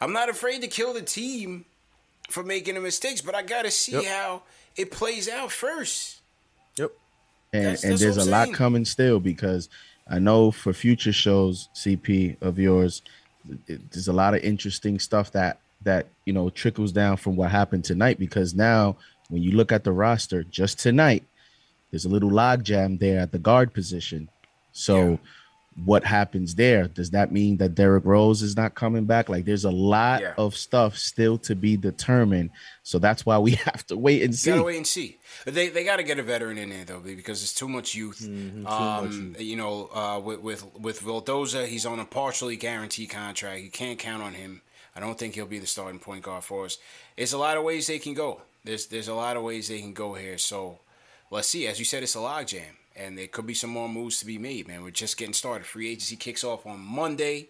I'm 0.00 0.12
not 0.12 0.28
afraid 0.28 0.60
to 0.62 0.68
kill 0.68 0.92
the 0.92 1.02
team 1.02 1.64
for 2.28 2.42
making 2.44 2.74
the 2.74 2.80
mistakes, 2.80 3.20
but 3.20 3.34
I 3.34 3.42
gotta 3.42 3.70
see 3.70 3.92
Yep. 3.92 4.04
how 4.04 4.42
it 4.76 4.90
plays 4.92 5.28
out 5.28 5.50
first. 5.50 6.13
And, 7.54 7.64
That's- 7.64 7.84
and 7.84 7.92
that's 7.92 8.02
there's 8.02 8.16
a 8.18 8.24
lot 8.30 8.44
saying. 8.46 8.54
coming 8.54 8.84
still 8.84 9.20
because 9.20 9.68
I 10.10 10.18
know 10.18 10.50
for 10.50 10.72
future 10.72 11.12
shows, 11.12 11.68
CP 11.74 12.36
of 12.42 12.58
yours, 12.58 13.00
it- 13.68 13.90
there's 13.92 14.08
a 14.08 14.12
lot 14.12 14.34
of 14.34 14.42
interesting 14.42 14.98
stuff 14.98 15.30
that 15.32 15.60
that 15.82 16.06
you 16.26 16.32
know 16.32 16.50
trickles 16.50 16.92
down 16.92 17.16
from 17.16 17.36
what 17.36 17.50
happened 17.50 17.84
tonight. 17.84 18.18
Because 18.18 18.54
now, 18.54 18.96
when 19.28 19.42
you 19.42 19.52
look 19.52 19.70
at 19.72 19.84
the 19.84 19.92
roster, 19.92 20.42
just 20.42 20.78
tonight, 20.78 21.24
there's 21.90 22.04
a 22.04 22.08
little 22.08 22.30
logjam 22.30 22.98
there 22.98 23.20
at 23.20 23.32
the 23.32 23.38
guard 23.38 23.72
position. 23.72 24.28
So. 24.72 25.18
What 25.84 26.04
happens 26.04 26.54
there? 26.54 26.86
Does 26.86 27.10
that 27.10 27.32
mean 27.32 27.56
that 27.56 27.74
Derrick 27.74 28.04
Rose 28.04 28.42
is 28.42 28.56
not 28.56 28.74
coming 28.76 29.06
back? 29.06 29.28
Like, 29.28 29.44
there's 29.44 29.64
a 29.64 29.70
lot 29.70 30.20
Yeah. 30.22 30.34
of 30.38 30.56
stuff 30.56 30.96
still 30.96 31.36
to 31.38 31.56
be 31.56 31.76
determined. 31.76 32.50
So 32.84 32.98
that's 32.98 33.26
why 33.26 33.38
we 33.38 33.50
have 33.66 33.84
to 33.88 33.96
wait 33.96 34.22
and 34.22 34.34
see. 34.34 34.50
Gotta 34.50 34.62
wait 34.62 34.76
and 34.76 34.86
see. 34.86 35.18
They 35.46 35.68
they 35.68 35.82
gotta 35.84 36.04
get 36.04 36.18
a 36.18 36.22
veteran 36.22 36.58
in 36.58 36.70
there 36.70 36.84
though, 36.84 37.00
because 37.00 37.42
it's 37.42 37.54
too 37.54 37.68
much 37.68 37.94
youth. 37.94 38.20
Mm-hmm, 38.20 38.66
um, 38.66 39.34
you 39.38 39.56
know, 39.56 39.88
uh, 39.92 40.20
with 40.20 40.40
with 40.40 40.78
with 40.78 41.00
Vildoza, 41.00 41.66
he's 41.66 41.84
on 41.86 41.98
a 41.98 42.04
partially 42.04 42.56
guaranteed 42.56 43.10
contract. 43.10 43.62
You 43.62 43.70
can't 43.70 43.98
count 43.98 44.22
on 44.22 44.34
him. 44.34 44.62
I 44.96 45.00
don't 45.00 45.18
think 45.18 45.34
he'll 45.34 45.46
be 45.46 45.58
the 45.58 45.66
starting 45.66 45.98
point 45.98 46.22
guard 46.22 46.44
for 46.44 46.66
us. 46.66 46.78
There's 47.16 47.32
a 47.32 47.38
lot 47.38 47.56
of 47.56 47.64
ways 47.64 47.88
they 47.88 47.98
can 47.98 48.14
go. 48.14 48.42
There's 48.62 48.86
there's 48.86 49.08
a 49.08 49.14
lot 49.14 49.36
of 49.36 49.42
ways 49.42 49.66
they 49.68 49.80
can 49.80 49.92
go 49.92 50.14
here. 50.14 50.38
So 50.38 50.78
let's 51.32 51.48
see. 51.48 51.66
As 51.66 51.80
you 51.80 51.84
said, 51.84 52.04
it's 52.04 52.14
a 52.14 52.18
logjam, 52.18 52.62
and 52.96 53.18
there 53.18 53.26
could 53.26 53.46
be 53.46 53.54
some 53.54 53.70
more 53.70 53.88
moves 53.88 54.18
to 54.18 54.26
be 54.26 54.38
made. 54.38 54.68
Man, 54.68 54.82
we're 54.82 54.90
just 54.90 55.16
getting 55.16 55.34
started. 55.34 55.66
Free 55.66 55.90
agency 55.90 56.16
kicks 56.16 56.44
off 56.44 56.66
on 56.66 56.80
Monday. 56.80 57.48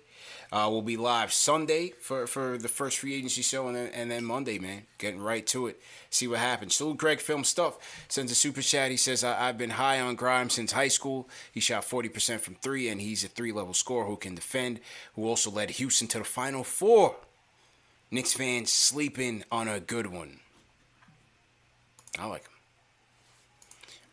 Uh, 0.51 0.69
we'll 0.71 0.83
be 0.83 0.97
live 0.97 1.33
Sunday 1.33 1.93
for, 2.01 2.27
for 2.27 2.57
the 2.57 2.69
first 2.69 2.99
free 2.99 3.15
agency 3.15 3.43
show, 3.43 3.67
and 3.67 3.77
then 3.77 3.91
and 3.93 4.11
then 4.11 4.25
Monday, 4.25 4.59
man, 4.59 4.83
getting 4.99 5.21
right 5.21 5.47
to 5.49 5.67
it. 5.67 5.81
See 6.11 6.29
what 6.29 6.39
happens. 6.39 6.75
Salute 6.75 6.97
Greg 6.97 7.21
Film 7.21 7.45
Stuff 7.45 7.77
sends 8.09 8.31
a 8.33 8.35
super 8.35 8.63
chat. 8.63 8.91
He 8.91 8.97
says, 8.97 9.25
I, 9.25 9.49
"I've 9.49 9.59
been 9.59 9.71
high 9.71 10.01
on 10.01 10.15
Grimes 10.15 10.55
since 10.55 10.73
high 10.73 10.89
school. 10.89 11.29
He 11.53 11.61
shot 11.61 11.85
forty 11.85 12.09
percent 12.09 12.41
from 12.41 12.55
three, 12.55 12.89
and 12.89 13.01
he's 13.01 13.25
a 13.25 13.29
three 13.29 13.53
level 13.53 13.75
scorer 13.75 14.07
who 14.07 14.17
can 14.17 14.35
defend. 14.35 14.81
Who 15.15 15.27
also 15.27 15.51
led 15.51 15.71
Houston 15.71 16.09
to 16.09 16.19
the 16.19 16.25
Final 16.25 16.65
Four. 16.65 17.17
Knicks 18.11 18.33
fans 18.33 18.73
sleeping 18.73 19.45
on 19.51 19.67
a 19.67 19.81
good 19.81 20.07
one. 20.07 20.39
I 22.19 22.27
like 22.27 22.45
him. 22.45 22.54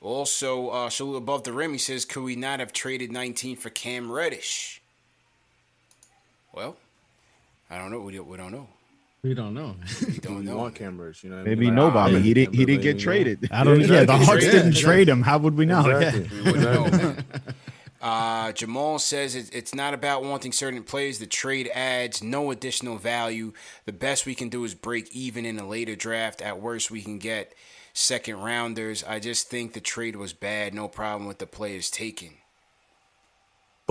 Also, 0.02 0.69
uh, 0.69 0.90
salute 0.90 1.18
above 1.18 1.44
the 1.44 1.53
rim. 1.53 1.73
He 1.73 1.78
says, 1.78 2.06
"Could 2.06 2.23
we 2.23 2.36
not 2.36 2.60
have 2.60 2.73
traded 2.73 3.11
19 3.11 3.56
for 3.56 3.69
Cam 3.69 4.11
Reddish?" 4.11 4.82
Well, 6.53 6.76
I 7.69 7.78
don't 7.78 7.91
know. 7.91 7.99
We 8.02 8.14
don't, 8.15 8.28
we 8.28 8.36
don't 8.38 8.52
know. 8.52 8.68
We 9.23 9.36
don't 9.36 9.53
know. 9.53 9.76
We 10.07 10.18
don't 10.18 10.44
know. 10.45 10.57
want 10.57 10.73
cameras, 10.76 11.23
you 11.23 11.30
know. 11.30 11.44
Maybe 11.44 11.65
mean? 11.68 11.76
nobody. 11.76 12.15
I'm 12.15 12.23
He 12.23 12.34
didn't. 12.34 12.56
He 12.56 12.65
didn't 12.65 12.82
get 12.82 12.88
you 12.88 12.94
know. 12.95 12.99
traded. 12.99 13.49
I 13.52 13.64
don't. 13.64 13.80
Yeah, 13.82 14.03
the 14.06 14.18
Hawks 14.18 14.44
Yeah, 14.45 14.52
didn't 14.52 14.76
yeah. 14.76 14.82
trade 14.82 15.07
him. 15.07 15.22
How 15.22 15.38
would 15.38 15.56
we 15.56 15.65
know? 15.68 15.88
Exactly. 15.88 16.23
Yeah. 16.38 16.44
We 16.44 16.52
wouldn't 16.52 17.02
know. 17.03 17.15
Uh, 18.02 18.52
Jamal 18.53 18.98
says 18.98 19.36
it, 19.36 19.53
it's 19.53 19.76
not 19.76 19.94
about 19.94 20.23
wanting 20.23 20.52
certain 20.52 20.82
players. 20.82 21.19
The 21.19 21.28
trade 21.28 21.69
adds 21.72 22.23
no 22.23 22.49
additional 22.49 22.98
value. 22.98 23.53
The 23.86 23.94
best 23.94 24.26
we 24.26 24.34
can 24.34 24.49
do 24.49 24.64
is 24.64 24.73
break 24.73 25.11
even 25.15 25.45
in 25.45 25.60
a 25.60 25.68
later 25.68 25.95
draft. 25.95 26.41
At 26.41 26.60
worst, 26.60 26.90
we 26.90 27.03
can 27.03 27.19
get 27.19 27.53
second 27.93 28.41
rounders. 28.41 29.03
I 29.03 29.19
just 29.19 29.49
think 29.49 29.73
the 29.73 29.81
trade 29.81 30.15
was 30.15 30.34
bad. 30.34 30.73
No 30.73 30.88
problem 30.88 31.27
with 31.27 31.39
the 31.39 31.47
players 31.47 31.89
taken. 31.89 32.40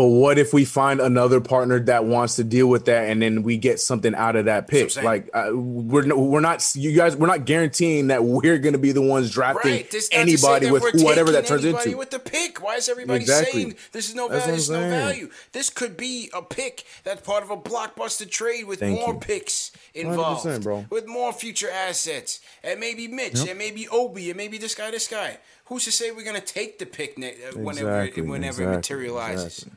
But 0.00 0.06
what 0.06 0.38
if 0.38 0.54
we 0.54 0.64
find 0.64 0.98
another 0.98 1.42
partner 1.42 1.78
that 1.80 2.06
wants 2.06 2.36
to 2.36 2.44
deal 2.44 2.68
with 2.68 2.86
that, 2.86 3.10
and 3.10 3.20
then 3.20 3.42
we 3.42 3.58
get 3.58 3.80
something 3.80 4.14
out 4.14 4.34
of 4.34 4.46
that 4.46 4.66
pick? 4.66 4.96
Like 4.96 5.28
uh, 5.34 5.50
we're 5.52 6.04
no, 6.04 6.18
we're 6.18 6.40
not 6.40 6.66
you 6.74 6.96
guys 6.96 7.16
we're 7.16 7.26
not 7.26 7.44
guaranteeing 7.44 8.06
that 8.06 8.24
we're 8.24 8.56
going 8.56 8.72
to 8.72 8.78
be 8.78 8.92
the 8.92 9.02
ones 9.02 9.30
drafting 9.30 9.70
Right. 9.72 9.90
This 9.90 10.08
not 10.10 10.24
to 10.24 10.38
say 10.38 10.54
anybody 10.54 10.70
with 10.70 11.02
whatever 11.04 11.32
that 11.32 11.44
turns 11.44 11.66
into. 11.66 11.98
with 11.98 12.08
the 12.08 12.18
pick. 12.18 12.62
Why 12.62 12.76
is 12.76 12.88
everybody 12.88 13.20
Exactly. 13.20 13.52
saying 13.62 13.74
this 13.92 14.08
is 14.08 14.14
no 14.14 14.26
That's 14.26 14.46
value? 14.46 14.56
This 14.56 14.62
is 14.64 14.70
no 14.70 14.88
value. 14.88 15.30
This 15.52 15.68
could 15.68 15.98
be 15.98 16.30
a 16.32 16.40
pick 16.40 16.84
that's 17.04 17.20
part 17.20 17.42
of 17.42 17.50
a 17.50 17.58
blockbuster 17.58 18.26
trade 18.30 18.64
with 18.66 18.80
Thank 18.80 18.98
more 18.98 19.12
you. 19.12 19.20
picks 19.20 19.70
involved, 19.92 20.46
100%, 20.46 20.62
bro. 20.62 20.86
with 20.88 21.06
more 21.06 21.30
future 21.34 21.68
assets, 21.68 22.40
and 22.64 22.80
maybe 22.80 23.06
Mitch, 23.06 23.34
Yep. 23.40 23.48
and 23.50 23.58
maybe 23.58 23.86
Obi, 23.88 24.30
and 24.30 24.38
maybe 24.38 24.56
this 24.56 24.74
guy, 24.74 24.90
this 24.90 25.08
guy. 25.08 25.36
Who's 25.66 25.84
to 25.84 25.92
say 25.92 26.10
we're 26.10 26.24
gonna 26.24 26.40
take 26.40 26.78
the 26.78 26.86
pick 26.86 27.18
ne- 27.18 27.34
uh, 27.34 27.58
whenever 27.58 28.00
Exactly, 28.00 28.22
whenever 28.22 28.62
exactly, 28.62 28.64
it 28.64 28.76
materializes? 28.76 29.58
exactly. 29.58 29.76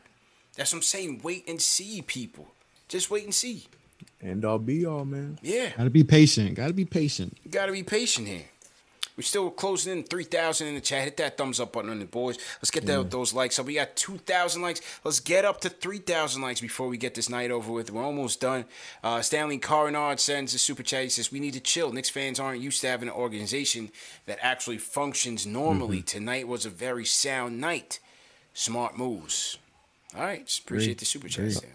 That's 0.55 0.71
what 0.71 0.79
I'm 0.79 0.83
saying. 0.83 1.21
Wait 1.23 1.47
and 1.47 1.61
see, 1.61 2.01
people. 2.01 2.47
Just 2.87 3.09
wait 3.09 3.23
and 3.23 3.33
see. 3.33 3.65
End 4.21 4.45
all 4.45 4.59
be 4.59 4.85
all, 4.85 5.05
man. 5.05 5.39
Yeah. 5.41 5.71
Gotta 5.75 5.89
be 5.89 6.03
patient. 6.03 6.55
Gotta 6.55 6.73
be 6.73 6.85
patient. 6.85 7.37
You 7.43 7.51
gotta 7.51 7.71
be 7.71 7.83
patient 7.83 8.27
here. 8.27 8.45
We're 9.15 9.23
still 9.23 9.51
closing 9.51 9.99
in 9.99 10.03
3,000 10.03 10.67
in 10.67 10.75
the 10.75 10.81
chat. 10.81 11.03
Hit 11.03 11.17
that 11.17 11.37
thumbs 11.37 11.59
up 11.59 11.73
button 11.73 11.91
on 11.91 11.99
the 11.99 12.05
boys. 12.05 12.37
Let's 12.57 12.71
get 12.71 12.87
that, 12.87 13.11
those 13.11 13.31
likes 13.31 13.59
up. 13.59 13.67
We 13.67 13.75
got 13.75 13.95
2,000 13.95 14.61
likes. 14.61 14.81
Let's 15.03 15.19
get 15.19 15.45
up 15.45 15.61
to 15.61 15.69
3,000 15.69 16.41
likes 16.41 16.61
before 16.61 16.87
we 16.87 16.97
get 16.97 17.13
this 17.13 17.29
night 17.29 17.51
over 17.51 17.71
with. 17.71 17.91
We're 17.91 18.03
almost 18.03 18.41
done. 18.41 18.65
Uh, 19.03 19.21
Stanley 19.21 19.59
Carinard 19.59 20.19
sends 20.19 20.55
a 20.55 20.57
super 20.57 20.81
chat. 20.81 21.03
He 21.03 21.09
says, 21.09 21.31
We 21.31 21.39
need 21.39 21.53
to 21.53 21.59
chill. 21.59 21.91
Knicks 21.91 22.09
fans 22.09 22.39
aren't 22.39 22.61
used 22.61 22.81
to 22.81 22.87
having 22.87 23.07
an 23.07 23.13
organization 23.13 23.91
that 24.25 24.39
actually 24.41 24.79
functions 24.79 25.45
normally. 25.45 26.01
Tonight 26.01 26.47
was 26.47 26.65
a 26.65 26.71
very 26.71 27.05
sound 27.05 27.61
night. 27.61 27.99
Smart 28.55 28.97
moves. 28.97 29.59
All 30.15 30.21
right. 30.23 30.45
Just 30.45 30.61
appreciate 30.63 30.97
the 30.99 31.05
super 31.05 31.27
chat, 31.27 31.51
Stan. 31.51 31.69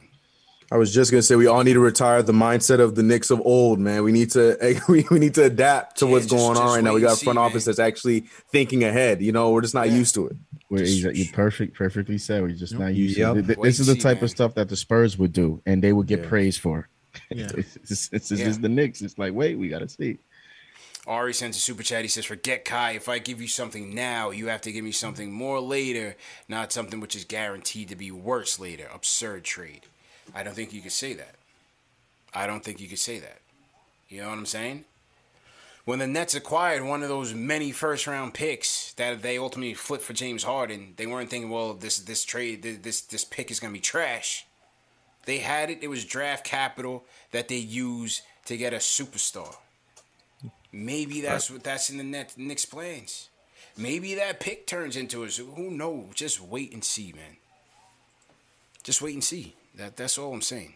I 0.70 0.77
was 0.77 0.93
just 0.93 1.10
gonna 1.10 1.23
say 1.23 1.35
we 1.35 1.47
all 1.47 1.65
need 1.65 1.73
to 1.73 1.81
retire 1.81 2.23
the 2.23 2.32
mindset 2.35 2.78
of 2.78 2.94
the 2.94 3.02
Knicks 3.02 3.31
of 3.31 3.40
old, 3.43 3.78
man. 3.78 4.02
We 4.02 4.12
need 4.12 4.31
to 4.32 4.78
we, 4.89 5.05
we 5.10 5.19
need 5.19 5.35
to 5.35 5.44
adapt 5.44 5.98
to 5.98 6.06
what's 6.06 6.27
just- 6.27 6.36
going 6.36 6.59
on 6.59 6.74
right 6.74 6.85
now. 6.85 6.93
We 6.93 7.01
got 7.01 7.20
a 7.20 7.24
front 7.24 7.36
see, 7.39 7.40
office 7.40 7.65
that's 7.65 7.78
actually 7.78 8.20
thinking 8.52 8.85
ahead. 8.85 9.23
You 9.23 9.32
know, 9.32 9.51
we're 9.51 9.62
just 9.62 9.74
not 9.74 9.90
used 9.90 10.15
to 10.16 10.27
it. 10.27 10.36
Where 10.69 10.85
you 10.85 11.24
perfect, 11.32 11.74
perfectly 11.74 12.19
said. 12.19 12.43
We're 12.43 12.51
just 12.51 12.78
not 12.78 12.94
used 12.94 13.16
Yep. 13.16 13.35
to. 13.36 13.43
Th- 13.43 13.59
Wait 13.59 13.66
This 13.69 13.81
is 13.81 13.86
the 13.86 13.93
and 13.93 14.01
see, 14.02 14.02
type 14.02 14.19
man. 14.19 14.24
of 14.24 14.31
stuff 14.31 14.55
that 14.56 14.69
the 14.69 14.77
Spurs 14.77 15.16
would 15.19 15.32
do, 15.32 15.62
and 15.65 15.82
they 15.82 15.94
would 15.94 16.06
get 16.06 16.20
Yeah. 16.20 16.28
praised 16.28 16.60
for. 16.60 16.89
Yeah. 17.31 17.48
it's, 17.56 17.77
it's, 17.77 18.10
it's, 18.12 18.31
Yeah. 18.31 18.47
it's 18.48 18.59
the 18.59 18.69
Knicks. 18.69 19.01
It's 19.01 19.16
like, 19.19 19.32
wait, 19.32 19.59
we 19.59 19.69
gotta 19.70 19.89
see. 19.89 20.19
Ari 21.09 21.32
sends 21.32 21.56
a 21.56 21.60
super 21.60 21.82
chat. 21.82 22.02
He 22.02 22.09
says, 22.09 22.26
Forget 22.26 22.66
Kai. 22.66 22.93
If 22.93 23.09
I 23.09 23.18
give 23.18 23.40
you 23.40 23.48
something 23.48 23.94
now, 23.94 24.30
you 24.30 24.48
have 24.48 24.60
to 24.60 24.72
give 24.72 24.85
me 24.85 24.93
something 24.93 25.32
more 25.32 25.59
later, 25.59 26.16
not 26.48 26.70
something 26.70 27.01
which 27.01 27.16
is 27.16 27.24
guaranteed 27.24 27.89
to 27.89 27.97
be 27.97 28.10
worse 28.10 28.60
later. 28.60 28.86
Absurd 28.93 29.44
trade. 29.44 29.86
I 30.35 30.43
don't 30.43 30.55
think 30.55 30.74
you 30.74 30.82
could 30.82 30.93
say 30.93 31.14
that. 31.14 31.36
I 32.35 32.47
don't 32.47 32.62
think 32.62 32.78
you 32.78 32.89
could 32.89 32.98
say 32.98 33.18
that. 33.20 33.40
You 34.10 34.20
know 34.20 34.28
what 34.28 34.39
I'm 34.39 34.47
saying? 34.47 34.85
When 35.86 35.98
the 35.98 36.06
Nets 36.06 36.35
acquired 36.35 36.85
one 36.85 37.02
of 37.02 37.09
those 37.09 37.32
many 37.32 37.72
first 37.72 38.06
round 38.06 38.35
picks 38.35 38.93
that 38.94 39.22
they 39.22 39.39
ultimately 39.39 39.72
flipped 39.72 40.05
for 40.05 40.12
James 40.12 40.43
Harden, 40.43 40.93
they 40.98 41.06
weren't 41.06 41.30
thinking, 41.30 41.48
well, 41.48 41.72
this 41.72 41.98
this 41.98 42.24
trade, 42.24 42.62
this 42.62 43.01
this 43.01 43.24
pick 43.24 43.51
is 43.51 43.59
gonna 43.59 43.72
be 43.72 43.80
trash. 43.80 44.47
They 45.24 45.39
had 45.39 45.70
it. 45.70 45.78
It 45.80 45.89
was 45.89 46.05
draft 46.05 46.44
capital 46.44 47.06
that 47.30 47.48
they 47.48 47.56
used 47.56 48.20
to 48.44 48.59
get 48.59 48.74
a 48.74 48.76
superstar. 48.76 49.56
Maybe 50.72 51.20
that's 51.20 51.50
what 51.50 51.64
that's 51.64 51.90
in 51.90 51.96
the 51.96 52.04
net 52.04 52.34
Knicks 52.36 52.64
plans. 52.64 53.28
Maybe 53.76 54.14
that 54.16 54.40
pick 54.40 54.66
turns 54.66 54.96
into 54.96 55.22
a 55.22 55.28
who 55.28 55.70
knows. 55.70 56.06
Just 56.14 56.40
wait 56.40 56.72
and 56.72 56.84
see, 56.84 57.12
man. 57.12 57.36
Just 58.82 59.00
wait 59.00 59.14
and 59.14 59.24
see. 59.24 59.54
That 59.76 59.96
that's 59.96 60.18
all 60.18 60.32
I'm 60.34 60.42
saying. 60.42 60.74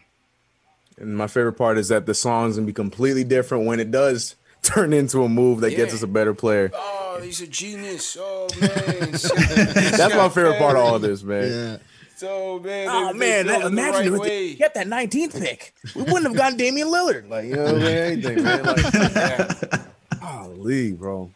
And 0.97 1.17
my 1.17 1.27
favorite 1.27 1.53
part 1.53 1.77
is 1.77 1.89
that 1.89 2.05
the 2.05 2.13
song's 2.13 2.55
gonna 2.55 2.65
be 2.65 2.73
completely 2.73 3.23
different 3.23 3.65
when 3.65 3.79
it 3.79 3.91
does 3.91 4.35
turn 4.63 4.93
into 4.93 5.23
a 5.23 5.29
move 5.29 5.61
that 5.61 5.75
gets 5.75 5.93
us 5.93 6.01
a 6.01 6.07
better 6.07 6.33
player. 6.33 6.71
Oh, 6.73 7.19
he's 7.21 7.41
a 7.41 7.47
genius. 7.47 8.17
Oh 8.19 8.47
man. 8.59 8.69
That's 9.11 10.15
my 10.15 10.29
favorite 10.29 10.57
part 10.57 10.77
of 10.77 10.83
all 10.83 10.95
of 10.95 11.01
this, 11.01 11.23
man. 11.23 11.51
Yeah. 11.51 11.77
So 12.23 12.57
man, 12.59 12.87
Oh 12.89 13.11
man, 13.13 13.45
they 13.47 13.51
that, 13.51 13.59
built 13.59 13.71
imagine 13.73 13.93
right 13.93 14.05
if 14.05 14.19
way. 14.19 14.53
get 14.55 14.73
that 14.75 14.87
19th 14.87 15.37
pick. 15.41 15.73
We 15.93 16.03
wouldn't 16.03 16.23
have 16.23 16.35
gotten 16.37 16.57
Damian 16.57 16.87
Lillard. 16.87 17.27
Like, 17.27 17.45
you 17.47 17.55
know 17.57 17.63
what 17.65 17.75
I 17.75 17.77
mean? 17.79 17.87
Anything, 17.87 18.43
man. 18.43 18.63
Like, 18.63 20.19
Holy, 20.21 20.91
bro. 20.93 21.31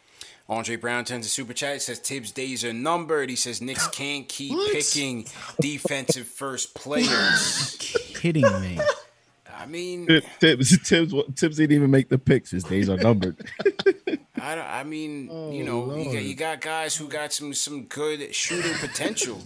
Andre 0.47 0.77
Brown 0.77 1.03
turns 1.03 1.25
a 1.25 1.29
super 1.29 1.51
chat. 1.51 1.73
He 1.73 1.79
says 1.79 1.99
Thibs' 1.99 2.31
days 2.31 2.63
are 2.63 2.71
numbered. 2.71 3.29
He 3.29 3.35
says 3.35 3.61
Knicks 3.61 3.85
can't 3.89 4.29
keep 4.29 4.57
picking 4.71 5.25
defensive 5.59 6.25
first 6.25 6.73
players. 6.73 7.75
Kidding 8.15 8.43
me. 8.61 8.79
I 9.59 9.65
mean, 9.65 10.07
Thibs, 10.39 10.77
Thibs, 10.87 11.13
Thibs 11.35 11.57
didn't 11.57 11.75
even 11.75 11.91
make 11.91 12.07
the 12.07 12.17
picks. 12.17 12.51
His 12.51 12.63
days 12.63 12.89
are 12.89 12.95
numbered. 12.95 13.35
I, 14.41 14.79
I 14.79 14.83
mean, 14.85 15.27
Oh, 15.29 15.51
you 15.51 15.65
know, 15.65 15.97
you 15.97 16.05
got, 16.13 16.23
you 16.23 16.35
got 16.35 16.61
guys 16.61 16.95
who 16.95 17.09
got 17.09 17.33
some 17.33 17.53
some 17.53 17.83
good 17.83 18.33
shooting 18.33 18.73
potential. 18.75 19.41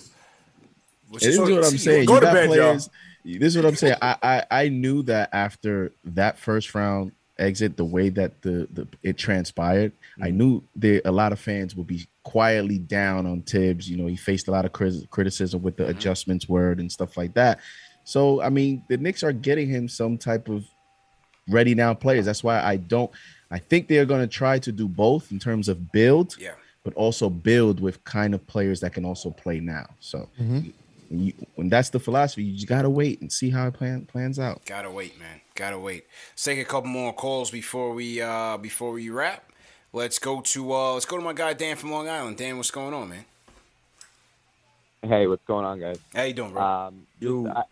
Which 1.11 1.23
this 1.23 1.33
is 1.35 1.39
what 1.39 1.65
I'm 1.65 1.77
saying. 1.77 2.05
Go 2.05 2.15
you 2.15 2.19
to 2.21 2.25
got 2.25 2.33
bed, 2.33 2.45
y'all. 2.45 2.55
players. 2.55 2.89
This 3.23 3.43
is 3.43 3.55
what 3.57 3.65
I'm 3.65 3.75
saying. 3.75 3.95
I, 4.01 4.15
I 4.23 4.45
I 4.63 4.69
knew 4.69 5.03
that 5.03 5.29
after 5.33 5.91
that 6.05 6.39
first 6.39 6.73
round 6.73 7.11
exit, 7.37 7.75
the 7.75 7.85
way 7.85 8.09
that 8.09 8.41
the, 8.41 8.67
the 8.71 8.87
it 9.03 9.17
transpired, 9.17 9.91
I 10.21 10.27
Mm-hmm. 10.29 10.37
knew 10.37 10.63
there 10.75 11.01
a 11.05 11.11
lot 11.11 11.31
of 11.31 11.39
fans 11.39 11.75
would 11.75 11.87
be 11.87 12.07
quietly 12.23 12.77
down 12.79 13.25
on 13.25 13.41
Thibs. 13.41 13.89
You 13.89 13.97
know, 13.97 14.07
he 14.07 14.15
faced 14.15 14.47
a 14.47 14.51
lot 14.51 14.63
of 14.65 14.71
criticism 14.71 15.61
with 15.61 15.75
the 15.77 15.83
Mm-hmm. 15.83 15.91
adjustments 15.97 16.47
word 16.49 16.79
and 16.79 16.91
stuff 16.91 17.17
like 17.17 17.33
that. 17.35 17.59
So 18.05 18.41
I 18.41 18.49
mean, 18.49 18.83
the 18.89 18.97
Knicks 18.97 19.21
are 19.23 19.33
getting 19.33 19.67
him 19.67 19.87
some 19.89 20.17
type 20.17 20.47
of 20.49 20.65
ready 21.49 21.75
now 21.75 21.93
players. 21.93 22.25
That's 22.25 22.43
why 22.43 22.61
I 22.61 22.77
don't. 22.77 23.11
I 23.51 23.59
think 23.59 23.87
they're 23.89 24.05
going 24.05 24.21
to 24.21 24.27
try 24.27 24.59
to 24.59 24.71
do 24.71 24.87
both 24.87 25.31
in 25.31 25.37
terms 25.39 25.67
of 25.67 25.91
build, 25.91 26.35
Yeah. 26.39 26.53
but 26.85 26.93
also 26.93 27.29
build 27.29 27.79
with 27.81 28.01
kind 28.05 28.33
of 28.33 28.45
players 28.47 28.79
that 28.79 28.93
can 28.93 29.03
also 29.03 29.29
play 29.29 29.59
now. 29.59 29.87
So 29.99 30.29
Mhm. 30.41 30.71
When, 31.11 31.19
you, 31.19 31.33
when 31.55 31.69
that's 31.69 31.89
the 31.89 31.99
philosophy, 31.99 32.43
you 32.43 32.55
just 32.55 32.67
gotta 32.67 32.89
wait 32.89 33.19
and 33.21 33.31
see 33.31 33.49
how 33.49 33.67
it 33.67 33.73
plan, 33.73 34.05
plans 34.05 34.39
out. 34.39 34.63
Gotta 34.65 34.89
wait, 34.89 35.19
man. 35.19 35.41
Gotta 35.55 35.77
wait. 35.77 36.05
Let's 36.31 36.45
take 36.45 36.59
a 36.59 36.63
couple 36.63 36.89
more 36.89 37.13
calls 37.13 37.51
before 37.51 37.93
we 37.93 38.21
uh 38.21 38.57
before 38.57 38.91
we 38.91 39.09
wrap. 39.09 39.51
Let's 39.91 40.19
go 40.19 40.39
to 40.39 40.73
uh 40.73 40.93
let's 40.93 41.05
go 41.05 41.17
to 41.17 41.23
my 41.23 41.33
guy 41.33 41.53
Dan 41.53 41.75
from 41.75 41.91
Long 41.91 42.07
Island. 42.07 42.37
Dan, 42.37 42.55
what's 42.55 42.71
going 42.71 42.93
on, 42.93 43.09
man? 43.09 43.25
Hey, 45.03 45.27
what's 45.27 45.43
going 45.45 45.65
on, 45.65 45.79
guys? 45.79 45.99
How 46.15 46.23
you 46.23 46.33
doing, 46.33 46.53
bro? 46.53 46.61
Um, 46.61 47.07
just, 47.19 47.57
I, 47.57 47.63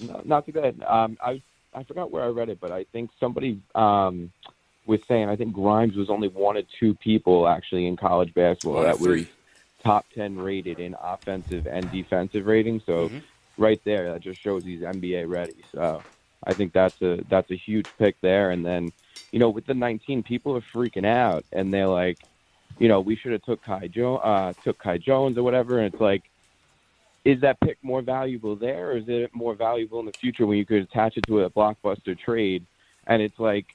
no, 0.00 0.22
not 0.24 0.46
too 0.46 0.52
bad. 0.52 0.82
Um, 0.82 1.16
I 1.22 1.40
I 1.72 1.84
forgot 1.84 2.10
where 2.10 2.24
I 2.24 2.28
read 2.28 2.48
it, 2.48 2.58
but 2.60 2.72
I 2.72 2.84
think 2.92 3.10
somebody 3.20 3.60
um 3.76 4.32
was 4.86 4.98
saying 5.06 5.28
I 5.28 5.36
think 5.36 5.52
Grimes 5.52 5.94
was 5.94 6.10
only 6.10 6.26
one 6.26 6.56
of 6.56 6.64
two 6.80 6.94
people 6.96 7.46
actually 7.46 7.86
in 7.86 7.96
college 7.96 8.34
basketball 8.34 8.78
One 8.78 8.86
of 8.86 8.98
that 8.98 9.00
was 9.00 9.06
three. 9.06 9.28
Top 9.84 10.06
ten 10.14 10.36
rated 10.38 10.78
in 10.80 10.94
offensive 11.02 11.66
and 11.66 11.90
defensive 11.92 12.46
rating. 12.46 12.80
So 12.86 13.08
Mm-hmm. 13.08 13.18
right 13.58 13.80
there, 13.84 14.12
that 14.12 14.22
just 14.22 14.42
shows 14.42 14.64
he's 14.64 14.80
NBA 14.82 15.28
ready. 15.28 15.56
So 15.74 16.02
I 16.44 16.54
think 16.54 16.72
that's 16.72 17.00
a 17.02 17.18
that's 17.30 17.50
a 17.50 17.56
huge 17.56 17.86
pick 17.98 18.16
there. 18.22 18.50
And 18.52 18.64
then 18.64 18.92
you 19.32 19.38
know 19.38 19.50
with 19.50 19.66
the 19.66 19.74
19, 19.74 20.22
people 20.22 20.56
are 20.56 20.64
freaking 20.74 21.06
out 21.06 21.44
and 21.52 21.72
they're 21.72 21.88
like, 21.88 22.18
you 22.78 22.88
know, 22.88 23.00
we 23.00 23.16
should 23.16 23.32
have 23.32 23.42
took 23.42 23.62
Kai 23.64 23.88
jo- 23.88 24.16
uh, 24.16 24.52
took 24.64 24.78
Kai 24.78 24.98
Jones 24.98 25.38
or 25.38 25.42
whatever. 25.42 25.78
And 25.80 25.92
it's 25.92 26.00
like 26.00 26.22
is 27.24 27.40
that 27.42 27.60
pick 27.60 27.76
more 27.82 28.00
valuable 28.02 28.56
there, 28.56 28.92
or 28.92 28.96
is 28.96 29.04
it 29.06 29.30
more 29.34 29.54
valuable 29.54 30.00
in 30.00 30.06
the 30.06 30.14
future 30.20 30.46
when 30.46 30.56
you 30.58 30.64
could 30.64 30.82
attach 30.82 31.16
it 31.16 31.26
to 31.26 31.40
a 31.40 31.50
blockbuster 31.50 32.18
trade? 32.18 32.66
And 33.06 33.20
it's 33.20 33.38
like, 33.38 33.66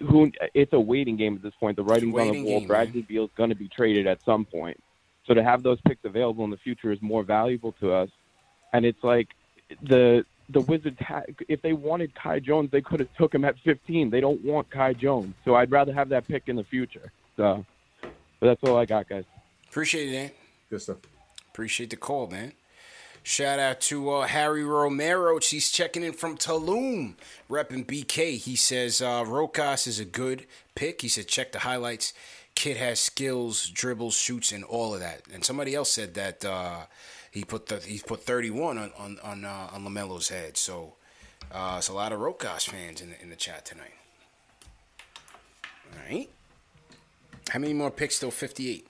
who? 0.00 0.30
It's 0.54 0.72
a 0.72 0.80
waiting 0.80 1.16
game 1.16 1.34
at 1.34 1.42
this 1.42 1.52
point. 1.58 1.76
The 1.76 1.82
writing's 1.82 2.16
on 2.16 2.28
the 2.28 2.34
wall. 2.44 2.60
game, 2.60 2.68
Bradley 2.68 3.02
Beal's 3.02 3.30
going 3.36 3.50
to 3.50 3.56
be 3.56 3.68
traded 3.68 4.06
at 4.06 4.18
some 4.24 4.44
point, 4.44 4.78
so 5.30 5.34
to 5.34 5.44
have 5.44 5.62
those 5.62 5.80
picks 5.82 6.04
available 6.04 6.42
in 6.42 6.50
the 6.50 6.56
future 6.56 6.90
is 6.90 7.00
more 7.00 7.22
valuable 7.22 7.70
to 7.78 7.92
us. 7.92 8.08
And 8.72 8.84
it's 8.84 9.02
like 9.04 9.28
the 9.80 10.24
the 10.48 10.60
Wizards. 10.62 10.98
Ha- 10.98 11.22
if 11.46 11.62
they 11.62 11.72
wanted 11.72 12.12
Kai 12.16 12.40
Jones, 12.40 12.72
they 12.72 12.80
could 12.80 12.98
have 12.98 13.14
took 13.16 13.32
him 13.32 13.44
at 13.44 13.56
15. 13.60 14.10
They 14.10 14.20
don't 14.20 14.44
want 14.44 14.68
Kai 14.70 14.94
Jones, 14.94 15.34
so 15.44 15.54
I'd 15.54 15.70
rather 15.70 15.92
have 15.92 16.08
that 16.08 16.26
pick 16.26 16.48
in 16.48 16.56
the 16.56 16.64
future. 16.64 17.12
So, 17.36 17.64
but 18.02 18.10
that's 18.40 18.64
all 18.64 18.76
I 18.76 18.86
got, 18.86 19.08
guys. 19.08 19.22
Appreciate 19.68 20.08
it, 20.08 20.12
Dan. 20.12 20.30
Good 20.68 20.82
stuff. 20.82 20.96
Appreciate 21.52 21.90
the 21.90 21.96
call, 21.96 22.26
man. 22.26 22.52
Shout 23.22 23.60
out 23.60 23.80
to 23.82 24.10
uh, 24.10 24.26
Harry 24.26 24.64
Romero. 24.64 25.38
He's 25.38 25.70
checking 25.70 26.02
in 26.02 26.12
from 26.12 26.38
Tulum, 26.38 27.14
repping 27.48 27.86
BK. 27.86 28.36
He 28.36 28.56
says 28.56 29.00
uh, 29.00 29.22
Rokas 29.22 29.86
is 29.86 30.00
a 30.00 30.04
good 30.04 30.46
pick. 30.74 31.02
He 31.02 31.08
said 31.08 31.28
check 31.28 31.52
the 31.52 31.60
highlights. 31.60 32.14
Kid 32.60 32.76
has 32.76 33.00
skills, 33.00 33.70
dribbles, 33.70 34.14
shoots, 34.14 34.52
and 34.52 34.64
all 34.64 34.92
of 34.92 35.00
that. 35.00 35.22
And 35.32 35.42
somebody 35.42 35.74
else 35.74 35.90
said 35.90 36.12
that 36.14 36.44
uh, 36.44 36.80
he 37.30 37.42
put 37.42 37.64
the, 37.68 37.76
he 37.78 38.00
put 38.06 38.22
31 38.22 38.76
on 38.76 38.90
on 38.98 39.18
on, 39.24 39.44
uh, 39.46 39.68
on 39.72 39.82
LaMelo's 39.86 40.28
head. 40.28 40.58
So 40.58 40.92
uh, 41.50 41.76
it's 41.78 41.88
a 41.88 41.94
lot 41.94 42.12
of 42.12 42.20
Rokas 42.20 42.68
fans 42.68 43.00
in 43.00 43.08
the, 43.12 43.22
in 43.22 43.30
the 43.30 43.36
chat 43.36 43.64
tonight. 43.64 43.94
All 45.92 45.98
right. 46.10 46.28
How 47.48 47.58
many 47.60 47.72
more 47.72 47.90
picks? 47.90 48.16
Still 48.16 48.30
58. 48.30 48.86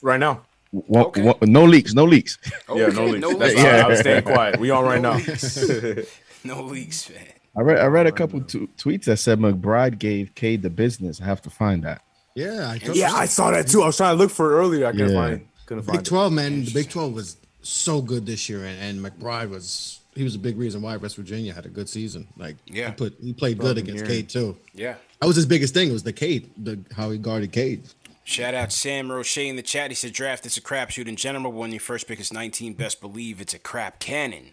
Right 0.00 0.18
now. 0.18 0.42
One- 0.70 1.12
one- 1.22 1.36
no 1.42 1.64
leaks, 1.66 1.92
no 1.92 2.04
leaks. 2.04 2.38
Yeah, 2.74 2.86
no 2.86 3.04
leaks. 3.04 3.20
No 3.20 3.34
That's 3.36 3.52
leaks. 3.54 3.62
why 3.62 3.78
I 3.80 3.88
was 3.88 3.98
staying 4.00 4.22
quiet. 4.22 4.58
We 4.58 4.70
on 4.70 4.84
right 4.86 5.02
No 5.02 5.12
now. 5.12 5.16
leaks. 5.18 6.08
no 6.44 6.62
leaks, 6.62 7.10
man. 7.10 7.26
I 7.54 7.60
read 7.60 7.78
I 7.78 7.86
read 7.88 8.06
a 8.06 8.12
couple 8.12 8.40
t- 8.40 8.68
tweets 8.78 9.04
that 9.04 9.18
said 9.18 9.38
McBride 9.38 9.98
gave 9.98 10.34
Cade 10.34 10.62
the 10.62 10.70
business. 10.70 11.20
I 11.20 11.26
have 11.26 11.42
to 11.42 11.50
find 11.50 11.82
that. 11.84 12.00
Yeah, 12.34 12.70
I 12.70 12.78
thought 12.78 12.96
Yeah, 12.96 13.12
I 13.12 13.26
saw 13.26 13.50
that 13.50 13.68
too. 13.68 13.82
I 13.82 13.86
was 13.86 13.96
trying 13.96 14.16
to 14.16 14.22
look 14.22 14.30
for 14.30 14.52
it 14.52 14.56
earlier. 14.56 14.86
I 14.86 14.92
couldn't 14.92 15.10
Yeah. 15.10 15.14
find. 15.28 15.46
Couldn't 15.66 15.82
find 15.84 15.98
Big 15.98 16.06
it. 16.06 16.08
Twelve, 16.08 16.32
man. 16.32 16.64
The 16.64 16.70
Big 16.72 16.88
Twelve 16.90 17.12
was 17.12 17.36
so 17.62 18.00
good 18.02 18.26
this 18.26 18.48
year, 18.48 18.64
and, 18.64 18.78
and 18.80 19.04
McBride 19.04 19.50
was 19.50 20.00
he 20.14 20.24
was 20.24 20.34
a 20.34 20.38
big 20.38 20.58
reason 20.58 20.82
why 20.82 20.96
West 20.96 21.16
Virginia 21.16 21.54
had 21.54 21.64
a 21.64 21.70
good 21.70 21.88
season. 21.88 22.26
Like, 22.36 22.56
Yeah. 22.66 22.88
he 22.88 22.92
put 22.92 23.16
he 23.22 23.32
played 23.32 23.58
good 23.58 23.78
against 23.78 24.04
Cade 24.06 24.28
too. 24.28 24.56
Yeah. 24.74 24.96
That 25.20 25.26
was 25.26 25.36
his 25.36 25.46
biggest 25.46 25.72
thing. 25.74 25.88
It 25.88 25.92
was 25.92 26.02
the 26.02 26.12
Cade, 26.12 26.50
the 26.56 26.78
how 26.96 27.10
he 27.10 27.18
guarded 27.18 27.52
Cade. 27.52 27.84
Shout 28.24 28.54
out 28.54 28.72
Sam 28.72 29.10
Roche 29.10 29.38
in 29.38 29.56
the 29.56 29.62
chat. 29.62 29.90
He 29.90 29.94
said, 29.94 30.12
"Draft 30.12 30.46
it's 30.46 30.56
a 30.56 30.60
crapshoot 30.60 31.06
in 31.08 31.16
general. 31.16 31.52
When 31.52 31.70
your 31.72 31.80
first 31.80 32.06
pick 32.06 32.20
is 32.20 32.32
19, 32.32 32.74
best 32.74 33.00
believe 33.00 33.40
it's 33.40 33.52
a 33.54 33.58
crap 33.58 33.98
cannon." 33.98 34.50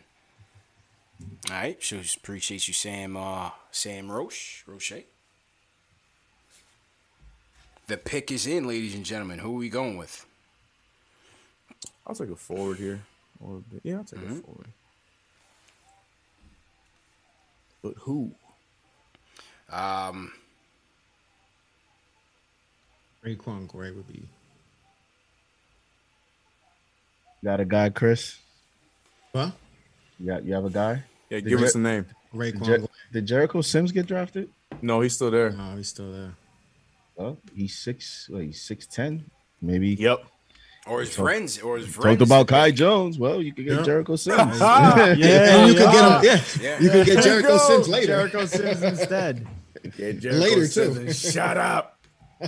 All 1.50 1.56
right, 1.56 1.78
so 1.84 2.00
appreciate 2.18 2.68
you, 2.68 2.74
Sam. 2.74 3.16
Uh, 3.18 3.52
Sam 3.72 4.12
Roche, 4.12 4.64
Roche. 4.66 4.94
The 7.90 7.98
pick 7.98 8.30
is 8.32 8.46
in, 8.46 8.68
ladies 8.68 8.94
and 8.94 9.04
gentlemen. 9.04 9.40
Who 9.40 9.56
are 9.56 9.58
we 9.58 9.68
going 9.68 9.98
with? 9.98 10.24
I'll 12.06 12.14
take 12.14 12.30
a 12.30 12.36
forward 12.36 12.78
here. 12.78 13.02
Or 13.40 13.56
a 13.58 13.60
bit- 13.62 13.82
yeah, 13.84 13.98
I'll 13.98 14.04
take 14.04 14.20
Mm-hmm. 14.20 14.38
a 14.38 14.42
forward. 14.42 14.68
But 17.82 17.94
who? 18.02 18.32
Um, 19.72 20.32
Raekwon 23.26 23.68
Gray 23.68 23.90
would 23.90 24.08
be. 24.08 24.22
Got 27.44 27.60
a 27.60 27.66
guy, 27.66 27.90
Chris? 27.90 28.38
What? 29.32 29.54
You 30.20 30.28
got 30.28 30.44
you 30.46 30.54
have 30.54 30.66
a 30.66 30.70
guy? 30.70 31.04
Yeah, 31.32 31.38
Did 31.40 31.48
give 31.48 31.60
Jer- 31.60 31.66
us 31.66 31.74
a 31.76 31.80
name. 31.80 32.06
Raekwon 32.36 32.54
Did, 32.60 32.64
Jer- 32.66 32.78
Gray. 32.78 32.88
did 33.14 33.26
Jericho 33.26 33.62
Sims 33.62 33.92
get 33.92 34.06
drafted? 34.06 34.50
No, 34.84 35.02
he's 35.02 35.16
still 35.16 35.32
there. 35.32 35.50
No, 35.52 35.76
he's 35.76 35.88
still 35.88 36.12
there. 36.12 36.34
Well, 37.20 37.38
he's 37.54 37.78
six. 37.78 38.30
Well, 38.32 38.42
he's 38.42 38.62
six 38.62 38.88
ten. 38.88 39.30
Maybe. 39.62 39.90
Yep. 39.90 40.24
or 40.88 41.02
his 41.02 41.14
Talk- 41.14 41.26
friends, 41.26 41.60
or 41.60 41.78
his 41.78 41.88
friends. 41.88 42.18
Talked 42.18 42.28
about 42.28 42.48
Kai 42.48 42.72
Jones. 42.72 43.20
Well, 43.20 43.42
you 43.42 43.52
could 43.54 43.66
get 43.66 43.80
Yeah. 43.80 43.84
Jericho 43.84 44.16
Sims. 44.26 44.60
Yeah, 44.60 45.14
and 45.14 45.68
you 45.70 45.76
could 45.76 45.92
get 45.92 46.06
him. 46.06 46.24
Yeah, 46.24 46.42
Yeah. 46.62 46.80
you 46.80 46.90
could 46.90 47.06
get 47.06 47.24
Jericho 47.24 47.50
go. 47.50 47.58
Sims 47.58 47.88
later. 47.90 48.08
Jericho 48.08 48.46
Sims 48.46 48.82
instead. 48.84 49.46
Yeah, 49.98 50.32
Later, 50.34 50.68
too. 50.68 51.14
Shut 51.14 51.56
up. 51.56 51.98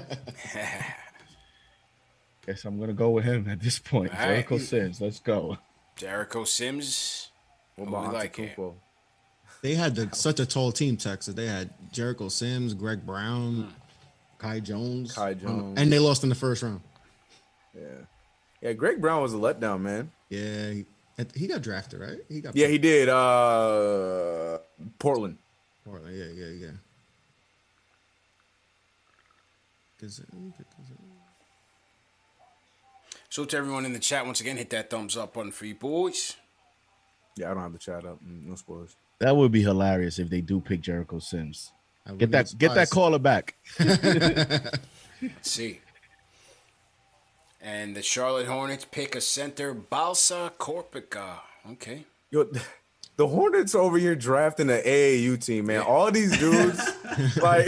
Guess 2.46 2.66
I'm 2.66 2.78
gonna 2.80 2.92
go 2.94 3.10
with 3.12 3.24
him 3.26 3.48
at 3.50 3.62
this 3.62 3.80
point. 3.80 4.12
All 4.14 4.20
right. 4.20 4.28
Jericho 4.28 4.58
Sims. 4.58 5.00
Let's 5.00 5.20
go. 5.20 5.58
Jericho 5.96 6.44
Sims. 6.44 7.32
What 7.76 7.88
Who 7.90 7.96
we 8.10 8.14
like 8.14 8.36
here? 8.36 8.54
Antetokounmpo? 8.58 8.74
They 9.62 9.76
had 9.76 9.96
the, 9.96 10.10
such 10.16 10.40
a 10.40 10.46
tall 10.46 10.72
team, 10.72 10.98
Texas. 10.98 11.36
They 11.36 11.46
had 11.48 11.70
Jericho 11.92 12.28
Sims, 12.30 12.74
Greg 12.74 13.06
Brown, 13.06 13.54
hmm. 13.64 13.70
Kai 14.42 14.60
Jones, 14.60 15.14
Kai 15.14 15.36
Jones. 15.36 15.80
and 15.80 15.92
they 15.94 16.00
lost 16.00 16.24
in 16.24 16.30
the 16.30 16.36
first 16.36 16.64
round. 16.64 16.82
Yeah. 17.76 17.84
Yeah, 18.62 18.74
Greg 18.74 19.00
Brown 19.00 19.22
was 19.22 19.34
a 19.34 19.38
letdown, 19.38 19.82
man. 19.82 20.12
Yeah, 20.30 20.72
he- 20.72 20.86
He 21.36 21.46
got 21.46 21.62
drafted, 21.62 22.00
right? 22.00 22.18
He 22.28 22.42
got 22.42 22.56
Yeah, 22.56 22.66
he 22.66 22.80
did. 22.80 23.08
Uh, 23.08 24.58
Portland. 24.98 25.38
Portland. 25.86 26.18
Yeah, 26.18 26.26
yeah, 26.46 26.52
yeah. 26.52 26.72
Gazelle, 30.00 30.26
Gazelle. 30.58 30.98
So 33.30 33.46
to 33.46 33.56
everyone 33.58 33.86
in 33.86 33.94
the 33.94 34.00
chat, 34.00 34.26
once 34.26 34.42
again, 34.42 34.58
hit 34.58 34.72
that 34.72 34.90
thumbs 34.90 35.16
up 35.16 35.34
button 35.36 35.52
for 35.52 35.66
you 35.68 35.76
boys. 35.76 36.36
Yeah, 37.38 37.52
I 37.52 37.54
don't 37.54 37.62
have 37.64 37.74
the 37.74 37.78
chat 37.80 38.04
up. 38.06 38.20
Mm, 38.24 38.48
No 38.48 38.56
spoilers. 38.56 38.96
That 39.20 39.36
would 39.36 39.52
be 39.52 39.62
hilarious 39.62 40.18
if 40.18 40.30
they 40.30 40.42
do 40.42 40.60
pick 40.60 40.82
Jericho 40.82 41.20
Sims. 41.20 41.72
I 42.08 42.14
Get 42.14 42.32
that 42.32 42.52
be 42.52 42.58
get 42.58 42.76
that 42.76 42.90
caller 42.90 43.20
back. 43.20 43.56
Let's 43.80 44.80
see. 45.42 45.82
And 47.62 47.96
the 47.96 48.02
Charlotte 48.02 48.48
Hornets 48.48 48.86
pick 48.90 49.16
a 49.16 49.22
center, 49.22 49.74
Balsa 49.74 50.52
Koprivica. 50.58 51.42
Okay. 51.74 52.06
Yo, 52.32 52.46
the 53.18 53.28
Hornets 53.28 53.76
over 53.76 54.00
here 54.00 54.16
drafting 54.16 54.72
an 54.72 54.82
AAU 54.82 55.44
team, 55.44 55.68
man. 55.68 55.82
All 55.82 56.10
these 56.12 56.36
dudes, 56.40 56.82
like 57.38 57.68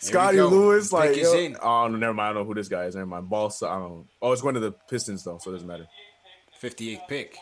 Scottie. 0.00 0.42
Lewis, 0.42 0.88
Pick 0.88 0.92
like 0.92 1.16
yo, 1.16 1.32
in. 1.32 1.56
oh 1.62 1.88
no, 1.88 1.96
never 1.96 2.12
mind. 2.12 2.30
I 2.30 2.32
don't 2.34 2.42
know 2.42 2.46
who 2.46 2.54
this 2.54 2.68
guy 2.68 2.84
is. 2.84 2.94
Never 2.94 3.06
mind. 3.06 3.30
Balsa. 3.30 3.68
I 3.68 3.78
don't. 3.78 4.06
Oh, 4.20 4.32
it's 4.32 4.42
going 4.42 4.54
to 4.54 4.60
the 4.60 4.72
Pistons 4.72 5.24
though, 5.24 5.38
so 5.38 5.50
it 5.50 5.54
doesn't 5.54 5.68
matter. 5.68 5.86
58th 6.62 7.08
pick. 7.08 7.38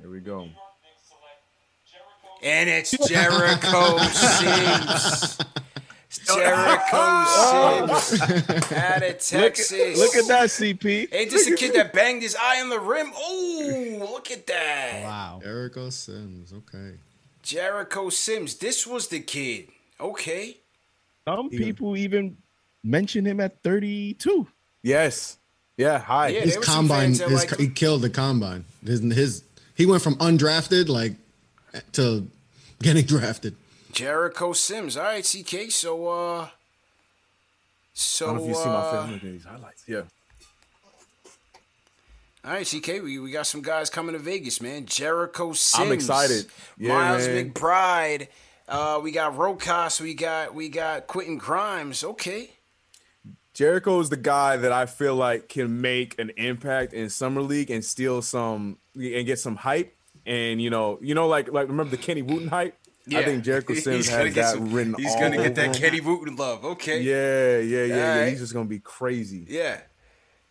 Here 0.00 0.10
we 0.10 0.20
go. 0.20 0.48
And 2.44 2.68
it's 2.68 2.90
Jericho 3.08 3.96
Sims. 3.98 5.38
Jericho 6.26 7.24
Sims 7.24 8.22
out 8.72 9.02
of 9.02 9.18
Texas. 9.18 9.98
Look 9.98 10.14
at 10.14 10.28
that, 10.28 10.48
CP. 10.50 11.08
Ain't 11.10 11.30
this 11.30 11.48
a 11.48 11.56
kid 11.56 11.74
that 11.74 11.94
banged 11.94 12.20
his 12.20 12.36
eye 12.36 12.60
on 12.60 12.68
the 12.68 12.78
rim? 12.78 13.12
Oh, 13.16 14.08
look 14.12 14.30
at 14.30 14.46
that. 14.46 15.04
Wow. 15.04 15.40
Jericho 15.42 15.88
Sims. 15.88 16.52
Okay. 16.52 16.98
Jericho 17.42 18.10
Sims. 18.10 18.56
This 18.56 18.86
was 18.86 19.08
the 19.08 19.20
kid. 19.20 19.68
Okay. 19.98 20.58
Some 21.26 21.48
people 21.48 21.96
even 21.96 22.36
mention 22.82 23.24
him 23.24 23.40
at 23.40 23.62
32. 23.62 24.46
Yes. 24.82 25.38
Yeah. 25.78 25.98
Hi. 25.98 26.28
Yeah, 26.28 26.40
his 26.40 26.50
there 26.52 26.60
were 26.60 26.66
some 26.66 26.88
combine, 26.88 27.10
his, 27.10 27.20
liked 27.22 27.56
he 27.58 27.68
killed 27.68 28.02
the 28.02 28.10
combine. 28.10 28.66
His, 28.84 29.00
his 29.00 29.44
he 29.74 29.86
went 29.86 30.02
from 30.02 30.16
undrafted 30.16 30.90
like 30.90 31.14
to 31.92 32.28
getting 32.84 33.04
drafted. 33.04 33.56
Jericho 33.92 34.52
Sims. 34.52 34.96
All 34.96 35.04
right, 35.04 35.24
CK. 35.24 35.70
So, 35.70 36.08
uh, 36.08 36.48
so, 37.94 38.26
I 38.26 38.28
don't 38.28 38.36
know 38.36 38.42
if 38.42 38.48
you 38.48 38.54
see 38.54 38.68
my 38.68 38.74
uh, 38.74 38.90
face. 38.90 39.00
I'm 39.00 39.12
looking 39.12 39.28
at 39.28 39.32
these 39.32 39.44
highlights. 39.44 39.84
Yeah. 39.86 40.02
all 42.44 42.52
right, 42.52 42.66
CK. 42.66 43.02
We, 43.02 43.18
we 43.18 43.30
got 43.30 43.46
some 43.46 43.62
guys 43.62 43.88
coming 43.88 44.12
to 44.12 44.18
Vegas, 44.18 44.60
man. 44.60 44.86
Jericho 44.86 45.52
Sims. 45.52 45.86
I'm 45.86 45.92
excited. 45.92 46.46
Yeah, 46.76 46.88
Miles 46.88 47.26
man. 47.26 47.50
McBride. 47.50 48.28
Uh, 48.68 49.00
we 49.02 49.12
got 49.12 49.34
Rokas. 49.34 50.00
We 50.00 50.14
got 50.14 50.54
we 50.54 50.68
got 50.68 51.06
Quentin 51.06 51.38
Grimes. 51.38 52.04
Okay. 52.04 52.50
Jericho 53.52 54.00
is 54.00 54.10
the 54.10 54.16
guy 54.16 54.56
that 54.56 54.72
I 54.72 54.86
feel 54.86 55.14
like 55.14 55.48
can 55.48 55.80
make 55.80 56.18
an 56.18 56.32
impact 56.36 56.92
in 56.92 57.08
summer 57.08 57.40
league 57.40 57.70
and 57.70 57.84
steal 57.84 58.20
some 58.20 58.78
and 58.94 59.26
get 59.26 59.38
some 59.38 59.56
hype. 59.56 59.94
And 60.26 60.60
you 60.62 60.70
know, 60.70 60.98
you 61.02 61.14
know, 61.14 61.28
like 61.28 61.52
like 61.52 61.68
remember 61.68 61.90
the 61.96 62.02
Kenny 62.02 62.22
Wooten 62.22 62.48
hype? 62.48 62.76
Yeah. 63.06 63.18
I 63.18 63.24
think 63.24 63.44
Jericho 63.44 63.74
Sims 63.74 63.96
He's 64.06 64.08
gonna 64.10 64.24
has 64.24 64.34
get 64.34 64.40
that 64.42 64.54
some- 64.54 64.72
written. 64.72 64.94
He's 64.96 65.12
all 65.12 65.20
gonna 65.20 65.36
get 65.36 65.54
that 65.56 65.68
over 65.68 65.76
him. 65.76 65.82
Kenny 65.82 66.00
Wooten 66.00 66.36
love. 66.36 66.64
Okay. 66.64 67.00
Yeah, 67.02 67.58
yeah, 67.58 67.84
yeah, 67.84 67.94
yeah. 67.96 68.12
Alright. 68.14 68.28
He's 68.30 68.40
just 68.40 68.54
gonna 68.54 68.64
be 68.68 68.78
crazy. 68.78 69.44
Yeah. 69.48 69.80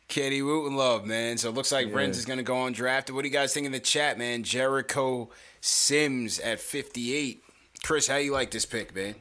Kenny 0.08 0.42
Wooten 0.44 0.76
love, 0.76 1.06
man. 1.06 1.38
So 1.38 1.50
it 1.50 1.56
looks 1.56 1.72
like 1.72 1.88
Yeah. 1.88 1.94
Renz 1.94 2.10
is 2.12 2.26
gonna 2.26 2.44
go 2.44 2.54
undrafted. 2.56 3.12
What 3.12 3.24
do 3.24 3.28
you 3.28 3.34
guys 3.34 3.54
think 3.54 3.66
in 3.66 3.72
the 3.72 3.80
chat, 3.80 4.18
man? 4.20 4.44
Jericho 4.44 5.30
Sims 5.62 6.40
at 6.40 6.60
58. 6.60 7.42
Chris, 7.84 8.08
how 8.08 8.18
you 8.18 8.32
like 8.32 8.52
this 8.52 8.66
pick, 8.66 8.94
man? 8.96 9.16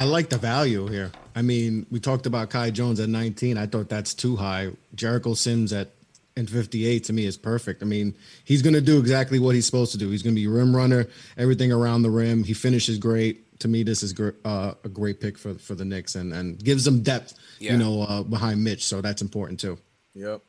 I 0.00 0.04
like 0.04 0.28
the 0.30 0.38
value 0.38 0.86
here. 0.88 1.12
I 1.36 1.42
mean, 1.42 1.86
we 1.90 2.00
talked 2.00 2.26
about 2.26 2.50
Kai 2.50 2.70
Jones 2.70 2.98
at 3.00 3.08
19. 3.08 3.56
I 3.58 3.66
thought 3.66 3.88
that's 3.88 4.14
too 4.14 4.34
high. 4.36 4.72
Jericho 4.94 5.34
Sims 5.34 5.72
at 5.72 5.90
and 6.38 6.48
58 6.48 7.04
to 7.04 7.12
me 7.12 7.24
is 7.26 7.36
perfect. 7.36 7.82
I 7.82 7.86
mean, 7.86 8.14
he's 8.44 8.62
going 8.62 8.74
to 8.74 8.80
do 8.80 8.98
exactly 8.98 9.38
what 9.38 9.54
he's 9.54 9.66
supposed 9.66 9.92
to 9.92 9.98
do. 9.98 10.08
He's 10.08 10.22
going 10.22 10.34
to 10.34 10.40
be 10.40 10.46
rim 10.46 10.74
runner, 10.74 11.06
everything 11.36 11.72
around 11.72 12.02
the 12.02 12.10
rim. 12.10 12.44
He 12.44 12.54
finishes 12.54 12.98
great. 12.98 13.44
To 13.60 13.68
me, 13.68 13.82
this 13.82 14.02
is 14.04 14.12
gr- 14.12 14.30
uh, 14.44 14.74
a 14.84 14.88
great 14.88 15.20
pick 15.20 15.36
for 15.36 15.54
for 15.54 15.74
the 15.74 15.84
Knicks 15.84 16.14
and 16.14 16.32
and 16.32 16.62
gives 16.62 16.84
them 16.84 17.02
depth, 17.02 17.34
Yeah. 17.58 17.72
you 17.72 17.78
know, 17.78 18.02
uh, 18.02 18.22
behind 18.22 18.62
Mitch. 18.62 18.84
So 18.84 19.00
that's 19.00 19.20
important 19.20 19.58
too. 19.58 19.78
Yep. 20.14 20.42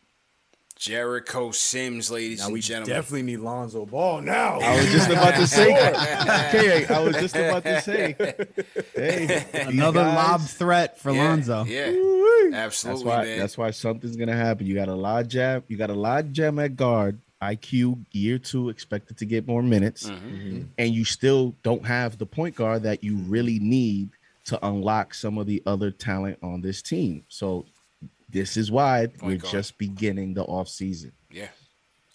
Jericho 0.80 1.52
Sims, 1.52 2.10
ladies 2.10 2.40
Now 2.40 2.46
and 2.46 2.54
we 2.54 2.62
gentlemen. 2.62 2.96
definitely 2.96 3.24
need 3.24 3.38
Lonzo 3.42 3.86
Ball 3.86 4.22
now. 4.22 4.60
I 4.62 4.78
was 4.78 4.86
just 4.92 5.10
about 5.10 5.36
to 5.36 5.46
say. 5.46 5.74
okay, 5.76 6.86
I 6.90 7.00
was 7.02 7.18
just 7.18 7.36
about 7.36 7.66
to 7.66 7.82
say. 7.82 8.16
Hey, 8.96 9.46
Another 9.68 10.00
guys, 10.04 10.16
lob 10.16 10.42
threat 10.48 10.98
for 10.98 11.12
Yeah, 11.12 11.24
Lonzo. 11.28 11.66
Yeah, 11.66 11.92
That's 12.52 12.56
absolutely, 12.56 13.04
why. 13.06 13.24
man. 13.26 13.40
That's 13.40 13.58
why 13.58 13.72
something's 13.72 14.16
gonna 14.16 14.38
happen. 14.38 14.66
You 14.68 14.74
got 14.74 14.88
a 14.88 14.96
lot 14.96 15.28
jam. 15.28 15.64
You 15.68 15.76
got 15.76 15.90
a 15.90 15.94
lot 15.96 16.32
gem 16.32 16.58
at 16.60 16.78
guard. 16.78 17.20
IQ 17.42 18.06
year 18.14 18.38
two 18.38 18.70
expected 18.70 19.18
to 19.18 19.26
get 19.26 19.48
more 19.48 19.62
minutes, 19.64 20.10
Mm-hmm. 20.10 20.62
and 20.78 20.94
you 20.94 21.04
still 21.06 21.56
don't 21.62 21.86
have 21.86 22.18
the 22.18 22.26
point 22.26 22.56
guard 22.56 22.84
that 22.84 23.04
you 23.04 23.18
really 23.18 23.60
need 23.60 24.10
to 24.46 24.66
unlock 24.66 25.14
some 25.14 25.38
of 25.38 25.46
the 25.46 25.62
other 25.66 25.92
talent 25.92 26.38
on 26.42 26.62
this 26.62 26.82
team. 26.82 27.24
So 27.28 27.66
this 28.32 28.58
is 28.58 28.72
why 28.72 29.08
we're 29.22 29.38
guard. 29.38 29.52
just 29.52 29.78
beginning 29.78 30.34
the 30.34 30.44
off 30.44 30.70
season. 30.70 31.12
Yeah. 31.32 31.48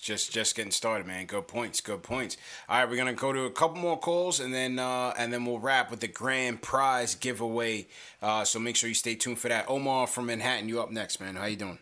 Just 0.01 0.33
just 0.33 0.55
getting 0.55 0.70
started, 0.70 1.07
man. 1.07 1.25
Good 1.25 1.49
points. 1.49 1.81
Good 1.81 2.02
points. 2.02 2.36
All 2.68 2.78
right, 2.78 2.89
we're 2.89 2.99
gonna 2.99 3.15
go 3.15 3.33
to 3.33 3.44
a 3.44 3.51
couple 3.51 3.78
more 3.78 3.99
calls 3.99 4.39
and 4.39 4.52
then 4.52 4.78
uh, 4.78 5.15
and 5.17 5.33
then 5.33 5.47
we'll 5.47 5.59
wrap 5.59 5.91
with 5.91 6.01
the 6.01 6.09
grand 6.09 6.60
prize 6.60 7.15
giveaway. 7.15 7.86
Uh, 8.20 8.44
so 8.44 8.59
make 8.59 8.76
sure 8.76 8.86
you 8.86 8.94
stay 8.94 9.15
tuned 9.15 9.39
for 9.39 9.49
that. 9.49 9.65
Omar 9.67 10.07
from 10.07 10.26
Manhattan, 10.26 10.68
you 10.68 10.78
up 10.78 10.91
next, 10.91 11.20
man. 11.23 11.36
How 11.36 11.47
you 11.47 11.57
doing? 11.57 11.78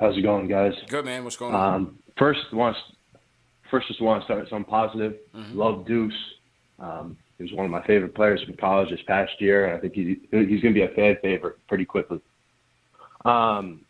How's 0.00 0.16
it 0.16 0.22
going, 0.22 0.48
guys? 0.48 0.74
Good, 0.88 1.04
man. 1.04 1.22
What's 1.22 1.36
going 1.36 1.54
on? 1.54 1.74
Um, 1.74 1.98
first, 2.16 2.40
want 2.52 2.76
first 3.70 3.86
just 3.86 4.00
want 4.00 4.22
to 4.22 4.24
start 4.24 4.40
with 4.40 4.48
something 4.48 4.68
positive. 4.68 5.18
Mm-hmm. 5.34 5.56
Love 5.56 5.86
Deuce. 5.86 6.12
Um, 6.80 7.16
he 7.38 7.44
was 7.44 7.52
one 7.52 7.64
of 7.64 7.70
my 7.70 7.82
favorite 7.86 8.14
players 8.14 8.42
from 8.42 8.54
college 8.56 8.90
this 8.90 9.00
past 9.06 9.40
year, 9.40 9.66
and 9.66 9.76
I 9.76 9.80
think 9.80 9.94
he, 9.94 10.20
he's 10.30 10.60
going 10.60 10.74
to 10.74 10.80
be 10.80 10.82
a 10.82 10.88
fan 10.88 11.16
favorite 11.22 11.56
pretty 11.68 11.84
quickly. 11.84 12.20
Um, 13.24 13.82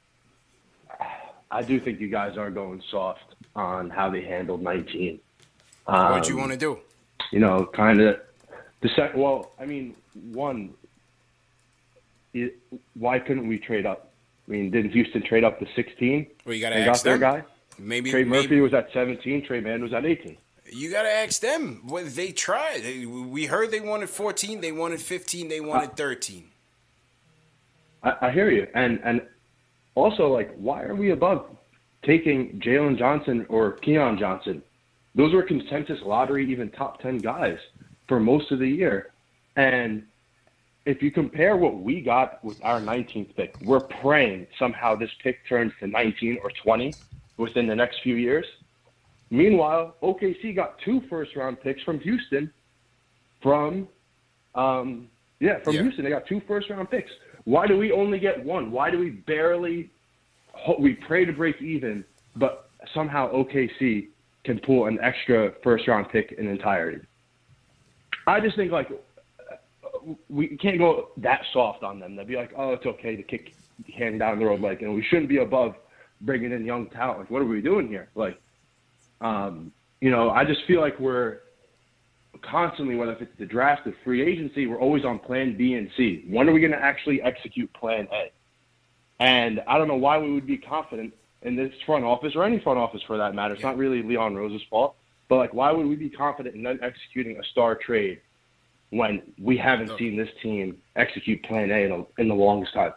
I 1.51 1.63
do 1.63 1.81
think 1.81 1.99
you 1.99 2.09
guys 2.09 2.37
are 2.37 2.51
going 2.51 2.83
soft 2.91 3.35
on 3.57 3.89
how 3.89 4.11
they 4.11 4.23
handled 4.23 4.63
19. 4.63 5.19
Um, 5.87 6.13
What'd 6.13 6.29
you 6.29 6.37
want 6.37 6.53
to 6.53 6.59
do? 6.59 6.79
you 7.33 7.41
know, 7.41 7.67
kind 7.75 8.01
of 8.01 8.21
the 8.83 8.89
second. 8.95 9.21
Well, 9.21 9.53
I 9.59 9.65
mean, 9.67 9.95
one, 10.33 10.75
it, 12.35 12.57
why 12.95 13.19
couldn't 13.19 13.49
we 13.49 13.59
trade 13.59 13.87
up? 13.87 14.13
I 14.47 14.51
mean, 14.51 14.71
didn't 14.71 14.93
Houston 14.93 15.23
trade 15.23 15.45
up 15.45 15.59
to 15.59 15.67
16? 15.75 16.27
Well, 16.45 16.55
you 16.55 16.61
gotta 16.61 16.77
and 16.77 16.89
ask 16.89 17.05
got 17.05 17.11
their 17.11 17.19
guy. 17.19 17.45
Maybe 17.79 18.11
Trey 18.11 18.25
maybe- 18.25 18.43
Murphy 18.43 18.61
was 18.61 18.75
at 18.75 18.89
17. 18.93 19.47
Tre 19.47 19.61
Mann 19.61 19.83
was 19.83 19.93
at 19.93 20.05
18. 20.05 20.37
You 20.73 20.91
gotta 20.91 21.11
ask 21.11 21.41
them. 21.41 21.83
What 21.85 22.15
they 22.15 22.33
tried. 22.33 22.83
We 23.07 23.47
heard 23.47 23.71
they 23.71 23.81
wanted 23.81 24.11
14. 24.11 24.61
They 24.61 24.73
wanted 24.73 25.01
15. 25.01 25.49
They 25.49 25.61
wanted 25.61 25.97
13. 25.97 26.45
I, 28.03 28.13
I 28.23 28.31
hear 28.31 28.51
you, 28.51 28.67
and 28.75 29.01
and 29.05 29.23
also 29.95 30.29
like, 30.29 30.55
why 30.57 30.83
are 30.83 30.95
we 30.95 31.11
above 31.11 31.47
taking 32.05 32.61
Jalen 32.61 32.99
Johnson 32.99 33.47
or 33.49 33.73
Keon 33.73 34.19
Johnson? 34.19 34.63
Those 35.15 35.35
were 35.35 35.43
consensus 35.43 35.99
lottery, 36.05 36.51
even 36.51 36.71
top 36.71 37.01
10 37.01 37.19
guys 37.19 37.59
for 38.07 38.21
most 38.21 38.53
of 38.53 38.61
the 38.61 38.69
year, 38.69 39.13
and 39.57 40.05
if 40.89 41.03
you 41.03 41.11
compare 41.11 41.55
what 41.57 41.81
we 41.81 42.01
got 42.01 42.43
with 42.43 42.59
our 42.65 42.81
19th 42.81 43.37
pick, 43.37 43.55
we're 43.63 43.81
praying 43.81 44.47
somehow 44.59 44.95
this 44.95 45.11
pick 45.23 45.47
turns 45.47 45.71
to 45.81 45.87
19 45.87 46.39
or 46.43 46.51
20 46.63 46.95
within 47.37 47.67
the 47.67 47.77
next 47.77 48.01
few 48.03 48.15
years. 48.15 48.47
Meanwhile, 49.31 49.97
OKC 50.03 50.55
got 50.55 50.77
two 50.85 51.03
first 51.11 51.37
round 51.37 51.61
picks 51.61 51.83
from 51.83 52.01
Houston 52.01 52.51
from 53.43 53.89
um, 54.55 55.09
yeah, 55.41 55.63
from 55.63 55.75
Yeah. 55.75 55.83
Houston. 55.83 56.05
They 56.05 56.11
got 56.11 56.27
two 56.27 56.41
first 56.49 56.71
round 56.71 56.91
picks. 56.91 57.11
Why 57.45 57.67
do 57.67 57.77
we 57.79 57.93
only 57.93 58.19
get 58.19 58.43
one? 58.43 58.71
Why 58.71 58.91
do 58.91 58.99
we 58.99 59.11
barely 59.11 59.91
we 60.79 60.95
pray 60.95 61.25
to 61.25 61.33
break 61.33 61.61
even, 61.63 62.05
but 62.37 62.71
somehow 62.95 63.33
OKC 63.33 64.09
can 64.45 64.59
pull 64.61 64.87
an 64.87 64.99
extra 65.03 65.53
first 65.63 65.87
round 65.87 66.09
pick 66.11 66.33
in 66.33 66.49
entirety? 66.49 67.01
I 68.27 68.41
just 68.41 68.57
think 68.57 68.73
like 68.73 68.89
we 70.29 70.57
can't 70.57 70.79
go 70.79 71.11
that 71.19 71.43
soft 71.53 71.83
on 71.83 72.01
them. 72.01 72.17
They'd 72.17 72.27
be 72.27 72.37
like, 72.37 72.53
oh, 72.57 72.73
it's 72.73 72.87
okay 72.87 73.17
to 73.17 73.23
kick 73.23 73.55
the 73.87 73.93
hand 73.93 74.21
down 74.21 74.39
the 74.39 74.47
road. 74.47 74.61
Like, 74.61 74.83
and 74.83 74.95
we 74.95 75.05
shouldn't 75.05 75.29
be 75.29 75.39
above 75.39 75.75
bringing 76.23 76.53
in 76.53 76.65
young 76.65 76.89
talent. 76.91 77.21
Like, 77.21 77.31
what 77.31 77.43
are 77.43 77.47
we 77.47 77.61
doing 77.61 77.89
here? 77.89 78.09
Like, 78.15 78.41
um, 79.21 79.73
you 80.01 80.11
know, 80.11 80.31
I 80.31 80.45
just 80.45 80.61
feel 80.67 80.81
like 80.81 80.99
we're 80.99 81.39
constantly, 82.43 82.95
whether 82.95 83.13
if 83.13 83.23
it's 83.23 83.39
the 83.39 83.47
draft 83.47 83.87
or 83.87 83.95
free 84.05 84.23
agency, 84.23 84.67
we're 84.67 84.81
always 84.81 85.05
on 85.05 85.19
plan 85.19 85.57
B 85.57 85.75
and 85.75 85.91
C. 85.97 86.25
When 86.29 86.49
are 86.49 86.53
we 86.53 86.61
going 86.61 86.73
to 86.73 86.83
actually 86.83 87.21
execute 87.23 87.73
plan 87.73 88.07
A? 88.13 88.31
And 89.21 89.61
I 89.67 89.79
don't 89.79 89.89
know 89.89 89.97
why 89.97 90.19
we 90.19 90.33
would 90.33 90.47
be 90.47 90.57
confident 90.57 91.13
in 91.43 91.57
this 91.57 91.73
front 91.87 92.05
office 92.05 92.35
or 92.37 92.45
any 92.45 92.61
front 92.61 92.79
office 92.79 93.03
for 93.07 93.17
that 93.19 93.35
matter. 93.35 93.55
It's 93.55 93.63
not 93.63 93.77
really 93.77 94.03
Leon 94.03 94.37
Rose's 94.37 94.63
fault. 94.71 94.95
But 95.29 95.37
like, 95.37 95.55
why 95.55 95.73
would 95.73 95.87
we 95.87 95.97
be 95.97 96.09
confident 96.09 96.55
in 96.55 96.67
executing 96.67 97.39
a 97.39 97.45
star 97.45 97.75
trade 97.75 98.21
when 98.91 99.23
we 99.39 99.57
haven't 99.57 99.91
seen 99.99 100.17
this 100.17 100.31
team 100.43 100.79
execute 100.97 101.43
Plan 101.43 101.71
A 101.71 101.85
in, 101.85 101.93
a, 101.93 102.21
in 102.21 102.29
the 102.29 102.35
longest 102.35 102.73
time? 102.73 102.93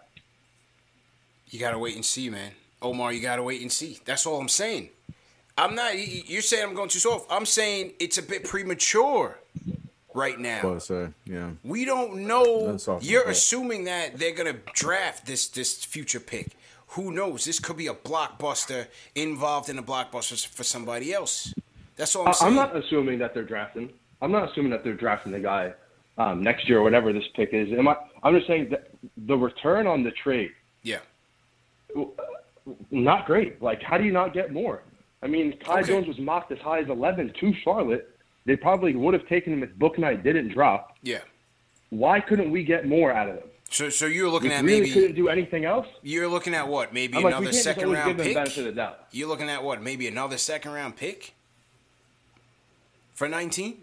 You 1.48 1.60
gotta 1.60 1.78
wait 1.78 1.96
and 1.96 2.06
see, 2.06 2.30
man. 2.30 2.52
Omar, 2.82 3.12
you 3.12 3.22
gotta 3.22 3.44
wait 3.44 3.62
and 3.62 3.72
see. 3.72 4.00
That's 4.06 4.26
all 4.26 4.40
I'm 4.40 4.48
saying. 4.48 4.90
I'm 5.62 5.76
not. 5.76 5.94
You're 6.28 6.42
saying 6.42 6.64
I'm 6.68 6.74
going 6.74 6.90
too 6.90 6.98
soft. 6.98 7.28
I'm 7.30 7.46
saying 7.46 7.94
it's 8.00 8.18
a 8.18 8.24
bit 8.24 8.44
premature 8.46 9.38
right 10.16 10.40
now. 10.40 10.62
What 10.68 10.90
I? 10.90 11.10
Yeah. 11.26 11.52
We 11.64 11.86
don't 11.86 12.26
know. 12.26 12.72
That's 12.76 12.88
You're 13.08 13.26
bat. 13.26 13.32
assuming 13.32 13.84
that 13.84 14.18
they're 14.18 14.34
gonna 14.34 14.58
draft 14.74 15.28
this 15.28 15.48
this 15.48 15.86
future 15.86 16.20
pick. 16.20 16.58
Who 16.96 17.12
knows? 17.12 17.46
This 17.46 17.60
could 17.60 17.78
be 17.78 17.86
a 17.88 17.94
blockbuster 17.94 18.88
involved 19.14 19.70
in 19.70 19.78
a 19.78 19.84
blockbuster 19.84 20.46
for 20.48 20.64
somebody 20.64 21.14
else. 21.14 21.54
That's 21.96 22.16
all 22.16 22.28
I'm 22.28 22.34
saying. 22.34 22.50
I'm 22.50 22.56
not 22.56 22.76
assuming 22.76 23.20
that 23.20 23.36
they're 23.36 23.44
drafting. 23.44 23.92
I'm 24.20 24.32
not 24.32 24.50
assuming 24.50 24.72
that 24.72 24.84
they're 24.84 24.96
drafting 24.96 25.32
the 25.32 25.40
guy 25.40 25.74
um, 26.18 26.42
next 26.42 26.68
year 26.68 26.80
or 26.80 26.84
whatever 26.84 27.14
this 27.14 27.24
pick 27.36 27.50
is. 27.54 27.72
Am 27.72 27.88
I? 27.88 27.96
I'm 28.24 28.34
just 28.36 28.48
saying 28.48 28.70
that 28.72 28.90
the 29.16 29.38
return 29.38 29.86
on 29.86 30.02
the 30.04 30.12
trade, 30.12 30.52
Yeah. 30.82 31.00
not 32.90 33.28
great. 33.28 33.62
Like, 33.62 33.82
how 33.84 34.00
do 34.00 34.04
you 34.04 34.12
not 34.12 34.34
get 34.34 34.52
more? 34.52 34.82
I 35.24 35.28
mean, 35.28 35.58
Kai 35.64 35.84
Jones 35.84 36.08
was 36.08 36.18
mocked 36.20 36.52
as 36.52 36.60
high 36.60 36.80
as 36.80 36.90
11 36.90 37.34
to 37.40 37.54
Charlotte. 37.64 38.16
They 38.46 38.56
probably 38.56 38.96
would 38.96 39.14
have 39.14 39.28
taken 39.28 39.54
him 39.54 39.64
if 39.64 39.70
Bouknight 39.76 40.24
didn't 40.24 40.50
drop. 40.50 40.96
Yeah. 41.04 41.20
Why 41.92 42.20
couldn't 42.20 42.52
we 42.52 42.64
get 42.64 42.88
more 42.88 43.12
out 43.12 43.30
of 43.30 43.36
them? 43.36 43.48
So 43.70 43.90
so 43.90 44.06
you're 44.06 44.30
looking 44.30 44.50
we 44.50 44.56
at 44.56 44.64
really 44.66 44.82
maybe 44.82 44.94
couldn't 44.94 45.16
do 45.16 45.30
anything 45.30 45.64
else. 45.64 45.88
you're 46.02 46.28
looking 46.28 46.54
at 46.54 46.68
what? 46.68 46.94
Maybe 46.94 47.18
I'm 47.18 47.24
like, 47.24 47.34
another 47.34 47.52
can't 47.52 47.64
second 47.64 47.92
round 47.92 48.18
pick. 48.18 48.34
benefit 48.34 48.68
of 48.68 48.76
doubt. 48.76 49.06
You're 49.12 49.30
looking 49.30 49.50
at 49.50 49.64
what? 49.64 49.82
Maybe 49.82 50.08
another 50.08 50.38
second 50.38 50.72
round 50.74 50.98
pick 50.98 51.34
for 53.14 53.30
19. 53.30 53.78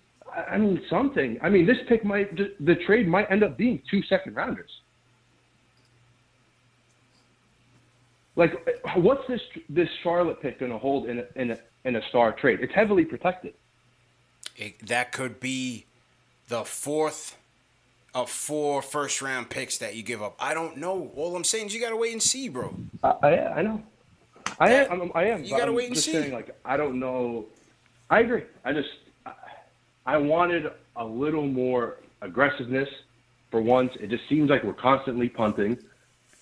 I 0.50 0.58
mean, 0.58 0.82
something. 0.90 1.38
I 1.42 1.48
mean, 1.48 1.66
this 1.66 1.78
pick 1.88 2.04
might, 2.04 2.36
the 2.36 2.74
trade 2.86 3.08
might 3.08 3.30
end 3.30 3.42
up 3.42 3.56
being 3.56 3.80
two 3.90 4.02
second 4.02 4.34
rounders. 4.34 4.70
Like, 8.38 8.52
what's 8.94 9.26
this 9.26 9.40
this 9.68 9.88
Charlotte 10.02 10.40
pick 10.40 10.60
going 10.60 10.72
to 10.72 10.78
hold 10.78 11.08
in 11.08 11.18
a, 11.18 11.24
in 11.34 11.50
a 11.50 11.58
in 11.84 11.96
a 11.96 12.02
star 12.08 12.32
trade? 12.32 12.60
It's 12.62 12.72
heavily 12.72 13.04
protected. 13.04 13.52
It, 14.56 14.86
that 14.86 15.12
could 15.12 15.40
be 15.40 15.86
the 16.48 16.64
fourth 16.64 17.36
of 18.14 18.30
four 18.30 18.80
first 18.80 19.20
round 19.20 19.50
picks 19.50 19.78
that 19.78 19.96
you 19.96 20.02
give 20.02 20.22
up. 20.22 20.36
I 20.38 20.54
don't 20.54 20.78
know. 20.78 21.10
All 21.16 21.36
I'm 21.36 21.44
saying 21.44 21.66
is 21.66 21.74
you 21.74 21.80
got 21.80 21.90
to 21.90 21.96
wait 21.96 22.12
and 22.12 22.22
see, 22.22 22.48
bro. 22.48 22.74
I, 23.02 23.08
I, 23.22 23.58
I 23.58 23.62
know. 23.62 23.82
I 24.60 24.72
am. 24.72 25.02
I'm, 25.02 25.12
I 25.14 25.24
am. 25.24 25.44
You 25.44 25.56
gotta 25.56 25.72
wait 25.72 25.86
and 25.86 25.94
just 25.94 26.06
see. 26.06 26.12
Saying, 26.12 26.32
like, 26.32 26.56
I 26.64 26.76
don't 26.76 26.98
know. 26.98 27.46
I 28.10 28.20
agree. 28.20 28.44
I 28.64 28.72
just, 28.72 28.88
I 30.06 30.16
wanted 30.16 30.72
a 30.96 31.04
little 31.04 31.46
more 31.46 31.96
aggressiveness. 32.22 32.88
For 33.50 33.60
once, 33.60 33.92
it 33.98 34.10
just 34.10 34.28
seems 34.28 34.50
like 34.50 34.62
we're 34.62 34.74
constantly 34.74 35.28
punting, 35.28 35.78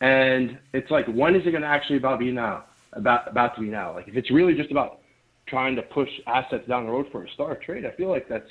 and 0.00 0.58
it's 0.73 0.91
like, 0.91 1.07
when 1.07 1.34
is 1.34 1.47
it 1.47 1.50
going 1.50 1.62
to 1.62 1.68
actually 1.68 1.97
about 1.97 2.18
be 2.18 2.31
now? 2.31 2.65
About 2.92 3.28
about 3.31 3.55
to 3.57 3.60
be 3.62 3.68
now? 3.68 3.94
Like, 3.94 4.08
if 4.08 4.16
it's 4.16 4.31
really 4.31 4.55
just 4.55 4.70
about 4.70 5.00
trying 5.47 5.76
to 5.76 5.83
push 5.83 6.08
assets 6.26 6.66
down 6.68 6.86
the 6.86 6.92
road 6.92 7.07
for 7.12 7.25
a 7.25 7.31
star 7.31 7.57
trade, 7.57 7.86
I 7.86 7.91
feel 7.92 8.08
like 8.08 8.28
that's, 8.28 8.49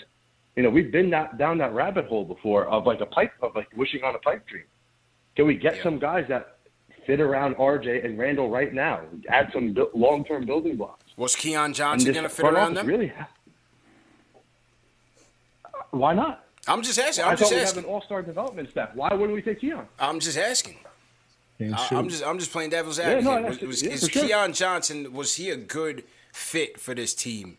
you 0.55 0.63
know, 0.63 0.69
we've 0.69 0.91
been 0.91 1.09
that, 1.09 1.37
down 1.37 1.57
that 1.57 1.73
rabbit 1.73 2.05
hole 2.05 2.23
before 2.23 2.65
of 2.67 2.85
like 2.85 3.01
a 3.01 3.05
pipe 3.05 3.33
of 3.41 3.55
like 3.55 3.67
wishing 3.75 4.03
on 4.03 4.15
a 4.15 4.19
pipe 4.19 4.47
dream. 4.47 4.63
Can 5.35 5.47
we 5.47 5.55
get 5.55 5.81
some 5.83 5.99
guys 5.99 6.25
that 6.29 6.57
fit 7.05 7.19
around 7.19 7.55
RJ 7.55 8.05
and 8.05 8.17
Randle 8.17 8.49
right 8.49 8.73
now? 8.73 9.01
Add 9.29 9.49
some 9.53 9.73
bu- 9.73 9.89
long-term 9.93 10.45
building 10.45 10.77
blocks. 10.77 11.03
Was 11.17 11.35
Keon 11.35 11.73
Johnson 11.73 12.13
going 12.13 12.23
to 12.23 12.29
fit 12.29 12.45
around 12.45 12.75
them? 12.75 12.87
Really? 12.87 13.11
Why 15.91 16.13
not? 16.13 16.45
I'm 16.67 16.81
just 16.81 16.97
asking. 16.97 17.25
I 17.25 17.31
I'm 17.31 17.37
just 17.37 17.51
thought 17.51 17.57
we 17.57 17.65
have 17.65 17.77
an 17.77 17.85
all-star 17.85 18.21
development 18.21 18.69
staff. 18.71 18.89
Why 18.95 19.13
wouldn't 19.13 19.33
we 19.33 19.41
take 19.41 19.61
Keon? 19.61 19.85
I'm 19.99 20.19
just 20.19 20.37
asking. 20.37 20.77
I. 21.59 21.87
I'm 21.91 22.09
just 22.09 22.25
I'm 22.25 22.37
just 22.39 22.51
playing 22.51 22.71
devil's 22.71 22.99
Yeah, 22.99 23.11
advocate. 23.11 23.41
no, 23.41 23.47
was, 23.49 23.61
was, 23.61 23.83
yeah, 23.83 23.91
is 23.91 24.07
sure. 24.09 24.23
Keon 24.27 24.53
Johnson 24.53 25.13
was 25.13 25.35
he 25.35 25.49
a 25.49 25.55
good 25.57 26.03
fit 26.33 26.79
for 26.79 26.93
this 26.93 27.13
team? 27.13 27.57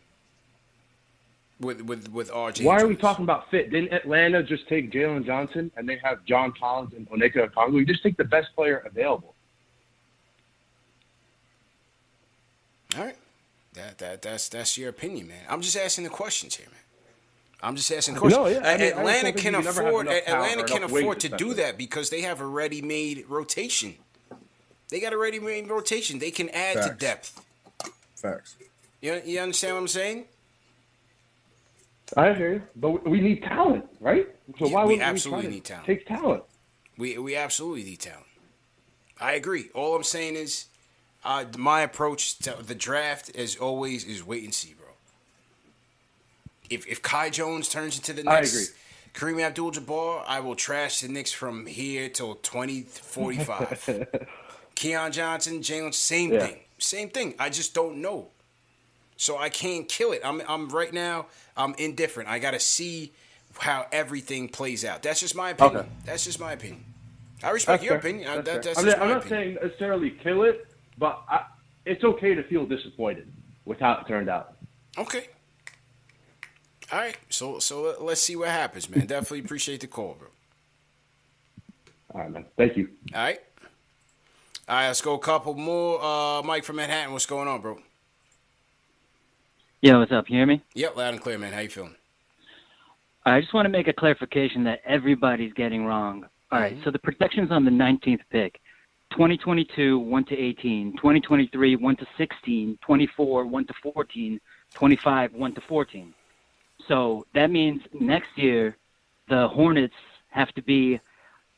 With 1.59 1.81
with 1.81 2.11
with 2.11 2.29
RJ. 2.29 2.63
Why 2.63 2.79
are 2.79 2.87
we 2.87 2.95
talking 2.95 3.23
about 3.23 3.49
fit? 3.49 3.71
Didn't 3.71 3.91
Atlanta 3.91 4.43
just 4.43 4.67
take 4.67 4.91
Jalen 4.91 5.25
Johnson 5.25 5.71
and 5.75 5.89
they 5.89 5.97
have 6.03 6.23
John 6.25 6.53
Collins 6.59 6.93
and 6.95 7.09
Onyeka 7.09 7.49
Okongwu? 7.51 7.79
You 7.79 7.85
just 7.85 8.03
take 8.03 8.15
the 8.17 8.23
best 8.23 8.49
player 8.55 8.83
available. 8.85 9.33
All 12.95 13.05
right. 13.05 13.17
That 13.73 13.97
that 13.97 14.21
that's 14.21 14.49
that's 14.49 14.77
your 14.77 14.89
opinion, 14.89 15.27
man. 15.27 15.43
I'm 15.49 15.61
just 15.61 15.75
asking 15.75 16.03
the 16.03 16.09
questions 16.11 16.55
here, 16.55 16.67
man. 16.67 16.79
I'm 17.61 17.75
just 17.75 17.91
asking 17.91 18.15
the 18.15 18.19
questions. 18.19 18.45
No, 18.45 18.47
yeah, 18.47 18.59
I 18.63 18.77
mean, 18.77 18.93
Atlanta 18.93 19.31
can 19.31 19.53
you 19.53 19.61
never 19.61 19.81
have 19.83 19.87
afford 19.87 20.07
Atlanta 20.07 20.63
can 20.63 20.83
afford 20.83 21.19
to 21.21 21.29
do 21.29 21.53
that 21.55 21.77
because 21.77 22.09
they 22.09 22.21
have 22.21 22.39
a 22.39 22.45
ready-made 22.45 23.25
rotation. 23.27 23.95
They 24.89 24.99
got 24.99 25.11
a 25.13 25.17
ready-made 25.17 25.67
rotation. 25.69 26.19
They 26.19 26.31
can 26.31 26.49
add 26.49 26.81
to 26.83 26.93
depth. 26.93 27.43
Facts. 28.15 28.55
You 29.01 29.21
you 29.25 29.39
understand 29.39 29.75
what 29.75 29.81
I'm 29.81 29.87
saying? 29.87 30.25
I 32.15 32.33
hear 32.33 32.53
you, 32.53 32.61
but 32.75 33.07
we 33.07 33.19
need 33.19 33.43
talent, 33.43 33.85
right? 33.99 34.27
So 34.57 34.67
Yeah, 34.67 34.73
why 34.73 34.85
we 34.85 35.01
absolutely 35.01 35.47
we 35.47 35.53
need 35.55 35.65
talent. 35.65 35.85
take 35.87 36.07
talent? 36.07 36.43
We 36.97 37.17
we 37.17 37.35
absolutely 37.35 37.83
need 37.83 37.99
talent. 37.99 38.25
I 39.19 39.33
agree. 39.33 39.69
All 39.73 39.95
I'm 39.95 40.03
saying 40.03 40.35
is, 40.35 40.67
uh, 41.25 41.45
my 41.57 41.81
approach 41.81 42.37
to 42.39 42.55
the 42.61 42.75
draft, 42.75 43.35
as 43.35 43.55
always, 43.57 44.05
is 44.05 44.23
wait 44.23 44.43
and 44.43 44.53
see. 44.53 44.76
If 46.69 46.87
if 46.87 47.01
Kai 47.01 47.29
Jones 47.29 47.69
turns 47.69 47.97
into 47.97 48.13
the 48.13 48.29
I 48.29 48.35
next 48.41 48.73
Kareem 49.13 49.41
Abdul-Jabbar, 49.41 50.23
I 50.27 50.39
will 50.41 50.55
trash 50.55 51.01
the 51.01 51.07
Knicks 51.07 51.31
from 51.31 51.65
here 51.65 52.07
till 52.09 52.35
2045. 52.35 54.07
Keon 54.75 55.11
Johnson, 55.11 55.59
Jalen, 55.61 55.93
same 55.93 56.33
Yeah. 56.33 56.39
thing, 56.45 56.59
same 56.77 57.09
thing. 57.09 57.33
I 57.39 57.49
just 57.49 57.73
don't 57.73 57.97
know, 57.97 58.27
so 59.15 59.37
I 59.37 59.49
can't 59.49 59.87
kill 59.89 60.11
it. 60.11 60.21
I'm 60.23 60.41
I'm 60.47 60.69
right 60.69 60.93
now. 60.93 61.27
I'm 61.55 61.73
indifferent. 61.75 62.29
I 62.29 62.37
gotta 62.39 62.59
see 62.59 63.11
how 63.57 63.87
everything 63.91 64.49
plays 64.49 64.85
out. 64.85 65.01
That's 65.01 65.19
just 65.19 65.35
my 65.35 65.49
opinion. 65.51 65.77
Okay. 65.79 65.89
That's 66.05 66.25
just 66.25 66.39
my 66.39 66.51
opinion. 66.51 66.83
I 67.43 67.49
respect 67.51 67.81
That's 67.81 67.89
your 67.89 67.99
fair. 67.99 68.11
opinion. 68.11 68.43
That's 68.43 68.47
that- 68.49 68.63
that's 68.63 68.79
I'm, 68.79 68.85
not- 68.85 68.99
I'm 69.01 69.07
not 69.09 69.25
opinion. 69.25 69.57
saying 69.57 69.67
necessarily 69.69 70.09
kill 70.11 70.43
it, 70.43 70.67
but 70.99 71.23
I, 71.29 71.45
it's 71.85 72.03
okay 72.03 72.35
to 72.35 72.43
feel 72.43 72.65
disappointed 72.67 73.31
with 73.65 73.79
how 73.79 73.93
it 73.93 74.07
turned 74.07 74.29
out. 74.29 74.53
Okay. 74.97 75.29
All 76.91 76.99
right. 76.99 77.17
So 77.29 77.59
so 77.59 77.81
let- 77.81 78.01
let's 78.01 78.21
see 78.21 78.35
what 78.35 78.49
happens, 78.49 78.89
man. 78.89 79.05
Definitely 79.05 79.39
appreciate 79.39 79.81
the 79.81 79.87
call, 79.87 80.15
bro. 80.19 80.29
All 82.13 82.21
right, 82.21 82.31
man. 82.31 82.45
Thank 82.57 82.77
you. 82.77 82.89
All 83.13 83.21
right. 83.21 83.39
All 84.69 84.75
right. 84.75 84.87
Let's 84.87 85.01
go 85.01 85.13
a 85.15 85.19
couple 85.19 85.53
more. 85.53 86.01
Uh, 86.03 86.41
Mike 86.43 86.63
from 86.63 86.77
Manhattan. 86.77 87.11
What's 87.13 87.25
going 87.25 87.47
on, 87.47 87.61
bro? 87.61 87.79
Yeah, 89.81 89.97
what's 89.99 90.11
up? 90.11 90.29
You 90.29 90.37
hear 90.37 90.45
me? 90.45 90.63
Yep, 90.73 90.95
loud 90.95 91.13
and 91.13 91.21
clear, 91.21 91.37
man. 91.37 91.53
How 91.53 91.59
you 91.59 91.69
feeling? 91.69 91.95
I 93.25 93.41
just 93.41 93.53
want 93.53 93.65
to 93.65 93.69
make 93.69 93.87
a 93.87 93.93
clarification 93.93 94.63
that 94.63 94.81
everybody's 94.85 95.53
getting 95.53 95.85
wrong. 95.85 96.25
All 96.51 96.59
right, 96.59 96.77
so 96.85 96.91
the 96.91 96.97
protections 96.99 97.51
on 97.51 97.65
the 97.65 97.71
19th 97.71 98.21
pick 98.31 98.59
2022, 99.11 99.99
1 99.99 100.25
to 100.25 100.35
18, 100.37 100.93
2023, 100.93 101.75
1 101.75 101.95
to 101.97 102.07
16, 102.17 102.77
24, 102.81 103.45
1 103.45 103.65
to 103.67 103.73
14, 103.83 104.39
25, 104.73 105.33
1 105.33 105.53
to 105.55 105.61
14. 105.61 106.13
So 106.87 107.25
that 107.33 107.51
means 107.51 107.81
next 107.99 108.29
year, 108.35 108.77
the 109.29 109.47
Hornets 109.47 109.93
have 110.29 110.53
to 110.53 110.61
be, 110.61 110.99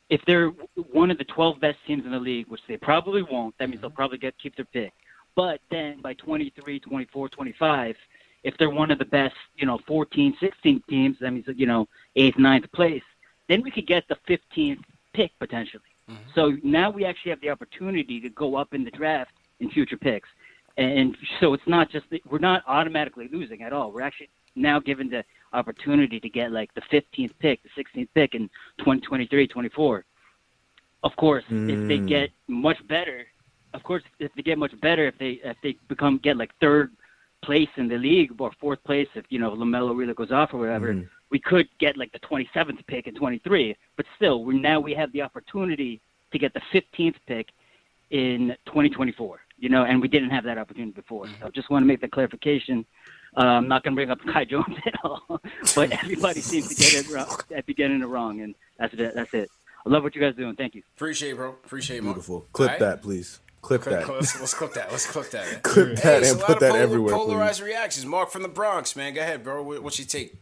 if 0.09 0.21
they're 0.25 0.49
one 0.91 1.11
of 1.11 1.17
the 1.17 1.25
12 1.25 1.59
best 1.59 1.77
teams 1.85 2.05
in 2.05 2.11
the 2.11 2.19
league, 2.19 2.47
which 2.47 2.61
they 2.67 2.77
probably 2.77 3.21
won't, 3.21 3.55
that 3.59 3.69
means 3.69 3.81
they'll 3.81 3.89
mm-hmm. 3.89 3.97
probably 3.97 4.17
get 4.17 4.37
keep 4.41 4.55
their 4.55 4.65
pick. 4.65 4.93
But 5.35 5.61
then 5.69 6.01
by 6.01 6.13
23, 6.15 6.79
24, 6.79 7.29
25, 7.29 7.95
if 8.43 8.57
they're 8.57 8.69
one 8.69 8.89
of 8.91 8.99
the 8.99 9.05
best, 9.05 9.35
you 9.55 9.65
know, 9.65 9.79
14, 9.87 10.35
16 10.39 10.83
teams, 10.89 11.17
that 11.19 11.31
means, 11.31 11.45
you 11.55 11.65
know, 11.65 11.87
eighth, 12.15 12.37
ninth 12.37 12.71
place, 12.71 13.03
then 13.47 13.61
we 13.61 13.71
could 13.71 13.87
get 13.87 14.07
the 14.07 14.17
15th 14.27 14.79
pick 15.13 15.31
potentially. 15.39 15.83
Mm-hmm. 16.09 16.29
So 16.33 16.57
now 16.63 16.89
we 16.89 17.05
actually 17.05 17.31
have 17.31 17.41
the 17.41 17.49
opportunity 17.49 18.19
to 18.21 18.29
go 18.29 18.55
up 18.55 18.73
in 18.73 18.83
the 18.83 18.91
draft 18.91 19.31
in 19.59 19.69
future 19.69 19.97
picks. 19.97 20.29
And 20.77 21.17
so 21.39 21.53
it's 21.53 21.67
not 21.67 21.91
just, 21.91 22.09
that 22.09 22.21
we're 22.29 22.39
not 22.39 22.63
automatically 22.65 23.27
losing 23.31 23.61
at 23.63 23.73
all. 23.73 23.91
We're 23.91 24.01
actually 24.01 24.29
now 24.59 24.79
given 24.79 25.09
the 25.09 25.23
opportunity 25.53 26.19
to 26.19 26.29
get 26.29 26.51
like 26.51 26.71
the 26.75 26.81
15th 26.91 27.31
pick, 27.39 27.61
the 27.63 27.69
16th 27.83 28.09
pick 28.13 28.35
in 28.35 28.49
2023, 28.79 29.47
24. 29.47 30.05
Of 31.03 31.15
course, 31.15 31.45
if 31.67 31.79
they 31.87 31.99
Mm. 31.99 32.07
get 32.07 32.29
much 32.47 32.85
better, 32.87 33.25
of 33.73 33.83
course, 33.83 34.03
if 34.19 34.31
they 34.35 34.41
get 34.41 34.57
much 34.57 34.79
better, 34.81 35.07
if 35.07 35.17
they 35.17 35.33
if 35.43 35.57
they 35.63 35.73
become 35.87 36.17
get 36.17 36.35
like 36.37 36.51
third 36.59 36.91
place 37.41 37.69
in 37.77 37.87
the 37.87 37.97
league 37.97 38.31
or 38.41 38.51
fourth 38.59 38.83
place, 38.83 39.07
if 39.15 39.25
you 39.29 39.39
know 39.39 39.51
LaMelo 39.51 39.95
really 39.97 40.13
goes 40.13 40.31
off 40.31 40.53
or 40.53 40.57
whatever, 40.59 40.93
Mhm. 40.93 41.07
we 41.31 41.39
could 41.39 41.67
get 41.79 41.95
like 41.95 42.11
the 42.11 42.19
27th 42.19 42.85
pick 42.87 43.07
in 43.07 43.15
23. 43.15 43.75
But 43.95 44.05
still, 44.17 44.43
we 44.43 44.59
now 44.59 44.79
we 44.81 44.93
have 44.93 45.11
the 45.13 45.21
opportunity 45.21 46.01
to 46.31 46.37
get 46.37 46.53
the 46.53 46.61
15th 46.71 47.17
pick 47.25 47.47
in 48.11 48.55
2024. 48.65 49.39
you 49.61 49.67
know, 49.67 49.83
and 49.83 50.01
we 50.01 50.07
didn't 50.07 50.29
have 50.29 50.45
that 50.45 50.57
opportunity 50.57 50.93
before. 50.93 51.27
So 51.41 51.49
just 51.53 51.69
want 51.69 51.83
to 51.83 51.85
make 51.85 51.99
that 51.99 52.11
clarification. 52.13 52.85
Uh, 53.37 53.41
I'm 53.41 53.67
not 53.67 53.83
going 53.83 53.93
to 53.93 53.95
bring 53.95 54.09
up 54.09 54.19
Kai 54.33 54.45
Jones 54.45 54.75
at 54.85 54.95
all, 55.03 55.41
but 55.75 55.91
everybody 55.91 56.41
seems 56.41 56.67
to 56.69 56.75
get 56.75 56.93
it 57.05 57.09
wrong, 57.11 57.39
be 57.65 57.73
getting 57.73 58.01
it 58.01 58.05
wrong, 58.05 58.41
and 58.41 58.55
that's 58.77 58.93
it. 58.93 59.13
That's 59.15 59.33
it. 59.33 59.49
I 59.85 59.89
love 59.89 60.03
what 60.03 60.15
you 60.15 60.21
guys 60.21 60.33
are 60.33 60.37
doing. 60.37 60.55
Thank 60.55 60.75
you. 60.75 60.83
Appreciate 60.95 61.31
it, 61.31 61.35
bro. 61.37 61.49
Appreciate 61.49 61.97
it, 61.97 62.03
Mark. 62.03 62.15
Beautiful. 62.15 62.45
Clip 62.51 62.67
All 62.69 62.73
right? 62.73 62.79
that, 62.79 63.01
please. 63.01 63.39
Clip 63.61 63.81
Clip- 63.81 63.99
that. 64.05 64.09
Let's, 64.09 64.39
let's 64.39 64.53
clip 64.53 64.73
that. 64.73 64.91
Let's 64.91 65.05
clip 65.05 65.29
that. 65.31 65.45
man. 65.51 65.61
Clip 65.61 65.95
that 65.97 66.21
it's 66.21 66.31
and 66.31 66.39
put 66.41 66.59
that 66.59 66.71
polar- 66.71 66.81
everywhere, 66.81 67.13
please. 67.15 67.25
Polarized 67.25 67.61
reactions. 67.61 68.05
Mark 68.05 68.29
from 68.29 68.41
the 68.41 68.47
Bronx, 68.49 68.95
man. 68.95 69.13
Go 69.13 69.21
ahead, 69.21 69.43
bro. 69.43 69.63
What- 69.63 69.83
What's 69.83 69.99
your 69.99 70.07
take? 70.07 70.33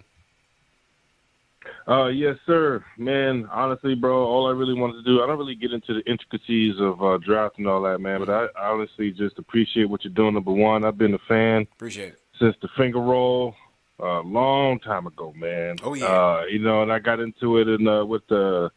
Uh, 1.87 2.07
yes, 2.07 2.37
sir. 2.45 2.83
Man, 2.97 3.47
honestly, 3.51 3.95
bro, 3.95 4.23
all 4.25 4.47
I 4.47 4.51
really 4.51 4.73
wanted 4.73 4.97
to 4.97 5.03
do, 5.03 5.21
I 5.21 5.27
don't 5.27 5.37
really 5.37 5.55
get 5.55 5.71
into 5.71 5.93
the 5.93 6.01
intricacies 6.09 6.79
of 6.79 7.01
uh, 7.03 7.17
draft 7.17 7.57
and 7.57 7.67
all 7.67 7.81
that, 7.83 7.99
man, 7.99 8.23
but 8.23 8.29
I 8.29 8.69
honestly 8.69 9.11
just 9.11 9.37
appreciate 9.37 9.85
what 9.89 10.03
you're 10.03 10.13
doing. 10.13 10.33
Number 10.33 10.51
one, 10.51 10.83
I've 10.85 10.97
been 10.97 11.13
a 11.13 11.19
fan 11.19 11.67
Appreciate 11.73 12.09
it. 12.13 12.19
Since 12.39 12.55
the 12.61 12.67
finger 12.77 12.99
roll 12.99 13.55
a 13.99 14.19
long 14.19 14.79
time 14.79 15.07
ago, 15.07 15.33
man. 15.35 15.77
Oh, 15.83 15.93
yeah. 15.93 16.05
Uh, 16.05 16.43
you 16.49 16.59
know, 16.59 16.83
and 16.83 16.91
I 16.91 16.99
got 16.99 17.19
into 17.19 17.57
it 17.57 17.67
in 17.67 17.87
uh, 17.87 18.05
with 18.05 18.25
the 18.27 18.71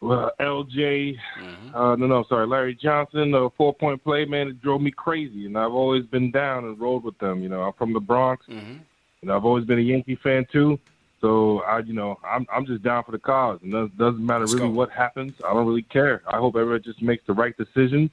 well, 0.00 0.32
LJ. 0.40 1.16
Mm-hmm. 1.38 1.74
Uh, 1.74 1.96
no, 1.96 2.06
no, 2.06 2.24
sorry, 2.28 2.46
Larry 2.46 2.74
Johnson. 2.74 3.32
The 3.32 3.50
four 3.56 3.74
point 3.74 4.02
play, 4.02 4.24
man, 4.24 4.48
it 4.48 4.62
drove 4.62 4.80
me 4.80 4.90
crazy, 4.90 5.46
and 5.46 5.58
I've 5.58 5.72
always 5.72 6.04
been 6.06 6.30
down 6.30 6.64
and 6.64 6.80
rolled 6.80 7.04
with 7.04 7.18
them. 7.18 7.42
You 7.42 7.48
know, 7.48 7.62
I'm 7.62 7.72
from 7.74 7.92
the 7.92 8.00
Bronx. 8.00 8.46
Mm-hmm. 8.46 8.78
Know, 9.22 9.36
I've 9.36 9.44
always 9.44 9.66
been 9.66 9.78
a 9.78 9.82
Yankee 9.82 10.16
fan 10.16 10.46
too. 10.50 10.78
So 11.20 11.60
I, 11.62 11.80
you 11.80 11.92
know, 11.92 12.18
I'm 12.24 12.46
I'm 12.52 12.64
just 12.64 12.82
down 12.82 13.04
for 13.04 13.12
the 13.12 13.18
cause, 13.18 13.60
and 13.62 13.74
it 13.74 13.98
doesn't 13.98 14.24
matter 14.24 14.40
Let's 14.40 14.54
really 14.54 14.68
go. 14.68 14.74
what 14.74 14.90
happens. 14.90 15.34
I 15.46 15.52
don't 15.52 15.66
really 15.66 15.82
care. 15.82 16.22
I 16.26 16.38
hope 16.38 16.56
everyone 16.56 16.82
just 16.82 17.02
makes 17.02 17.26
the 17.26 17.34
right 17.34 17.54
decisions, 17.58 18.10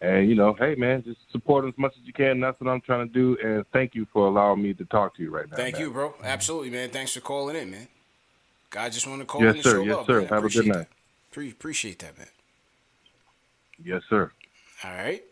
and 0.00 0.28
you 0.28 0.34
know, 0.34 0.54
hey 0.58 0.74
man, 0.74 1.02
just 1.04 1.18
support 1.32 1.64
as 1.66 1.74
much 1.76 1.92
as 2.00 2.06
you 2.06 2.12
can. 2.12 2.40
That's 2.40 2.60
what 2.60 2.70
I'm 2.70 2.80
trying 2.80 3.08
to 3.08 3.12
do. 3.12 3.36
And 3.42 3.64
thank 3.72 3.94
you 3.94 4.06
for 4.12 4.26
allowing 4.26 4.62
me 4.62 4.74
to 4.74 4.84
talk 4.86 5.16
to 5.16 5.22
you 5.22 5.30
right 5.30 5.48
now. 5.50 5.56
Thank 5.56 5.74
man. 5.76 5.82
you, 5.82 5.90
bro. 5.90 6.14
Absolutely, 6.22 6.70
man. 6.70 6.90
Thanks 6.90 7.12
for 7.14 7.20
calling 7.20 7.56
in, 7.56 7.70
man. 7.70 7.88
God 8.70 8.92
just 8.92 9.06
want 9.06 9.20
to 9.20 9.26
call 9.26 9.42
Yes, 9.42 9.50
in 9.50 9.56
and 9.56 9.64
sir. 9.64 9.70
show 9.78 9.82
Yes, 9.84 9.96
love. 9.96 10.06
sir. 10.06 10.20
man. 10.20 10.28
Have 10.28 10.44
a 10.44 10.48
good 10.48 10.66
night. 10.66 10.86
that. 11.32 11.48
Appreciate 11.50 11.98
that, 12.00 12.18
man. 12.18 12.28
Yes, 13.82 14.02
sir. 14.10 14.32
All 14.84 14.90
right. 14.92 15.22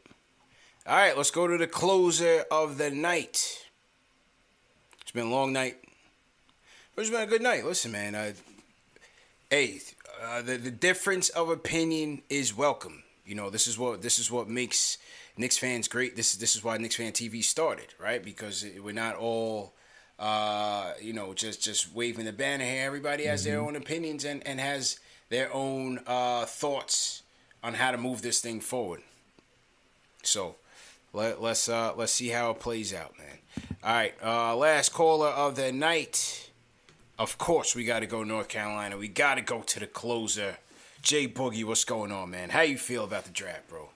All 0.86 0.96
right, 0.96 1.16
let's 1.16 1.32
go 1.32 1.46
to 1.48 1.56
the 1.58 1.66
closer 1.66 2.44
of 2.50 2.78
the 2.78 2.90
night. 2.90 3.64
It's 5.02 5.10
been 5.12 5.26
a 5.26 5.30
long 5.30 5.52
night. 5.52 5.78
It's 6.96 7.10
been 7.10 7.22
a 7.22 7.26
good 7.26 7.42
night. 7.42 7.64
Listen, 7.64 7.92
man. 7.92 8.14
Uh, 8.14 8.32
hey, 9.50 9.80
uh, 10.24 10.42
the 10.42 10.56
the 10.56 10.70
difference 10.70 11.28
of 11.30 11.50
opinion 11.50 12.22
is 12.30 12.56
welcome. 12.56 13.02
You 13.26 13.34
know, 13.34 13.50
this 13.50 13.66
is 13.66 13.76
what 13.78 14.02
this 14.02 14.18
is 14.18 14.30
what 14.30 14.48
makes 14.48 14.98
Knicks 15.36 15.58
fans 15.58 15.88
great. 15.88 16.16
This 16.16 16.34
this 16.36 16.54
is 16.54 16.62
why 16.64 16.76
Knicks 16.78 16.96
fan 16.96 17.12
TV 17.12 17.42
started, 17.42 17.86
right? 17.98 18.22
Because 18.22 18.64
we're 18.82 18.94
not 18.94 19.16
all, 19.16 19.72
uh, 20.18 20.92
you 21.00 21.12
know, 21.12 21.34
just 21.34 21.62
just 21.62 21.92
waving 21.94 22.24
the 22.24 22.32
banner 22.32 22.64
here. 22.64 22.86
Everybody 22.86 23.24
has 23.24 23.44
their 23.44 23.58
Mhm. 23.58 23.66
own 23.66 23.76
opinions 23.76 24.24
and 24.24 24.46
and 24.46 24.60
has 24.60 25.00
their 25.28 25.52
own 25.52 26.00
uh, 26.06 26.44
thoughts 26.46 27.22
on 27.64 27.74
how 27.74 27.90
to 27.90 27.98
move 27.98 28.22
this 28.22 28.40
thing 28.40 28.60
forward. 28.60 29.02
So 30.22 30.56
let, 31.12 31.42
let's 31.42 31.68
uh, 31.68 31.94
let's 31.96 32.12
see 32.12 32.28
how 32.28 32.50
it 32.52 32.60
plays 32.60 32.94
out, 32.94 33.16
man. 33.18 33.38
All 33.82 33.92
right, 33.92 34.14
uh, 34.22 34.54
last 34.56 34.92
caller 34.92 35.28
of 35.28 35.56
the 35.56 35.72
night. 35.72 36.50
Of 37.18 37.38
course, 37.38 37.74
we 37.74 37.84
got 37.84 38.00
to 38.00 38.06
go 38.06 38.22
North 38.24 38.48
Carolina. 38.48 38.96
We 38.98 39.08
got 39.08 39.36
to 39.36 39.40
go 39.40 39.62
to 39.62 39.80
the 39.80 39.86
closer. 39.86 40.58
Jay 41.06 41.28
Boogie, 41.28 41.62
what's 41.62 41.84
going 41.84 42.10
on, 42.10 42.30
man? 42.30 42.50
How 42.50 42.62
you 42.62 42.76
feel 42.76 43.04
about 43.04 43.26
the 43.26 43.30
draft, 43.30 43.68
bro? 43.68 43.90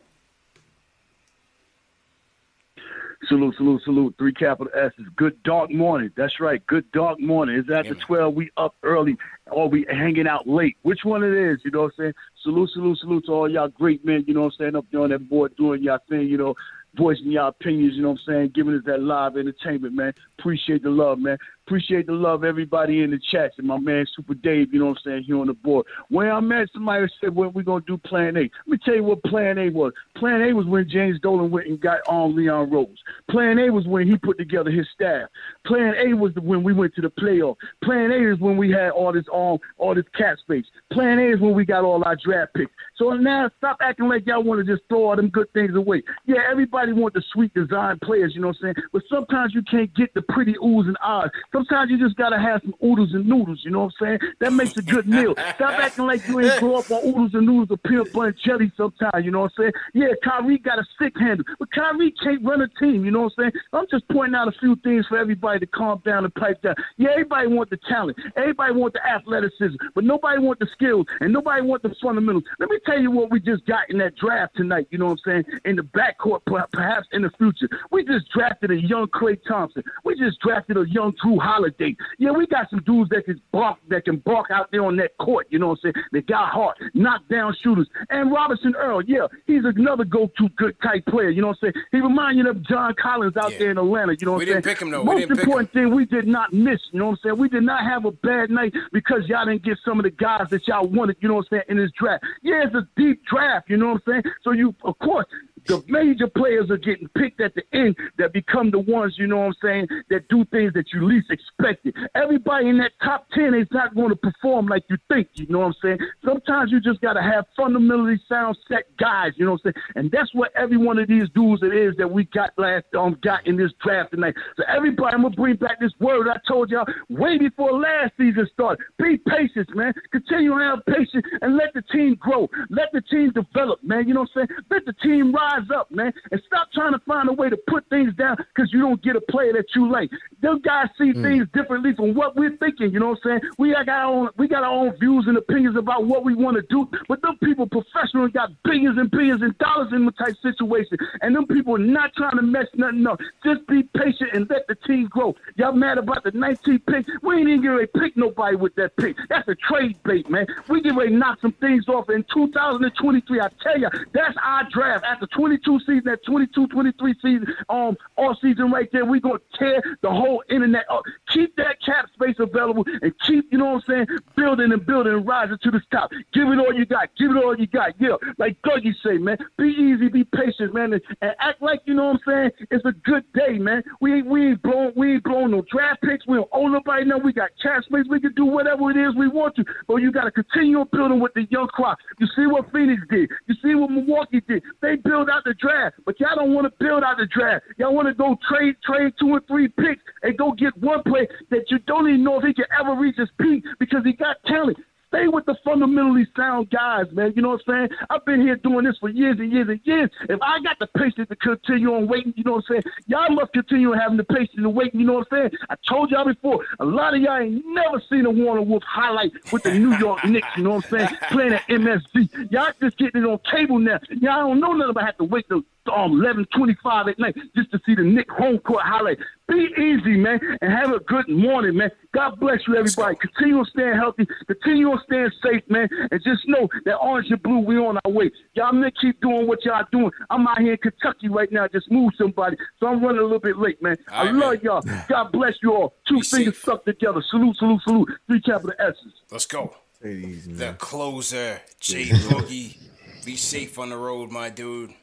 Salute, 3.26 3.56
salute, 3.56 3.82
salute. 3.82 4.14
Three 4.16 4.32
capital 4.32 4.72
S's. 4.72 5.06
Good 5.16 5.42
dark 5.42 5.72
morning. 5.72 6.12
That's 6.16 6.38
right. 6.38 6.64
Good 6.68 6.88
dark 6.92 7.18
morning. 7.18 7.56
Is 7.56 7.66
that 7.66 7.88
the 7.88 7.96
12? 7.96 8.32
We 8.32 8.52
up 8.56 8.76
early 8.84 9.16
or 9.50 9.68
we 9.68 9.84
hanging 9.90 10.28
out 10.28 10.46
late? 10.46 10.76
Which 10.82 11.00
one 11.02 11.24
it 11.24 11.34
is? 11.34 11.58
You 11.64 11.72
know 11.72 11.80
what 11.80 11.94
I'm 11.98 12.04
saying? 12.04 12.12
Salute, 12.44 12.70
salute, 12.74 12.98
salute 12.98 13.24
to 13.26 13.32
all 13.32 13.50
y'all 13.50 13.66
great 13.66 14.04
men, 14.04 14.22
you 14.28 14.34
know 14.34 14.42
what 14.42 14.52
I'm 14.60 14.66
saying, 14.66 14.76
up 14.76 14.84
there 14.92 15.00
on 15.00 15.10
that 15.10 15.28
board 15.28 15.56
doing 15.56 15.82
y'all 15.82 15.98
thing, 16.08 16.28
you 16.28 16.38
know, 16.38 16.54
voicing 16.94 17.32
y'all 17.32 17.48
opinions, 17.48 17.94
you 17.94 18.02
know 18.02 18.10
what 18.10 18.20
I'm 18.28 18.34
saying, 18.34 18.52
giving 18.54 18.74
us 18.74 18.82
that 18.86 19.02
live 19.02 19.36
entertainment, 19.36 19.94
man. 19.94 20.12
Appreciate 20.38 20.84
the 20.84 20.90
love, 20.90 21.18
man. 21.18 21.38
Appreciate 21.66 22.06
the 22.06 22.12
love, 22.12 22.42
everybody 22.42 23.02
in 23.02 23.12
the 23.12 23.20
chats, 23.30 23.54
and 23.58 23.66
my 23.66 23.78
man 23.78 24.04
Super 24.16 24.34
Dave, 24.34 24.72
you 24.72 24.80
know 24.80 24.86
what 24.86 24.98
I'm 25.06 25.12
saying, 25.12 25.22
here 25.24 25.38
on 25.38 25.46
the 25.46 25.54
board. 25.54 25.86
Where 26.08 26.32
I'm 26.32 26.50
at, 26.50 26.68
somebody 26.72 27.06
said, 27.20 27.34
when 27.34 27.52
we 27.52 27.62
going 27.62 27.82
to 27.82 27.86
do 27.86 27.96
Plan 27.96 28.36
A. 28.36 28.40
Let 28.40 28.50
me 28.66 28.78
tell 28.84 28.96
you 28.96 29.04
what 29.04 29.22
Plan 29.22 29.56
A 29.58 29.70
was. 29.70 29.92
Plan 30.16 30.42
A 30.42 30.52
was 30.52 30.66
when 30.66 30.88
James 30.88 31.20
Dolan 31.20 31.50
went 31.50 31.68
and 31.68 31.80
got 31.80 32.00
on 32.08 32.34
Leon 32.34 32.70
Rose. 32.70 32.88
Plan 33.30 33.58
A 33.60 33.70
was 33.70 33.86
when 33.86 34.08
he 34.08 34.16
put 34.16 34.36
together 34.36 34.70
his 34.70 34.86
staff. 34.92 35.28
Plan 35.64 35.94
A 35.94 36.14
was 36.14 36.32
when 36.42 36.64
we 36.64 36.72
went 36.72 36.94
to 36.96 37.02
the 37.02 37.10
playoff. 37.10 37.54
Plan 37.84 38.10
A 38.10 38.32
is 38.32 38.40
when 38.40 38.56
we 38.56 38.70
had 38.72 38.90
all 38.90 39.12
this 39.12 39.26
um, 39.32 39.58
all 39.78 39.94
this 39.94 40.04
cap 40.16 40.38
space. 40.38 40.66
Plan 40.92 41.20
A 41.20 41.34
is 41.34 41.40
when 41.40 41.54
we 41.54 41.64
got 41.64 41.84
all 41.84 42.02
our 42.04 42.16
draft 42.16 42.54
picks. 42.54 42.72
So 42.96 43.10
now 43.10 43.48
stop 43.58 43.76
acting 43.80 44.08
like 44.08 44.26
y'all 44.26 44.42
want 44.42 44.64
to 44.64 44.72
just 44.72 44.86
throw 44.88 45.08
all 45.08 45.16
them 45.16 45.28
good 45.28 45.52
things 45.52 45.76
away. 45.76 46.02
Yeah, 46.26 46.40
everybody 46.50 46.92
want 46.92 47.14
the 47.14 47.22
sweet 47.32 47.54
design 47.54 47.98
players, 48.02 48.34
you 48.34 48.40
know 48.40 48.48
what 48.48 48.56
I'm 48.62 48.74
saying? 48.74 48.86
But 48.92 49.02
sometimes 49.08 49.54
you 49.54 49.62
can't 49.62 49.94
get 49.94 50.12
the 50.14 50.22
pretty 50.22 50.54
oohs 50.54 50.86
and 50.86 50.96
ahs. 51.02 51.30
Sometimes 51.52 51.90
you 51.90 51.98
just 51.98 52.16
gotta 52.16 52.38
have 52.38 52.60
some 52.62 52.74
oodles 52.84 53.12
and 53.12 53.26
noodles, 53.26 53.60
you 53.64 53.70
know 53.70 53.84
what 53.84 53.92
I'm 54.00 54.06
saying? 54.06 54.32
That 54.40 54.52
makes 54.52 54.76
a 54.76 54.82
good 54.82 55.08
meal. 55.08 55.34
Stop 55.54 55.60
acting 55.78 56.06
like 56.06 56.26
you 56.28 56.40
ain't 56.40 56.60
grow 56.60 56.76
up 56.76 56.90
on 56.90 57.04
oodles 57.06 57.34
and 57.34 57.46
noodles 57.46 57.70
or 57.70 57.76
peanut 57.78 58.12
butter 58.12 58.28
and 58.28 58.36
jelly 58.44 58.72
sometimes, 58.76 59.24
you 59.24 59.30
know 59.30 59.40
what 59.40 59.52
I'm 59.58 59.64
saying? 59.64 59.72
Yeah, 59.94 60.08
Kyrie 60.22 60.58
got 60.58 60.78
a 60.78 60.84
stick 60.94 61.14
handle, 61.18 61.44
but 61.58 61.70
Kyrie 61.72 62.12
can't 62.22 62.44
run 62.44 62.60
a 62.60 62.68
team, 62.80 63.04
you 63.04 63.10
know 63.10 63.22
what 63.22 63.32
I'm 63.38 63.44
saying? 63.44 63.52
I'm 63.72 63.86
just 63.90 64.08
pointing 64.08 64.34
out 64.34 64.48
a 64.48 64.52
few 64.52 64.76
things 64.76 65.06
for 65.06 65.18
everybody 65.18 65.60
to 65.60 65.66
calm 65.66 66.02
down 66.04 66.24
and 66.24 66.34
pipe 66.34 66.62
down. 66.62 66.74
Yeah, 66.96 67.10
everybody 67.10 67.48
want 67.48 67.70
the 67.70 67.78
talent. 67.88 68.18
Everybody 68.36 68.72
want 68.74 68.94
the 68.94 69.06
athleticism, 69.06 69.76
but 69.94 70.04
nobody 70.04 70.38
want 70.40 70.60
the 70.60 70.68
skills 70.72 71.06
and 71.20 71.32
nobody 71.32 71.62
want 71.62 71.82
the 71.82 71.94
fundamentals. 72.02 72.44
Let 72.58 72.70
me 72.70 72.78
tell 72.86 73.00
you 73.00 73.10
what 73.10 73.30
we 73.30 73.40
just 73.40 73.66
got 73.66 73.90
in 73.90 73.98
that 73.98 74.16
draft 74.16 74.56
tonight, 74.56 74.86
you 74.90 74.98
know 74.98 75.06
what 75.06 75.20
I'm 75.26 75.44
saying? 75.44 75.60
In 75.64 75.76
the 75.76 75.82
backcourt, 75.82 76.40
perhaps 76.44 77.08
in 77.12 77.22
the 77.22 77.30
future. 77.38 77.68
We 77.90 78.04
just 78.04 78.30
drafted 78.30 78.70
a 78.70 78.80
young 78.80 79.08
Klay 79.08 79.38
Thompson. 79.46 79.82
We 80.04 80.16
just 80.16 80.38
drafted 80.40 80.76
a 80.76 80.84
young 80.88 81.12
Jrue 81.24 81.39
Holiday. 81.40 81.96
Yeah, 82.18 82.30
we 82.30 82.46
got 82.46 82.70
some 82.70 82.82
dudes 82.84 83.10
that 83.10 83.24
can 83.24 83.40
bark 83.52 83.78
that 83.88 84.04
can 84.04 84.18
bark 84.18 84.50
out 84.50 84.70
there 84.70 84.84
on 84.84 84.96
that 84.96 85.16
court, 85.18 85.46
you 85.50 85.58
know 85.58 85.68
what 85.68 85.80
I'm 85.84 85.92
saying? 85.92 86.04
They 86.12 86.22
got 86.22 86.50
heart, 86.50 86.78
knock 86.94 87.22
down 87.28 87.54
shooters. 87.62 87.88
And 88.10 88.30
Robinson 88.32 88.74
Earl, 88.76 89.02
yeah, 89.02 89.26
he's 89.46 89.64
another 89.64 90.04
go-to 90.04 90.48
good 90.56 90.76
type 90.82 91.04
player, 91.06 91.30
you 91.30 91.42
know 91.42 91.48
what 91.48 91.58
I'm 91.62 91.72
saying? 91.72 91.84
He 91.92 92.00
reminds 92.00 92.38
you 92.38 92.48
of 92.48 92.62
John 92.62 92.94
Collins 93.00 93.36
out 93.36 93.52
there 93.58 93.70
in 93.70 93.78
Atlanta, 93.78 94.16
you 94.18 94.26
know 94.26 94.32
what 94.32 94.42
I'm 94.42 94.46
saying? 94.46 94.56
We 94.56 94.62
didn't 94.62 94.64
pick 94.64 94.80
him, 94.80 94.90
though. 94.90 95.02
We 95.02 95.26
Most 95.26 95.30
important 95.30 95.72
thing 95.72 95.94
we 95.94 96.04
did 96.04 96.26
not 96.26 96.52
miss, 96.52 96.80
you 96.92 96.98
know 96.98 97.06
what 97.06 97.12
I'm 97.12 97.18
saying? 97.22 97.38
We 97.38 97.48
did 97.48 97.62
not 97.62 97.82
have 97.84 98.04
a 98.04 98.12
bad 98.12 98.50
night 98.50 98.72
because 98.92 99.22
y'all 99.26 99.46
didn't 99.46 99.62
get 99.62 99.78
some 99.84 99.98
of 99.98 100.04
the 100.04 100.10
guys 100.10 100.48
that 100.50 100.66
y'all 100.68 100.86
wanted, 100.86 101.16
you 101.20 101.28
know 101.28 101.36
what 101.36 101.46
I'm 101.50 101.58
saying, 101.58 101.64
in 101.68 101.76
this 101.76 101.90
draft. 101.98 102.24
Yeah, 102.42 102.64
it's 102.64 102.74
a 102.74 102.86
deep 102.96 103.24
draft, 103.26 103.70
you 103.70 103.76
know 103.76 103.92
what 103.92 104.02
I'm 104.06 104.22
saying? 104.22 104.34
So 104.42 104.52
you, 104.52 104.74
of 104.84 104.98
course, 104.98 105.26
the 105.66 105.82
major 105.88 106.26
players 106.26 106.70
are 106.70 106.76
getting 106.76 107.08
picked 107.16 107.40
at 107.40 107.54
the 107.54 107.62
end 107.72 107.96
that 108.18 108.32
become 108.32 108.70
the 108.70 108.78
ones, 108.78 109.14
you 109.18 109.26
know 109.26 109.38
what 109.38 109.46
I'm 109.46 109.54
saying, 109.62 109.88
that 110.10 110.28
do 110.28 110.44
things 110.46 110.72
that 110.74 110.92
you 110.92 111.06
least 111.06 111.30
expected. 111.30 111.96
Everybody 112.14 112.68
in 112.68 112.78
that 112.78 112.92
top 113.02 113.26
10 113.34 113.54
is 113.54 113.68
not 113.70 113.94
going 113.94 114.10
to 114.10 114.16
perform 114.16 114.66
like 114.66 114.84
you 114.88 114.96
think, 115.08 115.28
you 115.34 115.46
know 115.48 115.60
what 115.60 115.66
I'm 115.66 115.74
saying? 115.82 115.98
Sometimes 116.24 116.72
you 116.72 116.80
just 116.80 117.00
got 117.00 117.14
to 117.14 117.22
have 117.22 117.46
fundamentally 117.56 118.20
sound 118.28 118.56
set 118.68 118.96
guys, 118.96 119.32
you 119.36 119.44
know 119.44 119.52
what 119.52 119.60
I'm 119.64 119.72
saying? 119.72 119.84
And 119.96 120.10
that's 120.10 120.34
what 120.34 120.52
every 120.56 120.76
one 120.76 120.98
of 120.98 121.08
these 121.08 121.28
dudes 121.34 121.62
it 121.62 121.74
is 121.74 121.94
that 121.96 122.10
we 122.10 122.24
got 122.24 122.50
last 122.56 122.84
um 122.96 123.18
got 123.22 123.46
in 123.46 123.56
this 123.56 123.72
draft 123.82 124.12
tonight. 124.12 124.34
So 124.56 124.64
everybody, 124.68 125.14
I'm 125.14 125.22
going 125.22 125.32
to 125.32 125.40
bring 125.40 125.56
back 125.56 125.80
this 125.80 125.92
word 126.00 126.28
I 126.28 126.36
told 126.46 126.70
y'all 126.70 126.86
way 127.08 127.38
before 127.38 127.72
last 127.78 128.12
season 128.16 128.48
started. 128.52 128.84
Be 128.98 129.18
patient, 129.18 129.74
man. 129.74 129.92
Continue 130.12 130.56
to 130.56 130.64
have 130.64 130.86
patience 130.86 131.26
and 131.42 131.56
let 131.56 131.72
the 131.74 131.82
team 131.82 132.16
grow. 132.16 132.48
Let 132.68 132.92
the 132.92 133.02
team 133.02 133.32
develop, 133.32 133.82
man. 133.82 134.06
You 134.08 134.14
know 134.14 134.20
what 134.20 134.30
I'm 134.36 134.46
saying? 134.48 134.60
Let 134.70 134.84
the 134.86 134.92
team 134.94 135.32
rise 135.32 135.49
up, 135.74 135.90
man. 135.90 136.12
And 136.30 136.40
stop 136.46 136.72
trying 136.72 136.92
to 136.92 137.00
find 137.00 137.28
a 137.28 137.32
way 137.32 137.50
to 137.50 137.56
put 137.68 137.88
things 137.88 138.14
down 138.14 138.36
because 138.36 138.72
you 138.72 138.80
don't 138.80 139.02
get 139.02 139.16
a 139.16 139.20
player 139.20 139.52
that 139.52 139.66
you 139.74 139.90
like. 139.90 140.10
Those 140.42 140.60
guys 140.62 140.88
see 140.98 141.10
hmm. 141.12 141.22
things 141.22 141.46
differently 141.52 141.94
from 141.94 142.14
what 142.14 142.36
we're 142.36 142.56
thinking. 142.56 142.92
You 142.92 143.00
know 143.00 143.08
what 143.10 143.18
I'm 143.24 143.40
saying? 143.40 143.52
We 143.58 143.72
got 143.72 143.88
our 143.88 144.04
own, 144.04 144.28
we 144.36 144.48
got 144.48 144.62
our 144.62 144.72
own 144.72 144.96
views 144.98 145.26
and 145.26 145.36
opinions 145.36 145.76
about 145.76 146.06
what 146.06 146.24
we 146.24 146.34
want 146.34 146.56
to 146.56 146.62
do. 146.68 146.88
But 147.08 147.22
them 147.22 147.36
people 147.42 147.66
professionally 147.66 148.30
got 148.30 148.50
billions 148.62 148.98
and 148.98 149.10
billions 149.10 149.42
and 149.42 149.56
dollars 149.58 149.92
in 149.92 150.04
the 150.04 150.12
type 150.12 150.36
situation, 150.42 150.98
and 151.22 151.34
them 151.34 151.46
people 151.46 151.74
are 151.76 151.78
not 151.78 152.14
trying 152.14 152.36
to 152.36 152.42
mess 152.42 152.66
nothing 152.74 153.06
up. 153.06 153.20
Just 153.44 153.66
be 153.66 153.82
patient 153.82 154.30
and 154.32 154.48
let 154.50 154.66
the 154.66 154.74
team 154.86 155.06
grow. 155.06 155.34
Y'all 155.56 155.72
mad 155.72 155.98
about 155.98 156.24
the 156.24 156.32
19th 156.32 156.86
pick? 156.86 157.06
We 157.22 157.36
ain't 157.36 157.48
even 157.48 157.64
gonna 157.64 157.86
pick 157.86 158.16
nobody 158.16 158.56
with 158.56 158.74
that 158.76 158.96
pick. 158.96 159.16
That's 159.28 159.48
a 159.48 159.54
trade 159.54 159.98
bait, 160.04 160.28
man. 160.30 160.46
We 160.68 160.80
get 160.80 160.94
ready 160.94 161.10
to 161.10 161.16
knock 161.16 161.40
some 161.40 161.52
things 161.52 161.88
off 161.88 162.10
in 162.10 162.24
2023. 162.32 163.40
I 163.40 163.48
tell 163.62 163.78
you, 163.78 163.88
that's 164.12 164.36
our 164.42 164.68
draft 164.70 165.04
after 165.04 165.26
22 165.40 165.78
season, 165.80 166.02
that 166.04 166.22
22, 166.26 166.66
23 166.66 167.14
season, 167.22 167.46
um, 167.70 167.96
all 168.18 168.36
season 168.42 168.70
right 168.70 168.90
there. 168.92 169.06
We're 169.06 169.20
gonna 169.20 169.38
tear 169.58 169.82
the 170.02 170.10
whole 170.10 170.42
internet 170.50 170.84
up. 170.90 171.02
Keep 171.32 171.56
that 171.56 171.76
cap 171.84 172.06
space 172.12 172.36
available 172.38 172.84
and 173.00 173.10
keep, 173.26 173.50
you 173.50 173.56
know 173.56 173.72
what 173.72 173.84
I'm 173.88 174.06
saying, 174.06 174.18
building 174.36 174.70
and 174.70 174.84
building 174.84 175.14
and 175.14 175.26
rising 175.26 175.56
to 175.62 175.70
the 175.70 175.80
top. 175.90 176.10
Give 176.34 176.48
it 176.48 176.58
all 176.58 176.74
you 176.74 176.84
got. 176.84 177.08
Give 177.16 177.30
it 177.30 177.42
all 177.42 177.56
you 177.56 177.66
got. 177.68 177.94
Yeah, 177.98 178.16
like 178.36 178.60
Dougie 178.60 178.92
say, 179.02 179.16
man. 179.16 179.38
Be 179.56 179.68
easy, 179.68 180.08
be 180.08 180.24
patient, 180.24 180.74
man, 180.74 180.92
and, 180.92 181.02
and 181.22 181.32
act 181.40 181.62
like 181.62 181.80
you 181.86 181.94
know 181.94 182.08
what 182.12 182.20
I'm 182.26 182.50
saying. 182.52 182.66
It's 182.70 182.84
a 182.84 182.92
good 182.92 183.24
day, 183.32 183.56
man. 183.56 183.82
We 184.02 184.20
we 184.20 184.48
ain't 184.48 184.62
blown 184.62 184.92
we 184.94 185.14
ain't 185.14 185.24
blown 185.24 185.52
no 185.52 185.64
draft 185.72 186.02
picks. 186.02 186.26
We 186.26 186.36
don't 186.36 186.50
owe 186.52 186.68
nobody 186.68 187.06
now. 187.06 187.16
We 187.16 187.32
got 187.32 187.48
cap 187.62 187.82
space. 187.84 188.04
We 188.10 188.20
can 188.20 188.34
do 188.34 188.44
whatever 188.44 188.90
it 188.90 188.98
is 188.98 189.16
we 189.16 189.28
want 189.28 189.56
to. 189.56 189.64
But 189.88 189.96
you 189.96 190.12
got 190.12 190.24
to 190.24 190.30
continue 190.30 190.84
building 190.92 191.18
with 191.18 191.32
the 191.32 191.46
young 191.50 191.68
crop. 191.68 191.96
You 192.18 192.26
see 192.36 192.46
what 192.46 192.70
Phoenix 192.72 193.00
did. 193.08 193.30
You 193.46 193.54
see 193.62 193.74
what 193.74 193.90
Milwaukee 193.90 194.42
did. 194.46 194.62
They 194.82 194.96
build 194.96 195.29
out 195.30 195.44
the 195.44 195.54
draft, 195.54 195.96
but 196.04 196.18
y'all 196.20 196.36
don't 196.36 196.52
want 196.54 196.66
to 196.66 196.84
build 196.84 197.02
out 197.02 197.16
the 197.16 197.26
draft. 197.26 197.64
Y'all 197.78 197.94
want 197.94 198.08
to 198.08 198.14
go 198.14 198.36
trade 198.48 198.76
trade 198.84 199.12
two 199.18 199.28
or 199.28 199.40
three 199.48 199.68
picks 199.68 200.02
and 200.22 200.36
go 200.36 200.52
get 200.52 200.76
one 200.78 201.02
player 201.02 201.28
that 201.50 201.70
you 201.70 201.78
don't 201.86 202.08
even 202.08 202.24
know 202.24 202.38
if 202.38 202.44
he 202.44 202.52
can 202.52 202.66
ever 202.78 202.94
reach 202.94 203.16
his 203.16 203.28
peak 203.40 203.64
because 203.78 204.00
he 204.04 204.12
got 204.12 204.36
talent. 204.46 204.76
Stay 205.12 205.26
with 205.26 205.44
the 205.44 205.56
fundamentally 205.64 206.24
sound 206.36 206.70
guys, 206.70 207.06
man. 207.10 207.32
You 207.34 207.42
know 207.42 207.50
what 207.50 207.62
I'm 207.66 207.88
saying? 207.88 207.98
I've 208.10 208.24
been 208.24 208.40
here 208.40 208.54
doing 208.54 208.84
this 208.84 208.96
for 208.98 209.08
years 209.08 209.40
and 209.40 209.50
years 209.50 209.68
and 209.68 209.80
years. 209.82 210.08
If 210.28 210.38
I 210.40 210.60
got 210.60 210.78
the 210.78 210.86
patience 210.86 211.28
to 211.28 211.36
continue 211.36 211.92
on 211.92 212.06
waiting, 212.06 212.32
you 212.36 212.44
know 212.44 212.52
what 212.52 212.64
I'm 212.70 212.82
saying? 212.82 212.94
Y'all 213.06 213.28
must 213.30 213.52
continue 213.52 213.90
having 213.90 214.18
the 214.18 214.24
patience 214.24 214.62
to 214.62 214.70
wait. 214.70 214.94
You 214.94 215.04
know 215.04 215.14
what 215.14 215.26
I'm 215.32 215.50
saying? 215.50 215.50
I 215.68 215.74
told 215.88 216.12
y'all 216.12 216.24
before, 216.24 216.64
a 216.78 216.84
lot 216.84 217.14
of 217.14 217.22
y'all 217.22 217.38
ain't 217.38 217.64
never 217.66 218.00
seen 218.08 218.24
a 218.24 218.30
Warner 218.30 218.62
Wolf 218.62 218.84
highlight 218.86 219.32
with 219.52 219.64
the 219.64 219.74
New 219.74 219.96
York 219.96 220.24
Knicks. 220.24 220.46
You 220.56 220.62
know 220.62 220.74
what 220.74 220.84
I'm 220.84 220.90
saying? 220.90 221.08
Playing 221.30 221.52
at 221.54 221.66
MSG. 221.66 222.52
Y'all 222.52 222.72
just 222.80 222.96
getting 222.96 223.24
it 223.24 223.26
on 223.26 223.40
cable 223.50 223.80
now. 223.80 223.98
Y'all 224.10 224.46
don't 224.48 224.60
know 224.60 224.72
nothing 224.74 224.90
about 224.90 225.06
have 225.06 225.18
to 225.18 225.24
wait 225.24 225.48
till 225.48 225.62
um, 225.88 226.20
11:25 226.20 227.08
at 227.08 227.18
night 227.18 227.36
just 227.56 227.70
to 227.72 227.80
see 227.86 227.94
the 227.94 228.02
Knick 228.02 228.30
home 228.30 228.58
court 228.58 228.82
highlight. 228.84 229.18
Be 229.48 229.68
easy, 229.76 230.16
man, 230.16 230.38
and 230.60 230.72
have 230.72 230.92
a 230.92 231.00
good 231.00 231.28
morning, 231.28 231.76
man. 231.76 231.90
God 232.14 232.38
bless 232.38 232.60
you, 232.68 232.76
everybody. 232.76 233.16
Continue 233.16 233.58
on 233.58 233.66
staying 233.66 233.94
healthy. 233.94 234.26
Continue 234.46 234.90
on 234.90 235.00
staying 235.06 235.30
safe, 235.42 235.62
man, 235.68 235.88
and 236.10 236.22
just 236.22 236.46
know 236.46 236.68
that 236.84 236.96
orange 236.96 237.30
and 237.30 237.42
blue, 237.42 237.58
we 237.58 237.76
on 237.76 237.98
our 238.04 238.12
way. 238.12 238.30
Y'all 238.54 238.72
men 238.72 238.90
keep 239.00 239.20
doing 239.20 239.46
what 239.48 239.64
y'all 239.64 239.84
doing. 239.90 240.10
I'm 240.28 240.46
out 240.46 240.60
here 240.60 240.72
in 240.72 240.78
Kentucky 240.78 241.28
right 241.28 241.50
now. 241.50 241.66
Just 241.68 241.90
move 241.90 242.12
somebody, 242.16 242.56
so 242.78 242.86
I'm 242.86 243.02
running 243.02 243.20
a 243.20 243.24
little 243.24 243.40
bit 243.40 243.58
late, 243.58 243.82
man. 243.82 243.96
I 244.08 244.26
right, 244.26 244.34
love 244.34 244.62
y'all. 244.62 244.82
God 245.08 245.32
bless 245.32 245.54
you 245.62 245.72
all. 245.72 245.94
Two 246.08 246.20
fingers 246.20 246.58
stuck 246.58 246.84
together. 246.84 247.22
Salute, 247.30 247.56
salute, 247.56 247.80
salute. 247.82 248.08
Three 248.26 248.40
capital 248.40 248.74
S's. 248.78 249.12
Let's 249.30 249.46
go. 249.46 249.74
The 250.02 250.74
closer, 250.78 251.60
Jay 251.80 252.06
Boogie. 252.06 252.76
Be 253.24 253.36
safe 253.36 253.78
on 253.78 253.90
the 253.90 253.98
road, 253.98 254.30
my 254.30 254.48
dude. 254.48 254.94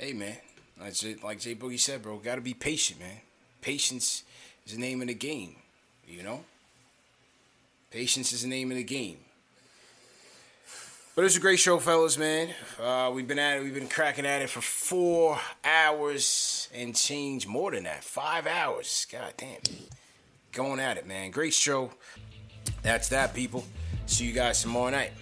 Hey, 0.00 0.14
man. 0.14 0.34
Like 0.80 0.94
Jay, 0.94 1.14
like 1.22 1.40
Jay 1.40 1.54
Boogie 1.54 1.78
said, 1.78 2.00
bro, 2.00 2.16
got 2.16 2.36
to 2.36 2.40
be 2.40 2.54
patient, 2.54 3.00
man. 3.00 3.18
Patience 3.60 4.24
is 4.64 4.72
the 4.72 4.80
name 4.80 5.02
of 5.02 5.08
the 5.08 5.14
game, 5.14 5.56
you 6.08 6.22
know? 6.22 6.40
Patience 7.90 8.32
is 8.32 8.40
the 8.40 8.48
name 8.48 8.70
of 8.70 8.78
the 8.78 8.82
game. 8.82 9.18
But 11.14 11.20
it 11.20 11.24
was 11.24 11.36
a 11.36 11.40
great 11.40 11.58
show, 11.58 11.78
fellas, 11.78 12.16
man. 12.16 12.48
Uh, 12.82 13.10
we've 13.12 13.28
been 13.28 13.38
at 13.38 13.58
it. 13.58 13.62
We've 13.62 13.74
been 13.74 13.88
cracking 13.88 14.24
at 14.24 14.40
it 14.40 14.48
for 14.48 14.62
four 14.62 15.38
hours 15.62 16.70
and 16.74 16.96
change 16.96 17.46
more 17.46 17.70
than 17.70 17.84
that. 17.84 18.02
Five 18.02 18.46
hours. 18.46 19.06
God 19.12 19.34
damn. 19.36 19.58
Going 20.52 20.80
at 20.80 20.96
it, 20.96 21.06
man. 21.06 21.30
Great 21.30 21.52
show. 21.52 21.90
That's 22.80 23.10
that, 23.10 23.34
people. 23.34 23.64
See 24.06 24.24
you 24.24 24.32
guys 24.32 24.62
tomorrow 24.62 24.88
night. 24.88 25.12